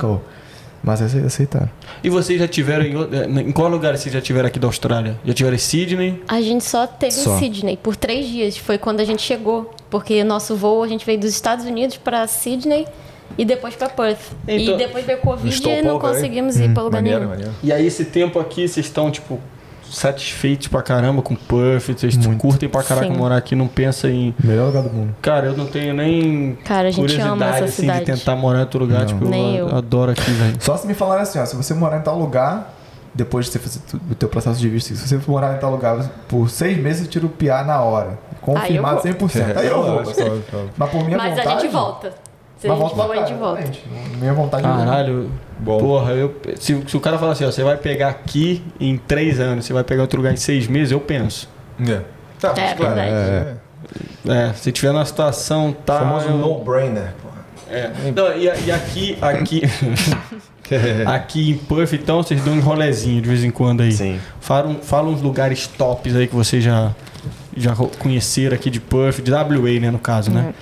Mas 0.85 1.01
ace- 1.01 1.19
aceitaram. 1.25 1.71
E 2.03 2.11
vocês 2.11 2.41
já 2.41 2.49
tiveram 2.49 2.85
em, 2.85 3.39
em 3.49 3.53
qual 3.53 3.69
lugar 3.69 3.97
vocês 3.97 4.13
já 4.13 4.21
tiveram 4.21 4.49
aqui 4.49 4.59
da 4.59 4.67
Austrália? 4.67 5.17
Já 5.25 5.33
tiveram 5.33 5.55
em 5.55 5.59
Sydney? 5.59 6.23
A 6.27 6.41
gente 6.41 6.65
só 6.65 6.89
teve 6.89 7.13
Só. 7.13 7.37
em 7.37 7.39
Sydney 7.39 7.77
por 7.77 7.95
três 7.95 8.27
dias. 8.27 8.57
Foi 8.57 8.79
quando 8.79 8.99
a 8.99 9.05
gente 9.05 9.23
chegou. 9.23 9.73
Porque 9.89 10.25
nosso 10.25 10.57
voo, 10.57 10.83
a 10.83 10.89
gente 10.89 11.07
veio 11.07 11.21
dos 11.21 11.31
Estados 11.31 11.65
Unidos 11.67 11.97
pra 11.99 12.27
Sydney 12.27 12.87
e 13.39 13.45
depois 13.45 13.77
pra 13.77 13.89
Perth. 13.89 14.19
Então- 14.49 14.75
e 14.75 14.77
depois 14.79 15.05
veio 15.07 15.19
Covid 15.19 15.69
e 15.69 15.83
não 15.83 16.01
conseguimos 16.01 16.59
ir 16.59 16.75
pra 16.75 16.83
lugar 16.83 16.99
Maneiro, 16.99 17.19
nenhum. 17.21 17.31
maneiro. 17.31 17.53
E 17.63 17.73
aí 17.73 17.87
esse 17.87 18.05
tempo 18.07 18.41
aqui 18.41 18.67
vocês 18.67 18.85
estão, 18.87 19.09
tipo, 19.11 19.39
satisfeitos 19.93 20.69
pra 20.69 20.83
caramba 20.83 21.23
com 21.23 21.35
Perth, 21.35 21.99
vocês 21.99 22.19
curtem 22.39 22.69
pra 22.69 22.83
caraca 22.83 23.07
Sim. 23.07 23.17
morar 23.17 23.37
aqui, 23.37 23.55
não 23.55 23.69
pensa 23.69 24.09
em. 24.09 24.35
Melhor 24.43 24.67
lugar 24.67 24.83
do 24.83 24.91
mundo. 24.91 25.15
Cara, 25.21 25.47
eu 25.47 25.57
não 25.57 25.67
tenho 25.67 25.95
nem 25.95 26.59
Cara, 26.65 26.89
a 26.89 26.91
gente 26.91 27.21
ama 27.21 27.37
curiosidade 27.37 27.55
essa 27.57 27.65
assim, 27.65 27.83
cidade. 27.83 28.01
de 28.01 28.13
tentar 28.13 28.37
morar 28.37 28.59
em 28.59 28.63
outro 28.63 28.81
lugar. 28.81 29.07
Tipo, 29.07 29.25
Nem 29.25 29.57
eu, 29.57 29.69
eu. 29.69 29.77
adoro 29.77 30.13
aqui, 30.13 30.31
velho. 30.31 30.57
Só 30.61 30.77
se 30.77 30.87
me 30.87 30.95
falarem 30.95 31.23
assim, 31.23 31.39
ó, 31.39 31.45
se 31.45 31.55
você 31.55 31.75
morar 31.75 31.99
em 31.99 32.03
tal 32.03 32.19
lugar, 32.19 32.75
depois 33.15 33.47
de 33.47 33.53
você 33.53 33.59
fazer 33.59 33.81
o 34.11 34.15
teu 34.15 34.29
processo 34.29 34.59
de 34.59 34.69
visto, 34.69 34.95
se 34.95 35.09
você 35.09 35.19
for 35.19 35.33
morar 35.33 35.55
em 35.57 35.59
tal 35.59 35.71
lugar 35.71 35.99
por 36.29 36.49
seis 36.49 36.79
meses, 36.79 37.03
eu 37.03 37.09
tiro 37.09 37.27
o 37.27 37.31
PA 37.31 37.63
na 37.63 37.81
hora. 37.81 38.19
Confirmado 38.41 39.01
Aí 39.05 39.11
eu 39.11 39.15
100%. 39.17 39.57
Aí 39.57 39.67
eu 39.69 39.83
vou. 39.83 40.03
Mas 40.77 40.91
por 40.91 41.05
minha 41.05 41.19
Mas 41.19 41.37
vontade... 41.37 41.49
a 41.49 41.59
gente 41.61 41.73
volta. 41.73 42.13
Se 42.63 42.69
Mas 42.69 42.79
a 42.79 42.81
gente 42.85 42.95
volta 42.95 43.03
for, 43.03 43.09
pra 43.11 43.19
a 43.19 43.23
cá, 43.23 43.29
gente 43.29 43.39
volta. 43.39 44.19
Minha 44.21 44.33
vontade. 44.35 44.63
Caralho. 44.63 45.31
Bom. 45.59 45.79
Porra, 45.81 46.13
eu, 46.13 46.33
se, 46.61 46.81
se 46.87 46.97
o 46.97 47.01
cara 47.01 47.19
falar 47.19 47.33
assim, 47.33 47.45
ó, 47.45 47.51
você 47.51 47.65
vai 47.65 47.77
pegar 47.77 48.09
aqui 48.09 48.63
em 48.79 48.97
três 48.97 49.41
anos, 49.41 49.65
você 49.65 49.73
vai 49.73 49.83
pegar 49.83 50.03
outro 50.03 50.17
lugar 50.19 50.33
em 50.33 50.37
seis 50.37 50.69
meses, 50.69 50.93
eu 50.93 51.01
penso. 51.01 51.49
É. 51.81 52.01
Tá, 52.39 52.55
É, 52.57 52.75
claro. 52.75 52.95
verdade. 52.95 53.11
É. 53.11 53.57
É, 54.29 54.53
se 54.53 54.71
tiver 54.71 54.93
na 54.93 55.05
situação, 55.05 55.75
tá. 55.85 55.99
Famoso 55.99 56.29
eu- 56.29 56.39
no-brainer. 56.39 57.13
porra. 57.21 57.43
É. 57.69 57.91
Não, 58.15 58.33
e, 58.37 58.45
e 58.45 58.71
aqui, 58.71 59.19
aqui, 59.21 59.63
aqui 61.07 61.51
em 61.51 61.57
Puff, 61.59 61.97
então, 61.97 62.23
vocês 62.23 62.41
dão 62.45 62.55
um 62.55 62.61
rolezinho 62.61 63.21
de 63.21 63.29
vez 63.29 63.43
em 63.43 63.51
quando 63.51 63.83
aí. 63.83 63.91
Sim. 63.93 64.21
Fala, 64.41 64.69
um- 64.69 64.77
fala 64.81 65.09
uns 65.09 65.21
lugares 65.21 65.67
tops 65.67 66.15
aí 66.15 66.27
que 66.29 66.35
vocês 66.35 66.63
já, 66.63 66.93
já 67.57 67.75
conheceram 67.99 68.55
aqui 68.55 68.71
de 68.71 68.81
Puff, 68.81 69.21
de 69.21 69.33
WA, 69.33 69.81
né, 69.81 69.91
no 69.91 69.99
caso, 69.99 70.31
né? 70.31 70.55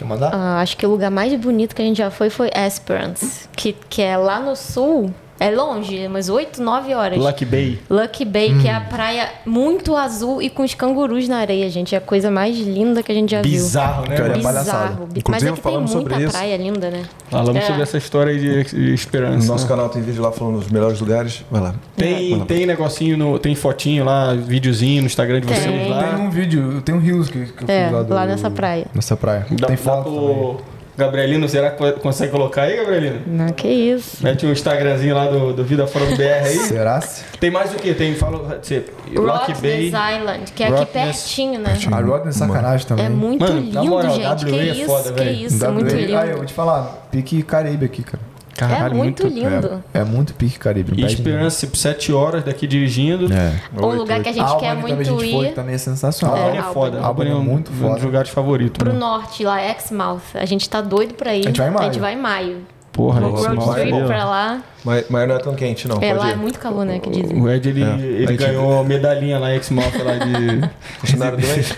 Quer 0.00 0.06
mandar? 0.06 0.34
Ah, 0.34 0.62
acho 0.62 0.78
que 0.78 0.86
o 0.86 0.88
lugar 0.88 1.10
mais 1.10 1.38
bonito 1.38 1.76
que 1.76 1.82
a 1.82 1.84
gente 1.84 1.98
já 1.98 2.10
foi 2.10 2.30
foi 2.30 2.50
Esperance, 2.56 3.46
que, 3.54 3.74
que 3.74 4.00
é 4.00 4.16
lá 4.16 4.40
no 4.40 4.56
sul. 4.56 5.12
É 5.40 5.50
longe, 5.50 5.98
é 5.98 6.06
umas 6.06 6.28
8, 6.28 6.62
9 6.62 6.92
horas. 6.94 7.18
Lucky 7.18 7.46
Bay. 7.46 7.78
Lucky 7.88 8.26
Bay, 8.26 8.54
que 8.60 8.68
é 8.68 8.74
a 8.74 8.80
praia 8.82 9.26
muito 9.46 9.96
azul 9.96 10.42
e 10.42 10.50
com 10.50 10.62
os 10.62 10.74
cangurus 10.74 11.26
na 11.28 11.38
areia, 11.38 11.70
gente. 11.70 11.94
É 11.94 11.98
a 11.98 12.00
coisa 12.00 12.30
mais 12.30 12.58
linda 12.58 13.02
que 13.02 13.10
a 13.10 13.14
gente 13.14 13.30
já 13.30 13.40
Bizarro, 13.40 14.02
né? 14.06 14.16
Cara, 14.16 14.28
mano? 14.28 14.40
é 14.40 14.42
palhaçada. 14.42 14.78
Bizarro. 14.88 15.08
Mas 15.08 15.16
Inclusive, 15.16 15.48
é 15.50 15.54
que 15.54 15.60
tem 15.62 15.72
falamos 15.72 15.90
sobre 15.90 16.12
muita 16.14 16.28
isso. 16.28 16.36
praia 16.36 16.56
linda, 16.58 16.90
né? 16.90 17.02
Falamos 17.30 17.56
É. 17.56 17.66
sobre 17.66 17.82
essa 17.82 17.96
história 17.96 18.32
aí 18.32 18.38
de, 18.38 18.64
de 18.64 18.92
esperança. 18.92 19.38
No 19.38 19.44
nosso 19.46 19.64
né? 19.64 19.68
canal 19.70 19.88
tem 19.88 20.02
vídeo 20.02 20.22
lá 20.22 20.30
falando 20.30 20.58
dos 20.58 20.68
melhores 20.68 21.00
lugares. 21.00 21.42
Vai 21.50 21.62
lá. 21.62 21.74
Tem, 21.96 22.38
tem 22.44 22.66
negocinho, 22.66 23.16
no, 23.16 23.38
tem 23.38 23.54
fotinho 23.54 24.04
lá, 24.04 24.34
videozinho 24.34 25.00
no 25.00 25.06
Instagram 25.06 25.40
de 25.40 25.46
Tem. 25.46 25.56
vocês 25.56 25.66
Tem 25.70 25.90
lá. 25.90 26.16
um 26.18 26.28
vídeo, 26.28 26.82
tem 26.82 26.94
um 26.94 26.98
Rios 26.98 27.30
que, 27.30 27.46
que 27.46 27.64
eu 27.64 27.68
É, 27.68 27.84
fiz 27.84 27.92
lá, 27.94 28.02
do, 28.02 28.12
lá 28.14 28.26
nessa 28.26 28.50
praia. 28.50 28.86
Nessa 28.94 29.16
praia. 29.16 29.46
Dá, 29.52 29.68
tem 29.68 29.76
dá 29.76 29.82
foto 29.82 30.02
pro 30.02 30.12
também. 30.20 30.56
Gabrielino, 30.96 31.48
será 31.48 31.70
que 31.70 31.92
consegue 32.00 32.30
colocar 32.30 32.62
aí, 32.62 32.76
Gabrielino? 32.76 33.22
Não, 33.26 33.48
que 33.50 33.68
isso. 33.68 34.22
Mete 34.22 34.44
um 34.44 34.52
Instagramzinho 34.52 35.14
lá 35.14 35.26
do, 35.28 35.52
do 35.52 35.64
Vida 35.64 35.86
Fora 35.86 36.06
do 36.06 36.16
BR 36.16 36.22
aí. 36.44 36.56
Será? 36.58 37.00
-se? 37.00 37.24
Tem 37.38 37.50
mais 37.50 37.72
o 37.72 37.76
que? 37.76 37.94
Tem, 37.94 38.14
fala, 38.14 38.58
você, 38.62 38.84
Rock 39.16 39.52
Rottnest 39.52 39.62
Bay. 39.62 39.86
Island, 39.86 40.52
que 40.52 40.62
é 40.62 40.66
aqui 40.66 40.76
Rottnest- 40.78 41.22
pertinho, 41.24 41.60
né? 41.60 41.74
A 41.90 42.00
Rodney 42.00 42.28
é 42.28 42.32
sacanagem 42.32 42.86
também. 42.86 43.06
É 43.06 43.08
muito 43.08 43.40
Mano, 43.40 43.60
lindo, 43.60 43.74
na 43.74 43.84
moral, 43.84 44.14
gente. 44.14 44.26
WA 44.26 44.36
que 44.36 44.58
é 44.58 44.64
isso, 44.64 44.86
foda, 44.86 45.12
que 45.12 45.24
velho. 45.24 45.46
isso, 45.46 45.64
WA, 45.64 45.70
muito 45.72 45.94
lindo. 45.94 46.16
Ah, 46.18 46.26
eu 46.26 46.36
vou 46.36 46.46
te 46.46 46.52
falar, 46.52 47.08
pique 47.10 47.42
Caribe 47.42 47.86
aqui, 47.86 48.02
cara. 48.02 48.29
Caralho, 48.68 48.94
é 48.94 48.96
muito, 48.96 49.26
lindo. 49.26 49.82
É, 49.94 50.00
é 50.00 50.04
muito 50.04 50.34
pique 50.34 50.58
Caribe. 50.58 50.92
E 51.00 51.04
Esperança, 51.04 51.66
tipo, 51.66 51.76
7 51.76 52.12
horas 52.12 52.44
daqui 52.44 52.66
dirigindo. 52.66 53.32
É. 53.32 53.60
Um 53.74 53.94
lugar 53.94 54.22
que 54.22 54.28
a 54.28 54.32
gente 54.32 54.42
Albany 54.42 54.60
quer 54.60 54.74
muito 54.76 55.00
a 55.00 55.04
gente 55.04 55.32
foi, 55.32 55.46
ir 55.46 55.52
também 55.54 55.74
é 55.74 55.78
sensacional. 55.78 56.36
Albany 56.36 56.56
é 56.56 56.60
Albany. 56.60 56.74
foda. 56.74 57.00
Albany 57.00 57.30
é 57.30 57.32
é 57.32 57.36
um, 57.36 57.42
muito 57.42 57.72
um 57.72 57.76
foda. 57.76 57.94
dos 57.94 58.02
lugares 58.02 58.30
favoritos. 58.30 58.78
pro 58.78 58.92
né? 58.92 58.98
norte, 58.98 59.44
lá, 59.44 59.62
Exmouth. 59.62 60.20
A 60.34 60.44
gente 60.44 60.68
tá 60.68 60.80
doido 60.80 61.14
pra 61.14 61.34
ir. 61.34 61.40
A 61.40 61.42
gente 61.44 61.58
vai 61.58 61.68
em 61.68 61.72
maio. 61.72 61.80
A 61.80 61.92
gente 61.92 62.00
vai 62.00 62.14
em 62.14 62.18
maio. 62.18 62.58
Porra, 62.92 63.20
Road 63.20 63.38
esse 63.38 63.48
mal 63.54 63.74
trip 63.74 64.04
pra 64.06 64.24
lá. 64.24 64.62
Mas, 64.84 65.04
mas 65.08 65.28
não 65.28 65.36
é 65.36 65.38
tão 65.38 65.54
quente, 65.54 65.86
não. 65.86 65.96
É, 65.96 66.08
Pode 66.12 66.18
lá 66.18 66.28
ir. 66.30 66.32
é 66.32 66.36
muito 66.36 66.58
calor, 66.58 66.84
né? 66.84 66.98
Que 66.98 67.08
dizem. 67.08 67.40
O 67.40 67.48
Ed, 67.48 67.68
ele, 67.68 67.82
É. 67.84 67.96
ele 67.96 68.36
ganhou 68.36 68.84
medalhinha 68.84 69.38
lá 69.38 69.52
em 69.52 69.56
X-Mouth 69.56 69.92
lá 70.04 70.16
de... 70.18 70.68
Funcionário 70.98 71.38
do 71.38 71.46
mês? 71.46 71.74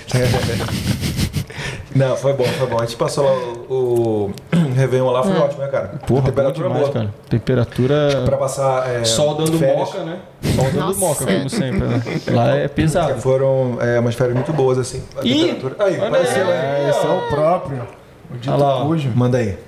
Não, 1.95 2.17
foi 2.17 2.33
bom, 2.33 2.45
foi 2.45 2.67
bom. 2.67 2.79
A 2.81 2.85
gente 2.87 2.97
passou 2.97 3.25
lá 3.25 3.33
o, 3.69 4.31
o 4.53 4.73
Réveillon 4.75 5.11
lá, 5.11 5.23
foi 5.23 5.37
ótimo, 5.37 5.61
né, 5.63 5.69
cara? 5.69 5.89
Porra, 6.07 6.21
a 6.21 6.25
temperatura 6.25 6.69
demais, 6.69 6.83
boa. 6.89 6.93
cara. 6.93 7.15
Temperatura... 7.29 8.23
Pra 8.25 8.37
passar. 8.37 8.89
É, 8.89 9.05
Sol 9.05 9.35
dando 9.35 9.59
férias. 9.59 9.79
moca, 9.79 10.03
né? 10.05 10.19
Sol 10.55 10.65
dando 10.65 10.77
Nossa. 10.79 11.01
moca, 11.01 11.27
como 11.27 11.51
sempre, 11.51 11.87
né? 11.87 12.03
Lá 12.31 12.57
é 12.57 12.69
pesado. 12.69 13.21
Foram 13.21 13.77
é, 13.81 13.99
umas 14.01 14.15
férias 14.15 14.35
muito 14.35 14.53
boas, 14.53 14.79
assim. 14.79 15.03
A 15.17 15.25
Ih, 15.25 15.55
temperatura. 15.55 15.77
Aí, 15.85 15.97
apareceu. 16.05 16.47
É, 16.47 16.89
esse 16.91 17.07
é 17.07 17.11
o 17.11 17.29
próprio. 17.29 17.83
O 18.31 18.51
Olha 18.51 18.57
lá, 18.65 18.85
cujo. 18.87 19.11
Manda 19.15 19.39
aí. 19.39 19.59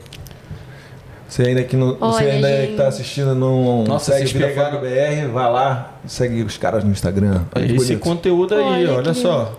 Você 1.29 1.43
ainda 1.43 1.65
que 1.65 1.77
não, 1.77 1.97
você 1.97 2.25
Olha, 2.25 2.33
ainda 2.33 2.49
que 2.49 2.67
gente. 2.67 2.77
tá 2.77 2.87
assistindo 2.87 3.35
não 3.35 3.83
Nossa, 3.85 4.13
segue 4.13 4.29
vocês 4.29 4.33
Vida 4.33 4.47
pegaram- 4.47 4.81
BR, 4.81 5.33
vai 5.33 5.51
lá, 5.53 5.95
segue 6.07 6.43
os 6.43 6.57
caras 6.57 6.85
no 6.85 6.93
Instagram. 6.93 7.41
Esse 7.57 7.75
bonito. 7.75 7.99
conteúdo 8.01 8.55
aí, 8.55 8.87
Olha, 8.87 8.93
olha, 8.99 9.13
que 9.13 9.15
só. 9.19 9.53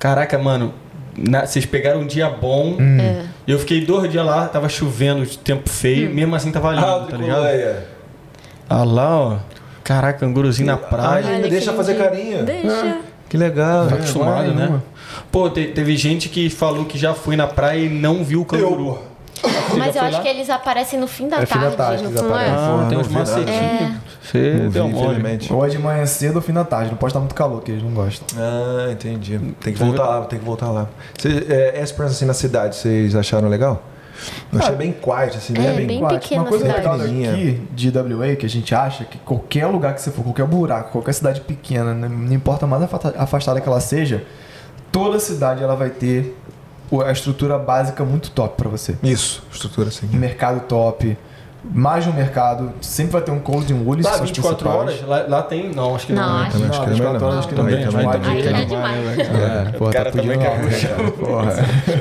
Caraca, 0.00 0.36
mano. 0.38 0.72
Na- 1.16 1.46
vocês 1.46 1.64
pegaram 1.66 2.00
um 2.00 2.06
dia 2.06 2.28
bom. 2.28 2.76
É. 2.80 3.24
E 3.46 3.52
eu 3.52 3.58
fiquei 3.58 3.84
dois 3.84 4.10
dias 4.10 4.24
lá, 4.24 4.46
tava 4.48 4.68
chovendo, 4.68 5.26
tempo 5.38 5.68
feio, 5.68 6.12
mesmo 6.14 6.34
assim 6.34 6.50
tava 6.52 6.70
lindo, 6.72 6.84
Ah, 6.86 7.06
tá 7.10 7.16
ligado? 7.16 7.46
Ah 8.68 8.84
lá, 8.84 9.18
ó. 9.20 9.36
Caraca, 9.82 10.20
canguruzinho 10.20 10.66
na 10.68 10.76
praia. 10.76 11.24
Ai, 11.26 11.34
Olha 11.40 11.48
deixa 11.50 11.72
fazer 11.72 11.92
lindo. 11.94 12.04
carinho. 12.04 12.44
Deixa. 12.44 12.98
Que 13.28 13.36
legal. 13.36 13.84
Tá 13.86 13.90
né? 13.92 13.96
acostumado, 13.98 14.54
vai 14.54 14.68
né? 14.68 14.80
Pô, 15.30 15.48
te- 15.50 15.66
teve 15.68 15.96
gente 15.96 16.28
que 16.28 16.48
falou 16.50 16.84
que 16.84 16.98
já 16.98 17.14
foi 17.14 17.36
na 17.36 17.46
praia 17.46 17.80
e 17.80 17.88
não 17.88 18.22
viu 18.24 18.42
o 18.42 18.44
canguru. 18.44 18.86
Eu, 18.86 19.02
Mas 19.78 19.96
eu 19.96 20.02
acho 20.02 20.16
lá? 20.16 20.22
que 20.22 20.28
eles 20.28 20.50
aparecem 20.50 20.98
no 20.98 21.06
fim 21.06 21.28
da 21.28 21.38
É 21.42 21.46
fim 21.46 21.54
da 21.58 21.70
tarde, 21.70 21.76
tarde 21.76 22.02
no 22.04 22.10
que 22.10 22.18
eles 22.18 22.22
não 22.30 22.38
é? 22.38 22.42
aparecem. 22.46 22.64
Ah, 22.64 22.70
Porra, 22.70 22.88
tem 22.88 22.98
não 22.98 23.04
uns 23.04 23.08
macetinhos. 23.08 24.00
Você 24.22 24.54
Não 24.54 24.70
deu 24.70 24.84
vi, 24.86 24.90
mole. 24.92 25.04
infelizmente. 25.06 25.52
Ou 25.52 25.66
é 25.66 25.68
de 25.68 25.78
manhã 25.78 26.06
cedo 26.06 26.36
ou 26.36 26.42
fim 26.42 26.52
da 26.52 26.64
tarde. 26.64 26.90
Não 26.90 26.96
pode 26.98 27.10
estar 27.10 27.20
muito 27.20 27.34
calor, 27.34 27.62
que 27.62 27.70
eles 27.72 27.82
não 27.82 27.90
gostam. 27.92 28.26
Ah, 28.38 28.90
entendi. 28.92 29.38
Tem 29.60 29.72
que 29.72 29.78
voltar 29.78 30.04
lá, 30.06 30.20
tem 30.26 30.38
que 30.38 30.44
voltar 30.44 30.70
lá. 30.70 30.88
Você, 31.18 31.46
é, 31.48 31.82
Esperance 31.82 32.14
assim 32.16 32.26
na 32.26 32.34
cidade, 32.34 32.76
vocês 32.76 33.14
acharam 33.16 33.48
legal? 33.48 33.82
Eu 34.52 34.58
achei 34.58 34.74
bem 34.76 34.92
quiet, 34.92 35.36
assim, 35.38 35.54
né? 35.54 35.66
É, 35.66 35.72
bem, 35.78 35.86
bem 35.86 35.98
Quiet. 36.00 36.20
pequena 36.20 36.42
Uma 36.42 36.48
coisa 36.50 36.66
legal 36.66 36.98
daqui 36.98 37.62
de 37.72 37.88
WA 37.90 38.36
que 38.36 38.44
a 38.44 38.48
gente 38.48 38.74
acha 38.74 39.04
que 39.04 39.16
qualquer 39.18 39.64
lugar 39.66 39.94
que 39.94 40.02
você 40.02 40.10
for, 40.10 40.22
qualquer 40.22 40.44
buraco, 40.44 40.92
qualquer 40.92 41.14
cidade 41.14 41.40
pequena, 41.40 41.94
né, 41.94 42.06
não 42.06 42.32
importa 42.34 42.66
mais 42.66 42.82
afasta- 42.82 43.14
afastada 43.16 43.60
que 43.62 43.66
ela 43.68 43.80
seja, 43.80 44.22
toda 44.92 45.18
cidade 45.18 45.62
ela 45.64 45.74
vai 45.74 45.88
ter 45.88 46.36
a 47.06 47.12
estrutura 47.12 47.58
básica 47.58 48.04
muito 48.04 48.30
top 48.30 48.56
pra 48.56 48.68
você. 48.68 48.96
Isso, 49.02 49.42
estrutura 49.52 49.88
assim. 49.88 50.06
Mercado 50.08 50.60
top, 50.66 51.16
mais 51.62 52.04
de 52.04 52.10
um 52.10 52.14
mercado, 52.14 52.72
sempre 52.80 53.12
vai 53.12 53.20
ter 53.22 53.30
um 53.30 53.38
Cold 53.38 53.72
Woolies, 53.74 54.06
Lá, 54.06 54.12
são 54.14 54.24
os 54.24 54.30
24 54.30 54.56
principais. 54.56 55.02
horas? 55.04 55.28
Lá, 55.28 55.36
lá 55.36 55.42
tem? 55.42 55.70
Não, 55.74 55.94
acho 55.94 56.06
que 56.06 56.12
não. 56.14 56.22
Não, 56.26 56.36
acho 56.38 56.52
Também 56.52 56.68
acho 56.70 56.78
Não, 56.78 56.84
que 56.84 56.90
não 56.90 56.94
é 56.94 57.10
24 57.12 57.26
horas 57.26 57.32
não. 57.34 57.38
acho 57.38 57.48
que 57.48 57.54
não 57.54 57.64
Também, 57.64 57.86
também, 57.86 58.04
Pode 58.06 58.22
também. 58.24 58.40
Ir. 58.40 58.46
é 58.48 58.64
demais. 58.64 59.18
É, 59.18 59.72
porra, 59.78 59.90
O 59.90 59.92
cara 59.92 60.10
tá 60.10 60.18
também 60.22 60.38
cara? 60.38 61.12
Porra. 61.12 61.52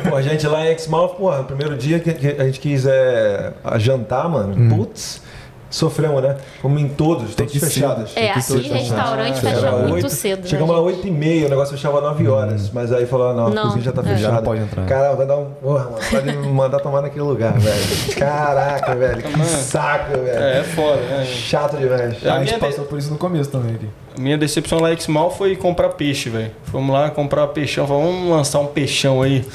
Pô, 0.10 0.16
a 0.16 0.22
gente 0.22 0.48
lá 0.48 0.66
em 0.66 0.72
Exmouth, 0.74 1.16
porra, 1.16 1.38
no 1.40 1.44
primeiro 1.44 1.76
dia 1.76 2.00
que, 2.00 2.14
que 2.14 2.28
a 2.42 2.46
gente 2.46 2.60
quis 2.60 2.86
é, 2.86 3.52
a 3.64 3.78
jantar, 3.78 4.30
mano, 4.30 4.76
putz, 4.76 5.22
sofremos, 5.70 6.22
né? 6.22 6.36
Fomos 6.62 6.82
em 6.82 6.88
todos, 6.90 7.36
Tem 7.36 7.46
todos 7.46 7.52
que 7.54 7.60
ser. 7.60 7.66
fechados. 7.82 8.12
É, 8.16 8.22
que 8.26 8.30
aqui 8.32 8.42
ser 8.42 8.62
restaurante 8.62 9.46
Era 9.46 9.56
fecha 9.56 9.72
muito 9.72 9.94
oito, 9.96 10.10
cedo. 10.10 10.48
Chegamos 10.48 10.74
né, 10.76 10.80
às 10.82 10.86
8 10.88 11.08
e 11.08 11.12
meia, 11.12 11.46
o 11.48 11.50
negócio 11.50 11.76
fechava 11.76 12.02
9 12.02 12.28
horas. 12.28 12.70
Mas 12.72 12.92
aí 12.92 13.06
falou, 13.06 13.34
não, 13.34 13.48
a 13.48 13.50
Não, 13.50 13.64
cozinha 13.64 13.84
já 13.84 13.92
tá 13.92 14.02
é. 14.02 14.04
fechada. 14.06 14.20
Já 14.22 14.32
não 14.32 14.44
pode 14.44 14.62
entrar. 14.62 14.86
Cara, 14.86 15.14
vai 15.16 15.26
dar 15.28 15.38
um. 15.38 15.46
Porra, 15.62 15.84
mano, 15.86 15.98
pode 16.10 16.26
me 16.38 16.48
mandar 16.50 16.80
tomar 16.80 17.02
naquele 17.02 17.24
lugar, 17.24 17.54
velho. 17.60 18.16
Caraca, 18.18 18.96
velho. 18.96 19.22
Que 19.22 19.46
saco, 19.46 20.12
velho. 20.12 20.28
É, 20.28 20.60
é 20.60 20.64
foda, 20.64 20.98
né? 21.02 21.26
Chato 21.26 21.78
demais. 21.78 22.26
A 22.26 22.36
A 22.36 22.40
gente 22.40 22.54
de- 22.54 22.60
passou 22.60 22.86
por 22.86 22.98
isso 23.00 23.10
no 23.12 23.18
começo 23.18 23.50
também 23.50 23.76
aqui. 23.76 23.88
minha 24.18 24.38
decepção 24.38 24.80
lá 24.80 24.92
em 24.92 24.96
Exmal 24.98 25.32
foi 25.32 25.56
comprar 25.56 25.90
peixe, 25.90 26.30
velho. 26.30 26.52
Fomos 26.64 26.94
lá 26.94 27.10
comprar 27.10 27.48
peixão, 27.48 27.88
falamos, 27.88 28.12
vamos 28.16 28.30
lançar 28.30 28.60
um 28.60 28.68
peixão 28.68 29.22
aí. 29.22 29.46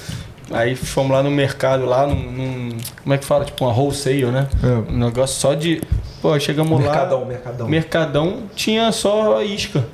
Aí 0.54 0.74
fomos 0.76 1.10
lá 1.12 1.22
no 1.22 1.30
mercado, 1.30 1.84
lá 1.84 2.06
num, 2.06 2.14
num- 2.14 2.76
Como 3.02 3.14
é 3.14 3.18
que 3.18 3.24
fala? 3.24 3.44
Tipo 3.44 3.64
uma 3.64 3.72
wholesale, 3.74 4.26
né? 4.26 4.48
É. 4.62 4.92
Um 4.92 4.98
negócio 4.98 5.38
só 5.40 5.52
de. 5.54 5.82
Pô, 6.22 6.38
chegamos 6.40 6.80
Mercadão, 6.80 7.20
lá. 7.20 7.26
mercadão. 7.26 7.68
Mercadão 7.68 8.36
tinha 8.54 8.90
só 8.92 9.42
isca. 9.42 9.84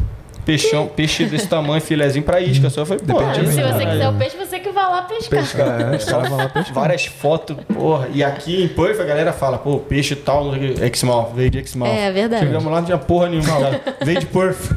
Peixão, 0.44 0.86
peixe 0.86 1.24
desse 1.26 1.46
tamanho, 1.48 1.80
filezinho 1.82 2.24
pra 2.24 2.40
isca. 2.40 2.70
Só 2.70 2.86
foi, 2.86 2.98
pô. 2.98 3.18
Se 3.34 3.42
você 3.42 3.86
quiser 3.86 4.08
o 4.08 4.14
peixe, 4.14 4.36
você 4.36 4.58
que 4.70 4.74
vai 4.74 4.84
lá 4.90 5.02
pescar. 5.02 5.80
É, 5.92 5.96
os 5.96 6.04
caras 6.04 6.28
vão 6.28 6.38
lá 6.38 6.48
pescar. 6.50 6.74
Várias 6.74 7.06
fotos, 7.06 7.56
porra. 7.72 8.08
E 8.12 8.22
aqui 8.24 8.62
em 8.64 8.68
Perth 8.68 9.00
a 9.00 9.04
galera 9.04 9.32
fala, 9.32 9.58
pô, 9.58 9.78
peixe 9.78 10.14
tal, 10.16 10.52
Exmouth, 10.56 11.32
veio 11.34 11.50
de 11.50 11.58
Exmouth. 11.58 11.88
É, 11.90 12.10
verdade. 12.10 12.46
Chegamos 12.46 12.70
lá, 12.70 12.78
não 12.78 12.84
tinha 12.86 12.98
porra 12.98 13.28
nenhuma, 13.28 13.48
cara. 13.60 13.80
Veio 14.04 14.20
de 14.20 14.26
Perth. 14.26 14.70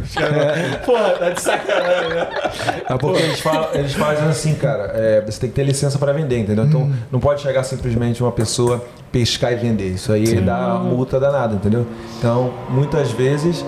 Porra, 0.85 1.09
tá 1.11 1.29
de 1.29 1.41
sacanagem, 1.41 2.09
né? 2.09 2.27
É 2.89 2.97
porque 2.97 3.21
eles, 3.21 3.39
falam- 3.39 3.69
eles 3.73 3.93
fazem 3.93 4.27
assim, 4.27 4.55
cara. 4.55 4.91
é, 4.95 5.21
você 5.21 5.39
tem 5.39 5.49
que 5.49 5.55
ter 5.55 5.63
licença 5.63 5.97
para 5.97 6.11
vender, 6.13 6.39
entendeu? 6.39 6.65
Então 6.65 6.91
não 7.11 7.19
pode 7.19 7.41
chegar 7.41 7.63
simplesmente 7.63 8.21
uma 8.21 8.31
pessoa 8.31 8.83
pescar 9.11 9.53
e 9.53 9.55
vender. 9.55 9.89
Isso 9.89 10.11
aí 10.11 10.41
dá 10.41 10.57
uma 10.75 10.79
multa 10.79 11.19
danada, 11.19 11.55
entendeu? 11.55 11.85
Então, 12.17 12.53
muitas 12.69 13.11
vezes 13.11 13.63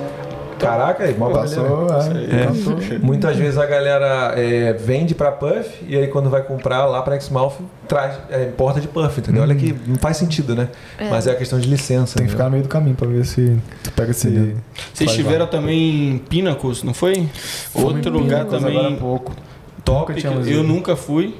Caraca, 0.59 1.03
aí, 1.03 1.17
mó 1.17 1.29
Passou, 1.29 1.87
é, 1.87 2.45
cantou. 2.45 2.99
Muitas 3.01 3.35
vezes 3.35 3.57
a 3.57 3.65
galera 3.65 4.33
é, 4.35 4.73
vende 4.73 5.13
pra 5.13 5.31
Puff 5.31 5.83
e 5.87 5.97
aí 5.97 6.07
quando 6.07 6.29
vai 6.29 6.41
comprar 6.41 6.85
lá 6.85 7.01
pra 7.01 7.15
Exmouth 7.17 7.53
traz 7.87 8.17
é, 8.29 8.43
importa 8.45 8.79
de 8.79 8.87
Puff, 8.87 9.19
entendeu? 9.19 9.43
Olha 9.43 9.55
que 9.55 9.75
não 9.85 9.97
faz 9.97 10.17
sentido, 10.17 10.55
né? 10.55 10.69
Mas 11.09 11.27
é 11.27 11.31
a 11.31 11.35
questão 11.35 11.59
de 11.59 11.67
licença. 11.67 12.17
Tem 12.17 12.25
que 12.25 12.31
ficar 12.31 12.45
no 12.45 12.51
meio 12.51 12.63
do 12.63 12.69
caminho 12.69 12.95
pra 12.95 13.07
ver 13.07 13.25
se 13.25 13.57
tu 13.83 13.91
pega 13.91 14.11
esse. 14.11 14.55
Vocês 14.93 15.11
tiveram 15.13 15.47
também 15.47 16.11
em 16.11 16.17
Pinnacles, 16.17 16.83
não 16.83 16.93
foi? 16.93 17.27
Outro 17.73 18.11
lugar 18.11 18.45
Pinnacles 18.45 18.63
agora 18.63 18.79
há 18.79 18.83
também 18.83 18.95
pouco. 18.97 19.33
top. 19.83 20.13
Nunca 20.13 20.27
eu 20.27 20.45
ido. 20.47 20.63
nunca 20.63 20.95
fui, 20.95 21.35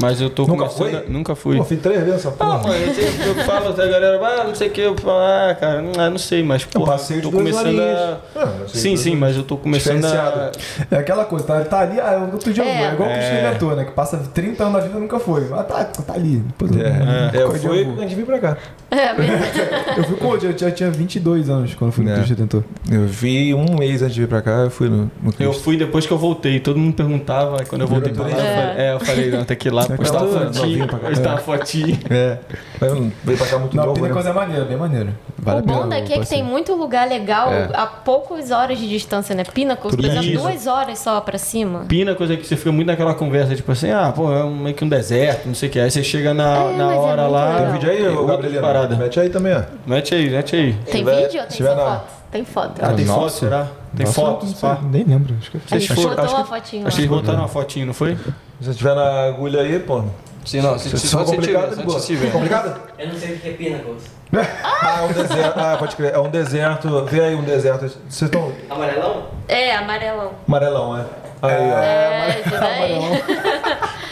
mas 0.00 0.20
eu 0.20 0.28
tô 0.30 0.42
Nunca 0.46 0.64
começando. 0.68 0.78
foi? 0.78 0.96
a- 0.96 1.02
Nunca 1.08 1.34
fui. 1.34 1.56
Pô, 1.56 1.64
fiz 1.64 1.80
três 1.80 1.98
vezes 2.00 2.14
essa 2.16 2.28
Ah, 2.28 2.32
porra. 2.32 2.58
mano, 2.58 2.74
eu, 2.74 2.94
sempre- 2.94 3.26
eu 3.28 3.34
falo, 3.44 3.68
a 3.68 3.72
galera, 3.86 4.20
ah, 4.22 4.44
não 4.44 4.54
sei 4.54 4.68
o 4.68 4.70
que, 4.70 4.80
eu 4.80 4.96
falo, 4.96 5.18
ah, 5.18 5.56
cara, 5.58 5.82
ah, 5.98 6.10
não 6.10 6.18
sei, 6.18 6.42
mas 6.42 6.64
porra, 6.64 6.92
passeio 6.92 7.20
de 7.20 7.30
tô 7.30 7.36
começando 7.36 7.80
a... 7.80 8.18
Ah, 8.36 8.48
eu 8.60 8.68
Sim, 8.68 8.90
que- 8.92 8.96
sim, 8.98 9.16
mas 9.16 9.36
eu 9.36 9.42
tô 9.42 9.56
começando 9.56 10.04
a... 10.04 10.52
É 10.90 10.96
aquela 10.96 11.24
coisa, 11.24 11.44
tá, 11.46 11.60
tá 11.64 11.80
ali, 11.80 11.98
ah, 12.00 12.28
outro 12.32 12.52
dia 12.52 12.62
eu 12.64 12.68
É. 12.68 12.76
vou. 12.76 12.86
É 12.86 12.92
igual 12.92 13.08
o 13.08 13.12
Cristian 13.12 13.34
É. 13.34 13.46
inventou, 13.48 13.76
né? 13.76 13.84
Que 13.84 13.92
passa 13.92 14.16
30 14.34 14.62
anos 14.64 14.74
na 14.74 14.80
vida 14.80 14.96
e 14.98 15.00
nunca 15.00 15.18
foi. 15.18 15.46
Ah, 15.52 15.62
tá, 15.62 15.84
tá 15.84 16.12
ali. 16.14 16.36
Depois 16.38 16.70
eu- 16.72 16.82
É, 16.86 17.30
eu 17.34 17.48
dia 17.52 17.60
fui 17.70 17.80
eu 17.80 17.84
vou. 17.86 17.94
antes 17.94 18.10
de 18.10 18.14
vir 18.16 18.26
pra 18.26 18.38
cá. 18.38 18.56
É, 18.90 19.12
verdade. 19.14 19.58
Eu 19.98 20.04
fui 20.04 20.16
com 20.16 20.34
eu 20.34 20.56
já 20.56 20.70
tinha 20.70 20.90
22 20.90 21.50
anos 21.50 21.74
quando 21.74 21.92
fui 21.92 22.04
no 22.04 22.10
É. 22.10 22.14
Cristo 22.14 22.30
Redentor. 22.30 22.62
Eu 22.90 23.06
vi 23.06 23.52
um 23.52 23.76
mês 23.76 24.00
antes 24.00 24.14
de 24.14 24.20
vir 24.22 24.28
pra 24.28 24.40
cá, 24.40 24.50
eu 24.64 24.70
fui 24.70 24.88
no, 24.88 25.10
no 25.22 25.34
Eu 25.38 25.52
fui 25.52 25.76
depois 25.76 26.06
que 26.06 26.12
eu 26.12 26.16
voltei, 26.18 26.58
todo 26.60 26.78
mundo 26.78 26.94
perguntava, 26.94 27.58
aí 27.60 27.66
quando 27.66 27.82
eu 27.82 27.88
voltei 27.88 28.12
pra 28.12 28.24
lá, 28.24 28.30
eu 28.30 28.38
é, 28.80 28.94
eu 28.94 29.00
falei, 29.00 29.30
não, 29.30 29.44
tem 29.44 29.56
que 29.56 29.68
ir 29.68 29.70
lá, 29.72 29.77
postar 29.86 30.22
uma 30.22 30.52
fotinho, 30.52 30.86
postar 30.88 31.28
uma 31.30 31.38
fotinho. 31.38 31.98
É. 32.10 32.38
Mas 32.80 32.90
eu 32.90 32.96
não 32.96 33.12
veio 33.24 33.38
pra 33.38 33.46
cá 33.46 33.58
muito 33.58 33.76
Não, 33.76 33.82
a 33.82 33.86
novo, 33.86 34.06
né? 34.06 34.20
É 34.28 34.32
maneiro, 34.32 34.64
bem 34.66 34.76
maneiro. 34.76 35.14
Vale 35.38 35.60
o 35.60 35.62
bom 35.62 35.88
daqui 35.88 36.12
é 36.12 36.18
que 36.18 36.26
tem 36.28 36.42
muito 36.42 36.74
lugar 36.74 37.08
legal 37.08 37.52
É. 37.52 37.70
a 37.74 37.86
poucas 37.86 38.50
horas 38.50 38.78
de 38.78 38.88
distância, 38.88 39.34
né? 39.34 39.44
Pinnacles, 39.44 39.94
por 39.94 40.04
exemplo, 40.04 40.32
duas 40.32 40.66
horas 40.66 40.98
só 40.98 41.20
pra 41.20 41.38
cima. 41.38 41.84
Pina, 41.88 42.14
coisa 42.14 42.36
que 42.36 42.46
você 42.46 42.56
fica 42.56 42.72
muito 42.72 42.86
naquela 42.88 43.14
conversa, 43.14 43.54
tipo 43.54 43.70
assim, 43.72 43.90
ah, 43.90 44.12
pô, 44.14 44.32
é 44.32 44.44
meio 44.44 44.74
que 44.74 44.84
um 44.84 44.88
deserto, 44.88 45.46
não 45.46 45.54
sei 45.54 45.68
o 45.68 45.72
que. 45.72 45.80
Aí 45.80 45.90
você 45.90 46.02
chega 46.02 46.34
na, 46.34 46.56
É, 46.56 46.76
na 46.76 46.92
é 46.92 46.96
hora 46.96 47.26
lá. 47.26 47.44
legal. 47.46 47.62
Tem 47.64 47.72
vídeo 47.72 47.90
aí, 47.90 48.56
é 48.56 48.60
parada. 48.60 48.96
Mete 48.96 49.20
aí 49.20 49.30
também, 49.30 49.54
ó. 49.54 49.62
Mete 49.86 50.14
aí, 50.14 50.30
mete 50.30 50.56
aí. 50.56 50.72
Tem 50.90 51.04
vídeo 51.04 51.40
ou 51.40 51.46
tem 51.46 51.66
só 51.66 51.76
foto? 51.76 52.17
Tem 52.30 52.44
foto. 52.44 52.80
Ah, 52.82 52.92
tem 52.92 53.04
Nossa. 53.06 53.20
foto, 53.20 53.30
será? 53.32 53.66
Tem 53.96 54.04
Nossa, 54.06 54.20
fotos, 54.20 54.48
não 54.50 54.56
sei, 54.56 54.68
pá. 54.68 54.78
Nem 54.82 55.04
lembro. 55.04 55.34
Acho 55.40 55.50
que 55.50 55.58
Vocês 55.58 55.90
acho 55.90 56.00
uma 56.08 56.42
que- 56.42 56.48
fotinho 56.48 56.86
Acho 56.86 56.96
que 56.96 57.02
eles 57.02 57.10
botaram 57.10 57.38
uma 57.38 57.48
fotinho, 57.48 57.86
não 57.86 57.94
foi? 57.94 58.16
Se 58.16 58.22
você 58.60 58.74
tiver 58.74 58.94
na 58.94 59.24
agulha 59.28 59.60
aí, 59.62 59.78
pô. 59.78 60.04
Sim, 60.44 60.60
não, 60.60 60.78
se, 60.78 60.88
Se 60.98 61.08
for 61.08 61.24
complicado, 61.24 61.76
de 61.76 61.82
boa. 61.82 62.00
Complicado? 62.32 62.80
Eu 62.98 63.08
não 63.08 63.14
sei 63.14 63.34
o 63.34 63.38
que 63.38 63.48
é 63.48 63.52
Pinnacles. 63.52 64.02
Ah, 64.80 65.00
é 65.00 65.04
um 65.04 65.12
deserto. 65.12 65.58
Ah, 65.58 65.76
pode 65.78 65.96
crer. 65.96 66.14
É 66.14 66.18
um 66.18 66.30
deserto. 66.30 67.04
Vê 67.06 67.20
aí 67.22 67.34
um 67.34 67.42
deserto. 67.42 67.80
Vocês 68.08 68.22
estão. 68.22 68.52
Amarelão? 68.70 69.26
É, 69.48 69.74
amarelão. 69.74 70.32
Amarelão, 70.46 70.98
é. 70.98 71.04
Aí, 71.42 71.70
ó. 71.70 71.78
É, 71.78 72.40
esse 72.40 72.50
daí. 72.50 73.22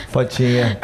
Fotinha. 0.08 0.78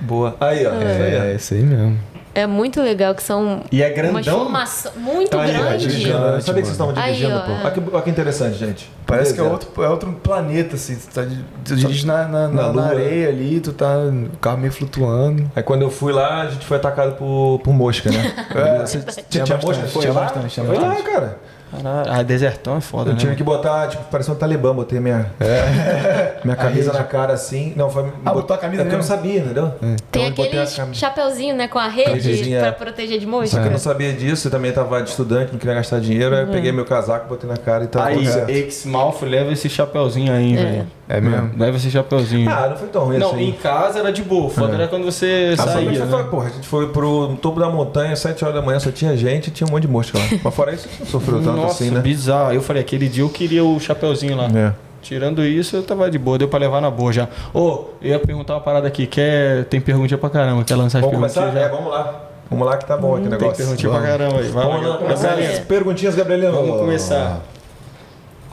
Boa. 0.00 0.36
Aí, 0.40 0.66
ó. 0.66 0.70
Isso 0.74 0.82
aí, 0.84 1.16
ó. 1.18 1.22
É, 1.24 1.34
esse 1.34 1.54
aí 1.54 1.62
mesmo. 1.62 1.98
É 2.34 2.46
muito 2.46 2.82
legal, 2.82 3.14
que 3.14 3.22
são 3.22 3.62
E 3.70 3.80
é 3.82 3.90
grandão? 3.90 4.40
formações 4.40 4.94
muito 4.96 5.38
Aí, 5.38 5.50
ó, 5.56 5.62
grandes. 5.62 5.82
Dirigindo. 5.86 6.16
Eu 6.18 6.40
sabia 6.40 6.62
que 6.62 6.68
vocês 6.68 6.70
estavam 6.70 6.92
Aí, 6.96 7.12
dirigindo, 7.14 7.36
ó, 7.36 7.40
pô. 7.42 7.52
é. 7.52 7.60
Olha 7.62 7.70
que, 7.70 7.82
olha 7.92 8.02
que 8.02 8.10
interessante, 8.10 8.56
gente. 8.58 8.90
Parece 9.06 9.34
que 9.34 9.40
é 9.40 9.42
outro, 9.44 9.84
é 9.84 9.88
outro 9.88 10.12
planeta, 10.14 10.74
assim. 10.76 10.96
Tu, 10.96 11.06
tá, 11.14 11.22
tu 11.64 11.76
dirige 11.76 12.04
na, 12.06 12.26
na, 12.26 12.48
Na 12.48 12.72
na, 12.72 12.86
areia 12.86 13.28
ali, 13.28 13.60
tu 13.60 13.72
tá. 13.72 13.96
O 14.32 14.36
carro 14.38 14.58
meio 14.58 14.72
flutuando. 14.72 15.50
Aí 15.54 15.62
quando 15.62 15.82
eu 15.82 15.90
fui 15.90 16.12
lá, 16.12 16.42
a 16.42 16.50
gente 16.50 16.66
foi 16.66 16.76
atacado 16.78 17.12
por, 17.16 17.60
por 17.62 17.72
mosca, 17.72 18.10
né? 18.10 18.32
É, 18.54 18.78
Você- 18.86 18.98
tinha 18.98 19.44
tinha, 19.44 19.56
bastante, 19.56 19.66
mosca? 19.66 19.86
Foi 19.86 20.02
tinha 20.02 20.12
lá? 20.12 20.20
bastante, 20.22 20.48
tinha 20.48 20.66
Foi 20.66 20.76
lá, 20.76 20.88
bastante. 20.88 21.10
cara. 21.10 21.38
Caralho, 21.82 22.12
ah, 22.12 22.22
desertão 22.22 22.76
é 22.76 22.80
foda, 22.80 23.10
Eu 23.10 23.14
né? 23.14 23.20
tive 23.20 23.34
que 23.36 23.42
botar, 23.42 23.88
tipo, 23.88 24.04
parecia 24.04 24.32
um 24.32 24.36
talibã, 24.36 24.74
botei 24.74 25.00
minha, 25.00 25.26
minha 26.44 26.56
camisa 26.56 26.92
na 26.92 27.04
cara 27.04 27.32
assim. 27.32 27.72
Não, 27.76 27.90
foi. 27.90 28.06
Ah, 28.24 28.32
botou 28.32 28.54
a 28.54 28.58
camisa 28.58 28.82
é 28.82 28.84
porque 28.84 28.94
eu 28.94 28.98
não 28.98 29.06
sabia, 29.06 29.40
entendeu? 29.40 29.72
Tem 30.10 30.26
Então 30.26 30.44
botei 30.44 30.58
a 30.60 30.62
aquele 30.64 30.94
chapeuzinho, 30.94 31.54
né, 31.54 31.68
com 31.68 31.78
a 31.78 31.88
rede 31.88 32.50
pra 32.58 32.66
é. 32.68 32.72
proteger 32.72 33.18
de 33.18 33.24
Só 33.24 33.30
mosca. 33.30 33.60
que 33.60 33.66
eu 33.66 33.70
não 33.72 33.78
sabia 33.78 34.12
disso, 34.12 34.48
eu 34.48 34.52
também 34.52 34.72
tava 34.72 35.02
de 35.02 35.10
estudante, 35.10 35.52
não 35.52 35.58
queria 35.58 35.74
gastar 35.74 36.00
dinheiro, 36.00 36.34
aí 36.34 36.42
eu 36.42 36.48
peguei 36.48 36.72
meu 36.72 36.84
casaco, 36.84 37.28
botei 37.28 37.48
na 37.48 37.56
cara 37.56 37.84
e 37.84 37.86
tava 37.86 38.06
Aí, 38.08 38.16
tudo 38.18 38.28
certo. 38.28 38.50
ex-Malf, 38.50 39.22
leva 39.22 39.52
esse 39.52 39.68
chapeuzinho 39.68 40.32
aí, 40.32 40.54
velho. 40.56 40.86
É 41.08 41.20
mesmo. 41.20 41.50
Leva 41.58 41.76
esse 41.76 41.90
chapeuzinho. 41.90 42.48
Ah, 42.50 42.68
não 42.70 42.76
foi 42.76 42.88
tão 42.88 43.04
ruim 43.04 43.18
não, 43.18 43.32
assim. 43.32 43.48
em 43.48 43.52
casa 43.52 43.98
era 43.98 44.10
de 44.10 44.22
boa, 44.22 44.48
foda 44.48 44.74
era 44.74 44.88
quando 44.88 45.04
você 45.04 45.54
Ah, 45.58 45.62
saía, 45.62 45.92
gente 45.92 46.08
foi, 46.08 46.22
né? 46.22 46.28
porra, 46.30 46.46
a 46.46 46.50
gente 46.50 46.66
foi 46.66 46.88
pro 46.88 47.36
topo 47.42 47.60
da 47.60 47.68
montanha, 47.68 48.16
7 48.16 48.42
horas 48.42 48.56
da 48.56 48.62
manhã, 48.62 48.80
só 48.80 48.90
tinha 48.90 49.14
gente 49.16 49.48
e 49.48 49.50
tinha 49.50 49.66
um 49.68 49.70
monte 49.70 49.82
de 49.82 49.88
mosca 49.88 50.16
lá. 50.18 50.24
Mas 50.42 50.54
fora 50.54 50.72
isso, 50.72 50.86
a 50.86 50.90
gente 50.90 51.00
não 51.00 51.06
sofreu 51.06 51.38
tanto 51.42 51.56
Nossa, 51.56 51.84
assim, 51.84 51.90
né? 51.90 52.00
bizarro. 52.00 52.52
Eu 52.54 52.62
falei, 52.62 52.80
aquele 52.80 53.06
dia 53.08 53.22
eu 53.22 53.28
queria 53.28 53.62
o 53.62 53.78
chapeuzinho 53.78 54.34
lá. 54.36 54.46
É. 54.54 54.72
Tirando 55.02 55.44
isso, 55.44 55.76
eu 55.76 55.82
tava 55.82 56.10
de 56.10 56.18
boa, 56.18 56.38
deu 56.38 56.48
pra 56.48 56.58
levar 56.58 56.80
na 56.80 56.90
boa 56.90 57.12
já. 57.12 57.28
Ô, 57.52 57.84
eu 58.00 58.08
ia 58.12 58.18
perguntar 58.18 58.54
uma 58.54 58.60
parada 58.62 58.88
aqui, 58.88 59.06
quer... 59.06 59.64
tem 59.66 59.78
perguntinha 59.82 60.16
pra 60.16 60.30
caramba, 60.30 60.64
quer 60.64 60.76
lançar 60.76 61.00
as 61.00 61.04
Vamos 61.04 61.18
perguntinhas 61.20 61.34
começar? 61.34 61.60
já? 61.60 61.66
É, 61.66 61.68
vamos 61.68 61.92
lá. 61.92 62.20
Vamos 62.50 62.66
lá 62.66 62.76
que 62.78 62.86
tá 62.86 62.96
bom 62.96 63.14
aqui 63.16 63.26
o 63.26 63.28
Tem 63.30 63.38
negócio. 63.38 63.56
perguntinha 63.56 63.90
pra 63.90 64.00
Vamos. 64.00 64.16
caramba 64.18 64.38
aí. 64.40 64.48
Vai 64.48 64.64
Vamos 64.64 64.86
lá, 64.86 64.96
lá, 64.96 65.60
perguntinhas, 65.68 66.14
Gabrielino. 66.14 66.52
Vamos 66.52 66.78
começar. 66.78 67.42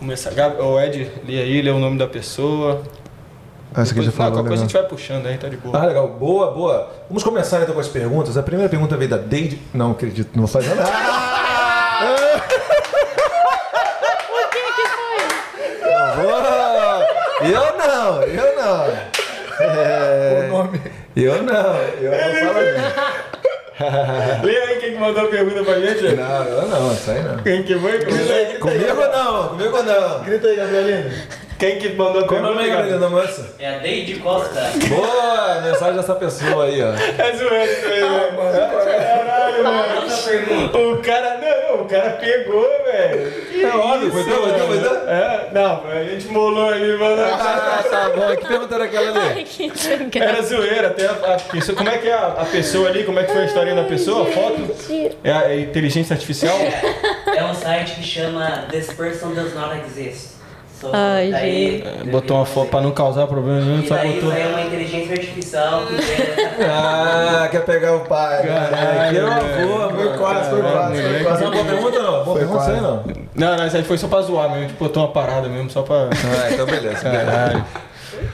Começar. 0.02 0.32
Gab... 0.32 0.60
Ô, 0.60 0.82
Ed, 0.82 1.12
lê 1.28 1.40
aí, 1.40 1.62
lê 1.62 1.70
o 1.70 1.78
nome 1.78 1.96
da 1.96 2.08
pessoa. 2.08 2.82
Ah, 3.72 3.84
essa 3.84 3.92
aqui 3.92 4.02
já 4.02 4.12
falou, 4.12 4.32
qualquer 4.32 4.48
coisa 4.48 4.64
a 4.64 4.66
gente 4.66 4.74
vai 4.74 4.84
puxando 4.88 5.28
aí, 5.28 5.38
tá 5.38 5.48
de 5.48 5.58
boa. 5.58 5.78
Ah, 5.78 5.86
legal. 5.86 6.08
Boa, 6.08 6.50
boa. 6.50 6.90
Vamos 7.08 7.24
começar 7.24 7.62
então 7.62 7.76
com 7.76 7.80
as 7.80 7.88
perguntas. 7.88 8.36
A 8.36 8.42
primeira 8.42 8.68
pergunta 8.68 8.98
veio 8.98 9.12
da 9.12 9.18
Deide. 9.18 9.62
Não 9.72 9.92
acredito, 9.92 10.32
não 10.34 10.48
vou 10.48 10.48
fazer 10.48 10.74
nada. 10.74 10.90
Não 12.02 12.18
vou. 16.24 16.42
Eu 17.48 17.78
não, 17.78 18.24
eu 18.24 18.56
não. 18.56 18.88
É... 19.60 20.48
O 20.48 20.50
nome. 20.50 20.82
Eu 21.16 21.44
não, 21.44 21.76
eu 22.02 22.12
não 22.12 22.54
falo 22.54 22.60
não. 22.72 23.31
Lê 24.44 24.58
aí 24.58 24.80
quem 24.80 24.94
que 24.94 25.00
mandou 25.00 25.26
a 25.26 25.28
pergunta 25.28 25.64
pra 25.64 25.80
gente. 25.80 26.16
Não, 26.16 26.44
eu 26.44 26.68
não, 26.68 26.94
isso 26.94 27.12
aí 27.12 27.24
não. 27.24 27.38
Quem 27.38 27.64
que 27.64 27.78
foi? 27.78 28.00
Comigo 28.60 29.02
não, 29.14 29.50
comigo 29.50 29.84
não. 29.84 30.24
Grita 30.24 30.48
aí, 30.48 30.56
Gabrielino. 30.56 31.12
Quem 31.62 31.78
que 31.78 31.90
mandou 31.90 32.24
a 32.24 32.28
Qual 32.28 32.40
o 32.40 32.44
nome 32.44 32.64
aí, 32.64 32.98
moça? 33.08 33.54
É 33.60 33.76
a 33.76 33.78
Deide 33.78 34.16
Costa. 34.16 34.72
Boa, 34.90 35.62
mensagem 35.62 35.96
dessa 35.96 36.16
pessoa 36.16 36.66
aí, 36.66 36.82
ó. 36.82 36.88
É 36.88 37.38
zoeiro 37.38 37.72
isso 37.72 37.86
aí, 37.86 38.00
velho. 38.00 38.36
Caralho, 38.98 39.64
mano. 39.64 40.92
O 40.92 41.02
cara, 41.04 41.38
não, 41.38 41.84
o 41.84 41.86
cara 41.88 42.10
pegou, 42.14 42.68
velho. 42.84 43.32
Que 43.44 43.64
É 43.64 43.76
óbvio, 43.76 44.12
foi 44.12 44.24
teu, 44.24 44.42
foi 44.42 44.54
teu, 44.54 44.68
foi 44.70 44.80
teu? 44.80 45.08
É, 45.08 45.50
não, 45.54 45.84
a 45.88 46.04
gente 46.04 46.30
molou 46.30 46.68
ali, 46.68 46.98
mano. 46.98 47.22
Ah, 47.22 47.84
tá 47.88 48.10
bom. 48.10 48.36
Que 48.36 48.48
pergunta 48.48 48.74
era 48.74 48.86
aquela 48.86 49.24
ali? 49.30 49.44
Que. 49.44 50.20
Era 50.20 50.42
zoeira, 50.42 50.88
até 50.88 51.06
a, 51.06 51.36
a 51.36 51.40
pessoa. 51.42 51.78
Como 51.78 51.90
é 51.92 51.98
que 52.00 52.08
é 52.08 52.14
a, 52.14 52.26
a 52.26 52.46
pessoa 52.46 52.90
ali? 52.90 53.04
Como 53.04 53.20
é 53.20 53.24
que 53.24 53.34
foi 53.34 53.44
a 53.44 53.46
historinha 53.46 53.76
da 53.76 53.84
pessoa? 53.84 54.28
A 54.28 54.32
foto? 54.32 54.68
É 55.24 55.32
a 55.32 55.52
é 55.52 55.60
inteligência 55.60 56.16
artificial? 56.16 56.58
É 57.28 57.44
um 57.44 57.54
site 57.54 57.98
que 57.98 58.04
chama 58.04 58.66
This 58.72 58.92
Person 58.94 59.36
Does 59.36 59.54
Not 59.54 59.80
Exist. 59.86 60.41
Ai, 60.94 61.30
daí, 61.32 61.84
Botou 62.12 62.38
uma 62.38 62.46
foto 62.46 62.70
pra 62.70 62.82
não 62.82 62.92
causar 62.92 63.28
problema 63.28 63.60
nenhum, 63.60 63.86
só 63.86 63.96
daí 63.96 64.14
botou. 64.14 64.32
é 64.34 64.48
uma 64.48 64.62
inteligência 64.62 65.14
artificial 65.14 65.82
que 65.88 65.94
vê 66.02 66.64
Ah, 66.68 67.48
quer 67.52 67.66
pegar 67.66 67.96
o 67.96 68.00
pai. 68.02 68.48
Caralho, 68.48 69.10
que 69.10 69.20
velho. 69.20 69.32
avô, 69.32 69.90
foi 69.96 70.18
quase, 70.18 70.50
foi 70.50 70.62
quase, 70.62 71.02
foi 71.02 71.24
quase. 71.24 71.44
Não, 71.44 71.52
boa 71.52 71.66
pergunta 71.66 72.00
não, 72.00 72.24
boa 72.24 72.38
pergunta 72.38 72.62
isso 72.64 72.72
aí 72.72 72.82
não. 72.82 73.04
Não, 73.36 73.58
não, 73.58 73.68
isso 73.68 73.78
aí 73.78 73.84
foi 73.84 73.98
só 73.98 74.08
pra 74.08 74.22
zoar 74.22 74.50
mesmo. 74.50 74.66
A 74.66 74.68
gente 74.68 74.78
botou 74.78 75.04
uma 75.04 75.12
parada 75.12 75.48
mesmo, 75.48 75.70
só 75.70 75.82
pra. 75.84 75.96
Ah, 76.12 76.52
então 76.52 76.66
beleza. 76.66 77.02
Caralho. 77.02 77.66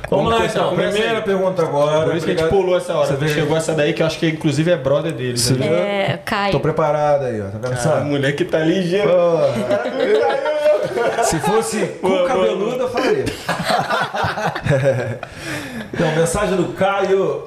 Vamos 0.09 0.31
lá 0.31 0.45
então, 0.45 0.69
começa 0.69 0.91
primeira 0.91 1.21
pergunta 1.21 1.61
agora. 1.61 2.05
Por 2.05 2.15
isso 2.15 2.25
que 2.25 2.31
a 2.31 2.35
gente 2.37 2.49
pulou 2.49 2.77
essa 2.77 2.93
hora. 2.93 3.15
Você 3.15 3.27
Chegou 3.27 3.57
essa 3.57 3.73
daí 3.73 3.93
que 3.93 4.01
eu 4.01 4.07
acho 4.07 4.17
que 4.19 4.27
inclusive 4.29 4.71
é 4.71 4.77
brother. 4.77 5.13
Você 5.35 5.53
ali. 5.53 5.63
viu? 5.63 5.73
É, 5.75 6.19
Caio. 6.25 6.51
Tô 6.51 6.59
preparado 6.59 7.25
aí, 7.25 7.41
ó. 7.41 7.45
Tá 7.45 7.57
vendo 7.61 7.73
Ah, 7.73 7.77
só? 7.77 7.93
a 7.95 7.99
mulher 8.01 8.33
que 8.35 8.45
tá 8.45 8.59
ligeira. 8.59 9.11
Se 11.23 11.39
fosse 11.39 11.85
com 12.01 12.09
Boa, 12.09 12.27
cabeludo, 12.27 12.83
eu 12.83 12.89
faria. 12.89 13.25
então, 15.93 16.15
mensagem 16.15 16.55
do 16.55 16.73
Caio 16.73 17.43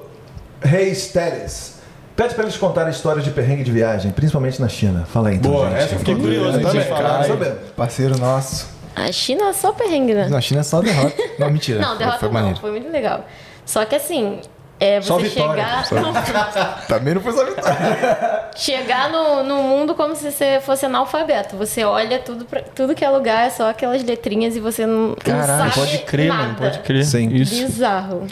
Reis 0.63 1.09
Teles. 1.09 1.79
Pede 2.17 2.35
pra 2.35 2.45
eles 2.45 2.57
contarem 2.57 2.91
histórias 2.91 3.25
de 3.25 3.31
perrengue 3.31 3.63
de 3.65 3.73
viagem, 3.73 4.11
principalmente 4.11 4.61
na 4.61 4.69
China. 4.69 5.07
Fala 5.11 5.31
aí, 5.31 5.37
então, 5.37 5.51
Boa, 5.53 5.71
gente. 5.71 5.79
essa 5.79 5.95
eu 5.95 5.99
fiquei 6.01 6.15
curioso 6.17 6.61
também, 6.61 6.83
saber. 7.27 7.53
Parceiro 7.77 8.19
nosso. 8.19 8.69
A 8.95 9.11
China 9.13 9.49
é 9.49 9.53
só 9.53 9.73
perrengue, 9.73 10.15
né? 10.15 10.29
Na 10.29 10.41
China 10.41 10.61
é 10.61 10.65
só 10.65 10.81
derrota. 10.81 11.15
Não, 11.39 11.51
mentira. 11.51 11.81
Não, 11.81 11.97
derrota 11.97 12.19
foi 12.19 12.29
não, 12.29 12.35
maneiro. 12.35 12.61
foi 12.61 12.71
muito 12.71 12.91
legal. 12.91 13.25
Só 13.65 13.85
que 13.85 13.95
assim, 13.95 14.41
é, 14.81 15.01
Só 15.03 15.19
você 15.19 15.29
vitória, 15.29 15.63
chegar, 15.85 16.87
Também 16.89 17.15
não 17.15 17.21
foi 17.21 17.33
só 17.33 17.45
vitória. 17.45 18.49
chegar 18.57 19.11
no, 19.11 19.43
no 19.45 19.63
mundo 19.63 19.95
como 19.95 20.17
se 20.17 20.33
você 20.33 20.59
fosse 20.61 20.87
analfabeto. 20.87 21.55
Você 21.57 21.85
olha 21.85 22.19
tudo, 22.19 22.47
pra, 22.47 22.63
tudo 22.63 22.95
que 22.95 23.05
é 23.05 23.11
lugar, 23.11 23.47
é 23.47 23.51
só 23.51 23.69
aquelas 23.69 24.03
letrinhas 24.03 24.57
e 24.57 24.61
você 24.61 24.87
não, 24.87 25.09
não 25.09 25.17
Caralho, 25.17 25.71
sabe 25.71 25.75
pode 25.75 25.99
crer, 25.99 26.29
nada. 26.29 26.43
mano, 26.45 26.55
pode 26.55 26.79
crer. 26.79 27.05
Sim. 27.05 27.29
Isso. 27.29 27.55
Bizarro. 27.55 28.27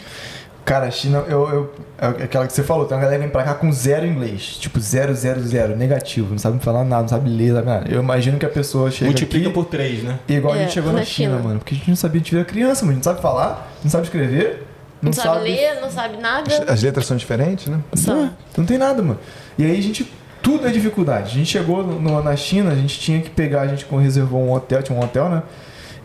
Cara, 0.65 0.85
a 0.85 0.91
China, 0.91 1.23
eu, 1.27 1.49
eu, 1.49 1.73
é 1.97 2.23
aquela 2.25 2.45
que 2.45 2.53
você 2.53 2.61
falou, 2.61 2.85
tem 2.85 2.95
uma 2.95 3.01
galera 3.01 3.17
que 3.19 3.23
vem 3.25 3.31
pra 3.31 3.43
cá 3.43 3.55
com 3.55 3.71
zero 3.71 4.05
inglês. 4.05 4.55
Tipo, 4.59 4.79
zero, 4.79 5.15
zero, 5.15 5.41
zero, 5.41 5.75
negativo. 5.75 6.29
Não 6.31 6.37
sabe 6.37 6.63
falar 6.63 6.83
nada, 6.83 7.01
não 7.01 7.09
sabe 7.09 7.27
ler, 7.29 7.53
sabe 7.53 7.65
nada. 7.67 7.89
Eu 7.91 8.01
imagino 8.01 8.37
que 8.37 8.45
a 8.45 8.49
pessoa 8.49 8.91
chega 8.91 9.05
Multiplica 9.09 9.45
aqui, 9.47 9.53
por 9.53 9.65
três, 9.65 10.03
né? 10.03 10.19
igual 10.27 10.53
a 10.53 10.57
É, 10.57 10.61
gente 10.61 10.73
chegou 10.73 10.91
na, 10.93 10.99
na 10.99 11.05
China, 11.05 11.37
China. 11.37 11.43
mano. 11.47 11.59
Porque 11.59 11.73
a 11.73 11.77
gente 11.77 11.89
não 11.89 11.95
sabia, 11.95 12.21
a 12.21 12.23
gente 12.23 12.35
era 12.35 12.45
criança, 12.45 12.81
mano. 12.85 12.91
A 12.91 12.95
gente 12.95 13.05
não 13.05 13.11
sabe 13.13 13.21
falar, 13.21 13.71
não 13.83 13.89
sabe 13.89 14.03
escrever. 14.03 14.65
Não, 15.01 15.13
sabe, 15.13 15.43
ler, 15.45 15.79
não 15.81 15.89
sabe 15.89 16.17
nada. 16.17 16.65
As 16.71 16.83
letras 16.83 17.05
são 17.05 17.15
diferentes, 17.17 17.67
né? 17.67 17.79
Só. 17.95 18.29
Não 18.57 18.65
tem 18.65 18.77
nada, 18.77 19.01
mano. 19.01 19.19
E 19.57 19.63
aí 19.65 19.77
a 19.77 19.81
gente. 19.81 20.11
Tudo 20.41 20.67
é 20.67 20.71
dificuldade. 20.71 21.31
A 21.31 21.33
gente 21.33 21.47
chegou 21.49 21.83
no- 21.83 22.23
na 22.23 22.35
China, 22.35 22.71
a 22.71 22.75
gente 22.75 22.97
tinha 22.99 23.19
que 23.21 23.29
pegar, 23.29 23.61
a 23.61 23.67
gente 23.67 23.85
reservou 23.89 24.41
um 24.41 24.51
hotel, 24.53 24.81
tinha 24.83 24.97
um 24.97 25.03
hotel, 25.03 25.29
né? 25.29 25.43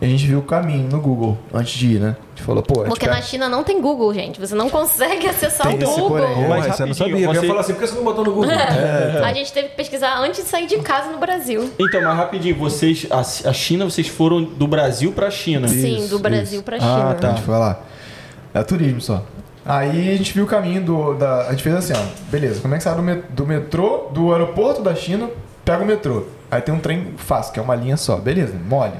A 0.05 0.09
gente 0.09 0.27
viu 0.27 0.39
o 0.39 0.41
caminho 0.43 0.87
no 0.89 0.99
Google 1.01 1.37
antes 1.53 1.73
de 1.73 1.95
ir, 1.95 1.99
né? 1.99 2.15
A 2.19 2.29
gente 2.37 2.43
falou, 2.45 2.61
pô, 2.61 2.83
Porque 2.83 3.07
na 3.07 3.21
China 3.21 3.49
não 3.49 3.63
tem 3.63 3.81
Google, 3.81 4.13
gente. 4.13 4.39
Você 4.39 4.53
não 4.53 4.69
consegue 4.69 5.25
acessar 5.29 5.67
Tem 5.67 5.83
o 5.83 5.89
Google. 5.89 6.07
porém. 6.09 6.47
Mas 6.47 6.75
você 6.75 6.85
não 6.85 6.93
sabia. 6.93 7.25
Eu 7.25 7.33
você- 7.33 7.41
ia 7.41 7.47
falar 7.47 7.61
assim, 7.61 7.73
por 7.73 7.79
que 7.81 7.87
você 7.87 7.95
não 7.95 8.03
botou 8.03 8.23
no 8.23 8.31
Google? 8.33 8.51
A 9.23 9.33
gente 9.33 9.51
teve 9.51 9.69
que 9.69 9.75
pesquisar 9.75 10.17
antes 10.19 10.43
de 10.43 10.49
sair 10.49 10.67
de 10.67 10.77
casa 10.77 11.09
no 11.11 11.17
Brasil. 11.17 11.71
Então, 11.79 12.01
mas 12.01 12.15
rapidinho, 12.17 12.55
vocês, 12.55 13.07
a, 13.09 13.19
a 13.19 13.53
China, 13.53 13.85
vocês 13.85 14.07
foram 14.07 14.43
do 14.43 14.67
Brasil 14.67 15.11
pra 15.11 15.31
China. 15.31 15.67
Sim, 15.67 16.07
do 16.07 16.19
Brasil 16.19 16.61
pra 16.61 16.79
China. 16.79 17.09
Ah, 17.11 17.13
tá. 17.15 17.27
A 17.29 17.31
gente 17.31 17.43
foi 17.43 17.57
lá. 17.57 17.79
É 18.53 18.63
turismo 18.63 19.01
só. 19.01 19.23
Aí 19.65 20.13
a 20.13 20.17
gente 20.17 20.31
viu 20.33 20.43
o 20.43 20.47
caminho 20.47 20.83
do. 20.83 21.13
Da, 21.15 21.47
a 21.47 21.51
gente 21.51 21.63
fez 21.63 21.75
assim, 21.75 21.93
ó. 21.93 22.05
Beleza, 22.29 22.61
como 22.61 22.75
é 22.75 22.77
que 22.77 22.83
sai 22.83 22.93
do, 22.95 23.01
met- 23.01 23.23
do 23.31 23.47
metrô, 23.47 24.09
do 24.13 24.31
aeroporto 24.31 24.83
da 24.83 24.93
China, 24.93 25.29
pega 25.65 25.81
o 25.83 25.85
metrô. 25.87 26.25
Aí 26.51 26.61
tem 26.61 26.73
um 26.75 26.79
trem 26.79 27.13
fácil, 27.17 27.51
que 27.51 27.59
é 27.59 27.63
uma 27.63 27.73
linha 27.75 27.97
só. 27.97 28.17
Beleza, 28.17 28.53
mole. 28.69 28.93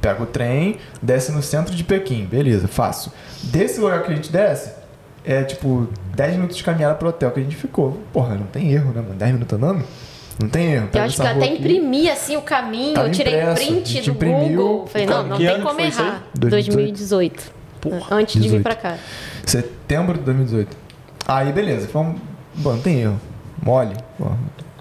Pega 0.00 0.22
o 0.22 0.26
trem, 0.26 0.76
desce 1.02 1.32
no 1.32 1.42
centro 1.42 1.74
de 1.74 1.82
Pequim. 1.82 2.24
Beleza, 2.24 2.68
fácil. 2.68 3.10
Desse 3.42 3.80
lugar 3.80 4.02
que 4.02 4.12
a 4.12 4.14
gente 4.14 4.30
desce, 4.30 4.72
é 5.24 5.42
tipo 5.42 5.88
10 6.14 6.34
minutos 6.34 6.56
de 6.56 6.62
caminhada 6.62 6.94
pro 6.94 7.08
hotel 7.08 7.30
que 7.30 7.40
a 7.40 7.42
gente 7.42 7.56
ficou. 7.56 8.00
Porra, 8.12 8.34
não 8.34 8.46
tem 8.46 8.72
erro, 8.72 8.92
né, 8.92 9.02
mano? 9.02 9.14
10 9.14 9.32
minutos 9.32 9.56
andando? 9.56 9.84
Não 10.40 10.48
tem 10.48 10.72
erro. 10.72 10.88
Eu 10.92 11.02
acho 11.02 11.16
que 11.16 11.22
eu 11.22 11.26
até 11.26 11.44
aqui. 11.44 11.54
imprimi 11.54 12.08
assim 12.08 12.36
o 12.36 12.42
caminho, 12.42 12.94
Tava 12.94 13.08
eu 13.08 13.12
tirei 13.12 13.40
impresso, 13.40 13.66
print 13.66 14.00
do 14.02 14.10
imprimiu. 14.10 14.48
Google. 14.62 14.86
Falei, 14.86 15.06
não, 15.06 15.26
não 15.26 15.36
Que 15.36 15.46
tem 15.46 15.60
como 15.60 15.80
errar. 15.80 16.22
2018. 16.34 17.52
2018. 17.82 18.12
Antes 18.12 18.34
de 18.34 18.40
vir 18.40 18.60
18. 18.60 18.62
pra 18.62 18.74
cá. 18.76 18.96
Setembro 19.44 20.16
de 20.16 20.24
2018. 20.24 20.76
Aí, 21.26 21.52
beleza. 21.52 21.88
Fomos... 21.88 22.20
Bom, 22.54 22.72
não 22.72 22.80
tem 22.80 23.00
erro. 23.00 23.20
Mole. 23.60 23.96
Pô. 24.16 24.26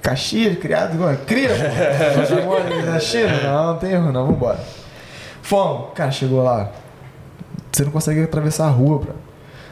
Caxias, 0.01 0.57
criado 0.59 0.93
igual. 0.93 1.15
Cria, 1.25 1.49
pô. 1.49 2.59
Na 2.85 2.99
China? 2.99 3.41
Não, 3.43 3.67
não 3.73 3.77
tem 3.79 3.91
erro 3.91 4.11
não. 4.11 4.27
Vambora. 4.27 4.59
Fomos. 5.47 5.93
Cara, 5.95 6.11
chegou 6.11 6.43
lá. 6.43 6.71
Você 7.71 7.85
não 7.85 7.91
consegue 7.91 8.21
atravessar 8.21 8.65
a 8.65 8.69
rua, 8.69 8.99
bro. 8.99 9.15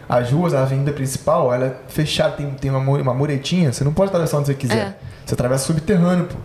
As 0.07 0.31
ruas, 0.31 0.53
a 0.53 0.61
avenida 0.61 0.93
principal, 0.93 1.53
ela 1.53 1.65
é 1.65 1.76
fechada. 1.89 2.38
Tem, 2.38 2.49
tem 2.52 2.72
uma, 2.72 2.80
uma 2.80 3.14
muretinha. 3.14 3.73
Você 3.73 3.84
não 3.84 3.93
pode 3.93 4.10
atravessar 4.10 4.38
onde 4.38 4.47
você 4.47 4.53
quiser. 4.53 4.77
É. 4.77 4.95
Você 5.26 5.34
atravessa 5.34 5.65
subterrâneo, 5.65 6.27
pô. 6.27 6.35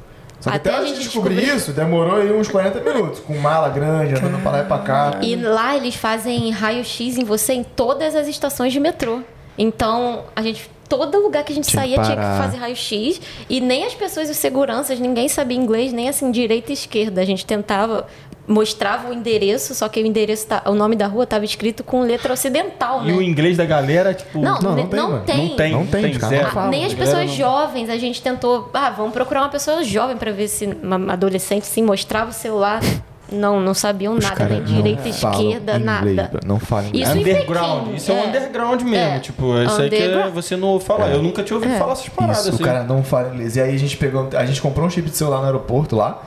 Só 0.41 0.51
que 0.51 0.57
Até 0.57 0.71
até, 0.71 0.79
a 0.79 0.81
gente 0.85 0.97
gente 0.97 1.05
descobrir 1.05 1.35
descobrir. 1.37 1.57
isso, 1.59 1.73
demorou 1.73 2.17
aí 2.17 2.33
uns 2.33 2.49
40 2.49 2.81
minutos. 2.81 3.21
Com 3.21 3.37
mala 3.39 3.69
grande, 3.69 4.15
andando 4.15 4.43
pra 4.43 4.51
lá 4.51 4.61
e 4.63 4.65
pra 4.65 4.79
cá. 4.79 5.19
E 5.23 5.37
lá 5.37 5.77
eles 5.77 5.95
fazem 5.95 6.51
raio-x 6.51 7.17
em 7.17 7.25
você 7.25 7.53
em 7.53 7.63
todas 7.63 8.17
as 8.17 8.27
estações 8.27 8.73
de 8.73 8.81
metrô. 8.81 9.21
Então, 9.57 10.25
a 10.35 10.43
gente. 10.43 10.69
Todo 10.89 11.21
lugar 11.21 11.45
que 11.45 11.53
a 11.53 11.55
gente 11.55 11.69
Tinha 11.69 11.85
que 11.85 11.95
saía 11.95 12.03
tinha 12.03 12.17
que 12.17 12.43
fazer 12.43 12.57
raio-x. 12.57 13.21
E 13.49 13.61
nem 13.61 13.85
as 13.85 13.95
pessoas, 13.95 14.29
os 14.29 14.37
seguranças, 14.39 14.99
ninguém 14.99 15.29
sabia 15.29 15.57
inglês, 15.57 15.93
nem 15.93 16.09
assim, 16.09 16.33
direita 16.33 16.71
e 16.71 16.75
esquerda. 16.75 17.21
A 17.21 17.25
gente 17.25 17.47
tentava, 17.47 18.09
mostrava 18.51 19.09
o 19.09 19.13
endereço, 19.15 19.75
só 19.75 19.89
que 19.89 20.03
o 20.03 20.07
endereço, 20.07 20.47
tá- 20.47 20.63
o 20.67 20.75
nome 20.75 20.97
da 20.97 21.07
rua 21.07 21.25
estava 21.25 21.45
escrito 21.45 21.85
com 21.85 22.03
letra 22.03 22.33
ocidental, 22.33 23.03
E 23.05 23.07
né? 23.07 23.13
o 23.15 23.23
inglês 23.23 23.57
da 23.57 23.65
galera, 23.65 24.13
tipo. 24.13 24.41
Não, 24.41 24.61
Não, 24.61 24.77
não 24.77 24.87
tem, 24.87 25.01
não 25.01 25.21
tem. 25.21 25.37
Não 25.37 25.57
tem, 25.57 25.73
Não 25.73 25.87
tem, 25.87 26.15
não 26.19 26.51
falam. 26.51 26.71
Nem 26.71 26.85
as 26.85 26.93
pessoas 26.93 27.31
jovens, 27.31 27.89
a 27.89 27.97
gente 27.97 28.21
tentou, 28.21 28.69
ah, 28.75 28.91
vamos 28.91 29.13
procurar 29.13 29.43
uma 29.43 29.49
pessoa 29.49 29.85
jovem 29.85 30.17
para 30.17 30.33
ver 30.33 30.49
se 30.49 30.67
uma 30.83 31.13
adolescente 31.13 31.65
sim 31.67 31.83
mostrava 31.83 32.31
o 32.31 32.35
celular. 32.35 32.81
Não, 33.33 33.61
não 33.61 33.75
sabiam 33.75 34.15
Os 34.17 34.25
nada, 34.25 34.45
nem 34.47 34.61
direita, 34.65 35.03
não 35.03 35.09
esquerda, 35.11 35.77
inglês, 35.79 35.85
nada. 35.85 36.31
Não 36.45 36.59
falam 36.59 36.89
inglês. 36.89 37.09
Isso 37.11 37.17
em 37.17 37.21
Underground. 37.21 37.95
Isso 37.95 38.11
é, 38.11 38.15
um 38.15 38.19
é. 38.19 38.27
underground 38.27 38.83
mesmo. 38.83 38.97
É. 39.15 39.19
Tipo, 39.21 39.63
isso 39.63 39.81
aí 39.83 39.89
que 39.89 40.31
você 40.35 40.57
não 40.57 40.81
fala. 40.81 41.07
Eu 41.07 41.23
nunca 41.23 41.41
tinha 41.45 41.57
ouvido 41.57 41.73
É. 41.73 41.79
falar 41.79 41.93
essas 41.93 42.09
paradas 42.09 42.39
Isso, 42.41 42.49
assim. 42.55 42.63
o 42.63 42.67
cara 42.67 42.83
não 42.83 43.05
fala 43.05 43.29
inglês. 43.33 43.55
E 43.55 43.61
aí 43.61 43.73
a 43.73 43.79
gente 43.79 43.97
pegou, 43.97 44.29
a 44.37 44.45
gente 44.45 44.61
comprou 44.61 44.85
um 44.85 44.91
chip 44.91 45.09
de 45.09 45.17
celular 45.17 45.39
no 45.39 45.45
aeroporto 45.45 45.95
lá. 45.95 46.21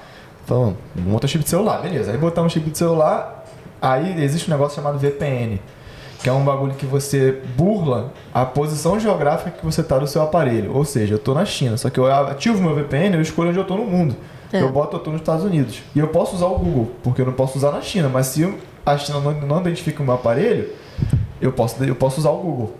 Falando, 0.46 0.78
monta 0.96 1.28
chip 1.28 1.44
de 1.44 1.50
celular, 1.50 1.82
beleza. 1.82 2.12
Aí 2.12 2.18
botamos 2.18 2.52
um 2.52 2.54
chip 2.54 2.70
de 2.70 2.78
celular. 2.78 3.46
Aí 3.82 4.24
existe 4.24 4.50
um 4.50 4.54
negócio 4.54 4.76
chamado 4.76 4.98
VPN, 4.98 5.60
que 6.22 6.30
é 6.30 6.34
um 6.34 6.44
bagulho 6.44 6.74
que 6.74 6.86
você 6.86 7.42
burla 7.56 8.14
a 8.34 8.46
posição 8.46 9.00
geográfica 9.00 9.52
que 9.52 9.66
você 9.66 9.84
tá 9.84 9.98
do 9.98 10.08
seu 10.08 10.22
aparelho. 10.22 10.74
Ou 10.74 10.86
seja, 10.86 11.16
eu 11.16 11.20
tô 11.20 11.34
na 11.34 11.46
China, 11.46 11.78
só 11.78 11.90
que 11.90 12.00
eu 12.00 12.12
ativo 12.12 12.62
meu 12.62 12.76
VPN, 12.76 13.16
eu 13.16 13.22
escolho 13.22 13.50
onde 13.50 13.60
eu 13.60 13.66
tô 13.66 13.76
no 13.76 13.86
mundo. 13.86 14.16
É. 14.52 14.62
Eu 14.62 14.72
boto 14.72 14.96
eu 14.96 15.00
tô 15.00 15.12
nos 15.12 15.22
Estados 15.22 15.44
Unidos. 15.44 15.82
E 15.96 16.00
eu 16.00 16.08
posso 16.08 16.36
usar 16.36 16.46
o 16.46 16.58
Google, 16.58 16.92
porque 17.04 17.22
eu 17.22 17.26
não 17.26 17.34
posso 17.34 17.58
usar 17.58 17.72
na 17.72 17.82
China. 17.82 18.08
Mas 18.08 18.28
se 18.28 18.54
a 18.86 18.98
China 18.98 19.20
não, 19.20 19.32
não 19.34 19.62
identifica 19.62 20.02
o 20.02 20.06
meu 20.06 20.14
aparelho, 20.14 20.70
eu 21.42 21.52
posso, 21.52 21.84
eu 21.84 21.96
posso 21.96 22.20
usar 22.20 22.30
o 22.30 22.38
Google. 22.38 22.74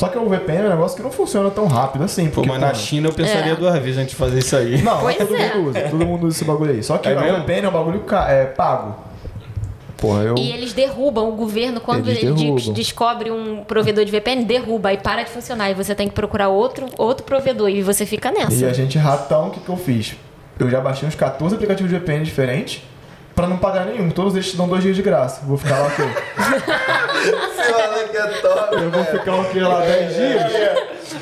Só 0.00 0.08
que 0.08 0.16
o 0.16 0.26
VPN 0.26 0.62
é 0.62 0.66
um 0.66 0.70
negócio 0.70 0.96
que 0.96 1.02
não 1.02 1.10
funciona 1.10 1.50
tão 1.50 1.66
rápido 1.66 2.04
assim. 2.04 2.24
Pô, 2.28 2.36
Porque, 2.36 2.48
mas 2.48 2.58
na 2.58 2.68
pô, 2.70 2.74
China 2.74 3.08
eu 3.08 3.12
pensaria 3.12 3.52
É. 3.52 3.54
duas 3.54 3.74
vezes 3.80 3.98
antes 3.98 4.12
de 4.12 4.16
fazer 4.16 4.38
isso 4.38 4.56
aí. 4.56 4.80
não, 4.80 4.98
Pois 5.00 5.14
todo 5.18 5.36
é. 5.36 5.54
mundo 5.54 5.68
usa. 5.68 5.80
Todo 5.90 6.06
mundo 6.06 6.26
usa 6.26 6.36
esse 6.38 6.44
bagulho 6.46 6.70
aí. 6.72 6.82
Só 6.82 6.96
que 6.96 7.06
É 7.06 7.12
o? 7.14 7.40
VPN 7.40 7.66
é 7.66 7.68
um 7.68 7.72
bagulho 7.72 8.02
é, 8.26 8.46
pago. 8.46 8.96
Porra, 9.98 10.22
eu. 10.22 10.34
E 10.38 10.52
eles 10.52 10.72
derrubam 10.72 11.28
o 11.28 11.32
governo 11.32 11.82
quando 11.82 12.08
Eles 12.08 12.22
ele 12.22 12.32
de- 12.54 12.72
descobre 12.72 13.30
um 13.30 13.62
provedor 13.64 14.02
de 14.06 14.10
VPN, 14.10 14.46
derruba 14.46 14.90
e 14.90 14.96
para 14.96 15.22
de 15.24 15.28
funcionar. 15.28 15.70
E 15.70 15.74
você 15.74 15.94
tem 15.94 16.08
que 16.08 16.14
procurar 16.14 16.48
outro, 16.48 16.86
outro 16.96 17.22
provedor 17.26 17.68
e 17.68 17.82
você 17.82 18.06
fica 18.06 18.30
nessa. 18.32 18.54
E 18.54 18.64
a 18.64 18.72
gente 18.72 18.96
ratão, 18.96 19.48
o 19.48 19.50
que, 19.50 19.60
que 19.60 19.68
eu 19.68 19.76
fiz? 19.76 20.16
Eu 20.58 20.70
já 20.70 20.80
baixei 20.80 21.06
uns 21.06 21.14
14 21.14 21.54
aplicativos 21.54 21.92
de 21.92 21.98
VPN 21.98 22.24
diferentes 22.24 22.82
pra 23.34 23.46
não 23.46 23.56
pagar 23.56 23.86
nenhum. 23.86 24.10
Todos 24.10 24.34
eles 24.34 24.50
te 24.50 24.56
dão 24.56 24.68
dois 24.68 24.82
dias 24.82 24.96
de 24.96 25.02
graça. 25.02 25.40
Vou 25.44 25.56
ficar 25.56 25.78
lá 25.78 25.90
quê? 25.90 26.02
Você 26.02 27.72
fala 27.72 28.04
que 28.08 28.16
é 28.16 28.26
top. 28.40 28.74
Eu 28.76 28.90
vou 28.90 29.04
ficar 29.04 29.34
o 29.36 29.44
quê 29.50 29.60
lá 29.60 29.80
10 29.80 30.14
dias? 30.14 30.52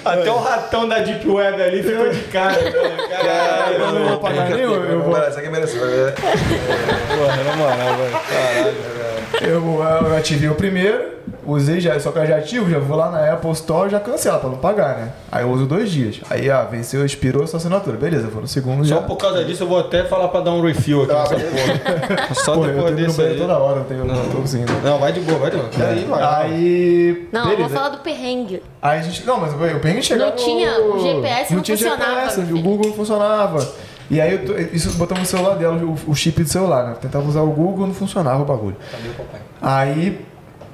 Até 0.05 0.31
o 0.31 0.39
ratão 0.39 0.89
da 0.89 0.99
Deep 1.01 1.29
Web 1.29 1.63
ali 1.63 1.83
ficou 1.83 2.09
de 2.11 2.21
cara. 2.25 2.55
Caralho, 2.55 3.75
Eu 3.75 3.93
não 3.93 4.09
vou 4.09 4.19
pagar 4.19 4.49
nenhum. 4.51 4.75
Eu 4.85 5.03
vou, 5.03 5.19
Isso 5.29 5.39
aqui 5.39 5.49
merece. 5.49 5.79
vai 5.79 5.89
ver. 5.89 6.15
Porra, 6.15 7.37
na 7.45 7.57
moral, 7.57 7.97
velho. 7.99 8.21
Caralho. 8.29 8.98
Eu, 9.41 9.81
eu 9.83 10.17
ativei 10.17 10.49
o 10.49 10.55
primeiro, 10.55 11.19
usei 11.45 11.81
já, 11.81 11.99
só 12.01 12.11
que 12.11 12.19
eu 12.19 12.27
já 12.27 12.37
ativo, 12.39 12.71
já 12.71 12.79
vou 12.79 12.97
lá 12.97 13.11
na 13.11 13.33
Apple 13.33 13.51
Store 13.53 13.89
e 13.89 13.91
já 13.93 14.01
cancela 14.01 14.39
pra 14.39 14.49
não 14.49 14.57
pagar, 14.59 14.97
né? 14.97 15.13
Aí 15.31 15.45
eu 15.45 15.51
uso 15.51 15.67
dois 15.67 15.91
dias. 15.91 16.21
Aí, 16.31 16.51
ah, 16.51 16.63
venceu, 16.65 17.05
expirou 17.05 17.43
a 17.45 17.47
sua 17.47 17.59
assinatura. 17.59 17.97
Beleza, 17.97 18.25
eu 18.27 18.31
vou 18.31 18.41
no 18.43 18.49
segundo 18.49 18.85
já. 18.85 18.97
Só 18.97 19.03
por 19.03 19.17
causa 19.17 19.45
disso 19.45 19.63
eu 19.65 19.69
vou 19.69 19.79
até 19.79 20.05
falar 20.05 20.29
pra 20.29 20.41
dar 20.41 20.53
um 20.53 20.63
refill 20.63 21.03
aqui 21.03 21.13
nessa 21.13 21.35
porra. 21.35 22.35
Só 22.35 22.55
Pô, 22.55 22.65
eu 22.67 22.75
depois 22.75 22.91
no 22.93 22.97
desse 23.07 23.23
aí. 23.23 23.37
toda 23.39 23.59
hora, 23.59 23.79
eu 23.81 23.85
tenho, 23.85 24.05
não 24.05 24.29
tô 24.31 24.39
conseguindo. 24.39 24.73
Não, 24.83 24.99
vai 24.99 25.13
de 25.13 25.21
boa, 25.21 25.39
vai 25.39 25.51
de 25.51 25.57
boa. 25.57 25.69
Aí, 25.89 26.05
vai. 26.05 26.23
Aí. 26.45 27.29
Não, 27.33 27.43
eu 27.43 27.49
beleza. 27.51 27.69
vou 27.69 27.77
falar 27.77 27.89
do 27.91 27.99
perrengue. 27.99 28.63
Aí 28.81 28.99
a 28.99 29.03
gente. 29.03 29.27
Não, 29.27 29.39
mas 29.41 29.53
o 29.53 29.57
perrengue 29.81 30.03
chegava. 30.03 30.31
Não 30.31 30.37
tinha- 30.37 30.81
o 30.81 30.99
GPS 31.01 31.55
não 31.55 31.63
tinha 31.63 31.77
funcionava, 31.77 32.31
GPS, 32.31 32.53
o. 32.53 32.63
Google 32.63 32.87
não 32.89 32.95
funcionava. 32.95 33.69
E 34.11 34.21
aí 34.21 34.33
eu 34.33 34.45
tô- 34.47 34.57
isso 34.57 34.91
botamos 34.97 35.23
no 35.25 35.27
celular 35.29 35.55
dela, 35.57 35.77
o, 35.85 35.97
o 36.11 36.15
chip 36.15 36.43
do 36.43 36.49
celular, 36.49 36.85
né? 36.87 36.97
Tentava 37.01 37.27
usar 37.29 37.43
o 37.43 37.51
Google, 37.51 37.87
não 37.87 37.95
funcionava 37.95 38.43
o 38.43 38.45
bagulho. 38.45 38.77
Cadê 38.91 39.09
o 39.09 39.13
papai? 39.13 39.41
Aí, 39.61 40.25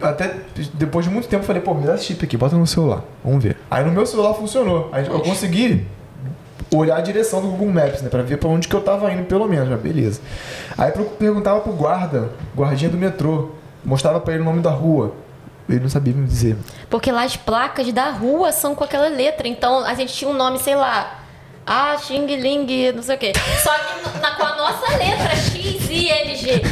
até 0.00 0.34
depois 0.74 1.04
de 1.04 1.10
muito 1.10 1.26
tempo, 1.28 1.42
eu 1.42 1.46
falei, 1.46 1.60
pô, 1.62 1.74
me 1.74 1.84
dá 1.86 1.94
esse 1.96 2.04
chip 2.04 2.24
aqui, 2.24 2.36
bota 2.36 2.56
no 2.56 2.66
celular, 2.66 3.02
vamos 3.24 3.42
ver. 3.42 3.56
Aí 3.70 3.84
no 3.84 3.90
meu 3.90 4.06
celular 4.06 4.34
funcionou. 4.34 4.88
Aí 4.92 5.06
eu 5.06 5.20
consegui 5.20 5.86
olhar 6.72 6.96
a 6.96 7.00
direção 7.00 7.40
do 7.40 7.48
Google 7.48 7.70
Maps, 7.72 8.02
né? 8.02 8.08
Pra 8.08 8.22
ver 8.22 8.38
pra 8.38 8.48
onde 8.48 8.68
que 8.68 8.74
eu 8.74 8.80
tava 8.80 9.10
indo, 9.12 9.24
pelo 9.24 9.46
menos, 9.48 9.68
já 9.68 9.76
beleza. 9.76 10.20
Aí 10.78 10.92
eu 10.94 11.04
perguntava 11.04 11.60
pro 11.60 11.72
guarda, 11.72 12.30
guardinha 12.56 12.90
do 12.90 12.96
metrô, 12.96 13.50
mostrava 13.84 14.20
pra 14.20 14.34
ele 14.34 14.42
o 14.42 14.44
nome 14.46 14.60
da 14.60 14.70
rua. 14.70 15.12
Ele 15.68 15.80
não 15.80 15.88
sabia 15.88 16.12
me 16.12 16.26
dizer. 16.26 16.56
Porque 16.90 17.10
lá 17.10 17.24
as 17.24 17.36
placas 17.36 17.90
da 17.92 18.10
rua 18.10 18.52
são 18.52 18.74
com 18.74 18.84
aquela 18.84 19.08
letra. 19.08 19.48
Então 19.48 19.82
a 19.84 19.94
gente 19.94 20.12
tinha 20.12 20.30
um 20.30 20.34
nome, 20.34 20.58
sei 20.58 20.74
lá. 20.76 21.23
Ah, 21.66 21.96
Xing 21.96 22.26
Ling, 22.26 22.92
não 22.92 23.02
sei 23.02 23.16
o 23.16 23.18
quê. 23.18 23.32
Só 23.62 23.70
que 23.72 24.20
na- 24.20 24.34
com 24.36 24.42
a 24.44 24.54
nossa 24.56 24.96
letra, 24.98 25.34
X, 25.34 25.88
I, 25.90 26.10
L, 26.10 26.36
G. 26.36 26.62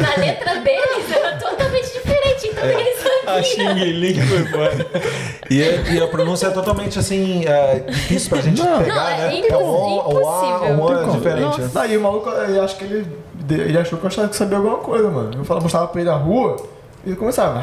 Na 0.00 0.16
letra 0.16 0.56
deles 0.60 1.12
era 1.14 1.36
totalmente 1.36 1.92
diferente. 1.92 2.46
Então 2.46 2.66
ninguém 2.66 2.92
A 3.26 3.32
sabia. 3.32 3.42
Xing 3.42 3.74
Ling 3.92 4.20
foi 4.22 4.44
foda. 4.46 4.86
E, 5.50 5.60
e 5.94 6.02
a 6.02 6.06
pronúncia 6.06 6.46
é 6.46 6.50
totalmente 6.50 6.98
assim, 6.98 7.44
é, 7.46 7.80
difícil 7.80 8.30
pra 8.30 8.40
gente 8.40 8.62
pegar, 8.62 8.80
Não, 8.86 9.08
é 9.08 9.16
né? 9.28 9.34
imposs- 9.36 9.62
o 9.62 9.66
O, 9.66 9.96
o 9.96 10.28
A, 10.28 10.46
impossível. 10.56 10.78
o 10.78 10.88
A 10.88 11.02
é 11.02 11.16
diferente. 11.16 11.60
né? 11.60 11.70
Daí 11.74 11.96
o 11.98 12.00
maluco, 12.00 12.30
eu 12.30 12.64
acho 12.64 12.76
que 12.76 12.84
ele, 12.84 13.06
ele 13.50 13.78
achou 13.78 13.98
que 13.98 14.04
eu 14.04 14.08
achava 14.08 14.28
que 14.28 14.36
sabia 14.36 14.56
alguma 14.56 14.78
coisa, 14.78 15.10
mano. 15.10 15.32
Eu 15.36 15.44
falava, 15.44 15.64
mostrava 15.64 15.88
pra 15.88 16.00
ele 16.00 16.08
a 16.10 16.14
rua, 16.14 16.56
e 17.04 17.10
ele 17.10 17.16
começava. 17.16 17.58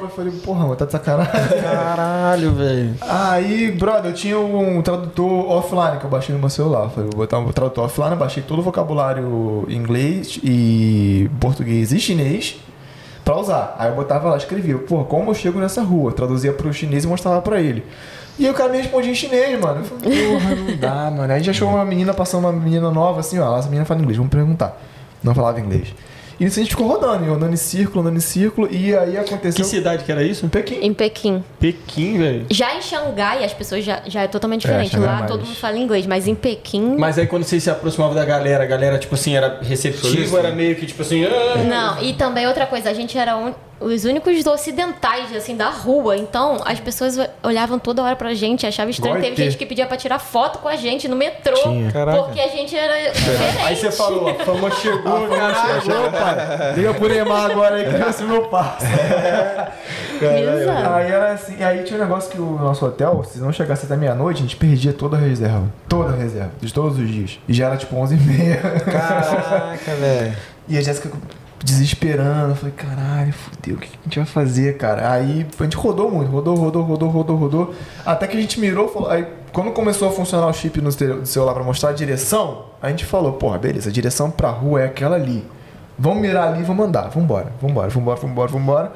Eu 0.00 0.08
falei, 0.14 0.32
porra, 0.44 0.60
mano, 0.64 0.76
tá 0.76 0.84
de 0.84 0.92
sacanagem. 0.92 1.32
Caralho, 1.62 2.52
velho. 2.52 2.94
Aí, 3.00 3.72
brother, 3.72 4.12
eu 4.12 4.14
tinha 4.14 4.38
um 4.38 4.80
tradutor 4.82 5.50
offline 5.50 5.98
que 5.98 6.04
eu 6.04 6.10
baixei 6.10 6.32
no 6.34 6.40
meu 6.40 6.48
celular. 6.50 6.84
Eu 6.84 6.90
Falei, 6.90 7.10
vou 7.10 7.20
botar 7.20 7.38
um 7.38 7.50
tradutor 7.50 7.84
offline, 7.84 8.12
eu 8.12 8.16
baixei 8.16 8.42
todo 8.42 8.60
o 8.60 8.62
vocabulário 8.62 9.66
inglês 9.68 10.38
e 10.44 11.28
português 11.40 11.92
e 11.92 11.98
chinês 11.98 12.56
pra 13.24 13.36
usar. 13.36 13.74
Aí 13.78 13.88
eu 13.90 13.96
botava 13.96 14.30
lá, 14.30 14.36
escrevia, 14.36 14.78
pô, 14.78 15.04
como 15.04 15.30
eu 15.30 15.34
chego 15.34 15.58
nessa 15.58 15.82
rua? 15.82 16.12
Traduzia 16.12 16.52
pro 16.52 16.72
chinês 16.72 17.04
e 17.04 17.06
mostrava 17.08 17.42
pra 17.42 17.60
ele. 17.60 17.84
E 18.38 18.48
o 18.48 18.54
cara 18.54 18.70
me 18.70 18.78
respondia 18.78 19.10
em 19.10 19.14
chinês, 19.16 19.60
mano. 19.60 19.80
Eu 19.80 19.84
falei, 19.84 20.28
porra, 20.28 20.54
não 20.54 20.76
dá, 20.76 21.10
mano. 21.10 21.32
Aí 21.32 21.42
já 21.42 21.52
chegou 21.52 21.74
uma 21.74 21.84
menina, 21.84 22.14
passou 22.14 22.38
uma 22.38 22.52
menina 22.52 22.90
nova 22.92 23.18
assim, 23.18 23.40
ó, 23.40 23.58
essa 23.58 23.66
menina 23.68 23.84
fala 23.84 24.00
inglês, 24.00 24.16
vamos 24.16 24.30
perguntar. 24.30 24.80
Não 25.22 25.34
falava 25.34 25.58
inglês. 25.60 25.92
E 26.40 26.44
nisso 26.44 26.58
a 26.60 26.62
gente 26.62 26.70
ficou 26.70 26.86
rodando, 26.86 27.32
andando 27.32 27.52
em 27.52 27.56
círculo, 27.56 28.00
andando 28.00 28.16
em 28.16 28.20
círculo, 28.20 28.68
e 28.70 28.94
aí 28.96 29.12
Que 29.12 29.16
aconteceu... 29.18 29.64
cidade 29.64 30.04
que 30.04 30.12
era 30.12 30.22
isso? 30.22 30.46
Pequim. 30.48 30.78
Em 30.80 30.94
Pequim. 30.94 31.42
Pequim, 31.58 32.18
velho. 32.18 32.46
Já 32.50 32.76
em 32.76 32.80
Xangai, 32.82 33.44
as 33.44 33.52
pessoas 33.52 33.84
já, 33.84 34.02
já 34.06 34.22
é 34.22 34.28
totalmente 34.28 34.64
É, 34.66 34.70
diferente. 34.70 34.90
Xangai 34.92 35.06
Lá 35.08 35.14
é 35.16 35.18
mais- 35.20 35.30
todo 35.32 35.44
mundo 35.44 35.56
fala 35.56 35.76
inglês, 35.78 36.06
mas 36.06 36.28
em 36.28 36.34
Pequim. 36.34 36.96
Mas 36.96 37.18
aí 37.18 37.26
quando 37.26 37.42
vocês 37.44 37.62
se 37.62 37.70
aproximavam 37.70 38.14
da 38.14 38.24
galera, 38.24 38.62
a 38.62 38.66
galera, 38.66 38.98
tipo 38.98 39.14
assim, 39.14 39.34
era 39.36 39.58
receptiva, 39.62 40.38
era 40.38 40.52
meio 40.52 40.76
que 40.76 40.86
tipo 40.86 41.02
assim. 41.02 41.24
"Ah". 41.24 41.56
Não, 41.64 42.02
e 42.02 42.12
também 42.14 42.46
outra 42.46 42.66
coisa, 42.66 42.88
a 42.90 42.94
gente 42.94 43.18
era 43.18 43.36
un- 43.36 43.52
os 43.80 44.04
únicos 44.04 44.44
ocidentais, 44.46 45.34
assim, 45.34 45.56
da 45.56 45.70
rua. 45.70 46.16
Então, 46.16 46.58
as 46.64 46.80
pessoas 46.80 47.16
olhavam 47.42 47.78
toda 47.78 48.02
hora 48.02 48.16
pra 48.16 48.34
gente, 48.34 48.66
achavam 48.66 48.90
estranho. 48.90 49.20
Teve 49.20 49.36
gente 49.36 49.56
que 49.56 49.66
pedia 49.66 49.86
pra 49.86 49.96
tirar 49.96 50.18
foto 50.18 50.58
com 50.58 50.68
a 50.68 50.76
gente 50.76 51.06
no 51.08 51.16
metrô. 51.16 51.56
Tinha. 51.56 51.90
Caraca. 51.92 52.22
Porque 52.22 52.40
a 52.40 52.48
gente 52.48 52.76
era 52.76 53.10
diferente. 53.12 53.62
Aí 53.64 53.76
você 53.76 53.90
falou, 53.90 54.28
a 54.28 54.34
fama 54.34 54.70
chegou, 54.70 55.28
Caralho, 55.28 56.06
ô, 56.06 56.10
pai. 56.10 56.74
Liga 56.76 56.94
pro 56.94 57.08
Neymar 57.08 57.50
agora 57.50 57.76
aí 57.76 57.84
que 57.84 58.12
ser 58.12 58.24
meu 58.24 58.42
passo. 58.48 58.86
Exato. 60.20 60.88
Aí 60.94 61.10
era 61.10 61.32
assim, 61.32 61.62
aí 61.62 61.84
tinha 61.84 61.98
um 61.98 62.02
negócio 62.02 62.30
que 62.30 62.40
o 62.40 62.58
nosso 62.58 62.84
hotel, 62.84 63.22
se 63.24 63.38
não 63.38 63.52
chegasse 63.52 63.86
até 63.86 63.96
meia-noite, 63.96 64.40
a 64.40 64.42
gente 64.42 64.56
perdia 64.56 64.92
toda 64.92 65.16
a 65.16 65.20
reserva. 65.20 65.64
Toda 65.88 66.12
a 66.12 66.16
reserva, 66.16 66.50
de 66.60 66.72
todos 66.72 66.98
os 66.98 67.08
dias. 67.08 67.38
E 67.48 67.54
já 67.54 67.66
era 67.66 67.76
tipo 67.76 67.94
11h30. 67.94 68.84
Caraca, 68.84 69.94
velho. 69.94 70.36
E 70.68 70.76
a 70.76 70.82
Jéssica 70.82 71.10
desesperando, 71.64 72.50
eu 72.52 72.56
falei, 72.56 72.74
caralho, 72.74 73.32
fudeu, 73.32 73.76
o 73.76 73.78
que 73.78 73.88
a 73.88 74.04
gente 74.04 74.16
vai 74.18 74.26
fazer, 74.26 74.76
cara? 74.76 75.10
Aí 75.10 75.46
a 75.58 75.62
gente 75.64 75.76
rodou 75.76 76.10
muito, 76.10 76.30
rodou, 76.30 76.54
rodou, 76.56 76.82
rodou, 76.82 77.08
rodou, 77.08 77.36
rodou. 77.36 77.74
Até 78.06 78.26
que 78.26 78.36
a 78.36 78.40
gente 78.40 78.60
mirou, 78.60 78.88
falou, 78.88 79.10
aí 79.10 79.26
quando 79.52 79.70
começou 79.72 80.08
a 80.08 80.12
funcionar 80.12 80.46
o 80.46 80.52
chip 80.52 80.80
no 80.80 80.90
celular 81.26 81.54
pra 81.54 81.62
mostrar 81.64 81.90
a 81.90 81.92
direção, 81.92 82.66
a 82.80 82.88
gente 82.90 83.04
falou, 83.04 83.32
porra, 83.34 83.58
beleza, 83.58 83.88
a 83.90 83.92
direção 83.92 84.30
pra 84.30 84.50
rua 84.50 84.82
é 84.82 84.86
aquela 84.86 85.16
ali. 85.16 85.44
Vamos 85.98 86.18
mirar 86.20 86.48
ali 86.52 86.60
e 86.60 86.64
vamos 86.64 86.86
andar, 86.86 87.08
vambora, 87.08 87.52
vambora, 87.60 87.88
vambora, 87.88 88.20
vambora, 88.20 88.50
vambora. 88.52 88.92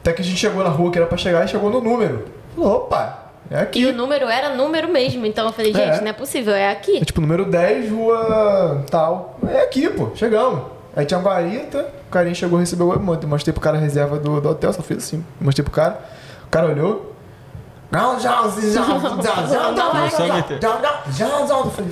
Até 0.00 0.12
que 0.12 0.20
a 0.20 0.24
gente 0.24 0.36
chegou 0.36 0.62
na 0.62 0.68
rua 0.68 0.90
que 0.90 0.98
era 0.98 1.06
pra 1.06 1.16
chegar 1.16 1.44
e 1.44 1.48
chegou 1.48 1.70
no 1.70 1.80
número. 1.80 2.24
Falou, 2.54 2.76
opa, 2.76 3.30
é 3.50 3.60
aqui. 3.60 3.80
E 3.80 3.86
o 3.86 3.94
número 3.94 4.26
era 4.28 4.54
número 4.54 4.92
mesmo. 4.92 5.24
Então 5.24 5.46
eu 5.46 5.52
falei, 5.52 5.72
gente, 5.72 5.98
É. 5.98 6.00
não 6.02 6.08
é 6.08 6.12
possível, 6.12 6.52
é 6.54 6.70
aqui. 6.70 6.98
É 6.98 7.04
tipo 7.04 7.20
número 7.20 7.46
10, 7.46 7.90
rua 7.90 8.84
tal. 8.90 9.38
É 9.48 9.62
aqui, 9.62 9.88
pô, 9.88 10.10
chegamos. 10.14 10.62
Aí 10.94 11.06
tinha 11.06 11.18
guarita, 11.20 11.86
o 12.06 12.10
carinha 12.10 12.34
chegou, 12.34 12.58
recebeu, 12.58 12.92
eu 12.92 13.00
mostrei 13.00 13.52
pro 13.52 13.62
cara 13.62 13.78
a 13.78 13.80
reserva 13.80 14.18
do, 14.18 14.40
do 14.40 14.48
hotel, 14.50 14.72
só 14.72 14.82
fiz 14.82 14.98
assim, 14.98 15.24
mostrei 15.40 15.64
pro 15.64 15.72
cara. 15.72 16.00
O 16.46 16.50
cara 16.50 16.66
olhou. 16.66 17.14
Não, 17.90 18.18
já, 18.18 18.42
já, 18.48 18.60
já, 18.60 19.22
já, 19.22 19.46
já, 19.46 19.72
Não, 19.72 20.10
só 20.10 20.26
já, 20.26 20.34
meter. 20.34 20.58
já, 20.60 20.80
já, 20.80 21.02
já, 21.10 21.46
já. 21.46 21.54
Eu 21.58 21.70
falei, 21.70 21.90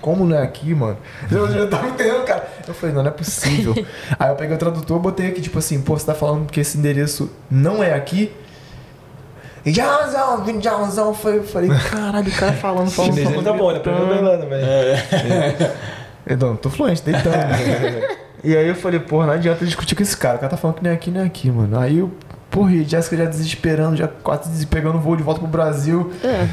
como 0.00 0.24
não 0.24 0.36
é 0.36 0.42
aqui, 0.42 0.74
mano? 0.74 0.96
Eu 1.30 1.50
já 1.50 1.66
tava 1.68 1.88
entendendo, 1.88 2.24
cara. 2.24 2.48
Eu 2.66 2.74
falei, 2.74 2.94
não, 2.94 3.02
não 3.02 3.10
é 3.10 3.12
possível. 3.12 3.74
Aí 4.18 4.30
eu 4.30 4.36
peguei 4.36 4.56
o 4.56 4.58
tradutor, 4.58 4.98
botei 4.98 5.28
aqui, 5.28 5.40
tipo 5.40 5.58
assim, 5.58 5.80
pô, 5.80 5.96
você 5.96 6.06
tá 6.06 6.14
falando 6.14 6.50
que 6.50 6.60
esse 6.60 6.76
endereço 6.78 7.30
não 7.50 7.82
é 7.82 7.94
aqui? 7.94 8.32
E 9.64 9.72
já, 9.72 10.08
já, 10.08 10.10
já. 10.10 11.02
Eu 11.02 11.14
falei, 11.14 11.70
caralho, 11.90 12.28
o 12.28 12.36
cara 12.36 12.52
falando, 12.54 12.90
falando, 12.90 13.14
Chinês 13.14 13.28
falando. 13.30 13.44
tá 13.44 13.52
bom, 13.52 13.70
ele 13.70 13.78
aprendeu 13.78 14.14
Irlanda, 14.14 14.46
velho. 14.46 15.72
Eu 16.26 16.36
não, 16.36 16.56
tô 16.56 16.70
fluente, 16.70 17.02
deitando. 17.02 17.36
E 18.44 18.56
aí 18.56 18.68
eu 18.68 18.74
falei, 18.74 18.98
porra, 18.98 19.26
não 19.26 19.34
adianta 19.34 19.64
discutir 19.64 19.94
com 19.94 20.02
esse 20.02 20.16
cara. 20.16 20.36
O 20.36 20.38
cara 20.38 20.50
tá 20.50 20.56
falando 20.56 20.76
que 20.76 20.82
nem 20.82 20.92
aqui, 20.92 21.10
nem 21.10 21.22
aqui, 21.22 21.50
mano. 21.50 21.78
Aí 21.78 21.98
eu, 21.98 22.10
porra, 22.50 22.72
e 22.72 22.84
Jéssica 22.84 23.16
já 23.16 23.24
desesperando, 23.24 23.96
já 23.96 24.08
quase 24.08 24.66
pegando 24.66 24.98
o 24.98 25.00
voo 25.00 25.16
de 25.16 25.22
volta 25.22 25.40
pro 25.40 25.48
Brasil. 25.48 26.12
É. 26.24 26.48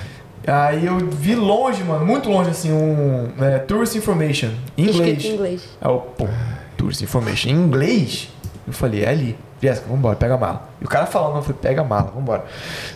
Aí 0.47 0.85
eu 0.85 0.97
vi 0.97 1.35
longe, 1.35 1.83
mano, 1.83 2.05
muito 2.05 2.29
longe, 2.29 2.49
assim, 2.49 2.71
um 2.71 3.31
é, 3.39 3.59
Tourist 3.59 3.95
Information, 3.95 4.49
em 4.77 4.85
Escrito 4.85 5.01
inglês. 5.01 5.25
em 5.25 5.33
inglês. 5.33 5.69
Aí 5.81 5.91
eu, 5.91 5.99
pô, 5.99 6.27
Tourist 6.77 7.01
Information 7.01 7.49
em 7.49 7.53
inglês? 7.53 8.29
Eu 8.65 8.73
falei, 8.73 9.03
é 9.03 9.09
ali. 9.09 9.37
Jéssica, 9.61 9.87
vambora, 9.89 10.15
pega 10.15 10.35
a 10.35 10.37
mala. 10.37 10.69
E 10.79 10.85
o 10.85 10.87
cara 10.87 11.05
falando, 11.05 11.37
eu 11.37 11.41
falei, 11.41 11.57
pega 11.61 11.81
a 11.81 11.83
mala, 11.83 12.11
vambora. 12.15 12.45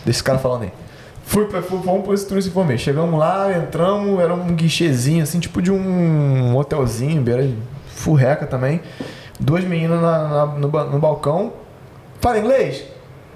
Deixa 0.04 0.10
esse 0.18 0.24
cara 0.24 0.38
falando 0.38 0.62
aí. 0.62 0.72
Fui 1.24 1.44
pra, 1.46 1.62
fui, 1.62 1.80
fomos 1.82 2.04
pro 2.04 2.14
esse 2.14 2.26
Tourist 2.26 2.48
Information. 2.48 2.84
Chegamos 2.84 3.18
lá, 3.18 3.56
entramos, 3.56 4.20
era 4.20 4.32
um 4.32 4.54
guichezinho, 4.54 5.22
assim, 5.22 5.40
tipo 5.40 5.60
de 5.60 5.70
um 5.70 6.56
hotelzinho, 6.56 7.20
beira 7.20 7.42
furreca 8.04 8.46
também. 8.46 8.80
Duas 9.40 9.64
meninas 9.64 10.00
na- 10.00 10.28
na- 10.28 10.46
no, 10.46 10.68
no 10.68 10.98
balcão. 10.98 11.52
Fala 12.20 12.38
inglês? 12.38 12.84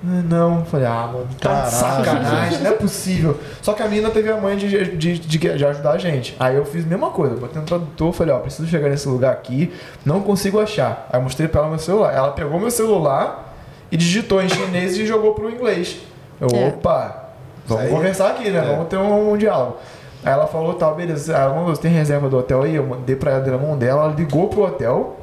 "Ah, 0.04 0.22
Não, 0.28 0.64
falei, 0.64 0.86
ah, 0.86 1.10
mano, 1.12 1.26
tá 1.40 1.62
de 1.62 1.74
sacanagem, 1.74 2.58
não 2.60 2.70
é 2.70 2.74
possível. 2.74 3.36
Só 3.60 3.72
que 3.72 3.82
a 3.82 3.88
menina 3.88 4.10
teve 4.10 4.30
a 4.30 4.36
mãe 4.36 4.56
de, 4.56 4.96
de, 4.96 5.18
de, 5.18 5.38
de 5.38 5.64
ajudar 5.66 5.90
a 5.92 5.98
gente. 5.98 6.36
Aí 6.38 6.54
eu 6.54 6.64
fiz 6.64 6.84
a 6.84 6.86
mesma 6.88 7.10
coisa, 7.10 7.34
botei 7.34 7.60
no 7.60 7.66
tradutor, 7.66 8.12
falei, 8.12 8.32
ó, 8.32 8.38
preciso 8.38 8.68
chegar 8.68 8.88
nesse 8.88 9.08
lugar 9.08 9.32
aqui, 9.32 9.72
não 10.04 10.20
consigo 10.20 10.60
achar. 10.60 11.08
Aí 11.12 11.18
eu 11.18 11.22
mostrei 11.24 11.48
pra 11.48 11.62
ela 11.62 11.70
meu 11.70 11.80
celular. 11.80 12.14
Ela 12.14 12.30
pegou 12.30 12.60
meu 12.60 12.70
celular 12.70 13.54
e 13.90 13.96
digitou 13.96 14.40
em 14.40 14.48
chinês 14.48 14.96
e 14.96 15.04
jogou 15.04 15.34
pro 15.34 15.50
inglês. 15.50 15.96
Eu, 16.40 16.46
É. 16.56 16.68
opa, 16.68 17.30
vamos 17.66 17.84
Aí- 17.86 17.90
conversar 17.90 18.28
aqui, 18.30 18.50
né? 18.50 18.58
É. 18.60 18.62
Vamos 18.76 18.86
ter 18.88 18.98
um, 18.98 19.32
um 19.32 19.36
diálogo. 19.36 19.78
Aí 20.24 20.32
ela 20.32 20.46
falou, 20.46 20.74
tal, 20.74 20.94
beleza. 20.94 21.32
Ela 21.34 21.52
você 21.62 21.82
tem 21.82 21.90
reserva 21.90 22.28
do 22.28 22.38
hotel 22.38 22.62
aí? 22.62 22.74
Eu 22.74 22.86
mandei 22.86 23.14
pra 23.16 23.32
ela, 23.32 23.40
dei 23.40 23.52
na 23.52 23.58
mão 23.58 23.76
dela, 23.76 24.04
ela 24.04 24.14
ligou 24.14 24.48
pro 24.48 24.64
hotel, 24.64 25.20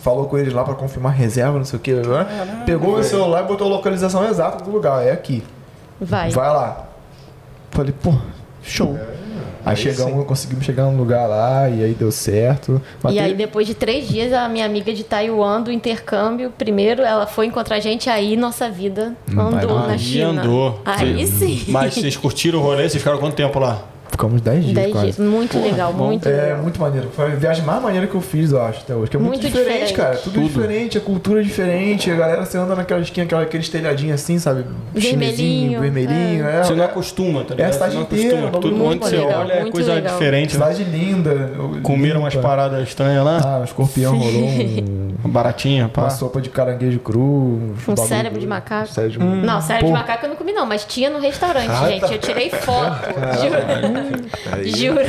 falou 0.00 0.26
com 0.26 0.38
eles 0.38 0.52
lá 0.52 0.62
pra 0.64 0.74
confirmar 0.74 1.12
reserva, 1.12 1.58
não 1.58 1.64
sei 1.64 1.76
o 1.78 1.80
que. 1.80 1.92
Pegou 2.64 2.94
meu 2.94 3.02
celular 3.02 3.44
e 3.44 3.46
botou 3.46 3.66
a 3.66 3.70
localização 3.70 4.24
exata 4.28 4.62
do 4.62 4.70
lugar. 4.70 5.04
É 5.04 5.10
aqui. 5.10 5.42
Vai. 6.00 6.30
Vai 6.30 6.48
lá. 6.48 6.86
Falei, 7.70 7.92
pô, 7.92 8.14
show. 8.62 8.98
Aí, 9.64 9.70
Aí 9.70 9.76
chegamos, 9.76 10.18
sim. 10.18 10.24
conseguimos 10.24 10.64
chegar 10.64 10.86
no 10.86 10.96
lugar 10.96 11.28
lá 11.28 11.68
e 11.68 11.84
aí 11.84 11.94
deu 11.94 12.10
certo. 12.10 12.82
Mas 13.00 13.14
E 13.14 13.20
aí, 13.20 13.32
depois 13.32 13.64
de 13.64 13.74
três 13.74 14.08
dias, 14.08 14.32
a 14.32 14.48
minha 14.48 14.66
amiga 14.66 14.92
de 14.92 15.04
Taiwan, 15.04 15.62
do 15.62 15.70
intercâmbio, 15.70 16.50
primeiro 16.50 17.02
ela 17.02 17.26
foi 17.28 17.46
encontrar 17.46 17.76
a 17.76 17.80
gente, 17.80 18.10
aí 18.10 18.36
nossa 18.36 18.68
vida 18.68 19.14
andou 19.30 19.78
Aí 19.78 19.86
na 19.88 19.98
China. 19.98 20.42
andou. 20.42 20.80
Aí 20.84 21.24
sim. 21.28 21.64
Mas 21.68 21.94
vocês 21.94 22.16
curtiram 22.16 22.58
o 22.58 22.62
rolê? 22.62 22.88
Vocês 22.88 23.00
ficaram 23.02 23.18
quanto 23.18 23.36
tempo 23.36 23.56
lá? 23.60 23.91
Ficamos 24.22 24.40
10 24.40 24.62
dias 24.64 24.74
Dez 24.74 24.92
quase. 24.92 25.06
dias. 25.12 25.18
Muito 25.18 25.58
legal, 25.58 25.92
bom. 25.92 26.06
muito 26.06 26.28
É, 26.28 26.32
legal. 26.42 26.58
muito 26.58 26.80
maneiro. 26.80 27.08
Foi 27.12 27.24
a 27.24 27.34
viagem 27.34 27.64
mais 27.64 27.82
maneira 27.82 28.06
que 28.06 28.14
eu 28.14 28.20
fiz, 28.20 28.52
eu 28.52 28.62
acho, 28.62 28.80
até 28.80 28.94
hoje. 28.94 29.10
Que 29.10 29.16
é 29.16 29.20
muito, 29.20 29.32
Muito 29.32 29.46
diferente, 29.46 29.86
diferente. 29.88 29.94
cara. 29.94 30.16
Tudo, 30.16 30.34
Tudo. 30.34 30.46
diferente, 30.46 30.98
a 30.98 31.00
cultura 31.00 31.40
é 31.40 31.42
diferente. 31.42 32.10
A 32.10 32.14
galera, 32.14 32.44
você 32.44 32.56
anda 32.56 32.74
naquela 32.76 33.00
esquina, 33.00 33.24
aquela, 33.26 33.42
aqueles 33.42 33.68
telhadinhos 33.68 34.14
assim, 34.20 34.38
sabe? 34.38 34.64
Chinesinho, 34.96 35.80
Vermelhinho, 35.80 35.80
vermelhinho. 35.80 36.46
É, 36.46 36.62
Você 36.62 36.74
não 36.74 36.82
é, 36.84 36.86
acostuma, 36.86 37.40
tá 37.44 37.50
É 37.50 37.52
a 37.52 37.56
ligado? 37.56 37.72
cidade 37.72 37.96
inteira, 37.96 38.50
Tudo 38.52 38.84
onde 38.84 38.98
você 39.04 39.16
legal, 39.16 39.40
olha 39.40 39.52
é 39.54 39.70
coisa 39.70 39.94
legal. 39.94 40.12
diferente. 40.12 40.56
né? 40.58 40.66
cidade 40.72 40.84
linda. 40.84 41.50
Comeram 41.82 42.20
umas 42.20 42.34
paradas 42.36 42.86
estranhas 42.88 43.24
lá? 43.24 43.40
Ah, 43.44 43.58
um 43.60 43.64
escorpião 43.64 44.16
rolou 44.16 44.42
um, 44.44 45.08
Uma 45.24 45.32
baratinha, 45.32 45.88
pá. 45.88 46.02
uma 46.02 46.10
sopa 46.10 46.40
de 46.40 46.48
caranguejo 46.48 46.98
cru. 47.00 47.74
Um 47.88 47.96
cérebro 47.96 48.38
de 48.38 48.46
macaco. 48.46 48.88
Cérebro 48.92 49.18
de 49.18 49.24
Não, 49.46 49.60
cérebro 49.60 49.86
de 49.88 49.92
macaco 49.92 50.24
eu 50.26 50.28
não 50.30 50.36
comi 50.36 50.52
não, 50.52 50.66
mas 50.66 50.84
tinha 50.84 51.10
no 51.10 51.18
restaurante, 51.18 51.68
Ah, 51.70 51.88
gente. 51.88 52.00
tá. 52.00 52.12
Eu 52.12 52.18
tirei 52.18 52.50
foto. 52.50 52.92
Aí- 54.52 54.68
Juro. 54.70 55.00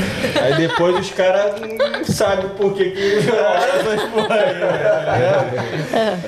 Aí 0.41 0.55
depois 0.55 0.99
os 0.99 1.11
caras 1.11 1.53
não 1.61 2.03
sabem 2.05 2.49
por 2.51 2.73
que 2.73 2.91
que 2.91 3.17
essas 3.17 4.01
porra 4.11 4.35
aí, 4.35 4.53
né? 4.55 6.19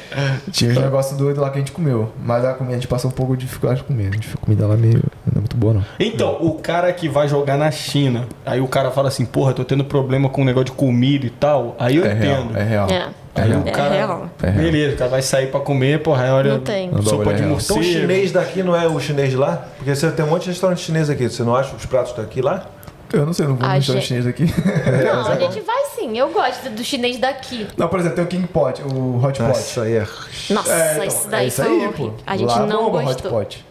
Tinha 0.52 0.72
uns 0.72 0.78
negócios 0.78 1.18
doidos 1.18 1.42
lá 1.42 1.50
que 1.50 1.58
a 1.58 1.60
gente 1.60 1.72
comeu. 1.72 2.12
Mas 2.22 2.44
a 2.46 2.54
comida 2.54 2.76
a 2.76 2.80
gente 2.80 2.88
passou 2.88 3.10
um 3.10 3.14
pouco 3.14 3.36
de 3.36 3.46
dificuldade 3.46 3.82
de 3.82 3.88
comer. 3.88 4.10
A 4.10 4.12
gente- 4.12 4.38
comida 4.38 4.68
lá 4.68 4.76
meio. 4.76 5.02
Não 5.26 5.34
é 5.36 5.40
muito 5.40 5.58
boa, 5.58 5.74
não. 5.74 5.86
Então, 6.00 6.38
o 6.42 6.56
cara 6.60 6.92
que 6.94 7.08
vai 7.10 7.28
jogar 7.28 7.58
na 7.58 7.72
China, 7.72 8.28
aí 8.46 8.62
o 8.62 8.68
cara 8.68 8.92
fala 8.92 9.08
assim, 9.08 9.26
porra, 9.26 9.54
tô 9.54 9.64
tendo 9.66 9.84
problema 9.84 10.30
com 10.30 10.42
o 10.42 10.46
negócio 10.46 10.66
de 10.66 10.72
comida 10.74 11.26
e 11.26 11.30
tal. 11.30 11.76
Aí 11.80 11.96
eu 11.98 12.06
É 12.06 12.14
real, 12.14 12.42
entendo. 12.44 12.58
é 12.58 12.64
real. 12.64 12.90
É. 12.90 13.08
Aí 13.36 13.52
É 13.52 13.58
o 13.58 13.64
cara, 13.66 13.90
real. 13.94 14.30
É 14.42 14.50
real. 14.50 14.72
beleza, 14.72 14.96
o 14.96 14.98
cara 14.98 15.12
vai 15.12 15.22
sair 15.22 15.48
pra 15.52 15.60
comer, 15.60 16.02
porra, 16.02 16.24
aí 16.24 16.30
olha, 16.32 16.54
Não 16.54 16.60
tem. 16.62 16.90
Sopa 17.04 17.34
de 17.34 17.42
real. 17.42 17.50
morcego. 17.52 17.80
Então 17.80 17.90
o 17.90 17.94
chinês 17.94 18.32
daqui 18.32 18.64
não 18.64 18.76
é 18.76 18.88
o 18.88 19.00
chinês 19.00 19.30
de 19.32 19.36
lá? 19.38 19.68
Porque 19.78 19.94
você 19.94 20.10
tem 20.12 20.26
um 20.26 20.30
monte 20.30 20.44
de 20.44 20.50
restaurante 20.52 20.80
chinês 20.82 21.10
aqui. 21.10 21.30
Você 21.30 21.44
não 21.44 21.56
acha 21.56 21.76
os 21.76 21.86
pratos 21.86 22.14
daqui 22.14 22.42
lá? 22.42 22.66
Eu 23.14 23.26
não 23.26 23.34
sei, 23.34 23.46
eu 23.46 23.50
não 23.50 23.56
vou 23.56 23.68
no 23.68 23.74
restaurante 23.74 24.08
chinês 24.08 24.26
aqui. 24.28 24.44
Não, 24.46 25.28
a 25.32 25.36
gente 25.40 25.62
vai 25.62 25.86
sim. 25.96 26.18
Eu 26.18 26.30
gosto 26.30 26.70
do 26.70 26.84
chinês 26.84 27.18
daqui. 27.18 27.68
não, 27.78 27.88
por 27.88 28.00
exemplo, 28.00 28.16
tem 28.16 28.26
o 28.26 28.28
King 28.28 28.48
Pot, 28.48 28.82
o 28.82 29.18
Hot 29.24 29.42
Nossa, 29.42 29.54
Pot. 29.54 29.60
isso 29.60 29.82
aí 29.82 29.94
é. 29.98 30.08
Nossa, 30.50 30.74
É, 30.74 30.94
então, 30.94 31.04
isso 31.06 31.28
daí 31.30 31.44
é 31.46 31.48
isso 31.48 31.64
foi 31.64 31.72
aí, 31.86 31.94
pô. 31.94 32.12
A 32.26 32.36
gente 32.38 32.50
Lá 32.50 32.66
não 32.66 32.86
bomba 32.86 32.98
Hot 33.00 33.06
gostou. 33.06 33.32
Pot. 33.32 33.66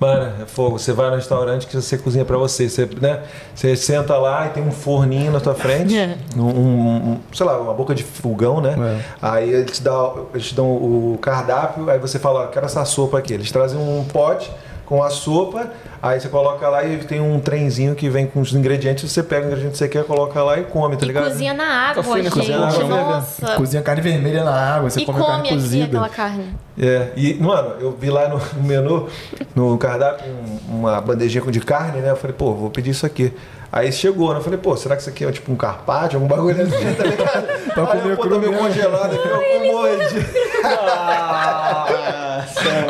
Mano, 0.00 0.42
é 0.42 0.46
fogo. 0.46 0.78
Você 0.78 0.92
vai 0.94 1.10
no 1.10 1.16
restaurante 1.16 1.66
que 1.66 1.76
você 1.76 1.98
cozinha 1.98 2.24
pra 2.24 2.38
você. 2.38 2.68
Você, 2.68 2.88
né? 3.00 3.20
você 3.54 3.76
senta 3.76 4.16
lá 4.16 4.46
e 4.46 4.50
tem 4.50 4.62
um 4.62 4.70
forninho 4.70 5.30
na 5.30 5.40
tua 5.40 5.54
frente. 5.54 5.96
É. 5.96 6.16
um, 6.36 6.40
um- 6.42 6.96
um- 7.12 7.20
sei 7.34 7.44
lá, 7.44 7.58
uma 7.60 7.74
boca 7.74 7.94
de 7.94 8.02
fogão, 8.02 8.60
né? 8.62 8.74
É. 8.78 9.00
Aí 9.20 9.50
eles 9.52 9.72
te, 9.76 9.82
dão, 9.82 10.26
eles 10.32 10.46
te 10.48 10.54
dão 10.54 10.66
o 10.70 11.18
cardápio, 11.20 11.88
aí 11.90 11.98
você 11.98 12.18
fala, 12.18 12.44
ó, 12.44 12.46
quero 12.46 12.64
essa 12.64 12.82
sopa 12.86 13.18
aqui. 13.18 13.34
Eles 13.34 13.52
trazem 13.52 13.78
um 13.78 14.02
pote 14.04 14.50
com 14.90 15.02
a 15.04 15.08
sopa, 15.08 15.70
aí 16.02 16.18
você 16.20 16.28
coloca 16.28 16.68
lá 16.68 16.82
e 16.84 16.96
tem 16.98 17.20
um 17.20 17.38
trenzinho 17.38 17.94
que 17.94 18.08
vem 18.10 18.26
com 18.26 18.40
os 18.40 18.52
ingredientes, 18.52 19.08
você 19.10 19.22
pega 19.22 19.44
o 19.44 19.46
ingrediente 19.46 19.70
que 19.72 19.78
você 19.78 19.88
quer, 19.88 20.02
coloca 20.02 20.42
lá 20.42 20.58
e 20.58 20.64
come, 20.64 20.96
tá 20.96 21.04
E 21.04 21.08
ligado? 21.08 21.24
cozinha 21.28 21.54
na 21.54 21.64
água, 21.90 22.02
fui 22.02 22.22
na 22.22 22.24
gente. 22.24 22.32
cozinha 22.32 22.58
na 22.58 22.68
água, 22.68 22.88
Nossa. 23.14 23.54
Cozinha 23.54 23.82
carne 23.84 24.02
vermelha 24.02 24.42
na 24.42 24.74
água, 24.74 24.90
você 24.90 25.02
E 25.02 25.06
come, 25.06 25.18
a 25.18 25.22
come 25.22 25.32
carne 25.32 25.48
cozida. 25.50 25.84
aquela 25.86 26.08
carne. 26.08 26.44
É, 26.76 27.08
e, 27.16 27.34
mano, 27.34 27.74
eu 27.80 27.92
vi 27.92 28.10
lá 28.10 28.28
no, 28.28 28.40
menu, 28.66 29.08
no 29.54 29.78
cardápio, 29.78 30.26
um- 30.28 30.78
uma 30.80 31.00
bandejinha 31.00 31.44
com 31.44 31.52
de 31.52 31.60
carne, 31.60 32.00
né? 32.00 32.10
Eu 32.10 32.16
falei, 32.16 32.34
pô, 32.36 32.52
vou 32.52 32.68
pedir 32.70 32.90
isso 32.90 33.06
aqui. 33.06 33.32
Aí 33.72 33.92
chegou, 33.92 34.32
né? 34.32 34.40
Eu 34.40 34.42
falei, 34.42 34.58
pô, 34.58 34.76
será 34.76 34.96
que 34.96 35.02
isso 35.02 35.10
aqui 35.10 35.24
é 35.24 35.30
tipo 35.30 35.52
um 35.52 35.56
carpaccio, 35.56 36.16
algum 36.16 36.26
bagulho 36.26 36.60
assim, 36.62 36.94
tá 36.94 37.04
ligado? 37.04 37.46
Pra 37.74 37.92
Aí 37.92 38.00
comer 38.00 38.12
eu, 38.12 38.16
pô, 38.16 38.22
cru 38.22 38.34
tá 38.34 38.38
meio 38.40 38.58
congelado 38.58 39.14
aqui, 39.14 39.28
eu 39.28 39.60
como 39.60 39.78
hoje. 39.78 40.26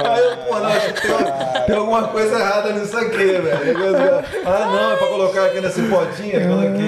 Não, 0.60 0.66
acho 0.68 0.92
que 0.94 1.00
tem, 1.02 1.64
tem 1.66 1.76
alguma 1.76 2.02
coisa 2.08 2.38
errada 2.38 2.72
nisso 2.72 2.96
aqui, 2.96 3.16
velho. 3.16 4.24
Ah, 4.46 4.66
não, 4.66 4.92
é 4.92 4.96
pra 4.96 5.06
colocar 5.08 5.44
aqui 5.46 5.60
nesse 5.60 5.82
potinho, 5.82 6.36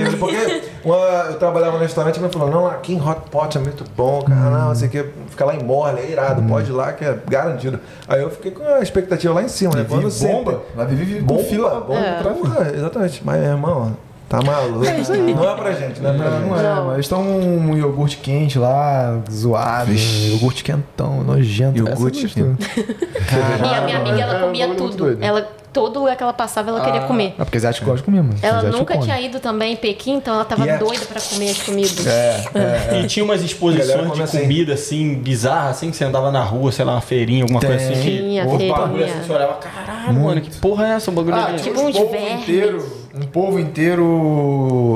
aqui. 0.08 0.16
Porque 0.18 0.62
uma- 0.84 0.96
eu 1.30 1.34
trabalhava 1.38 1.72
no 1.76 1.82
restaurante 1.82 2.16
e 2.16 2.20
me 2.20 2.28
falou, 2.28 2.50
não, 2.50 2.66
aqui 2.66 2.94
em 2.94 3.00
Hot 3.00 3.20
Pot 3.30 3.56
é 3.56 3.60
muito 3.60 3.84
bom, 3.96 4.22
cara, 4.22 4.50
não, 4.50 4.68
você 4.74 4.88
quer 4.88 5.06
ficar 5.28 5.44
lá 5.46 5.54
em 5.54 5.62
Morle, 5.62 6.00
é 6.00 6.10
irado, 6.10 6.42
pode 6.42 6.70
ir 6.70 6.72
lá 6.74 6.92
que 6.92 7.04
é 7.04 7.16
garantido. 7.28 7.78
Aí 8.08 8.20
eu 8.22 8.30
fiquei 8.30 8.50
com 8.50 8.62
a 8.64 8.80
expectativa 8.80 9.32
lá 9.34 9.42
em 9.42 9.48
cima, 9.48 9.74
né? 9.74 9.86
Quando 9.88 10.08
bomba. 10.20 10.62
Lá 10.76 10.84
vive, 10.84 11.04
vive 11.04 11.20
com 11.20 11.26
Bomba, 11.26 11.44
fila. 11.44 11.80
bomba, 11.80 11.98
É. 11.98 12.22
porra, 12.22 12.72
exatamente. 12.74 13.22
Mas, 13.24 13.42
irmão, 13.42 13.96
tá 14.38 14.42
maluco. 14.42 14.84
É 14.86 14.98
isso 15.00 15.12
aí. 15.12 15.34
Não 15.34 15.50
é 15.50 15.54
pra 15.54 15.72
gente, 15.72 16.00
não 16.00 16.10
é 16.10 16.16
pra 16.16 16.30
Não, 16.30 16.38
gente. 16.40 16.48
não 16.48 16.58
é, 16.60 16.74
mas 16.84 16.92
eles 16.94 17.04
estão 17.06 17.22
um 17.22 17.76
iogurte 17.76 18.16
quente 18.18 18.58
lá, 18.58 19.20
zoado, 19.30 19.92
iogurte 19.92 20.64
quentão, 20.64 21.22
nojento. 21.22 21.78
Iogurte 21.78 22.22
gostei. 22.22 22.44
E 22.44 23.74
a 23.74 23.80
minha 23.82 23.98
amiga, 23.98 24.20
ela 24.20 24.34
é 24.34 24.38
um 24.38 24.46
comia 24.46 24.66
muito 24.66 24.88
tudo. 24.88 25.18
Ela, 25.22 25.42
todo 25.72 26.00
lugar 26.00 26.16
que 26.16 26.22
ela 26.22 26.32
passava, 26.32 26.70
ela 26.70 26.80
queria 26.84 27.02
comer. 27.02 27.34
Ah, 27.38 27.44
porque 27.44 27.56
asiático 27.56 27.84
gosta 27.86 27.98
de 27.98 28.04
comer, 28.04 28.22
mano. 28.22 28.34
Ela 28.42 28.58
Asiático 28.58 28.78
nunca 28.78 28.94
come. 28.94 29.06
tinha 29.06 29.20
ido 29.20 29.40
também 29.40 29.72
em 29.72 29.76
Pequim, 29.76 30.14
então 30.16 30.34
ela 30.34 30.44
tava 30.44 30.66
E 30.66 30.68
é- 30.70 30.78
doida 30.78 31.04
pra 31.06 31.20
comer 31.20 31.50
as 31.50 31.62
comidas. 31.62 32.06
É, 32.06 33.00
E 33.02 33.06
tinha 33.06 33.24
umas 33.24 33.42
exposições 33.42 34.12
de 34.12 34.22
assim. 34.22 34.40
comida 34.40 34.74
assim, 34.74 35.14
bizarra, 35.14 35.70
assim, 35.70 35.90
que 35.90 35.96
você 35.96 36.04
andava 36.04 36.30
na 36.30 36.42
rua, 36.42 36.70
sei 36.72 36.84
lá, 36.84 36.92
uma 36.92 37.00
feirinha, 37.00 37.44
alguma 37.44 37.60
coisa 37.60 37.76
assim. 37.76 38.00
Tinha, 38.02 38.46
o 38.46 38.50
feirinha. 38.50 38.74
bagulho 38.76 39.04
assim, 39.04 39.22
você 39.26 39.32
olhava, 39.32 39.54
caralho, 39.54 40.14
mano, 40.20 40.40
que 40.40 40.54
porra 40.56 40.86
é 40.86 40.90
essa? 40.92 41.10
O 41.10 41.14
bagulho 41.14 41.36
Ah, 41.36 41.46
ali. 41.46 41.58
tipo 41.60 41.80
uns 41.80 41.96
um 41.96 42.08
vermes. 42.10 42.42
inteiro, 42.42 43.01
um 43.14 43.26
povo 43.26 43.58
inteiro, 43.58 44.04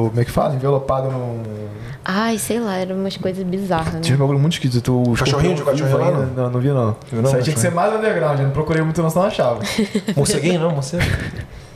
como 0.08 0.20
é 0.20 0.24
que 0.24 0.30
fala? 0.30 0.54
Envelopado 0.54 1.10
num... 1.10 1.42
Ai, 2.08 2.38
sei 2.38 2.60
lá, 2.60 2.76
eram 2.76 2.94
umas 2.96 3.16
coisas 3.16 3.42
bizarras, 3.42 3.94
né? 3.94 4.00
Tinha 4.00 4.14
um 4.16 4.20
bagulho 4.20 4.38
muito 4.38 4.52
esquisito. 4.52 5.02
O 5.02 5.14
Cachorrinho 5.14 5.56
de 5.56 5.82
vivo 5.82 5.98
lá. 5.98 6.10
Não, 6.12 6.50
não 6.50 6.60
vi 6.60 6.68
não. 6.68 6.96
Não, 7.12 7.22
Isso 7.24 7.36
aí 7.36 7.42
tinha 7.42 7.54
que 7.54 7.60
ser 7.60 7.72
cachorrinho? 7.72 7.74
mais 7.74 7.94
underground, 7.94 8.38
eu 8.38 8.44
não 8.46 8.52
procurei 8.52 8.82
muito 8.82 9.02
não, 9.02 9.10
senão 9.10 9.26
achava. 9.26 9.58
Morceguinho 10.16 10.60
não, 10.60 10.70
morcego. 10.70 11.02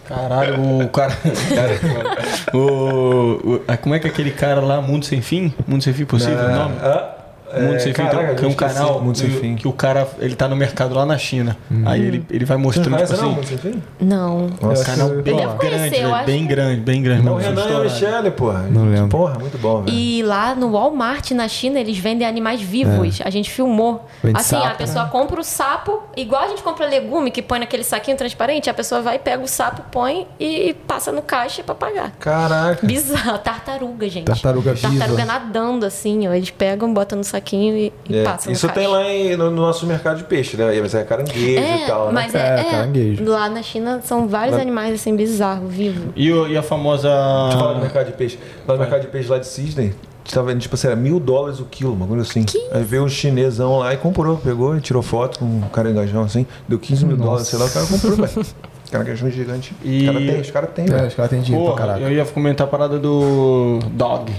Caralho, 0.07 0.85
o 0.85 0.89
cara. 0.89 1.13
cara 1.15 2.19
o, 2.57 3.57
o- 3.57 3.61
como 3.83 3.95
é 3.95 3.99
que 3.99 4.07
é 4.07 4.11
aquele 4.11 4.31
cara 4.31 4.61
lá, 4.61 4.81
Mundo 4.81 5.05
Sem 5.05 5.21
Fim? 5.21 5.53
Mundo 5.67 5.83
Sem 5.83 5.93
Fim 5.93 6.05
Possível, 6.05 6.45
o 6.45 6.49
nome? 6.53 6.75
Ah, 6.81 7.15
Mundo 7.59 7.81
Sem 7.81 7.93
Fim, 7.93 8.03
caraca, 8.03 8.35
tem, 8.35 8.47
um 8.47 8.51
esqueci. 8.51 8.75
canal 8.75 9.01
Mundo 9.01 9.19
Sem 9.19 9.31
Fim. 9.31 9.57
que 9.57 9.67
o 9.67 9.73
cara, 9.73 10.07
ele 10.19 10.35
tá 10.37 10.47
no 10.47 10.55
mercado 10.55 10.95
lá 10.95 11.05
na 11.05 11.19
China. 11.19 11.57
Aí 11.85 12.01
ele, 12.01 12.25
ele 12.31 12.45
vai 12.45 12.57
mostrando, 12.57 12.85
tipo 12.87 12.97
conhece 12.97 13.13
não, 13.17 13.29
assim, 13.29 13.35
Mundo 13.35 13.47
Sem 13.47 13.59
Fim? 13.59 13.83
Não. 14.01 14.51
Nossa, 14.61 14.83
um 14.83 14.85
canal 14.85 15.09
bem 15.23 15.35
conhecer, 15.35 15.59
grande, 15.59 15.85
eu 15.85 15.91
velho, 15.91 16.15
acho. 16.15 16.27
bem 16.27 16.47
grande, 16.47 16.81
bem 16.81 17.03
grande. 17.03 17.23
Não, 17.25 17.37
Renan 17.37 17.69
e 17.69 17.75
a. 17.75 17.79
Michelle, 17.81 18.31
porra. 18.31 18.63
Não 18.71 18.89
lembro. 18.89 19.09
Porra, 19.09 19.39
muito 19.39 19.59
bom, 19.59 19.83
velho. 19.83 19.97
E 19.97 20.23
lá 20.23 20.55
no 20.55 20.71
Walmart, 20.73 21.33
na 21.33 21.49
China, 21.49 21.81
eles 21.81 21.99
vendem 21.99 22.27
animais 22.27 22.61
vivos. 22.61 23.21
A 23.25 23.31
gente 23.31 23.51
filmou. 23.51 24.07
Vende 24.23 24.39
assim, 24.39 24.57
a 24.57 24.61
sapo, 24.61 24.77
pessoa 24.77 25.05
compra 25.07 25.41
o 25.41 25.45
sapo, 25.45 26.03
igual 26.17 26.45
a 26.45 26.49
gente 26.49 26.63
compra 26.63 26.87
legume, 26.87 27.31
que 27.31 27.43
põe 27.43 27.59
naquele 27.59 27.83
saquinho 27.83 28.17
transparente, 28.17 28.71
a 28.71 28.75
pessoa 28.75 29.01
vai, 29.01 29.19
pega 29.19 29.43
o 29.43 29.49
sapo, 29.49 29.83
põe 29.91 30.27
e 30.39 30.75
passa 30.87 31.11
no 31.11 31.23
caixa 31.23 31.63
pra 31.63 31.75
pagar. 31.75 32.13
Caraca. 32.19 32.87
Bizarro. 32.87 33.39
Tartaruga, 33.39 34.09
gente. 34.09 34.27
Tartaruga 34.27 34.75
viva. 34.75 34.89
Tartaruga 34.89 35.25
nadando, 35.25 35.85
assim, 35.85 36.29
ó. 36.29 36.33
Eles 36.33 36.51
pegam, 36.51 36.93
botam 36.93 37.19
no 37.19 37.25
saquinho 37.25 37.40
e, 37.57 37.93
e 38.09 38.17
É, 38.19 38.25
passam 38.25 38.53
Isso 38.53 38.67
no 38.67 38.73
tem 38.73 38.87
lá 38.87 39.03
em- 39.11 39.37
no, 39.37 39.51
no 39.51 39.63
nosso 39.63 39.87
mercado 39.87 40.19
de 40.19 40.25
peixe, 40.25 40.57
né? 40.57 40.67
Mas 40.81 40.95
é 40.95 41.03
caranguejo 41.05 41.59
É, 41.61 41.85
e 41.85 41.87
tal, 41.87 42.07
né? 42.07 42.13
mas 42.13 42.35
é, 42.35 42.39
É, 42.39 42.61
é, 42.61 42.65
caranguejo. 42.71 43.25
lá 43.29 43.49
na 43.49 43.63
China 43.63 44.01
são 44.05 44.27
vários 44.29 44.57
Lá- 44.57 44.63
animais 44.63 44.95
assim 44.95 45.15
bizarros, 45.17 45.73
vivos. 45.73 46.13
E, 46.17 46.29
e 46.29 46.57
a 46.57 46.63
famosa. 46.63 47.09
Deixa 47.09 47.57
eu 47.57 47.61
falar 47.61 47.73
do 47.75 47.81
mercado 47.81 48.07
de 48.07 48.13
peixe. 48.13 48.39
Lá 48.67 48.75
no 48.75 48.81
mercado 48.81 49.01
de 49.03 49.07
peixe 49.09 49.29
lá 49.29 49.39
de 49.39 49.47
Sydney, 49.47 49.93
tava 50.33 50.47
vendo, 50.49 50.61
tipo 50.61 50.75
assim, 50.75 50.87
era 50.87 50.97
mil 50.97 51.19
dólares 51.19 51.59
o 51.61 51.65
quilo, 51.65 51.93
uma 51.93 52.07
coisa 52.07 52.23
assim. 52.23 52.45
Aí 52.71 52.85
veio 52.85 53.03
um 53.05 53.09
chinesão 53.09 53.79
lá 53.79 53.93
e 53.93 53.97
comprou, 53.97 54.37
pegou 54.37 54.77
e 54.77 54.81
tirou 54.81 55.03
foto 55.03 55.39
com 55.41 55.45
um 55.45 55.61
caranguejão 55.73 56.23
assim, 56.23 56.47
deu 56.69 56.79
15 56.79 57.05
mil 57.05 57.17
dólares, 57.17 57.49
sei 57.49 57.59
lá, 57.59 57.65
o 57.65 57.71
cara 57.71 57.87
comprou, 57.87 58.17
velho. 58.17 58.47
Caranguejão 58.91 59.31
gigante. 59.31 59.73
E- 59.85 60.01
Os 60.09 60.11
caras 60.11 60.25
têm, 60.27 60.41
os 60.41 60.51
caras 60.51 60.71
têm, 60.75 60.85
É, 60.93 61.07
os 61.07 61.15
caras 61.15 61.31
têm 61.31 61.41
dinheiro 61.41 61.65
pra 61.67 61.75
Porra, 61.75 61.87
caraca. 61.95 62.05
eu 62.05 62.13
ia 62.13 62.25
comentar 62.25 62.67
a 62.67 62.71
parada 62.71 62.99
do 62.99 63.79
dog. 63.93 64.33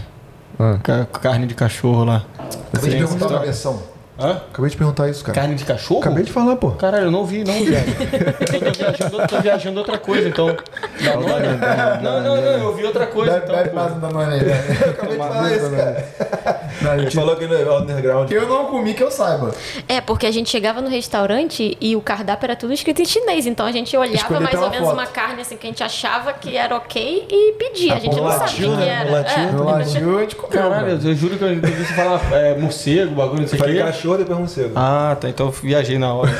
Ah. 0.61 0.79
ca- 0.83 1.05
Carne 1.05 1.47
de 1.47 1.55
cachorro 1.55 2.03
lá. 2.05 2.23
Acabei 2.71 2.91
de 2.91 2.97
Sim, 2.97 2.97
perguntar 3.05 3.27
sim. 3.27 3.33
na 3.33 3.39
versão. 3.39 3.81
Hã? 4.21 4.41
Acabei 4.51 4.69
de 4.69 4.77
perguntar 4.77 5.09
isso, 5.09 5.23
cara. 5.23 5.35
Carne 5.39 5.55
de 5.55 5.65
cachorro? 5.65 5.99
Acabei 6.01 6.23
de 6.23 6.31
falar, 6.31 6.55
pô. 6.55 6.71
Caralho, 6.71 7.05
eu 7.05 7.11
não 7.11 7.25
vi, 7.25 7.43
não, 7.43 7.53
viado. 7.63 7.85
eu 8.53 8.61
tô 8.61 8.71
viajando, 8.71 9.27
tô 9.27 9.41
viajando 9.41 9.79
outra 9.79 9.97
coisa, 9.97 10.29
então. 10.29 10.55
Danone? 11.03 11.47
Não, 12.01 12.21
não, 12.21 12.35
não, 12.35 12.43
eu 12.43 12.75
vi 12.75 12.85
outra 12.85 13.07
coisa, 13.07 13.33
Bebe, 13.33 13.43
então. 13.45 13.55
bebe 13.55 13.69
pô. 13.69 13.75
mais 13.75 13.93
um 13.93 13.99
Danone 13.99 14.33
aí, 14.33 14.39
velho. 14.39 14.89
Acabei 14.91 15.11
de 15.11 15.17
falar 15.17 15.51
isso, 15.51 15.71
cara. 15.71 16.61
Não, 16.81 16.93
Ele 16.93 17.03
gente, 17.03 17.15
falou 17.15 17.35
que 17.35 17.45
não 17.47 17.55
é 17.55 17.79
underground. 17.79 18.31
Eu 18.31 18.47
não 18.47 18.65
comi 18.65 18.93
que 18.93 19.03
eu 19.03 19.11
saiba. 19.11 19.51
É, 19.87 20.01
porque 20.01 20.25
a 20.25 20.31
gente 20.31 20.49
chegava 20.49 20.81
no 20.81 20.89
restaurante 20.89 21.77
e 21.79 21.95
o 21.95 22.01
cardápio 22.01 22.45
era 22.45 22.55
tudo 22.55 22.73
escrito 22.73 23.01
em 23.01 23.05
chinês. 23.05 23.45
Então 23.45 23.65
a 23.65 23.71
gente 23.71 23.95
olhava 23.95 24.15
Escolher 24.15 24.39
mais 24.39 24.55
ou 24.55 24.69
menos 24.69 24.87
foto. 24.87 24.93
uma 24.93 25.05
carne 25.05 25.41
assim 25.41 25.57
que 25.57 25.67
a 25.67 25.69
gente 25.69 25.83
achava 25.83 26.33
que 26.33 26.55
era 26.57 26.75
ok 26.75 27.27
e 27.29 27.51
pedia. 27.53 27.95
A 27.95 27.99
gente 27.99 28.15
no 28.15 28.23
não 28.23 28.31
sabia 28.31 28.69
o 28.69 28.71
que 28.71 28.77
né? 28.77 28.87
era. 28.87 29.05
No 29.05 29.11
latinho. 29.11 29.47
É. 29.47 29.51
No 29.51 30.17
a 30.17 30.21
gente 30.21 30.35
comeu. 30.35 30.61
Caralho, 30.61 30.99
eu 31.03 31.15
juro 31.15 31.37
que 31.37 31.43
eu 31.43 31.49
vi 31.49 31.71
você 31.71 31.93
falar 31.93 32.21
é, 32.33 32.57
morcego, 32.57 33.15
bagulho, 33.15 33.41
não 33.41 33.47
sei 33.47 33.57
o 33.57 33.59
Falei 33.59 33.75
quê. 33.75 33.81
Depois 34.19 34.37
morcego. 34.39 34.71
Ah, 34.75 35.15
tá. 35.19 35.29
Então 35.29 35.47
eu 35.47 35.51
viajei 35.51 35.97
na 35.97 36.13
hora. 36.13 36.31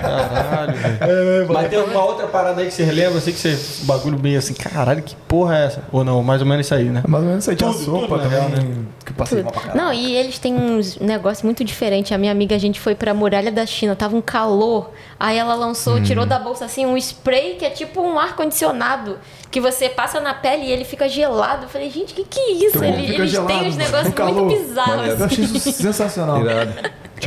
Caralho, 0.00 0.72
velho. 0.76 1.52
Mas 1.52 1.68
tem 1.68 1.78
alguma 1.78 2.04
outra 2.04 2.26
parada 2.26 2.60
aí 2.60 2.68
que 2.68 2.74
você 2.74 2.84
relembra? 2.84 3.18
Assim 3.18 3.32
que 3.32 3.38
você. 3.38 3.58
Bagulho 3.84 4.16
bem 4.18 4.36
assim, 4.36 4.54
caralho, 4.54 5.02
que 5.02 5.14
porra 5.28 5.56
é 5.58 5.64
essa? 5.66 5.84
Ou 5.92 6.04
não, 6.04 6.22
mais 6.22 6.40
ou 6.40 6.46
menos 6.46 6.66
isso 6.66 6.74
aí, 6.74 6.84
né? 6.84 7.02
Mais 7.06 7.22
ou 7.22 7.28
menos 7.28 7.44
isso 7.44 7.50
aí. 7.50 7.56
Tinha 7.56 7.70
Tudo, 7.72 7.84
sopa 7.84 8.18
tudo, 8.18 8.28
né? 8.30 8.40
também. 8.40 8.88
Que 9.04 9.12
passei 9.12 9.42
mal 9.42 9.52
pra 9.52 9.60
caralho. 9.62 9.80
Não, 9.80 9.92
e 9.92 10.16
eles 10.16 10.38
têm 10.38 10.54
uns 10.54 10.98
negócios 10.98 11.42
muito 11.42 11.62
diferentes. 11.64 12.10
A 12.12 12.18
minha 12.18 12.32
amiga, 12.32 12.54
a 12.54 12.58
gente 12.58 12.80
foi 12.80 12.94
pra 12.94 13.14
muralha 13.14 13.52
da 13.52 13.64
China, 13.66 13.94
tava 13.94 14.16
um 14.16 14.20
calor. 14.22 14.90
Aí 15.18 15.36
ela 15.38 15.54
lançou, 15.54 16.02
tirou 16.02 16.24
Hum. 16.24 16.28
da 16.28 16.38
bolsa 16.38 16.64
assim 16.64 16.84
um 16.86 16.96
spray 16.96 17.54
que 17.54 17.64
é 17.64 17.70
tipo 17.70 18.00
um 18.00 18.18
ar-condicionado. 18.18 19.18
Que 19.50 19.60
você 19.60 19.88
passa 19.88 20.20
na 20.20 20.34
pele 20.34 20.64
e 20.64 20.72
ele 20.72 20.84
fica 20.84 21.08
gelado. 21.08 21.64
Eu 21.64 21.68
falei, 21.68 21.88
gente, 21.88 22.12
que 22.12 22.24
que 22.24 22.38
é 22.38 22.50
isso? 22.52 22.76
Então, 22.78 22.84
Ele- 22.88 23.14
eles 23.14 23.30
gelado, 23.30 23.48
têm 23.58 23.68
uns 23.68 23.76
negócios 23.76 24.14
muito 24.14 24.56
bizarros. 24.58 25.18
Eu 25.20 25.24
achei 25.24 25.44
isso 25.44 25.60
sensacional. 25.72 26.40
Irado. 26.42 26.72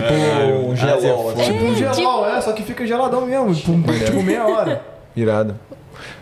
Tipo 0.01 0.69
um 0.71 0.75
gelol, 0.75 1.29
assim. 1.31 1.43
Tipo 1.43 1.65
um 1.65 1.75
gelol, 1.75 2.25
é, 2.29 2.41
só 2.41 2.51
que 2.53 2.63
fica 2.63 2.85
geladão 2.87 3.25
mesmo. 3.25 3.53
Tipo, 3.53 3.71
tipo 4.05 4.23
meia 4.23 4.45
hora. 4.47 4.81
Irado. 5.15 5.55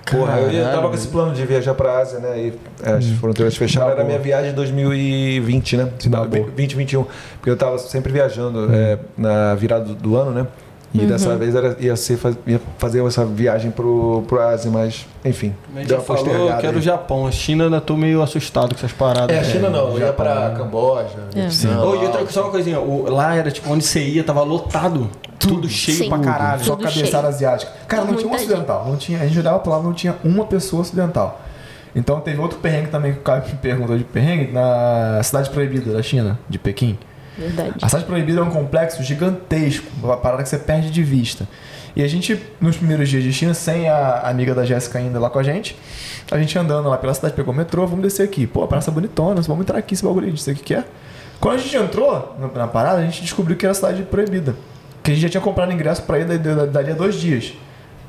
Porra, 0.10 0.40
eu 0.40 0.52
ia- 0.52 0.70
tava 0.70 0.88
com 0.90 0.96
esse 0.96 1.08
plano 1.10 1.34
de 1.34 1.46
viajar 1.46 1.74
pra 1.76 2.00
Ásia, 2.00 2.20
né? 2.20 2.40
E 2.40 2.54
é, 2.84 2.94
as 2.94 3.06
fronteiras 3.12 3.56
fecharam. 3.56 3.90
Era 3.92 4.02
a 4.02 4.06
minha 4.06 4.18
viagem 4.18 4.50
de 4.52 4.56
2020, 4.56 5.78
né? 5.78 5.90
Final, 6.00 6.26
boa. 6.26 6.44
2021. 6.46 7.06
Porque 7.36 7.50
eu 7.50 7.58
tava 7.58 7.78
sempre 7.78 8.12
viajando 8.12 8.74
é, 8.74 8.98
na 9.18 9.54
virada 9.56 9.86
do, 9.86 9.94
do 9.96 10.16
ano, 10.16 10.32
né? 10.32 10.48
E 10.94 11.06
dessa 11.06 11.36
vez 11.36 11.54
era, 11.54 11.76
ia, 11.80 11.96
ser, 11.96 12.18
ia 12.48 12.60
fazer 12.78 13.06
essa 13.06 13.24
viagem 13.26 13.70
pro, 13.70 14.24
pro 14.28 14.42
Ásia, 14.42 14.72
mas 14.72 15.06
enfim. 15.24 15.54
A 15.76 15.80
gente 15.80 15.88
deu 15.90 15.98
já 15.98 16.04
falou 16.04 16.24
que 16.58 16.66
era 16.66 16.78
o. 16.78 16.82
Japão. 16.82 17.28
A 17.28 17.32
China 17.32 17.66
ainda 17.66 17.80
tô 17.82 17.96
meio 17.98 18.22
assustado 18.22 18.70
com 18.70 18.76
essas 18.76 18.94
paradas. 18.94 19.36
É, 19.36 19.40
a 19.40 19.44
China 19.44 19.70
não, 19.70 19.90
eu 19.92 20.00
ia 20.00 20.14
pra? 20.14 20.52
Camboja, 20.58 21.10
É. 21.36 21.42
Vietnã, 21.48 21.84
Oh, 21.84 21.96
e 21.96 22.06
outra, 22.06 22.26
só 22.30 22.44
uma 22.44 22.52
coisinha, 22.52 22.80
o- 22.80 23.10
lá 23.12 23.36
era 23.36 23.52
tipo 23.52 23.70
onde 23.72 23.84
você 23.84 24.00
ia, 24.02 24.24
tava 24.24 24.42
lotado. 24.44 25.10
Tudo 25.38 25.70
cheio 25.70 25.98
Sim. 25.98 26.10
pra 26.10 26.20
caralho. 26.20 26.64
Só 26.64 26.76
Tudo 26.76 26.86
cabeçada 26.88 27.10
cheio. 27.24 27.28
asiática. 27.28 27.72
Cara, 27.88 28.06
não 28.06 28.16
tinha 28.16 28.32
um 28.32 28.36
ocidental. 28.36 28.86
Não 28.88 28.96
tinha, 28.96 29.20
a 29.22 29.28
gente 29.28 29.38
olhava 29.38 29.60
pra 29.60 29.74
lá, 29.78 29.84
não 29.84 29.94
tinha 29.94 30.16
uma 30.24 30.46
pessoa 30.46 30.82
ocidental. 30.82 31.42
Então 31.96 32.20
teve 32.22 32.40
outro 32.40 32.60
perrengue 32.60 32.88
também 32.88 33.14
que 33.14 33.20
o 33.20 33.22
cara 33.22 33.44
me 33.46 33.54
perguntou 33.56 33.98
de 33.98 34.04
perrengue 34.04 34.52
na 34.52 35.20
Cidade 35.24 35.50
Proibida 35.50 35.92
da 35.94 36.02
China, 36.02 36.40
de 36.50 36.58
Pequim. 36.58 36.98
Verdade. 37.38 37.74
A 37.82 37.88
Cidade 37.88 38.06
Proibida 38.06 38.40
é 38.40 38.44
um 38.44 38.50
complexo 38.50 39.04
gigantesco, 39.04 39.86
uma 40.02 40.18
parada 40.18 40.44
que 40.44 40.50
você 40.50 40.58
perde 40.58 40.90
de 40.90 41.04
vista. 41.04 41.48
E 41.96 42.04
a 42.04 42.08
gente, 42.08 42.40
nos 42.62 42.78
primeiros 42.78 43.10
dias 43.10 43.24
de 43.24 43.34
China, 43.34 43.54
sem 43.54 43.90
a 43.90 44.22
amiga 44.22 44.54
da 44.54 44.64
Jéssica 44.66 45.00
ainda 45.00 45.20
lá 45.20 45.30
com 45.30 45.40
a 45.40 45.44
gente, 45.44 45.76
a 46.30 46.38
gente 46.38 46.58
andando 46.58 46.90
lá 46.90 46.98
pela 46.98 47.14
cidade, 47.14 47.34
pegou 47.34 47.54
o 47.54 47.58
metrô, 47.58 47.88
vamos 47.88 48.04
descer 48.04 48.24
aqui. 48.24 48.46
Pô, 48.46 48.64
a 48.64 48.68
praça 48.68 48.92
é 48.92 48.94
bonitona, 48.94 49.42
vamos 49.42 49.62
entrar 49.64 49.78
aqui, 49.80 49.94
esse 49.96 50.04
bagulho 50.04 50.28
não 50.30 50.38
sei 50.38 50.54
o 50.54 50.58
que 50.58 50.64
que 50.64 50.74
é. 50.76 50.84
Quando 51.40 51.56
a 51.56 51.58
gente 51.58 51.76
entrou 51.76 52.36
na, 52.40 52.68
parada, 52.68 53.00
a 53.00 53.04
gente 53.04 53.22
descobriu 53.22 53.56
que 53.58 53.66
era 53.66 53.74
cidade 53.74 54.04
proibida. 54.04 54.56
Que 55.04 55.12
a 55.12 55.14
gente 55.14 55.24
já 55.24 55.30
tinha 55.30 55.42
comprado 55.42 55.72
ingresso 55.72 56.02
pra 56.04 56.20
ir 56.20 56.26
da- 56.26 56.38
da- 56.38 56.66
dali 56.66 56.92
a 56.92 56.96
dois 56.96 57.16
dias. 57.16 57.54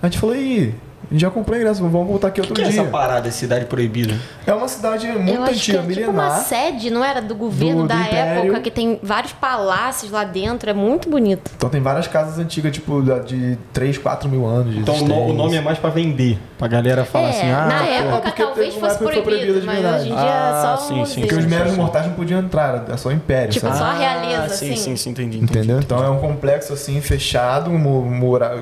A 0.03 0.07
gente 0.07 0.19
falou, 0.19 0.35
A 0.35 0.39
gente 0.39 0.75
já 1.12 1.31
comprou 1.31 1.57
ingresso, 1.59 1.83
vamos 1.89 2.07
voltar 2.09 2.28
aqui 2.28 2.41
outro 2.41 2.55
que 2.55 2.60
é 2.62 2.68
dia. 2.68 2.81
essa 2.83 2.91
parada, 2.91 3.31
cidade 3.31 3.65
proibida? 3.65 4.15
É 4.47 4.52
uma 4.52 4.68
cidade 4.68 5.07
muito 5.07 5.31
Eu 5.31 5.43
acho 5.43 5.52
que 5.65 5.77
antiga, 5.77 5.78
é 5.78 5.83
tipo 5.97 6.10
uma 6.10 6.23
milenar. 6.25 6.41
sede, 6.44 6.91
não 6.91 7.05
era? 7.05 7.23
Do 7.23 7.35
governo 7.35 7.83
Do- 7.83 7.83
do 7.83 7.89
da 7.89 8.01
Império. 8.01 8.43
época, 8.44 8.60
que 8.60 8.70
tem 8.70 8.99
vários 9.02 9.33
palácios 9.33 10.10
lá 10.12 10.25
dentro. 10.25 10.68
É 10.68 10.75
muito 10.75 11.09
bonito. 11.09 11.51
Então 11.57 11.70
tem 11.70 11.81
várias 11.81 12.07
casas 12.07 12.39
antigas, 12.39 12.73
tipo, 12.73 13.02
de 13.25 13.57
3, 13.73 13.97
4 13.99 14.28
mil 14.28 14.44
anos. 14.47 14.75
De 14.75 14.81
Então 14.81 14.94
o 14.97 15.33
nome 15.33 15.57
é 15.57 15.60
mais 15.60 15.78
pra 15.78 15.91
vender. 15.91 16.39
Pra 16.59 16.68
galera 16.68 17.05
falar 17.05 17.28
é, 17.28 17.31
assim, 17.31 17.51
ah, 17.51 17.67
na 17.67 17.78
pô, 17.78 17.85
época 17.85 18.20
porque 18.23 18.43
talvez 18.43 18.75
fosse 18.75 18.99
que 18.99 19.05
proibido, 19.05 19.25
proibido 19.25 19.67
mas 19.67 19.78
hoje 20.01 20.10
em 20.10 20.15
dia 20.15 20.18
Ah, 20.18 20.75
é 20.75 20.77
só 20.77 20.77
sim, 20.89 21.01
um 21.01 21.07
sim, 21.07 21.20
Porque 21.20 21.35
os 21.36 21.44
museu. 21.44 21.59
meros 21.59 21.77
mortais 21.77 22.07
não 22.07 22.15
podiam 22.15 22.41
entrar, 22.41 22.85
é 22.91 22.97
só 22.97 23.09
o 23.09 23.12
império, 23.12 23.52
Tipo, 23.52 23.67
sabe? 23.67 23.78
só 23.78 23.85
a 23.85 23.93
realeza, 23.94 24.43
ah, 24.44 24.49
sim, 24.49 24.73
assim. 24.73 24.77
sim, 24.77 24.97
sim, 24.97 25.10
entendi, 25.10 25.39
entendi. 25.39 25.59
Entendeu? 25.59 25.78
Então 25.78 26.02
é 26.05 26.10
um 26.10 26.18
complexo 26.18 26.73
assim, 26.73 27.01
fechado, 27.01 27.70
um 27.70 27.78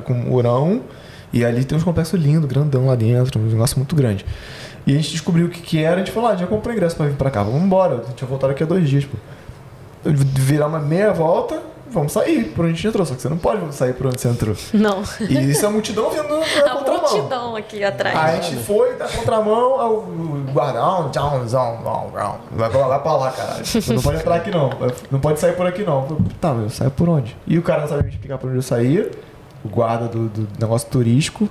com 0.05 0.12
murão. 0.15 0.82
E 1.36 1.44
ali 1.44 1.65
tem 1.65 1.76
uns 1.76 1.84
complexos 1.84 2.18
lindos, 2.18 2.48
grandão 2.48 2.86
lá 2.86 2.94
dentro, 2.94 3.39
um 3.39 3.44
negócio 3.44 3.76
muito 3.78 3.94
grande. 3.94 4.24
E 4.86 4.92
a 4.92 4.97
gente 4.97 5.10
descobriu 5.10 5.47
o 5.47 5.50
que, 5.50 5.60
que 5.60 5.82
era, 5.82 5.97
a 5.97 5.98
gente 5.98 6.10
falou, 6.12 6.31
ah, 6.31 6.36
já 6.36 6.47
comprou 6.47 6.73
ingresso 6.74 6.97
pra 6.97 7.05
vir 7.06 7.15
pra 7.16 7.31
cá, 7.31 7.42
vamos 7.42 7.60
embora. 7.62 7.97
A 7.97 8.08
gente 8.08 8.20
vai 8.20 8.31
voltar 8.31 8.48
daqui 8.48 8.62
a 8.62 8.66
dois 8.66 8.89
dias, 8.89 9.05
pô. 9.05 9.18
Virar 10.05 10.68
uma 10.68 10.78
meia 10.78 11.12
volta, 11.12 11.60
vamos 11.90 12.12
sair 12.12 12.44
por 12.55 12.65
onde 12.65 12.73
a 12.73 12.76
gente 12.76 12.86
entrou. 12.89 13.05
Só 13.05 13.15
que 13.15 13.20
você 13.20 13.28
não 13.28 13.36
pode 13.36 13.74
sair 13.74 13.92
por 13.92 14.06
onde 14.06 14.18
você 14.20 14.28
entrou. 14.28 14.55
Não. 14.73 15.02
E 15.28 15.50
isso 15.50 15.65
é 15.65 15.68
a 15.68 15.70
multidão 15.70 16.08
vindo 16.10 16.23
na 16.28 16.36
A 16.73 16.76
contramão. 16.76 17.00
multidão 17.02 17.56
aqui 17.56 17.84
atrás. 17.84 18.16
Aí 18.16 18.39
a 18.39 18.40
gente 18.40 18.62
foi 18.62 18.94
da 18.94 19.06
contramão, 19.08 19.81
aí 19.81 19.89
o 19.89 20.47
guardão, 20.55 21.10
tchau, 21.10 21.31
tchau, 21.31 21.47
tchau, 21.48 22.12
tchau. 22.15 22.40
vai 22.52 22.70
pra 22.70 22.78
lá, 22.81 22.86
vai 22.89 23.00
pra 23.02 23.12
lá, 23.16 23.31
caralho. 23.32 23.66
Você 23.66 23.92
não 23.92 24.00
pode 24.02 24.18
entrar 24.20 24.36
aqui 24.36 24.50
não, 24.50 24.70
não 25.10 25.20
pode 25.20 25.39
sair 25.40 25.52
por 25.55 25.66
aqui 25.66 25.82
não. 25.82 26.06
Eu 26.08 26.18
Tá, 26.40 26.55
meu, 26.55 26.70
sai 26.70 26.89
por 26.89 27.08
onde? 27.08 27.36
E 27.47 27.58
o 27.58 27.62
cara 27.62 27.81
não 27.82 27.89
sabia 27.89 28.05
me 28.05 28.10
explicar 28.10 28.39
por 28.39 28.47
onde 28.48 28.58
eu 28.58 28.62
saía, 28.62 29.10
o 29.67 29.69
guarda 29.69 30.09
do, 30.09 30.28
do 30.28 30.49
negócio 30.59 30.89
turístico. 30.89 31.49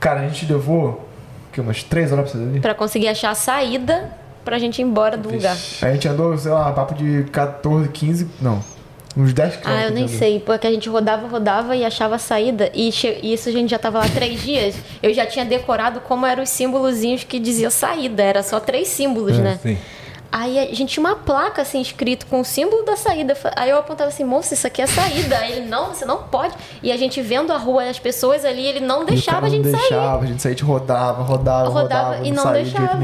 Cara, 0.00 0.20
a 0.20 0.28
gente 0.28 0.50
levou, 0.50 1.08
que, 1.52 1.60
umas 1.60 1.82
três 1.82 2.12
horas 2.12 2.30
pra 2.30 2.40
sair? 2.40 2.60
Pra 2.60 2.74
conseguir 2.74 3.08
achar 3.08 3.30
a 3.30 3.34
saída 3.34 4.10
pra 4.44 4.58
gente 4.58 4.80
ir 4.80 4.82
embora 4.82 5.16
do 5.16 5.30
lugar. 5.30 5.56
Aí 5.80 5.90
a 5.90 5.92
gente 5.94 6.08
andou, 6.08 6.36
sei 6.36 6.52
lá, 6.52 6.70
papo 6.72 6.94
de 6.94 7.24
14, 7.32 7.88
15, 7.88 8.28
não, 8.40 8.62
uns 9.16 9.32
10 9.32 9.56
quilômetros. 9.56 9.86
Ah, 9.86 9.88
eu 9.88 9.94
nem 9.94 10.08
sei, 10.08 10.40
porque 10.40 10.66
a 10.66 10.70
gente 10.70 10.88
rodava, 10.88 11.26
rodava 11.26 11.76
e 11.76 11.84
achava 11.84 12.16
a 12.16 12.18
saída. 12.18 12.70
E 12.74 12.90
e 13.22 13.32
isso 13.32 13.48
a 13.48 13.52
gente 13.52 13.70
já 13.70 13.78
tava 13.78 13.98
lá 13.98 14.08
três 14.08 14.42
dias. 14.42 14.76
Eu 15.02 15.14
já 15.14 15.24
tinha 15.24 15.44
decorado 15.44 16.00
como 16.00 16.26
eram 16.26 16.42
os 16.42 16.50
símbolozinhos 16.50 17.24
que 17.24 17.38
dizia 17.38 17.70
saída. 17.70 18.22
Era 18.22 18.42
só 18.42 18.60
três 18.60 18.88
símbolos, 18.88 19.38
né? 19.38 19.58
Sim. 19.62 19.78
Aí 20.36 20.58
a 20.58 20.74
gente 20.74 20.86
tinha 20.86 21.06
uma 21.06 21.14
placa 21.14 21.62
assim 21.62 21.80
escrito 21.80 22.26
com 22.26 22.40
o 22.40 22.44
símbolo 22.44 22.82
da 22.84 22.96
saída. 22.96 23.36
Aí 23.54 23.70
eu 23.70 23.78
apontava 23.78 24.08
assim, 24.08 24.24
moça, 24.24 24.52
isso 24.52 24.66
aqui 24.66 24.82
é 24.82 24.86
saída. 24.86 25.38
Aí 25.38 25.52
ele, 25.52 25.66
não, 25.68 25.90
você 25.94 26.04
não 26.04 26.24
pode. 26.24 26.52
E 26.82 26.90
a 26.90 26.96
gente 26.96 27.22
vendo 27.22 27.52
a 27.52 27.56
rua 27.56 27.84
e 27.84 27.88
as 27.88 28.00
pessoas 28.00 28.44
ali, 28.44 28.66
ele 28.66 28.80
não 28.80 29.04
deixava 29.04 29.42
cara 29.42 29.46
a 29.46 29.50
gente 29.50 29.68
não 29.68 29.78
sair. 29.78 29.88
deixava, 29.90 30.24
a 30.24 30.26
gente 30.26 30.42
saía, 30.42 30.52
a 30.54 30.56
gente 30.56 30.64
rodava, 30.64 31.22
rodava, 31.22 31.68
Rodava 31.68 32.04
rodava, 32.10 32.26
e 32.26 32.32
não 32.32 32.50
nenhum. 32.50 32.64
deixava. 32.64 32.94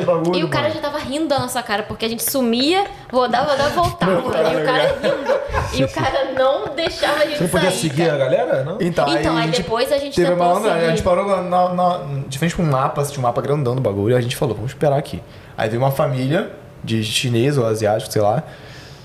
A 0.00 0.04
bagulho. 0.06 0.36
E 0.36 0.42
o 0.42 0.48
cara 0.48 0.68
mano. 0.68 0.74
já 0.74 0.80
tava 0.80 0.98
rindo 0.98 1.26
da 1.28 1.38
nossa 1.38 1.62
cara, 1.62 1.82
porque 1.82 2.06
a 2.06 2.08
gente 2.08 2.22
sumia, 2.22 2.86
rodava, 3.12 3.50
rodava, 3.50 3.68
voltava. 3.68 4.12
e 4.12 4.16
o 4.16 4.64
cara 4.64 4.98
rindo. 5.02 5.38
E 5.74 5.84
o 5.84 5.88
cara 5.90 6.32
não 6.32 6.74
deixava 6.74 7.24
a 7.24 7.26
gente 7.26 7.36
Você 7.36 7.42
não 7.44 7.50
podia 7.50 7.70
sair. 7.70 7.80
seguir 7.80 8.06
cara. 8.06 8.14
a 8.14 8.18
galera, 8.18 8.64
não? 8.64 8.78
Então, 8.80 9.06
Então, 9.08 9.36
aí 9.36 9.42
a 9.42 9.46
gente 9.48 9.62
depois 9.62 9.92
a 9.92 9.98
gente 9.98 10.14
teve 10.16 10.28
tentou 10.30 10.46
uma 10.46 10.54
malandragem. 10.54 10.86
A 10.86 10.90
gente 10.92 11.02
parou 11.02 11.26
na, 11.26 11.42
na, 11.42 11.74
na- 11.74 12.00
de 12.26 12.38
frente 12.38 12.56
com 12.56 12.62
um 12.62 12.70
mapa, 12.70 13.02
tinha 13.04 13.18
um 13.18 13.22
mapa 13.22 13.42
grandão 13.42 13.74
do 13.74 13.82
bagulho, 13.82 14.14
e 14.14 14.16
a 14.16 14.20
gente 14.22 14.34
falou, 14.34 14.54
vamos 14.54 14.70
esperar 14.70 14.96
aqui. 14.98 15.22
Aí 15.58 15.68
veio 15.68 15.82
uma 15.82 15.90
família 15.90 16.52
de 16.84 17.02
chinês 17.02 17.58
ou 17.58 17.66
asiático, 17.66 18.12
sei 18.12 18.22
lá, 18.22 18.44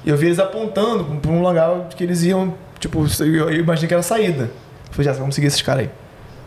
e 0.06 0.10
eu 0.10 0.16
vi 0.16 0.28
eles 0.28 0.38
apontando 0.38 1.04
pra 1.20 1.32
um 1.32 1.42
lugar 1.42 1.90
que 1.96 2.04
eles 2.04 2.22
iam, 2.22 2.54
tipo, 2.80 3.06
eu 3.22 3.52
imaginei 3.56 3.88
que 3.88 3.94
era 3.94 4.02
a 4.02 4.04
saída. 4.04 4.44
Eu 4.44 4.92
falei, 4.92 5.12
já, 5.12 5.14
vamos 5.18 5.34
seguir 5.34 5.48
esses 5.48 5.64
caras 5.64 5.86
aí. 5.86 5.90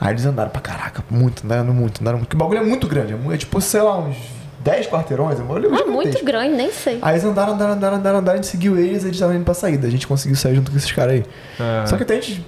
Aí 0.01 0.12
eles 0.12 0.25
andaram 0.25 0.51
pra 0.51 0.60
caraca, 0.60 1.02
muito, 1.10 1.44
andaram 1.44 1.65
muito, 1.75 2.01
andaram 2.01 2.18
muito. 2.18 2.28
Porque 2.28 2.36
o 2.36 2.39
bagulho 2.39 2.60
é 2.60 2.65
muito 2.65 2.86
grande, 2.86 3.15
é 3.15 3.35
é 3.35 3.36
tipo, 3.36 3.60
sei 3.60 3.83
lá, 3.83 3.99
uns 3.99 4.17
10 4.60 4.86
quarteirões, 4.86 5.41
é 5.41 5.43
um 5.43 5.47
bagulho 5.47 5.75
Ah, 5.75 5.86
muito 5.86 6.25
grande, 6.25 6.55
nem 6.55 6.70
sei. 6.70 6.99
Aí 7.02 7.15
eles 7.15 7.25
andaram, 7.25 7.55
andaram, 7.55 7.73
andaram, 7.73 7.97
andaram, 7.97 8.18
andaram, 8.20 8.39
a 8.39 8.43
gente 8.43 8.51
seguiu 8.51 8.78
eles, 8.78 9.02
eles 9.02 9.17
estavam 9.17 9.35
indo 9.35 9.44
pra 9.44 9.55
saída. 9.55 9.89
A 9.89 9.91
gente 9.91 10.07
conseguiu 10.07 10.36
sair 10.36 10.55
junto 10.55 10.70
com 10.70 10.76
esses 10.76 10.93
caras 10.93 11.15
aí. 11.15 11.25
Só 11.86 11.97
que 11.97 12.05
até 12.05 12.15
a 12.15 12.20
gente 12.20 12.47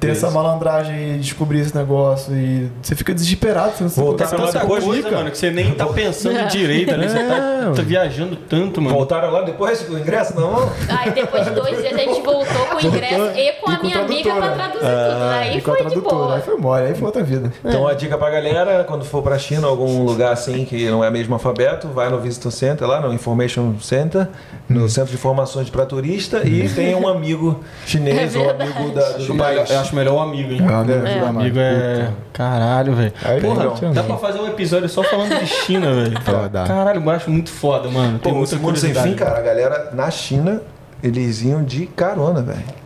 ter 0.00 0.10
essa 0.10 0.30
malandragem 0.30 1.16
e 1.16 1.18
descobrir 1.18 1.60
esse 1.60 1.74
negócio 1.76 2.34
e 2.34 2.68
você 2.82 2.94
fica 2.94 3.12
desesperado. 3.14 3.72
Você 3.76 4.00
Voltar 4.00 4.24
É 4.24 4.28
pra 4.28 4.38
tanta 4.38 4.60
Costa 4.60 4.66
coisa, 4.66 4.92
Rica. 5.08 5.10
mano, 5.16 5.30
que 5.30 5.38
você 5.38 5.50
nem 5.50 5.74
tá 5.74 5.86
pensando 5.86 6.48
direito 6.48 6.92
ali. 6.92 7.08
Você 7.08 7.18
tá, 7.24 7.72
tá 7.74 7.82
viajando 7.82 8.36
tanto, 8.36 8.80
mano. 8.80 8.94
Voltaram 8.96 9.30
lá 9.30 9.42
depois 9.42 9.82
do 9.82 9.98
ingresso, 9.98 10.34
não? 10.38 10.70
Aí 10.88 11.10
depois 11.10 11.44
de 11.44 11.50
dois 11.50 11.76
dias 11.78 11.92
a 11.94 11.98
gente 11.98 12.20
voltou 12.22 12.66
com 12.66 12.76
o 12.76 12.86
ingresso 12.86 13.38
e 13.38 13.52
com 13.52 13.70
a 13.70 13.74
E 13.74 13.76
com 13.78 13.86
minha 13.86 13.98
amiga 14.00 14.34
pra 14.34 14.50
traduzir 14.52 14.80
tudo. 14.80 15.22
Aí 15.32 15.60
foi 15.60 15.84
de 15.86 16.00
boa. 16.00 16.34
Aí 16.36 16.42
foi 16.42 16.56
mole, 16.56 16.86
aí 16.86 16.94
foi 16.94 17.04
outra 17.04 17.22
vida. 17.22 17.52
Então 17.64 17.86
a 17.86 17.94
dica 17.94 18.16
pra 18.18 18.30
galera, 18.30 18.84
quando 18.84 19.04
for 19.04 19.22
pra 19.22 19.38
China, 19.38 19.66
algum 19.66 20.04
lugar 20.04 20.32
assim 20.32 20.64
que 20.64 20.88
não 20.90 21.04
é 21.04 21.10
mesmo 21.10 21.34
alfabeto, 21.34 21.88
vai 21.88 22.08
no 22.08 22.18
Visitor 22.20 22.52
Center, 22.52 22.86
lá 22.86 23.00
no 23.00 23.12
Information 23.12 23.74
Center, 23.80 24.28
no 24.68 24.88
Centro 24.88 25.10
de 25.10 25.16
Informações 25.16 25.68
para 25.70 25.84
Turista, 25.86 26.46
e 26.46 26.68
tem 26.68 26.94
um 26.94 27.06
amigo 27.08 27.60
chinês 27.86 28.34
É 28.34 28.38
ou 28.38 28.50
amigo 28.50 28.90
da, 28.90 29.10
do, 29.12 29.26
do 29.26 29.34
país. 29.36 29.63
Eu 29.70 29.80
acho 29.80 29.94
melhor 29.94 30.14
o 30.14 30.20
amigo, 30.20 30.52
hein? 30.52 30.60
É, 30.60 30.72
amigo, 30.72 31.24
O 31.24 31.28
amigo 31.28 31.58
é. 31.58 32.10
Caralho, 32.32 32.94
velho. 32.94 33.12
Porra, 33.40 33.92
dá 33.92 34.02
pra 34.02 34.16
fazer 34.16 34.40
um 34.40 34.48
episódio 34.48 34.88
só 34.88 35.02
falando 35.02 35.38
de 35.38 35.46
China, 35.46 35.92
velho. 35.92 36.18
Caralho, 36.66 37.02
eu 37.02 37.10
acho 37.10 37.30
muito 37.30 37.50
foda, 37.50 37.88
mano. 37.90 38.18
Pô, 38.18 38.30
Tem 38.30 38.32
muita 38.38 38.56
Mundo 38.56 38.76
Sem 38.78 38.92
curiosidade. 38.92 39.08
Fim, 39.08 39.14
cara, 39.14 39.38
a 39.38 39.42
galera 39.42 39.90
na 39.92 40.10
China, 40.10 40.62
eles 41.02 41.42
iam 41.42 41.62
de 41.62 41.86
carona, 41.86 42.42
velho. 42.42 42.84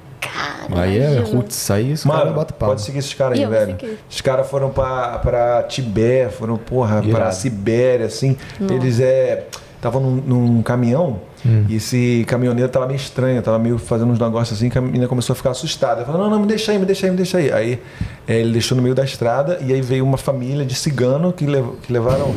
Aí 0.76 0.98
é 0.98 1.20
roots, 1.20 1.70
aí 1.70 1.92
isso 1.92 2.06
cara 2.06 2.24
Mano, 2.26 2.34
bota 2.34 2.52
pau. 2.52 2.68
pode 2.68 2.82
seguir 2.82 2.98
esses 2.98 3.14
caras 3.14 3.38
aí, 3.38 3.44
Eu 3.44 3.50
velho. 3.50 3.76
segui. 3.80 3.98
Os 4.10 4.20
caras 4.20 4.48
foram 4.48 4.68
pra, 4.68 5.18
pra 5.18 5.62
Tibete, 5.62 6.34
foram, 6.34 6.56
porra, 6.58 7.00
pra 7.00 7.08
Irado. 7.08 7.34
Sibéria, 7.34 8.06
assim. 8.06 8.36
Eles 8.60 9.00
é. 9.00 9.46
Estavam 9.76 10.00
num, 10.02 10.16
num 10.16 10.62
caminhão 10.62 11.20
e 11.68 11.76
esse 11.76 12.24
caminhoneiro 12.26 12.70
tava 12.70 12.86
meio 12.86 12.96
estranho, 12.96 13.40
tava 13.42 13.58
meio 13.58 13.78
fazendo 13.78 14.10
uns 14.10 14.18
negócios 14.18 14.58
assim 14.58 14.68
que 14.68 14.76
a 14.78 14.80
menina 14.80 15.06
começou 15.06 15.32
a 15.32 15.36
ficar 15.36 15.50
assustada. 15.50 16.04
Falou, 16.04 16.22
não, 16.22 16.30
não, 16.30 16.40
me 16.40 16.46
deixa 16.46 16.72
aí, 16.72 16.78
me 16.78 16.84
deixa 16.86 17.06
aí, 17.06 17.10
me 17.10 17.16
deixa 17.16 17.38
aí. 17.38 17.52
Aí 17.52 17.82
é, 18.26 18.38
ele 18.40 18.52
deixou 18.52 18.76
no 18.76 18.82
meio 18.82 18.94
da 18.94 19.04
estrada 19.04 19.58
e 19.64 19.72
aí 19.72 19.80
veio 19.80 20.04
uma 20.04 20.18
família 20.18 20.64
de 20.64 20.74
cigano 20.74 21.32
que, 21.32 21.46
lev- 21.46 21.76
que 21.82 21.92
levaram, 21.92 22.34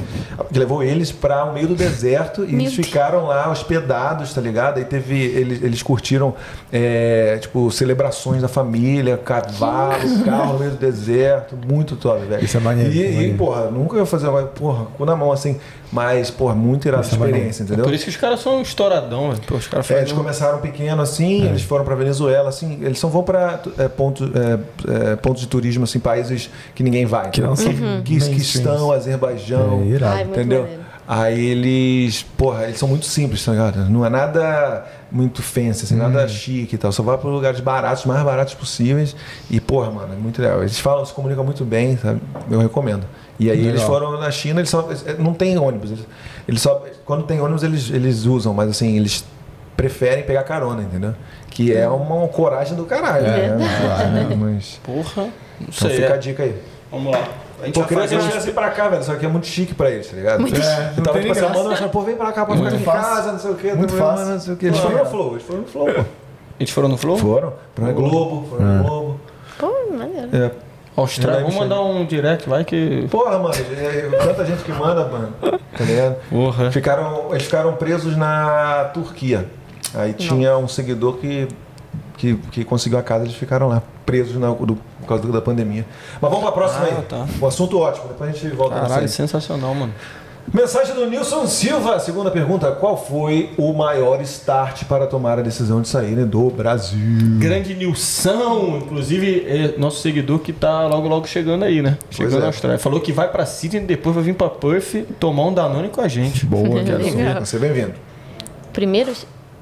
que 0.51 0.57
levou 0.59 0.83
eles 0.83 1.11
para 1.11 1.45
o 1.45 1.53
meio 1.53 1.67
do 1.67 1.75
deserto 1.75 2.43
e 2.43 2.47
Meu 2.51 2.61
eles 2.61 2.73
ficaram 2.73 3.25
lá 3.27 3.49
hospedados, 3.51 4.33
tá 4.33 4.39
ligado? 4.41 4.77
Aí 4.77 4.85
teve, 4.85 5.15
eles, 5.19 5.61
eles 5.63 5.81
curtiram, 5.83 6.33
é, 6.71 7.37
tipo, 7.41 7.69
celebrações 7.71 8.41
da 8.41 8.47
família, 8.47 9.17
cavalo, 9.17 10.23
carro 10.23 10.53
no 10.53 10.59
meio 10.59 10.71
do 10.71 10.77
deserto, 10.77 11.57
muito 11.67 11.95
top, 11.95 12.25
velho. 12.25 12.43
Isso 12.45 12.57
é 12.57 12.59
maneiro, 12.59 12.91
E, 12.93 12.99
e, 12.99 13.13
maneiro. 13.13 13.37
porra, 13.37 13.65
nunca 13.71 13.97
ia 13.97 14.05
fazer, 14.05 14.27
uma- 14.27 14.43
porra, 14.43 14.85
com 14.97 15.05
na 15.05 15.15
mão 15.15 15.31
assim, 15.31 15.57
mas, 15.91 16.29
porra, 16.31 16.55
muito 16.55 16.87
irada 16.87 17.03
a 17.03 17.07
é 17.07 17.11
maneiro. 17.11 17.35
experiência, 17.35 17.63
entendeu? 17.63 17.83
Por 17.85 17.93
isso 17.93 18.03
que 18.05 18.09
os 18.09 18.15
caras 18.17 18.39
são 18.39 18.57
um 18.59 18.61
estouradão, 18.61 19.29
velho. 19.31 19.41
Pô, 19.45 19.55
Os 19.55 19.67
caras 19.67 19.89
É, 19.91 19.99
eles 19.99 20.11
um- 20.11 20.15
começaram 20.15 20.59
pequeno 20.59 21.01
assim, 21.01 21.45
eles 21.45 21.63
foram 21.63 21.83
para 21.83 21.95
Venezuela 21.95 22.49
assim, 22.49 22.79
eles 22.81 22.97
só 22.99 23.07
vão 23.07 23.23
para 23.23 23.59
é, 23.77 23.87
pontos 23.87 24.29
é, 24.33 25.11
é, 25.11 25.15
pontos 25.17 25.41
de 25.41 25.47
turismo 25.47 25.83
assim, 25.83 25.99
países 25.99 26.49
que 26.73 26.81
ninguém 26.83 27.05
vai, 27.05 27.29
Que 27.29 27.41
não 27.41 27.55
são 27.55 27.71
Kirguistão, 28.03 28.31
mainstreams. 28.31 28.91
Azerbaijão, 28.95 29.81
É, 29.81 29.85
irado. 29.87 30.15
Ai, 30.15 30.23
entendeu? 30.23 30.61
maneiro. 30.61 30.81
Aí 31.07 31.45
eles, 31.47 32.23
porra, 32.37 32.63
eles 32.65 32.77
são 32.77 32.87
muito 32.87 33.05
simples, 33.05 33.43
tá 33.43 33.51
ligado? 33.51 33.89
Não 33.89 34.05
é 34.05 34.09
nada 34.09 34.85
muito 35.11 35.41
fancy, 35.43 35.83
assim, 35.83 35.95
Hum. 35.95 35.97
nada 35.97 36.25
chique 36.27 36.75
e 36.75 36.77
tal. 36.77 36.89
Só 36.93 37.03
vai 37.03 37.17
para 37.17 37.29
lugares 37.29 37.59
baratos, 37.59 38.05
mais 38.05 38.23
baratos 38.23 38.53
possíveis. 38.53 39.13
E, 39.49 39.59
porra, 39.59 39.91
mano, 39.91 40.13
é 40.13 40.15
muito 40.15 40.41
legal. 40.41 40.61
Eles 40.61 40.79
falam, 40.79 41.03
se 41.05 41.11
comunicam 41.11 41.43
muito 41.43 41.65
bem, 41.65 41.97
sabe? 41.97 42.21
Eu 42.49 42.59
recomendo. 42.59 43.03
E 43.41 43.49
aí 43.49 43.57
Legal. 43.57 43.69
eles 43.71 43.81
foram 43.81 44.19
na 44.19 44.29
China, 44.29 44.59
eles 44.59 44.69
só, 44.69 44.87
não 45.17 45.33
tem 45.33 45.57
ônibus. 45.57 45.89
Eles, 45.89 46.05
eles 46.47 46.61
só, 46.61 46.85
quando 47.03 47.23
tem 47.23 47.41
ônibus, 47.41 47.63
eles, 47.63 47.89
eles 47.89 48.25
usam, 48.25 48.53
mas 48.53 48.69
assim, 48.69 48.95
eles 48.95 49.25
preferem 49.75 50.23
pegar 50.23 50.43
carona, 50.43 50.83
entendeu? 50.83 51.15
Que 51.49 51.75
é 51.75 51.89
uma 51.89 52.27
coragem 52.27 52.75
do 52.75 52.85
caralho. 52.85 53.25
É, 53.25 53.55
né? 53.55 53.79
claro. 53.81 54.09
Né? 54.09 54.35
Mas, 54.39 54.79
Porra, 54.83 55.23
não 55.23 55.31
então 55.61 55.89
sei. 55.89 56.01
fica 56.01 56.13
a 56.13 56.15
é. 56.15 56.19
dica 56.19 56.43
aí. 56.43 56.61
Vamos 56.91 57.11
lá. 57.13 57.27
A 57.63 57.65
gente 57.65 57.73
Pô, 57.73 57.79
vai 57.79 57.89
queria 57.89 58.03
que 58.03 58.09
fazer 58.09 58.15
eles 58.15 58.25
viessem 58.27 58.53
pra 58.53 58.69
cá, 58.69 58.89
velho, 58.89 59.03
só 59.03 59.15
que 59.15 59.25
é 59.25 59.29
muito 59.29 59.47
chique 59.47 59.73
pra 59.73 59.89
eles, 59.89 60.07
tá 60.07 60.15
ligado? 60.15 60.39
Muito 60.39 60.55
É, 60.61 60.91
tem 60.93 61.03
tipo 61.03 61.33
semana, 61.33 61.53
graça. 61.53 61.69
achando, 61.69 61.89
pô, 61.89 62.01
vem 62.01 62.15
pra 62.15 62.31
cá 62.31 62.45
pra 62.45 62.55
ficar 62.55 62.75
em 62.75 62.83
casa, 62.83 63.31
não 63.31 63.39
sei 63.39 63.51
o 63.51 63.55
quê, 63.55 63.73
Muito 63.73 63.91
não 63.95 63.99
fácil. 63.99 64.25
não 64.27 64.39
sei 64.39 64.53
o 64.53 64.57
quê. 64.57 64.65
Eles 64.67 64.77
foram 64.77 64.97
no 64.99 65.05
Flow, 65.05 65.31
eles 65.31 65.43
foram 65.43 65.61
no 65.61 65.67
Flow, 65.67 65.85
pô. 65.87 66.05
Eles 66.59 66.71
foram 66.71 66.89
no 66.89 66.97
Flow? 66.97 67.17
Foram, 67.17 67.53
foram 67.75 67.87
no 67.87 67.93
Globo, 67.95 68.47
foram 68.49 68.65
no 68.65 68.83
Globo. 68.83 69.19
Pô, 69.57 69.73
maneiro. 69.97 70.29
É. 70.31 70.51
Austrália. 70.95 71.41
Lembro 71.45 71.59
mandar 71.59 71.81
um 71.81 72.05
direct, 72.05 72.47
vai 72.49 72.63
que. 72.65 73.07
Porra, 73.09 73.39
mano, 73.39 73.53
é, 73.55 74.09
tanta 74.25 74.45
gente 74.45 74.63
que 74.63 74.71
manda, 74.71 75.05
mano, 75.05 75.33
tá 75.41 75.83
ligado? 75.83 76.15
Porra. 76.29 76.71
Ficaram, 76.71 77.27
eles 77.31 77.43
ficaram 77.43 77.73
presos 77.75 78.17
na 78.17 78.91
Turquia. 78.93 79.47
Aí 79.93 80.13
tinha 80.13 80.57
um 80.57 80.67
seguidor 80.67 81.17
que, 81.17 81.47
que, 82.17 82.35
que 82.35 82.63
conseguiu 82.63 82.97
a 82.99 83.03
casa, 83.03 83.25
eles 83.25 83.35
ficaram 83.35 83.67
lá, 83.67 83.81
presos 84.05 84.35
na, 84.35 84.49
do, 84.49 84.75
por 84.75 85.07
causa 85.07 85.27
da 85.31 85.41
pandemia. 85.41 85.85
Mas 86.21 86.29
vamos 86.31 86.43
pra 86.43 86.51
próxima 86.51 86.85
Ah, 86.85 86.97
aí. 86.97 87.01
tá. 87.03 87.25
Um 87.41 87.47
assunto 87.47 87.79
ótimo, 87.79 88.07
depois 88.09 88.29
a 88.29 88.33
gente 88.33 88.55
volta 88.55 88.79
Caralho, 88.79 89.07
sensacional, 89.09 89.73
mano. 89.73 89.93
Mensagem 90.53 90.93
do 90.93 91.09
Nilson 91.09 91.47
Silva, 91.47 91.97
segunda 91.97 92.29
pergunta. 92.29 92.69
Qual 92.73 92.97
foi 92.97 93.51
o 93.57 93.71
maior 93.71 94.21
start 94.21 94.83
para 94.83 95.07
tomar 95.07 95.39
a 95.39 95.41
decisão 95.41 95.81
de 95.81 95.87
sair 95.87 96.25
do 96.25 96.49
Brasil? 96.49 96.99
Grande 97.39 97.73
Nilson, 97.73 98.81
inclusive 98.83 99.45
é 99.47 99.77
nosso 99.77 100.01
seguidor 100.01 100.39
que 100.39 100.51
tá 100.51 100.87
logo 100.87 101.07
logo 101.07 101.25
chegando 101.25 101.63
aí, 101.63 101.81
né? 101.81 101.97
Chegando 102.09 102.35
é. 102.35 102.39
na 102.41 102.45
Austrália. 102.47 102.77
Falou 102.77 102.99
que 102.99 103.13
vai 103.13 103.31
pra 103.31 103.45
Sydney, 103.45 103.85
depois 103.85 104.13
vai 104.13 104.25
vir 104.25 104.35
pra 104.35 104.49
Perth 104.49 105.05
tomar 105.17 105.45
um 105.45 105.53
Danone 105.53 105.87
com 105.87 106.01
a 106.01 106.09
gente. 106.09 106.45
Boa, 106.45 106.83
quero. 106.83 107.45
Você 107.45 107.57
bem-vindo. 107.57 107.93
Primeiro 108.73 109.13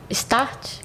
start? 0.09 0.79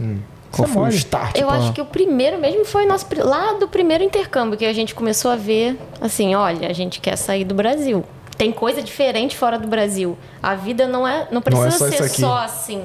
Qual 0.53 0.69
foi 0.69 0.83
o 0.83 0.89
start? 0.89 1.39
Eu 1.39 1.47
pra- 1.47 1.57
acho 1.57 1.73
que 1.73 1.81
o 1.81 1.87
primeiro 1.87 2.39
mesmo 2.39 2.67
foi 2.67 2.85
nosso 2.85 3.07
lá 3.21 3.55
do 3.55 3.67
primeiro 3.67 4.05
intercâmbio 4.05 4.59
que 4.59 4.67
a 4.67 4.73
gente 4.75 4.95
começou 4.95 5.31
a 5.31 5.37
ver 5.37 5.79
assim, 5.99 6.35
olha, 6.35 6.69
a 6.69 6.75
gente 6.75 7.01
quer 7.01 7.17
sair 7.17 7.45
do 7.45 7.55
Brasil. 7.55 8.05
Tem 8.37 8.51
coisa 8.51 8.83
diferente 8.83 9.37
fora 9.37 9.59
do 9.59 9.69
Brasil. 9.69 10.19
A 10.43 10.55
vida 10.55 10.87
não 10.87 11.07
é, 11.07 11.29
não 11.31 11.41
precisa 11.41 11.71
só 11.71 11.89
isso 11.89 11.97
ser 11.97 12.05
aqui. 12.05 12.21
só 12.21 12.39
assim. 12.39 12.85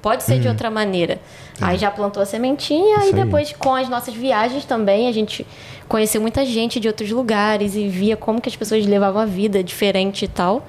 Pode 0.00 0.22
ser 0.22 0.38
de 0.38 0.46
outra 0.46 0.70
maneira. 0.70 1.18
Aí 1.60 1.76
já 1.76 1.90
plantou 1.90 2.22
a 2.22 2.26
sementinha 2.26 2.98
Isso 2.98 3.06
e 3.06 3.18
aí. 3.18 3.24
depois 3.24 3.52
com 3.52 3.74
as 3.74 3.88
nossas 3.88 4.14
viagens 4.14 4.64
também 4.64 5.08
a 5.08 5.12
gente 5.12 5.44
conheceu 5.88 6.20
muita 6.20 6.44
gente 6.44 6.78
de 6.78 6.86
outros 6.86 7.10
lugares 7.10 7.74
e 7.74 7.88
via 7.88 8.16
como 8.16 8.40
que 8.40 8.48
as 8.48 8.54
pessoas 8.54 8.86
levavam 8.86 9.20
a 9.22 9.26
vida 9.26 9.64
diferente 9.64 10.24
e 10.24 10.28
tal. 10.28 10.64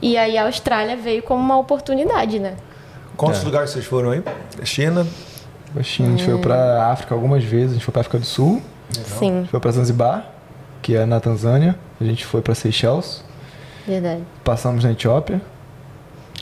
E 0.00 0.16
aí 0.16 0.36
a 0.36 0.44
Austrália 0.44 0.96
veio 0.96 1.22
como 1.22 1.42
uma 1.42 1.58
oportunidade, 1.58 2.38
né? 2.38 2.54
Quantos 3.16 3.42
lugares 3.42 3.70
vocês 3.70 3.84
foram 3.86 4.10
aí? 4.10 4.22
China? 4.62 5.06
A 5.74 5.82
China, 5.82 6.08
a 6.08 6.10
gente 6.12 6.24
foi 6.24 6.38
pra 6.38 6.90
África 6.90 7.14
algumas 7.14 7.42
vezes, 7.42 7.70
a 7.70 7.74
gente 7.74 7.84
foi 7.84 7.92
pra 7.92 8.00
África 8.00 8.18
do 8.18 8.24
Sul, 8.24 8.62
a 8.90 9.18
Sim, 9.18 9.40
gente 9.40 9.50
foi 9.50 9.60
pra 9.60 9.70
Zanzibar, 9.72 10.30
que 10.80 10.94
é 10.94 11.04
na 11.04 11.18
Tanzânia, 11.18 11.76
a 12.00 12.04
gente 12.04 12.24
foi 12.24 12.40
pra 12.40 12.54
Seychelles, 12.54 13.24
verdade. 13.86 14.22
passamos 14.44 14.84
na 14.84 14.92
Etiópia, 14.92 15.40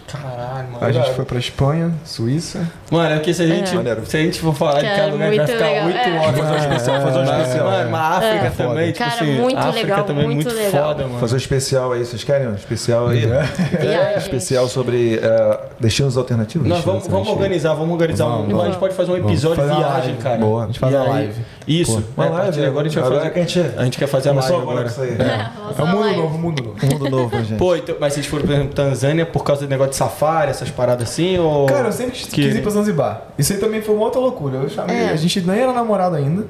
Caralho, 0.06 0.68
mano. 0.70 0.78
a 0.86 0.92
gente 0.92 1.10
foi 1.12 1.24
pra 1.24 1.38
Espanha, 1.38 1.92
Suíça. 2.04 2.68
Mano, 2.90 3.10
é 3.10 3.14
porque 3.16 3.34
se 3.34 3.42
a 3.42 3.46
gente, 3.46 3.74
Maneiro. 3.74 4.06
se 4.06 4.16
a 4.16 4.20
gente 4.20 4.38
for 4.38 4.54
falar 4.54 4.80
de 4.80 4.86
cada 4.86 5.06
lugar, 5.12 5.28
a 5.28 5.32
gente 5.32 5.38
vai 5.38 5.46
muito 5.46 5.52
ficar 5.52 5.64
legal. 5.66 5.86
8 5.86 5.96
É. 5.98 6.18
horas. 6.20 6.38
Fazer 6.38 6.52
um 6.52 6.56
especial, 6.56 7.00
fazer 7.02 7.18
um 7.18 7.24
Mas, 7.24 7.40
especial. 7.40 7.66
Mano, 7.70 7.90
mas 7.90 8.00
a 8.00 8.08
África 8.18 8.46
É. 8.46 8.50
também, 8.50 8.86
tipo 8.92 8.98
Cara, 8.98 9.14
assim, 9.14 9.40
muito 9.40 9.58
África 9.58 9.80
legal, 9.86 10.04
também 10.04 10.22
é 10.24 10.26
muito 10.26 10.44
muito 10.44 10.56
legal. 10.56 10.88
foda, 10.88 11.06
mano. 11.06 11.18
Fazer 11.18 11.34
um 11.34 11.38
especial 11.38 11.92
aí, 11.92 12.04
vocês 12.04 12.22
querem 12.24 12.48
um 12.48 12.54
especial 12.54 13.08
aí? 13.08 13.20
Viagem. 13.26 14.16
Especial 14.18 14.68
sobre 14.68 15.18
eh, 15.20 15.58
destinos 15.80 16.16
alternativos? 16.16 16.68
Nós 16.68 16.84
vamos, 16.84 17.06
vamos 17.08 17.28
organizar, 17.28 17.74
vamos 17.74 17.92
organizar 17.92 18.26
um. 18.26 18.46
Vamos. 18.46 18.62
A 18.62 18.66
gente 18.66 18.78
pode 18.78 18.94
fazer 18.94 19.10
um 19.10 19.16
episódio 19.16 19.64
uma 19.64 19.74
viagem, 19.76 20.16
cara. 20.16 20.36
Boa. 20.38 20.64
A 20.64 20.66
gente 20.66 20.78
faz 20.78 20.92
E 20.92 20.96
uma 20.96 21.04
aí- 21.04 21.10
live. 21.10 21.34
Isso. 21.66 22.02
Pô, 22.14 22.22
uma 22.22 22.26
é, 22.26 22.28
live, 22.30 22.52
de 22.52 22.64
agora 22.66 22.86
a 22.86 22.88
gente 22.90 22.94
vai 22.98 23.04
agora 23.04 23.20
fazer. 23.20 23.32
que 23.32 23.38
a 23.38 23.42
gente- 23.62 23.78
a 23.78 23.84
gente 23.84 23.98
quer 23.98 24.06
fazer 24.06 24.28
a 24.28 24.32
live 24.32 24.48
agora 24.54 24.62
agora. 24.62 24.84
com 24.84 24.90
isso 24.90 25.00
aí. 25.00 25.16
Vamos 25.16 25.78
É 25.78 25.82
um 25.82 25.84
lá, 25.84 25.90
mundo 25.92 26.00
live. 26.04 26.20
novo, 26.20 26.34
um 26.34 26.38
mundo 26.40 26.62
novo. 26.62 26.76
Um 26.82 26.86
mundo 26.88 27.10
novo, 27.10 27.36
gente? 27.44 27.58
Pô, 27.58 27.76
então, 27.76 27.96
mas 27.98 28.12
vocês 28.12 28.26
foram, 28.26 28.44
por 28.46 28.52
exemplo, 28.52 28.74
Tanzânia 28.74 29.24
por 29.26 29.44
causa 29.44 29.62
do 29.66 29.68
negócio 29.70 29.90
de 29.92 29.96
safari, 29.96 30.50
essas 30.50 30.70
paradas 30.70 31.08
assim? 31.08 31.38
Ou... 31.38 31.66
Cara, 31.66 31.88
eu 31.88 31.92
sempre 31.92 32.12
quis, 32.12 32.26
Que- 32.26 32.42
quis 32.42 32.54
ir 32.56 32.60
pra 32.62 32.70
Zanzibar. 32.70 33.22
Isso 33.38 33.52
aí 33.52 33.58
também 33.58 33.80
foi 33.80 33.94
uma 33.94 34.04
outra 34.04 34.20
loucura. 34.20 34.56
Eu 34.58 34.68
chamei, 34.68 34.94
É. 34.96 35.10
A 35.10 35.16
gente 35.16 35.40
nem 35.40 35.60
era 35.60 35.72
namorado 35.72 36.16
ainda. 36.16 36.46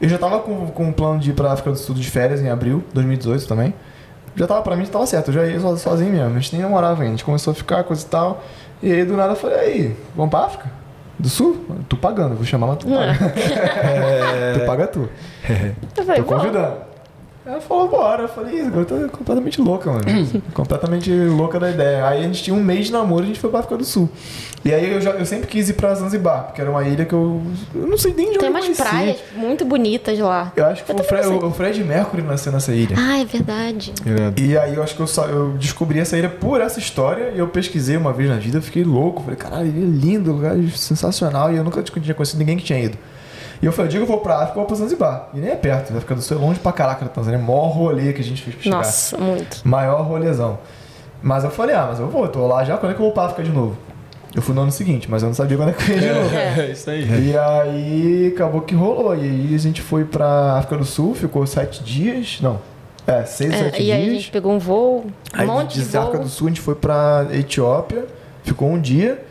Eu 0.00 0.08
já 0.08 0.18
tava 0.18 0.40
com, 0.40 0.66
com 0.68 0.84
um 0.84 0.92
plano 0.92 1.20
de 1.20 1.30
ir 1.30 1.34
pra 1.34 1.52
África 1.52 1.70
do 1.70 1.76
Sul 1.78 1.94
de 1.94 2.10
férias 2.10 2.40
em 2.40 2.48
abril, 2.48 2.82
2018 2.94 3.46
também. 3.46 3.72
Já 4.34 4.46
tava, 4.46 4.62
pra 4.62 4.74
mim, 4.74 4.84
já 4.84 4.90
tava 4.92 5.06
certo. 5.06 5.28
Eu 5.28 5.34
já 5.34 5.44
ia 5.46 5.60
so- 5.60 5.76
sozinho 5.76 6.10
mesmo. 6.12 6.36
A 6.36 6.40
gente 6.40 6.54
nem 6.54 6.62
namorava 6.62 6.94
ainda. 7.02 7.08
A 7.14 7.16
gente 7.16 7.24
começou 7.24 7.50
a 7.50 7.54
ficar, 7.54 7.84
coisa 7.84 8.02
e 8.02 8.08
tal. 8.08 8.42
E 8.82 8.90
aí, 8.90 9.04
do 9.04 9.14
nada, 9.16 9.32
eu 9.32 9.36
falei, 9.36 9.58
aí, 9.58 9.96
vamos 10.16 10.30
pra 10.30 10.40
África? 10.40 10.79
Do 11.20 11.28
Sul? 11.28 11.64
Tu 11.88 11.96
pagando, 11.96 12.34
vou 12.34 12.44
chamar, 12.44 12.66
mas 12.68 12.78
tu 12.78 12.86
paga. 12.88 13.12
tu 14.58 14.66
paga 14.66 14.86
tu. 14.86 15.08
Eu 15.96 16.04
falei, 16.04 16.22
Tô 16.22 16.28
convidando. 16.28 16.89
Ela 17.44 17.60
falou, 17.60 17.88
bora. 17.88 18.24
Eu 18.24 18.28
falei, 18.28 18.56
isso, 18.56 18.66
agora 18.68 18.86
eu 18.90 19.08
tô 19.08 19.16
completamente 19.16 19.60
louca, 19.60 19.90
mano. 19.90 20.04
completamente 20.52 21.10
louca 21.10 21.58
da 21.58 21.70
ideia. 21.70 22.06
Aí 22.06 22.20
a 22.20 22.22
gente 22.24 22.42
tinha 22.42 22.54
um 22.54 22.62
mês 22.62 22.86
de 22.86 22.92
namoro 22.92 23.22
e 23.22 23.24
a 23.24 23.26
gente 23.28 23.40
foi 23.40 23.48
pra 23.50 23.60
África 23.60 23.76
do 23.78 23.84
Sul. 23.84 24.08
E 24.62 24.74
aí 24.74 24.92
eu, 24.92 25.00
já, 25.00 25.12
eu 25.12 25.24
sempre 25.24 25.46
quis 25.46 25.70
ir 25.70 25.72
pra 25.72 25.94
Zanzibar, 25.94 26.44
porque 26.44 26.60
era 26.60 26.70
uma 26.70 26.84
ilha 26.86 27.06
que 27.06 27.14
eu. 27.14 27.40
Eu 27.74 27.86
não 27.86 27.96
sei 27.96 28.12
nem 28.12 28.26
de 28.26 28.30
onde 28.32 28.38
Tem 28.40 28.48
eu 28.48 28.52
umas 28.52 28.64
conheci. 28.64 28.82
praias 28.82 29.16
muito 29.34 29.64
bonitas 29.64 30.18
lá. 30.18 30.52
Eu 30.54 30.66
acho 30.66 30.84
que 30.84 30.92
Eu 30.92 30.98
foi 31.02 31.18
o, 31.20 31.22
não 31.32 31.38
sei. 31.40 31.48
o 31.48 31.50
Fred 31.52 31.82
Mercury 31.82 32.22
nasceu 32.22 32.52
nessa 32.52 32.72
ilha. 32.74 32.94
Ah, 32.98 33.18
é 33.20 33.24
verdade. 33.24 33.94
E 34.36 34.58
aí 34.58 34.74
eu 34.74 34.82
acho 34.82 34.94
que 34.94 35.00
eu, 35.00 35.06
só, 35.06 35.24
eu 35.24 35.52
descobri 35.52 35.98
essa 35.98 36.18
ilha 36.18 36.28
por 36.28 36.60
essa 36.60 36.78
história 36.78 37.32
e 37.34 37.38
eu 37.38 37.48
pesquisei 37.48 37.96
uma 37.96 38.12
vez 38.12 38.28
na 38.28 38.36
vida, 38.36 38.58
eu 38.58 38.62
fiquei 38.62 38.84
louco. 38.84 39.22
Falei, 39.22 39.36
caralho, 39.36 39.66
ilha 39.66 39.86
lindo, 39.86 40.30
lugar 40.30 40.56
sensacional. 40.76 41.50
E 41.50 41.56
eu 41.56 41.64
nunca 41.64 41.82
tinha 41.82 42.14
conhecido 42.14 42.38
ninguém 42.38 42.58
que 42.58 42.64
tinha 42.64 42.78
ido. 42.78 42.98
E 43.62 43.66
eu 43.66 43.72
falei, 43.72 43.88
eu 43.88 43.90
digo 43.92 44.06
que 44.06 44.10
eu 44.10 44.16
vou 44.16 44.22
pra 44.24 44.36
África, 44.36 44.52
eu 44.52 44.54
vou 44.56 44.64
pra 44.66 44.76
Zanzibar. 44.76 45.28
E 45.34 45.38
nem 45.38 45.50
é 45.50 45.56
perto, 45.56 45.90
vai 45.92 46.00
ficar 46.00 46.14
do 46.14 46.22
sul, 46.22 46.38
é 46.38 46.40
longe 46.40 46.58
pra 46.60 46.72
caraca 46.72 47.04
da 47.04 47.10
Tanzânia. 47.10 47.38
Maior 47.38 47.66
rolê 47.68 48.12
que 48.12 48.20
a 48.20 48.24
gente 48.24 48.40
fez 48.42 48.54
pra 48.56 48.64
chegar. 48.64 48.76
Nossa, 48.78 49.18
muito. 49.18 49.60
Maior 49.68 50.00
rolezão. 50.02 50.58
Mas 51.22 51.44
eu 51.44 51.50
falei, 51.50 51.76
ah, 51.76 51.86
mas 51.90 52.00
eu 52.00 52.08
vou, 52.08 52.22
eu 52.24 52.28
tô 52.30 52.46
lá 52.46 52.64
já, 52.64 52.78
quando 52.78 52.92
é 52.92 52.94
que 52.94 53.00
eu 53.00 53.04
vou 53.04 53.12
pra 53.12 53.24
África 53.24 53.42
de 53.42 53.50
novo? 53.50 53.76
Eu 54.34 54.40
fui 54.40 54.54
no 54.54 54.62
ano 54.62 54.70
seguinte, 54.70 55.10
mas 55.10 55.22
eu 55.22 55.26
não 55.28 55.34
sabia 55.34 55.56
quando 55.56 55.70
é 55.70 55.72
que 55.72 55.90
eu 55.90 55.94
ia 55.96 56.00
de 56.00 56.12
novo. 56.20 56.34
É, 56.36 56.70
isso 56.70 56.88
aí. 56.88 57.02
E 57.30 57.36
aí 57.36 58.32
acabou 58.34 58.60
que 58.62 58.74
rolou. 58.74 59.14
E 59.14 59.20
aí 59.20 59.54
a 59.54 59.58
gente 59.58 59.82
foi 59.82 60.04
pra 60.04 60.54
África 60.56 60.76
do 60.78 60.84
Sul, 60.84 61.14
ficou 61.14 61.44
sete 61.46 61.82
dias. 61.84 62.38
Não. 62.40 62.58
É, 63.06 63.24
seis, 63.24 63.52
É, 63.52 63.56
sete 63.58 63.82
e 63.82 63.90
aí 63.90 64.00
a 64.00 64.04
dias. 64.04 64.14
gente 64.22 64.30
pegou 64.30 64.52
um 64.52 64.58
voo, 64.58 65.04
um 65.06 65.10
Aí 65.32 65.46
monte 65.46 65.80
de 65.80 65.88
de 65.88 65.96
África 65.96 66.16
voo. 66.18 66.24
do 66.26 66.30
Sul 66.30 66.46
a 66.46 66.50
gente 66.50 66.60
foi 66.60 66.76
pra 66.76 67.26
Etiópia, 67.32 68.06
ficou 68.44 68.68
um 68.70 68.80
dia. 68.80 69.22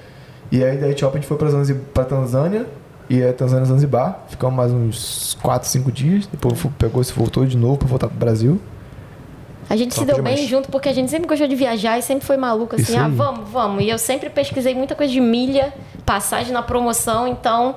E 0.51 0.61
aí 0.63 0.77
da 0.77 0.89
Etiópia 0.89 1.17
a 1.17 1.21
gente 1.21 1.27
foi 1.29 1.37
pra, 1.37 1.49
Zanzi- 1.49 1.75
pra 1.93 2.03
Tanzânia. 2.03 2.65
E 3.09 3.23
aí 3.23 3.33
Tanzânia 3.33 3.65
Zanzibar. 3.65 4.23
Ficamos 4.27 4.55
mais 4.55 4.71
uns 4.71 5.37
4, 5.41 5.67
5 5.67 5.91
dias. 5.91 6.27
Depois 6.27 6.59
pegou 6.77 7.03
se 7.03 7.11
voltou 7.11 7.45
de 7.45 7.57
novo 7.57 7.77
pra 7.77 7.87
voltar 7.87 8.07
pro 8.07 8.17
Brasil. 8.17 8.61
A 9.69 9.75
gente 9.75 9.93
se 9.93 10.03
deu 10.03 10.15
demais. 10.15 10.35
bem 10.35 10.47
junto 10.47 10.69
porque 10.69 10.89
a 10.89 10.93
gente 10.93 11.11
sempre 11.11 11.27
gostou 11.27 11.47
de 11.47 11.55
viajar 11.55 11.97
e 11.99 12.01
sempre 12.01 12.25
foi 12.25 12.37
maluco 12.37 12.75
assim, 12.75 12.97
ah, 12.97 13.07
vamos, 13.07 13.49
vamos. 13.49 13.83
E 13.83 13.89
eu 13.89 13.99
sempre 13.99 14.29
pesquisei 14.29 14.73
muita 14.73 14.95
coisa 14.95 15.13
de 15.13 15.21
milha, 15.21 15.71
passagem 16.05 16.51
na 16.51 16.63
promoção, 16.63 17.27
então 17.27 17.75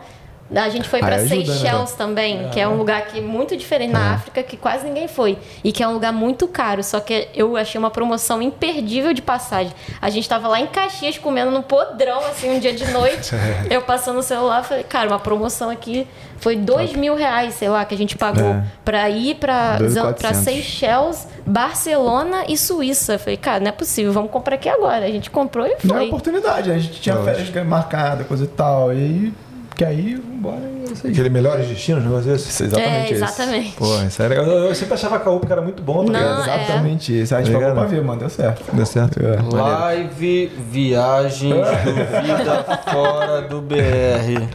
a 0.54 0.68
gente 0.68 0.88
foi 0.88 1.00
Aí 1.00 1.06
pra 1.06 1.16
ajuda, 1.16 1.34
né? 1.36 1.44
Seychelles 1.44 1.92
também, 1.92 2.48
que 2.50 2.60
é 2.60 2.68
um 2.68 2.76
lugar 2.76 3.06
que 3.06 3.18
é 3.18 3.22
muito 3.22 3.56
diferente 3.56 3.92
na 3.92 4.14
África, 4.14 4.42
que 4.42 4.56
quase 4.56 4.84
ninguém 4.84 5.08
foi. 5.08 5.38
E 5.64 5.72
que 5.72 5.82
é 5.82 5.88
um 5.88 5.92
lugar 5.92 6.12
muito 6.12 6.46
caro, 6.48 6.82
só 6.82 7.00
que 7.00 7.28
eu 7.34 7.56
achei 7.56 7.78
uma 7.78 7.90
promoção 7.90 8.42
imperdível 8.42 9.12
de 9.12 9.22
passagem. 9.22 9.72
A 10.00 10.10
gente 10.10 10.28
tava 10.28 10.48
lá 10.48 10.60
em 10.60 10.66
Caxias 10.66 11.16
comendo 11.18 11.50
no 11.50 11.62
podrão, 11.62 12.18
assim, 12.26 12.50
um 12.50 12.58
dia 12.58 12.72
de 12.72 12.86
noite. 12.90 13.30
eu 13.70 13.82
passando 13.82 14.16
no 14.16 14.22
celular, 14.22 14.62
falei, 14.64 14.84
cara, 14.84 15.08
uma 15.08 15.18
promoção 15.18 15.70
aqui 15.70 16.06
foi 16.38 16.56
dois 16.56 16.92
mil 16.92 17.14
reais, 17.14 17.54
sei 17.54 17.68
lá, 17.68 17.84
que 17.84 17.94
a 17.94 17.98
gente 17.98 18.16
pagou 18.16 18.48
É. 18.50 18.64
pra 18.84 19.08
ir 19.08 19.36
quatrocentos. 19.36 20.42
Seychelles, 20.42 21.28
Barcelona 21.46 22.44
e 22.48 22.56
Suíça. 22.58 23.14
Eu 23.14 23.18
falei, 23.18 23.36
cara, 23.36 23.60
não 23.60 23.68
é 23.68 23.72
possível, 23.72 24.12
vamos 24.12 24.30
comprar 24.30 24.56
aqui 24.56 24.68
agora. 24.68 25.04
A 25.04 25.10
gente 25.10 25.30
comprou 25.30 25.66
e 25.66 25.76
Não 25.84 25.94
é 25.94 25.98
foi. 26.00 26.06
oportunidade, 26.08 26.70
a 26.70 26.78
gente 26.78 27.00
tinha 27.00 27.16
férias 27.22 27.48
marcadas, 27.64 28.26
coisa 28.26 28.44
e 28.44 28.48
tal. 28.48 28.92
E 28.92 29.32
aí, 29.72 29.76
que 29.76 29.84
aí, 29.84 30.14
vambora, 30.14 30.60
e 30.60 30.88
é 30.88 30.92
isso 30.92 31.06
aí. 31.06 31.12
Aquele 31.12 31.30
melhores 31.30 31.66
destinos, 31.68 32.04
negócio 32.04 32.30
desse? 32.30 32.62
Exatamente 32.62 32.90
é, 32.90 33.04
esse. 33.04 33.14
exatamente. 33.14 33.76
Pô, 33.76 34.02
isso 34.02 34.22
é 34.22 34.28
legal. 34.28 34.44
Eu, 34.44 34.68
eu 34.68 34.74
sempre 34.74 34.94
achava 34.94 35.18
Caú 35.18 35.40
porque 35.40 35.52
era 35.52 35.62
muito 35.62 35.82
bom, 35.82 36.04
tá 36.06 36.12
Não, 36.12 36.38
é. 36.38 36.42
Exatamente 36.42 37.20
isso. 37.20 37.34
A 37.34 37.42
gente 37.42 37.52
pagou 37.52 37.72
pra 37.72 37.84
ver, 37.84 38.02
mano, 38.02 38.20
deu 38.20 38.30
certo. 38.30 38.64
Deu 38.72 38.86
certo. 38.86 39.20
É. 39.20 39.56
Live 39.56 40.52
Viagens 40.70 41.54
do 41.54 41.94
Vida 42.22 42.80
Fora 42.90 43.42
do 43.42 43.60
BR. 43.60 44.48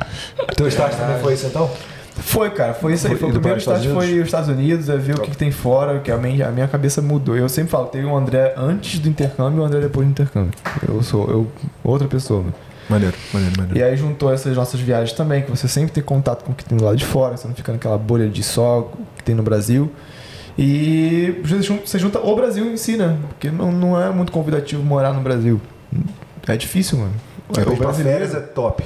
Teu 0.55 0.67
start 0.67 0.93
também 0.95 1.19
foi 1.19 1.33
isso 1.33 1.47
então? 1.47 1.69
Foi, 2.19 2.49
cara, 2.49 2.73
foi 2.73 2.93
isso 2.93 3.07
aí. 3.07 3.11
Foi 3.13 3.19
Foi, 3.19 3.29
o 3.29 3.33
primeiro 3.33 3.59
estágio 3.59 3.93
foi 3.93 4.19
os 4.19 4.25
Estados 4.25 4.49
Unidos, 4.49 4.89
é 4.89 4.97
ver 4.97 5.15
o 5.15 5.21
que, 5.21 5.31
que 5.31 5.37
tem 5.37 5.51
fora, 5.51 5.99
que 5.99 6.11
a 6.11 6.17
minha, 6.17 6.47
a 6.47 6.51
minha 6.51 6.67
cabeça 6.67 7.01
mudou. 7.01 7.37
Eu 7.37 7.47
sempre 7.47 7.69
falo, 7.69 7.85
teve 7.85 8.05
um 8.05 8.17
André 8.17 8.53
antes 8.57 8.99
do 8.99 9.07
intercâmbio 9.07 9.59
e 9.59 9.61
um 9.61 9.65
André 9.65 9.81
depois 9.81 10.05
do 10.05 10.11
intercâmbio. 10.11 10.51
Eu 10.87 11.01
sou 11.03 11.29
eu, 11.29 11.47
outra 11.83 12.07
pessoa. 12.07 12.41
mano. 12.41 12.53
Maneiro, 12.89 13.15
maneiro, 13.33 13.55
maneiro. 13.57 13.77
E 13.79 13.83
aí 13.83 13.97
juntou 13.97 14.33
essas 14.33 14.55
nossas 14.55 14.79
viagens 14.79 15.11
também, 15.13 15.41
que 15.41 15.49
você 15.51 15.67
sempre 15.67 15.91
tem 15.91 16.03
contato 16.03 16.43
com 16.43 16.51
o 16.51 16.55
que 16.55 16.63
tem 16.63 16.77
do 16.77 16.83
lado 16.85 16.95
de 16.95 17.05
fora, 17.05 17.35
você 17.35 17.47
não 17.47 17.53
fica 17.55 17.71
naquela 17.71 17.97
bolha 17.97 18.29
de 18.29 18.41
só 18.43 18.79
o 18.79 18.91
que 19.17 19.23
tem 19.23 19.35
no 19.35 19.43
Brasil. 19.43 19.91
E 20.57 21.39
você 21.43 21.61
junta, 21.61 21.85
você 21.85 21.99
junta 21.99 22.19
o 22.19 22.35
Brasil 22.35 22.65
em 22.65 22.77
si, 22.77 22.97
né? 22.97 23.17
Porque 23.27 23.51
não, 23.51 23.71
não 23.71 24.01
é 24.01 24.09
muito 24.09 24.31
convidativo 24.31 24.81
morar 24.83 25.13
no 25.13 25.21
Brasil. 25.21 25.61
É 26.47 26.57
difícil, 26.57 26.97
mano. 26.97 27.13
É, 27.57 27.61
o 27.61 27.75
brasileiro 27.75 28.19
férias 28.25 28.33
é 28.35 28.39
top. 28.47 28.83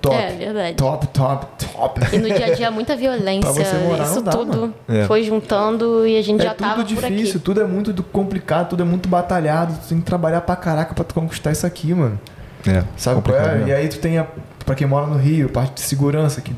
top. 0.00 0.16
É, 0.16 0.30
verdade. 0.36 0.76
Top, 0.76 1.06
top, 1.08 1.46
top. 1.74 2.00
E 2.14 2.18
no 2.18 2.26
dia 2.26 2.46
a 2.46 2.54
dia 2.54 2.70
muita 2.70 2.96
violência. 2.96 3.40
Pra 3.52 3.64
você 3.64 3.76
morar, 3.78 4.04
Isso 4.04 4.14
não 4.16 4.22
dá, 4.22 4.30
tudo 4.32 4.60
mano. 4.60 4.74
É. 4.88 5.04
foi 5.04 5.22
juntando 5.22 6.06
e 6.06 6.16
a 6.16 6.22
gente 6.22 6.40
É 6.40 6.44
já 6.44 6.54
tava 6.54 6.82
tudo 6.84 6.94
por 6.94 7.02
difícil, 7.10 7.36
aqui. 7.36 7.38
tudo 7.44 7.60
é 7.60 7.64
muito 7.66 7.92
do- 7.92 8.02
complicado, 8.02 8.70
tudo 8.70 8.82
é 8.82 8.86
muito 8.86 9.08
batalhado. 9.08 9.74
Tu 9.82 9.88
tem 9.90 9.98
que 9.98 10.04
trabalhar 10.04 10.40
pra 10.40 10.56
caraca 10.56 10.94
pra 10.94 11.04
tu 11.04 11.14
conquistar 11.14 11.52
isso 11.52 11.66
aqui, 11.66 11.92
mano. 11.92 12.18
É, 12.66 12.84
Sabe 12.96 13.22
qual 13.22 13.36
é? 13.38 13.54
mesmo. 13.54 13.68
E 13.68 13.72
aí 13.72 13.88
tu 13.88 13.98
tem, 13.98 14.18
a, 14.18 14.26
pra 14.66 14.74
quem 14.74 14.86
mora 14.86 15.06
no 15.06 15.16
Rio, 15.16 15.48
parte 15.48 15.74
de 15.74 15.80
segurança 15.80 16.40
que 16.40 16.54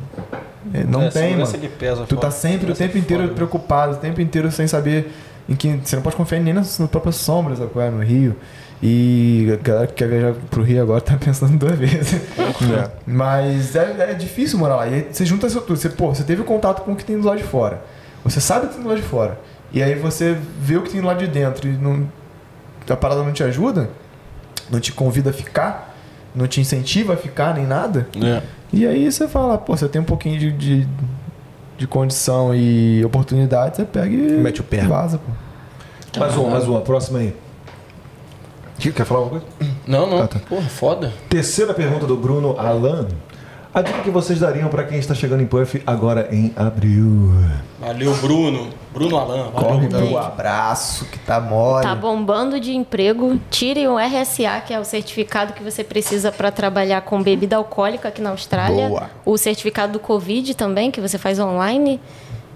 é, 0.75 0.85
não 0.85 1.03
É, 1.03 1.09
tem, 1.11 1.37
mano. 1.37 1.47
que 1.53 1.69
pesa 1.69 2.05
Tu 2.05 2.17
tá 2.17 2.31
sempre 2.31 2.71
o 2.73 2.75
tempo 2.75 2.97
inteiro 2.99 3.23
foda. 3.25 3.35
preocupado, 3.35 3.93
o 3.95 3.97
tempo 3.97 4.21
inteiro 4.21 4.51
sem 4.51 4.67
saber 4.67 5.13
em 5.49 5.55
que. 5.55 5.81
Você 5.85 5.97
não 5.97 6.03
pode 6.03 6.17
confiar 6.17 6.41
nem 6.41 6.53
nas, 6.55 6.79
nas 6.79 6.89
próprias 6.91 7.17
sombras, 7.17 7.59
sabe 7.59 7.71
qual 7.71 7.85
é? 7.85 7.91
No 7.91 8.03
Rio. 8.03 8.37
E 8.83 9.49
a 9.53 9.57
galera 9.63 9.87
que 9.87 9.93
quer 9.95 10.09
viajar 10.09 10.35
pro 10.51 10.63
Rio 10.63 10.83
agora 10.83 11.01
tá 11.03 11.17
pensando 11.17 11.57
duas 11.57 11.79
vezes. 11.79 12.15
É. 12.39 12.91
Mas 13.07 13.77
é, 13.77 14.11
é 14.11 14.15
difícil 14.15 14.59
morar 14.59 14.77
lá. 14.77 14.89
E 14.89 14.95
aí 14.95 15.09
você 15.13 15.25
junta 15.25 15.47
isso 15.47 15.61
tudo. 15.61 15.77
Você, 15.77 15.89
pô, 15.89 16.13
você 16.13 16.25
teve 16.25 16.43
contato 16.43 16.83
com 16.83 16.93
o 16.93 16.97
que 16.97 17.05
tem 17.05 17.19
do 17.21 17.27
lado 17.27 17.39
de 17.39 17.45
fora. 17.45 17.81
Você 18.25 18.41
sabe 18.41 18.67
o 18.67 18.69
que 18.69 18.75
tem 18.75 18.83
do 18.83 18.89
lado 18.89 19.01
de 19.01 19.07
fora. 19.07 19.39
E 19.73 19.81
aí 19.83 19.95
você 19.95 20.37
vê 20.61 20.77
o 20.77 20.83
que 20.83 20.91
tem 20.91 21.01
do 21.01 21.07
lado 21.07 21.19
de 21.21 21.29
dentro 21.29 21.69
e 21.69 21.73
não, 21.73 22.09
a 22.89 22.97
parada 22.97 23.23
não 23.23 23.33
te 23.33 23.43
ajuda. 23.45 23.89
não 24.71 24.81
te 24.81 24.91
convida 24.93 25.31
a 25.31 25.33
ficar, 25.33 25.92
não 26.35 26.47
te 26.47 26.61
incentiva 26.61 27.15
a 27.15 27.17
ficar 27.17 27.55
nem 27.55 27.67
nada. 27.67 28.07
É. 28.23 28.43
E 28.73 28.87
aí 28.87 29.11
você 29.11 29.29
fala, 29.29 29.59
pô, 29.59 29.77
você 29.77 29.89
tem 29.89 30.01
um 30.01 30.05
pouquinho 30.05 30.39
de, 30.39 30.53
de, 30.53 30.89
de 31.79 31.87
condição 31.87 32.55
e 32.55 33.05
oportunidade, 33.05 33.77
você 33.77 33.85
pega 33.85 34.07
e 34.15 34.33
Mete 34.39 34.61
o 34.61 34.65
pé. 34.65 34.83
vaza, 34.83 35.19
pô. 35.19 36.21
Mais 36.21 36.37
uma, 36.37 36.51
mais 36.51 36.67
uma. 36.69 36.81
Próxima 36.81 37.19
aí. 37.21 37.35
Que- 38.79 38.93
Quer 38.93 39.05
falar 39.07 39.21
alguma 39.21 39.41
coisa? 39.41 39.75
Não, 39.87 40.07
não. 40.09 40.23
Ah, 40.23 40.27
tá. 40.29 40.39
Porra, 40.41 40.69
foda. 40.69 41.13
Terceira 41.29 41.73
pergunta 41.73 42.07
do 42.07 42.17
Bruno 42.17 42.59
Alan. 42.59 43.09
A 43.75 43.81
dica 43.81 44.03
que 44.03 44.11
vocês 44.11 44.39
dariam 44.39 44.69
para 44.69 44.85
quem 44.85 44.99
está 44.99 45.15
chegando 45.15 45.43
em 45.43 45.47
Puff 45.47 45.83
agora 45.87 46.29
em 46.31 46.53
abril? 46.55 47.33
Valeu, 47.81 48.15
Bruno. 48.17 48.69
Bruno 48.93 49.17
Alan. 49.17 49.51
Valeu, 49.51 49.69
Corre 49.71 49.89
pro 49.89 50.19
abraço, 50.19 51.07
que 51.07 51.19
tá 51.19 51.41
mole. 51.41 51.83
Tá 51.83 51.95
bombando 51.95 52.61
de 52.61 52.75
emprego. 52.77 53.41
Tire 53.51 53.89
o 53.89 53.97
RSA, 53.97 54.61
que 54.67 54.75
é 54.75 54.79
o 54.79 54.85
certificado 54.85 55.55
que 55.55 55.63
você 55.63 55.83
precisa 55.83 56.31
para 56.31 56.51
trabalhar 56.51 57.01
com 57.01 57.23
bebida 57.23 57.57
alcoólica 57.57 58.09
aqui 58.09 58.21
na 58.21 58.29
Austrália. 58.29 58.89
Boa. 58.91 59.11
O 59.25 59.39
certificado 59.39 59.95
do 59.95 59.99
Covid 59.99 60.55
também, 60.55 60.91
que 60.91 61.01
você 61.01 61.17
faz 61.17 61.39
online. 61.39 61.99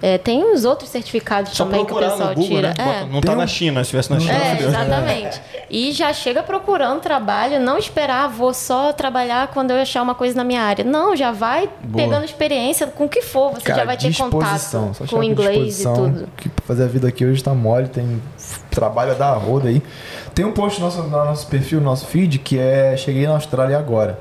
É, 0.03 0.19
tem 0.19 0.53
os 0.53 0.67
outros 0.67 0.91
certificados 0.91 1.53
Só 1.57 1.65
também 1.65 1.85
que 1.85 1.93
o 1.93 1.97
pessoal 1.97 2.35
Google, 2.35 2.45
tira. 2.49 2.75
né? 2.77 3.03
É. 3.03 3.07
Não 3.13 3.21
tá 3.23 3.33
um- 3.33 3.37
na 3.37 3.47
China. 3.47 3.81
Se 3.83 3.97
estivesse 3.97 4.11
na 4.13 4.21
China, 4.21 4.35
É, 4.35 4.59
exatamente. 4.63 5.41
E 5.71 5.91
já 5.93 6.13
chega 6.13 6.43
procurando 6.43 7.01
trabalho, 7.01 7.59
não 7.59 7.79
esperar, 7.79 8.29
vou 8.29 8.53
só 8.53 8.93
trabalhar 8.93 9.49
quando 9.49 9.71
eu 9.71 9.79
achar 9.81 10.03
uma 10.03 10.15
coisa 10.15 10.37
na 10.37 10.45
minha 10.45 10.61
área. 10.63 10.85
Não, 10.85 11.17
já 11.17 11.33
vai 11.33 11.69
pegando 11.95 12.25
experiência 12.25 12.87
com 12.87 13.07
o 13.07 13.09
que 13.09 13.23
for, 13.23 13.53
você 13.55 13.63
Cara, 13.63 13.81
já 13.81 13.85
vai 13.87 13.97
ter 13.97 14.15
contato 14.15 14.95
com 14.99 15.07
chama 15.07 15.25
inglês 15.25 15.81
e 15.81 15.85
tudo. 15.85 16.29
Que 16.37 16.51
fazer 16.65 16.85
a 16.85 16.89
vida 16.89 17.09
aqui 17.09 17.25
hoje 17.25 17.43
tá 17.43 17.55
mole, 17.55 17.89
tem 17.89 18.23
trabalho 18.71 19.13
a 19.13 19.15
dar 19.15 19.29
a 19.31 19.35
roda 19.37 19.69
aí. 19.69 19.83
Tem 20.35 20.45
um 20.45 20.53
post 20.53 20.79
no 20.79 20.87
nosso, 20.87 21.03
no 21.03 21.09
nosso 21.09 21.47
perfil, 21.47 21.79
no 21.81 21.87
nosso 21.87 22.07
feed, 22.07 22.39
que 22.39 22.59
é 22.59 22.95
Cheguei 22.99 23.27
na 23.27 23.33
Austrália 23.33 23.79
agora. 23.79 24.19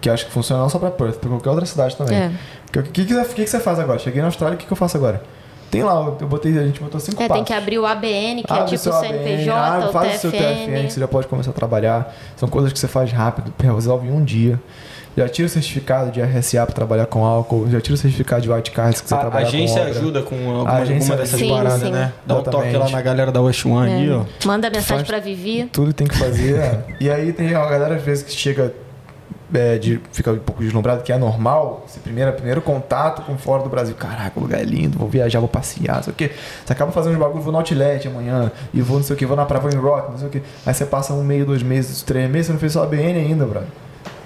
Que 0.00 0.08
acho 0.08 0.26
que 0.26 0.30
funciona 0.30 0.62
não 0.62 0.68
só 0.68 0.78
pra 0.78 0.92
Perth, 0.92 1.16
pra 1.18 1.28
qualquer 1.28 1.50
outra 1.50 1.66
cidade 1.66 1.96
também. 1.96 2.16
É. 2.16 2.30
O 2.68 2.82
que, 2.82 2.82
que, 2.82 3.04
que, 3.06 3.14
você- 3.14 3.34
que 3.34 3.44
que 3.44 3.50
você 3.50 3.60
faz 3.60 3.78
agora? 3.78 3.98
Cheguei 3.98 4.20
na 4.20 4.28
Austrália, 4.28 4.54
o 4.56 4.58
que, 4.58 4.66
que 4.66 4.72
eu 4.72 4.76
faço 4.76 4.96
agora? 4.96 5.22
Tem 5.70 5.82
lá, 5.82 6.14
eu 6.18 6.26
botei, 6.26 6.56
a 6.58 6.62
gente 6.64 6.80
botou 6.80 6.98
cinco 6.98 7.22
É, 7.22 7.28
passos. 7.28 7.44
tem 7.44 7.44
que 7.44 7.52
abrir 7.52 7.78
o 7.78 7.84
ABN, 7.84 8.42
que 8.42 8.50
é 8.52 8.56
Abre 8.56 8.76
tipo 8.78 8.88
o 8.88 8.92
ABN, 8.94 9.08
CNPJ, 9.18 9.50
abre, 9.52 9.88
o 9.88 9.92
faz 9.92 10.16
o 10.16 10.18
seu 10.20 10.32
TFN, 10.32 10.88
você 10.90 11.00
já 11.00 11.06
pode 11.08 11.26
começar 11.26 11.50
a 11.50 11.52
trabalhar. 11.54 12.14
São 12.36 12.48
coisas 12.48 12.72
que 12.72 12.78
você 12.78 12.88
faz 12.88 13.12
rápido, 13.12 13.52
resolve 13.74 14.08
em 14.08 14.10
um 14.12 14.24
dia. 14.24 14.58
Já 15.14 15.28
tira 15.28 15.46
o 15.46 15.48
certificado 15.50 16.10
de 16.12 16.22
RSA 16.22 16.64
para 16.64 16.74
trabalhar 16.74 17.04
com 17.06 17.24
álcool, 17.24 17.68
já 17.68 17.80
tira 17.80 17.94
o 17.94 17.98
certificado 17.98 18.40
de 18.40 18.50
white 18.50 18.70
cards 18.70 19.00
que 19.02 19.08
você 19.08 19.14
A, 19.14 19.18
a 19.18 19.20
trabalha 19.20 19.44
com 19.44 19.48
agência 19.48 19.80
obra. 19.82 19.90
ajuda 19.90 20.22
com 20.22 20.34
alguma, 20.36 20.70
A 20.70 20.76
agência 20.76 20.94
alguma 21.12 21.16
dessas 21.16 21.40
Sim, 21.40 21.48
paradas, 21.50 21.80
sim. 21.80 21.90
né? 21.90 22.12
Dá 22.24 22.34
um 22.34 22.42
toque 22.42 22.48
Exatamente. 22.68 22.78
lá 22.78 22.90
na 22.90 23.02
galera 23.02 23.32
da 23.32 23.42
West 23.42 23.66
One 23.66 23.92
aí, 23.92 24.10
ó. 24.10 24.20
É. 24.22 24.46
Manda 24.46 24.70
mensagem 24.70 25.04
pra 25.04 25.18
Vivi. 25.18 25.64
Tudo 25.72 25.92
tem 25.92 26.06
que 26.06 26.16
fazer. 26.16 26.56
é. 26.56 26.84
e 27.00 27.10
aí 27.10 27.32
tem 27.32 27.52
a 27.54 27.66
galera 27.66 27.96
às 27.96 28.02
vezes 28.02 28.22
que 28.22 28.32
chega 28.32 28.72
é, 29.52 29.78
de, 29.78 30.00
fica 30.12 30.32
um 30.32 30.38
pouco 30.38 30.62
deslumbrado, 30.62 31.02
que 31.02 31.12
é 31.12 31.18
normal. 31.18 31.84
Esse 31.88 31.98
primeiro, 32.00 32.32
primeiro 32.32 32.60
contato 32.60 33.22
com 33.22 33.36
fora 33.38 33.62
do 33.62 33.68
Brasil. 33.68 33.94
Caraca, 33.94 34.38
o 34.38 34.42
lugar 34.42 34.60
é 34.60 34.64
lindo, 34.64 34.98
vou 34.98 35.08
viajar, 35.08 35.40
vou 35.40 35.48
passear, 35.48 35.96
não 35.96 36.02
sei 36.02 36.12
o 36.12 36.16
quê. 36.16 36.30
Você 36.64 36.72
acaba 36.72 36.92
fazendo 36.92 37.14
uns 37.14 37.18
bagulho, 37.18 37.42
vou 37.42 37.52
no 37.52 37.58
Outlet 37.58 38.06
amanhã, 38.08 38.50
e 38.72 38.80
vou 38.80 38.98
não 38.98 39.04
sei 39.04 39.14
o 39.14 39.18
que, 39.18 39.26
vou 39.26 39.36
na 39.36 39.44
praia, 39.44 39.62
vou 39.62 39.72
em 39.72 39.76
Rock, 39.76 40.10
não 40.10 40.18
sei 40.18 40.28
o 40.28 40.30
que. 40.30 40.42
Aí 40.66 40.74
você 40.74 40.84
passa 40.84 41.12
um 41.12 41.24
meio, 41.24 41.46
dois 41.46 41.62
meses, 41.62 42.02
três 42.02 42.30
meses, 42.30 42.46
você 42.46 42.52
não 42.52 42.60
fez 42.60 42.72
só 42.72 42.82
ABN 42.82 43.18
ainda, 43.18 43.44
brother. 43.44 43.68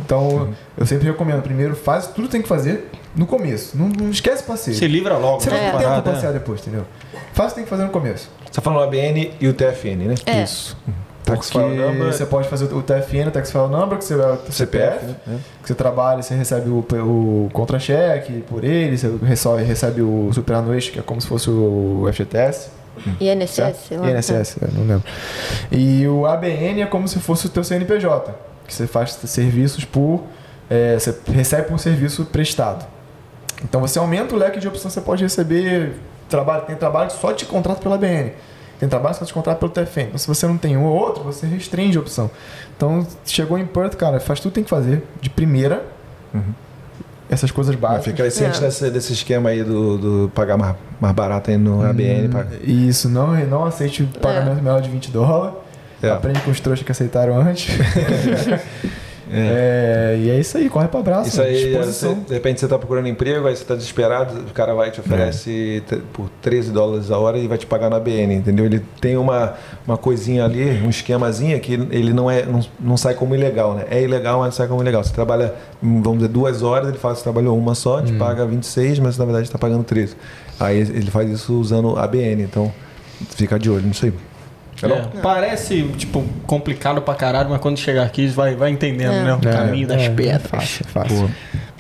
Então, 0.05 0.53
eu 0.77 0.85
sempre 0.85 1.07
recomendo, 1.07 1.43
primeiro 1.43 1.77
faz 1.77 2.09
tudo 2.09 2.29
tem 2.29 2.43
que 2.43 2.49
fazer 2.49 2.91
no 3.15 3.27
começo. 3.27 3.77
Não, 3.77 3.89
não 3.89 4.11
esquece 4.11 4.43
o 4.43 4.47
passeio. 4.47 4.77
Se 4.77 4.87
livra 4.87 5.17
logo. 5.17 5.41
Você 5.41 5.51
vai 5.51 5.61
né? 5.61 5.71
ter 5.71 5.79
tempo 5.79 6.03
pra 6.03 6.13
é. 6.13 6.15
passear 6.15 6.33
depois, 6.33 6.61
entendeu? 6.61 6.85
Faz 7.33 7.49
o 7.49 7.51
que 7.51 7.55
tem 7.57 7.65
que 7.65 7.71
fazer 7.71 7.85
no 7.85 7.91
começo. 7.91 8.31
Você 8.45 8.53
tá 8.53 8.63
falando 8.63 8.83
ABN 8.83 9.33
e 9.41 9.49
o 9.49 9.55
TFN, 9.55 10.09
né? 10.09 10.15
É. 10.27 10.43
Isso. 10.43 10.77
Tax 11.25 11.51
file 11.51 11.77
number. 11.77 12.13
você 12.13 12.27
pode 12.27 12.49
fazer 12.49 12.65
o 12.65 12.83
TFN, 12.83 13.29
o 13.29 13.31
Tax 13.31 13.51
File 13.53 13.69
Number, 13.69 13.97
que 13.97 14.05
você 14.05 14.15
é 14.15 14.17
o 14.17 14.53
CPF, 14.53 15.07
né? 15.07 15.39
que 15.63 15.69
você 15.69 15.75
trabalha, 15.75 16.23
você 16.23 16.35
recebe 16.35 16.69
o, 16.69 16.81
o 16.81 17.49
contra-cheque 17.53 18.43
por 18.49 18.65
ele, 18.65 18.99
você 18.99 19.09
recebe, 19.25 19.63
recebe 19.63 20.03
o 20.03 20.31
superannuation, 20.33 20.93
que 20.93 20.99
é 20.99 21.03
como 21.03 21.21
se 21.21 21.27
fosse 21.27 21.49
o 21.49 22.09
FGTS. 22.13 22.71
INSS, 23.21 23.51
certo? 23.51 24.01
lá. 24.01 24.11
INSS, 24.11 24.57
é, 24.63 24.69
não 24.73 24.87
lembro. 24.87 25.05
E 25.71 26.07
o 26.09 26.27
ABN 26.27 26.83
é 26.83 26.87
como 26.87 27.07
se 27.07 27.19
fosse 27.21 27.47
o 27.47 27.49
teu 27.49 27.63
CNPJ, 27.63 28.35
que 28.67 28.75
você 28.75 28.87
faz 28.87 29.13
serviços 29.13 29.85
por... 29.85 30.25
é, 30.69 30.99
você 30.99 31.17
recebe 31.33 31.69
por 31.69 31.79
serviço 31.79 32.25
prestado. 32.27 32.85
Então 33.65 33.81
você 33.81 33.99
aumenta 33.99 34.35
o 34.35 34.39
leque 34.39 34.59
de 34.59 34.67
opções 34.67 34.93
que 34.93 35.01
você 35.01 35.05
pode 35.05 35.23
receber. 35.23 35.93
Trabalho, 36.29 36.65
tem 36.65 36.75
trabalho 36.75 37.11
que 37.11 37.21
só 37.21 37.33
te 37.33 37.45
contrata 37.45 37.81
pela 37.81 37.95
ABN. 37.95 38.33
Tem 38.83 38.89
trabalho 38.89 39.15
que 39.15 39.33
contrata 39.33 39.61
pelo 39.61 39.71
TFN. 39.71 40.01
Então 40.09 40.19
se 40.19 40.27
você 40.27 40.45
não 40.45 40.59
tem 40.59 40.77
um 40.77 40.83
ou 40.83 40.93
outro, 40.93 41.23
você 41.23 41.47
restringe 41.47 41.97
a 41.97 42.01
opção. 42.01 42.29
Então 42.77 43.07
chegou 43.25 43.57
em 43.57 43.65
Perth, 43.65 43.95
cara, 43.95 44.19
faz 44.19 44.41
tudo 44.41 44.51
que 44.51 44.55
tem 44.57 44.65
que 44.65 44.71
fazer 44.71 45.05
de 45.21 45.31
primeira. 45.31 45.85
Essas 47.31 47.53
coisas 47.53 47.77
Ah, 47.77 47.79
básicas. 47.79 48.05
fica 48.07 48.25
aí 48.25 48.31
ciente 48.33 48.59
É. 48.59 48.61
desse, 48.63 48.91
desse 48.91 49.13
esquema 49.13 49.51
aí 49.51 49.63
do, 49.63 49.99
do 50.25 50.33
pagar 50.35 50.57
mais, 50.57 50.75
mais 51.01 51.15
barato 51.15 51.49
aí 51.53 51.57
no 51.57 51.81
ABN. 51.89 52.29
paga- 52.29 52.57
Isso, 52.65 53.09
não, 53.09 53.29
não 53.47 53.65
aceite 53.65 54.03
pagamento 54.21 54.57
menor 54.61 54.83
de 54.83 54.91
20 54.91 55.13
dólares. 55.13 55.55
É. 56.03 56.11
Aprende 56.11 56.41
com 56.41 56.51
os 56.51 56.59
trouxas 56.59 56.85
que 56.85 56.91
aceitaram 56.91 57.37
antes. 57.41 57.69
É, 59.35 60.17
e 60.21 60.31
é 60.31 60.39
isso 60.39 60.59
aí, 60.59 60.69
corre 60.69 60.89
pra 60.89 61.01
abraço. 61.01 61.29
Isso 61.29 61.41
aí, 61.43 61.65
disposição. 61.71 62.15
você- 62.15 62.21
de 62.29 62.35
repente 62.35 62.61
você 62.61 62.67
está 62.67 62.79
procurando 62.79 63.09
emprego, 63.09 63.47
aí 63.47 63.57
você 63.57 63.63
está 63.63 63.75
desesperado, 63.75 64.35
o 64.41 64.53
cara 64.53 64.75
vai 64.75 64.89
e 64.89 64.91
te 64.91 65.01
oferece 65.01 65.83
te- 65.89 65.97
por 66.13 66.29
13 66.43 66.71
dólares 66.71 67.11
a 67.11 67.19
hora 67.19 67.39
e 67.39 67.47
vai 67.49 67.57
te 67.59 67.67
pagar 67.67 67.89
na 67.91 67.99
BN, 67.99 68.35
entendeu? 68.35 68.65
Ele 68.67 68.81
tem 69.01 69.17
uma, 69.17 69.55
uma 69.87 69.97
coisinha 69.97 70.45
ali, 70.45 70.81
um 70.85 70.91
esquemazinho 70.91 71.59
que 71.61 71.73
ele 71.91 72.13
não, 72.13 72.31
é, 72.31 72.45
não, 72.45 72.61
não 72.79 72.97
sai 72.97 73.15
como 73.15 73.35
ilegal, 73.35 73.75
né? 73.75 73.85
É 73.91 74.03
ilegal, 74.03 74.39
mas 74.39 74.47
não 74.47 74.53
sai 74.53 74.69
como 74.69 74.83
ilegal. 74.83 75.03
Você 75.03 75.13
trabalha, 75.13 75.55
hum, 75.83 76.03
vamos 76.03 76.19
dizer, 76.19 76.29
duas 76.33 76.63
horas, 76.63 76.89
ele 76.89 76.99
fala 76.99 77.15
que 77.15 77.21
você 77.21 77.25
trabalhou 77.25 77.57
uma 77.59 77.75
só, 77.75 77.99
Hum. 78.01 78.05
te 78.05 78.13
paga 78.15 78.45
26, 78.47 78.99
mas 78.99 79.17
na 79.19 79.25
verdade 79.25 79.47
está 79.47 79.59
pagando 79.59 79.85
13. 79.85 80.15
Aí 80.61 80.79
ele 80.79 81.11
faz 81.11 81.31
isso 81.31 81.59
usando 81.59 81.99
a 81.99 82.07
BN, 82.07 82.43
então 82.43 82.73
fica 83.31 83.59
de 83.59 83.71
olho 83.71 83.87
nisso 83.87 84.05
aí. 84.05 84.13
É, 84.85 85.21
parece, 85.23 85.83
tipo, 85.97 86.25
complicado 86.47 87.01
pra 87.03 87.15
caralho, 87.15 87.51
mas 87.51 87.61
quando 87.61 87.79
chegar 87.79 88.05
aqui 88.05 88.27
vai, 88.29 88.55
vai 88.55 88.71
entendendo, 88.71 89.13
É. 89.13 89.25
né? 89.25 89.35
O 89.35 89.49
É, 89.49 89.53
caminho 89.53 89.87
das 89.87 90.03
é, 90.03 90.09
pedras. 90.09 90.45
É 90.45 90.49
fácil, 90.49 90.87
é 90.87 90.89
fácil. 90.91 91.17
Boa. 91.17 91.31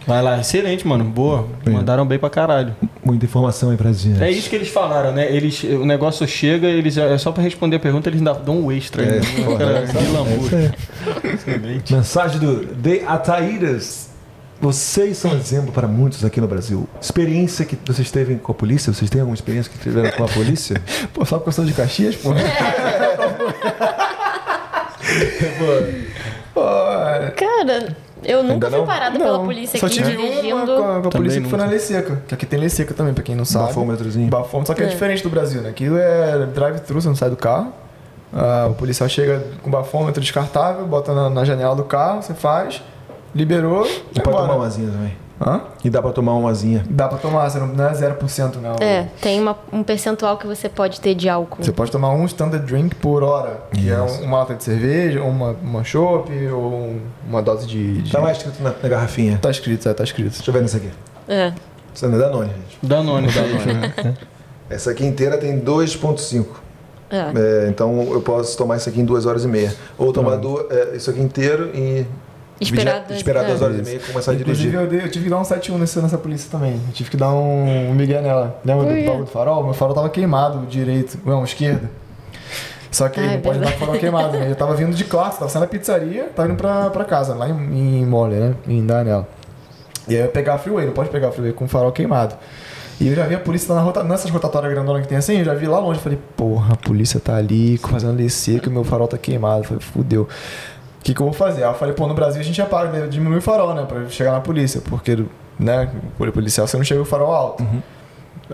Vai 0.04 0.20
lá, 0.20 0.40
excelente, 0.40 0.84
mano. 0.86 1.04
Boa. 1.04 1.46
Mandaram 1.64 2.04
bem 2.04 2.18
pra 2.18 2.28
caralho. 2.28 2.74
Muita 3.04 3.24
informação 3.24 3.70
aí 3.70 3.76
pra 3.76 3.92
gente. 3.92 4.20
É 4.20 4.28
isso 4.28 4.50
que 4.50 4.56
eles 4.56 4.68
falaram, 4.68 5.12
né? 5.12 5.32
Eles, 5.32 5.62
o 5.62 5.84
negócio 5.86 6.26
chega, 6.26 6.66
eles 6.66 6.96
é 6.98 7.16
só 7.18 7.30
pra 7.30 7.40
responder 7.42 7.76
a 7.76 7.78
pergunta, 7.78 8.08
eles 8.08 8.18
ainda 8.18 8.34
dão 8.34 8.62
um 8.62 8.72
extra. 8.72 9.02
É, 9.04 9.20
porra, 9.44 9.58
Cara, 9.58 9.78
é 9.78 9.98
aí, 9.98 10.08
lambu. 10.12 10.56
é 10.56 11.28
isso 11.28 11.34
Excelente. 11.48 11.92
Mensagem 11.94 12.38
do 12.40 12.66
De 12.74 13.00
Ataíras. 13.06 14.10
Vocês 14.62 15.16
são 15.18 15.34
exemplo 15.34 15.72
para 15.72 15.88
muitos 15.88 16.24
aqui 16.24 16.40
no 16.40 16.46
Brasil. 16.46 16.88
Experiência 17.00 17.64
que 17.64 17.76
vocês 17.84 18.10
teve 18.12 18.36
com 18.36 18.52
a 18.52 18.54
polícia? 18.54 18.92
Vocês 18.92 19.10
têm 19.10 19.20
alguma 19.20 19.34
experiência 19.34 19.70
que 19.72 19.76
tiveram 19.78 20.10
com 20.16 20.22
a 20.24 20.28
polícia? 20.28 20.80
Pô, 21.12 21.24
só 21.24 21.36
porque 21.36 21.48
eu 21.48 21.52
sou 21.52 21.64
de 21.64 21.72
Caxias, 21.72 22.14
pô. 22.14 22.30
Pô, 26.54 26.60
Cara, 27.36 27.96
eu 28.24 28.42
nunca 28.42 28.70
fui 28.70 28.82
parada 28.86 29.18
não. 29.18 29.26
pela 29.26 29.38
polícia 29.40 29.80
Só 29.80 29.86
aqui 29.86 29.96
tive 29.96 30.16
dirigindo. 30.16 30.54
uma 30.54 30.66
com 30.66 30.72
a, 30.72 31.00
com 31.02 31.08
a 31.08 31.10
polícia 31.10 31.40
que 31.40 31.48
foi 31.48 31.58
na 31.58 31.66
Lei 31.66 31.78
Seca. 31.78 32.22
Que 32.28 32.34
aqui 32.34 32.46
tem 32.46 32.58
Lei 32.60 32.68
Seca 32.68 32.94
também, 32.94 33.12
pra 33.14 33.22
quem 33.24 33.34
não 33.34 33.44
sabe. 33.44 33.66
Bafômetrozinho. 33.66 34.28
Bafômetro, 34.28 34.66
só 34.68 34.74
que 34.74 34.82
é, 34.82 34.86
É. 34.86 34.88
diferente 34.88 35.22
do 35.22 35.30
Brasil, 35.30 35.60
né? 35.62 35.70
Aqui 35.70 35.86
é 35.86 36.46
drive-thru, 36.54 37.00
você 37.00 37.08
não 37.08 37.16
sai 37.16 37.30
do 37.30 37.36
carro. 37.36 37.72
Ah, 38.32 38.68
o 38.70 38.74
policial 38.74 39.08
chega 39.08 39.42
com 39.62 39.70
bafômetro 39.70 40.20
descartável, 40.20 40.86
bota 40.86 41.12
na, 41.12 41.28
na 41.28 41.44
janela 41.44 41.74
do 41.76 41.84
carro, 41.84 42.22
você 42.22 42.32
faz, 42.32 42.82
liberou, 43.34 43.86
E 44.14 44.20
pode 44.20 44.36
tomar 44.36 44.54
umazinha 44.54 44.90
também. 44.90 45.22
Hã? 45.44 45.60
E 45.84 45.90
dá 45.90 46.00
pra 46.00 46.12
tomar 46.12 46.34
umazinha. 46.34 46.84
Dá 46.88 47.08
pra 47.08 47.18
tomar, 47.18 47.50
você 47.50 47.58
não, 47.58 47.66
não 47.66 47.84
é 47.88 47.92
0% 47.92 48.56
não. 48.62 48.76
É, 48.80 49.08
tem 49.20 49.40
uma- 49.40 49.56
um 49.72 49.82
percentual 49.82 50.36
que 50.36 50.46
você 50.46 50.68
pode 50.68 51.00
ter 51.00 51.16
de 51.16 51.28
álcool. 51.28 51.64
Você 51.64 51.72
pode 51.72 51.90
tomar 51.90 52.10
um 52.12 52.24
standard 52.26 52.64
drink 52.64 52.94
por 52.96 53.24
hora, 53.24 53.60
que 53.72 53.90
é 53.90 54.04
Isso. 54.04 54.20
um- 54.22 54.26
uma 54.26 54.38
lata 54.38 54.54
de 54.54 54.62
cerveja, 54.62 55.20
uma, 55.22 55.56
uma 55.60 55.82
chopp 55.82 56.30
ou 56.48 56.62
um- 56.72 57.00
uma 57.28 57.42
dose 57.42 57.66
de... 57.66 58.02
de... 58.02 58.12
Tá 58.12 58.20
lá 58.20 58.30
escrito 58.30 58.62
na, 58.62 58.72
na 58.80 58.88
garrafinha. 58.88 59.36
Tá 59.42 59.50
escrito, 59.50 59.88
é, 59.88 59.92
tá 59.94 60.04
escrito. 60.04 60.30
Deixa 60.34 60.48
eu 60.48 60.54
ver 60.54 60.62
nessa 60.62 60.76
aqui. 60.76 60.90
É. 61.26 61.52
Isso 61.92 62.06
não 62.06 62.14
é 62.16 62.18
Danone, 62.20 62.48
gente. 62.50 62.78
Danone, 62.80 63.26
Danone. 63.28 64.16
Essa 64.70 64.92
aqui 64.92 65.04
inteira 65.04 65.36
tem 65.38 65.58
2,5. 65.60 66.46
é. 67.10 67.16
É, 67.66 67.68
então 67.68 68.00
eu 68.12 68.20
posso 68.22 68.56
tomar 68.56 68.76
isso 68.76 68.88
aqui 68.88 69.00
em 69.00 69.04
duas 69.04 69.26
horas 69.26 69.44
e 69.44 69.48
meia. 69.48 69.74
Ou 69.98 70.12
tomar 70.12 70.36
du- 70.36 70.64
é, 70.70 70.96
isso 70.96 71.10
aqui 71.10 71.20
inteiro 71.20 71.70
e 71.74 72.06
Esperar 72.62 73.00
dois- 73.06 73.16
esperar 73.18 73.44
é. 73.44 73.46
duas 73.48 73.62
horas 73.62 73.78
e 73.78 73.82
meia 73.82 73.96
e 73.96 73.98
começar 73.98 74.30
a 74.32 74.34
Inclusive, 74.34 74.70
dirigir. 74.70 74.80
eu, 74.80 74.86
dei- 74.88 75.00
eu 75.06 75.10
tive 75.10 75.24
que 75.24 75.30
dar 75.30 75.38
um 75.38 75.44
7-1 75.44 75.78
nessa, 75.78 76.00
nessa 76.02 76.18
polícia 76.18 76.50
também. 76.50 76.72
Eu 76.74 76.92
tive 76.92 77.10
que 77.10 77.16
dar 77.16 77.32
um, 77.32 77.90
um 77.90 77.94
migué 77.94 78.20
nela. 78.20 78.60
Lembra 78.64 78.84
do 78.86 79.04
bagulho 79.04 79.24
do 79.24 79.30
farol? 79.30 79.64
Meu 79.64 79.74
farol 79.74 79.94
tava 79.94 80.08
queimado, 80.08 80.66
direito, 80.66 81.18
não, 81.24 81.44
esquerdo. 81.44 81.88
Só 82.90 83.08
que 83.08 83.18
Ai, 83.20 83.36
não 83.36 83.40
pode 83.40 83.58
verdade. 83.58 83.78
dar 83.78 83.86
farol 83.86 83.98
queimado, 84.00 84.36
né? 84.38 84.50
Eu 84.50 84.54
tava 84.54 84.74
vindo 84.74 84.94
de 84.94 85.04
classe, 85.04 85.38
tava 85.38 85.50
saindo 85.50 85.64
da 85.64 85.68
pizzaria, 85.68 86.24
tava 86.36 86.48
indo 86.48 86.56
pra, 86.56 86.90
pra 86.90 87.04
casa, 87.04 87.34
lá 87.34 87.48
em, 87.48 88.00
em 88.02 88.06
Mole, 88.06 88.34
né? 88.36 88.54
Em 88.68 88.84
Danela. 88.84 89.26
E 90.06 90.14
aí 90.14 90.20
eu 90.20 90.24
ia 90.26 90.30
pegar 90.30 90.54
a 90.54 90.58
freeway, 90.58 90.84
não 90.86 90.92
pode 90.92 91.08
pegar 91.08 91.28
a 91.28 91.32
freeway 91.32 91.52
com 91.54 91.64
o 91.64 91.68
farol 91.68 91.90
queimado. 91.92 92.34
E 93.00 93.08
eu 93.08 93.14
já 93.16 93.24
vi 93.26 93.34
a 93.34 93.38
polícia 93.40 93.72
lá 93.72 93.80
na 93.80 93.86
rota, 93.86 94.04
nessas 94.04 94.30
rotatórias 94.30 94.70
grandonas 94.72 95.02
que 95.02 95.08
tem 95.08 95.16
assim, 95.18 95.38
eu 95.38 95.44
já 95.44 95.54
vi 95.54 95.66
lá 95.66 95.78
longe. 95.78 95.98
Falei, 96.00 96.18
porra, 96.36 96.74
a 96.74 96.76
polícia 96.76 97.18
tá 97.18 97.34
ali 97.36 97.78
fazendo 97.78 98.16
lei 98.18 98.28
seca 98.28 98.66
e 98.66 98.68
o 98.68 98.72
meu 98.72 98.84
farol 98.84 99.08
tá 99.08 99.16
queimado. 99.16 99.64
Falei, 99.64 99.80
fudeu. 99.80 100.28
O 101.02 101.04
que, 101.04 101.12
que 101.12 101.20
eu 101.20 101.26
vou 101.26 101.32
fazer? 101.32 101.64
Aí 101.64 101.68
eu 101.68 101.74
falei, 101.74 101.92
pô, 101.92 102.06
no 102.06 102.14
Brasil 102.14 102.40
a 102.40 102.44
gente 102.44 102.62
apaga, 102.62 103.08
diminui 103.08 103.38
o 103.38 103.42
farol, 103.42 103.74
né? 103.74 103.84
Pra 103.84 104.08
chegar 104.08 104.30
na 104.30 104.40
polícia, 104.40 104.80
porque, 104.88 105.24
né, 105.58 105.90
o 106.16 106.30
policial 106.30 106.64
você 106.64 106.76
não 106.76 106.84
chega 106.84 107.02
o 107.02 107.04
farol 107.04 107.34
alto. 107.34 107.66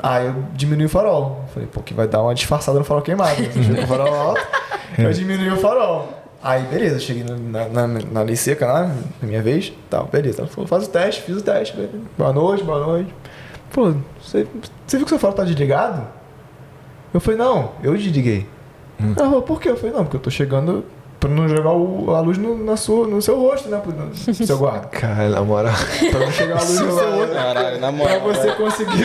Aí 0.03 0.29
eu 0.29 0.35
diminui 0.55 0.87
o 0.87 0.89
farol. 0.89 1.45
Falei, 1.53 1.69
pô, 1.71 1.83
que 1.83 1.93
vai 1.93 2.09
dar 2.09 2.23
uma 2.23 2.35
disfarçada 2.35 2.79
no 2.79 2.87
farol 2.87 3.03
queimado. 3.03 3.39
né? 3.43 3.51
Eu 3.55 3.63
chego 3.63 3.77
com 3.77 3.83
o 3.85 3.87
farol 3.87 4.15
alto, 4.15 4.41
eu 4.97 5.13
diminui 5.13 5.51
o 5.51 5.59
farol. 5.59 6.09
Aí, 6.43 6.63
beleza, 6.63 6.99
cheguei 7.01 7.23
na, 7.23 7.69
na, 7.69 7.87
na 7.87 8.23
lei 8.23 8.35
seca 8.35 8.65
lá, 8.67 8.87
na 9.21 9.29
minha 9.29 9.43
vez, 9.43 9.71
tal, 9.91 10.07
beleza. 10.07 10.41
Ela 10.41 10.49
falou, 10.49 10.67
faz 10.67 10.87
o 10.87 10.89
teste, 10.89 11.21
fiz 11.21 11.37
o 11.37 11.43
teste, 11.43 11.77
beleza. 11.77 11.99
boa 12.17 12.33
noite, 12.33 12.65
boa 12.65 12.79
noite. 12.87 13.15
Pô, 13.71 13.93
você, 14.23 14.47
você 14.87 14.97
viu 14.97 15.05
que 15.05 15.11
seu 15.11 15.19
farol 15.19 15.37
tá 15.37 15.45
desligado? 15.45 16.03
Eu 17.13 17.21
falei, 17.21 17.39
não, 17.39 17.73
eu 17.83 17.95
desliguei. 17.95 18.47
Ela 18.99 19.15
falou, 19.27 19.43
por 19.43 19.61
quê? 19.61 19.69
Eu 19.69 19.77
falei, 19.77 19.95
não, 19.95 20.05
porque 20.05 20.17
eu 20.17 20.21
tô 20.21 20.31
chegando 20.31 20.85
pra 21.21 21.29
não 21.31 21.49
jogar 21.49 21.73
o- 21.73 22.15
a 22.15 22.21
luz 22.21 22.39
no, 22.39 22.57
na 22.65 22.77
sua, 22.77 23.07
no 23.07 23.21
seu 23.21 23.39
rosto, 23.41 23.69
né, 23.69 23.81
no 24.27 24.35
seu 24.35 24.59
guarda. 24.59 24.87
Cara, 24.93 25.29
na 25.29 25.43
moral. 25.43 25.75
Pra 26.11 26.21
não 26.21 26.31
chegar 26.33 26.57
a 26.59 26.63
luz 26.63 26.81
no 26.81 26.93
seu 26.99 27.17
rosto. 27.17 27.35
Caralho, 27.35 27.81
na 27.81 27.89
Pra 27.89 27.93
moral. 27.93 28.21
você 28.21 28.53
conseguir. 28.53 29.05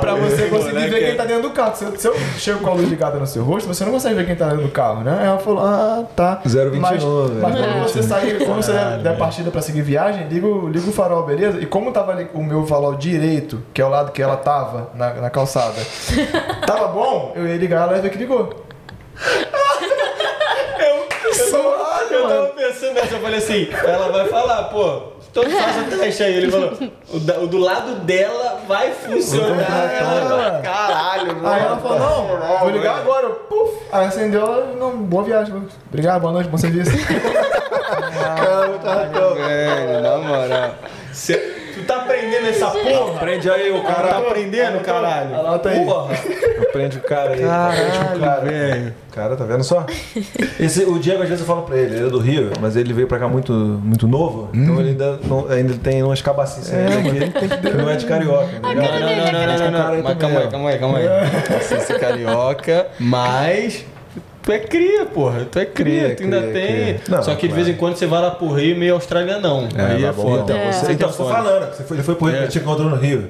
pra 0.00 0.07
você 0.07 0.07
conseguir 0.88 1.04
ver 1.04 1.06
quem 1.08 1.16
tá 1.16 1.24
dentro 1.24 1.42
do 1.42 1.50
carro. 1.50 1.76
Se 1.76 1.84
eu, 1.84 1.96
se 1.98 2.06
eu 2.08 2.14
chego 2.38 2.60
com 2.60 2.70
a 2.70 2.74
luz 2.74 2.88
ligada 2.88 3.18
no 3.18 3.26
seu 3.26 3.42
rosto, 3.44 3.66
você 3.68 3.84
não 3.84 3.92
consegue 3.92 4.14
ver 4.16 4.26
quem 4.26 4.36
tá 4.36 4.46
dentro 4.48 4.62
do 4.64 4.70
carro, 4.70 5.02
né? 5.02 5.16
Aí 5.20 5.26
ela 5.26 5.38
falou, 5.38 5.60
ah, 5.64 6.04
tá. 6.16 6.40
0,29, 6.46 6.78
Mas, 6.78 7.02
mas 7.04 7.54
quando 7.60 7.82
você 7.82 8.02
sair, 8.02 8.44
quando 8.44 8.62
você 8.62 8.72
der 9.02 9.16
partida 9.18 9.50
pra 9.50 9.60
seguir 9.62 9.82
viagem, 9.82 10.26
liga, 10.28 10.46
o- 10.46 10.68
liga 10.68 10.88
o 10.88 10.92
farol, 10.92 11.22
beleza? 11.24 11.60
E 11.60 11.66
como 11.66 11.92
tava 11.92 12.12
ali 12.12 12.28
o 12.34 12.42
meu 12.42 12.66
farol 12.66 12.94
direito, 12.94 13.62
que 13.72 13.80
é 13.80 13.84
o 13.84 13.88
lado 13.88 14.12
que 14.12 14.22
ela 14.22 14.36
tava, 14.36 14.90
na, 14.94 15.14
na 15.14 15.30
calçada, 15.30 15.74
tava 16.66 16.88
bom, 16.88 17.32
eu 17.36 17.46
ia 17.46 17.56
ligar, 17.56 17.82
ela 17.88 17.96
ia 17.96 18.02
ver 18.02 18.10
que 18.10 18.18
ligou. 18.18 18.64
Suave, 21.32 22.14
Eu 22.14 22.22
mano. 22.24 22.34
tava 22.42 22.46
pensando 22.54 22.94
nessa, 22.94 23.14
eu 23.14 23.20
falei 23.20 23.38
assim, 23.38 23.68
ela 23.84 24.10
vai 24.10 24.26
falar, 24.28 24.64
pô, 24.64 25.02
então 25.30 25.42
faça 25.50 25.80
o 25.80 25.98
teste 25.98 26.22
aí. 26.22 26.34
Ele 26.34 26.50
falou, 26.50 26.72
o, 27.12 27.18
da- 27.20 27.38
o 27.40 27.46
do 27.46 27.58
lado 27.58 27.94
dela 28.04 28.60
vai 28.66 28.90
funcionar. 28.92 29.92
Ela, 29.92 30.60
caralho, 30.62 31.36
mano. 31.36 31.48
Aí 31.48 31.62
ela 31.62 31.76
falou, 31.78 31.98
não, 31.98 32.58
vou 32.60 32.70
ligar 32.70 32.98
agora. 32.98 33.26
Eu, 33.26 33.34
Puf. 33.34 33.72
Aí 33.92 34.06
acendeu, 34.06 34.40
ela, 34.42 34.74
não, 34.78 34.96
boa 34.96 35.22
viagem. 35.24 35.54
Obrigado, 35.88 36.20
boa 36.22 36.32
noite, 36.32 36.48
bom 36.48 36.58
serviço. 36.58 36.90
Velho, 39.36 40.00
na 40.02 40.16
moral. 40.18 40.74
Cê- 41.12 41.67
tá 41.88 41.96
aprendendo 42.02 42.46
essa 42.46 42.66
porra? 42.70 43.16
Aprende 43.16 43.50
aí 43.50 43.72
o 43.72 43.82
Cara, 43.82 44.08
tá 44.08 44.18
aprendendo, 44.18 44.80
caralho? 44.80 45.34
Anota 45.34 45.70
aí. 45.70 45.84
Porra. 45.84 46.14
Aprende 46.68 46.98
o 46.98 47.00
cara 47.00 47.30
aí. 47.34 47.42
Aprende 47.44 48.16
o 48.16 48.20
cara. 48.20 48.40
velho. 48.42 48.94
Cara, 49.12 49.34
tá 49.36 49.44
vendo 49.44 49.64
só? 49.64 49.84
Esse, 50.60 50.84
o 50.84 50.96
Diego, 50.98 51.22
às 51.22 51.28
vezes 51.28 51.40
eu 51.40 51.46
falo 51.46 51.62
pra 51.62 51.76
ele, 51.76 51.96
ele 51.96 52.06
é 52.06 52.10
do 52.10 52.18
Rio, 52.20 52.52
mas 52.60 52.76
ele 52.76 52.92
veio 52.92 53.08
pra 53.08 53.18
cá 53.18 53.26
muito, 53.26 53.52
muito 53.52 54.06
novo, 54.06 54.48
então 54.54 54.78
ele 54.78 54.90
ainda, 54.90 55.18
não- 55.24 55.48
ainda 55.50 55.74
tem 55.74 56.02
umas 56.04 56.22
cabacices 56.22 56.72
ainda 56.72 57.02
que, 57.02 57.48
que 57.48 57.76
não 57.76 57.90
é 57.90 57.96
de 57.96 58.06
carioca. 58.06 58.60
tá 58.62 58.68
ligado? 58.68 58.92
Não, 58.92 59.00
não, 59.00 59.08
não, 59.08 59.32
não, 59.32 59.32
não, 59.32 59.70
não, 59.70 59.94
não. 59.96 60.02
Mas 60.04 60.18
calma 60.18 60.38
aí, 60.40 60.48
calma 60.48 60.68
aí, 60.70 60.78
calma 60.78 60.98
aí. 60.98 61.06
Você 61.60 61.80
ser 61.80 61.98
carioca, 61.98 62.86
mas. 63.00 63.84
Tu 64.48 64.52
é 64.52 64.58
cria, 64.60 65.04
porra. 65.04 65.44
Tu 65.52 65.58
é 65.58 65.66
cria, 65.66 66.04
Cria, 66.04 66.16
tu 66.16 66.22
ainda 66.22 66.40
cria, 66.40 66.52
tem. 66.54 66.66
cria. 66.94 67.00
Não, 67.06 67.22
Só 67.22 67.34
que 67.34 67.42
de 67.42 67.48
claro. 67.48 67.54
vez 67.64 67.68
em 67.68 67.78
quando 67.78 67.96
você 67.96 68.06
vai 68.06 68.22
lá 68.22 68.30
pro 68.30 68.48
Rio 68.54 68.78
meio 68.78 68.94
australianão. 68.94 69.68
aí 69.76 70.02
é 70.02 70.06
mas 70.06 70.16
bom, 70.16 70.22
foda. 70.22 70.54
Então, 70.54 70.72
você, 70.72 70.86
Aí 70.86 70.94
então, 70.94 71.08
tá 71.08 71.12
você 71.14 71.18
tô 71.18 71.24
foda. 71.28 71.34
falando, 71.34 71.74
você 71.74 71.82
foi, 71.84 71.96
ele 71.98 72.02
foi 72.04 72.14
pro 72.14 72.26
Rio, 72.28 72.36
É. 72.44 72.46
te 72.46 72.58
encontrou 72.58 72.88
no 72.88 72.96
Rio. 72.96 73.28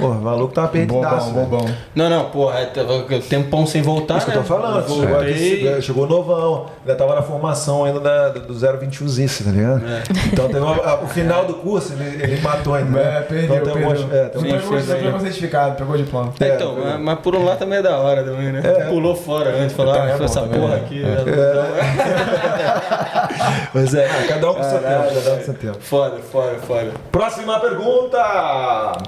Porra, 0.00 0.14
o 0.18 0.22
maluco 0.22 0.54
tava 0.54 0.68
perdidaço. 0.68 1.30
Bobão, 1.30 1.34
velho. 1.34 1.46
bobão. 1.64 1.74
Não, 1.92 2.08
não, 2.08 2.24
porra, 2.26 2.60
é, 2.60 2.66
tava 2.66 3.02
tempão 3.28 3.66
sem 3.66 3.82
voltar. 3.82 4.18
Isso 4.18 4.26
que 4.26 4.30
eu 4.30 4.34
tô 4.36 4.40
né? 4.42 4.46
falando, 4.62 4.88
chegou, 4.88 5.18
aqui, 5.20 5.82
chegou 5.82 6.06
novão, 6.06 6.66
ainda 6.82 6.94
tava 6.94 7.16
na 7.16 7.22
formação 7.22 7.84
ainda 7.84 7.98
da, 7.98 8.28
do 8.28 8.54
021 8.54 9.08
Zice, 9.08 9.42
tá 9.42 9.50
ligado? 9.50 9.82
É. 9.84 10.02
Então 10.32 10.46
teve 10.46 10.60
uma- 10.60 10.76
a- 10.84 11.00
o 11.02 11.08
final 11.08 11.46
do 11.46 11.54
curso, 11.54 11.94
ele, 11.94 12.22
ele 12.32 12.40
matou 12.40 12.74
ainda. 12.74 12.90
né? 12.90 13.16
É, 13.18 13.20
perdeu, 13.22 13.56
então, 13.56 13.72
tem 13.72 13.72
perdeu. 13.82 13.88
umas- 14.06 14.12
é, 14.14 14.24
tem 14.28 14.40
umas 14.52 14.62
pegou, 14.86 15.14
aí. 15.16 15.20
certificado, 15.20 15.74
pegou 15.76 15.96
diploma. 15.96 16.32
É, 16.38 16.54
então, 16.54 16.76
mas, 16.80 17.00
mas 17.00 17.18
por 17.18 17.34
um 17.34 17.44
lado 17.44 17.58
também 17.58 17.78
é 17.80 17.82
da 17.82 17.98
hora 17.98 18.22
também, 18.22 18.52
né? 18.52 18.60
É. 18.64 18.84
Pulou 18.84 19.16
fora 19.16 19.50
antes, 19.56 19.74
falou, 19.74 19.94
ah, 19.94 20.08
é 20.08 20.16
bom, 20.16 20.24
essa 20.24 20.40
porra 20.60 20.74
é. 20.74 20.78
aqui. 20.78 21.02
né? 21.02 21.16
Mas 23.74 23.94
é, 23.94 24.08
cada 24.28 24.50
um 24.50 24.54
com 24.54 24.62
seu 24.62 24.78
tempo, 24.78 25.14
cada 25.14 25.32
um 25.32 25.36
com 25.38 25.44
seu 25.44 25.54
tempo. 25.54 25.78
Foda, 25.80 26.18
foda, 26.18 26.54
foda. 26.66 26.92
Próxima 27.10 27.58
pergunta! 27.60 28.18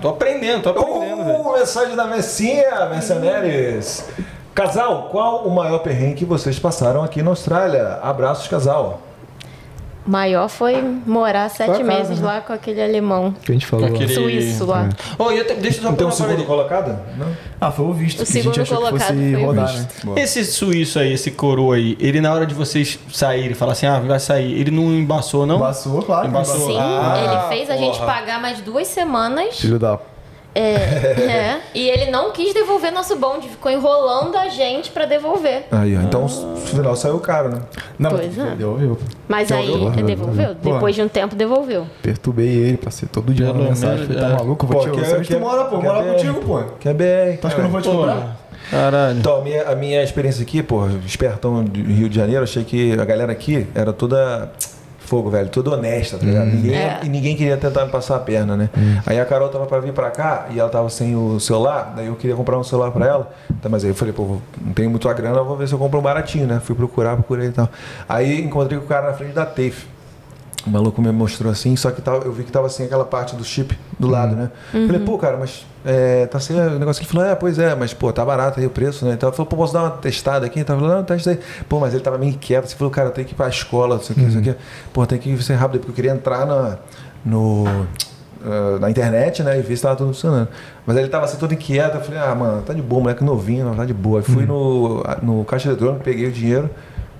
Tô 0.01 0.09
aprendendo, 0.11 0.63
tô 0.63 0.71
aprendendo. 0.71 1.23
Uh, 1.23 1.59
mensagem 1.59 1.97
da 1.97 2.07
Messinha, 2.07 2.87
Mercenaries. 2.87 4.09
Casal, 4.55 5.09
qual 5.11 5.47
o 5.47 5.51
maior 5.51 5.79
perrengue 5.79 6.17
que 6.17 6.25
vocês 6.25 6.59
passaram 6.59 7.03
aqui 7.03 7.23
na 7.23 7.31
Austrália? 7.31 7.99
Abraços, 8.03 8.49
casal. 8.49 9.01
Maior 10.05 10.49
foi 10.49 10.83
morar 11.07 11.49
sete 11.49 11.83
meses 11.85 12.19
né? 12.19 12.27
lá 12.27 12.41
com 12.41 12.53
aquele 12.53 12.83
alemão 12.83 13.33
Que 13.43 13.53
a 13.53 13.55
gente 13.55 13.67
falou. 13.67 13.87
Aquele- 13.87 14.13
suíço 14.13 14.65
lá. 14.67 14.89
Oh, 15.19 15.31
e 15.31 15.39
eu 15.39 15.47
te- 15.47 15.55
deixa 15.55 15.79
eu 15.79 15.83
só 15.85 15.93
perguntar 15.93 16.17
pra 16.17 16.29
segundo 16.29 16.45
colocado? 16.47 16.99
Não? 17.17 17.29
Ah, 17.61 17.71
foi 17.71 17.87
o 17.87 17.93
visto. 17.93 18.21
O 18.23 18.27
que 18.27 18.39
a 18.39 18.43
gente 18.43 18.53
segundo 18.55 18.69
colocado 18.69 19.15
foi 19.17 19.35
o 19.37 19.47
rodar, 19.47 19.69
visto. 19.69 20.07
né? 20.11 20.23
Esse 20.23 20.45
suíço 20.45 20.99
aí, 20.99 21.13
esse 21.13 21.31
coroa 21.31 21.77
aí, 21.77 21.97
ele 22.01 22.21
na 22.21 22.33
hora 22.33 22.45
de 22.47 22.55
vocês 22.55 22.99
saírem, 23.13 23.55
falar 23.55 23.73
assim, 23.73 23.87
ah, 23.87 24.01
vai 24.01 24.19
sair, 24.19 24.59
ele 24.61 24.71
não 24.73 24.85
embaçou, 24.93 25.47
não? 25.47 25.57
Embaçou, 25.57 26.03
claro. 26.03 26.27
Embaçou. 26.27 26.67
Sim, 26.67 26.77
Ah, 26.81 27.49
ele 27.49 27.57
fez 27.57 27.71
a 27.71 27.77
gente 27.77 27.99
pagar 28.01 28.41
mais 28.41 28.61
duas 28.61 28.89
semanas. 28.89 29.61
Filho 29.61 29.79
da... 29.79 29.99
É, 30.55 30.61
é, 31.23 31.61
e 31.75 31.89
ele 31.89 32.11
não 32.11 32.31
quis 32.31 32.53
devolver 32.53 32.93
nosso 32.93 33.17
bonde, 33.17 33.49
ficou 33.49 33.71
enrolando 33.73 34.37
a 34.37 34.49
gente 34.49 34.91
pra 34.91 35.07
devolver. 35.07 35.65
Aí, 35.71 35.97
ó. 35.97 36.01
Então, 36.03 36.23
no 36.23 36.57
final 36.57 36.95
saiu 36.95 37.19
caro, 37.21 37.49
né? 37.51 37.59
Não, 37.99 38.11
Pois 38.11 38.37
é. 38.39 38.55
devolveu. 38.55 38.99
Mas 39.29 39.51
aí 39.51 39.67
Devolveu? 39.67 40.05
devolveu. 40.07 40.55
Pô. 40.63 40.73
Depois 40.75 40.95
de 40.95 41.03
um 41.03 41.09
tempo 41.09 41.35
devolveu. 41.35 41.87
Perturbei 42.03 42.49
ele, 42.49 42.77
passei 42.77 43.09
todo 43.11 43.33
dia 43.33 43.47
Pelo 43.47 43.59
na 43.63 43.69
mensagem. 43.71 44.07
menos, 44.07 44.15
Falei, 44.15 44.23
tá 44.23 44.35
é. 44.35 44.37
maluco? 44.39 44.67
Vou 44.67 44.77
Pô, 44.77 44.85
te 44.85 44.91
que- 44.91 45.05
Você 45.07 45.17
onde 45.17 45.29
que- 45.29 45.35
tu 45.35 45.41
mora, 45.41 45.65
pô? 45.65 45.79
que- 45.79 45.85
Mora 45.85 46.05
contigo, 46.13 46.41
pô. 46.43 46.63
Que 46.81 46.89
é 46.89 47.39
acha 47.43 47.55
que 47.55 47.61
eu 47.61 47.65
não 47.65 47.71
vou 47.71 47.81
te 47.81 47.89
cobrar? 47.89 48.37
Caralho. 48.71 49.19
Então, 49.19 49.37
a 49.39 49.41
minha, 49.43 49.63
a 49.71 49.75
minha 49.75 50.03
experiência 50.03 50.43
aqui, 50.43 50.63
pô, 50.63 50.87
espertão 51.07 51.65
de 51.65 51.83
Rio 51.83 52.09
de 52.09 52.17
Janeiro, 52.17 52.43
achei 52.43 52.63
que 52.65 52.93
a 52.93 53.05
galera 53.05 53.33
aqui 53.33 53.67
era 53.75 53.93
toda 53.93 54.51
fogo, 55.13 55.29
velho, 55.29 55.51
toda 55.51 55.73
honesta, 55.73 56.17
tá 56.17 56.25
ligado? 56.25 56.47
Ninguém, 56.47 56.75
É. 56.75 57.01
E 57.05 57.09
ninguém 57.11 57.37
queria 57.37 57.59
tentar 57.59 57.85
me 57.85 57.91
passar 57.91 58.17
a 58.17 58.19
perna, 58.19 58.57
né? 58.57 58.71
Aí 59.05 59.21
a 59.21 59.27
Carol 59.27 59.51
tava 59.51 59.67
pra 59.67 59.79
vir 59.79 59.93
pra 59.93 60.11
cá 60.11 60.47
e 60.51 60.59
ela 60.59 60.71
tava 60.71 60.89
sem 60.89 61.15
o 61.15 61.39
celular, 61.39 61.93
daí 61.95 62.07
eu 62.07 62.15
queria 62.17 62.35
comprar 62.35 62.59
um 62.59 62.65
celular 62.65 62.91
pra 62.91 63.07
ela, 63.07 63.31
tá, 63.61 63.69
mas 63.69 63.85
aí 63.85 63.91
eu 63.91 63.95
falei, 63.95 64.15
pô, 64.15 64.39
não 64.59 64.73
tenho 64.73 64.89
muita 64.89 65.13
grana, 65.13 65.43
vou 65.43 65.55
ver 65.55 65.69
se 65.69 65.75
eu 65.75 65.79
compro 65.79 65.99
um 65.99 66.03
baratinho, 66.03 66.47
né? 66.47 66.63
Fui 66.65 66.75
procurar, 66.75 67.15
procurei 67.17 67.49
e 67.49 67.53
tal. 67.53 67.69
Aí 68.09 68.41
encontrei 68.41 68.79
com 68.79 68.87
o 68.87 68.89
cara 68.89 69.09
na 69.09 69.13
frente 69.13 69.35
da 69.35 69.45
TAFE. 69.45 69.87
O 70.67 70.71
maluco 70.71 71.03
me 71.03 71.11
mostrou 71.11 71.51
assim, 71.51 71.75
só 71.75 71.91
que 71.91 72.01
tava, 72.01 72.25
eu 72.25 72.33
vi 72.33 72.45
que 72.45 72.53
tava 72.53 72.69
sem 72.69 72.87
aquela 72.87 73.05
parte 73.05 73.35
do 73.35 73.45
chip 73.45 73.77
do 73.99 74.07
lado, 74.07 74.37
né? 74.37 74.51
Falei, 74.71 75.01
pô, 75.01 75.19
cara, 75.19 75.37
mas 75.37 75.67
é, 75.85 76.27
tá 76.27 76.39
sem 76.39 76.57
o 76.57 76.79
negócio 76.79 77.03
aqui. 77.03 77.11
Ele 77.11 77.19
falou, 77.19 77.27
é, 77.27 77.35
pois 77.35 77.59
é, 77.59 77.75
mas 77.75 77.93
pô, 77.93 78.13
tá 78.13 78.25
barato 78.25 78.61
aí 78.61 78.67
o 78.67 78.71
preço, 78.71 79.05
né? 79.05 79.15
Então 79.15 79.29
ele 79.29 79.37
falou, 79.37 79.49
pô, 79.49 79.57
posso 79.57 79.73
dar 79.73 79.83
uma 79.83 79.91
testada 79.91 80.47
aqui? 80.47 80.63
Tava 80.63 80.81
falando, 80.81 80.99
não, 80.99 81.05
testa 81.05 81.31
aí. 81.31 81.41
Pô, 81.69 81.81
mas 81.81 81.93
ele 81.95 82.03
tava 82.03 82.17
meio 82.17 82.31
inquieto. 82.33 82.69
Você 82.69 82.77
falou, 82.77 82.93
cara, 82.93 83.11
tem 83.11 83.25
que 83.25 83.33
ir 83.33 83.35
pra 83.35 83.49
escola, 83.49 83.97
isso 83.97 84.13
aqui, 84.13 84.23
isso 84.23 84.39
aqui. 84.39 84.55
Pô, 84.93 85.05
tem 85.05 85.19
que 85.19 85.43
ser 85.43 85.55
rápido, 85.55 85.81
porque 85.81 85.91
eu 85.91 85.97
queria 85.97 86.13
entrar 86.13 86.47
na, 86.47 86.79
no. 87.25 87.65
ah, 88.45 88.79
na 88.81 88.91
internet, 88.91 89.43
né, 89.43 89.59
e 89.59 89.63
ver 89.63 89.77
se 89.77 89.83
tava 89.83 89.97
tudo 89.97 90.13
funcionando. 90.13 90.49
Mas 90.87 90.97
aí 90.97 91.03
ele 91.03 91.11
tava 91.11 91.25
assim 91.25 91.37
todo 91.39 91.53
inquieto, 91.55 91.97
eu 91.97 92.01
falei, 92.01 92.21
ah, 92.21 92.35
mano, 92.35 92.63
tá 92.63 92.73
de 92.73 92.83
boa, 92.83 93.03
moleque 93.03 93.25
novinho, 93.25 93.75
tá 93.75 93.85
de 93.85 93.95
boa. 93.95 94.21
Aí 94.21 94.25
fui 94.25 94.47
no, 94.47 95.03
no 95.23 95.45
caixa 95.45 95.69
eletrônico, 95.69 96.05
peguei 96.05 96.27
o 96.27 96.33
dinheiro, 96.33 96.71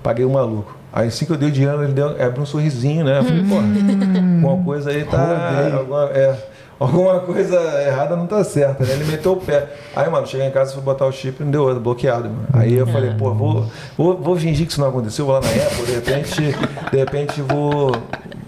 paguei 0.01 0.25
o 0.25 0.29
maluco. 0.29 0.82
Aí 0.93 1.07
assim 1.07 1.25
que 1.25 1.31
eu 1.31 1.37
dei 1.37 1.49
o 1.49 1.51
dinheiro, 1.51 1.83
ele 1.83 1.93
deu, 1.93 2.09
abriu 2.23 2.43
um 2.43 2.45
sorrisinho, 2.45 3.03
né? 3.03 3.17
Eu 3.17 3.23
falei, 3.23 3.43
pô, 3.43 3.55
alguma 3.55 4.63
coisa 4.63 4.91
aí 4.91 5.03
tá. 5.03 5.71
Alguma, 5.75 6.03
é, 6.11 6.37
alguma 6.79 7.19
coisa 7.21 7.55
errada 7.81 8.15
não 8.15 8.27
tá 8.27 8.43
certa, 8.43 8.83
né? 8.85 8.93
Ele 8.93 9.05
meteu 9.05 9.33
o 9.33 9.37
pé. 9.37 9.67
Aí, 9.95 10.07
mano, 10.07 10.27
cheguei 10.27 10.45
em 10.45 10.51
casa, 10.51 10.71
fui 10.71 10.83
botar 10.83 11.07
o 11.07 11.11
chip 11.11 11.41
e 11.41 11.43
não 11.43 11.51
deu 11.51 11.63
outro, 11.63 11.79
bloqueado, 11.79 12.29
mano. 12.29 12.47
Aí 12.53 12.75
eu 12.75 12.85
falei, 12.85 13.11
pô, 13.17 13.33
vou, 13.33 13.65
vou, 13.97 14.17
vou 14.17 14.37
fingir 14.37 14.67
que 14.67 14.71
isso 14.71 14.79
não 14.79 14.89
aconteceu, 14.89 15.25
vou 15.25 15.33
lá 15.33 15.41
na 15.41 15.47
Apple, 15.47 15.85
de 15.85 15.93
repente, 15.93 16.55
de 16.91 16.97
repente 16.97 17.41
vou. 17.41 17.91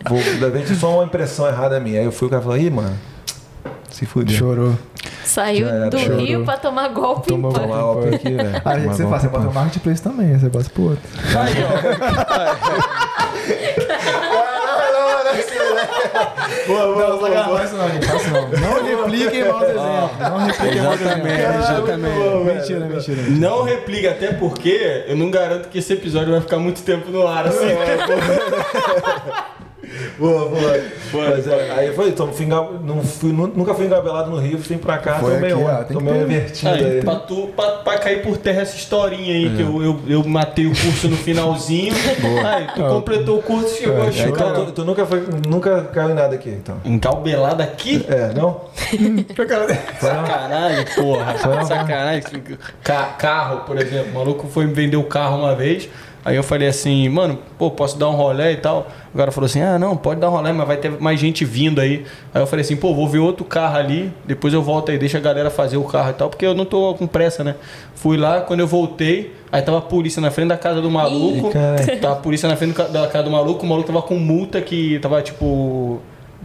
vou 0.08 0.20
de 0.20 0.46
repente 0.46 0.76
só 0.76 0.94
uma 0.94 1.06
impressão 1.06 1.48
errada 1.48 1.80
minha. 1.80 2.00
Aí 2.00 2.06
eu 2.06 2.12
fui, 2.12 2.28
o 2.28 2.30
cara 2.30 2.44
falou, 2.44 2.60
ih, 2.60 2.70
mano, 2.70 2.96
se 3.96 4.06
fudeu. 4.06 4.36
Chorou. 4.38 4.78
Saiu 5.24 5.68
do 5.90 5.98
chorou. 5.98 6.20
Rio 6.20 6.44
pra 6.44 6.58
tomar 6.58 6.90
golpe 6.90 7.28
Tomou 7.30 7.52
em 7.52 7.54
pânico. 7.54 7.72
Tomar 7.74 7.84
golpe 7.84 8.16
aqui, 8.16 8.34
velho. 8.34 8.50
Aí 8.66 8.82
Tomar 8.82 8.94
você 8.94 9.04
golpe 9.04 9.10
faz, 9.10 9.22
você 9.22 9.28
bota 9.30 9.48
o 9.48 9.54
marketplace 9.54 10.02
também, 10.02 10.38
você 10.38 10.50
bota 10.50 10.70
pro 10.70 10.84
outro. 10.84 11.02
Não, 16.68 16.96
não 16.96 17.20
faz 17.58 17.70
isso 17.70 17.78
não, 17.78 17.90
gente. 17.90 18.06
Faça 18.06 18.30
não. 18.32 18.50
Não 18.50 18.84
repliquem 18.84 19.48
maus 19.48 19.64
exemplos. 19.70 20.20
Não 20.20 20.38
repliquem 20.38 20.82
maus 20.82 21.02
Exatamente, 21.02 21.40
exemplos. 21.40 21.70
exatamente. 21.70 22.46
Mentira, 22.46 22.80
mentira. 22.86 23.22
Não 23.30 23.64
replica, 23.64 24.12
até 24.12 24.34
porque 24.34 25.06
eu 25.08 25.16
não 25.16 25.32
garanto 25.32 25.70
que 25.70 25.78
esse 25.78 25.94
episódio 25.94 26.32
vai 26.32 26.42
ficar 26.42 26.58
muito 26.58 26.82
tempo 26.84 27.10
no 27.12 27.26
ar, 27.28 27.48
assim. 27.48 27.66
Boa, 30.18 30.50
boa. 30.50 30.82
Mas, 31.14 31.48
é, 31.48 31.72
aí 31.78 31.94
foi, 31.94 32.10
então, 32.10 32.32
fui 32.32 32.46
enga- 32.46 32.68
não 32.84 33.02
fui, 33.04 33.32
nu- 33.32 33.48
nunca 33.56 33.74
fui 33.74 33.86
engabelado 33.86 34.30
no 34.32 34.38
Rio, 34.38 34.58
vim 34.58 34.78
pra 34.78 34.98
cá, 34.98 35.16
Foi 35.20 35.36
tomei 35.36 35.52
aqui, 35.52 35.62
uma, 35.62 35.72
ó, 35.72 35.76
tem 35.78 35.88
que 35.88 35.94
tomei 35.94 36.14
uma 36.14 36.26
ter. 36.26 36.32
invertida 36.34 36.72
Aí, 36.72 36.86
aí. 36.86 37.02
pra, 37.04 37.16
tu, 37.16 37.48
pra, 37.56 37.68
pra 37.72 37.98
cair 38.00 38.22
por 38.24 38.38
terra 38.38 38.62
essa 38.62 38.76
historinha 38.76 39.34
aí, 39.34 39.56
que 39.56 39.62
eu, 39.62 39.84
eu, 39.84 40.00
eu 40.08 40.24
matei 40.24 40.66
o 40.66 40.72
curso 40.72 41.08
no 41.08 41.18
finalzinho. 41.18 41.94
Aí, 42.46 42.68
tu 42.76 42.82
completou 42.84 43.40
o 43.40 43.42
curso 43.42 43.74
e 43.76 43.78
chegou 43.80 44.02
a 44.04 44.08
Então, 44.08 44.36
chorar. 44.38 44.54
tu, 44.66 44.72
tu 44.72 44.84
nunca, 44.86 45.06
foi, 45.06 45.24
nunca 45.48 45.82
caiu 45.94 46.12
em 46.12 46.14
nada 46.14 46.36
aqui, 46.36 46.50
então. 46.50 46.78
Encalbelado 46.86 47.62
aqui? 47.64 48.06
É, 48.10 48.34
não? 48.34 48.62
Sacanagem, 50.00 50.86
porra. 50.96 51.38
Sacanagem. 51.66 52.44
Ca- 52.84 53.16
carro, 53.18 53.62
por 53.66 53.78
exemplo. 53.78 54.12
O 54.12 54.16
maluco 54.16 54.48
foi 54.48 54.66
me 54.66 54.74
vender 54.74 54.98
o 54.98 55.04
carro 55.04 55.38
uma 55.40 55.56
vez. 55.56 55.88
Aí 56.26 56.36
eu 56.36 56.42
falei 56.42 56.68
assim, 56.68 57.08
mano, 57.08 57.38
pô, 57.56 57.70
posso 57.70 58.00
dar 58.00 58.10
um 58.10 58.16
rolé 58.16 58.54
e 58.54 58.58
tal? 58.58 58.88
O 59.14 59.18
cara 59.18 59.32
falou 59.32 59.46
assim, 59.46 59.62
ah, 59.62 59.78
não, 59.78 59.96
pode 59.96 60.20
dar 60.20 60.28
um 60.28 60.34
rolé, 60.34 60.52
mas 60.52 60.66
vai 60.66 60.76
ter 60.76 60.90
mais 61.00 61.20
gente 61.20 61.46
vindo 61.46 61.80
aí. 61.80 62.04
Aí 62.34 62.42
eu 62.42 62.48
falei 62.48 62.66
assim, 62.66 62.76
pô, 62.76 62.96
vou 62.96 63.08
ver 63.08 63.20
outro 63.20 63.46
carro 63.46 63.78
ali, 63.78 64.12
depois 64.26 64.52
eu 64.52 64.64
volto 64.64 64.90
aí, 64.90 64.98
deixa 64.98 65.20
a 65.20 65.22
galera 65.22 65.52
fazer 65.52 65.78
o 65.78 65.84
carro 65.84 66.10
e 66.10 66.14
tal, 66.14 66.28
porque 66.28 66.44
eu 66.44 66.56
não 66.56 66.66
tô 66.66 66.96
com 66.96 67.06
pressa, 67.06 67.44
né? 67.44 67.54
Fui 67.94 68.18
lá, 68.18 68.42
quando 68.42 68.62
eu 68.62 68.66
voltei, 68.66 69.36
aí 69.52 69.62
tava 69.62 69.78
a 69.78 69.82
polícia 69.82 70.20
na 70.20 70.32
frente 70.32 70.48
da 70.48 70.58
casa 70.58 70.82
do 70.82 70.90
maluco. 70.90 71.52
Ih. 71.56 71.98
Tava 71.98 72.16
a 72.16 72.18
polícia 72.18 72.50
na 72.50 72.56
frente 72.56 72.74
da 72.74 73.08
casa 73.08 73.24
do 73.24 73.30
maluco, 73.30 73.64
o 73.64 73.70
maluco 73.70 73.86
tava 73.86 74.02
com 74.02 74.16
multa 74.16 74.60
que 74.62 74.98
tava 74.98 75.22
tipo. 75.22 76.02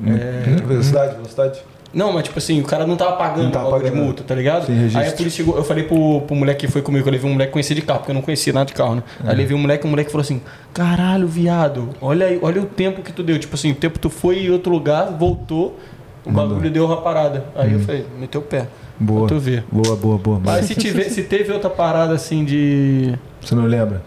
É. 0.07 0.63
Velocidade, 0.63 1.15
velocidade. 1.15 1.63
Não, 1.93 2.13
mas 2.13 2.25
tipo 2.25 2.39
assim, 2.39 2.61
o 2.61 2.65
cara 2.65 2.87
não 2.87 2.97
tava 2.97 3.17
pagando 3.17 3.45
Não 3.45 3.51
tava 3.51 3.69
o 3.69 3.71
bagulho 3.73 3.91
de 3.91 3.97
multa, 3.97 4.23
tá 4.23 4.35
ligado? 4.35 4.67
Sem 4.67 4.75
registro. 4.77 5.01
Aí 5.01 5.09
a 5.09 5.13
polícia 5.13 5.37
chegou, 5.39 5.57
eu 5.57 5.65
falei 5.65 5.85
pro, 5.85 6.21
pro 6.23 6.37
moleque 6.37 6.67
que 6.67 6.73
foi 6.73 6.83
comigo, 6.83 7.09
eu 7.09 7.13
levei 7.13 7.29
um 7.29 7.33
moleque 7.33 7.53
conhecido 7.53 7.81
de 7.81 7.87
carro, 7.87 8.01
porque 8.01 8.13
eu 8.13 8.15
não 8.15 8.23
conhecia 8.23 8.53
nada 8.53 8.67
de 8.67 8.75
carro, 8.75 8.97
né? 8.97 9.03
É. 9.25 9.31
Aí 9.31 9.37
levei 9.37 9.57
um 9.57 9.61
moleque, 9.61 9.87
um 9.87 9.91
moleque 9.91 10.11
falou 10.11 10.23
assim: 10.23 10.41
caralho, 10.73 11.27
viado, 11.27 11.91
olha 12.01 12.27
aí, 12.27 12.39
olha 12.41 12.63
o 12.63 12.67
tempo 12.67 13.03
que 13.03 13.13
tu 13.13 13.23
deu. 13.23 13.39
Tipo 13.39 13.57
assim, 13.57 13.73
o 13.73 13.75
tempo 13.75 13.95
que 13.95 14.01
tu 14.01 14.11
foi 14.11 14.47
em 14.47 14.51
outro 14.51 14.71
lugar, 14.71 15.17
voltou, 15.19 15.79
o 16.25 16.31
bagulho 16.31 16.71
deu 16.71 16.87
uma 16.87 16.99
parada. 16.99 17.47
Aí 17.57 17.73
eu 17.73 17.81
falei, 17.81 18.07
meteu 18.19 18.41
o 18.41 18.45
pé. 18.45 18.63
Hum. 18.63 18.67
Boa. 19.01 19.27
Tu 19.27 19.39
ver. 19.39 19.65
Boa, 19.73 19.97
boa, 19.97 20.19
boa. 20.19 20.41
Mas 20.45 20.67
se, 20.67 20.75
tiver, 20.75 21.05
se 21.05 21.23
teve 21.23 21.51
outra 21.51 21.71
parada 21.71 22.13
assim 22.13 22.45
de 22.45 23.15
Você 23.41 23.55
não 23.55 23.65
lembra? 23.65 24.03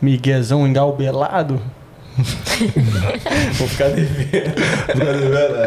miguezão 0.00 0.66
engalbelado, 0.66 1.60
vou 3.54 3.68
ficar 3.68 3.88
devendo. 3.88 4.54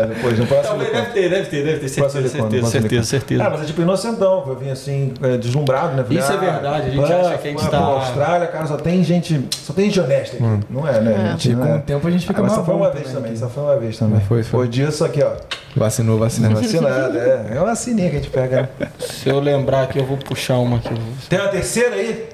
Depois, 0.08 0.40
no 0.40 0.48
próximo. 0.48 0.78
Talvez 0.78 0.92
deve 0.92 1.11
ter, 1.11 1.30
deve 1.30 1.45
ter, 1.50 1.64
deve 1.64 1.80
ter, 1.80 1.90
certeza, 1.90 2.30
certeza, 2.30 2.68
certeza, 2.68 3.03
certeza. 3.03 3.44
Ah, 3.44 3.50
mas 3.50 3.61
é 3.61 3.66
tipo 3.66 3.82
inocentão, 3.82 4.44
eu 4.48 4.56
vim 4.56 4.69
assim, 4.69 5.14
é, 5.22 5.38
deslumbrado, 5.38 5.95
né? 5.95 6.06
Isso 6.10 6.32
é 6.32 6.38
verdade, 6.38 6.88
a 6.88 6.90
gente 6.90 7.14
acha 7.14 7.38
que 7.38 7.48
a 7.48 7.52
gente 7.52 7.69
tá- 7.69 7.78
Austrália, 7.78 8.48
cara, 8.48 8.66
só 8.68 8.78
tem 8.78 9.03
gente, 9.03 9.48
só 9.52 9.74
tem 9.74 9.86
gente 9.86 10.00
honesta 10.00 10.38
aqui. 10.38 10.60
Não 10.69 10.88
é, 10.88 11.00
né? 11.00 11.30
gente? 11.32 11.52
E 11.52 11.56
Não 11.56 11.66
com 11.66 11.74
é. 11.74 11.76
o 11.78 11.82
tempo 11.82 12.08
a 12.08 12.11
gente 12.11 12.26
fica 12.26 12.40
Ah, 12.40 12.44
mas 12.44 12.52
mais 12.52 12.60
só 12.60 12.66
foi 12.66 12.76
uma 12.76 12.92
vez 12.92 13.11
também, 13.11 13.36
só 13.36 13.50
foi 13.50 13.64
uma 13.64 13.78
vez 13.78 13.98
também. 13.98 14.19
Foi, 14.22 14.44
foi. 14.44 14.60
Foi 14.60 14.68
disso 14.68 15.06
aqui, 15.06 15.24
ó. 15.24 15.34
Vacinou, 15.76 16.18
vacinou. 16.18 16.56
Vacinado, 16.56 17.18
é. 17.18 17.58
É 17.58 17.61
uma 17.61 17.76
sininha 17.76 18.10
que 18.10 18.16
a 18.16 18.19
gente 18.19 18.32
pega, 18.32 18.69
né? 18.80 18.88
Se 19.00 19.30
eu 19.30 19.40
lembrar 19.40 19.84
aqui, 19.84 20.00
eu 20.00 20.06
vou 20.06 20.18
puxar 20.18 20.58
uma 20.58 20.78
aqui. 20.78 20.90
Tem 21.30 21.40
uma 21.40 21.50
terceira 21.50 21.95
aí? 21.95 22.30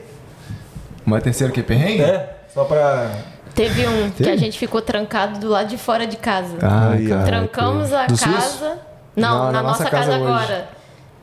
Uma 1.06 1.20
terceira 1.22 1.52
que 1.52 1.62
perrengue? 1.62 2.02
É? 2.02 2.30
Só 2.54 2.64
pra. 2.64 3.10
Teve 3.56 3.88
um 3.88 4.10
que 4.12 4.24
a 4.24 4.26
Teve? 4.28 4.38
gente 4.38 4.60
ficou 4.60 4.82
trancado 4.82 5.40
do 5.40 5.48
lado 5.50 5.68
de 5.70 5.78
fora 5.78 6.06
de 6.06 6.18
casa. 6.18 6.58
Ai, 6.62 7.06
cara. 7.08 7.24
Trancamos 7.26 7.94
a 7.94 8.06
Do 8.06 8.18
casa. 8.18 8.40
Suíço? 8.42 8.66
Não, 9.16 9.46
Não, 9.46 9.52
na, 9.54 9.64
nossa, 9.64 9.90
casa, 9.90 10.12
hoje. 10.12 10.22
agora. 10.24 10.70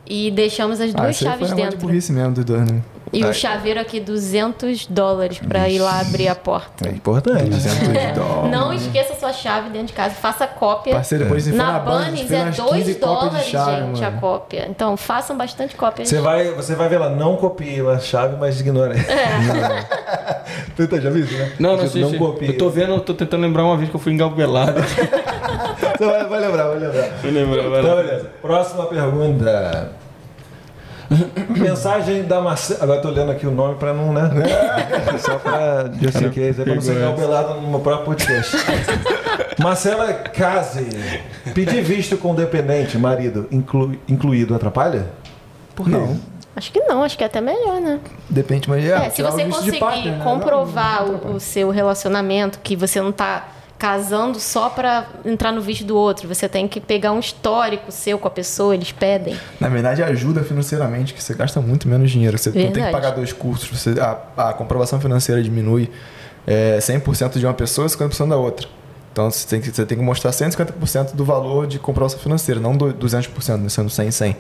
E 0.07 0.31
deixamos 0.31 0.81
as 0.81 0.91
Ah, 0.95 0.97
duas 1.03 1.07
aí 1.09 1.15
chaves 1.15 1.39
foi 1.39 1.49
uma 1.49 1.57
de 1.57 1.63
dentro. 1.63 1.79
burrice 1.87 2.11
mesmo 2.13 2.33
dos 2.33 2.45
dois, 2.45 2.71
né? 2.71 2.81
E 3.13 3.25
o 3.25 3.33
chaveiro 3.35 3.79
aqui, 3.79 4.01
200 4.01 4.87
dólares 4.87 5.39
pra 5.39 5.69
ir 5.69 5.79
lá 5.79 6.01
abrir 6.01 6.29
a 6.29 6.35
porta. 6.35 6.89
É 6.89 6.93
importante. 6.93 7.45
200 7.51 8.15
dólares. 8.15 8.51
Não 8.51 8.73
esqueça 8.73 9.15
sua 9.21 9.33
chave 9.33 9.69
dentro 9.69 9.89
de 9.89 9.93
casa, 9.93 10.15
faça 10.15 10.47
cópia. 10.47 10.95
Parceiro, 10.95 11.25
depois 11.25 11.47
Na 11.49 11.73
na 11.73 11.79
Bunnies 11.81 12.31
é 12.33 12.43
umas 12.43 12.57
2 12.57 12.71
15 12.87 12.95
cópias 12.95 13.31
dólares, 13.31 13.47
chave, 13.49 13.87
gente, 13.87 14.05
a 14.05 14.09
mano. 14.11 14.21
cópia. 14.21 14.67
Então 14.71 14.97
façam 14.97 15.37
bastante 15.37 15.77
cópias. 15.77 16.09
Você 16.09 16.21
vai, 16.21 16.53
você 16.53 16.75
vai 16.75 16.89
ver 16.89 16.99
lá, 16.99 17.11
não 17.11 17.37
copie 17.37 17.81
a 17.87 17.99
chave, 17.99 18.37
mas 18.41 18.59
ignora. 18.61 18.95
É. 18.97 20.43
tu 20.75 20.89
tá, 20.89 20.99
já 20.99 21.11
viu 21.11 21.25
isso, 21.25 21.35
né? 21.37 21.53
Não, 21.59 21.71
não 21.77 21.79
Tipo, 21.87 21.91
sei. 21.91 22.05
se- 22.11 22.17
copie. 22.19 22.47
Eu 22.47 22.57
tô 22.59 22.71
vendo, 22.71 22.93
eu 22.95 23.01
tô 23.01 23.13
tentando 23.15 23.43
lembrar 23.43 23.65
uma 23.65 23.77
vez 23.77 23.91
que 23.91 23.95
eu 23.97 24.01
fui 24.01 24.13
engalbelado. 24.13 24.81
Você 24.83 26.05
vai, 26.07 26.25
vai 26.27 26.41
lembrar, 26.41 26.65
vai 26.69 26.79
lembrar. 26.79 27.09
Vai 27.23 27.31
lembrar, 27.31 27.69
vai 27.69 27.81
Então, 27.83 27.97
beleza. 27.97 28.31
Próxima 28.41 28.87
pergunta. 28.87 29.93
Mensagem 31.57 32.25
da 32.25 32.41
Marcela. 32.41 32.83
Agora 32.83 32.99
eu 32.99 33.03
tô 33.03 33.11
lendo 33.11 33.31
aqui 33.33 33.47
o 33.47 33.51
nome 33.51 33.77
pra 33.77 33.93
não, 33.93 34.13
né? 34.13 34.31
Só 35.19 35.39
pra 35.39 35.91
just 36.01 36.21
in 36.21 36.31
case, 36.31 36.61
é 36.61 36.65
pra 36.65 36.75
não 36.75 36.81
ser 36.83 37.01
calculado 37.01 37.61
no 37.61 37.69
meu 37.69 37.81
próprio 37.81 38.07
podcast. 38.07 38.57
Marcela 39.59 40.13
Case. 40.13 40.87
Pedir 41.55 41.83
visto 41.83 42.17
com 42.17 42.35
dependente, 42.35 42.97
marido, 42.99 43.47
inclu- 43.51 43.97
incluído, 44.09 44.55
atrapalha? 44.55 45.07
Por 45.75 45.85
quê? 45.87 45.91
Não. 45.93 46.19
Acho 46.55 46.71
que 46.71 46.81
não, 46.81 47.03
acho 47.03 47.17
que 47.17 47.25
é 47.25 47.27
até 47.27 47.41
melhor, 47.41 47.81
né? 47.81 47.99
Depende, 48.29 48.69
mas 48.69 48.85
é. 48.85 49.07
É, 49.07 49.11
se 49.11 49.23
você 49.23 49.45
conseguir 49.47 49.79
partner, 49.79 50.19
né? 50.19 50.25
comprovar 50.25 51.07
Não, 51.07 51.13
não, 51.13 51.31
o, 51.33 51.37
o 51.37 51.41
seu 51.41 51.71
relacionamento, 51.71 52.59
que 52.63 52.77
você 52.77 53.01
não 53.01 53.11
tá 53.11 53.49
casando 53.83 54.39
só 54.39 54.71
pra 54.71 55.09
entrar 55.25 55.51
no 55.51 55.61
visto 55.61 55.85
do 55.85 55.97
outro, 55.97 56.29
você 56.29 56.49
tem 56.49 56.69
que 56.69 56.81
pegar 56.81 57.11
um 57.11 57.19
histórico 57.19 57.91
seu 57.91 58.17
com 58.17 58.29
a 58.29 58.31
pessoa, 58.31 58.77
eles 58.77 58.93
pedem. 58.93 59.37
Na 59.59 59.69
verdade, 59.69 60.01
ajuda 60.05 60.45
financeiramente, 60.45 61.13
que 61.13 61.21
você 61.21 61.35
gasta 61.35 61.61
muito 61.61 61.89
menos 61.89 62.09
dinheiro. 62.09 62.39
Você 62.39 62.51
não 62.51 62.55
tem 62.55 62.67
que 62.69 62.75
Verdade. 62.75 62.93
pagar 62.93 63.11
dois 63.11 63.33
custos. 63.33 63.77
Você, 63.77 63.99
a, 63.99 64.51
a 64.51 64.53
comprovação 64.53 65.01
financeira 65.01 65.43
diminui 65.43 65.91
é, 66.47 66.79
100% 66.79 67.41
de 67.41 67.45
uma 67.45 67.55
pessoa 67.55 67.89
e 67.89 67.91
50% 67.91 68.29
da 68.29 68.37
outra. 68.37 68.69
Então 69.13 69.31
você 69.31 69.47
tem, 69.47 69.61
que, 69.61 69.71
você 69.71 69.85
tem 69.85 69.99
que 69.99 70.03
mostrar 70.03 70.31
150% 70.31 71.15
do 71.15 71.23
valor 71.25 71.67
de 71.67 71.79
comprovação 71.79 72.19
financeira, 72.19 72.59
não 72.59 72.75
do- 72.75 72.95
200%, 72.95 73.59
né, 73.59 73.69
sendo 73.69 73.91
100 73.91 74.11
100. 74.11 74.37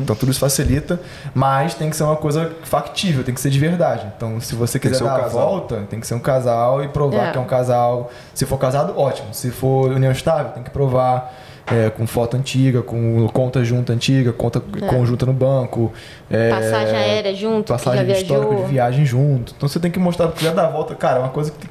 Então 0.00 0.16
tudo 0.16 0.30
isso 0.30 0.40
facilita, 0.40 0.98
mas 1.34 1.74
tem 1.74 1.90
que 1.90 1.96
ser 1.96 2.04
uma 2.04 2.16
coisa 2.16 2.50
factível, 2.64 3.22
tem 3.22 3.34
que 3.34 3.40
ser 3.40 3.50
de 3.50 3.58
verdade. 3.58 4.06
Então 4.16 4.40
se 4.40 4.54
você 4.54 4.78
quiser 4.78 4.94
ser 4.96 5.04
um 5.04 5.06
dar 5.08 5.24
a 5.24 5.28
volta, 5.28 5.82
tem 5.90 6.00
que 6.00 6.06
ser 6.06 6.14
um 6.14 6.20
casal 6.20 6.82
e 6.82 6.88
provar 6.88 7.28
É. 7.28 7.32
que 7.32 7.38
é 7.38 7.40
um 7.40 7.44
casal. 7.46 8.10
Se 8.32 8.46
for 8.46 8.56
casado, 8.58 8.98
ótimo. 8.98 9.28
Se 9.34 9.50
for 9.50 9.90
união 9.90 10.10
estável, 10.12 10.52
tem 10.52 10.62
que 10.62 10.70
provar. 10.70 11.34
é, 11.70 11.90
com 11.90 12.06
foto 12.06 12.34
antiga, 12.34 12.80
com 12.80 13.28
conta 13.28 13.62
junta 13.62 13.92
antiga, 13.92 14.32
conta 14.32 14.58
conjunta 14.88 15.26
no 15.26 15.34
banco. 15.34 15.92
é, 16.30 16.48
Passagem 16.48 16.96
aérea 16.96 17.34
junto, 17.34 17.64
que 17.64 17.72
passagem 17.72 18.06
já 18.06 18.14
de 18.14 18.22
histórico 18.22 18.48
viajou. 18.48 18.64
de 18.66 18.72
viagem 18.72 19.04
junto. 19.04 19.52
Então 19.54 19.68
você 19.68 19.78
tem 19.78 19.90
que 19.90 19.98
mostrar, 19.98 20.28
se 20.28 20.32
quiser 20.36 20.54
dar 20.54 20.64
a 20.64 20.70
volta, 20.70 20.94
cara, 20.94 21.18
é 21.18 21.20
uma 21.20 21.28
coisa 21.28 21.50
que 21.50 21.58
tem- 21.58 21.68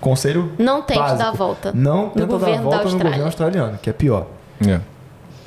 conselho 0.00 0.52
Não 0.58 0.82
tente 0.82 0.98
básico. 1.00 1.18
dar 1.18 1.28
a 1.28 1.32
volta. 1.32 1.72
Não 1.74 2.04
No 2.04 2.10
tenta 2.10 2.26
dar 2.26 2.34
a 2.34 2.60
volta 2.60 2.84
no 2.84 2.98
governo 2.98 3.24
australiano, 3.24 3.78
que 3.82 3.90
é 3.90 3.92
pior. 3.92 4.26
É. 4.66 4.80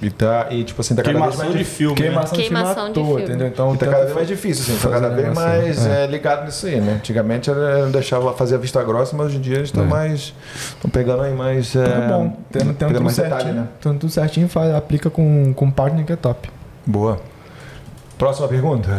E 0.02 0.10
tá, 0.10 0.48
e 0.52 0.66
tipo 0.66 0.82
assim, 0.82 0.96
tá 0.96 1.02
cada 1.02 1.14
vez 1.18 1.28
Queimação 1.36 1.46
mais 1.46 1.58
de 1.58 1.64
filme, 1.64 1.96
né? 1.96 2.02
Queimação, 2.08 2.38
Queimação 2.38 2.74
de 2.88 2.90
de 2.90 2.94
filme 2.94 3.08
toa, 3.10 3.18
filme. 3.20 3.24
entendeu? 3.24 3.48
Então 3.48 3.74
E 3.74 3.78
tá 3.78 3.86
cada 3.86 4.04
vez 4.04 4.14
mais 4.16 4.28
difícil, 4.28 4.76
assim, 4.76 4.84
tá 4.84 4.90
cada 4.94 5.10
vez 5.10 5.34
mais 5.34 5.86
É. 5.86 6.04
é, 6.04 6.08
ligado 6.08 6.44
nisso 6.44 6.66
aí, 6.66 6.82
né? 6.82 6.94
Antigamente 6.96 7.50
era, 7.50 7.86
deixava 7.88 8.34
fazer 8.34 8.56
a 8.56 8.58
vista 8.58 8.84
grossa, 8.84 9.16
mas 9.16 9.28
hoje 9.28 9.38
em 9.38 9.42
dia 9.42 9.56
eles 9.58 9.70
estão 9.70 9.86
É. 9.86 9.88
mais. 9.88 10.34
estão 10.76 10.92
pegando 10.92 11.22
aí 11.24 11.34
mais. 11.34 11.74
É, 11.76 11.86
Tá 11.86 12.08
bom, 12.18 12.38
tendo, 12.52 12.74
tendo 12.74 12.90
tudo 12.94 13.02
mais 13.04 13.16
certinho, 13.16 13.38
detalhe, 13.40 13.60
né? 13.60 13.68
tendo 13.80 14.00
tudo 14.00 14.12
certinho, 14.12 14.50
faz, 14.50 14.76
aplica 14.76 15.10
com, 15.10 15.54
com 15.54 15.72
partner 15.72 16.06
que 16.06 16.12
é 16.12 16.18
top. 16.18 16.50
Boa. 16.86 17.22
Próxima 18.18 18.50
pergunta. 18.50 18.90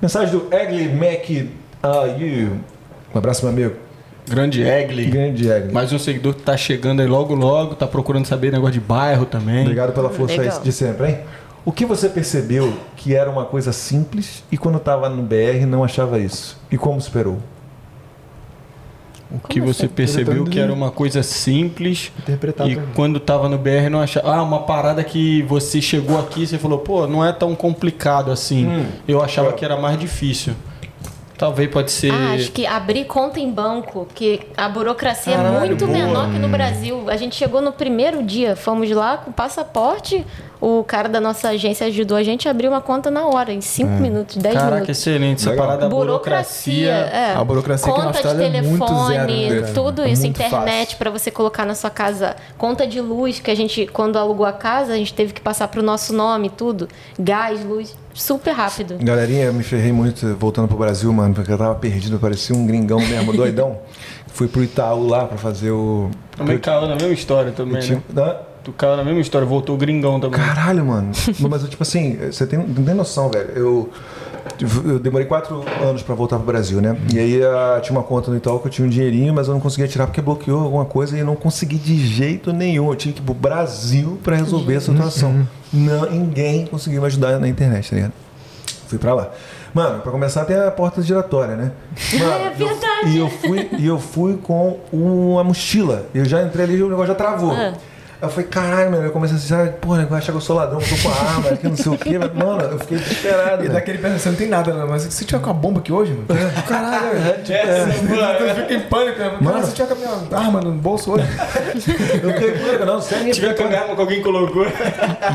Mensagem 0.00 0.38
do 0.38 0.54
Egli 0.54 0.88
Mac. 0.94 1.50
Are 1.82 2.10
you? 2.18 2.58
Um 3.14 3.18
abraço, 3.18 3.44
meu 3.44 3.52
amigo. 3.52 3.76
Grande 4.28 4.62
Egli. 4.62 5.06
Grande 5.06 5.48
Egli. 5.48 5.72
Mais 5.72 5.92
um 5.92 5.98
seguidor 5.98 6.34
que 6.34 6.42
tá 6.42 6.56
chegando 6.56 7.00
aí 7.00 7.06
logo, 7.06 7.34
logo, 7.34 7.74
tá 7.74 7.86
procurando 7.86 8.26
saber 8.26 8.50
negócio 8.50 8.74
de 8.74 8.80
bairro 8.80 9.24
também. 9.24 9.62
Obrigado 9.62 9.92
pela 9.92 10.10
força 10.10 10.36
Legal. 10.36 10.56
aí 10.56 10.62
de 10.62 10.72
sempre, 10.72 11.08
hein? 11.08 11.18
O 11.64 11.72
que 11.72 11.84
você 11.84 12.08
percebeu 12.08 12.72
que 12.96 13.14
era 13.14 13.30
uma 13.30 13.44
coisa 13.44 13.72
simples 13.72 14.44
e 14.50 14.56
quando 14.56 14.78
estava 14.78 15.08
no 15.08 15.22
BR 15.22 15.66
não 15.66 15.82
achava 15.82 16.18
isso? 16.18 16.60
E 16.70 16.76
como 16.76 17.00
superou? 17.00 17.38
O 19.30 19.40
que 19.48 19.58
Como 19.60 19.72
você 19.74 19.86
assim? 19.86 19.94
percebeu 19.94 20.44
que 20.44 20.60
era 20.60 20.72
uma 20.72 20.90
coisa 20.92 21.22
simples 21.22 22.12
e 22.28 22.76
quando 22.94 23.18
tava 23.18 23.48
no 23.48 23.58
BR 23.58 23.90
não 23.90 24.00
achava. 24.00 24.32
Ah, 24.36 24.42
uma 24.42 24.62
parada 24.62 25.02
que 25.02 25.42
você 25.42 25.82
chegou 25.82 26.18
aqui 26.20 26.42
e 26.44 26.46
você 26.46 26.58
falou, 26.58 26.78
pô, 26.78 27.06
não 27.08 27.24
é 27.24 27.32
tão 27.32 27.54
complicado 27.56 28.30
assim. 28.30 28.66
Hum. 28.66 28.86
Eu 29.06 29.20
achava 29.20 29.52
que 29.52 29.64
era 29.64 29.76
mais 29.76 29.98
difícil. 29.98 30.54
Talvez 31.38 31.70
pode 31.70 31.90
ser. 31.90 32.10
Ah, 32.12 32.32
acho 32.32 32.50
que 32.50 32.66
abrir 32.66 33.04
conta 33.04 33.38
em 33.38 33.50
banco, 33.50 34.06
que 34.14 34.40
a 34.56 34.68
burocracia 34.68 35.36
Caralho, 35.36 35.56
é 35.56 35.66
muito 35.66 35.86
boa. 35.86 35.98
menor 35.98 36.30
que 36.30 36.38
no 36.38 36.48
Brasil. 36.48 37.04
A 37.08 37.16
gente 37.16 37.36
chegou 37.36 37.60
no 37.60 37.72
primeiro 37.72 38.22
dia, 38.22 38.56
fomos 38.56 38.90
lá 38.90 39.18
com 39.18 39.30
passaporte, 39.30 40.24
o 40.60 40.82
cara 40.84 41.08
da 41.08 41.20
nossa 41.20 41.48
agência 41.50 41.86
ajudou 41.86 42.16
a 42.16 42.22
gente 42.22 42.48
a 42.48 42.50
abrir 42.50 42.68
uma 42.68 42.80
conta 42.80 43.10
na 43.10 43.26
hora, 43.26 43.52
em 43.52 43.60
5 43.60 43.90
minutos, 44.00 44.36
10 44.36 44.54
Caraca, 44.54 44.74
minutos. 44.74 44.98
excelente. 44.98 45.40
Essa 45.40 45.50
Legal. 45.50 45.66
parada 45.66 45.82
da 45.82 45.88
Burocracia, 45.88 46.92
burocracia. 46.94 47.18
é. 47.18 47.34
A 47.34 47.44
burocracia 47.44 47.92
aqui 47.92 48.00
na 48.00 48.06
conta 48.12 48.34
de 48.34 48.42
é 48.42 48.50
telefone, 48.50 49.14
zero, 49.48 49.60
né, 49.66 49.72
tudo 49.74 50.02
É 50.02 50.10
isso, 50.10 50.26
internet 50.26 50.96
pra 50.96 51.10
você 51.10 51.30
colocar 51.30 51.64
na 51.66 51.74
sua 51.74 51.90
casa, 51.90 52.34
conta 52.56 52.86
de 52.86 53.00
luz 53.00 53.38
que 53.40 53.50
a 53.50 53.54
gente 53.54 53.86
quando 53.92 54.16
alugou 54.18 54.46
a 54.46 54.52
casa, 54.52 54.92
a 54.92 54.96
gente 54.96 55.12
teve 55.14 55.32
que 55.32 55.40
passar 55.40 55.68
pro 55.68 55.82
nosso 55.82 56.12
nome, 56.12 56.48
tudo, 56.50 56.88
gás, 57.18 57.64
luz, 57.64 57.96
super 58.14 58.52
rápido. 58.52 58.96
Galerinha, 59.00 59.44
eu 59.44 59.52
me 59.54 59.62
ferrei 59.62 59.92
muito 59.92 60.34
voltando 60.38 60.68
pro 60.68 60.76
Brasil, 60.78 61.12
mano, 61.12 61.34
porque 61.34 61.52
eu 61.52 61.58
tava 61.58 61.74
perdido, 61.74 62.18
parecia 62.18 62.56
um 62.56 62.66
gringão 62.66 62.98
mesmo, 63.00 63.32
doidão. 63.32 63.78
Fui 64.28 64.48
pro 64.48 64.62
Itaú 64.62 65.06
lá 65.06 65.24
pra 65.24 65.38
fazer 65.38 65.70
o. 65.70 66.10
Também 66.36 66.58
caiu 66.58 66.82
na 66.88 66.94
mesma 66.94 67.12
história 67.12 67.52
também, 67.52 67.80
Tinha- 67.80 68.02
né? 68.12 68.36
Tu 68.66 68.72
caiu 68.72 68.96
na 68.96 69.04
mesma 69.04 69.20
história, 69.20 69.46
voltou 69.46 69.76
gringão 69.76 70.18
também. 70.18 70.40
Caralho, 70.40 70.84
mano. 70.84 71.12
Mas 71.48 71.68
tipo 71.68 71.84
assim, 71.84 72.16
você 72.16 72.44
tem, 72.44 72.58
não 72.58 72.82
tem 72.84 72.94
noção, 72.96 73.30
velho. 73.30 73.48
Eu, 73.54 73.90
eu 74.84 74.98
demorei 74.98 75.24
quatro 75.24 75.64
anos 75.80 76.02
pra 76.02 76.16
voltar 76.16 76.34
pro 76.38 76.46
Brasil, 76.46 76.80
né? 76.80 76.96
E 77.14 77.16
aí 77.16 77.40
ah, 77.44 77.78
tinha 77.80 77.96
uma 77.96 78.02
conta 78.02 78.28
no 78.28 78.36
Itaú 78.36 78.58
que 78.58 78.66
eu 78.66 78.70
tinha 78.72 78.84
um 78.84 78.90
dinheirinho, 78.90 79.32
mas 79.32 79.46
eu 79.46 79.54
não 79.54 79.60
conseguia 79.60 79.86
tirar 79.86 80.08
porque 80.08 80.20
bloqueou 80.20 80.64
alguma 80.64 80.84
coisa 80.84 81.16
e 81.16 81.20
eu 81.20 81.24
não 81.24 81.36
consegui 81.36 81.76
de 81.76 81.96
jeito 81.96 82.52
nenhum. 82.52 82.88
Eu 82.90 82.96
tinha 82.96 83.14
que 83.14 83.20
ir 83.20 83.22
pro 83.24 83.34
Brasil 83.34 84.18
pra 84.24 84.34
resolver 84.34 84.74
a 84.74 84.80
situação. 84.80 85.46
Não, 85.72 86.10
ninguém 86.10 86.66
conseguiu 86.66 87.02
me 87.02 87.06
ajudar 87.06 87.38
na 87.38 87.46
internet, 87.46 87.88
tá 87.88 87.94
ligado? 87.94 88.12
Fui 88.88 88.98
pra 88.98 89.14
lá. 89.14 89.30
Mano, 89.72 90.00
pra 90.00 90.10
começar 90.10 90.44
tem 90.44 90.56
a 90.56 90.72
porta 90.72 91.00
giratória, 91.02 91.54
né? 91.54 91.70
Mano, 92.18 92.32
É 92.32 92.52
eu- 92.58 92.66
verdade. 92.66 93.10
e 93.10 93.18
eu 93.18 93.30
fui, 93.30 93.68
e 93.78 93.86
eu 93.86 93.98
fui 94.00 94.36
com 94.42 94.80
uma 94.92 95.44
mochila. 95.44 96.06
Eu 96.12 96.24
já 96.24 96.42
entrei 96.42 96.64
ali 96.64 96.74
e 96.78 96.82
o 96.82 96.88
negócio 96.88 97.06
já 97.06 97.14
travou. 97.14 97.52
Ah. 97.52 97.72
Aí 98.20 98.28
eu 98.28 98.30
falei, 98.30 98.48
caralho, 98.48 98.90
mano, 98.90 99.04
eu 99.04 99.10
comecei 99.10 99.36
assim, 99.36 99.48
sabe, 99.48 99.70
porra, 99.78 100.06
vai 100.06 100.18
achar 100.18 100.32
que 100.32 100.38
eu 100.38 100.40
sou 100.40 100.56
ladrão, 100.56 100.80
eu 100.80 100.88
tô 100.88 101.02
com 101.02 101.08
a 101.14 101.28
arma 101.28 101.50
aqui, 101.50 101.68
não 101.68 101.76
sei 101.76 101.92
o 101.92 101.98
quê. 101.98 102.18
Mas, 102.18 102.32
Mano, 102.32 102.62
eu 102.62 102.78
fiquei 102.78 102.98
desesperado. 102.98 103.54
E 103.56 103.62
velho. 103.62 103.72
daquele 103.72 103.98
pensa, 103.98 104.18
você 104.18 104.28
não 104.30 104.36
tem 104.36 104.48
nada, 104.48 104.72
né? 104.72 104.86
Mas 104.88 105.02
se 105.02 105.24
tiver 105.24 105.40
com 105.40 105.50
a 105.50 105.52
bomba 105.52 105.80
aqui 105.80 105.92
hoje, 105.92 106.12
mano. 106.12 106.26
Caralho, 106.66 107.18
velho. 107.18 107.52
É, 107.52 107.84
Tu 107.84 108.54
fica 108.62 108.74
em 108.74 108.80
pânico, 108.80 109.18
né? 109.18 109.36
Mano, 109.40 109.66
se 109.66 109.74
tiver 109.74 109.88
com 109.88 109.94
a 109.94 109.96
minha 109.96 110.38
arma 110.38 110.60
no 110.60 110.72
bolso 110.72 111.12
hoje. 111.12 111.24
Eu 112.22 112.32
fiquei, 112.32 112.52
pô, 112.52 112.84
não, 112.84 113.00
sério, 113.02 113.26
Se 113.26 113.40
tiver 113.40 113.54
com 113.54 113.64
a 113.64 113.66
arma 113.80 113.94
que 113.94 114.00
alguém 114.00 114.22
colocou. 114.22 114.66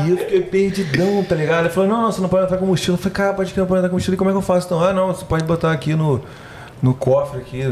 E 0.04 0.10
eu 0.10 0.16
fiquei 0.16 0.40
perdidão, 0.40 1.24
tá 1.24 1.34
ligado? 1.34 1.66
Ele 1.66 1.70
falou, 1.70 1.88
não, 1.88 2.02
não, 2.02 2.12
você 2.12 2.20
não 2.20 2.28
pode 2.28 2.44
entrar 2.44 2.58
com 2.58 2.66
mochila. 2.66 2.96
Eu 2.96 2.98
falei, 2.98 3.14
cara, 3.14 3.34
pode 3.34 3.52
que 3.52 3.60
não 3.60 3.66
pode 3.66 3.78
entrar 3.78 3.90
com 3.90 3.96
mochila. 3.96 4.14
E 4.14 4.18
como 4.18 4.30
é 4.30 4.32
que 4.32 4.38
eu 4.38 4.42
faço 4.42 4.66
então? 4.66 4.82
Ah, 4.82 4.92
não, 4.92 5.08
você 5.08 5.24
pode 5.24 5.44
botar 5.44 5.70
aqui 5.70 5.94
no, 5.94 6.20
no 6.82 6.92
cofre 6.92 7.40
aqui, 7.40 7.62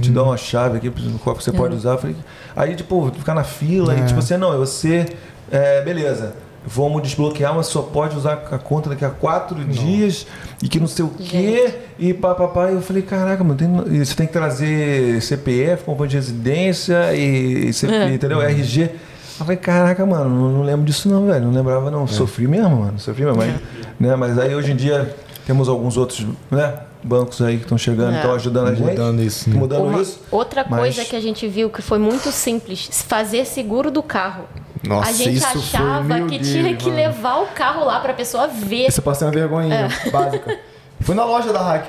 te 0.00 0.10
dá 0.10 0.22
uma 0.22 0.36
chave 0.36 0.76
aqui 0.76 0.90
no 0.90 1.18
cofre 1.18 1.38
que 1.38 1.44
você 1.44 1.52
pode 1.52 1.74
usar. 1.74 1.92
Eu 1.92 1.98
falei, 1.98 2.16
aí, 2.54 2.76
tipo, 2.76 3.10
ficar 3.16 3.34
na 3.34 3.44
fila 3.44 3.96
e 3.96 4.04
tipo 4.04 4.18
assim, 4.18 4.36
não, 4.36 4.52
é 4.52 4.56
você, 4.58 5.06
é, 5.50 5.80
beleza. 5.82 6.34
Vamos 6.66 7.02
desbloquear, 7.02 7.54
mas 7.54 7.66
só 7.66 7.80
pode 7.80 8.14
usar 8.14 8.32
a 8.50 8.58
conta 8.58 8.90
daqui 8.90 9.02
a 9.02 9.08
quatro 9.08 9.64
dias 9.64 10.26
e 10.62 10.68
que 10.68 10.78
não 10.78 10.86
sei 10.86 11.02
o 11.04 11.08
quê. 11.08 11.72
E 11.98 12.12
papapá. 12.12 12.70
E 12.70 12.74
eu 12.74 12.82
falei, 12.82 13.00
caraca, 13.00 13.42
mano, 13.42 13.56
tem, 13.56 14.04
você 14.04 14.14
tem 14.14 14.26
que 14.26 14.32
trazer 14.34 15.22
CPF, 15.22 15.84
comprovante 15.84 16.10
de 16.10 16.16
residência 16.16 17.14
e, 17.14 17.72
CP, 17.72 17.94
É. 17.94 18.12
entendeu? 18.12 18.42
RG. 18.42 18.82
Eu 18.82 19.46
falei, 19.46 19.56
caraca, 19.56 20.04
mano, 20.04 20.28
não, 20.28 20.50
não 20.58 20.62
lembro 20.62 20.84
disso 20.84 21.08
não, 21.08 21.24
velho. 21.26 21.46
Não 21.46 21.52
lembrava 21.52 21.90
não. 21.90 22.06
Sofri 22.06 22.46
mesmo, 22.46 22.80
mano. 22.80 22.98
Sofri 22.98 23.24
mesmo. 23.24 23.38
Mas, 23.38 23.54
né? 23.98 24.16
mas 24.16 24.38
aí 24.38 24.54
hoje 24.54 24.72
em 24.72 24.76
dia 24.76 25.14
temos 25.46 25.68
alguns 25.68 25.96
outros 25.96 26.26
né, 26.50 26.74
bancos 27.02 27.40
aí 27.42 27.56
que 27.56 27.62
estão 27.62 27.78
chegando, 27.78 28.14
É. 28.14 28.16
estão 28.16 28.34
ajudando 28.34 28.68
a 28.68 28.74
gente. 28.74 28.88
Mudando 28.90 29.22
isso, 29.22 29.48
né? 29.50 29.56
Mudando 29.56 29.84
Uma- 29.86 30.00
isso. 30.02 30.20
outra 30.30 30.64
mas- 30.68 30.78
coisa 30.80 31.04
que 31.04 31.14
a 31.16 31.20
gente 31.20 31.46
viu 31.48 31.70
que 31.70 31.80
foi 31.82 31.98
muito 31.98 32.30
simples, 32.32 32.88
fazer 33.06 33.44
seguro 33.44 33.90
do 33.90 34.02
carro. 34.02 34.44
Nossa, 34.86 35.10
a 35.10 35.12
gente 35.12 35.44
achava 35.44 36.20
que 36.28 36.38
tinha 36.38 36.74
que 36.76 36.84
mano. 36.90 36.96
levar 36.96 37.38
o 37.42 37.46
carro 37.48 37.84
lá 37.84 37.98
pra 38.00 38.12
pessoa 38.14 38.46
ver. 38.46 38.86
Isso 38.88 39.00
eu 39.00 39.04
passei 39.04 39.26
uma 39.26 39.32
vergonha 39.32 39.74
É. 39.74 39.88
básica. 40.10 40.58
Fui 41.00 41.14
na 41.14 41.24
loja 41.24 41.52
da 41.52 41.60
Hack. 41.60 41.88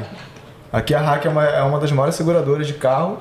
Aqui 0.72 0.94
a 0.94 1.02
Hack 1.02 1.26
é 1.26 1.30
uma, 1.30 1.46
é 1.46 1.62
uma 1.64 1.80
das 1.80 1.92
maiores 1.92 2.16
seguradoras 2.16 2.68
de 2.68 2.74
carro. 2.74 3.18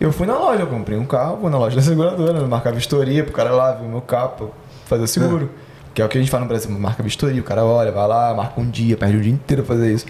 Eu 0.00 0.12
fui 0.12 0.26
na 0.26 0.36
loja, 0.36 0.62
eu 0.62 0.66
comprei 0.66 0.98
um 0.98 1.06
carro, 1.06 1.38
fui 1.40 1.50
na 1.50 1.58
loja 1.58 1.76
da 1.76 1.82
seguradora, 1.82 2.46
marcar 2.46 2.72
vistoria 2.72 3.22
pro 3.24 3.32
cara 3.32 3.50
lá 3.52 3.72
ver 3.72 3.84
o 3.84 3.88
meu 3.88 4.00
carro, 4.00 4.50
fazer 4.86 5.04
o 5.04 5.08
seguro. 5.08 5.50
Que 5.94 6.02
é 6.02 6.04
o 6.04 6.08
que 6.08 6.18
a 6.18 6.20
gente 6.20 6.30
faz 6.30 6.42
no 6.42 6.48
Brasil, 6.48 6.68
marca 6.72 7.02
vistoria, 7.02 7.40
o 7.40 7.44
cara 7.44 7.64
olha, 7.64 7.92
vai 7.92 8.06
lá, 8.08 8.34
marca 8.34 8.60
um 8.60 8.68
dia, 8.68 8.96
perde 8.96 9.16
o 9.16 9.20
dia 9.20 9.32
inteiro 9.32 9.62
pra 9.62 9.76
fazer 9.76 9.92
isso. 9.92 10.04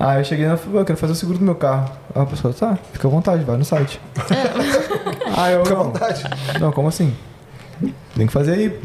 Aí 0.00 0.20
eu 0.20 0.24
cheguei 0.24 0.46
e 0.46 0.48
falei, 0.56 0.72
"Pô, 0.72 0.78
eu 0.78 0.84
quero 0.84 0.98
fazer 0.98 1.12
o 1.12 1.16
seguro 1.16 1.38
do 1.38 1.44
meu 1.44 1.56
carro. 1.56 1.90
Aí 2.14 2.22
a 2.22 2.26
pessoa, 2.26 2.54
tá, 2.54 2.78
fica 2.92 3.08
à 3.08 3.10
vontade, 3.10 3.42
vai 3.42 3.56
no 3.56 3.64
site. 3.64 4.00
Aí 5.36 5.54
eu, 5.54 5.64
Fica 5.64 5.74
à 5.74 5.78
não, 5.78 5.84
vontade. 5.84 6.24
não, 6.60 6.72
como 6.72 6.88
assim? 6.88 7.14
Tem 8.16 8.26
que 8.26 8.32
fazer 8.32 8.52
aí. 8.52 8.80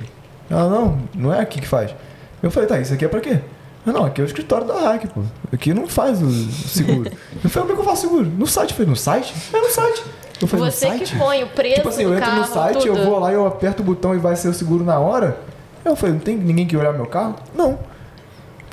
Ela, 0.50 0.70
não, 0.70 0.98
não 1.16 1.34
é 1.34 1.40
aqui 1.40 1.62
que 1.62 1.68
faz. 1.68 1.94
Eu 2.42 2.52
falei, 2.52 2.68
tá, 2.68 2.80
isso 2.80 2.94
aqui 2.94 3.06
é 3.06 3.08
pra 3.08 3.22
quê? 3.22 3.40
Ah, 3.86 3.92
não, 3.92 4.06
aqui 4.06 4.22
é 4.22 4.24
o 4.24 4.28
escritório 4.28 4.66
da 4.66 4.74
Hack, 4.80 5.08
pô. 5.08 5.22
Aqui 5.52 5.74
não 5.74 5.88
faz 5.88 6.22
o 6.22 6.32
seguro. 6.52 7.12
Eu 7.44 7.50
falei, 7.50 7.68
como 7.68 7.72
é 7.72 7.76
que 7.76 7.82
eu 7.82 7.86
faço 7.86 8.02
seguro? 8.02 8.26
No 8.26 8.48
site. 8.48 8.72
Eu 8.72 8.76
falei, 8.78 8.90
no 8.90 8.96
site? 8.96 9.34
É 9.54 9.60
no 9.60 9.70
site. 9.70 10.04
Eu 10.42 10.48
falei, 10.48 10.72
Você 10.72 10.86
no 10.90 11.00
que 11.00 11.06
site? 11.06 11.20
põe 11.20 11.44
o 11.44 11.48
preço 11.48 11.76
Tipo 11.76 11.90
assim, 11.90 12.04
eu 12.04 12.14
entro 12.14 12.26
carro, 12.26 12.40
no 12.42 12.46
site, 12.48 12.74
tudo. 12.80 12.88
eu 12.88 13.06
vou 13.06 13.20
lá 13.20 13.32
eu 13.32 13.46
aperto 13.46 13.82
o 13.82 13.86
botão 13.86 14.16
e 14.16 14.18
vai 14.18 14.36
ser 14.36 14.48
o 14.48 14.54
seguro 14.54 14.84
na 14.84 15.00
hora. 15.00 15.38
Eu 15.86 15.96
falei, 15.96 16.16
não 16.16 16.22
tem 16.22 16.36
ninguém 16.38 16.66
que 16.66 16.76
olhar 16.78 16.92
meu 16.94 17.06
carro? 17.06 17.36
Não. 17.56 17.78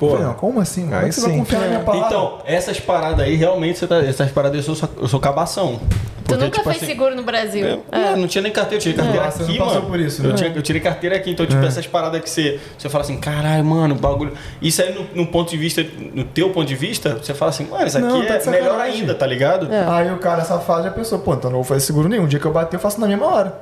Pô. 0.01 0.07
Eu 0.07 0.11
falei, 0.13 0.25
não, 0.25 0.33
como 0.33 0.59
assim? 0.59 0.81
Como 0.85 0.95
é 0.95 0.99
Aí 1.01 1.09
que 1.09 1.13
você 1.13 1.21
vai 1.21 1.29
sim. 1.31 1.37
confiar 1.37 1.61
na 1.61 1.67
minha 1.67 1.79
palavra? 1.81 2.07
Então, 2.07 2.39
essas 2.43 2.79
paradas 2.79 3.19
aí, 3.19 3.35
realmente, 3.35 3.77
você 3.77 3.85
tá, 3.85 3.97
essas 4.03 4.31
paradas 4.31 4.67
eu 4.67 4.73
sou, 4.75 4.89
eu 4.99 5.07
sou 5.07 5.19
cabação. 5.19 5.79
Tu 5.79 6.23
Porque, 6.35 6.43
nunca 6.45 6.57
tipo 6.57 6.63
fez 6.71 6.77
assim, 6.77 6.85
seguro 6.87 7.15
no 7.15 7.21
Brasil. 7.21 7.63
Eu, 7.67 7.83
É. 7.91 8.13
eu 8.13 8.17
não 8.17 8.27
tinha 8.27 8.41
nem 8.41 8.51
carteira, 8.51 8.77
eu 8.77 8.79
tirei 8.81 8.97
carteira 8.97 9.27
aqui, 9.27 9.39
não 9.57 9.57
passou 9.65 9.73
mano. 9.75 9.85
por 9.91 9.99
isso, 9.99 10.23
eu, 10.23 10.29
né? 10.29 10.35
tinha- 10.35 10.51
eu 10.55 10.61
tirei 10.63 10.81
carteira 10.81 11.15
aqui, 11.17 11.29
então, 11.29 11.45
tipo, 11.45 11.63
essas 11.63 11.85
paradas 11.85 12.19
que 12.21 12.29
você, 12.31 12.59
você 12.77 12.89
fala 12.89 13.03
assim, 13.03 13.17
caralho, 13.19 13.63
mano, 13.63 13.93
bagulho. 13.93 14.33
Isso 14.59 14.81
aí, 14.81 14.91
no, 14.91 15.05
no 15.23 15.27
ponto 15.27 15.51
de 15.51 15.57
vista, 15.57 15.85
no 16.15 16.23
teu 16.23 16.49
ponto 16.49 16.65
de 16.67 16.75
vista, 16.75 17.15
você 17.21 17.35
fala 17.35 17.49
assim, 17.49 17.65
mano, 17.65 17.85
isso 17.85 17.97
aqui 17.99 18.07
Não, 18.07 18.25
tá 18.25 18.35
é 18.35 18.49
melhor 18.49 18.79
ainda, 18.79 19.13
tá 19.13 19.27
ligado? 19.27 19.71
É. 19.71 19.85
Aí 19.87 20.11
o 20.11 20.17
cara 20.17 20.43
safado 20.43 20.83
já 20.83 20.89
pensou, 20.89 21.19
pô, 21.19 21.33
então 21.35 21.51
não 21.51 21.57
vou 21.57 21.63
fazer 21.65 21.81
seguro 21.81 22.09
nenhum. 22.09 22.23
O 22.23 22.27
dia 22.27 22.39
que 22.39 22.45
eu 22.47 22.51
bater, 22.51 22.75
eu 22.77 22.79
faço 22.79 22.99
na 22.99 23.07
mesma 23.07 23.27
hora. 23.27 23.53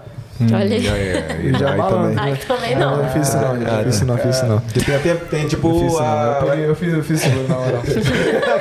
Olha 0.42 0.64
aí. 0.64 1.48
E 1.48 1.54
já 1.58 1.72
Aí 1.72 1.78
malandro. 1.78 2.00
também. 2.10 2.18
Ai, 2.20 2.36
também 2.48 2.76
Não, 2.76 2.92
não. 2.98 3.04
não 3.04 3.10
fiz 3.10 3.28
isso 3.28 3.38
não. 3.38 3.56
Não 3.56 3.84
fiz 3.84 3.96
isso 3.96 4.06
não, 4.06 4.18
fiz 4.18 4.36
isso 4.36 4.46
não. 4.46 4.60
Tem, 4.60 5.00
tem, 5.00 5.16
tem, 5.18 5.48
tipo 5.48 5.68
Eu 5.68 5.74
fiz 5.82 5.92
isso 5.92 6.02
não. 6.02 6.48
Eu, 6.48 6.54
eu 6.70 6.76
fiz, 6.76 6.94
eu 6.94 7.04
fiz 7.04 7.20
seguro 7.22 7.48
na 7.48 7.58
hora. 7.58 7.80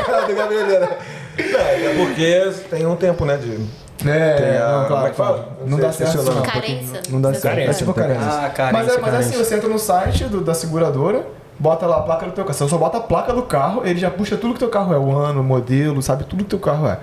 cara 0.05 0.27
do 0.27 0.35
Gabrieleira. 0.35 0.99
Não, 1.39 1.61
é 1.61 1.95
porque 1.97 2.53
tem 2.69 2.85
um 2.87 2.97
tempo, 2.97 3.25
né, 3.25 3.37
de... 3.37 3.61
É, 4.09 4.33
Tem 4.35 4.57
a- 4.59 4.69
não, 4.73 4.85
é 4.85 4.87
claro, 4.87 5.11
que 5.11 5.17
fala? 5.17 5.39
claro. 5.39 5.53
Não 5.67 5.79
dá 5.79 5.93
certo 5.93 6.23
não. 6.23 6.43
Carência. 6.43 7.01
Não 7.11 7.21
dá 7.21 7.35
certo. 7.35 7.59
É 7.59 7.73
tipo 7.73 7.95
carência. 7.95 8.23
Ah, 8.29 8.49
carência, 8.51 8.85
Mas, 8.87 8.97
é, 8.97 9.01
mas 9.01 9.15
assim, 9.15 9.37
você 9.39 9.55
entra 9.57 9.69
no 9.69 9.79
site 9.79 10.25
do- 10.25 10.41
da 10.41 10.55
seguradora, 10.55 11.27
bota 11.59 11.85
lá 11.87 11.99
a 11.99 12.03
placa 12.03 12.27
do 12.27 12.33
teu 12.33 12.45
carro. 12.45 12.57
Você 12.59 12.69
só 12.69 12.79
bota 12.79 12.99
a 12.99 13.01
placa 13.01 13.33
do 13.33 13.43
carro, 13.43 13.83
ele 13.85 13.99
já 13.99 14.09
puxa 14.11 14.37
tudo 14.37 14.53
que 14.55 14.61
teu 14.61 14.69
carro 14.69 14.93
é, 14.95 14.99
o 14.99 15.17
ano, 15.17 15.41
o 15.41 15.45
modelo, 15.45 16.01
sabe 16.03 16.25
tudo 16.25 16.45
que 16.45 16.51
teu 16.51 16.59
carro 16.61 16.87
é. 16.89 16.99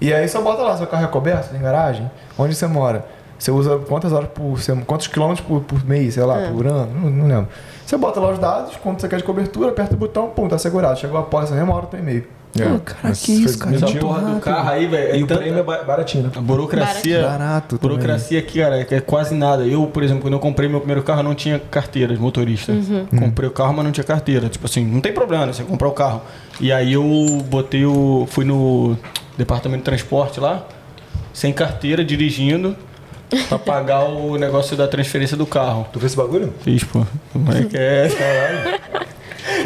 E 0.00 0.12
aí 0.12 0.28
só 0.28 0.40
bota 0.40 0.62
lá, 0.62 0.76
seu 0.76 0.86
carro 0.88 1.04
é 1.04 1.08
coberto, 1.08 1.50
tem 1.50 1.60
garagem, 1.60 2.10
onde 2.36 2.54
você 2.56 2.66
mora. 2.66 3.04
Você 3.42 3.50
usa 3.50 3.76
quantas 3.88 4.12
horas 4.12 4.28
por 4.32 4.60
semana, 4.60 4.84
quantos 4.86 5.08
quilômetros 5.08 5.44
por, 5.44 5.62
por 5.62 5.84
mês, 5.84 6.14
sei 6.14 6.22
lá, 6.22 6.48
por 6.52 6.64
ano, 6.64 6.88
não, 6.94 7.10
não 7.10 7.26
lembro. 7.26 7.48
Você 7.84 7.96
bota 7.96 8.20
lá 8.20 8.30
os 8.30 8.38
dados, 8.38 8.76
quanto 8.76 9.00
você 9.00 9.08
quer 9.08 9.16
de 9.16 9.24
cobertura, 9.24 9.70
aperta 9.70 9.94
o 9.94 9.98
botão, 9.98 10.28
pum, 10.28 10.46
tá 10.46 10.56
segurado. 10.58 10.96
Chegou 11.00 11.18
a 11.18 11.24
pólice, 11.24 11.52
mesma 11.52 11.74
hora, 11.74 11.86
teu 11.86 11.98
e-mail. 11.98 12.24
É. 12.56 12.64
Pô, 12.68 12.78
cara, 12.78 12.98
Mas 13.02 13.20
que 13.22 13.32
isso, 13.32 13.58
cara? 13.58 13.74
Essa 13.74 13.86
porra 13.98 14.20
do 14.34 14.38
carro 14.40 14.70
aí, 14.70 14.86
velho. 14.86 15.16
E 15.16 15.20
é 15.20 15.24
o 15.24 15.26
tanta- 15.26 15.40
prêmio 15.40 15.58
é 15.58 15.62
ba- 15.64 15.82
baratinho, 15.82 16.22
né? 16.24 16.30
A 16.36 16.40
burocracia. 16.40 17.22
Barato. 17.22 17.78
Burocracia 17.82 18.38
aqui, 18.38 18.60
cara, 18.60 18.78
é 18.88 19.00
quase 19.00 19.34
nada. 19.34 19.64
Eu, 19.66 19.86
por 19.86 20.04
exemplo, 20.04 20.22
quando 20.22 20.34
eu 20.34 20.38
comprei 20.38 20.68
meu 20.68 20.78
primeiro 20.78 21.02
carro, 21.02 21.18
eu 21.20 21.24
não 21.24 21.34
tinha 21.34 21.58
carteira 21.58 22.14
de 22.14 22.20
motorista. 22.20 22.70
Uhum. 22.70 23.06
Comprei 23.18 23.48
o 23.48 23.52
carro, 23.52 23.72
mas 23.74 23.84
não 23.84 23.90
tinha 23.90 24.04
carteira. 24.04 24.48
Tipo 24.48 24.66
assim, 24.66 24.84
não 24.86 25.00
tem 25.00 25.12
problema, 25.12 25.46
né? 25.46 25.52
Você 25.52 25.64
comprar 25.64 25.88
o 25.88 25.92
carro. 25.92 26.22
E 26.60 26.70
aí 26.70 26.92
eu 26.92 27.02
botei 27.50 27.84
o. 27.84 28.24
Fui 28.30 28.44
no 28.44 28.96
departamento 29.36 29.80
de 29.80 29.84
transporte 29.86 30.38
lá, 30.38 30.64
sem 31.32 31.52
carteira, 31.52 32.04
dirigindo, 32.04 32.76
pra 33.48 33.58
pagar 33.58 34.04
o 34.04 34.36
negócio 34.36 34.76
da 34.76 34.86
transferência 34.88 35.36
do 35.36 35.46
carro. 35.46 35.86
Tu 35.92 35.98
fez 36.00 36.12
esse 36.12 36.16
bagulho? 36.16 36.52
Fiz, 36.62 36.84
pô. 36.84 37.04
Como 37.32 37.52
é 37.52 37.62
que 37.64 37.76
é? 37.76 38.08
Caralho. 38.08 38.82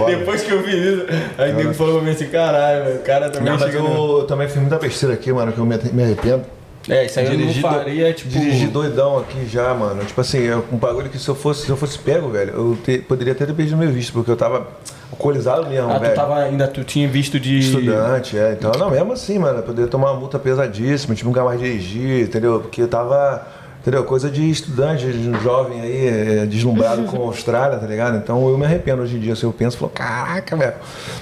Depois 0.07 0.43
que 0.43 0.51
eu 0.53 0.63
fiz 0.63 0.75
isso, 0.75 1.07
aí 1.39 1.53
o 1.53 1.55
nego 1.55 1.75
falou 1.75 1.97
pra 1.97 2.03
mim 2.03 2.11
assim, 2.11 2.27
caralho, 2.29 2.85
velho, 2.85 2.97
o 2.97 3.03
cara 3.03 3.31
também 3.31 3.53
Não, 3.53 3.59
no- 3.59 4.19
eu 4.21 4.25
também 4.25 4.49
fiz 4.49 4.57
muita 4.57 4.79
besteira 4.79 5.15
aqui, 5.15 5.33
mano, 5.33 5.53
que 5.53 5.59
eu 5.59 5.67
me 5.67 5.77
me 5.93 6.03
arrependo. 6.03 6.45
É, 6.89 7.05
isso 7.07 7.19
aí 7.19 7.29
Dirigi 7.29 7.61
eu 7.61 7.69
não 7.69 7.73
faria, 7.79 8.13
tipo... 8.13 8.31
Dirigi 8.31 8.67
doidão 8.69 9.19
aqui 9.19 9.45
já, 9.47 9.75
mano. 9.75 10.05
Tipo 10.05 10.21
assim, 10.21 10.47
é 10.47 10.57
um 10.57 10.77
bagulho 10.77 11.09
que 11.11 11.19
se 11.19 11.29
eu 11.29 11.35
fosse, 11.35 11.63
se 11.67 11.71
eu 11.71 11.77
fosse 11.77 11.99
pego, 11.99 12.29
velho, 12.29 12.53
eu 12.55 12.79
te- 12.85 12.99
poderia 12.99 13.33
até 13.33 13.45
ter 13.45 13.53
perdido 13.55 13.77
meu 13.77 13.91
visto, 13.91 14.13
porque 14.13 14.31
eu 14.31 14.37
tava 14.37 14.69
alcoolizado 15.11 15.67
mesmo, 15.69 15.91
Ah, 15.91 15.95
tu 15.97 16.01
velho. 16.03 16.15
tava 16.15 16.37
ainda, 16.37 16.69
tu 16.69 16.85
tinha 16.85 17.09
visto 17.09 17.41
de... 17.41 17.59
Estudante, 17.59 18.39
é. 18.39 18.53
Então, 18.53 18.71
não, 18.79 18.91
mesmo 18.91 19.13
assim, 19.13 19.39
mano, 19.39 19.59
eu 19.59 19.63
poderia 19.65 19.91
tomar 19.91 20.13
uma 20.13 20.21
multa 20.21 20.39
pesadíssima, 20.39 21.15
tipo, 21.15 21.29
nunca 21.29 21.43
mais 21.43 21.59
dirigir, 21.59 22.23
entendeu? 22.25 22.61
Porque 22.61 22.83
eu 22.83 22.89
tava, 22.89 23.45
entendeu? 23.81 24.05
Coisa 24.05 24.31
de 24.31 24.49
estudante, 24.49 25.07
de 25.07 25.29
um 25.29 25.41
jovem 25.41 25.81
aí, 25.81 26.07
é, 26.43 26.47
deslumbrado 26.47 27.03
com 27.05 27.17
a 27.17 27.21
Austrália, 27.27 27.79
tá 27.79 27.87
ligado? 27.87 28.17
Então 28.17 28.49
eu 28.49 28.57
me 28.57 28.65
arrependo 28.65 29.03
hoje 29.03 29.17
em 29.17 29.21
dia, 29.21 29.35
se 29.35 29.43
eu 29.43 29.53
penso, 29.53 29.77
falo, 29.77 29.91
caraca, 29.93 30.57
velho. 30.57 30.75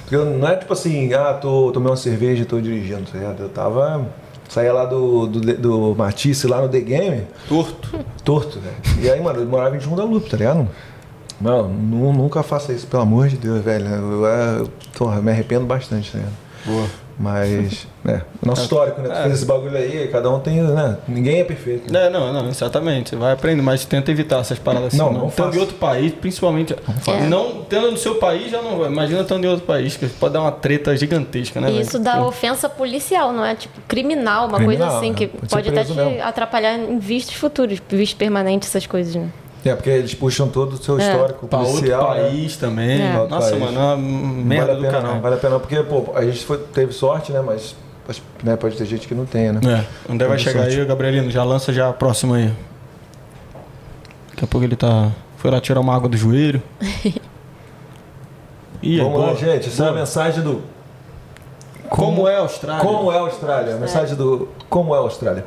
Porque 0.03 0.17
não 0.17 0.47
é 0.47 0.57
tipo 0.57 0.73
assim, 0.75 1.13
ah, 1.15 1.33
tô, 1.35 1.71
tomei 1.73 1.89
uma 1.91 1.97
cerveja 1.97 2.43
e 2.43 2.45
tô 2.45 2.61
dirigindo, 2.61 3.03
tá 3.11 3.19
ligado? 3.19 3.43
Eu 3.43 3.49
tava. 3.49 4.07
Saía 4.49 4.73
lá 4.73 4.85
do, 4.85 5.27
do, 5.27 5.41
do 5.57 5.95
Matisse, 5.97 6.47
lá 6.47 6.61
no 6.61 6.69
The 6.69 6.81
Game, 6.81 7.23
Torto. 7.49 7.99
torto, 8.25 8.61
velho. 8.61 8.77
E 9.01 9.11
aí, 9.11 9.21
mano, 9.21 9.41
eu 9.41 9.47
morava 9.47 9.77
em 9.77 9.81
João 9.81 9.97
da 9.97 10.05
Lupe, 10.05 10.29
tá 10.31 10.37
ligado? 10.37 10.69
Não, 11.41 11.69
nu- 11.69 12.13
nunca 12.13 12.43
faça 12.43 12.73
isso, 12.73 12.87
pelo 12.87 13.03
amor 13.03 13.29
de 13.29 13.37
Deus, 13.37 13.63
velho. 13.65 13.87
Eu, 13.87 14.13
eu, 14.23 14.25
eu, 14.25 14.69
porra, 14.97 15.21
me 15.21 15.31
arrependo 15.33 15.67
bastante, 15.67 16.13
tá 16.13 16.19
ligado? 16.19 16.35
Boa. 16.67 16.87
Mas, 17.19 17.87
é, 18.07 18.21
nosso 18.45 18.63
histórico, 18.63 19.01
né? 19.01 19.09
Tu 19.09 19.23
fez 19.23 19.35
esse 19.35 19.45
bagulho 19.47 19.77
aí, 19.77 20.09
cada 20.09 20.31
um 20.31 20.41
tem, 20.41 20.61
né? 20.63 20.99
Ninguém 21.07 21.41
é 21.41 21.45
perfeito. 21.45 21.93
né? 21.93 22.07
É, 22.07 22.11
não, 22.11 22.33
não, 22.33 22.49
exatamente. 22.49 23.11
Você 23.11 23.17
vai 23.17 23.33
aprender, 23.33 23.63
mas 23.63 23.85
tenta 23.85 24.11
evitar 24.11 24.41
essas 24.41 24.59
paradas 24.59 24.89
assim. 24.89 24.99
Não, 24.99 25.13
não 25.13 25.29
Estando 25.29 25.55
em 25.57 25.59
outro 25.61 25.77
país, 25.77 26.13
principalmente. 26.13 26.75
faça. 27.01 27.21
Não 27.21 27.63
tendo 27.63 27.91
no 27.93 27.97
seu 27.97 28.17
país, 28.17 28.51
já 28.51 28.61
não 28.61 28.79
vai. 28.79 28.91
Imagina 28.91 29.21
estando 29.23 29.45
em 29.45 29.49
outro 29.49 29.65
país, 29.65 29.97
que 29.97 30.07
pode 30.09 30.35
dar 30.35 30.41
uma 30.41 30.53
treta 30.53 30.97
gigantesca, 30.97 31.61
né? 31.61 31.69
E 31.69 31.73
velho? 31.73 31.83
isso 31.83 31.99
dá 31.99 32.17
Pô. 32.19 32.27
ofensa 32.27 32.69
policial, 32.69 33.33
não 33.33 33.45
é? 33.45 33.55
Tipo, 33.55 33.81
criminal, 33.87 34.49
uma 34.49 34.59
Criminal, 34.59 34.89
coisa 34.89 34.99
assim, 34.99 35.11
né? 35.11 35.17
que 35.17 35.27
Pode 35.29 35.49
pode 35.49 35.69
até 35.71 35.85
te 35.85 35.93
mesmo. 35.93 36.23
atrapalhar 36.23 36.77
em 36.77 36.99
vistos 36.99 37.35
futuros, 37.37 37.81
visto 37.89 38.17
permanente, 38.17 38.67
essas 38.67 38.87
coisas, 38.87 39.15
né? 39.15 39.29
É, 39.65 39.75
porque 39.75 39.91
eles 39.91 40.15
puxam 40.15 40.49
todo 40.49 40.75
o 40.75 40.77
seu 40.77 40.99
histórico 40.99 41.47
Pra 41.49 41.61
outro 41.61 41.75
policial. 41.77 42.15
né? 42.15 42.23
país 42.25 42.57
também. 42.57 43.01
É. 43.03 43.19
Outro 43.19 43.35
Nossa, 43.35 43.51
país. 43.57 43.63
mano, 43.63 43.81
é 43.81 43.97
merda 43.97 44.67
vale 44.67 44.73
a 44.73 44.75
do 44.75 44.81
pena, 44.83 44.93
canal. 45.03 45.21
Vale 45.23 45.35
a 45.35 45.39
pena, 45.39 45.59
porque, 45.61 45.83
pô, 45.83 46.13
a 46.15 46.23
gente 46.25 46.45
foi- 46.45 46.59
teve 46.59 46.93
sorte, 46.93 47.33
né? 47.33 47.41
Mas 47.41 47.75
né, 48.43 48.55
pode 48.57 48.77
ter 48.77 48.85
gente 48.85 49.09
que 49.09 49.15
não 49.15 49.25
tenha, 49.25 49.55
né? 49.55 49.61
É, 50.09 50.13
André 50.13 50.29
vai 50.29 50.39
chegar 50.39 50.65
sorte. 50.65 50.79
aí, 50.79 50.85
Gabrielino, 50.85 51.31
já 51.31 51.43
lança 51.43 51.73
já 51.73 51.89
a 51.89 51.93
próxima 51.95 52.37
aí. 52.37 52.53
Daqui 54.31 54.45
a 54.45 54.47
pouco 54.47 54.65
ele 54.67 54.77
tá. 54.77 55.11
Foi 55.39 55.51
lá 55.51 55.59
tirar 55.61 55.81
uma 55.81 55.95
água 55.95 56.09
do 56.11 56.17
joelho. 56.17 56.63
Ih, 58.83 58.99
Vamos 58.99 59.13
boa. 59.15 59.27
lá, 59.29 59.35
gente. 59.35 59.69
Essa 59.69 59.85
é 59.85 59.87
a 59.87 59.91
Boa. 59.91 60.01
mensagem 60.01 60.43
do 60.43 60.63
Como 61.89 62.27
é 62.29 62.37
a 62.37 62.41
Austrália? 62.41 62.83
Como 62.85 63.11
é 63.13 63.17
a 63.17 63.21
Austrália? 63.21 63.75
A 63.77 63.79
mensagem 63.79 64.17
do 64.17 64.49
Como 64.69 64.95
é 64.95 64.99
a 64.99 65.01
Austrália. 65.01 65.45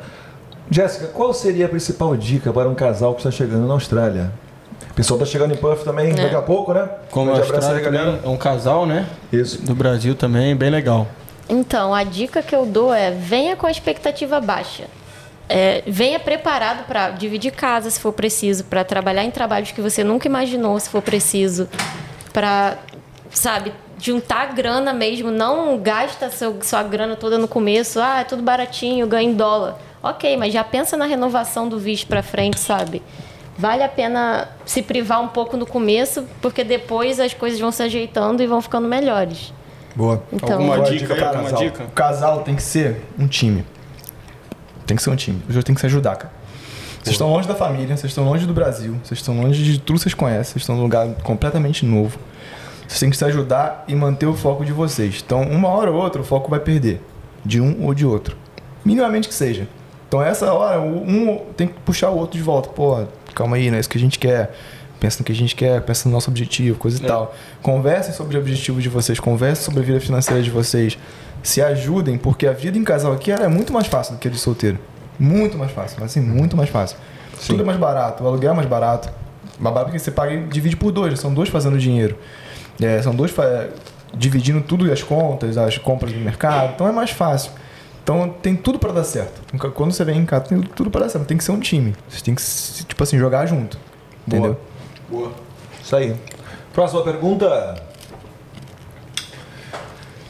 Jéssica, 0.70 1.06
qual 1.08 1.32
seria 1.32 1.66
a 1.66 1.68
principal 1.68 2.16
dica 2.16 2.52
para 2.52 2.68
um 2.68 2.74
casal 2.74 3.14
que 3.14 3.20
está 3.20 3.30
chegando 3.30 3.66
na 3.66 3.74
Austrália? 3.74 4.30
O 4.90 4.94
pessoal 4.94 5.18
está 5.18 5.30
chegando 5.30 5.54
em 5.54 5.56
Puff 5.56 5.84
também 5.84 6.14
daqui 6.14 6.34
a 6.34 6.42
pouco, 6.42 6.74
né? 6.74 6.88
Como 7.10 7.30
é 7.30 7.34
a 7.34 7.38
Austrália 7.38 8.20
é 8.24 8.28
um 8.28 8.36
casal, 8.36 8.84
né? 8.84 9.06
Isso. 9.32 9.62
Do 9.62 9.74
Brasil 9.74 10.14
também, 10.14 10.54
bem 10.54 10.70
legal. 10.70 11.06
Então, 11.48 11.94
a 11.94 12.04
dica 12.04 12.42
que 12.42 12.54
eu 12.54 12.66
dou 12.66 12.92
é 12.92 13.10
venha 13.10 13.56
com 13.56 13.66
a 13.66 13.70
expectativa 13.70 14.40
baixa. 14.40 14.84
É, 15.48 15.82
venha 15.86 16.20
preparado 16.20 16.84
para 16.86 17.10
dividir 17.10 17.52
casa 17.52 17.88
se 17.88 17.98
for 17.98 18.12
preciso, 18.12 18.64
para 18.64 18.84
trabalhar 18.84 19.24
em 19.24 19.30
trabalhos 19.30 19.72
que 19.72 19.80
você 19.80 20.04
nunca 20.04 20.28
imaginou 20.28 20.78
se 20.78 20.90
for 20.90 21.00
preciso, 21.00 21.66
para, 22.34 22.76
sabe, 23.30 23.72
juntar 23.98 24.52
grana 24.52 24.92
mesmo. 24.92 25.30
Não 25.30 25.78
gasta 25.78 26.28
seu, 26.28 26.58
sua 26.62 26.82
grana 26.82 27.16
toda 27.16 27.38
no 27.38 27.48
começo. 27.48 27.98
Ah, 27.98 28.20
é 28.20 28.24
tudo 28.24 28.42
baratinho, 28.42 29.06
ganha 29.06 29.30
em 29.30 29.34
dólar. 29.34 29.78
Ok, 30.02 30.36
mas 30.36 30.52
já 30.52 30.62
pensa 30.62 30.96
na 30.96 31.06
renovação 31.06 31.68
do 31.68 31.78
visto 31.78 32.06
para 32.06 32.22
frente, 32.22 32.58
sabe? 32.60 33.02
Vale 33.58 33.82
a 33.82 33.88
pena 33.88 34.48
se 34.64 34.82
privar 34.82 35.20
um 35.20 35.28
pouco 35.28 35.56
no 35.56 35.66
começo, 35.66 36.24
porque 36.40 36.62
depois 36.62 37.18
as 37.18 37.34
coisas 37.34 37.58
vão 37.58 37.72
se 37.72 37.82
ajeitando 37.82 38.40
e 38.42 38.46
vão 38.46 38.62
ficando 38.62 38.86
melhores. 38.86 39.52
Boa. 39.96 40.22
Então, 40.32 40.52
alguma 40.52 40.76
Boa 40.76 40.90
dica 40.90 41.12
Alguma 41.12 41.42
casal. 41.42 41.58
dica? 41.58 41.82
O 41.84 41.90
casal 41.90 42.42
tem 42.42 42.54
que 42.54 42.62
ser 42.62 43.02
um 43.18 43.26
time. 43.26 43.64
Tem 44.86 44.96
que 44.96 45.02
ser 45.02 45.10
um 45.10 45.16
time. 45.16 45.42
Os 45.48 45.54
dois 45.54 45.64
têm 45.64 45.74
que 45.74 45.80
se 45.80 45.86
ajudar, 45.86 46.14
cara. 46.14 46.32
Vocês 47.02 47.14
estão 47.14 47.30
longe 47.30 47.48
da 47.48 47.54
família, 47.54 47.96
vocês 47.96 48.10
estão 48.10 48.24
longe 48.24 48.46
do 48.46 48.52
Brasil, 48.52 48.96
vocês 49.02 49.18
estão 49.18 49.40
longe 49.40 49.62
de 49.64 49.78
tudo 49.80 49.96
que 49.96 50.02
vocês 50.02 50.14
conhecem, 50.14 50.52
vocês 50.52 50.62
estão 50.62 50.76
num 50.76 50.82
lugar 50.82 51.08
completamente 51.24 51.84
novo. 51.84 52.18
Vocês 52.86 53.00
têm 53.00 53.10
que 53.10 53.16
se 53.16 53.24
ajudar 53.24 53.84
e 53.88 53.94
manter 53.94 54.26
o 54.26 54.34
foco 54.34 54.64
de 54.64 54.72
vocês. 54.72 55.22
Então, 55.24 55.42
uma 55.42 55.68
hora 55.68 55.90
ou 55.90 56.00
outra, 56.00 56.22
o 56.22 56.24
foco 56.24 56.48
vai 56.48 56.60
perder. 56.60 57.00
De 57.44 57.60
um 57.60 57.84
ou 57.84 57.92
de 57.94 58.06
outro. 58.06 58.36
Minimamente 58.84 59.26
que 59.28 59.34
seja. 59.34 59.66
Então, 60.08 60.22
essa 60.22 60.52
hora, 60.52 60.80
um 60.80 61.44
tem 61.54 61.68
que 61.68 61.74
puxar 61.80 62.08
o 62.08 62.16
outro 62.16 62.38
de 62.38 62.42
volta. 62.42 62.70
Pô, 62.70 63.04
calma 63.34 63.56
aí, 63.56 63.70
não 63.70 63.76
é 63.76 63.80
isso 63.80 63.88
que 63.88 63.98
a 63.98 64.00
gente 64.00 64.18
quer. 64.18 64.50
Pensa 64.98 65.20
no 65.20 65.24
que 65.24 65.30
a 65.30 65.34
gente 65.34 65.54
quer, 65.54 65.80
pensa 65.82 66.08
no 66.08 66.14
nosso 66.14 66.28
objetivo, 66.28 66.76
coisa 66.78 67.00
e 67.00 67.06
tal. 67.06 67.34
Conversem 67.62 68.12
sobre 68.12 68.36
o 68.36 68.40
objetivo 68.40 68.80
de 68.80 68.88
vocês, 68.88 69.20
conversem 69.20 69.64
sobre 69.64 69.80
a 69.80 69.82
vida 69.84 70.00
financeira 70.00 70.42
de 70.42 70.50
vocês. 70.50 70.98
Se 71.42 71.62
ajudem, 71.62 72.18
porque 72.18 72.46
a 72.46 72.52
vida 72.52 72.76
em 72.76 72.82
casal 72.82 73.12
aqui 73.12 73.30
é 73.30 73.46
muito 73.46 73.72
mais 73.72 73.86
fácil 73.86 74.14
do 74.14 74.18
que 74.18 74.26
a 74.26 74.30
de 74.30 74.38
solteiro. 74.38 74.78
Muito 75.18 75.56
mais 75.56 75.70
fácil, 75.70 75.98
mas 76.00 76.10
assim, 76.10 76.20
muito 76.20 76.56
mais 76.56 76.68
fácil. 76.68 76.96
Tudo 77.46 77.62
é 77.62 77.66
mais 77.66 77.78
barato, 77.78 78.24
o 78.24 78.26
aluguel 78.26 78.52
é 78.52 78.54
mais 78.54 78.68
barato. 78.68 79.08
Mais 79.60 79.72
barato 79.72 79.90
porque 79.90 79.98
você 80.00 80.10
paga 80.10 80.32
e 80.32 80.44
divide 80.44 80.76
por 80.76 80.90
dois, 80.90 81.18
são 81.20 81.32
dois 81.32 81.48
fazendo 81.48 81.78
dinheiro. 81.78 82.18
É, 82.80 83.00
são 83.00 83.14
dois 83.14 83.32
dividindo 84.16 84.60
tudo 84.62 84.90
as 84.90 85.02
contas, 85.02 85.56
as 85.56 85.78
compras 85.78 86.12
do 86.12 86.18
mercado, 86.18 86.72
então 86.74 86.88
é 86.88 86.92
mais 86.92 87.10
fácil. 87.10 87.52
Então 88.08 88.26
tem 88.40 88.56
tudo 88.56 88.78
pra 88.78 88.90
dar 88.90 89.04
certo. 89.04 89.42
Quando 89.74 89.92
você 89.92 90.02
vem 90.02 90.20
em 90.20 90.24
casa, 90.24 90.46
tem 90.46 90.62
tudo 90.62 90.90
pra 90.90 91.02
dar 91.02 91.10
certo. 91.10 91.26
Tem 91.26 91.36
que 91.36 91.44
ser 91.44 91.52
um 91.52 91.60
time. 91.60 91.94
Vocês 92.08 92.22
têm 92.22 92.34
que, 92.34 92.42
tipo 92.86 93.02
assim, 93.02 93.18
jogar 93.18 93.44
junto. 93.44 93.78
Entendeu? 94.26 94.58
Boa. 95.10 95.30
Isso 95.84 95.94
aí. 95.94 96.16
Próxima 96.72 97.02
pergunta. 97.02 97.74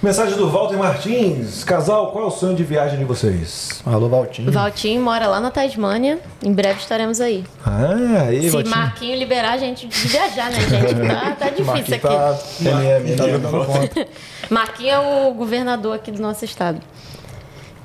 Mensagem 0.03 0.37
do 0.37 0.51
Walter 0.51 0.77
Martins. 0.77 1.63
Casal, 1.63 2.11
qual 2.11 2.25
é 2.25 2.27
o 2.27 2.31
sonho 2.33 2.57
de 2.57 2.65
viagem 2.65 2.99
de 2.99 3.05
vocês? 3.05 3.81
Alô, 3.87 4.09
Valtinho. 4.09 4.51
Valtinho 4.51 5.01
mora 5.01 5.29
lá 5.29 5.39
na 5.39 5.53
Tasmânia. 5.53 6.19
Em 6.43 6.53
breve 6.53 6.81
estaremos 6.81 7.21
aí. 7.21 7.45
Ah, 7.65 8.25
aí, 8.27 8.43
Se 8.43 8.51
Valtinho. 8.51 8.77
Marquinho 8.77 9.17
liberar 9.17 9.53
a 9.53 9.59
gente 9.59 9.87
de 9.87 10.09
viajar, 10.09 10.51
né, 10.51 10.61
gente? 10.63 11.07
Tá, 11.07 11.31
tá 11.33 11.51
difícil 11.55 11.65
Marquinhos 11.65 11.93
aqui. 11.93 12.03
tá, 12.03 13.25
tá 13.25 13.27
dando 13.27 13.67
conta. 13.67 14.09
Marquinho 14.51 14.91
é 14.91 14.99
o 15.29 15.35
governador 15.35 15.95
aqui 15.95 16.11
do 16.11 16.21
nosso 16.21 16.45
estado. 16.45 16.81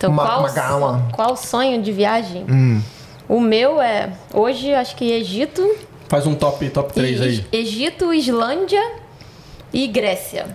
Então, 0.03 0.11
Ma- 0.14 0.25
qual, 0.25 0.41
Magala. 0.41 1.07
qual 1.14 1.32
o 1.32 1.35
sonho 1.38 1.82
de 1.82 1.91
viagem? 1.93 2.45
Hum. 2.49 2.82
O 3.30 3.40
meu 3.40 3.82
é, 3.82 4.11
hoje, 4.33 4.73
acho 4.73 4.98
que 4.98 5.09
Egito. 5.09 5.65
Faz 6.09 6.27
um 6.27 6.35
top, 6.35 6.69
top 6.69 6.91
3 6.93 7.19
e- 7.19 7.23
aí. 7.23 7.45
Egito, 7.53 8.14
Islândia 8.14 8.83
e 9.72 9.88
Grécia. 9.88 10.45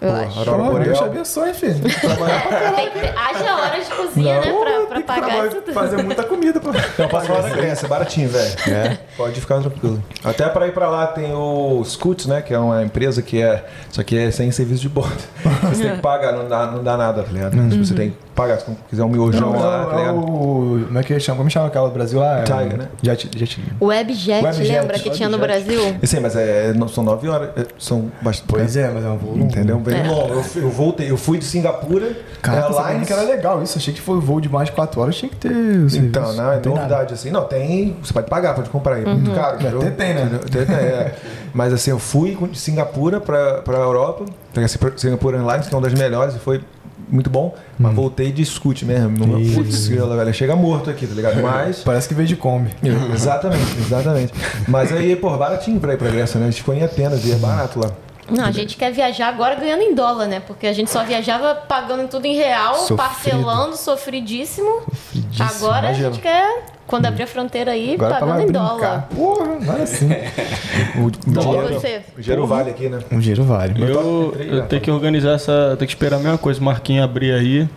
Eu 0.00 0.12
acho. 0.14 0.38
Aurora 0.38 0.56
Pô, 0.58 0.78
Deus 0.78 0.84
te 0.84 0.88
Boreal. 0.88 1.04
abençoe, 1.04 1.54
filho. 1.54 1.74
Que 1.80 2.00
trabalhar 2.00 2.46
pra 2.48 2.72
Tem 2.72 2.90
que 2.90 2.98
haja 3.00 3.56
horas 3.56 3.84
de 3.88 3.94
cozinha, 3.94 4.40
né? 4.40 4.52
Pra, 4.52 4.86
pra 4.86 4.96
que 4.96 5.02
pagar 5.06 5.46
isso 5.46 5.56
tudo. 5.60 5.74
Fazer 5.74 6.02
muita 6.02 6.22
comida, 6.24 6.58
pô. 6.60 6.70
Não, 6.98 7.08
posso 7.08 7.26
falar 7.26 7.42
da 7.42 7.48
Grécia, 7.50 7.86
é 7.86 7.88
baratinho, 7.88 8.28
velho. 8.28 8.52
É. 8.68 8.98
Pode 9.16 9.40
ficar 9.40 9.60
tranquilo. 9.60 10.02
Até 10.24 10.48
para 10.48 10.66
ir 10.68 10.72
para 10.72 10.88
lá 10.88 11.06
tem 11.08 11.32
o 11.34 11.82
Scoot, 11.84 12.28
né? 12.28 12.40
Que 12.40 12.54
é 12.54 12.58
uma 12.58 12.82
empresa 12.82 13.20
que 13.20 13.42
é. 13.42 13.64
Isso 13.90 14.00
aqui 14.00 14.16
é 14.16 14.30
sem 14.30 14.50
serviço 14.50 14.80
de 14.82 14.88
bordo. 14.88 15.22
Você 15.70 15.82
tem 15.84 15.96
que 15.96 16.02
pagar, 16.02 16.32
não 16.32 16.48
dá, 16.48 16.66
não 16.66 16.82
dá 16.82 16.96
nada, 16.96 17.22
tá 17.22 17.30
ligado? 17.32 17.52
Tipo, 17.68 17.84
Você 17.84 17.94
tem 17.94 18.10
que 18.10 18.16
pagar. 18.34 18.58
Se 18.58 18.66
quiser 18.88 19.04
um 19.04 19.08
miojão 19.08 19.52
Não, 19.52 19.60
lá, 19.60 19.84
tá 19.86 19.94
é 19.94 19.98
ligado? 19.98 20.18
o. 20.18 20.84
Como 20.86 20.98
é 20.98 21.02
que 21.02 21.20
chama? 21.20 21.36
Como 21.38 21.50
chama 21.50 21.66
aquela 21.66 21.88
do 21.88 21.94
Brasil 21.94 22.18
lá? 22.20 22.38
É 22.40 22.42
Tiger, 22.44 22.78
né? 22.78 22.88
Jet, 23.02 23.30
jet. 23.36 23.62
Webjet, 23.80 24.44
Webjet, 24.44 24.72
lembra 24.72 24.98
que 24.98 25.10
tinha 25.10 25.28
no. 25.28 25.36
Brasil? 25.38 25.80
Sei, 26.04 26.20
mas 26.20 26.34
é, 26.36 26.72
não- 26.74 26.88
são 26.88 27.02
nove 27.04 27.28
horas. 27.28 27.50
é, 27.56 27.66
São 27.78 28.10
bastante. 28.22 28.46
Pois 28.48 28.76
é, 28.76 28.88
mas 28.90 29.04
é 29.04 29.08
um 29.08 29.16
voo. 29.18 29.36
Entendeu? 29.36 29.78
Bem 29.92 30.00
É. 30.02 30.08
longo. 30.08 30.34
Eu, 30.34 30.42
fui- 30.42 30.62
eu 30.62 30.70
voltei, 30.70 31.10
eu 31.10 31.16
fui 31.16 31.38
de 31.38 31.44
Singapura, 31.44 32.16
sabia 32.44 32.62
Airlines. 32.80 33.06
que 33.06 33.12
era 33.12 33.22
legal 33.22 33.62
isso. 33.62 33.78
Achei 33.78 33.92
que 33.94 34.00
foi 34.00 34.18
voo 34.20 34.40
de 34.40 34.48
mais 34.48 34.68
de 34.68 34.72
4 34.74 35.00
horas, 35.00 35.16
tinha 35.16 35.28
que 35.28 35.36
ter. 35.36 35.48
o. 35.52 35.86
Então, 35.96 36.32
não, 36.34 36.52
é 36.52 36.60
novidade 36.64 37.14
assim. 37.14 37.30
Não, 37.30 37.44
tem. 37.44 37.96
Você 38.02 38.12
pode 38.12 38.28
pagar, 38.28 38.54
pode 38.54 38.70
comprar. 38.70 39.00
É 39.00 39.04
Uhum. 39.04 39.14
muito 39.14 39.30
caro. 39.34 39.56
entendeu? 39.56 39.78
Até 39.80 39.90
tem, 39.90 40.14
né? 40.14 40.40
Até 40.44 40.64
tem, 40.64 40.74
é. 40.76 41.14
Mas 41.54 41.72
assim, 41.72 41.90
eu 41.90 41.98
fui 41.98 42.36
de 42.50 42.58
Singapura 42.58 43.20
pra, 43.20 43.54
pra 43.62 43.78
Europa, 43.78 44.24
peguei 44.54 44.64
a 44.66 44.68
Singapura 44.96 45.38
Airlines, 45.38 45.66
que 45.68 45.74
é 45.74 45.76
uma 45.78 45.82
das 45.88 45.98
melhores, 45.98 46.34
e 46.36 46.38
foi 46.38 46.60
muito 47.08 47.28
bom. 47.28 47.54
Mas 47.76 47.92
voltei 47.92 48.30
de 48.30 48.44
scoot 48.44 48.84
mesmo. 48.84 49.08
Numa, 49.18 49.38
putz, 49.54 49.88
grila, 49.88 50.16
velho. 50.16 50.32
Chega 50.32 50.54
morto 50.54 50.90
aqui, 50.90 51.06
tá 51.08 51.14
ligado? 51.14 51.42
Mas. 51.42 51.80
Parece 51.84 52.06
que 52.08 52.14
veio 52.14 52.28
de 52.28 52.36
Kombi. 52.36 52.70
exatamente, 53.12 53.78
exatamente. 53.80 54.32
Mas 54.68 54.92
aí, 54.92 55.16
pô, 55.16 55.36
baratinho 55.36 55.80
pra 55.80 55.94
ir 55.94 55.96
pra 55.96 56.08
Grécia, 56.08 56.38
né? 56.38 56.46
A 56.46 56.50
gente 56.50 56.60
ficou 56.60 56.74
em 56.74 56.82
Atenas 56.84 57.24
e 57.24 57.32
é 57.32 57.36
barato 57.36 57.80
lá. 57.80 57.90
Não, 58.30 58.44
a 58.44 58.50
gente 58.50 58.76
quer 58.76 58.92
viajar 58.92 59.28
agora 59.28 59.54
ganhando 59.54 59.82
em 59.82 59.94
dólar, 59.94 60.26
né? 60.26 60.40
Porque 60.40 60.66
a 60.66 60.72
gente 60.72 60.90
só 60.90 61.02
viajava 61.04 61.54
pagando 61.54 62.08
tudo 62.08 62.24
em 62.26 62.34
real, 62.34 62.74
Sofrido. 62.76 62.96
parcelando, 62.96 63.76
sofridíssimo. 63.76 64.82
Sofridíssimo, 64.92 65.48
Agora 65.66 65.88
a 65.88 65.90
imagina. 65.90 66.12
gente 66.12 66.22
quer, 66.22 66.64
quando 66.86 67.06
abrir 67.06 67.24
a 67.24 67.26
fronteira 67.26 67.72
aí, 67.72 67.94
Agora 67.94 68.14
tá 68.14 68.20
pagando 68.20 68.40
em 68.42 68.46
brincar. 68.46 68.68
dólar. 68.68 69.08
Porra, 69.14 69.52
agora 69.54 69.86
sim. 69.86 70.08
o, 70.96 71.06
o 71.06 71.10
dinheiro, 71.10 71.68
você. 71.74 72.02
O 72.16 72.20
dinheiro 72.20 72.46
vale 72.46 72.70
aqui, 72.70 72.88
né? 72.88 72.98
um 73.10 73.18
dinheiro 73.18 73.44
vale. 73.44 73.82
Eu, 73.82 74.34
eu 74.38 74.66
tenho 74.66 74.82
que 74.82 74.90
organizar 74.90 75.32
essa. 75.32 75.74
Tenho 75.78 75.86
que 75.88 75.94
esperar 75.94 76.16
a 76.16 76.20
mesma 76.20 76.38
coisa, 76.38 76.60
o 76.60 76.64
Marquinhos 76.64 77.04
abrir 77.04 77.32
aí. 77.32 77.68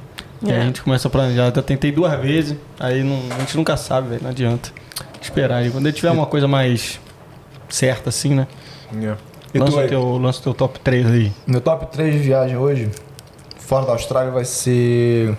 E 0.42 0.52
aí 0.52 0.58
É. 0.58 0.62
a 0.62 0.66
gente 0.66 0.82
começa 0.82 1.08
a 1.08 1.12
planejar. 1.12 1.46
Já 1.56 1.62
tentei 1.62 1.92
duas 1.92 2.20
vezes, 2.20 2.58
aí 2.80 3.02
não- 3.04 3.22
a 3.36 3.40
gente 3.40 3.56
nunca 3.58 3.78
sabe, 3.78 4.10
velho. 4.10 4.24
Não 4.24 4.30
adianta. 4.30 4.70
Esperar 5.22 5.58
aí. 5.58 5.72
Quando 5.72 5.86
ele 5.88 5.96
tiver 5.96 6.12
uma 6.12 6.26
coisa 6.26 6.48
mais 6.50 7.00
certa, 7.70 8.10
assim, 8.10 8.36
né? 8.36 8.46
E 8.92 8.96
tu 8.98 9.18
Lança 9.54 9.82
aí? 9.82 9.88
teu, 9.88 10.18
lança 10.18 10.42
teu 10.42 10.54
top 10.54 10.80
3 10.80 11.06
aí. 11.08 11.32
Meu 11.46 11.62
top 11.62 11.86
3 11.88 12.14
de 12.14 12.20
viagem 12.20 12.58
hoje, 12.58 12.90
fora 13.60 13.86
da 13.86 13.92
Austrália, 13.92 14.32
vai 14.32 14.46
ser. 14.46 15.38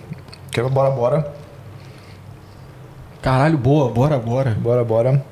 Que 0.50 0.60
é 0.60 0.62
Bora 0.62 0.90
Bora. 0.90 1.32
Caralho, 3.20 3.58
boa, 3.58 3.90
bora, 3.90 4.18
bora. 4.18 4.50
Bora 4.52 4.84
Bora. 4.84 5.24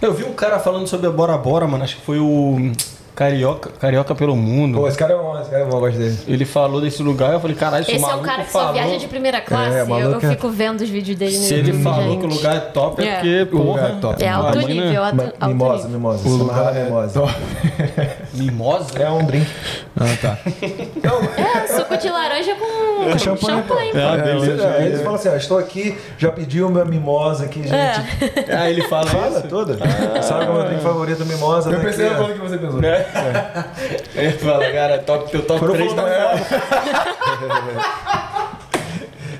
Eu 0.00 0.14
vi 0.14 0.24
um 0.24 0.32
cara 0.32 0.58
falando 0.58 0.86
sobre 0.86 1.06
a 1.06 1.10
Bora 1.10 1.36
Bora, 1.36 1.66
mano. 1.66 1.84
Acho 1.84 1.96
que 1.96 2.02
foi 2.02 2.18
o. 2.18 2.72
Carioca, 3.20 3.68
Carioca 3.78 4.14
pelo 4.14 4.34
Mundo. 4.34 4.78
Pô, 4.78 4.88
esse 4.88 4.96
cara 4.96 5.12
é 5.12 5.16
bom, 5.18 5.38
esse 5.38 5.50
cara 5.50 5.62
é 5.64 5.66
bom, 5.66 5.76
eu 5.76 5.80
gosto 5.80 5.98
dele. 5.98 6.18
Ele 6.26 6.44
falou 6.46 6.80
desse 6.80 7.02
lugar, 7.02 7.34
eu 7.34 7.38
falei, 7.40 7.54
caralho, 7.54 7.84
se 7.84 7.92
Esse 7.92 8.00
o 8.00 8.02
é 8.02 8.06
o 8.06 8.10
maluco 8.12 8.26
cara 8.26 8.44
que 8.44 8.50
falou... 8.50 8.68
só 8.68 8.72
viaja 8.72 8.96
de 8.96 9.06
primeira 9.08 9.42
classe. 9.42 9.76
É, 9.76 9.80
eu, 9.82 9.86
maluco 9.86 10.24
eu 10.24 10.30
é- 10.30 10.34
fico 10.34 10.48
vendo 10.48 10.80
os 10.80 10.88
vídeos 10.88 11.18
dele 11.18 11.32
Se 11.32 11.52
ele 11.52 11.74
falou 11.82 12.02
gente. 12.02 12.20
que 12.20 12.24
o 12.24 12.28
lugar 12.30 12.56
é 12.56 12.60
top, 12.60 13.02
é, 13.02 13.06
É. 13.06 13.14
porque, 13.16 13.42
O 13.42 13.46
porra... 13.58 13.68
lugar 13.82 13.90
é 13.90 14.00
top. 14.00 14.24
É 14.24 14.28
alto 14.30 14.58
nível, 14.60 15.04
alto, 15.04 15.16
Mimosa, 15.48 15.74
nível. 15.74 15.90
mimosa. 15.90 16.28
O 16.28 16.32
Se 16.32 16.38
lugar 16.38 16.76
é 16.76 16.84
mimosa. 16.84 17.22
Mimosa? 18.32 18.98
É 18.98 19.10
um 19.10 19.24
drink. 19.24 19.46
Ah, 19.96 20.16
tá. 20.20 20.38
É, 21.36 21.66
suco 21.66 21.96
de 21.96 22.08
laranja 22.08 22.54
com 22.54 23.18
champanhe, 23.18 23.62
champanhe. 23.62 23.92
Ah, 23.94 24.16
beleza. 24.16 24.68
Aí 24.68 24.86
eles 24.86 25.00
falam 25.00 25.16
assim, 25.16 25.28
ó, 25.28 25.36
estou 25.36 25.58
aqui, 25.58 25.98
já 26.16 26.30
pedi 26.30 26.62
uma 26.62 26.84
mimosa 26.84 27.44
aqui, 27.46 27.62
gente. 27.62 27.74
É. 27.74 28.04
Ah, 28.50 28.70
ele 28.70 28.82
fala 28.88 29.06
Fala 29.06 29.38
isso? 29.38 29.48
toda. 29.48 29.76
Sabe 30.22 30.46
qual 30.46 30.48
é 30.48 30.50
o 30.50 30.54
meu 30.54 30.64
drink 30.64 30.82
favorito, 30.82 31.26
mimosa? 31.26 31.70
Eu 31.70 31.76
tá 31.78 31.84
pensei 31.84 32.08
na 32.08 32.16
coisa 32.16 32.32
que 32.34 32.40
você 32.40 32.58
pensou. 32.58 32.80
Ele 34.14 34.32
fala, 34.32 34.72
cara, 34.72 34.98
top, 34.98 35.30
teu 35.30 35.42
top 35.42 35.58
Foi 35.58 35.68
no 35.68 35.74
3 35.74 35.92
Flow 35.92 36.04
tá... 36.04 36.12
também. 37.40 37.74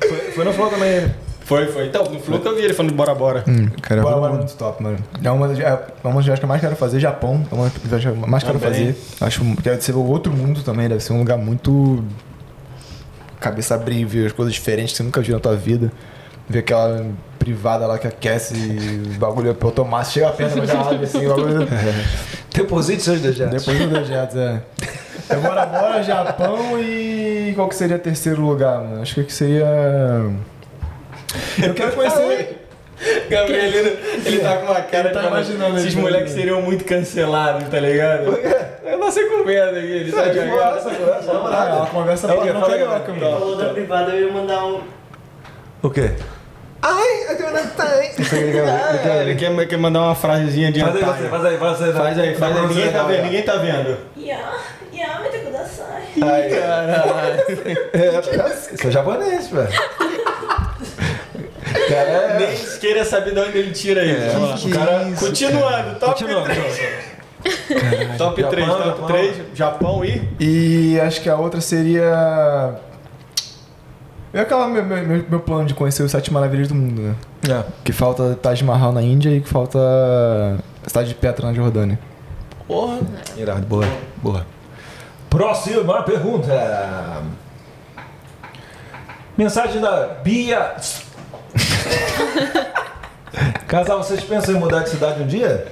Foi, 0.09 0.19
foi 0.33 0.45
no 0.45 0.53
Flow 0.53 0.71
também 0.71 0.89
ele. 0.89 1.15
Foi, 1.51 1.67
foi. 1.67 1.87
Então, 1.89 2.05
no 2.05 2.21
Flow 2.21 2.39
que 2.39 2.47
eu 2.47 2.55
vi 2.55 2.63
ele 2.63 2.73
falando 2.73 2.95
bora, 2.95 3.13
bora. 3.13 3.45
Cara, 3.83 4.03
Bora, 4.03 4.17
bora, 4.19 4.33
muito 4.35 4.55
top, 4.55 4.81
mano. 4.81 4.99
É 5.21 5.31
uma 5.33 5.49
das, 5.49 5.59
é 5.59 5.65
uma 6.05 6.15
das 6.15 6.25
viagens 6.25 6.39
que 6.39 6.45
eu 6.45 6.49
mais 6.49 6.61
quero 6.61 6.77
fazer, 6.77 7.01
Japão. 7.01 7.45
É 7.51 7.55
uma 7.57 7.65
das 7.65 7.73
viagens 7.83 8.15
que 8.15 8.23
eu 8.23 8.29
mais 8.29 8.45
quero 8.45 8.61
Também. 8.61 8.93
fazer. 8.93 8.97
Acho 9.21 9.41
que 9.41 9.63
deve 9.63 9.83
ser 9.83 9.97
outro 9.97 10.33
mundo 10.33 10.63
também, 10.63 10.89
deve 10.89 11.03
ser 11.03 11.13
um 11.13 11.19
lugar 11.19 11.37
muito. 11.37 12.05
Cabeça 13.41 13.75
abrir, 13.75 14.05
ver 14.05 14.27
as 14.27 14.33
coisas 14.33 14.55
diferentes 14.55 14.93
que 14.93 14.99
você 14.99 15.03
nunca 15.03 15.21
viu 15.21 15.35
na 15.35 15.41
tua 15.41 15.57
vida. 15.57 15.91
Ver 16.49 16.61
aquela 16.61 17.05
privada 17.37 17.85
lá 17.85 17.99
que 17.99 18.07
aquece, 18.07 18.55
o 19.17 19.19
bagulho 19.19 19.51
é 19.51 19.65
automático, 19.65 20.13
chega 20.13 20.31
perto, 20.31 20.57
mas 20.57 20.69
já 20.71 20.81
abre 20.83 21.05
assim, 21.05 21.27
o 21.27 21.31
bagulho. 21.31 21.67
Deposite 22.55 23.03
seus 23.03 23.21
dejetos. 23.21 23.65
Depois 23.65 23.77
do 23.77 23.89
dejetos, 23.89 24.37
é. 24.37 24.63
Agora, 25.29 25.67
bora, 25.67 26.01
Japão 26.05 26.79
e. 26.81 27.53
Qual 27.57 27.69
que 27.69 27.75
seria 27.75 27.97
o 27.97 27.99
terceiro 27.99 28.41
lugar, 28.41 28.85
mano? 28.85 29.03
Acho 29.03 29.25
que 29.25 29.33
seria. 29.33 29.67
Eu 31.63 31.75
quero 31.75 31.93
conhecer. 31.93 32.57
Gabrielino, 33.31 33.97
ele 34.27 34.41
tá 34.41 34.57
com 34.59 34.67
uma 34.67 34.83
cara 34.83 35.07
Ele 35.09 35.15
tá 35.15 35.21
de 35.23 35.27
imaginando 35.29 35.79
Esses 35.79 35.95
moleques 35.95 36.35
né? 36.35 36.41
seriam 36.41 36.61
muito 36.61 36.85
cancelados, 36.85 37.67
tá 37.71 37.81
ligado? 37.81 38.39
Eu 38.85 38.99
não 38.99 39.11
sei 39.11 39.25
com 39.25 39.43
medo 39.43 39.71
aqui, 39.71 39.87
ele 39.87 40.13
tá 40.13 40.25
de 40.25 40.39
Ah, 40.39 41.67
ela 41.71 41.87
conversa 41.87 42.27
É 42.27 42.35
o 42.35 42.43
quê? 42.43 42.49
padrão 42.49 42.61
Fala 42.61 42.75
aí, 42.75 42.79
carioca, 42.81 42.99
Gabriel. 43.07 43.31
mano. 43.31 43.41
Falou 43.41 43.57
da 43.57 43.69
privada, 43.73 44.11
eu 44.13 44.27
ia 44.27 44.33
mandar 44.33 44.67
um. 44.67 44.81
O 45.83 45.89
quê? 45.89 46.11
Ai, 46.83 47.25
eu 47.31 47.37
tenho 47.39 47.49
uma 47.51 47.61
Isso 47.61 48.35
aí, 48.35 48.43
ele 48.43 49.35
quer- 49.37 49.67
quer, 49.67 49.77
mandar 49.79 50.01
uma 50.03 50.15
frasezinha 50.15 50.71
de 50.71 50.81
Faz 50.81 50.95
aí, 50.97 51.01
você, 51.03 51.29
faz 51.29 51.45
aí, 51.47 51.57
faz 51.57 51.83
aí. 51.83 51.93
Faz 51.93 52.19
aí, 52.19 52.35
faz 52.35 52.57
aí. 52.57 52.67
Ninguém 52.67 52.93
tá 52.93 53.03
vendo, 53.05 53.23
ninguém 53.23 53.43
tá 53.43 53.57
vendo. 53.57 53.97
Ya, 54.17 54.53
ya, 54.93 55.21
me 55.21 55.39
kudasai. 55.39 56.03
É, 57.95 58.75
Isso 58.75 58.89
é 58.89 58.91
japonês, 58.91 59.49
velho. 59.49 59.69
Cara, 61.89 62.11
é... 62.11 62.39
Nem 62.39 62.79
queira 62.79 63.05
saber 63.05 63.35
de 63.35 63.41
onde 63.41 63.59
ele 63.59 63.71
tira 63.73 64.05
isso. 64.05 64.37
Ó, 64.39 64.57
que 64.57 64.69
o 64.69 64.71
cara, 64.71 65.03
isso, 65.09 65.25
continuando, 65.27 65.99
top 65.99 66.25
Continua, 66.25 66.43
3. 66.45 67.21
Top 68.19 68.41
Japão, 68.41 68.51
3, 68.51 68.67
top 68.69 68.85
Japão. 68.85 69.07
3, 69.07 69.37
Japão 69.55 70.05
e. 70.05 70.29
E 70.39 71.01
acho 71.01 71.21
que 71.21 71.29
a 71.29 71.37
outra 71.37 71.61
seria. 71.61 72.75
É 74.33 74.41
aquela 74.41 74.69
meu, 74.69 74.85
meu, 74.85 75.25
meu- 75.29 75.41
plano 75.41 75.65
de 75.65 75.75
conhecer 75.75 76.03
os 76.03 76.11
sete 76.11 76.33
maravilhas 76.33 76.69
do 76.69 76.75
mundo, 76.75 77.03
né? 77.03 77.15
É. 77.49 77.65
Que 77.83 77.93
falta 77.93 78.39
Taj 78.41 78.63
Mahal 78.63 78.93
na 78.93 79.03
Índia 79.03 79.31
e 79.31 79.41
que 79.41 79.49
falta 79.49 79.79
a 80.85 80.89
cidade 80.89 81.09
de 81.09 81.15
Petra 81.15 81.47
na 81.47 81.53
Jordânia. 81.53 81.99
Porra. 82.69 83.01
Irado, 83.37 83.67
boa, 83.67 83.87
boa. 84.23 84.47
Próxima 85.29 86.03
pergunta. 86.03 86.53
Mensagem 89.37 89.81
da 89.81 90.07
Bia. 90.23 90.75
Casal, 93.67 94.03
vocês 94.03 94.23
pensam 94.23 94.57
em 94.57 94.59
mudar 94.59 94.81
de 94.83 94.91
cidade 94.91 95.23
um 95.23 95.27
dia? 95.27 95.67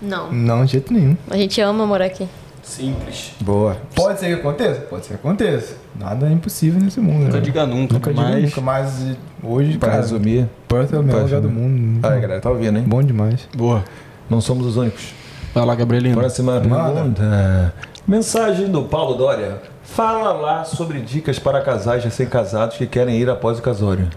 Não. 0.00 0.30
Não, 0.32 0.64
de 0.64 0.72
jeito 0.72 0.92
nenhum. 0.92 1.16
A 1.28 1.36
gente 1.36 1.60
ama 1.60 1.86
morar 1.86 2.06
aqui. 2.06 2.28
Simples. 2.62 3.32
Boa. 3.40 3.76
Pode 3.94 4.20
ser 4.20 4.26
que 4.26 4.34
aconteça? 4.34 4.80
Pode 4.82 5.04
ser 5.04 5.14
que 5.14 5.26
aconteça. 5.26 5.74
Nada 5.98 6.28
é 6.28 6.30
impossível 6.32 6.80
nesse 6.80 7.00
mundo. 7.00 7.24
Nunca 7.24 7.38
né? 7.38 7.40
diga 7.40 7.66
nunca, 7.66 7.94
Nunca 7.94 8.10
diga 8.12 8.22
mas. 8.22 8.42
nunca, 8.44 8.60
mas 8.60 9.06
hoje, 9.42 9.76
Pra 9.76 9.88
cara, 9.90 10.00
resumir. 10.02 10.48
Perth 10.68 10.92
é 10.92 10.98
o 10.98 11.02
melhor 11.02 11.22
lugar 11.22 11.40
do 11.40 11.50
mundo. 11.50 12.06
Aí, 12.06 12.20
galera, 12.20 12.40
tá 12.40 12.48
ouvindo, 12.48 12.78
hein? 12.78 12.84
Bom 12.86 13.02
demais. 13.02 13.48
Boa. 13.56 13.84
Não 14.28 14.40
somos 14.40 14.66
os 14.66 14.76
únicos. 14.76 15.12
Vai 15.52 15.66
lá, 15.66 15.74
Gabrielino. 15.74 16.16
Próxima 16.16 16.60
pergunta. 16.60 17.74
Mensagem 18.06 18.68
do 18.68 18.84
Paulo 18.84 19.14
Dória. 19.16 19.60
Fala 19.82 20.32
lá 20.32 20.64
sobre 20.64 21.00
dicas 21.00 21.40
para 21.40 21.60
casais 21.62 22.04
recém-casados 22.04 22.76
que 22.76 22.86
querem 22.86 23.16
ir 23.16 23.28
após 23.28 23.58
o 23.58 23.62
casório. 23.62 24.08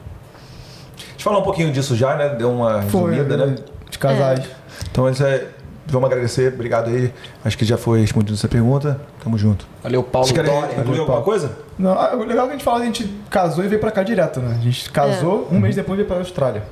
Gente 1.24 1.30
falou 1.30 1.40
um 1.40 1.46
pouquinho 1.46 1.72
disso 1.72 1.96
já, 1.96 2.18
né? 2.18 2.36
Deu 2.36 2.52
uma 2.52 2.82
resumida, 2.82 3.38
né? 3.38 3.56
De 3.90 3.98
casais. 3.98 4.44
Então, 4.92 5.10
isso 5.10 5.24
é... 5.24 5.46
vamos 5.88 6.08
agradecer. 6.08 6.54
Obrigado 6.54 6.90
aí. 6.90 7.14
Acho 7.46 7.58
que 7.58 7.64
já 7.64 7.78
foi 7.78 8.02
respondida 8.02 8.34
essa 8.34 8.50
pergunta. 8.50 9.00
Tamo 9.24 9.38
junto. 9.38 9.66
Valeu, 9.82 10.04
Paulo 10.04 10.28
Vocês 10.28 10.38
querem 10.38 10.54
Dória. 10.54 10.82
incluir 10.82 11.00
alguma 11.00 11.22
coisa? 11.22 11.58
Não, 11.80 11.94
ah, 11.94 12.14
o 12.14 12.26
legal 12.26 12.44
é 12.44 12.48
que 12.48 12.56
a 12.56 12.58
gente 12.58 12.66
fala 12.66 12.80
que 12.80 12.84
a 12.84 12.86
gente 12.88 13.10
casou 13.30 13.64
e 13.64 13.70
veio 13.70 13.80
pra 13.80 13.90
cá 13.90 14.04
direto, 14.04 14.42
né? 14.42 14.58
A 14.60 14.62
gente 14.62 14.92
casou, 14.92 15.48
um 15.50 15.62
mês 15.62 15.78
depois 15.78 15.96
veio 15.96 16.06
pra 16.06 16.18
Austrália. 16.18 16.64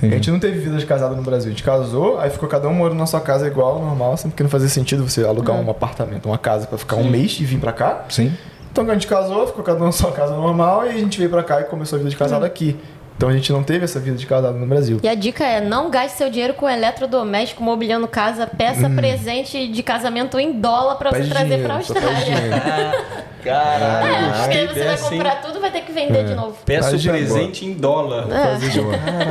A 0.00 0.06
gente 0.06 0.30
não 0.30 0.40
teve 0.40 0.58
vida 0.58 0.78
de 0.78 0.86
casado 0.86 1.14
no 1.14 1.22
Brasil. 1.22 1.48
A 1.48 1.50
gente 1.50 1.62
casou, 1.62 2.18
aí 2.18 2.30
ficou 2.30 2.48
cada 2.48 2.66
um 2.68 2.72
morando 2.72 2.98
na 2.98 3.06
sua 3.06 3.20
casa 3.20 3.46
igual, 3.46 3.78
normal, 3.78 4.16
sempre 4.16 4.38
que 4.38 4.42
não 4.42 4.50
fazia 4.50 4.70
sentido 4.70 5.06
você 5.06 5.22
alugar 5.22 5.54
um 5.54 5.70
apartamento, 5.70 6.30
uma 6.30 6.38
casa 6.38 6.66
pra 6.66 6.78
ficar 6.78 6.96
um 6.96 7.10
mês 7.10 7.38
e 7.38 7.44
vir 7.44 7.60
pra 7.60 7.72
cá. 7.72 8.06
Sim. 8.08 8.32
Então 8.72 8.84
quando 8.84 8.92
a 8.92 8.94
gente 8.94 9.06
casou, 9.06 9.46
ficou 9.46 9.62
cada 9.62 9.78
um 9.82 9.84
na 9.84 9.92
sua 9.92 10.10
casa 10.12 10.34
normal 10.34 10.86
e 10.86 10.88
a 10.88 10.92
gente 10.92 11.18
veio 11.18 11.28
pra 11.28 11.42
cá 11.42 11.60
e 11.60 11.64
começou 11.64 11.96
a 11.96 11.98
vida 11.98 12.08
de 12.08 12.16
casado 12.16 12.42
aqui. 12.42 12.80
Então 13.22 13.30
a 13.30 13.34
gente 13.34 13.52
não 13.52 13.62
teve 13.62 13.84
essa 13.84 14.00
vida 14.00 14.16
de 14.16 14.26
casado 14.26 14.58
no 14.58 14.66
Brasil. 14.66 14.98
E 15.00 15.08
a 15.08 15.14
dica 15.14 15.44
é: 15.44 15.60
não 15.60 15.88
gaste 15.88 16.18
seu 16.18 16.28
dinheiro 16.28 16.54
com 16.54 16.68
eletrodoméstico, 16.68 17.62
mobiliando 17.62 18.08
casa, 18.08 18.48
peça 18.48 18.90
presente 18.90 19.68
de 19.68 19.80
casamento 19.80 20.40
em 20.40 20.50
dólar 20.60 20.96
pra 20.96 21.10
você 21.10 21.26
trazer 21.28 21.62
só 21.62 21.68
pede 21.68 21.70
Austrália. 21.70 22.24
dinheiro. 22.24 23.22
Caralho. 23.42 24.06
É, 24.06 24.38
porque 24.38 24.58
aí 24.58 24.68
que 24.68 24.74
você 24.74 24.84
vai 24.84 24.94
hein? 24.94 25.00
comprar 25.02 25.42
tudo 25.42 25.60
vai 25.60 25.70
ter 25.72 25.80
que 25.80 25.90
vender 25.92 26.24
de 26.24 26.34
novo. 26.34 26.56
Peça 26.64 26.94
o 26.96 27.00
presente 27.02 27.66
em 27.66 27.72
dólar. 27.74 28.26
É. 28.30 28.56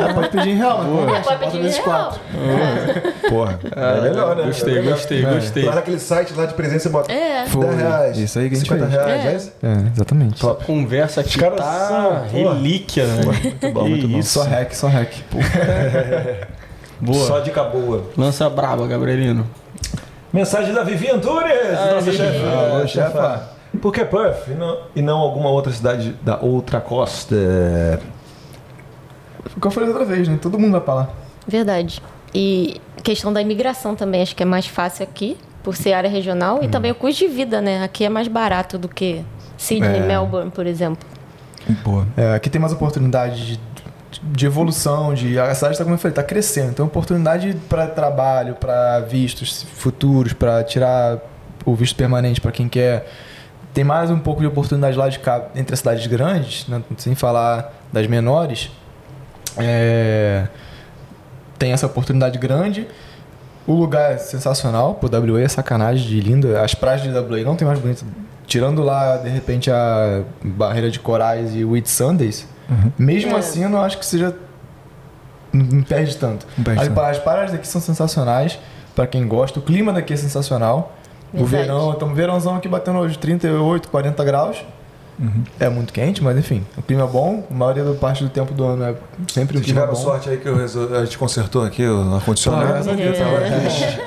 Ah, 0.10 0.12
pode 0.14 0.30
pedir 0.30 0.50
em 0.50 0.56
real, 0.58 0.80
converte, 0.84 1.28
Pode 1.28 1.40
pedir 1.46 1.58
em 1.66 1.70
real. 1.70 1.84
quatro. 1.84 2.20
Porra. 3.30 3.60
é 3.74 4.02
melhor, 4.02 4.36
né? 4.36 4.44
Gostei, 4.48 4.78
É 4.78 4.82
gostei, 4.82 5.26
É. 5.26 5.34
gostei. 5.34 5.64
Lá 5.64 5.76
naquele 5.76 6.00
site 6.00 6.34
lá 6.34 6.46
de 6.46 6.54
presente 6.54 6.84
você 6.84 6.90
bota 6.90 7.10
É. 7.12 7.46
10 7.46 7.76
reais. 7.78 8.18
Isso 8.18 8.38
aí 8.40 8.50
que 8.50 8.56
a 8.56 8.58
gente 8.58 8.68
50 8.68 8.92
fez. 8.92 9.06
reais, 9.06 9.26
É. 9.26 9.28
é 9.32 9.36
isso? 9.36 9.54
É, 9.64 9.92
exatamente. 9.96 10.46
Essa 10.46 10.56
conversa 10.56 11.22
aqui 11.22 11.30
Os 11.30 11.36
caras 11.38 11.60
tá 11.60 11.88
são- 11.88 12.28
relíquia, 12.28 13.06
né? 13.08 13.22
Muito 13.24 13.72
bom, 13.72 13.81
muito 13.90 14.08
bom. 14.08 14.20
Isso. 14.20 14.40
Só 14.40 14.44
hack, 14.44 14.74
só 14.74 14.88
hack. 14.88 15.12
Boa. 17.00 17.26
Só 17.28 17.40
dica 17.40 17.64
boa. 17.64 18.04
Lança 18.16 18.48
braba, 18.50 18.86
Gabrielino. 18.86 19.48
Mensagem 20.32 20.72
da 20.74 20.84
Vivi 20.84 21.10
Antunes, 21.10 21.72
nossa 21.74 22.02
Vivi. 22.02 22.18
chefe. 22.18 22.46
Alô, 22.46 22.88
chefa. 22.88 23.50
Por 23.82 23.92
que 23.92 24.06
Perth 24.06 24.48
e 24.50 24.52
não, 24.52 24.78
e 24.96 25.02
não 25.02 25.18
alguma 25.18 25.50
outra 25.50 25.72
cidade 25.74 26.16
da 26.22 26.38
outra 26.40 26.80
costa? 26.80 27.36
Foi 29.46 29.58
o 29.58 29.62
que 29.62 29.68
eu 29.68 29.72
falei 29.72 29.90
outra 29.90 30.06
vez, 30.06 30.28
né? 30.28 30.38
Todo 30.40 30.60
mundo 30.60 30.74
vai 30.74 30.82
pra 30.82 30.94
lá. 30.94 31.10
Verdade. 31.48 32.02
E 32.36 32.80
questão 33.04 33.34
da 33.34 33.42
imigração 33.42 33.96
também, 33.96 34.22
acho 34.22 34.36
que 34.36 34.44
é 34.44 34.46
mais 34.46 34.68
fácil 34.68 35.04
aqui, 35.04 35.36
por 35.64 35.76
ser 35.76 35.94
área 35.94 36.10
regional. 36.10 36.64
E 36.64 36.68
também 36.68 36.92
o 36.92 36.96
custo 36.96 37.26
de 37.26 37.34
vida, 37.34 37.60
né? 37.62 37.84
Aqui 37.84 38.06
é 38.06 38.10
mais 38.10 38.28
barato 38.28 38.78
do 38.78 38.88
que 38.88 39.24
Sydney, 39.58 39.98
É. 39.98 40.06
Melbourne, 40.06 40.52
por 40.52 40.68
exemplo. 40.68 41.06
Boa. 41.84 42.06
É, 42.16 42.36
aqui 42.36 42.50
tem 42.50 42.60
mais 42.62 42.74
oportunidade 42.74 43.46
de, 43.48 43.60
de 44.22 44.46
evolução, 44.46 45.14
de 45.14 45.40
a 45.40 45.54
cidade 45.56 45.74
está 45.74 45.84
como 45.84 45.96
eu 45.96 46.00
falei, 46.00 46.14
tá 46.14 46.24
crescendo, 46.24 46.72
então 46.72 46.86
oportunidade 46.86 47.56
para 47.70 47.88
trabalho, 47.88 48.56
para 48.56 49.00
vistos 49.02 49.64
futuros, 49.76 50.34
para 50.34 50.64
tirar 50.64 51.20
o 51.66 51.76
visto 51.76 51.96
permanente 51.96 52.42
para 52.42 52.52
quem 52.52 52.68
quer. 52.68 53.08
Tem 53.74 53.84
mais 53.84 54.12
um 54.12 54.20
pouco 54.20 54.42
de 54.42 54.48
oportunidade 54.48 54.98
lá 54.98 55.08
de 55.08 55.20
cá 55.20 55.48
entre 55.56 55.74
as 55.74 55.80
cidades 55.80 56.06
grandes, 56.08 56.68
né, 56.68 56.82
sem 56.98 57.16
falar 57.16 57.74
das 57.92 58.06
menores. 58.08 58.70
É, 59.58 60.48
tem 61.58 61.72
essa 61.72 61.86
oportunidade 61.86 62.38
grande. 62.38 62.88
O 63.68 63.74
lugar 63.74 64.14
é 64.14 64.18
sensacional, 64.18 64.96
pô, 64.96 65.08
WA 65.08 65.42
é 65.42 65.48
sacanagem 65.48 66.08
de 66.08 66.20
lindo. 66.20 66.58
As 66.58 66.74
praias 66.74 67.02
de 67.02 67.10
WA 67.10 67.44
não 67.44 67.56
tem 67.56 67.68
mais 67.68 67.80
bonito. 67.80 68.06
Tirando 68.48 68.82
lá, 68.82 69.18
de 69.18 69.30
repente, 69.30 69.72
a 69.72 70.24
barreira 70.44 70.90
de 70.90 71.00
corais 71.00 71.56
e 71.56 71.64
o 71.64 71.72
Whit 71.72 71.90
Sundays, 71.90 72.46
mesmo 72.98 73.36
É. 73.36 73.40
assim 73.40 73.64
eu 73.64 73.70
não 73.70 73.82
acho 73.82 73.98
que 73.98 74.06
seja. 74.06 74.36
Não 75.54 75.66
não 75.66 75.84
perde 75.84 76.16
tanto. 76.18 76.46
Não 76.58 76.64
perde 76.64 76.82
as, 76.82 76.88
tanto. 76.88 77.00
as 77.02 77.18
praias 77.20 77.52
daqui 77.52 77.68
são 77.68 77.82
sensacionais, 77.82 78.58
pra 78.96 79.06
quem 79.06 79.28
gosta. 79.28 79.60
O 79.60 79.62
clima 79.62 79.92
daqui 79.92 80.14
é 80.14 80.18
sensacional. 80.18 80.94
O 81.34 81.46
Verdade. 81.46 81.68
verão, 81.70 81.92
estamos 81.94 82.16
verãozão 82.16 82.56
aqui 82.56 82.68
batendo 82.68 83.00
hoje 83.00 83.18
38, 83.18 83.88
40 83.90 84.24
graus. 84.24 84.64
É 85.60 85.70
muito 85.70 85.94
quente, 85.94 86.24
mas 86.24 86.38
enfim, 86.38 86.64
o 86.78 86.82
clima 86.82 87.04
é 87.04 87.08
bom, 87.08 87.46
a 87.50 87.54
maioria 87.54 87.84
da 87.84 87.94
parte 87.94 88.24
do 88.24 88.30
tempo 88.30 88.54
do 88.54 88.64
ano 88.66 88.84
é 88.84 88.96
sempre 89.32 89.58
um 89.58 89.62
Vocês 89.62 89.66
clima 89.66 89.82
tiveram 89.82 89.88
bom. 89.94 89.96
sorte 89.96 90.30
aí 90.30 90.38
que 90.38 90.48
eu 90.48 90.56
resol- 90.58 90.96
a 90.96 91.06
gente 91.06 91.18
consertou 91.18 91.64
aqui 91.64 91.86
o 91.86 92.16
ar-condicionado. 92.16 92.74
Ah, 92.74 93.60
triste. 93.62 94.00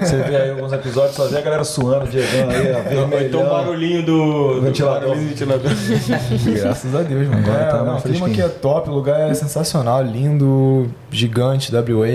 Você 0.00 0.16
vê 0.22 0.36
aí 0.36 0.50
alguns 0.50 0.72
episódios, 0.72 1.14
só 1.16 1.26
vê 1.28 1.38
a 1.38 1.40
galera 1.40 1.64
suando, 1.64 2.08
Diegão 2.08 2.48
aí, 2.50 3.16
a 3.16 3.22
então 3.24 3.42
o 3.42 3.50
barulhinho 3.50 4.04
do, 4.04 4.54
do 4.54 4.62
Ventilador. 4.62 5.14
do 5.14 5.20
ventilador. 5.20 5.70
Graças 6.60 6.94
a 6.94 7.02
Deus, 7.02 7.26
mano. 7.28 7.38
Agora 7.40 7.60
É, 7.62 7.64
tá 7.66 7.82
não, 7.82 7.96
o 7.96 8.02
clima 8.02 8.26
aqui 8.26 8.40
é 8.42 8.48
top, 8.48 8.90
o 8.90 8.92
lugar 8.92 9.30
é 9.30 9.34
sensacional, 9.34 10.02
lindo, 10.02 10.88
gigante, 11.10 11.72
WA. 11.74 12.06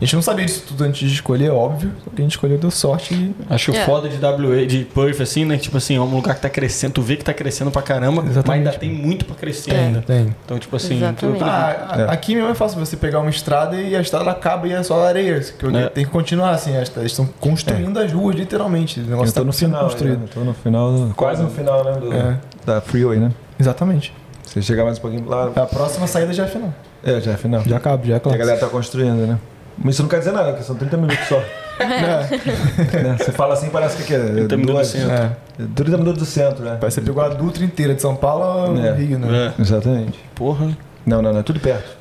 A 0.00 0.04
gente 0.04 0.14
não 0.14 0.22
sabia 0.22 0.44
disso 0.44 0.64
tudo 0.68 0.84
antes 0.84 1.08
de 1.08 1.14
escolher, 1.14 1.50
óbvio. 1.50 1.90
Só 2.04 2.10
que 2.10 2.20
a 2.20 2.24
gente 2.24 2.32
escolheu, 2.32 2.58
deu 2.58 2.70
sorte 2.70 3.14
e 3.14 3.32
Acho 3.48 3.72
É. 3.72 3.84
foda 3.84 4.08
de 4.08 4.16
WA, 4.18 4.66
de 4.66 4.84
Perth, 4.84 5.20
assim, 5.20 5.44
né? 5.44 5.56
Tipo 5.56 5.76
assim, 5.76 5.96
é 5.96 6.00
um 6.00 6.04
lugar 6.14 6.34
que 6.34 6.40
tá 6.42 6.48
crescendo, 6.50 6.94
tu 6.94 7.02
vê 7.02 7.16
que 7.16 7.24
tá 7.24 7.32
crescendo 7.34 7.70
pra 7.70 7.82
caramba, 7.82 8.01
mas 8.10 8.26
Exatamente. 8.30 8.66
ainda 8.68 8.78
tem 8.78 8.90
muito 8.92 9.24
pra 9.24 9.34
crescer 9.34 9.72
É. 9.72 9.78
ainda. 9.78 10.02
tem. 10.02 10.34
Então, 10.44 10.58
tipo 10.58 10.74
assim, 10.76 10.96
Exatamente. 10.96 11.38
tu- 11.38 11.44
Ah, 11.44 12.06
a- 12.08 12.12
aqui 12.12 12.34
mesmo 12.34 12.50
é 12.50 12.54
fácil 12.54 12.78
você 12.78 12.96
pegar 12.96 13.20
uma 13.20 13.30
estrada 13.30 13.76
e 13.76 13.94
a 13.94 14.00
estrada 14.00 14.30
acaba 14.30 14.66
e 14.66 14.72
é 14.72 14.82
só 14.82 15.06
areia. 15.06 15.38
Que 15.40 15.66
É. 15.76 15.88
Tem 15.88 16.04
que 16.04 16.10
continuar 16.10 16.50
assim. 16.50 16.74
Eles 16.74 16.90
estão 17.04 17.26
construindo 17.40 17.96
as 17.98 18.12
ruas, 18.12 18.34
literalmente. 18.36 19.00
O 19.00 19.04
negócio 19.06 19.34
tá 19.34 19.44
no 19.44 19.52
sendo 19.52 19.68
final, 19.70 19.84
construído. 19.84 20.18
né? 20.20 20.26
Tô 20.32 20.40
no 20.40 20.54
final, 20.54 21.10
quase 21.16 21.42
no 21.42 21.50
final, 21.50 21.84
né? 21.84 21.92
do- 21.92 22.12
É. 22.12 22.38
Da 22.66 22.80
Freeway, 22.80 23.18
né? 23.18 23.30
Exatamente. 23.58 24.12
Você 24.44 24.60
chegar 24.60 24.84
mais 24.84 24.98
um 24.98 25.00
pouquinho 25.00 25.28
lá. 25.28 25.50
A 25.54 25.66
próxima 25.66 26.06
saída 26.06 26.32
já 26.32 26.44
é 26.44 26.46
final. 26.48 26.72
É, 27.04 27.20
já 27.20 27.32
é 27.32 27.36
final. 27.36 27.62
Já 27.66 27.76
acaba, 27.76 28.04
já 28.04 28.16
é 28.16 28.20
E 28.24 28.34
a 28.34 28.36
galera 28.36 28.58
tá 28.60 28.66
construindo, 28.68 29.26
né? 29.26 29.38
Mas 29.78 29.94
isso 29.94 30.02
não 30.02 30.08
quer 30.10 30.18
dizer 30.18 30.32
nada, 30.32 30.50
porque 30.50 30.64
são 30.64 30.76
30 30.76 30.96
minutos 30.96 31.26
só. 31.26 31.40
né? 31.80 33.16
Você 33.18 33.32
fala 33.32 33.54
assim, 33.54 33.68
parece 33.70 34.02
que 34.02 34.14
é 34.14 34.18
30 34.18 34.56
minutos 34.56 34.88
centro. 34.88 35.10
É. 35.10 35.30
30 35.74 35.98
minutos 35.98 36.18
do 36.22 36.26
centro, 36.26 36.64
né? 36.64 36.76
Parece 36.80 37.00
que 37.00 37.06
você 37.06 37.12
pegou 37.12 37.22
a 37.22 37.28
Dutra 37.28 37.64
inteira 37.64 37.94
de 37.94 38.02
São 38.02 38.16
Paulo 38.16 38.42
ao 38.44 38.76
É. 38.76 38.94
Rio, 38.94 39.18
né? 39.18 39.54
É. 39.58 39.60
Exatamente. 39.60 40.18
Porra. 40.34 40.76
Não, 41.04 41.20
não, 41.20 41.32
não, 41.32 41.40
é 41.40 41.42
tudo 41.42 41.60
perto. 41.60 41.96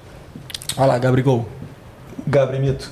Olha 0.78 0.86
lá, 0.88 1.00
Gabrigol. 1.00 1.46
Gabrimito. 2.28 2.92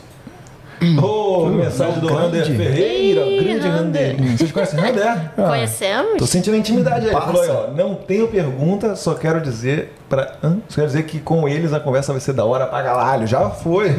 Ô, 1.03 1.47
mensagem 1.47 1.99
do 1.99 2.07
Rander. 2.07 2.45
Ferreira, 2.45 3.21
Ih, 3.21 3.43
grande 3.43 3.67
Rander. 3.67 4.15
Rander. 4.15 4.37
Vocês 4.37 4.51
conhecem 4.51 4.79
Rander? 4.79 5.31
Conhecemos? 5.35 6.17
Tô 6.17 6.25
sentindo 6.25 6.53
a 6.53 6.57
intimidade 6.57 6.99
aí. 7.01 7.05
Ele 7.07 7.13
Passa. 7.13 7.27
falou 7.27 7.41
aí, 7.41 7.49
ó, 7.49 7.67
não 7.75 7.95
tenho 7.95 8.27
pergunta, 8.27 8.95
só 8.95 9.13
quero 9.13 9.41
dizer 9.41 9.93
pra... 10.07 10.35
Hã? 10.43 10.57
Só 10.69 10.75
quero 10.75 10.87
dizer 10.87 11.03
que 11.03 11.19
com 11.19 11.47
eles 11.49 11.73
a 11.73 11.79
conversa 11.79 12.11
vai 12.13 12.21
ser 12.21 12.33
da 12.33 12.45
hora 12.45 12.65
pra 12.65 12.81
galalho. 12.81 13.27
Já 13.27 13.49
foi. 13.49 13.89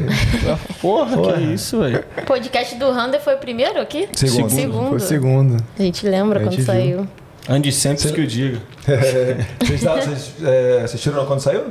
Porra, 0.80 1.16
Porra. 1.16 1.32
que 1.34 1.40
isso, 1.42 1.80
velho. 1.80 2.04
O 2.16 2.22
podcast 2.26 2.74
do 2.76 2.90
Rander 2.90 3.20
foi 3.20 3.34
o 3.34 3.38
primeiro 3.38 3.80
aqui? 3.80 4.08
Segundo. 4.14 4.50
Segundo. 4.50 4.88
Foi 4.88 4.96
o 4.96 5.00
segundo. 5.00 5.56
A 5.78 5.82
gente 5.82 6.06
lembra 6.08 6.40
A 6.40 6.42
gente 6.44 6.50
quando 6.56 6.56
viu. 6.56 6.66
saiu. 6.66 7.08
Andy 7.48 7.72
sempre 7.72 8.12
que 8.12 8.20
eu 8.20 8.26
diga. 8.26 8.58
Vocês, 9.60 9.82
tá- 9.82 9.94
vocês, 9.96 10.32
é, 10.42 10.80
assistiram 10.84 11.24
quando 11.26 11.40
saiu? 11.40 11.64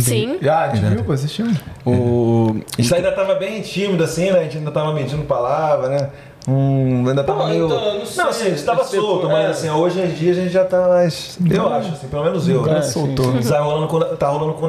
Sim. 0.00 0.38
Ah, 0.48 0.70
a 0.70 0.74
gente 0.74 0.86
viu, 0.86 1.04
pô, 1.04 1.12
assistiu. 1.12 1.46
O... 1.84 2.56
Isso 2.78 2.94
ainda 2.94 3.12
tava 3.12 3.34
bem 3.34 3.60
tímido, 3.60 4.04
assim, 4.04 4.30
né? 4.30 4.40
A 4.40 4.42
gente 4.44 4.58
ainda 4.58 4.70
tava 4.70 4.92
medindo 4.92 5.22
palavra, 5.24 5.88
né? 5.88 6.10
Hum, 6.46 7.08
ainda 7.08 7.24
tava 7.24 7.40
Pô, 7.40 7.46
meio. 7.48 7.66
então, 7.66 7.98
não 7.98 8.06
sei. 8.06 8.22
não, 8.22 8.30
assim, 8.30 8.46
a 8.46 8.50
gente 8.50 8.64
tava 8.64 8.82
Esse 8.82 8.96
solto, 8.96 9.22
tempo, 9.22 9.32
mas 9.32 9.46
é. 9.46 9.50
assim, 9.50 9.70
hoje 9.70 10.00
em 10.00 10.08
dia 10.08 10.32
a 10.32 10.34
gente 10.34 10.50
já 10.50 10.64
tá 10.64 10.88
mais. 10.88 11.38
Eu 11.50 11.72
acho, 11.72 11.92
assim, 11.92 12.06
pelo 12.08 12.24
menos 12.24 12.46
eu. 12.48 12.62
Né? 12.62 12.82
soltou. 12.82 13.32
Tá 13.42 13.60
rolando 13.60 13.88
com, 13.88 14.00
tá 14.00 14.28
rolando 14.28 14.52
com 14.52 14.68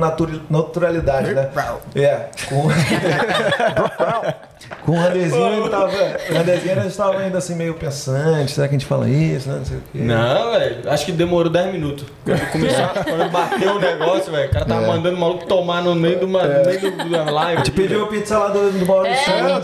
naturalidade, 0.50 1.34
né? 1.34 1.50
É, 1.96 2.30
com. 2.48 2.68
com 4.86 4.92
o 4.92 4.96
Randezinho 4.96 5.54
ele 5.62 5.70
tava. 5.70 5.92
O 6.30 6.34
Randezinho 6.34 6.80
a 6.80 6.84
gente 6.84 6.98
tava 6.98 7.18
ainda 7.20 7.38
assim 7.38 7.56
meio 7.56 7.74
pensante, 7.76 8.52
será 8.52 8.68
que 8.68 8.76
a 8.76 8.78
gente 8.78 8.86
fala 8.88 9.10
isso, 9.10 9.50
né? 9.50 9.58
Não 9.58 9.66
sei 9.66 9.78
o 9.78 9.82
quê. 9.92 10.00
Não, 10.00 10.52
velho. 10.52 10.90
Acho 10.90 11.06
que 11.06 11.12
demorou 11.12 11.52
10 11.52 11.72
minutos. 11.74 12.06
Quando 12.24 12.52
começou, 12.52 12.86
quando 13.04 13.32
bateu 13.32 13.76
o 13.76 13.80
negócio, 13.80 14.32
velho. 14.32 14.50
O 14.50 14.52
cara 14.54 14.66
tava 14.66 14.88
mandando 14.88 15.16
o 15.18 15.20
maluco 15.20 15.46
tomar 15.46 15.82
no 15.82 15.96
meio, 15.96 16.20
do, 16.20 16.28
no 16.28 16.40
meio 16.40 16.92
do, 16.98 17.10
da 17.10 17.24
live. 17.32 17.54
A 17.62 17.64
gente 17.64 17.72
pediu 17.72 18.04
a 18.04 18.08
pizza 18.08 18.38
lá 18.38 18.50
do, 18.50 18.72
do 18.72 18.86
Maurício. 18.86 19.32
É, 19.34 19.44
né? 19.44 19.62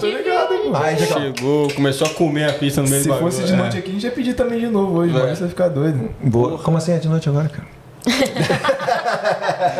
Aí 0.73 0.95
a 0.95 0.97
gente 0.97 1.13
Chegou, 1.13 1.69
começou 1.73 2.07
a 2.07 2.09
comer 2.11 2.49
a 2.49 2.53
pizza 2.53 2.81
no 2.81 2.88
meio 2.89 3.01
Se 3.01 3.07
do 3.07 3.13
bagulho. 3.13 3.31
fosse 3.31 3.43
de 3.45 3.53
noite 3.55 3.77
aqui, 3.77 3.89
a 3.89 3.93
gente 3.93 4.03
ia 4.05 4.11
pedir 4.11 4.33
também 4.33 4.59
de 4.59 4.67
novo 4.67 4.97
hoje, 4.99 5.15
É. 5.15 5.19
mas 5.19 5.38
você 5.38 5.41
vai 5.41 5.49
ficar 5.49 5.67
doido. 5.69 6.09
Boa. 6.21 6.57
Como 6.59 6.77
assim 6.77 6.93
é 6.93 6.97
de 6.97 7.07
noite 7.07 7.27
agora, 7.30 7.49
cara? 7.49 7.67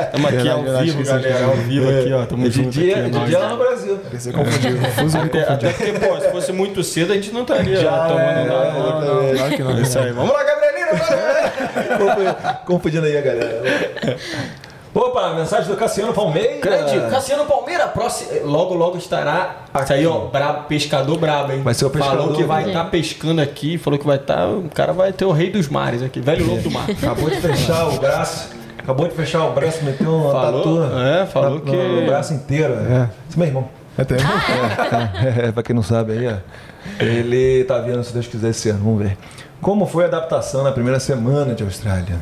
Estamos 0.06 0.28
aqui 0.34 0.50
ao 0.50 0.64
vivo, 0.84 1.04
galera. 1.04 1.46
Ao 1.46 1.56
vivo 1.56 1.90
aqui, 1.90 2.14
ó. 2.14 2.26
Tamo 2.26 2.46
É 2.46 2.50
de 2.50 2.56
junto 2.56 2.70
dia, 2.70 2.94
aqui. 2.96 3.02
é 3.02 3.04
de 3.06 3.12
nóis. 3.12 3.30
dia 3.30 3.40
lá 3.40 3.50
no 3.50 3.58
Brasil. 3.58 4.00
Você 4.12 4.32
confundiu. 4.32 4.78
Confuso 4.80 5.18
me 5.18 5.24
Até, 5.26 5.42
até 5.44 5.70
porque, 5.74 5.92
pô, 5.94 6.20
se 6.20 6.32
fosse 6.32 6.52
muito 6.52 6.84
cedo, 6.84 7.12
a 7.12 7.16
gente 7.16 7.32
não 7.32 7.42
estaria 7.42 7.76
Já 7.78 7.92
tomando 8.08 8.20
é, 8.22 8.46
nada. 8.46 8.72
não, 8.72 9.02
Não, 9.02 9.24
não, 9.24 9.36
Claro 9.36 9.56
que 9.56 9.64
não. 9.64 9.78
É 9.78 9.82
isso 9.82 10.00
aí. 10.00 10.12
Vamos 10.12 10.34
lá, 10.34 10.44
Gabrielina, 10.44 10.88
agora! 10.92 12.62
Confundindo 12.66 13.06
aí 13.06 13.18
a 13.18 13.22
galera. 13.22 14.18
Opa, 14.94 15.34
mensagem 15.36 15.70
do 15.70 15.78
Cassiano 15.78 16.12
Palmeira. 16.14 16.60
Grande, 16.60 17.00
Cassiano 17.10 17.46
Palmeira, 17.46 17.88
próximo, 17.88 18.30
logo, 18.46 18.74
logo 18.74 18.98
estará. 18.98 19.62
Isso 19.84 19.94
aí, 19.94 20.06
ó, 20.06 20.26
brabo, 20.26 20.64
pescador 20.68 21.18
brabo, 21.18 21.54
hein? 21.54 21.62
Vai 21.64 21.74
ser 21.74 21.86
o 21.86 21.90
pescador, 21.90 22.18
Falou 22.18 22.36
que 22.36 22.44
vai 22.44 22.64
né? 22.64 22.70
estar 22.72 22.84
pescando 22.86 23.40
aqui, 23.40 23.78
falou 23.78 23.98
que 23.98 24.06
vai 24.06 24.18
estar. 24.18 24.50
O 24.50 24.70
cara 24.74 24.92
vai 24.92 25.14
ter 25.14 25.24
o 25.24 25.32
rei 25.32 25.50
dos 25.50 25.70
mares 25.70 26.04
aqui, 26.04 26.20
velho 26.20 26.46
lobo 26.46 26.62
do 26.64 26.72
mar. 26.72 26.86
Acabou 26.92 27.30
de 27.30 27.40
fechar 27.40 27.88
o 27.88 28.00
braço. 28.00 28.50
Acabou 28.84 29.08
de 29.08 29.14
fechar 29.16 29.46
o 29.46 29.54
braço, 29.54 29.84
meteu 29.84 30.14
uma 30.14 30.32
Falou, 30.32 30.82
tatu. 30.82 30.98
é, 30.98 31.26
falou 31.26 31.60
na- 31.60 31.72
que- 31.72 31.78
No 32.02 32.06
braço 32.08 32.34
inteiro. 32.34 32.74
É. 32.74 33.10
Esse 33.30 33.38
meu 33.38 33.48
irmão. 33.48 33.70
Até 33.98 34.16
É, 35.48 35.52
pra 35.52 35.62
quem 35.64 35.76
não 35.76 35.84
sabe 35.84 36.14
aí, 36.14 36.28
ó. 36.28 36.38
Ele 37.04 37.64
tá 37.66 37.78
vindo, 37.80 38.04
se 38.04 38.12
Deus 38.14 38.28
quiser, 38.28 38.50
esse 38.50 38.70
ano. 38.70 38.80
Vamos 38.84 39.04
ver. 39.04 39.18
Como 39.62 39.86
foi 39.86 40.06
a 40.06 40.08
adaptação 40.08 40.64
na 40.64 40.72
primeira 40.72 41.00
semana 41.00 41.54
de 41.54 41.64
Austrália? 41.64 42.18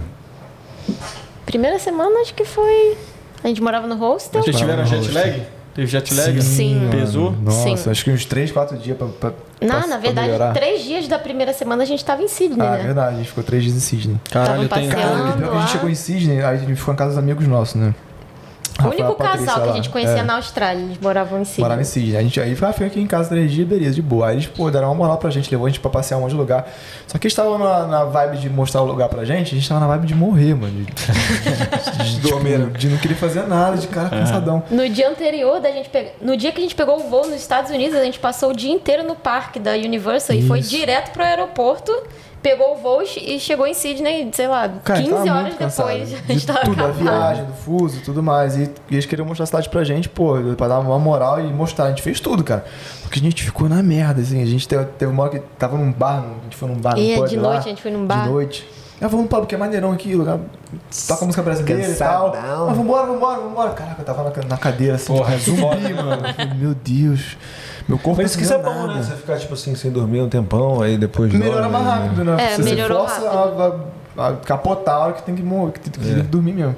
Primeira 1.45 1.79
semana 1.79 2.19
acho 2.21 2.33
que 2.33 2.43
foi. 2.45 2.97
A 3.43 3.47
gente 3.47 3.61
morava 3.61 3.87
no 3.87 3.95
hostel. 3.95 4.43
Vocês 4.43 4.55
tiveram 4.57 4.85
jet 4.85 5.11
lag? 5.11 5.43
Teve 5.73 5.87
jet 5.87 6.13
lag? 6.13 6.41
Sim. 6.41 6.87
Pesou? 6.91 7.31
Nossa, 7.41 7.77
Sim. 7.77 7.89
acho 7.91 8.03
que 8.03 8.11
uns 8.11 8.25
3, 8.25 8.51
4 8.51 8.77
dias 8.77 8.97
pra. 8.97 9.07
pra 9.07 9.31
Não, 9.61 9.67
pra- 9.79 9.87
na 9.87 9.97
verdade, 9.97 10.27
melhorar. 10.27 10.53
três 10.53 10.83
dias 10.83 11.07
da 11.07 11.17
primeira 11.19 11.53
semana 11.53 11.83
a 11.83 11.85
gente 11.85 12.03
tava 12.03 12.21
em 12.23 12.27
Sydney, 12.27 12.65
Ah, 12.65 12.71
né? 12.77 12.83
verdade, 12.83 13.15
a 13.15 13.17
gente 13.19 13.29
ficou 13.29 13.43
3 13.43 13.63
dias 13.63 13.75
em 13.75 13.79
Sydney. 13.79 14.17
Caralho, 14.31 14.63
Estavam 14.63 14.83
tem. 14.87 14.91
passeando. 14.93 15.23
Cara, 15.23 15.37
pior 15.37 15.51
que 15.51 15.57
a 15.57 15.59
gente 15.61 15.71
chegou 15.71 15.89
em 15.89 15.95
Sydney, 15.95 16.37
aí 16.43 16.55
a 16.55 16.57
gente 16.57 16.75
ficou 16.75 16.93
em 16.93 16.97
casa 16.97 17.09
dos 17.11 17.19
amigos 17.19 17.47
nossos, 17.47 17.75
né? 17.75 17.93
O 18.79 18.83
Rafael, 18.83 19.05
único 19.05 19.15
Patrícia 19.15 19.45
casal 19.47 19.63
que 19.63 19.69
a 19.69 19.73
gente 19.73 19.89
conhecia 19.89 20.19
É. 20.19 20.23
na 20.23 20.35
Austrália, 20.35 20.81
eles 20.81 20.97
moravam 20.99 21.41
em 21.41 21.45
Sydney. 21.45 21.63
Morava 21.63 21.81
em 21.81 21.85
Sydney. 21.85 22.17
A 22.17 22.21
gente 22.21 22.39
aí 22.39 22.57
ah, 22.61 22.73
fica 22.73 22.85
aqui 22.85 22.99
em 23.01 23.07
casa 23.07 23.29
três 23.29 23.51
dias, 23.51 23.67
beleza, 23.67 23.93
de 23.95 24.01
boa. 24.01 24.27
Aí 24.27 24.35
eles, 24.35 24.47
pô, 24.47 24.69
deram 24.71 24.87
uma 24.87 24.95
moral 24.95 25.17
pra 25.17 25.29
gente, 25.29 25.49
levou 25.51 25.67
a 25.67 25.69
gente 25.69 25.79
pra 25.79 25.89
passear 25.89 26.17
um 26.17 26.21
monte 26.21 26.31
de 26.31 26.37
lugar. 26.37 26.67
Só 27.07 27.17
que 27.17 27.27
eles 27.27 27.33
estavam 27.33 27.57
na, 27.57 27.85
na 27.87 28.03
vibe 28.05 28.37
de 28.37 28.49
mostrar 28.49 28.81
o 28.81 28.85
lugar 28.85 29.09
pra 29.09 29.25
gente, 29.25 29.53
a 29.53 29.57
gente 29.57 29.67
tava 29.67 29.81
na 29.81 29.87
vibe 29.87 30.07
de 30.07 30.15
morrer, 30.15 30.53
mano. 30.55 30.85
De, 30.85 32.03
de, 32.03 32.19
Dormir, 32.29 32.69
de 32.71 32.89
não 32.89 32.97
querer 32.97 33.15
fazer 33.15 33.47
nada, 33.47 33.77
de 33.77 33.87
cara 33.87 34.09
cansadão. 34.09 34.63
No 34.69 34.87
dia 34.89 35.09
anterior 35.09 35.59
da 35.59 35.71
gente 35.71 35.89
pegar. 35.89 36.11
No 36.21 36.37
dia 36.37 36.51
que 36.51 36.59
a 36.59 36.61
gente 36.61 36.75
pegou 36.75 36.97
o 36.97 37.09
voo 37.09 37.25
nos 37.25 37.35
Estados 37.35 37.71
Unidos, 37.71 37.97
a 37.97 38.03
gente 38.03 38.19
passou 38.19 38.51
o 38.51 38.55
dia 38.55 38.71
inteiro 38.71 39.03
no 39.03 39.15
parque 39.15 39.59
da 39.59 39.73
Universal 39.73 40.35
e 40.35 40.47
foi 40.47 40.59
Isso. 40.59 40.69
direto 40.69 41.11
pro 41.11 41.23
aeroporto, 41.23 41.91
pegou 42.41 42.73
o 42.73 42.77
voo 42.77 43.01
e 43.01 43.39
chegou 43.39 43.67
em 43.67 43.73
Sydney, 43.73 44.29
sei 44.33 44.47
lá, 44.47 44.69
Cara, 44.83 45.01
15 45.01 45.11
tava 45.11 45.39
horas 45.39 45.55
depois. 45.55 46.13
A 46.13 46.17
De 46.17 46.33
gente 46.33 46.47
tava 46.47 46.59
tudo, 46.61 46.73
acabado. 46.73 46.93
viagem, 46.93 47.45
do 47.45 47.53
fuso 47.53 47.97
e 47.97 48.01
tudo 48.01 48.23
mais. 48.23 48.55
E, 48.57 48.63
e 48.89 48.93
eles 48.95 49.05
queriam 49.05 49.25
mostrar 49.27 49.43
a 49.43 49.47
cidade 49.47 49.69
pra 49.69 49.83
gente, 49.83 50.07
pô, 50.09 50.35
pra 50.57 50.67
dar 50.67 50.79
uma 50.79 50.99
moral 50.99 51.39
e 51.39 51.43
mostrar. 51.43 51.85
A 51.85 51.89
gente 51.89 52.01
fez 52.01 52.19
tudo, 52.19 52.43
cara. 52.43 52.63
Porque 53.01 53.19
a 53.19 53.21
gente 53.21 53.43
ficou 53.43 53.67
na 53.67 53.81
merda, 53.83 54.21
assim. 54.21 54.41
A 54.41 54.45
gente 54.45 54.67
teve, 54.67 54.85
teve 54.97 55.11
uma 55.11 55.23
hora 55.23 55.31
que 55.31 55.39
tava 55.57 55.77
num 55.77 55.91
bar, 55.91 56.23
a 56.23 56.43
gente 56.43 56.55
foi 56.55 56.67
num 56.69 56.75
bar, 56.77 56.95
num 56.95 57.01
E 57.01 57.15
pub 57.15 57.27
de 57.27 57.37
lá, 57.37 57.49
noite, 57.53 57.59
a 57.65 57.69
gente 57.69 57.81
foi 57.81 57.91
num 57.91 58.05
bar. 58.05 58.23
De 58.23 58.29
noite. 58.29 58.69
Ah, 59.01 59.07
vamos 59.07 59.27
pro 59.27 59.39
pub, 59.39 59.47
que 59.47 59.55
é 59.55 59.57
maneirão 59.57 59.91
aqui, 59.93 60.13
lugar. 60.13 60.39
Toca 61.07 61.23
música 61.25 61.41
brasileira 61.41 61.89
e 61.89 61.95
tal. 61.95 62.31
Cansadão. 62.31 62.69
Ah, 62.69 62.73
vambora, 62.73 63.07
vambora, 63.07 63.39
vambora. 63.41 63.69
Caraca, 63.71 64.01
eu 64.01 64.05
tava 64.05 64.23
na, 64.23 64.43
na 64.49 64.57
cadeira 64.57 64.95
assim, 64.95 65.15
Porra, 65.15 65.37
zumbi, 65.37 65.93
mano. 65.93 66.21
Meu 66.57 66.75
Deus. 66.75 67.37
Meu 67.89 67.97
corpo 67.97 68.21
Mas 68.21 68.29
isso 68.31 68.37
que 68.37 68.43
isso 68.45 68.53
é 68.53 68.57
bom, 68.59 68.87
né? 68.87 69.01
Você 69.01 69.15
ficar, 69.15 69.37
tipo 69.37 69.53
assim, 69.55 69.73
sem 69.75 69.89
dormir 69.91 70.21
um 70.21 70.29
tempão, 70.29 70.81
aí 70.81 70.97
depois 70.97 71.33
Melhora 71.33 71.63
dorme, 71.63 71.71
mais 71.73 71.85
né? 71.85 71.91
rápido, 71.91 72.23
né? 72.23 72.37
É, 72.39 72.55
Você 72.55 72.63
melhorou 72.63 73.07
força 73.07 73.27
a, 74.17 74.23
a- 74.23 74.29
a 74.29 74.33
capotar 74.33 74.95
a 74.95 74.99
hora 74.99 75.13
que 75.13 75.23
tem 75.23 75.35
que, 75.35 75.41
morrer, 75.41 75.71
que 75.73 75.89
tem 75.89 76.03
que 76.03 76.19
É. 76.19 76.23
dormir 76.23 76.53
mesmo. 76.53 76.75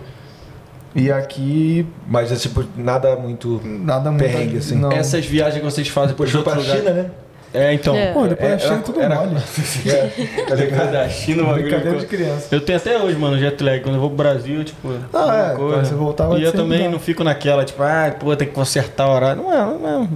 E 0.95 1.11
aqui, 1.11 1.85
Mas 2.07 2.31
é 2.31 2.35
tipo, 2.35 2.63
nada 2.77 3.15
muito. 3.15 3.61
nada 3.63 4.09
muito. 4.11 4.23
Perrengue, 4.23 4.57
assim. 4.57 4.75
Não. 4.75 4.91
Essas 4.91 5.25
viagens 5.25 5.59
que 5.59 5.65
vocês 5.69 5.87
fazem 5.89 6.09
Depois 6.11 6.31
por 6.31 6.43
foi 6.43 6.51
outro 6.53 6.63
pra 6.65 6.73
lugar. 6.75 6.77
China, 6.93 7.03
né? 7.03 7.11
É, 7.53 7.73
então. 7.73 7.93
É. 7.95 8.13
Pô, 8.13 8.25
depois 8.27 8.49
É, 8.51 8.53
da 8.55 8.59
China 8.59 8.73
era- 8.75 8.81
tudo 8.83 9.01
era- 9.01 9.15
mole. 9.15 9.35
Tá 10.47 10.55
ligado? 10.55 10.91
da 10.91 11.09
China, 11.09 11.43
o 11.43 11.45
bagulho 11.47 11.63
Brincadeira 11.63 11.99
de 11.99 12.05
criança. 12.05 12.47
Eu 12.51 12.61
tenho 12.61 12.77
até 12.77 12.97
hoje, 12.97 13.17
mano, 13.17 13.37
jet 13.37 13.61
lag. 13.61 13.81
Quando 13.81 13.95
eu 13.95 14.01
vou 14.01 14.09
pro 14.09 14.17
Brasil, 14.17 14.63
tipo. 14.63 14.89
Ah, 15.13 15.35
é, 15.35 15.57
uma 15.57 15.69
quando 15.71 15.85
você 15.85 15.93
voltar, 15.95 16.27
vai 16.27 16.39
E 16.39 16.43
eu 16.43 16.53
também 16.53 16.89
não 16.89 16.99
fico 16.99 17.23
naquela, 17.23 17.65
tipo, 17.65 17.81
ah, 17.83 18.13
pô, 18.17 18.33
tem 18.35 18.47
que 18.47 18.53
consertar 18.53 19.07
o 19.07 19.11
horário. 19.13 19.41
Não 19.43 19.51
é, 19.51 19.57
não 19.77 20.03
é. 20.03 20.07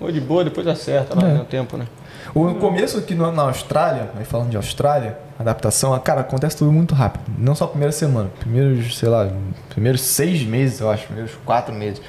Ou 0.00 0.10
de 0.12 0.20
boa, 0.20 0.44
depois 0.44 0.66
acerta 0.66 1.14
lá 1.14 1.28
no 1.28 1.44
tempo, 1.44 1.76
né? 1.76 1.86
O 2.34 2.54
começo 2.56 2.98
aqui 2.98 3.14
na 3.14 3.42
Austrália, 3.42 4.10
aí 4.16 4.24
falando 4.24 4.50
de 4.50 4.56
Austrália, 4.56 5.16
adaptação, 5.38 5.98
cara, 6.00 6.20
acontece 6.20 6.56
tudo 6.56 6.72
muito 6.72 6.94
rápido. 6.94 7.24
Não 7.38 7.54
só 7.54 7.64
a 7.64 7.68
primeira 7.68 7.92
semana, 7.92 8.28
primeiros, 8.38 8.98
sei 8.98 9.08
lá, 9.08 9.28
primeiros 9.70 10.02
seis 10.02 10.42
meses, 10.42 10.80
eu 10.80 10.90
acho, 10.90 11.06
primeiros 11.06 11.32
quatro 11.44 11.74
meses. 11.74 12.00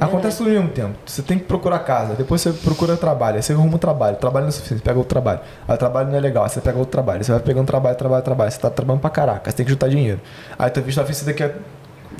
acontece 0.00 0.38
tudo 0.38 0.50
ao 0.50 0.54
mesmo 0.54 0.68
tempo. 0.68 0.94
Você 1.04 1.22
tem 1.22 1.38
que 1.38 1.44
procurar 1.44 1.80
casa, 1.80 2.14
depois 2.14 2.40
você 2.40 2.52
procura 2.52 2.96
trabalho, 2.96 3.36
aí 3.36 3.42
você 3.42 3.52
arruma 3.52 3.74
um 3.74 3.78
trabalho, 3.78 4.16
trabalho 4.16 4.44
não 4.44 4.50
é 4.50 4.52
suficiente, 4.52 4.80
você 4.80 4.84
pega 4.84 4.98
outro 4.98 5.10
trabalho. 5.10 5.40
Aí 5.66 5.74
o 5.74 5.78
trabalho 5.78 6.08
não 6.08 6.16
é 6.16 6.20
legal, 6.20 6.44
aí 6.44 6.50
você 6.50 6.60
pega 6.60 6.78
outro 6.78 6.92
trabalho, 6.92 7.18
aí 7.18 7.24
você 7.24 7.32
vai 7.32 7.40
pegando 7.40 7.66
trabalho, 7.66 7.96
trabalho, 7.96 8.22
trabalho, 8.22 8.50
você 8.50 8.60
tá 8.60 8.70
trabalhando 8.70 9.00
pra 9.00 9.10
caraca, 9.10 9.50
você 9.50 9.56
tem 9.56 9.66
que 9.66 9.72
juntar 9.72 9.88
dinheiro. 9.88 10.20
Aí 10.58 10.70
vista 10.82 11.02
vai 11.02 11.08
vencer 11.08 11.26
daqui 11.26 11.42
a 11.42 11.52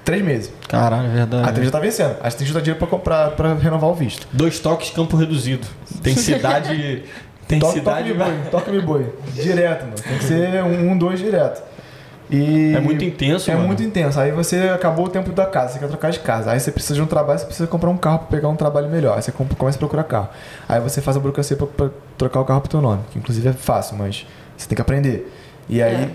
três 0.04 0.22
meses. 0.24 0.52
Caralho, 0.68 1.06
é 1.08 1.14
verdade. 1.14 1.48
Aí 1.48 1.54
tu 1.54 1.64
já 1.64 1.70
tá 1.70 1.78
vencendo. 1.80 2.14
Tem 2.20 2.30
que 2.30 2.44
juntar 2.46 2.60
dinheiro 2.60 2.78
pra 2.78 2.88
comprar, 2.88 3.30
pra 3.32 3.54
renovar 3.54 3.90
o 3.90 3.94
visto. 3.94 4.26
Dois 4.32 4.58
toques, 4.58 4.90
campo 4.90 5.16
reduzido. 5.16 5.66
Tem 6.02 6.14
cidade. 6.16 7.04
Tem 7.48 7.58
Toque, 7.58 7.80
cidade. 7.80 8.08
toque-me 8.14 8.24
boi, 8.24 8.50
toque-me 8.50 8.80
boi. 8.80 9.14
Direto, 9.34 9.82
mano. 9.82 9.94
Tem 9.96 10.16
que 10.16 10.24
ser 10.24 10.62
um, 10.62 10.92
um, 10.92 10.96
dois 10.96 11.18
direto. 11.20 11.62
E 12.30 12.72
É 12.74 12.80
muito 12.80 13.04
intenso, 13.04 13.50
É 13.50 13.54
mano. 13.54 13.66
muito 13.66 13.82
intenso. 13.82 14.18
Aí 14.18 14.30
você 14.32 14.70
acabou 14.74 15.04
o 15.04 15.08
tempo 15.10 15.30
da 15.32 15.44
casa, 15.44 15.74
você 15.74 15.78
quer 15.80 15.88
trocar 15.88 16.10
de 16.10 16.20
casa. 16.20 16.50
Aí 16.50 16.58
você 16.58 16.70
precisa 16.72 16.94
de 16.94 17.02
um 17.02 17.06
trabalho, 17.06 17.38
você 17.40 17.44
precisa 17.44 17.66
comprar 17.68 17.90
um 17.90 17.96
carro 17.98 18.20
pra 18.20 18.28
pegar 18.28 18.48
um 18.48 18.56
trabalho 18.56 18.88
melhor. 18.88 19.16
Aí 19.16 19.22
você 19.22 19.30
compra- 19.32 19.54
começa 19.56 19.76
a 19.76 19.80
procurar 19.80 20.04
carro. 20.04 20.28
Aí 20.66 20.80
você 20.80 21.02
faz 21.02 21.14
a 21.16 21.20
burocracia 21.20 21.54
pra, 21.56 21.66
pra 21.66 21.90
trocar 22.16 22.40
o 22.40 22.44
carro 22.46 22.60
pro 22.62 22.70
teu 22.70 22.80
nome, 22.80 23.02
que 23.10 23.18
inclusive 23.18 23.46
é 23.48 23.52
fácil, 23.52 23.96
mas 23.98 24.24
você 24.56 24.66
tem 24.66 24.76
que 24.76 24.80
aprender. 24.82 25.30
E 25.68 25.82
aí. 25.82 25.94
É. 25.94 26.08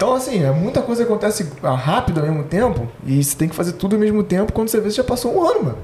Então, 0.00 0.14
assim, 0.14 0.42
é 0.42 0.50
muita 0.50 0.80
coisa 0.80 1.04
que 1.04 1.12
acontece 1.12 1.46
rápido 1.62 2.20
ao 2.20 2.26
mesmo 2.26 2.44
tempo, 2.44 2.88
e 3.04 3.22
você 3.22 3.36
tem 3.36 3.50
que 3.50 3.54
fazer 3.54 3.72
tudo 3.72 3.96
ao 3.96 4.00
mesmo 4.00 4.24
tempo. 4.24 4.50
Quando 4.50 4.70
você 4.70 4.80
vê, 4.80 4.90
você 4.90 4.96
já 4.96 5.04
passou 5.04 5.36
um 5.36 5.46
ano, 5.46 5.64
mano. 5.64 5.78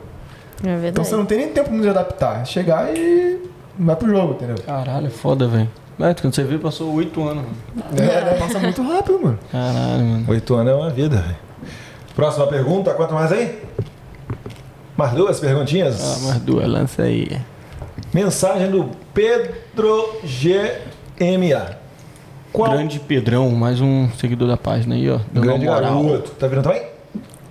É 0.63 0.69
verdade. 0.69 0.89
Então 0.89 1.05
você 1.05 1.17
não 1.17 1.27
tem 1.27 1.37
nem 1.37 1.49
tempo 1.51 1.71
de 1.79 1.87
adaptar. 1.87 2.41
É 2.41 2.45
Chegar 2.47 2.97
e 2.97 3.47
vai 3.79 3.95
pro 3.95 4.09
jogo, 4.09 4.33
entendeu? 4.33 4.57
Caralho, 4.65 5.09
é 5.09 5.11
foda, 5.11 5.47
velho. 5.47 5.69
Mas 5.99 6.19
quando 6.19 6.35
você 6.35 6.45
viu, 6.45 6.59
passou 6.59 6.95
oito 6.95 7.29
anos. 7.29 7.45
Mano. 7.75 8.11
É, 8.11 8.39
passa 8.39 8.59
muito 8.59 8.83
rápido, 8.83 9.21
mano. 9.23 9.39
Caralho, 9.53 10.05
mano. 10.07 10.25
Oito 10.29 10.55
anos 10.55 10.73
é 10.73 10.77
uma 10.77 10.89
vida, 10.89 11.17
velho. 11.19 11.37
Próxima 12.15 12.47
pergunta, 12.47 12.95
quanto 12.95 13.13
mais 13.13 13.31
aí? 13.31 13.63
Mais 14.97 15.13
duas 15.13 15.39
perguntinhas? 15.39 16.01
Ah, 16.01 16.27
mais 16.29 16.41
duas, 16.41 16.67
lança 16.67 17.03
aí. 17.03 17.39
Mensagem 18.15 18.71
do 18.71 18.89
Pedro 19.13 20.09
GMA. 20.25 21.85
Qual 22.57 22.73
Grande 22.73 22.99
Pedrão, 22.99 23.51
mais 23.51 23.83
um 23.83 24.09
seguidor 24.19 24.49
da 24.49 24.57
página 24.57 24.95
aí, 24.95 25.11
ó. 25.11 25.19
Dando 25.31 25.45
grande 25.47 25.67
moral. 25.67 26.03
garoto? 26.05 26.31
Tá 26.31 26.47
vendo 26.47 26.63
também? 26.63 26.83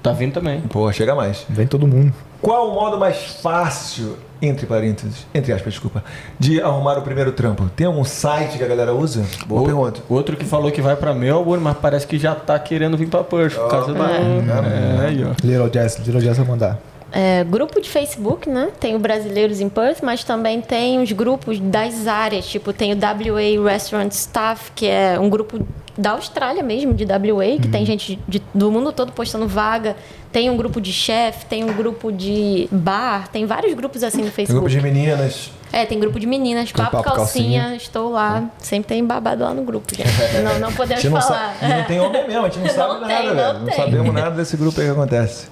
Tá 0.02 0.12
vindo 0.12 0.34
também. 0.34 0.62
Pô, 0.62 0.92
chega 0.92 1.14
mais. 1.14 1.46
Vem 1.48 1.68
todo 1.68 1.86
mundo. 1.86 2.12
Qual 2.42 2.70
o 2.72 2.74
modo 2.74 2.98
mais 2.98 3.18
fácil, 3.42 4.18
entre 4.42 4.66
parênteses, 4.66 5.28
entre 5.34 5.54
aspas, 5.54 5.74
desculpa, 5.74 6.04
de 6.40 6.60
arrumar 6.60 6.98
o 6.98 7.04
primeiro 7.04 7.32
trampo? 7.34 7.70
Tem 7.76 7.86
algum 7.86 8.04
site 8.04 8.58
que 8.58 8.64
a 8.64 8.68
galera 8.68 8.94
usa? 8.96 9.24
Boa 9.46 9.62
O- 9.62 9.66
pergunta. 9.66 10.02
Outro 10.10 10.36
que 10.36 10.44
falou 10.46 10.72
que 10.72 10.82
vai 10.82 10.96
pra 10.96 11.14
Melbourne, 11.14 11.64
mas 11.64 11.78
parece 11.78 12.08
que 12.08 12.18
já 12.18 12.34
tá 12.34 12.58
querendo 12.58 12.98
vir 12.98 13.08
pra 13.08 13.24
Perth 13.24 13.54
por 13.56 13.70
causa 13.70 13.94
da. 13.94 14.06
É, 14.10 15.06
aí, 15.08 15.24
ó. 15.24 15.34
Little 15.44 15.70
Jess, 15.72 15.98
Little 16.00 16.20
Jess 16.22 16.38
vai 16.38 16.48
mandar. 16.48 16.80
É, 17.18 17.46
grupo 17.46 17.80
de 17.80 17.90
Facebook, 17.90 18.50
né? 18.50 18.70
Tem 18.78 18.94
o 18.94 19.00
Brasileiros 19.00 19.62
em 19.62 19.70
Perth, 19.70 20.00
mas 20.04 20.24
também 20.26 20.60
tem 20.60 21.02
os 21.02 21.12
grupos 21.14 21.60
das 21.62 22.08
áreas, 22.08 22.46
tipo 22.46 22.74
tem 22.74 22.92
o 22.92 22.98
WA 22.98 23.72
Restaurant 23.72 24.12
Staff, 24.12 24.72
que 24.76 24.86
é 24.86 25.18
um 25.18 25.30
grupo 25.30 25.66
da 25.98 26.12
Austrália 26.12 26.62
mesmo, 26.62 26.94
de 26.94 27.06
WA, 27.06 27.58
que 27.62 27.70
tem 27.70 27.86
gente 27.86 28.20
de- 28.28 28.44
do 28.54 28.70
mundo 28.70 28.92
todo 28.92 29.14
postando 29.14 29.48
vaga. 29.48 29.96
Tem 30.30 30.50
um 30.50 30.58
grupo 30.58 30.82
de 30.82 30.92
chefe, 30.92 31.46
tem 31.46 31.64
um 31.64 31.72
grupo 31.72 32.12
de 32.12 32.68
bar, 32.70 33.30
tem 33.30 33.46
vários 33.46 33.74
grupos 33.74 34.04
assim 34.04 34.18
no 34.18 34.24
Tem 34.24 34.32
Facebook. 34.34 34.70
grupo 34.70 34.70
de 34.70 34.82
meninas. 34.94 35.52
É, 35.72 35.86
tem 35.86 35.98
grupo 35.98 36.20
de 36.20 36.28
meninas, 36.28 36.70
papo, 36.74 36.92
Papo 36.98 37.04
calcinha, 37.16 37.60
Calcinha. 37.62 37.78
estou 37.78 38.12
lá. 38.12 38.44
Sempre 38.60 38.90
tem 38.90 39.06
babado 39.06 39.44
lá 39.46 39.54
no 39.54 39.64
grupo, 39.64 39.96
gente. 39.96 40.10
Não, 40.44 40.60
não 40.60 40.74
podemos 40.74 41.02
não, 41.06 41.22
falar. 41.22 41.56
sabe, 41.60 41.74
não 41.74 41.84
tem 41.86 42.00
homem 42.02 42.28
mesmo, 42.28 42.46
a 42.46 42.50
gente 42.50 42.60
não 42.60 42.70
sabe 42.76 42.94
Não 42.96 43.02
nada, 43.02 43.16
tem, 43.16 43.26
não 43.28 43.36
velho. 43.36 43.60
Não 43.60 43.66
tem. 43.66 43.76
sabemos 43.76 44.14
nada 44.14 44.32
desse 44.32 44.58
grupo 44.58 44.82
aí 44.82 44.88
que 44.88 44.92
acontece. 44.92 45.48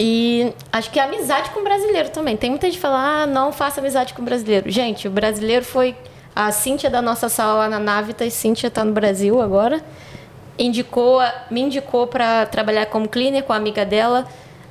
E 0.00 0.52
acho 0.72 0.90
que 0.90 0.98
a 0.98 1.04
amizade 1.04 1.50
com 1.50 1.60
o 1.60 1.64
brasileiro 1.64 2.08
também. 2.10 2.36
Tem 2.36 2.50
muita 2.50 2.66
gente 2.66 2.76
que 2.76 2.80
fala, 2.80 3.22
ah, 3.22 3.26
não 3.26 3.52
faça 3.52 3.80
amizade 3.80 4.14
com 4.14 4.22
o 4.22 4.24
brasileiro. 4.24 4.68
Gente, 4.70 5.06
o 5.06 5.10
brasileiro 5.10 5.64
foi 5.64 5.94
a 6.34 6.50
Cíntia 6.50 6.90
da 6.90 7.00
nossa 7.02 7.28
sala 7.28 7.54
lá 7.54 7.68
na 7.68 7.78
Navitas. 7.78 8.32
Cíntia 8.32 8.70
tá 8.70 8.84
no 8.84 8.92
Brasil 8.92 9.40
agora. 9.40 9.80
Indicou, 10.58 11.20
me 11.50 11.60
indicou 11.60 12.06
para 12.06 12.46
trabalhar 12.46 12.86
como 12.86 13.08
cleaner 13.08 13.42
com 13.42 13.52
a 13.52 13.56
amiga 13.56 13.84
dela. 13.84 14.26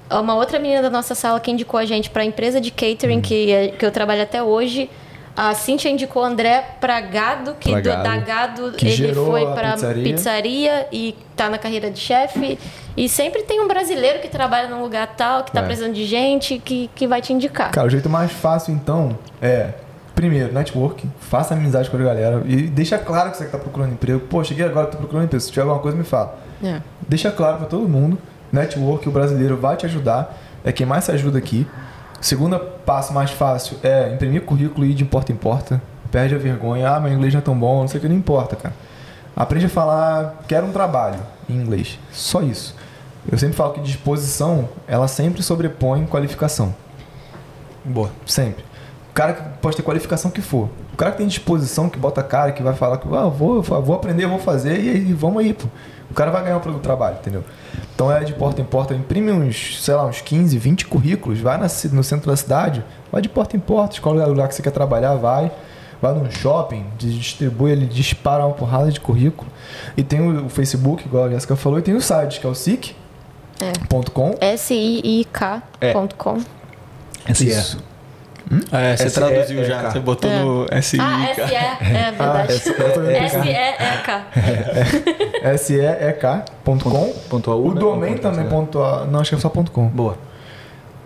Uma 0.10 0.36
outra 0.36 0.60
menina 0.60 0.82
da 0.82 0.90
nossa 0.90 1.16
sala 1.16 1.40
que 1.40 1.50
indicou 1.50 1.80
a 1.80 1.86
gente 1.86 2.10
para 2.10 2.24
a 2.24 2.26
empresa 2.26 2.60
de 2.60 2.70
catering 2.72 3.22
que, 3.22 3.52
é- 3.52 3.68
que 3.70 3.86
eu 3.86 3.92
trabalho 3.92 4.22
até 4.24 4.44
hoje. 4.44 4.90
A 5.36 5.54
Cíntia 5.54 5.90
indicou 5.90 6.22
o 6.24 6.26
André 6.26 6.64
para 6.80 7.00
Gado, 7.02 7.56
que 7.60 7.72
Pra 7.72 7.80
do- 7.82 7.86
Gado. 7.90 8.04
da 8.04 8.18
Gado 8.18 8.72
Que 8.74 8.88
ele 8.88 9.14
foi 9.14 9.44
a 9.44 9.52
para 9.52 9.72
pizzaria. 9.74 10.04
pizzaria 10.04 10.88
e 10.92 11.16
tá 11.38 11.50
na 11.50 11.58
carreira 11.58 11.90
de 11.90 12.00
chefe. 12.00 12.60
E 12.98 13.08
sempre 13.08 13.44
tem 13.44 13.62
um 13.62 13.68
brasileiro 13.68 14.20
que 14.20 14.28
trabalha 14.28 14.68
num 14.68 14.82
lugar 14.82 15.08
tal, 15.16 15.44
que 15.44 15.52
tá 15.52 15.62
É. 15.62 15.64
precisando 15.64 15.94
de 15.94 16.06
gente, 16.06 16.60
que, 16.60 16.90
que 16.94 17.08
vai 17.08 17.22
te 17.22 17.32
indicar. 17.32 17.72
Cara, 17.72 17.88
o 17.88 17.90
jeito 17.90 18.10
mais 18.10 18.32
fácil, 18.32 18.74
então, 18.74 19.18
é... 19.42 19.70
Primeiro, 20.14 20.54
network. 20.54 21.10
Faça 21.22 21.54
amizade 21.56 21.90
com 21.90 21.96
a 21.98 22.00
galera. 22.02 22.44
E 22.46 22.64
deixa 22.64 22.98
claro 22.98 23.32
que 23.32 23.38
você 23.38 23.46
tá 23.46 23.58
procurando 23.58 23.94
emprego. 23.94 24.20
Pô, 24.20 24.44
cheguei 24.44 24.66
agora, 24.66 24.86
tô 24.88 24.98
procurando 24.98 25.24
emprego. 25.24 25.42
Se 25.42 25.50
tiver 25.50 25.62
alguma 25.62 25.80
coisa, 25.80 25.98
me 25.98 26.04
fala. 26.04 26.38
É. 26.64 26.80
Deixa 27.08 27.32
claro 27.32 27.58
pra 27.58 27.66
todo 27.66 27.88
mundo. 27.88 28.20
Network, 28.52 29.08
o 29.08 29.12
brasileiro 29.12 29.56
vai 29.58 29.78
te 29.78 29.86
ajudar. 29.86 30.38
É 30.64 30.72
quem 30.72 30.86
mais 30.86 31.06
se 31.06 31.12
ajuda 31.12 31.38
aqui. 31.40 31.66
Segundo 32.22 32.60
passo 32.86 33.12
mais 33.12 33.32
fácil 33.32 33.78
é 33.82 34.14
imprimir 34.14 34.44
currículo 34.44 34.86
e 34.86 34.92
ir 34.92 34.94
de 34.94 35.04
porta 35.04 35.32
em 35.32 35.36
porta. 35.36 35.82
Perde 36.12 36.36
a 36.36 36.38
vergonha. 36.38 36.88
Ah, 36.88 37.00
meu 37.00 37.12
inglês 37.12 37.34
não 37.34 37.40
é 37.40 37.44
tão 37.44 37.58
bom, 37.58 37.82
não 37.82 37.88
sei 37.88 37.98
o 37.98 38.02
que, 38.02 38.08
não 38.08 38.16
importa, 38.16 38.56
cara. 38.56 38.76
Aprende 39.36 39.66
a 39.66 39.70
falar, 39.70 40.44
quero 40.48 40.68
um 40.68 40.72
trabalho 40.72 41.20
em 41.50 41.56
inglês. 41.56 41.98
Só 42.12 42.44
isso. 42.44 42.76
Eu 43.30 43.38
sempre 43.40 43.56
falo 43.56 43.74
que 43.74 43.82
disposição, 43.82 44.70
ela 44.88 45.08
sempre 45.08 45.42
sobrepõe 45.42 46.06
qualificação. 46.06 46.76
Boa. 47.84 48.12
Sempre. 48.26 48.64
O 49.10 49.14
cara 49.14 49.34
que 49.34 49.42
pode 49.60 49.76
ter 49.76 49.82
qualificação 49.82 50.30
que 50.30 50.42
for. 50.42 50.70
O 50.94 50.98
cara 50.98 51.12
que 51.12 51.18
tem 51.18 51.28
disposição, 51.28 51.90
que 51.90 51.98
bota 51.98 52.22
cara, 52.22 52.52
que 52.52 52.62
vai 52.62 52.74
falar 52.76 52.98
que 52.98 53.08
ah, 53.16 53.28
vou, 53.28 53.64
vou 53.64 53.96
aprender, 53.96 54.28
vou 54.28 54.40
fazer 54.40 54.80
e 54.80 54.90
aí 54.90 55.14
vamos 55.14 55.44
aí, 55.44 55.54
pô. 55.54 55.68
O 56.12 56.14
cara 56.14 56.30
vai 56.30 56.44
ganhar 56.44 56.58
o 56.58 56.80
trabalho, 56.80 57.16
entendeu? 57.20 57.44
Então 57.96 58.12
é 58.12 58.22
de 58.24 58.34
porta 58.34 58.62
em 58.62 58.66
porta, 58.66 58.94
imprime 58.94 59.32
uns, 59.32 59.82
sei 59.82 59.96
lá, 59.96 60.06
uns 60.06 60.20
15, 60.20 60.58
20 60.58 60.86
currículos, 60.88 61.40
vai 61.40 61.58
na 61.58 61.68
no 61.92 62.04
centro 62.04 62.30
da 62.30 62.36
cidade, 62.36 62.84
vai 63.10 63.22
de 63.22 63.30
porta 63.30 63.56
em 63.56 63.60
porta, 63.60 63.94
escolhe 63.94 64.20
o 64.20 64.28
lugar 64.28 64.50
que 64.50 64.56
você 64.56 64.62
quer 64.62 64.72
trabalhar, 64.72 65.16
vai. 65.16 65.52
Vai 66.02 66.14
num 66.16 66.30
shopping, 66.32 66.84
distribui, 66.98 67.72
ele 67.72 67.86
dispara 67.86 68.44
uma 68.44 68.56
porrada 68.56 68.92
de 68.92 69.00
currículo. 69.00 69.48
E 69.96 70.02
tem 70.02 70.20
o, 70.20 70.48
o 70.48 70.50
Facebook, 70.50 71.06
igual 71.06 71.26
a 71.26 71.30
Jéssica 71.30 71.56
falou, 71.56 71.78
e 71.78 71.84
tem 71.84 71.94
o 71.94 72.02
site, 72.02 72.40
que 72.40 72.48
é 72.48 72.50
o 72.50 72.56
sic.com. 72.56 74.36
S-I-I-K.com. 74.42 76.40
Isso. 77.30 77.91
É, 78.72 78.98
você 78.98 79.10
SE, 79.10 79.16
traduziu 79.16 79.62
é, 79.62 79.64
já. 79.64 79.90
Você 79.90 80.00
botou 80.00 80.30
É. 80.30 80.40
no 80.40 80.66
SI. 80.82 80.98
Ah, 81.00 81.30
S-E, 81.30 81.56
é 81.56 82.12
verdade. 82.12 82.54
S-E-E-K. 82.54 84.26
S-E-E-K.com. 85.44 87.14
Ponto 87.30 87.52
AU, 87.52 87.66
O 87.68 87.74
né? 87.74 87.80
domain 87.80 88.18
também, 88.18 88.46
ponto 88.48 88.82
a, 88.82 89.06
não, 89.06 89.20
acho 89.20 89.30
que 89.30 89.36
é 89.36 89.40
só 89.40 89.50
ponto 89.50 89.72
.com. 89.72 89.88
Boa. 89.88 90.18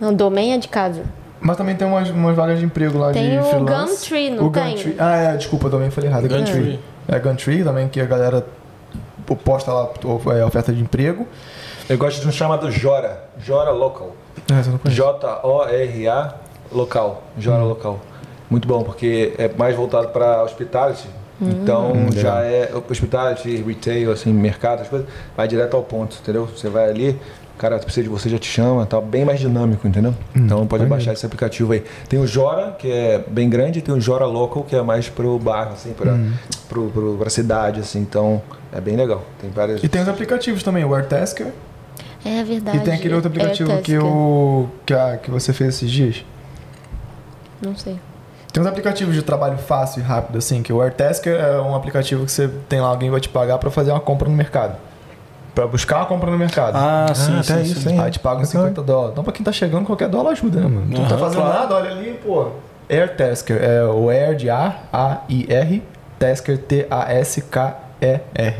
Não, 0.00 0.12
domain 0.12 0.52
é 0.52 0.58
de 0.58 0.68
casa. 0.68 1.02
Mas 1.40 1.56
também 1.56 1.76
tem 1.76 1.86
umas, 1.86 2.10
umas 2.10 2.34
vagas 2.34 2.58
de 2.58 2.64
emprego 2.64 2.98
lá 2.98 3.12
Tem 3.12 3.30
de 3.30 3.38
o 3.38 3.44
freelance. 3.44 3.92
Gumtree, 4.10 4.30
não 4.30 4.46
o 4.46 4.50
tem? 4.50 4.74
Gumtree. 4.74 4.96
Ah, 4.98 5.16
é, 5.16 5.36
desculpa, 5.36 5.70
também 5.70 5.90
falei 5.90 6.10
errado. 6.10 6.24
é 6.24 6.28
Gumtree. 6.28 6.54
Gumtree. 6.54 6.80
É 7.08 7.18
Gumtree 7.18 7.64
também, 7.64 7.88
que 7.88 8.00
a 8.00 8.06
galera 8.06 8.44
posta 9.44 9.72
lá 9.72 9.88
é, 10.38 10.44
oferta 10.44 10.72
de 10.72 10.80
emprego. 10.82 11.26
Eu 11.88 11.96
gosto 11.98 12.20
de 12.20 12.26
um 12.26 12.32
chamado 12.32 12.70
Jora. 12.70 13.24
Jora 13.38 13.70
Local. 13.70 14.16
É. 14.50 14.90
J-O-R-A 14.90 16.34
Local. 16.72 17.22
Jora 17.38 17.62
Local. 17.62 18.00
Muito 18.50 18.66
bom, 18.68 18.82
porque 18.82 19.34
é 19.38 19.48
mais 19.56 19.74
voltado 19.74 20.08
para 20.08 20.42
hospitality. 20.42 21.08
Então 21.40 21.92
Hum, 21.92 22.12
já 22.12 22.42
é 22.42 22.72
hospitality, 22.88 23.56
retail, 23.56 24.10
assim, 24.12 24.32
mercado, 24.32 24.82
as 24.82 24.88
coisas. 24.88 25.06
Vai 25.36 25.46
direto 25.46 25.76
ao 25.76 25.82
ponto, 25.82 26.16
entendeu? 26.22 26.46
Você 26.46 26.68
vai 26.70 26.88
ali, 26.88 27.10
o 27.54 27.58
cara 27.58 27.78
precisa 27.78 28.04
de 28.04 28.08
você, 28.08 28.28
já 28.30 28.38
te 28.38 28.48
chama, 28.48 28.86
tá 28.86 29.00
bem 29.00 29.24
mais 29.24 29.38
dinâmico, 29.40 29.86
entendeu? 29.86 30.14
então 30.34 30.66
pode 30.66 30.86
baixar 30.86 31.12
esse 31.12 31.26
aplicativo 31.26 31.72
aí. 31.72 31.82
Tem 32.08 32.18
o 32.18 32.26
Jora, 32.26 32.72
que 32.78 32.90
é 32.90 33.22
bem 33.26 33.50
grande, 33.50 33.80
e 33.80 33.82
tem 33.82 33.94
o 33.94 34.00
Jora 34.00 34.24
Local, 34.24 34.62
que 34.62 34.74
é 34.74 34.80
mais 34.82 35.08
pro 35.10 35.38
bairro, 35.38 35.72
assim, 35.72 35.92
pra, 35.92 36.16
pro, 36.68 36.88
pro, 36.90 37.16
pra 37.18 37.28
cidade, 37.28 37.80
assim. 37.80 37.98
Então 38.00 38.40
é 38.72 38.80
bem 38.80 38.96
legal. 38.96 39.22
Tem 39.40 39.50
várias. 39.50 39.82
E 39.84 39.88
tem 39.88 40.00
os 40.00 40.08
aplicativos 40.08 40.62
também, 40.62 40.84
o 40.84 40.94
Airtasker. 40.94 41.48
É 42.24 42.42
verdade. 42.42 42.78
E 42.78 42.80
tem 42.80 42.94
aquele 42.94 43.14
outro 43.14 43.28
aplicativo 43.28 43.68
que, 43.82 43.92
Airtasker. 43.92 44.04
o, 44.04 44.68
que, 44.86 44.94
a, 44.94 45.16
que 45.18 45.30
você 45.30 45.52
fez 45.52 45.74
esses 45.74 45.90
dias. 45.90 46.24
Não 47.60 47.76
sei. 47.76 47.98
Tem 48.52 48.62
uns 48.62 48.66
aplicativos 48.66 49.14
de 49.14 49.22
trabalho 49.22 49.58
fácil 49.58 50.00
e 50.00 50.02
rápido, 50.02 50.38
assim, 50.38 50.62
que 50.62 50.72
o 50.72 50.80
Airtasker 50.80 51.38
é 51.38 51.60
um 51.60 51.74
aplicativo 51.74 52.24
que 52.24 52.32
você 52.32 52.48
tem 52.68 52.80
lá, 52.80 52.88
alguém 52.88 53.10
vai 53.10 53.20
te 53.20 53.28
pagar 53.28 53.58
pra 53.58 53.70
fazer 53.70 53.90
uma 53.90 54.00
compra 54.00 54.28
no 54.28 54.34
mercado. 54.34 54.76
Pra 55.54 55.66
buscar 55.66 55.96
uma 55.98 56.06
compra 56.06 56.30
no 56.30 56.38
mercado. 56.38 56.76
Ah, 56.76 57.12
sim, 57.14 57.32
até 57.32 57.62
sim, 57.64 57.72
isso, 57.72 57.80
sim. 57.80 57.98
Aí 57.98 58.10
te 58.10 58.18
pagam 58.18 58.44
50 58.44 58.82
dólares. 58.82 59.12
Então, 59.12 59.24
pra 59.24 59.32
quem 59.32 59.44
tá 59.44 59.52
chegando, 59.52 59.86
qualquer 59.86 60.08
dólar 60.08 60.32
ajuda, 60.32 60.60
né, 60.60 60.68
mano? 60.68 60.86
Tu 60.90 61.00
não 61.00 61.08
tá 61.08 61.16
fazendo 61.18 61.40
claro. 61.40 61.58
nada, 61.60 61.74
olha 61.74 61.90
ali, 61.90 62.20
pô. 62.24 62.48
Air 62.90 63.16
Tasker, 63.16 63.62
é 63.62 63.84
o 63.84 64.10
Air 64.10 64.36
de 64.36 64.48
A, 64.50 64.76
A-I-R, 64.92 65.82
Tasker, 66.18 66.58
T-A-S-K-E-R. 66.58 68.56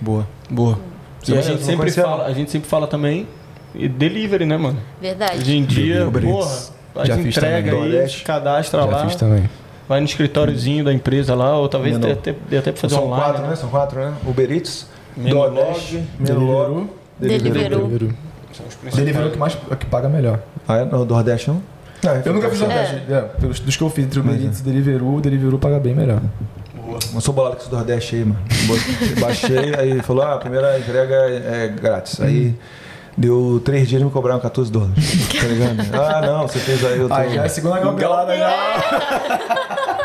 Boa, 0.00 0.26
boa. 0.50 0.78
E 1.26 1.38
a 1.38 1.40
gente, 1.40 1.62
sempre 1.64 1.90
fala, 1.90 2.26
a 2.26 2.32
gente 2.32 2.50
sempre 2.50 2.68
fala 2.68 2.86
também 2.86 3.26
e 3.74 3.88
delivery, 3.88 4.44
né, 4.44 4.56
mano? 4.56 4.78
Verdade. 5.00 5.38
Hoje 5.38 5.56
em 5.56 5.64
dia, 5.64 6.06
Uber 6.06 6.22
porra. 6.22 6.74
Faz 6.94 7.08
Já 7.08 7.16
fiz 7.16 7.36
entrega 7.36 7.70
também. 7.70 7.98
aí, 7.98 8.08
se 8.08 8.22
cadastra 8.22 8.84
lá, 8.84 9.06
também. 9.06 9.48
vai 9.88 10.00
no 10.00 10.06
escritóriozinho 10.06 10.84
da 10.84 10.92
empresa 10.92 11.34
lá, 11.34 11.58
ou 11.58 11.68
talvez 11.68 11.98
dê 11.98 12.12
até, 12.12 12.34
dê 12.48 12.58
até 12.58 12.72
pra 12.72 12.80
fazer 12.80 12.94
São 12.94 13.04
online. 13.06 13.22
quatro, 13.24 13.42
né? 13.42 13.48
né? 13.48 13.56
São 13.56 13.68
quatro, 13.68 14.00
né? 14.00 14.14
Uber 14.26 14.50
Eats, 14.52 14.86
DoorDash, 15.16 15.98
Menulog, 16.18 16.88
Deliveroo. 17.18 17.86
Deliveroo. 17.88 18.14
São 18.52 18.66
os 18.66 18.74
principais. 18.74 18.94
Deliveroo 18.96 19.26
é 19.26 19.28
o 19.28 19.32
que 19.32 19.38
mais 19.38 19.58
é 19.70 19.74
o 19.74 19.76
que 19.76 19.86
paga 19.86 20.08
melhor. 20.08 20.40
Ah, 20.66 20.76
é? 20.78 20.84
Não, 20.84 21.04
DoorDash 21.04 21.46
não? 21.48 21.62
Ah, 22.06 22.20
Eu 22.24 22.32
nunca 22.34 22.48
fiz 22.50 22.60
um. 22.60 22.66
DoorDash. 22.66 22.94
É, 23.10 23.20
pelos, 23.40 23.60
dos 23.60 23.76
que 23.76 23.82
eu 23.82 23.90
fiz 23.90 24.04
entre 24.06 24.18
o 24.20 24.22
Uber 24.22 24.34
Eats 24.40 24.58
e 24.60 24.62
o 24.62 24.64
Deliveroo, 24.64 25.16
o 25.16 25.20
Deliveroo 25.20 25.58
paga 25.58 25.78
bem 25.80 25.94
melhor. 25.94 26.20
Eu 27.14 27.20
sou 27.20 27.34
bolado 27.34 27.56
com 27.56 27.62
esse 27.62 27.70
DoorDash 27.70 28.14
aí, 28.14 28.24
mano. 28.24 28.38
Baixei, 29.20 29.74
aí 29.76 30.00
falou, 30.02 30.22
ah, 30.22 30.34
a 30.34 30.38
primeira 30.38 30.78
entrega 30.78 31.14
é 31.14 31.68
grátis. 31.68 32.20
Aí 32.20 32.54
deu 33.16 33.60
três 33.64 33.88
dias 33.88 34.00
e 34.02 34.04
me 34.04 34.10
cobraram 34.10 34.40
14 34.40 34.70
dólares. 34.70 34.94
Tá 35.40 35.46
ligado? 35.46 35.80
Ah, 35.94 36.20
não, 36.22 36.42
você 36.48 36.58
fez 36.58 36.84
aí 36.84 37.00
o 37.02 37.06
teu... 37.08 37.14
Aí 37.16 37.34
já 37.34 37.42
é 37.42 37.46
a 37.46 37.48
segunda 37.48 37.78
galgada 37.80 38.36
já. 38.36 38.54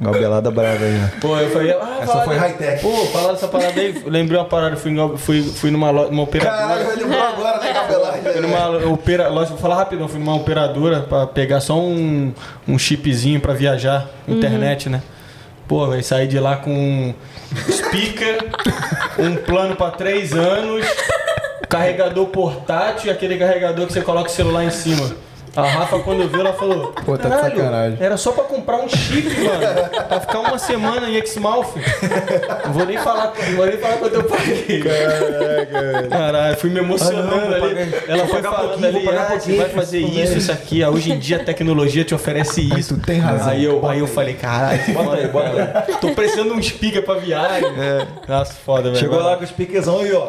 Galbelada 0.00 0.50
brava 0.50 0.84
aí, 0.84 1.00
ó. 1.04 1.20
Pô, 1.20 1.36
eu 1.38 1.48
falei, 1.50 1.70
ah, 1.80 1.98
Essa 2.02 2.22
foi 2.24 2.36
high-tech. 2.36 2.82
Pô, 2.82 2.90
falar 3.06 3.32
dessa 3.34 3.46
parada 3.46 3.80
aí, 3.80 4.02
lembrei 4.06 4.36
uma 4.36 4.44
parada, 4.46 4.76
fui, 4.76 4.92
fui, 5.16 5.42
fui 5.44 5.70
numa, 5.70 5.90
lo- 5.92 6.10
numa 6.10 6.24
operadora. 6.24 6.56
Caralho, 6.60 6.86
vai 6.86 6.96
lembrar 6.96 7.28
agora 7.28 7.58
da 7.60 7.72
Galbelada. 7.72 8.18
Fui 8.32 8.40
numa 8.40 8.92
opera, 8.92 9.28
loja, 9.28 9.50
vou 9.50 9.58
falar 9.58 9.76
rapidão, 9.76 10.08
fui 10.08 10.18
numa 10.18 10.34
operadora 10.34 11.02
pra 11.02 11.24
pegar 11.28 11.60
só 11.60 11.78
um, 11.78 12.32
um 12.66 12.76
chipzinho 12.76 13.38
pra 13.40 13.52
viajar, 13.52 14.08
internet, 14.26 14.88
né? 14.88 15.02
Pô, 15.68 15.86
vai 15.86 16.02
sair 16.02 16.26
de 16.26 16.40
lá 16.40 16.56
com 16.56 16.72
um 16.72 17.14
speaker, 17.70 18.38
um 19.20 19.36
plano 19.36 19.76
pra 19.76 19.92
três 19.92 20.32
anos, 20.32 20.84
carregador 21.72 22.26
portátil 22.26 23.08
e 23.08 23.10
aquele 23.10 23.36
carregador 23.38 23.86
que 23.86 23.92
você 23.92 24.00
coloca 24.02 24.28
o 24.28 24.32
celular 24.32 24.64
em 24.64 24.70
cima. 24.70 25.10
A 25.54 25.60
Rafa, 25.64 25.98
quando 25.98 26.26
viu, 26.30 26.40
ela 26.40 26.54
falou: 26.54 26.94
Pô, 27.04 27.18
tá 27.18 27.28
de 27.28 27.34
"Caralho, 27.34 27.56
sacanagem." 27.58 27.98
Era 28.00 28.16
só 28.16 28.32
pra 28.32 28.44
comprar 28.44 28.78
um 28.78 28.88
chip, 28.88 29.28
mano. 29.44 29.90
Pra 30.08 30.18
ficar 30.20 30.38
uma 30.40 30.58
semana 30.58 31.10
em 31.10 31.16
Exmouth. 31.16 31.66
Não 32.64 32.72
vou 32.72 32.86
nem 32.86 32.96
falar, 32.96 33.34
não 33.50 33.56
vou 33.56 33.66
nem 33.66 33.76
falar 33.76 33.96
quanto 33.98 34.14
eu 34.14 34.24
paguei. 34.24 34.82
Caralho, 36.08 36.56
fui 36.56 36.70
me 36.70 36.78
emocionando 36.80 37.34
Ah, 37.34 37.48
não, 37.58 37.64
ali. 37.66 37.74
pagar- 37.90 38.02
Ela 38.08 38.26
foi 38.28 38.42
falando 38.42 38.68
pouquinho, 38.68 38.88
ali, 38.88 39.08
ah, 39.10 39.38
você 39.38 39.56
vai 39.56 39.68
fazer 39.68 39.98
isso 39.98 40.20
isso, 40.20 40.38
isso 40.38 40.52
aqui. 40.52 40.82
Ah, 40.82 40.88
Hoje 40.90 41.12
em 41.12 41.18
dia 41.18 41.36
a 41.36 41.44
tecnologia 41.44 42.02
te 42.02 42.14
oferece 42.14 42.62
isso. 42.78 42.96
tu 42.96 43.02
tem 43.02 43.18
razão. 43.18 43.48
Aí 43.50 43.62
eu, 43.64 43.86
aí 43.86 43.98
eu 43.98 44.06
falei, 44.06 44.32
caralho, 44.32 44.80
Bota 44.94 45.16
aí, 45.16 45.28
bota 45.28 45.84
aí. 45.86 45.94
tô 46.00 46.12
precisando 46.14 46.52
de 46.54 46.58
um 46.60 46.62
speaker 46.62 47.04
pra 47.04 47.16
viagem. 47.16 47.68
Nossa, 48.26 48.54
foda, 48.54 48.84
velho. 48.84 48.96
Chegou 48.96 49.20
lá 49.20 49.36
com 49.36 49.44
os 49.44 49.50
piquezão 49.50 50.00
aí, 50.00 50.12
ó. 50.14 50.28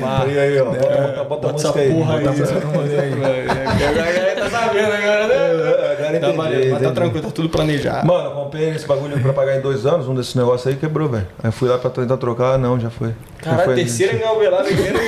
Pá. 0.00 0.24
E 0.28 0.38
aí, 0.38 0.60
ó. 0.60 0.64
Bota, 0.66 0.78
bota, 0.78 1.24
bota, 1.24 1.24
Bota 1.24 1.46
a 1.46 1.54
essa 1.54 1.68
música 1.68 1.80
aí. 1.80 1.92
porra 1.92 2.16
aí. 2.18 2.24
Bota 2.24 2.42
essa- 2.42 2.54
Agora 2.54 4.34
tá 4.36 4.50
sabendo 4.50 4.92
agora, 4.92 5.26
né? 5.26 5.34
Agora 5.34 5.94
Tá 6.04 6.16
entendi, 6.18 6.36
valendo, 6.36 6.70
mas 6.72 6.82
tá 6.82 6.90
tranquilo, 6.92 7.24
tá 7.26 7.30
tudo 7.32 7.48
planejado. 7.48 8.06
Mano, 8.06 8.24
eu 8.28 8.30
comprei 8.32 8.70
esse 8.70 8.86
bagulho 8.86 9.18
pra 9.20 9.32
pagar 9.32 9.56
em 9.56 9.60
dois 9.60 9.86
anos, 9.86 10.06
um 10.08 10.14
desses 10.14 10.34
negócios 10.34 10.66
aí 10.66 10.76
quebrou, 10.76 11.08
velho. 11.08 11.26
Aí 11.42 11.50
fui 11.50 11.68
lá 11.68 11.78
pra 11.78 11.90
tentar 11.90 12.16
trocar, 12.18 12.58
não, 12.58 12.78
já 12.78 12.90
foi. 12.90 13.14
Caralho, 13.42 13.64
foi 13.64 13.74
terceira 13.76 14.14
em 14.14 14.18
Galvelada 14.18 14.70
inteira. 14.70 14.98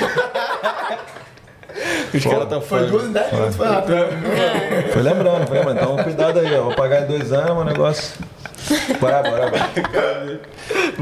Os 2.14 2.24
caras 2.24 2.48
tão 2.48 2.60
Foi 2.60 2.86
duas 2.86 3.04
em 3.04 3.12
dez 3.12 3.32
minutos, 3.32 3.56
foi 3.56 3.66
rápido. 3.66 3.96
Foi 4.92 5.02
lembrando, 5.02 5.46
foi 5.46 5.58
lembrando. 5.58 5.80
Então 5.80 5.96
cuidado 6.02 6.38
aí, 6.38 6.54
ó. 6.56 6.62
Vou 6.62 6.74
pagar 6.74 7.02
em 7.02 7.06
dois 7.06 7.32
anos, 7.32 7.50
é 7.50 7.52
um 7.52 7.64
negócio. 7.64 8.14
Bora, 9.00 9.22
bora, 9.22 9.50
bora. 9.50 9.70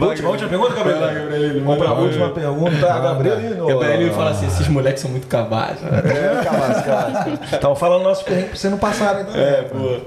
Última, 0.09 0.29
última 0.31 0.49
pergunta? 0.49 0.75
Gabrielino. 0.75 1.65
Vamos 1.65 1.79
pra 1.85 1.93
última 1.95 2.29
pergunta, 2.31 2.87
Gabrielino. 3.01 3.67
Gabrielino 3.67 4.13
fala 4.15 4.31
assim, 4.31 4.47
esses 4.47 4.69
moleques 4.69 5.01
são 5.03 5.11
muito 5.11 5.27
cabazes. 5.27 5.83
É, 5.85 6.45
calas, 6.45 6.85
calas. 6.85 7.43
Estavam 7.53 7.77
falando 7.77 8.03
nosso 8.03 8.25
perrengue 8.25 8.49
pra 8.49 8.57
você 8.57 8.69
não 8.69 8.79
passar, 8.79 9.21
então. 9.23 9.35
É, 9.35 9.63
pô. 9.63 10.01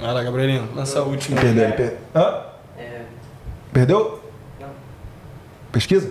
Vai 0.00 0.14
lá, 0.14 0.22
Gabrielino, 0.22 0.68
lança 0.74 0.98
a 0.98 1.02
última. 1.02 1.40
Perdeu, 1.40 1.64
ele 1.64 1.72
per... 1.72 1.96
Hã? 2.14 2.42
É, 2.78 3.00
Perdeu? 3.72 4.22
não, 4.60 4.68
Pesquisa? 5.72 6.10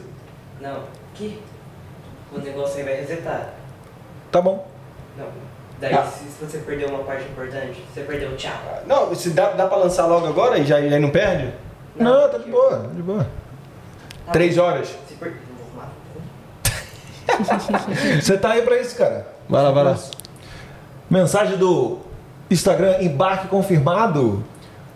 não. 0.60 0.80
Que? 1.14 1.40
O 2.34 2.40
negócio 2.40 2.78
aí 2.78 2.84
vai 2.84 2.96
resetar. 2.96 3.54
Tá 4.32 4.42
bom. 4.42 4.68
Não. 5.18 5.26
Daí, 5.80 5.94
Ah. 5.94 6.06
se, 6.06 6.44
você 6.46 6.58
perdeu 6.60 6.90
uma 6.90 7.04
parte 7.04 7.24
importante, 7.26 7.84
você 7.94 8.02
perdeu 8.02 8.30
o 8.32 8.36
tchau. 8.36 8.52
Não, 8.88 9.14
se 9.14 9.30
dá, 9.32 9.52
dá 9.52 9.68
pra 9.68 9.78
lançar 9.78 10.06
logo 10.08 10.26
agora 10.26 10.58
e 10.58 10.66
já, 10.66 10.82
já 10.82 11.00
não 11.00 11.10
perde? 11.12 11.54
Não, 11.96 12.30
tá 12.30 12.38
de 12.40 12.50
boa, 12.50 12.78
tá 12.80 12.88
de 12.96 13.02
boa. 13.02 13.28
Tá 14.26 14.32
Três 14.32 14.56
bom. 14.56 14.64
horas. 14.64 14.88
Se 15.08 15.14
per... 15.16 15.34
Não 15.50 15.66
vou 15.74 15.84
arrumar. 15.84 15.92
Você 18.22 18.38
tá 18.38 18.52
aí 18.52 18.62
pra 18.64 18.78
isso, 18.80 18.96
cara. 18.96 19.28
Vai 19.48 19.64
lá, 19.64 19.72
vai 19.72 19.84
lá. 19.84 19.98
Mensagem 21.10 21.58
do 21.58 22.00
Instagram, 22.50 22.98
embarque 23.02 23.48
confirmado. 23.48 24.44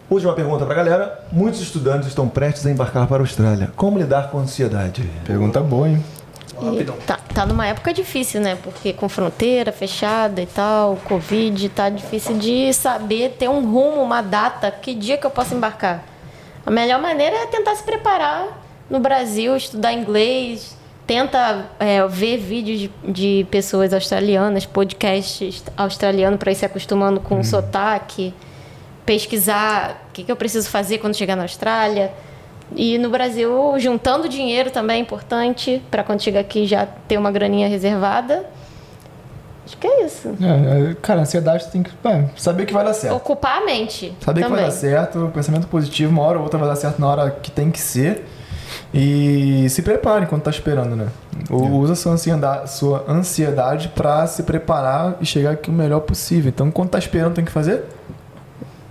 Última 0.09 0.33
pergunta 0.33 0.65
pra 0.65 0.75
galera. 0.75 1.23
Muitos 1.31 1.61
estudantes 1.61 2.09
estão 2.09 2.27
prestes 2.27 2.65
a 2.65 2.71
embarcar 2.71 3.07
para 3.07 3.17
a 3.17 3.19
Austrália. 3.21 3.71
Como 3.77 3.97
lidar 3.97 4.29
com 4.29 4.39
a 4.39 4.41
ansiedade? 4.41 5.09
Pergunta 5.25 5.61
boa, 5.61 5.87
hein? 5.87 6.03
E 6.61 6.83
tá, 7.05 7.17
tá 7.33 7.45
numa 7.45 7.65
época 7.65 7.91
difícil, 7.93 8.39
né? 8.39 8.57
Porque 8.61 8.93
com 8.93 9.09
fronteira 9.09 9.71
fechada 9.71 10.41
e 10.41 10.45
tal, 10.45 10.97
Covid, 11.05 11.69
tá 11.69 11.89
difícil 11.89 12.37
de 12.37 12.71
saber 12.73 13.35
ter 13.39 13.49
um 13.49 13.71
rumo, 13.71 14.01
uma 14.01 14.21
data, 14.21 14.69
que 14.69 14.93
dia 14.93 15.17
que 15.17 15.25
eu 15.25 15.31
posso 15.31 15.55
embarcar. 15.55 16.03
A 16.65 16.69
melhor 16.69 17.01
maneira 17.01 17.35
é 17.35 17.45
tentar 17.47 17.75
se 17.75 17.83
preparar 17.83 18.61
no 18.89 18.99
Brasil, 18.99 19.55
estudar 19.55 19.93
inglês, 19.93 20.77
tenta 21.07 21.65
é, 21.79 22.05
ver 22.07 22.37
vídeos 22.37 22.79
de, 22.79 22.91
de 23.11 23.47
pessoas 23.49 23.93
australianas, 23.93 24.65
podcasts 24.65 25.63
australianos 25.75 26.37
para 26.37 26.51
ir 26.51 26.55
se 26.55 26.65
acostumando 26.65 27.19
com 27.19 27.39
o 27.39 27.43
sotaque, 27.43 28.33
pesquisar 29.05 30.05
o 30.09 30.13
que, 30.13 30.23
que 30.23 30.31
eu 30.31 30.35
preciso 30.35 30.69
fazer 30.69 30.99
quando 30.99 31.15
chegar 31.15 31.35
na 31.35 31.43
Austrália. 31.43 32.13
E 32.75 32.97
no 32.97 33.09
Brasil, 33.09 33.73
juntando 33.79 34.29
dinheiro 34.29 34.71
também 34.71 34.97
é 34.97 34.99
importante, 34.99 35.81
para 35.91 36.03
quando 36.03 36.21
chegar 36.21 36.39
aqui 36.39 36.65
já 36.65 36.85
ter 36.85 37.17
uma 37.17 37.31
graninha 37.31 37.67
reservada. 37.67 38.45
Acho 39.65 39.77
que 39.77 39.85
é 39.87 40.05
isso. 40.05 40.29
É, 40.41 40.91
é, 40.91 40.93
cara, 41.01 41.21
ansiedade 41.21 41.67
tem 41.67 41.83
que 41.83 41.91
é, 42.05 42.25
saber 42.35 42.65
que 42.65 42.73
vai 42.73 42.83
dar 42.83 42.93
certo. 42.93 43.15
Ocupar 43.15 43.61
a 43.61 43.65
mente. 43.65 44.13
Saber 44.19 44.41
que 44.41 44.47
também. 44.47 44.63
vai 44.63 44.71
dar 44.71 44.75
certo, 44.75 45.31
pensamento 45.33 45.67
positivo, 45.67 46.11
uma 46.11 46.23
hora 46.23 46.37
ou 46.37 46.43
outra 46.43 46.57
vai 46.59 46.67
dar 46.67 46.75
certo 46.75 46.99
na 46.99 47.07
hora 47.07 47.31
que 47.31 47.51
tem 47.51 47.69
que 47.69 47.79
ser. 47.79 48.25
E 48.93 49.67
se 49.69 49.81
prepare 49.81 50.25
enquanto 50.25 50.43
tá 50.43 50.49
esperando, 50.49 50.95
né? 50.95 51.07
Ou 51.49 51.69
usa 51.71 51.95
sua 51.95 52.13
ansiedade, 52.13 52.71
sua 52.71 53.05
ansiedade 53.07 53.89
pra 53.89 54.25
se 54.27 54.43
preparar 54.43 55.15
e 55.21 55.25
chegar 55.25 55.51
aqui 55.51 55.69
o 55.69 55.73
melhor 55.73 56.01
possível. 56.01 56.49
Então, 56.49 56.67
enquanto 56.67 56.91
tá 56.91 56.99
esperando, 56.99 57.33
tem 57.33 57.45
que 57.45 57.51
fazer? 57.51 57.83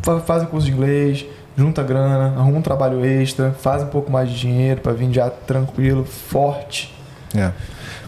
Fa- 0.03 0.21
Faz 0.21 0.43
um 0.43 0.47
curso 0.47 0.67
de 0.67 0.73
inglês, 0.73 1.27
junta 1.57 1.83
grana, 1.83 2.35
arruma 2.39 2.59
um 2.59 2.63
trabalho 2.63 3.05
extra, 3.05 3.53
faz 3.53 3.83
um 3.83 3.87
pouco 3.87 4.11
mais 4.11 4.31
de 4.31 4.39
dinheiro 4.39 4.81
pra 4.81 4.93
vir 4.93 5.13
já 5.13 5.29
tranquilo, 5.31 6.05
forte. 6.05 6.95
É. 7.35 7.53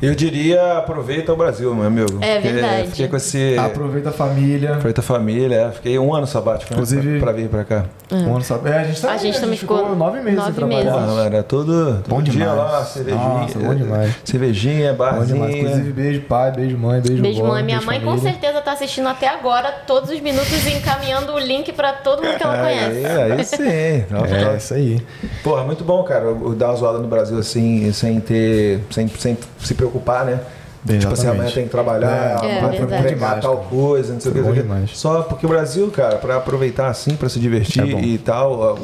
Eu 0.00 0.14
diria 0.14 0.78
aproveita 0.78 1.32
o 1.32 1.36
Brasil, 1.36 1.74
meu 1.74 1.86
amigo. 1.86 2.18
É 2.20 2.34
Porque 2.36 2.48
verdade. 2.48 2.88
Fiquei 2.88 3.08
com 3.08 3.16
esse. 3.16 3.56
Aproveita 3.58 4.08
a 4.10 4.12
família. 4.12 4.70
Aproveita 4.70 5.00
a 5.00 5.04
família. 5.04 5.56
é. 5.56 5.70
Fiquei 5.72 5.98
um 5.98 6.14
ano 6.14 6.26
sabático, 6.26 6.72
né? 6.72 6.76
Inclusive- 6.76 7.18
Pra, 7.18 7.32
pra 7.32 7.32
vir 7.32 7.48
pra 7.48 7.64
cá. 7.64 7.84
Um 8.12 8.34
ano 8.34 8.42
sabe? 8.44 8.68
É, 8.68 8.78
a 8.78 8.84
gente 8.84 9.00
também, 9.00 9.16
A 9.16 9.18
gente 9.18 9.40
também 9.40 9.56
ficou 9.56 9.96
nove 9.96 10.18
meses 10.20 10.34
nove 10.38 10.50
sem 10.50 10.54
trabalhar. 10.54 10.92
meses. 10.92 11.08
Porra, 11.10 11.22
era 11.24 11.42
todo, 11.42 11.94
todo 12.02 12.08
Bom 12.08 12.22
dia 12.22 12.32
demais. 12.32 12.56
lá, 12.58 12.84
cervejinha. 12.84 13.22
Nossa, 13.22 13.58
bom 13.58 13.74
demais. 13.74 14.14
Cervejinha, 14.24 14.92
demais. 14.92 15.30
Inclusive, 15.30 15.92
beijo 15.92 16.20
pai, 16.22 16.50
beijo 16.52 16.76
mãe, 16.76 17.00
beijo 17.00 17.22
Beijo, 17.22 17.42
mãe. 17.44 17.62
Minha 17.62 17.78
beijo 17.78 17.86
mãe 17.86 18.00
com 18.00 18.06
família. 18.10 18.30
certeza 18.32 18.60
tá 18.60 18.72
assistindo 18.72 19.08
até 19.08 19.28
agora, 19.28 19.72
todos 19.86 20.10
os 20.10 20.20
minutos, 20.20 20.66
e 20.66 20.74
encaminhando 20.76 21.32
o 21.32 21.38
link 21.38 21.72
para 21.72 21.92
todo 21.94 22.22
mundo 22.22 22.36
que 22.36 22.42
ela 22.42 22.58
conhece. 22.58 23.06
Aí, 23.06 23.32
aí 23.32 23.44
sim. 23.44 23.56
Tá- 23.56 23.62
É, 24.32 24.44
tá- 24.44 24.54
isso 24.56 24.74
aí. 24.74 25.00
Porra, 25.42 25.64
muito 25.64 25.82
bom, 25.84 26.02
cara, 26.02 26.26
dar 26.56 26.68
uma 26.68 26.76
zoada 26.76 26.98
no 26.98 27.08
Brasil 27.08 27.38
assim, 27.38 27.90
sem 27.92 28.20
ter. 28.20 28.80
sem, 28.90 29.08
sem 29.18 29.36
se 29.72 29.74
preocupar, 29.74 30.24
né? 30.24 30.40
Bem, 30.84 30.98
tipo 30.98 31.12
assim, 31.12 31.28
amanhã 31.28 31.50
tem 31.50 31.64
que 31.64 31.70
trabalhar, 31.70 32.44
É, 32.44 32.60
verdade. 32.60 32.76
entregar 32.82 33.14
Demais, 33.14 33.40
tal 33.40 33.56
coisa, 33.58 34.12
não 34.14 34.20
sei 34.20 34.32
o 34.32 34.34
que. 34.52 34.96
Só 34.96 35.22
porque 35.22 35.46
o 35.46 35.48
Brasil, 35.48 35.88
cara, 35.90 36.16
pra 36.16 36.36
aproveitar 36.36 36.88
assim, 36.88 37.14
pra 37.14 37.28
se 37.28 37.38
divertir 37.38 37.94
É 37.94 38.00
e 38.00 38.18
tal, 38.18 38.78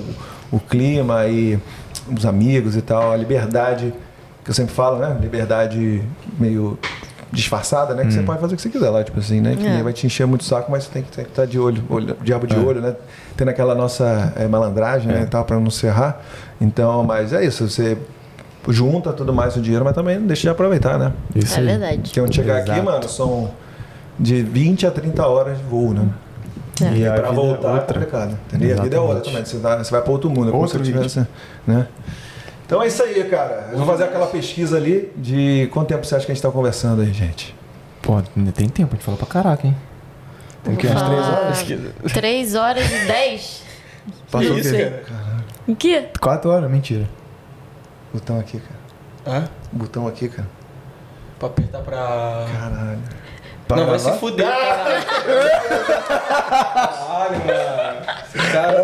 o, 0.50 0.56
o 0.56 0.60
clima 0.60 1.26
e 1.26 1.58
os 2.16 2.24
amigos 2.24 2.76
e 2.76 2.82
tal, 2.82 3.10
a 3.10 3.16
liberdade, 3.16 3.92
que 4.44 4.50
eu 4.50 4.54
sempre 4.54 4.72
falo, 4.74 4.98
né? 4.98 5.16
Liberdade 5.20 6.00
meio 6.38 6.78
disfarçada, 7.32 7.94
né? 7.94 8.04
Que 8.04 8.12
você 8.12 8.22
pode 8.22 8.40
fazer 8.40 8.54
o 8.54 8.56
que 8.56 8.62
você 8.62 8.70
quiser 8.70 8.90
lá, 8.90 9.02
tipo 9.02 9.18
assim, 9.18 9.40
né? 9.40 9.56
Que 9.56 9.66
É. 9.66 9.82
vai 9.82 9.92
te 9.92 10.06
encher 10.06 10.26
muito 10.26 10.42
o 10.42 10.44
saco, 10.44 10.70
mas 10.70 10.84
você 10.84 10.90
tem 10.92 11.02
que, 11.02 11.10
tem 11.10 11.24
que 11.24 11.30
estar 11.30 11.46
de 11.46 11.58
olho, 11.58 11.82
olho 11.90 12.16
diabo 12.22 12.46
de 12.46 12.56
olho, 12.56 12.80
né? 12.80 12.94
Tendo 13.36 13.48
aquela 13.48 13.74
nossa 13.74 14.32
eh, 14.36 14.46
malandragem, 14.46 15.08
né? 15.12 15.22
E 15.22 15.26
tal, 15.26 15.44
pra 15.44 15.58
não 15.58 15.70
se 15.70 15.84
errar. 15.86 16.20
Então, 16.60 17.02
mas 17.02 17.32
é 17.32 17.44
isso, 17.44 17.68
você 17.68 17.98
junta 18.68 19.12
tudo 19.12 19.32
mais 19.32 19.56
o 19.56 19.60
dinheiro, 19.60 19.84
mas 19.84 19.94
também 19.94 20.18
não 20.18 20.26
deixa 20.26 20.42
de 20.42 20.48
aproveitar, 20.48 20.98
né? 20.98 21.12
Isso 21.34 21.54
É 21.56 21.60
aí. 21.60 21.66
verdade. 21.66 21.98
Porque 22.02 22.20
onde 22.20 22.34
chegar 22.36 22.58
aqui, 22.58 22.70
Exato. 22.70 22.84
mano, 22.84 23.08
são 23.08 23.50
de 24.18 24.42
20 24.42 24.86
a 24.86 24.90
30 24.90 25.26
horas 25.26 25.56
de 25.58 25.64
voo, 25.64 25.92
né? 25.94 26.08
E 26.80 27.06
a 27.06 27.12
pra 27.14 27.22
vida 27.22 27.28
é 27.28 27.32
voltar 27.32 27.68
é 27.68 27.72
outra. 27.72 27.94
complicado. 27.94 28.38
Entendeu? 28.46 28.78
A 28.78 28.82
vida 28.82 28.96
é 28.96 29.00
outra 29.00 29.20
também. 29.20 29.44
Você 29.44 29.56
vai, 29.58 29.78
você 29.78 29.90
vai 29.90 30.00
pra 30.02 30.12
outro 30.12 30.30
mundo. 30.30 30.48
É 30.48 30.50
como 30.52 30.62
Outro 30.62 30.84
se 30.84 30.92
tivesse, 30.92 31.26
né? 31.66 31.86
Então 32.66 32.82
é 32.82 32.86
isso 32.86 33.02
aí, 33.02 33.24
cara. 33.24 33.70
Eu 33.72 33.78
vou 33.78 33.86
fazer 33.86 34.04
aquela 34.04 34.26
pesquisa 34.26 34.76
ali 34.76 35.10
de 35.16 35.68
quanto 35.72 35.88
tempo 35.88 36.06
você 36.06 36.14
acha 36.14 36.26
que 36.26 36.30
a 36.30 36.34
gente 36.34 36.42
tá 36.42 36.50
conversando 36.50 37.00
aí, 37.02 37.12
gente. 37.12 37.54
Pô, 38.02 38.22
ainda 38.36 38.52
tem 38.52 38.68
tempo, 38.68 38.90
a 38.92 38.96
gente 38.96 39.04
falou 39.04 39.18
pra 39.18 39.26
caraca, 39.26 39.66
hein? 39.66 39.74
Tem 40.62 40.76
que 40.76 40.86
umas 40.86 41.02
três 41.02 41.26
horas. 41.28 42.12
3 42.12 42.54
horas 42.54 42.84
e 42.92 43.06
10? 43.06 43.62
Passou 44.30 44.52
o 44.52 44.58
isso, 44.58 44.70
quê? 44.74 44.84
cara? 44.84 45.44
O 45.66 45.74
quê? 45.76 46.04
Quatro 46.20 46.50
horas, 46.50 46.70
mentira. 46.70 47.08
Botão 48.12 48.38
aqui, 48.40 48.60
cara. 48.60 49.38
Hã? 49.38 49.48
Botão 49.72 50.06
aqui, 50.06 50.28
cara. 50.28 50.48
Pra 51.38 51.48
apertar 51.48 51.80
pra. 51.82 51.96
Caralho. 52.52 52.98
não, 53.70 53.86
vai 53.86 53.98
se 53.98 54.12
fuder, 54.18 54.46
caralho. 54.46 55.04
Caralho, 57.08 57.38
mano. 57.46 58.00
Esse 58.24 58.48
cara. 58.50 58.82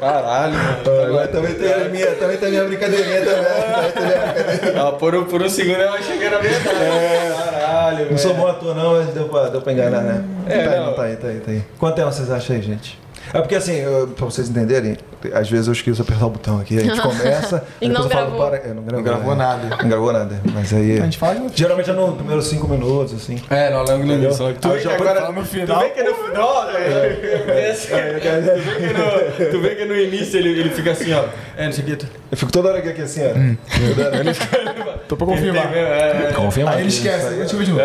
Caralho, 0.00 0.54
mano. 0.54 1.02
Agora 1.06 1.28
também 1.28 1.54
tem 1.54 1.72
a 1.72 1.78
minha, 1.88 2.06
também 2.16 2.36
tem 2.38 2.48
a 2.48 2.50
minha 2.50 2.64
brincadeirinha 2.64 3.20
também. 3.24 4.80
Ah, 4.80 4.92
por, 4.92 5.14
um- 5.14 5.24
por 5.24 5.42
um 5.42 5.48
segundo 5.48 5.80
eu 5.80 5.92
achei 5.94 6.18
que 6.18 6.24
era 6.24 6.38
verdade. 6.38 6.78
Caralho, 7.60 8.10
Não 8.10 8.18
sou 8.18 8.34
bom 8.34 8.46
ator 8.48 8.74
não, 8.74 8.96
mas 8.96 9.08
deu 9.14 9.28
pra, 9.28 9.48
deu 9.48 9.60
pra 9.62 9.72
enganar, 9.72 10.00
né? 10.02 10.24
É, 10.48 10.64
tá, 10.64 10.70
aí, 10.72 10.80
não. 10.80 10.94
tá 10.94 11.02
aí, 11.04 11.16
tá 11.16 11.28
aí, 11.28 11.40
tá 11.40 11.50
aí. 11.50 11.62
Quanto 11.78 11.94
tempo 11.96 12.10
vocês 12.12 12.30
acham 12.30 12.56
aí, 12.56 12.62
gente? 12.62 13.00
É 13.34 13.40
porque 13.40 13.54
assim, 13.54 13.76
eu, 13.76 14.08
pra 14.08 14.26
vocês 14.26 14.48
entenderem, 14.48 14.96
às 15.32 15.48
vezes 15.48 15.66
eu 15.66 15.72
esqueço 15.72 15.96
de 15.96 16.02
apertar 16.02 16.26
o 16.26 16.30
botão 16.30 16.60
aqui, 16.60 16.76
a 16.78 16.82
gente 16.82 17.00
começa. 17.02 17.64
E 17.80 17.88
não 17.88 18.02
depois 18.02 18.12
eu 18.12 18.18
falo, 18.18 18.30
gravou. 18.36 18.50
para- 18.50 18.56
é, 18.58 18.74
não 18.74 18.82
gravou. 18.82 18.92
Não 18.92 19.02
gravou 19.02 19.32
é. 19.32 19.36
nada. 19.36 19.68
Não 19.82 19.88
gravou 19.88 20.12
nada. 20.12 20.40
Mas 20.52 20.72
aí. 20.74 20.98
A 21.00 21.04
gente 21.04 21.16
fala 21.18 21.34
de 21.34 21.40
novo. 21.40 21.52
Geralmente 21.54 21.90
é 21.90 21.92
no 21.94 22.12
primeiros 22.12 22.46
cinco 22.46 22.68
minutos, 22.68 23.14
assim. 23.14 23.40
É, 23.48 23.70
não, 23.70 23.84
lembro 23.84 24.06
no 24.06 24.12
início. 24.14 24.36
Tu 24.60 24.68
Aí 24.68 24.72
vê 24.74 24.78
que 24.78 24.84
já 24.84 24.94
agora. 24.94 25.20
fala 25.22 25.32
no 25.32 25.42
Tu 25.42 25.46
final. 25.48 25.80
vê 25.80 25.88
que 25.90 26.02
no 26.02 26.14
final. 26.14 26.70
é, 26.70 27.74
Tu 27.74 27.90
vê 28.62 28.76
que 28.76 28.92
no- 29.46 29.50
tu 29.50 29.60
vê 29.60 29.74
que 29.76 29.84
no 29.86 29.96
início 29.96 30.38
ele, 30.38 30.48
ele 30.60 30.70
fica 30.70 30.90
assim, 30.92 31.12
ó. 31.12 31.24
É, 31.56 31.64
não 31.66 31.72
sei 31.72 31.84
o 31.84 31.86
que. 31.86 31.96
tu- 31.96 32.06
Eu 32.30 32.36
fico 32.36 32.52
toda 32.52 32.68
hora 32.68 32.78
aqui, 32.78 32.88
aqui 32.90 33.02
assim, 33.02 33.22
ó. 33.26 33.30
Hum. 33.36 33.56
Tô 35.08 35.16
pra 35.16 35.26
Ele 35.26 35.36
confirmar. 35.36 35.62
tem 35.62 35.72
mesmo, 35.72 35.94
é, 35.94 36.26
é. 36.28 36.32
Confirma. 36.34 36.70
Aí 36.72 36.80
ele 36.80 36.88
esquece, 36.88 37.26
aí 37.28 37.40
eu 37.40 37.46
te 37.46 37.56
de 37.56 37.70
novo. 37.70 37.82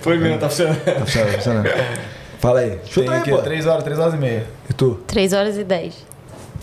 Foi 0.00 0.18
mesmo, 0.18 0.38
tá 0.38 0.48
funcionando. 0.48 0.78
Tá 0.84 0.92
funcionando, 1.00 1.30
tá 1.30 1.36
funcionando. 1.38 1.68
Fala 2.40 2.60
aí. 2.60 2.70
Tem 2.70 2.78
Chuta 2.86 3.12
aí, 3.12 3.18
aqui, 3.18 3.30
pô. 3.30 3.38
três 3.38 3.66
horas, 3.66 3.84
três 3.84 3.98
horas 3.98 4.14
e 4.14 4.16
meia. 4.16 4.46
E 4.68 4.72
tu? 4.72 4.98
3 5.06 5.32
horas 5.32 5.56
e 5.58 5.64
10. 5.64 6.10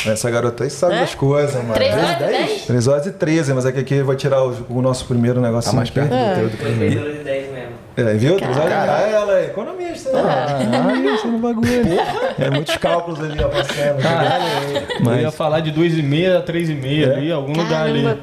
Essa 0.05 0.29
garota 0.29 0.63
aí 0.63 0.69
sabe 0.69 0.95
É? 0.95 0.99
das 1.01 1.13
coisas, 1.15 1.55
mano. 1.55 1.73
3 1.73 1.93
horas 1.95 2.11
e 2.11 2.15
dez? 2.19 2.47
10? 2.49 2.61
3 2.65 2.87
horas 2.87 3.05
e 3.07 3.11
13, 3.11 3.53
mas 3.53 3.65
é 3.65 3.71
que 3.71 3.79
aqui 3.79 4.01
vai 4.03 4.15
tirar 4.15 4.43
o, 4.43 4.55
o 4.69 4.81
nosso 4.81 5.05
primeiro 5.05 5.41
negócio. 5.41 5.69
Tá 5.71 5.75
mais 5.77 5.89
perto 5.89 6.13
É. 6.13 6.29
do 6.33 6.35
teu 6.35 6.49
do 6.49 6.51
do 6.51 6.57
3 6.57 6.77
meu. 6.93 7.01
horas 7.03 7.15
e 7.19 7.23
10 7.23 7.51
mesmo. 7.51 7.67
É, 7.97 8.13
viu? 8.13 8.37
Três 8.37 8.55
horas 8.57 8.71
Ah, 8.73 9.01
ela 9.11 9.39
é 9.39 9.45
economista, 9.45 10.11
né? 10.11 10.21
Caralho, 10.71 11.15
isso 11.15 11.27
no 11.27 11.39
bagulho. 11.39 11.69
É 12.39 12.49
muitos 12.51 12.77
cálculos 12.77 13.19
ali, 13.19 13.43
ó, 13.43 13.47
passando. 13.47 14.01
Caralho, 14.01 14.45
eu 15.05 15.15
ia 15.21 15.31
falar 15.31 15.59
de 15.61 15.71
2,5 15.71 16.37
a 16.37 16.41
3,5 16.43 17.11
ali, 17.11 17.31
algum 17.31 17.53
lugar 17.53 17.87
ali. 17.87 18.03
Caramba. 18.03 18.19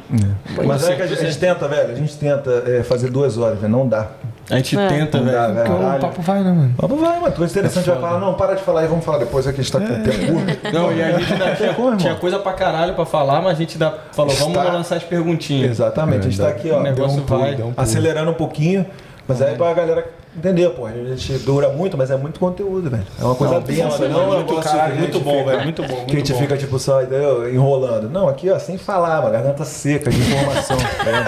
Mas 0.64 0.88
é 0.88 0.94
que 0.94 1.02
a 1.02 1.06
gente, 1.08 1.20
a 1.20 1.24
gente 1.24 1.38
tenta, 1.38 1.66
velho. 1.68 1.90
A 1.92 1.94
gente 1.96 2.16
tenta 2.16 2.62
é, 2.68 2.82
fazer 2.84 3.10
duas 3.10 3.36
horas, 3.36 3.58
velho. 3.58 3.72
Não 3.72 3.86
dá. 3.88 4.10
A 4.50 4.56
gente 4.56 4.78
É. 4.78 4.88
tenta, 4.88 5.20
velho. 5.20 5.96
o 5.96 6.00
papo 6.00 6.20
vai, 6.20 6.42
né, 6.42 6.52
mano? 6.52 6.74
Vamos 6.76 7.00
vai, 7.00 7.18
mano. 7.18 7.34
Coisa 7.34 7.52
interessante. 7.52 7.88
vai 7.88 7.98
falar, 8.00 8.20
não, 8.20 8.34
para 8.34 8.54
de 8.54 8.62
falar 8.62 8.80
aí, 8.82 8.86
vamos 8.86 9.04
falar 9.04 9.18
depois. 9.18 9.46
Aqui 9.46 9.60
a 9.60 9.62
gente 9.64 9.72
tá 9.72 9.80
com 9.80 9.86
tempo 9.86 10.32
curto. 10.32 10.58
Não, 10.74 10.92
e 10.92 11.02
a 11.02 11.12
gente 11.18 11.32
ainda 11.32 11.54
tinha, 11.56 11.72
Como, 11.74 11.88
irmão? 11.88 11.96
tinha 11.98 12.14
coisa 12.16 12.38
pra 12.38 12.52
caralho 12.52 12.94
pra 12.94 13.06
falar, 13.06 13.40
mas 13.40 13.52
a 13.52 13.60
gente 13.60 13.72
ainda 13.82 13.98
falou, 14.12 14.34
vamos 14.34 14.56
Está- 14.56 14.70
lançar 14.72 14.96
as 14.96 15.02
perguntinhas. 15.02 15.70
Exatamente. 15.70 16.20
A 16.26 16.30
gente 16.30 16.38
tá 16.38 16.48
aqui, 16.48 16.70
ó. 16.70 16.78
O 16.78 16.82
negócio 16.82 17.22
um 17.22 17.24
vai. 17.24 17.54
um 17.54 17.72
acelerando 17.76 18.30
um 18.32 18.34
pouquinho. 18.34 18.84
Mas 19.26 19.40
aí 19.40 19.54
pra 19.54 19.72
galera 19.72 20.06
entender, 20.36 20.68
pô. 20.70 20.84
A 20.84 20.90
gente 20.90 21.38
dura 21.38 21.70
muito, 21.70 21.96
mas 21.96 22.10
é 22.10 22.16
muito 22.18 22.38
conteúdo, 22.38 22.90
velho. 22.90 23.06
É 23.18 23.24
uma 23.24 23.34
coisa 23.34 23.58
bem 23.60 23.78
Não, 23.78 23.88
não 23.88 24.32
é 24.34 24.36
muito 24.44 24.56
caralho, 24.60 24.96
muito 24.96 25.20
bom, 25.20 25.38
fica- 25.38 25.50
velho, 25.50 25.62
muito 25.62 25.82
bom, 25.82 25.94
muito 25.94 26.06
Que 26.06 26.16
a 26.16 26.18
gente 26.18 26.32
bom. 26.34 26.38
fica, 26.40 26.56
tipo, 26.58 26.78
só 26.78 27.00
entendeu? 27.02 27.48
enrolando. 27.50 28.10
Não, 28.10 28.28
aqui, 28.28 28.50
ó, 28.50 28.58
sem 28.58 28.76
falar, 28.76 29.22
mano. 29.22 29.32
Garganta 29.32 29.64
seca 29.64 30.10
de 30.10 30.18
informação. 30.20 30.76
cara 31.02 31.24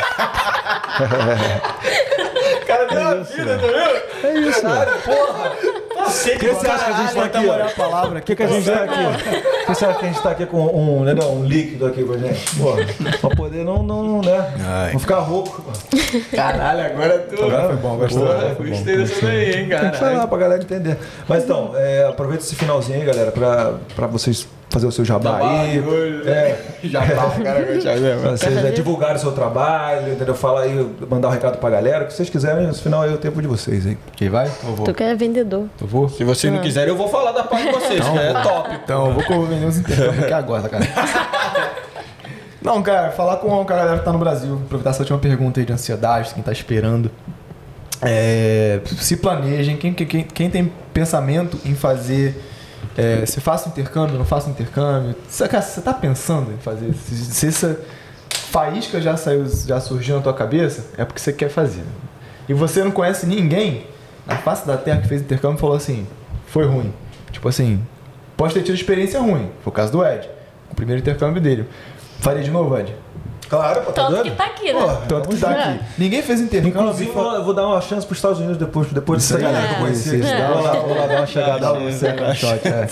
uma 3.14 3.24
vida, 3.24 3.58
tá 3.58 3.66
vendo? 3.66 4.26
é 4.26 4.48
isso, 4.48 4.64
mano. 4.64 4.92
Porra! 5.04 5.52
O 6.06 6.38
que 6.38 6.48
você 6.48 6.68
acha 6.68 6.84
que 6.84 6.90
a 6.90 6.96
gente 6.96 7.14
tá 7.14 7.24
aqui, 7.24 7.46
ó? 7.48 7.66
a 7.66 7.70
palavra 7.70 8.20
que, 8.20 8.36
que 8.36 8.42
a 8.42 8.46
gente 8.46 8.70
tá 8.70 8.84
aqui? 8.84 9.02
Por 9.02 9.66
que 9.66 9.74
você 9.74 9.84
acha 9.84 9.98
que 9.98 10.04
a 10.04 10.08
gente 10.08 10.22
tá 10.22 10.30
aqui 10.30 10.46
com 10.46 10.66
um, 10.66 11.04
né, 11.04 11.14
não, 11.14 11.36
um 11.36 11.44
líquido 11.44 11.86
aqui 11.86 12.04
com 12.04 12.12
a 12.12 12.18
gente? 12.18 12.56
Pô, 12.56 12.74
pra 13.20 13.36
poder 13.36 13.64
não, 13.64 13.82
não, 13.82 14.02
não, 14.04 14.20
né? 14.20 14.90
Não 14.92 15.00
ficar 15.00 15.18
rouco. 15.20 15.64
Caralho, 16.34 16.86
agora 16.86 17.18
tu. 17.18 17.42
Agora 17.42 17.68
foi 17.68 17.76
bom, 17.76 17.96
gostou, 17.96 18.26
Porra? 18.26 18.54
Foi 18.54 18.66
bom, 18.66 18.72
gostei 18.76 18.96
dessa 18.98 19.26
daí, 19.26 19.44
hein, 19.46 19.68
Tem 19.68 19.90
que 19.90 19.96
falar 19.96 20.12
cara. 20.12 20.26
pra 20.26 20.38
galera 20.38 20.62
entender. 20.62 20.98
Mas 21.28 21.44
então, 21.44 21.72
é, 21.74 22.06
aproveita 22.08 22.44
esse 22.44 22.54
finalzinho 22.54 23.00
aí, 23.00 23.04
galera, 23.04 23.32
pra, 23.32 23.74
pra 23.94 24.06
vocês 24.06 24.46
fazer 24.68 24.86
o 24.86 24.92
seu 24.92 25.04
jabá 25.04 25.38
aí. 25.38 25.78
É, 26.26 26.58
Já 26.84 27.00
tá, 27.00 27.30
cara, 27.42 27.66
vocês 28.36 28.56
é, 28.64 28.70
divulgarem 28.70 29.16
o 29.16 29.18
seu 29.18 29.32
trabalho, 29.32 30.12
entendeu? 30.12 30.34
Falar 30.34 30.62
aí, 30.62 30.90
mandar 31.08 31.28
um 31.28 31.30
recado 31.30 31.58
pra 31.58 31.70
galera. 31.70 32.04
O 32.04 32.06
que 32.06 32.12
vocês 32.14 32.28
quiserem, 32.28 32.66
no 32.66 32.74
final 32.74 33.02
aí 33.02 33.10
é 33.10 33.14
o 33.14 33.18
tempo 33.18 33.40
de 33.40 33.48
vocês 33.48 33.86
aí. 33.86 33.96
Quem 34.14 34.28
vai? 34.28 34.46
Eu 34.46 34.74
vou. 34.74 34.86
Tu 34.86 34.94
que 34.94 35.02
é 35.02 35.14
vendedor. 35.14 35.66
Eu 35.80 35.86
vou? 35.86 36.08
Se 36.08 36.24
vocês 36.24 36.52
não 36.52 36.60
quiserem, 36.60 36.88
eu 36.88 36.96
vou 36.96 37.08
falar 37.08 37.32
da 37.32 37.44
parte 37.44 37.66
de 37.66 37.72
vocês, 37.72 38.08
que 38.08 38.18
é 38.18 38.32
top. 38.42 38.70
Então, 38.84 39.06
eu 39.08 39.12
vou 39.14 39.24
com- 39.24 39.44
vender 39.46 39.66
uns 39.66 39.78
intercâmbios 39.78 40.24
aqui 40.24 40.32
agora, 40.32 40.68
cara. 40.68 40.86
Não, 42.62 42.82
cara, 42.82 43.12
falar 43.12 43.36
com, 43.36 43.48
com 43.48 43.60
a 43.60 43.64
galera 43.64 43.98
que 44.00 44.04
tá 44.04 44.12
no 44.12 44.18
Brasil, 44.18 44.60
aproveitar 44.64 44.90
essa 44.90 45.00
última 45.00 45.20
pergunta 45.20 45.60
aí 45.60 45.66
de 45.66 45.72
ansiedade, 45.72 46.34
quem 46.34 46.42
tá 46.42 46.50
esperando. 46.50 47.12
É, 48.02 48.80
se 48.98 49.16
planejem, 49.18 49.76
quem, 49.76 49.94
quem, 49.94 50.24
quem 50.24 50.50
tem 50.50 50.72
pensamento 50.92 51.58
em 51.64 51.76
fazer. 51.76 52.34
É, 52.96 53.26
se 53.26 53.40
faça 53.40 53.68
intercâmbio, 53.68 54.16
não 54.16 54.24
faça 54.24 54.48
intercâmbio. 54.48 55.14
Se, 55.28 55.46
cara, 55.48 55.62
você 55.62 55.80
tá 55.80 55.92
pensando 55.92 56.52
em 56.52 56.56
fazer. 56.56 56.94
Se, 56.94 57.14
se 57.16 57.46
essa 57.46 57.80
faísca 58.30 59.00
já 59.00 59.16
saiu, 59.16 59.46
já 59.46 59.80
surgiu 59.80 60.16
na 60.16 60.22
tua 60.22 60.32
cabeça, 60.32 60.86
é 60.96 61.04
porque 61.04 61.20
você 61.20 61.32
quer 61.32 61.50
fazer. 61.50 61.84
E 62.48 62.54
você 62.54 62.82
não 62.82 62.90
conhece 62.90 63.26
ninguém 63.26 63.86
na 64.26 64.36
face 64.36 64.66
da 64.66 64.76
terra 64.76 65.00
que 65.00 65.08
fez 65.08 65.20
intercâmbio 65.20 65.56
e 65.56 65.60
falou 65.60 65.76
assim: 65.76 66.06
foi 66.46 66.64
ruim. 66.66 66.92
Tipo 67.30 67.48
assim, 67.48 67.82
pode 68.36 68.54
ter 68.54 68.62
tido 68.62 68.74
experiência 68.74 69.20
ruim. 69.20 69.50
Foi 69.62 69.70
o 69.70 69.74
caso 69.74 69.92
do 69.92 70.04
Ed. 70.04 70.28
O 70.70 70.74
primeiro 70.74 71.00
intercâmbio 71.00 71.40
dele. 71.40 71.68
Faria 72.20 72.42
de 72.42 72.50
novo, 72.50 72.76
Ed? 72.78 72.94
Claro, 73.48 73.82
pô, 73.82 73.92
Tanto 73.92 74.22
que 74.22 74.30
tá 74.32 74.46
aqui, 74.46 74.72
né? 74.72 74.80
Porra, 74.80 75.02
Tanto 75.08 75.28
que 75.28 75.36
tá 75.36 75.50
aqui. 75.50 75.80
Ninguém 75.98 76.22
fez 76.22 76.40
intercâmbio. 76.40 76.80
Inclusive, 76.80 77.10
eu 77.10 77.44
vou 77.44 77.54
dar 77.54 77.66
uma 77.66 77.80
chance 77.80 78.06
pros 78.06 78.18
Estados 78.18 78.38
Unidos 78.38 78.56
depois, 78.56 78.88
depois 78.92 79.22
dessa 79.22 79.40
galera 79.40 79.68
que 79.68 79.74
eu 79.74 79.78
conheci. 79.78 80.22
É. 80.22 80.48
Vou 80.48 80.62
lá, 80.62 80.72
vou 80.74 80.96
lá 80.96 81.06
dar 81.06 81.16
uma 81.18 81.26
chegada. 81.26 81.60
Dá 81.60 81.72
um 81.72 81.92
second 81.92 82.36
shot, 82.36 82.66
é. 82.66 82.88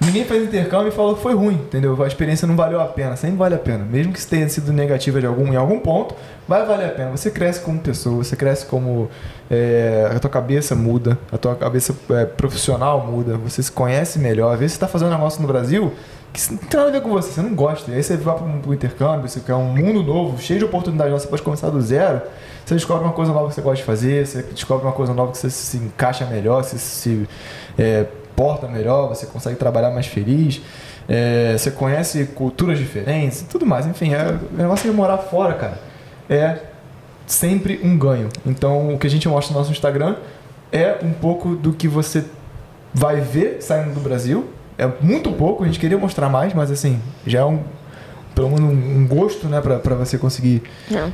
Ninguém 0.00 0.24
fez 0.24 0.44
intercâmbio 0.44 0.88
e 0.88 0.90
falou 0.92 1.16
que 1.16 1.22
foi 1.22 1.34
ruim, 1.34 1.54
entendeu? 1.54 2.00
A 2.00 2.06
experiência 2.06 2.46
não 2.46 2.54
valeu 2.54 2.80
a 2.80 2.84
pena, 2.86 3.16
sempre 3.16 3.36
vale 3.36 3.56
a 3.56 3.58
pena. 3.58 3.84
Mesmo 3.84 4.12
que 4.12 4.24
tenha 4.24 4.48
sido 4.48 4.72
negativa 4.72 5.20
de 5.20 5.26
algum, 5.26 5.52
em 5.52 5.56
algum 5.56 5.80
ponto, 5.80 6.14
vai 6.46 6.64
valer 6.64 6.86
a 6.86 6.90
pena. 6.90 7.10
Você 7.10 7.30
cresce 7.32 7.60
como 7.60 7.80
pessoa, 7.80 8.22
você 8.22 8.36
cresce 8.36 8.64
como. 8.64 9.10
é, 9.50 10.08
a 10.14 10.18
tua 10.20 10.30
cabeça 10.30 10.76
muda, 10.76 11.18
a 11.32 11.36
tua 11.36 11.56
cabeça 11.56 11.94
é, 12.10 12.24
profissional 12.24 13.04
muda, 13.06 13.36
você 13.36 13.60
se 13.60 13.72
conhece 13.72 14.20
melhor. 14.20 14.52
Às 14.52 14.60
vezes 14.60 14.72
você 14.72 14.76
está 14.76 14.86
fazendo 14.86 15.08
um 15.08 15.14
negócio 15.14 15.42
no 15.42 15.48
Brasil 15.48 15.92
que 16.32 16.52
não 16.52 16.58
tem 16.58 16.78
nada 16.78 16.90
a 16.90 16.92
ver 16.92 17.02
com 17.02 17.10
você, 17.10 17.32
você 17.32 17.42
não 17.42 17.54
gosta. 17.54 17.90
E 17.90 17.94
aí 17.94 18.02
você 18.02 18.16
vai 18.16 18.34
para 18.34 18.44
um 18.44 18.74
intercâmbio, 18.74 19.28
você 19.28 19.40
quer 19.40 19.54
um 19.54 19.74
mundo 19.74 20.02
novo, 20.02 20.40
cheio 20.40 20.58
de 20.58 20.64
oportunidades, 20.64 21.12
você 21.12 21.28
pode 21.28 21.42
começar 21.42 21.70
do 21.70 21.80
zero. 21.80 22.22
Você 22.64 22.74
descobre 22.74 23.04
uma 23.04 23.14
coisa 23.14 23.32
nova 23.32 23.48
que 23.48 23.54
você 23.54 23.62
gosta 23.62 23.78
de 23.78 23.84
fazer, 23.84 24.26
você 24.26 24.42
descobre 24.42 24.86
uma 24.86 24.92
coisa 24.92 25.14
nova 25.14 25.32
que 25.32 25.38
você 25.38 25.48
se 25.48 25.78
encaixa 25.78 26.26
melhor, 26.26 26.62
você 26.62 26.78
se 26.78 27.26
é, 27.78 28.06
porta 28.36 28.68
melhor, 28.68 29.08
você 29.08 29.24
consegue 29.24 29.56
trabalhar 29.56 29.90
mais 29.90 30.06
feliz, 30.06 30.60
é, 31.08 31.56
você 31.56 31.70
conhece 31.70 32.26
culturas 32.26 32.78
diferentes 32.78 33.42
tudo 33.48 33.64
mais. 33.64 33.86
Enfim, 33.86 34.12
é, 34.12 34.38
o 34.52 34.56
negócio 34.56 34.88
de 34.88 34.94
morar 34.94 35.16
fora, 35.18 35.54
cara, 35.54 35.80
é 36.28 36.58
sempre 37.26 37.80
um 37.82 37.96
ganho. 37.96 38.28
Então, 38.44 38.94
o 38.94 38.98
que 38.98 39.06
a 39.06 39.10
gente 39.10 39.26
mostra 39.28 39.52
no 39.52 39.60
nosso 39.60 39.72
Instagram 39.72 40.16
é 40.70 40.98
um 41.02 41.12
pouco 41.12 41.56
do 41.56 41.72
que 41.72 41.88
você 41.88 42.24
vai 42.92 43.20
ver 43.20 43.62
saindo 43.62 43.94
do 43.94 44.00
Brasil. 44.00 44.46
É 44.78 44.88
muito 45.00 45.32
pouco, 45.32 45.64
a 45.64 45.66
gente 45.66 45.78
queria 45.78 45.98
mostrar 45.98 46.28
mais, 46.28 46.54
mas 46.54 46.70
assim, 46.70 47.00
já 47.26 47.40
é 47.40 47.44
um, 47.44 47.58
pelo 48.34 48.48
menos 48.48 48.72
um, 48.72 48.98
um 49.00 49.06
gosto, 49.08 49.48
né, 49.48 49.60
pra, 49.60 49.78
pra 49.80 49.96
você 49.96 50.16
conseguir 50.16 50.62
Não. 50.88 51.12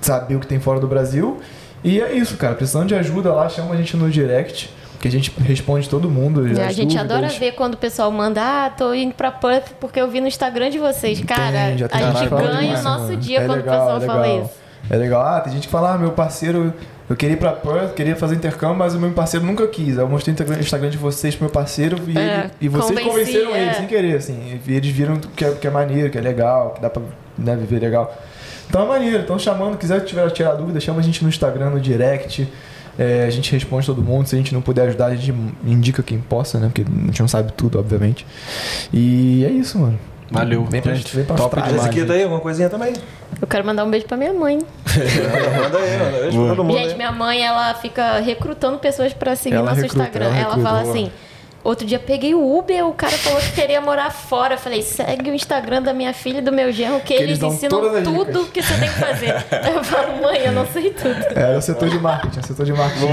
saber 0.00 0.34
o 0.34 0.40
que 0.40 0.46
tem 0.46 0.58
fora 0.58 0.80
do 0.80 0.88
Brasil. 0.88 1.40
E 1.84 2.00
é 2.00 2.12
isso, 2.12 2.36
cara. 2.36 2.54
Precisando 2.56 2.88
de 2.88 2.94
ajuda 2.96 3.32
lá, 3.32 3.48
chama 3.48 3.74
a 3.74 3.76
gente 3.76 3.96
no 3.96 4.10
direct, 4.10 4.68
que 5.00 5.06
a 5.06 5.10
gente 5.10 5.32
responde 5.40 5.88
todo 5.88 6.10
mundo. 6.10 6.44
É, 6.48 6.64
a 6.64 6.72
gente 6.72 6.96
dúvidas. 6.96 7.12
adora 7.12 7.28
ver 7.28 7.52
quando 7.52 7.74
o 7.74 7.76
pessoal 7.76 8.10
manda, 8.10 8.40
ah, 8.42 8.70
tô 8.70 8.92
indo 8.92 9.14
pra 9.14 9.30
Perth 9.30 9.74
porque 9.78 10.00
eu 10.00 10.10
vi 10.10 10.20
no 10.20 10.26
Instagram 10.26 10.70
de 10.70 10.78
vocês. 10.80 11.20
Cara, 11.24 11.52
Tem, 11.52 12.02
a 12.02 12.10
gente 12.12 12.28
ganha 12.28 12.78
o 12.78 12.82
nosso 12.82 13.04
mano. 13.04 13.16
dia 13.18 13.40
É 13.40 13.46
quando 13.46 13.58
legal, 13.58 13.74
o 13.74 13.78
pessoal 13.78 14.02
é 14.02 14.06
fala 14.06 14.42
isso. 14.42 14.50
É 14.90 14.96
legal. 14.96 15.22
Ah, 15.22 15.40
tem 15.40 15.52
gente 15.52 15.66
que 15.68 15.72
fala, 15.72 15.94
ah, 15.94 15.98
meu 15.98 16.10
parceiro, 16.10 16.74
eu 17.08 17.14
queria 17.16 17.34
ir 17.34 17.38
pra 17.38 17.52
Perth, 17.52 17.94
queria 17.94 18.16
fazer 18.16 18.34
intercâmbio, 18.34 18.76
mas 18.76 18.94
o 18.94 18.98
meu 18.98 19.10
parceiro 19.12 19.44
nunca 19.46 19.66
quis. 19.66 19.96
Eu 19.96 20.08
mostrei 20.08 20.34
o 20.34 20.58
Instagram- 20.60 20.90
de 20.90 20.98
vocês 20.98 21.34
pro 21.34 21.44
meu 21.44 21.52
parceiro 21.52 21.98
e, 22.06 22.16
É, 22.18 22.38
ele- 22.44 22.50
e 22.62 22.68
vocês 22.68 22.98
convenceram 23.00 23.54
é. 23.54 23.62
ele, 23.62 23.74
sem 23.74 23.86
querer, 23.86 24.16
assim. 24.16 24.60
E 24.66 24.74
eles 24.74 24.90
viram 24.90 25.16
que 25.18 25.44
é, 25.44 25.50
que 25.52 25.66
é 25.66 25.70
maneiro, 25.70 26.10
que 26.10 26.18
é 26.18 26.20
legal, 26.20 26.70
que 26.74 26.80
dá 26.82 26.90
pra 26.90 27.02
né, 27.38 27.54
viver 27.56 27.78
legal. 27.80 28.16
Então 28.68 28.82
é 28.82 28.86
maneiro, 28.88 29.18
então 29.22 29.38
chamando, 29.38 29.76
quiser 29.78 30.00
tiver 30.04 30.28
tirar 30.30 30.54
dúvida, 30.54 30.80
chama 30.80 30.98
a 30.98 31.02
gente 31.02 31.22
no 31.22 31.28
Instagram, 31.28 31.70
no 31.70 31.80
direct. 31.80 32.48
É, 32.98 33.24
a 33.26 33.30
gente 33.30 33.52
responde 33.52 33.84
todo 33.86 34.00
mundo. 34.02 34.26
Se 34.26 34.34
a 34.34 34.38
gente 34.38 34.54
não 34.54 34.62
puder 34.62 34.88
ajudar, 34.88 35.06
a 35.06 35.14
gente 35.14 35.32
indica 35.66 36.02
quem 36.02 36.18
possa, 36.18 36.58
né? 36.58 36.66
Porque 36.68 36.80
a 36.82 37.06
gente 37.06 37.20
não 37.20 37.28
sabe 37.28 37.52
tudo, 37.52 37.78
obviamente. 37.78 38.26
E 38.92 39.44
é 39.44 39.50
isso, 39.50 39.78
mano. 39.78 39.98
Valeu. 40.30 40.64
Vem 40.64 40.82
pra, 40.82 40.94
gente. 40.94 41.14
vem 41.14 41.24
pra 41.24 41.36
top 41.36 41.44
Austrália. 41.56 41.70
demais. 41.72 41.86
Ezequiel, 41.88 42.06
tá 42.06 42.12
aí? 42.14 42.22
Alguma 42.24 42.40
coisinha 42.40 42.68
também? 42.68 42.92
Eu 43.40 43.46
quero 43.46 43.64
mandar 43.64 43.84
um 43.84 43.90
beijo 43.90 44.06
pra 44.06 44.16
minha 44.16 44.32
mãe. 44.32 44.58
manda 44.86 45.78
aí, 45.78 45.98
manda 45.98 46.16
aí. 46.24 46.30
pra 46.30 46.48
todo 46.54 46.64
mundo 46.64 46.78
Gente, 46.78 46.90
aí. 46.90 46.96
minha 46.96 47.12
mãe, 47.12 47.42
ela 47.44 47.74
fica 47.74 48.18
recrutando 48.20 48.78
pessoas 48.78 49.12
pra 49.12 49.36
seguir 49.36 49.56
Ela 49.56 49.70
nosso 49.70 49.82
recruta, 49.82 50.02
Instagram. 50.04 50.26
ela 50.26 50.34
Ela, 50.36 50.44
recruta, 50.48 50.68
fala 50.68 50.82
boa. 50.82 50.92
assim. 50.92 51.12
Outro 51.66 51.86
dia 51.86 51.98
peguei 51.98 52.32
o 52.34 52.58
Uber, 52.58 52.86
o 52.86 52.92
cara 52.92 53.12
falou 53.18 53.40
que 53.40 53.52
queria 53.52 53.80
morar 53.80 54.10
fora. 54.10 54.54
Eu 54.54 54.58
falei, 54.58 54.82
segue 54.82 55.30
o 55.30 55.34
Instagram 55.34 55.82
da 55.82 55.92
minha 55.92 56.12
filha 56.14 56.38
e 56.38 56.40
do 56.40 56.52
meu 56.52 56.70
genro, 56.70 57.00
que, 57.00 57.12
eles, 57.12 57.24
eles 57.24 57.38
dão 57.40 57.52
ensinam 57.52 57.80
tudo 58.04 58.44
que 58.52 58.62
você 58.62 58.74
tem 58.74 58.88
que 58.88 58.94
fazer. 58.98 59.34
Eu 59.74 59.82
falo, 59.84 60.22
mãe, 60.22 60.38
eu 60.44 60.52
não 60.52 60.66
sei 60.66 60.90
tudo. 60.90 61.16
É, 61.38 61.56
o 61.56 61.60
setor 61.62 61.88
de 61.88 61.98
marketing, 61.98 62.38
o 62.40 62.46
setor 62.46 62.66
de 62.66 62.72
marketing. 62.72 63.06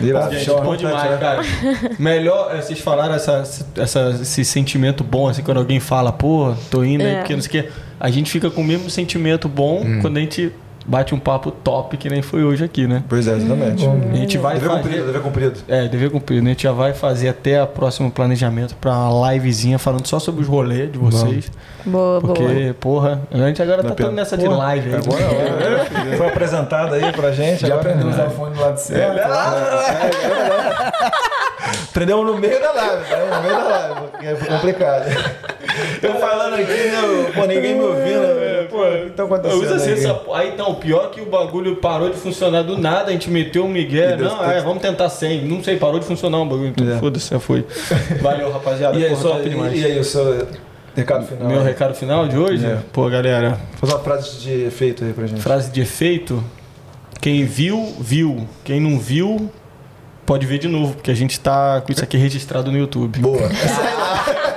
Irado. 0.00 0.32
Gente, 0.32 0.44
Show, 0.44 0.56
bom 0.62 0.74
importante, 0.74 1.02
demais, 1.02 1.10
né? 1.10 1.18
cara. 1.18 1.94
Melhor, 1.98 2.54
é, 2.56 2.62
vocês 2.62 2.80
falaram 2.80 3.14
essa, 3.14 3.42
essa- 3.76 4.18
esse 4.22 4.44
sentimento 4.44 5.04
bom, 5.04 5.28
assim, 5.28 5.42
quando 5.42 5.58
alguém 5.58 5.80
fala, 5.80 6.12
pô, 6.12 6.54
tô 6.70 6.82
indo 6.82 7.02
aí, 7.04 7.10
É. 7.14 7.18
porque 7.18 7.34
não 7.34 7.42
sei 7.42 7.60
o 7.60 7.62
quê. 7.64 7.70
A 8.00 8.10
gente 8.10 8.30
fica 8.30 8.50
com 8.50 8.60
o 8.60 8.64
mesmo 8.64 8.90
sentimento 8.90 9.48
bom 9.48 9.82
Hum. 9.84 9.98
quando 10.00 10.16
a 10.16 10.20
gente 10.20 10.52
bate 10.86 11.14
um 11.14 11.18
papo 11.18 11.50
top, 11.50 11.96
que 11.96 12.08
nem 12.10 12.20
foi 12.22 12.44
hoje 12.44 12.64
aqui, 12.64 12.86
né? 12.86 13.02
Pois 13.08 13.26
é, 13.26 13.36
exatamente. 13.36 13.86
A 13.86 14.14
gente 14.16 14.38
vai 14.38 14.54
Dever 14.54 14.68
fazer... 14.68 14.82
cumprido, 14.82 15.06
dever 15.06 15.22
cumprido. 15.22 15.60
É, 15.68 15.88
dever 15.88 16.10
cumprido. 16.10 16.42
né? 16.42 16.50
A 16.50 16.52
gente 16.52 16.62
já 16.64 16.72
vai 16.72 16.92
fazer 16.92 17.28
até 17.28 17.62
o 17.62 17.66
próximo 17.66 18.10
planejamento 18.10 18.74
pra 18.76 18.92
uma 18.92 19.32
livezinha 19.32 19.78
falando 19.78 20.06
só 20.06 20.18
sobre 20.18 20.42
os 20.42 20.48
rolês 20.48 20.90
de 20.92 20.98
vocês. 20.98 21.50
Boa, 21.84 22.20
boa. 22.20 22.34
Porque, 22.34 22.74
porra, 22.80 23.20
a 23.32 23.36
gente 23.38 23.60
agora 23.62 23.82
tá 23.82 23.94
pena. 23.94 24.08
todo 24.08 24.16
nessa 24.16 24.36
de 24.36 24.44
Porra, 24.44 24.56
live 24.58 24.88
aí. 24.90 24.96
Agora, 24.96 25.24
agora 25.24 26.16
foi 26.16 26.26
apresentado 26.28 26.94
aí 26.94 27.12
pra 27.12 27.32
gente. 27.32 27.66
Já 27.66 27.74
aprendeu 27.74 28.06
a 28.06 28.10
usar 28.10 28.26
o 28.26 28.30
fone 28.30 28.54
do 28.54 28.60
lado 28.60 28.78
certo. 28.78 29.20
Aprendemos 31.94 32.26
no 32.26 32.36
meio 32.38 32.60
da 32.60 32.72
live, 32.72 33.02
né? 33.08 33.36
No 33.36 33.42
meio 33.42 33.54
da 33.54 33.68
live, 33.68 34.00
porque 34.10 34.26
foi 34.34 34.48
complicado. 34.48 35.04
Eu 36.02 36.14
falando 36.16 36.54
aqui, 36.54 36.72
né? 36.72 37.30
Pô, 37.32 37.46
ninguém 37.46 37.74
me 37.76 37.82
ouvindo. 37.82 38.34
né? 38.34 38.66
Pô, 38.68 38.82
o 38.82 39.36
que 39.36 39.48
tá? 39.48 39.54
Usa 39.54 39.76
assim, 39.76 39.92
aí? 39.92 39.98
essa... 40.00 40.20
Aí 40.34 40.48
então, 40.48 40.72
o 40.72 40.74
pior 40.74 41.04
é 41.04 41.08
que 41.14 41.20
o 41.20 41.26
bagulho 41.26 41.76
parou 41.76 42.10
de 42.10 42.16
funcionar 42.16 42.62
do 42.62 42.76
nada, 42.76 43.10
a 43.10 43.12
gente 43.12 43.30
meteu 43.30 43.68
migué. 43.68 44.14
E 44.14 44.16
deu 44.16 44.26
Não, 44.28 44.50
é, 44.50 44.60
vamos 44.60 44.82
tentar 44.82 45.08
sem. 45.08 45.44
Não 45.44 45.62
sei, 45.62 45.76
parou 45.76 46.00
de 46.00 46.04
funcionar 46.04 46.38
o 46.38 46.44
bagulho. 46.44 46.70
Então, 46.76 46.90
É. 46.96 46.98
foda-se, 46.98 47.30
já 47.30 47.38
foi. 47.38 47.64
Valeu, 48.20 48.50
rapaziada. 48.50 48.98
E 48.98 49.04
aí, 49.04 49.10
porra, 49.10 49.22
só, 49.22 49.38
demais. 49.38 49.72
e, 49.74 49.78
e 49.78 49.84
aí, 49.84 49.96
o 50.00 50.02
seu 50.02 50.48
recado 50.96 51.26
final? 51.26 51.46
Meu 51.48 51.60
aí? 51.60 51.64
recado 51.64 51.94
final 51.94 52.26
de 52.26 52.36
hoje? 52.36 52.66
É. 52.66 52.78
Pô, 52.92 53.08
galera, 53.08 53.56
Faz 53.76 53.92
uma 53.92 54.00
frase 54.02 54.38
de 54.40 54.64
efeito 54.64 55.04
aí 55.04 55.12
pra 55.12 55.28
gente. 55.28 55.40
frase 55.40 55.70
de 55.70 55.80
efeito. 55.80 56.42
Quem 57.20 57.44
viu, 57.44 57.94
viu. 58.00 58.48
Quem 58.64 58.80
não 58.80 58.98
viu, 58.98 59.48
pode 60.24 60.46
ver 60.46 60.58
de 60.58 60.68
novo, 60.68 60.94
porque 60.94 61.10
a 61.10 61.14
gente 61.14 61.38
tá 61.40 61.80
com 61.80 61.92
isso 61.92 62.02
aqui 62.02 62.16
registrado 62.16 62.70
no 62.70 62.78
YouTube. 62.78 63.20
Boa. 63.20 63.48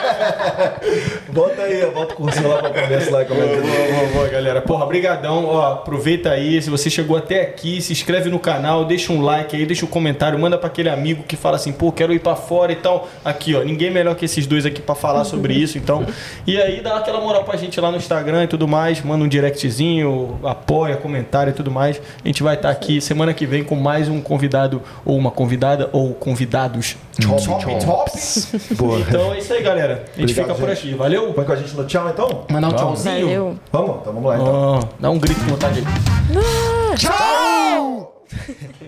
Bota 1.30 1.62
aí, 1.62 1.86
bota 1.92 2.14
o 2.14 2.18
cursinho 2.18 2.48
lá 2.48 2.58
pra 2.58 2.70
conversa 2.70 3.12
lá. 3.12 3.26
Como 3.26 3.42
é 3.42 3.46
Boa, 3.46 3.62
boa, 3.62 4.08
boa, 4.14 4.28
galera. 4.30 4.62
Porra, 4.62 4.86
brigadão. 4.86 5.46
Ó, 5.46 5.74
aproveita 5.74 6.32
aí. 6.32 6.62
Se 6.62 6.70
você 6.70 6.90
chegou 6.90 7.18
até 7.18 7.42
aqui, 7.42 7.82
se 7.82 7.92
inscreve 7.92 8.30
no 8.30 8.40
canal, 8.40 8.86
deixa 8.86 9.14
um 9.14 9.22
like 9.22 9.56
aí, 9.56 9.66
deixa 9.66 9.86
um 9.86 9.88
comentário, 9.88 10.40
manda 10.40 10.58
pra 10.58 10.68
aquele 10.68 10.90
amigo 10.90 11.24
que 11.24 11.36
fala 11.36 11.58
assim, 11.58 11.72
pô, 11.72 11.92
quero 11.92 12.14
ir 12.14 12.20
pra 12.20 12.36
fora 12.36 12.72
e 12.72 12.76
tal. 12.76 13.08
Aqui, 13.24 13.56
ó, 13.56 13.64
ninguém 13.64 13.92
melhor 13.92 14.16
que 14.16 14.26
esses 14.26 14.48
dois 14.48 14.66
aqui 14.66 14.82
pra 14.82 14.96
falar 14.96 15.26
sobre 15.26 15.54
isso, 15.54 15.78
então. 15.78 16.06
E 16.46 16.60
aí 16.60 16.82
dá 16.82 16.98
aquela 16.98 17.20
moral 17.20 17.44
pra 17.44 17.58
gente 17.58 17.80
lá 17.80 17.92
no 17.92 17.98
Instagram 17.98 18.46
e 18.46 18.48
tudo 18.48 18.68
mais, 18.68 19.02
manda 19.02 19.24
um 19.24 19.28
directzinho, 19.28 20.40
apoia, 20.44 20.96
comentário 20.96 21.52
e 21.52 21.54
tudo 21.54 21.70
mais. 21.70 22.02
A 22.24 22.28
gente 22.28 22.42
vai 22.42 22.56
estar 22.56 22.70
aqui 22.70 23.02
semana 23.02 23.34
que 23.34 23.46
vem 23.46 23.64
com 23.64 23.76
mais 23.76 24.08
um 24.10 24.22
convidado 24.22 24.82
ou 25.06 25.18
uma 25.18 25.30
convidada 25.30 25.57
ou 25.92 26.14
convidados. 26.14 26.95
Top, 27.22 27.86
tops. 27.86 28.52
Boa. 28.77 29.00
Então 29.00 29.34
é 29.34 29.40
isso 29.40 29.53
aí, 29.53 29.64
galera. 29.64 30.06
A 30.16 30.19
gente 30.19 30.32
Obrigado, 30.32 30.45
fica 30.48 30.56
por 30.56 30.69
gente. 30.69 30.88
aqui. 30.88 30.94
Valeu? 30.95 31.34
Põe 31.34 31.45
com 31.45 31.52
a 31.52 31.56
gente 31.56 31.76
no 31.76 31.86
tchau, 31.86 32.10
então? 32.10 32.45
Mandar 32.50 32.69
um 32.69 32.74
tchauzinho. 32.74 33.26
Valeu. 33.26 33.60
Vamos? 33.72 33.95
Então 34.02 34.14
vamos 34.14 34.30
lá, 34.30 34.36
então. 34.36 34.53
Ó, 34.53 34.80
dá 35.00 35.10
um 35.10 35.19
grito 35.19 35.40
com 35.42 35.52
vontade 35.52 35.80
aí. 35.80 36.98
Tchau! 36.98 38.24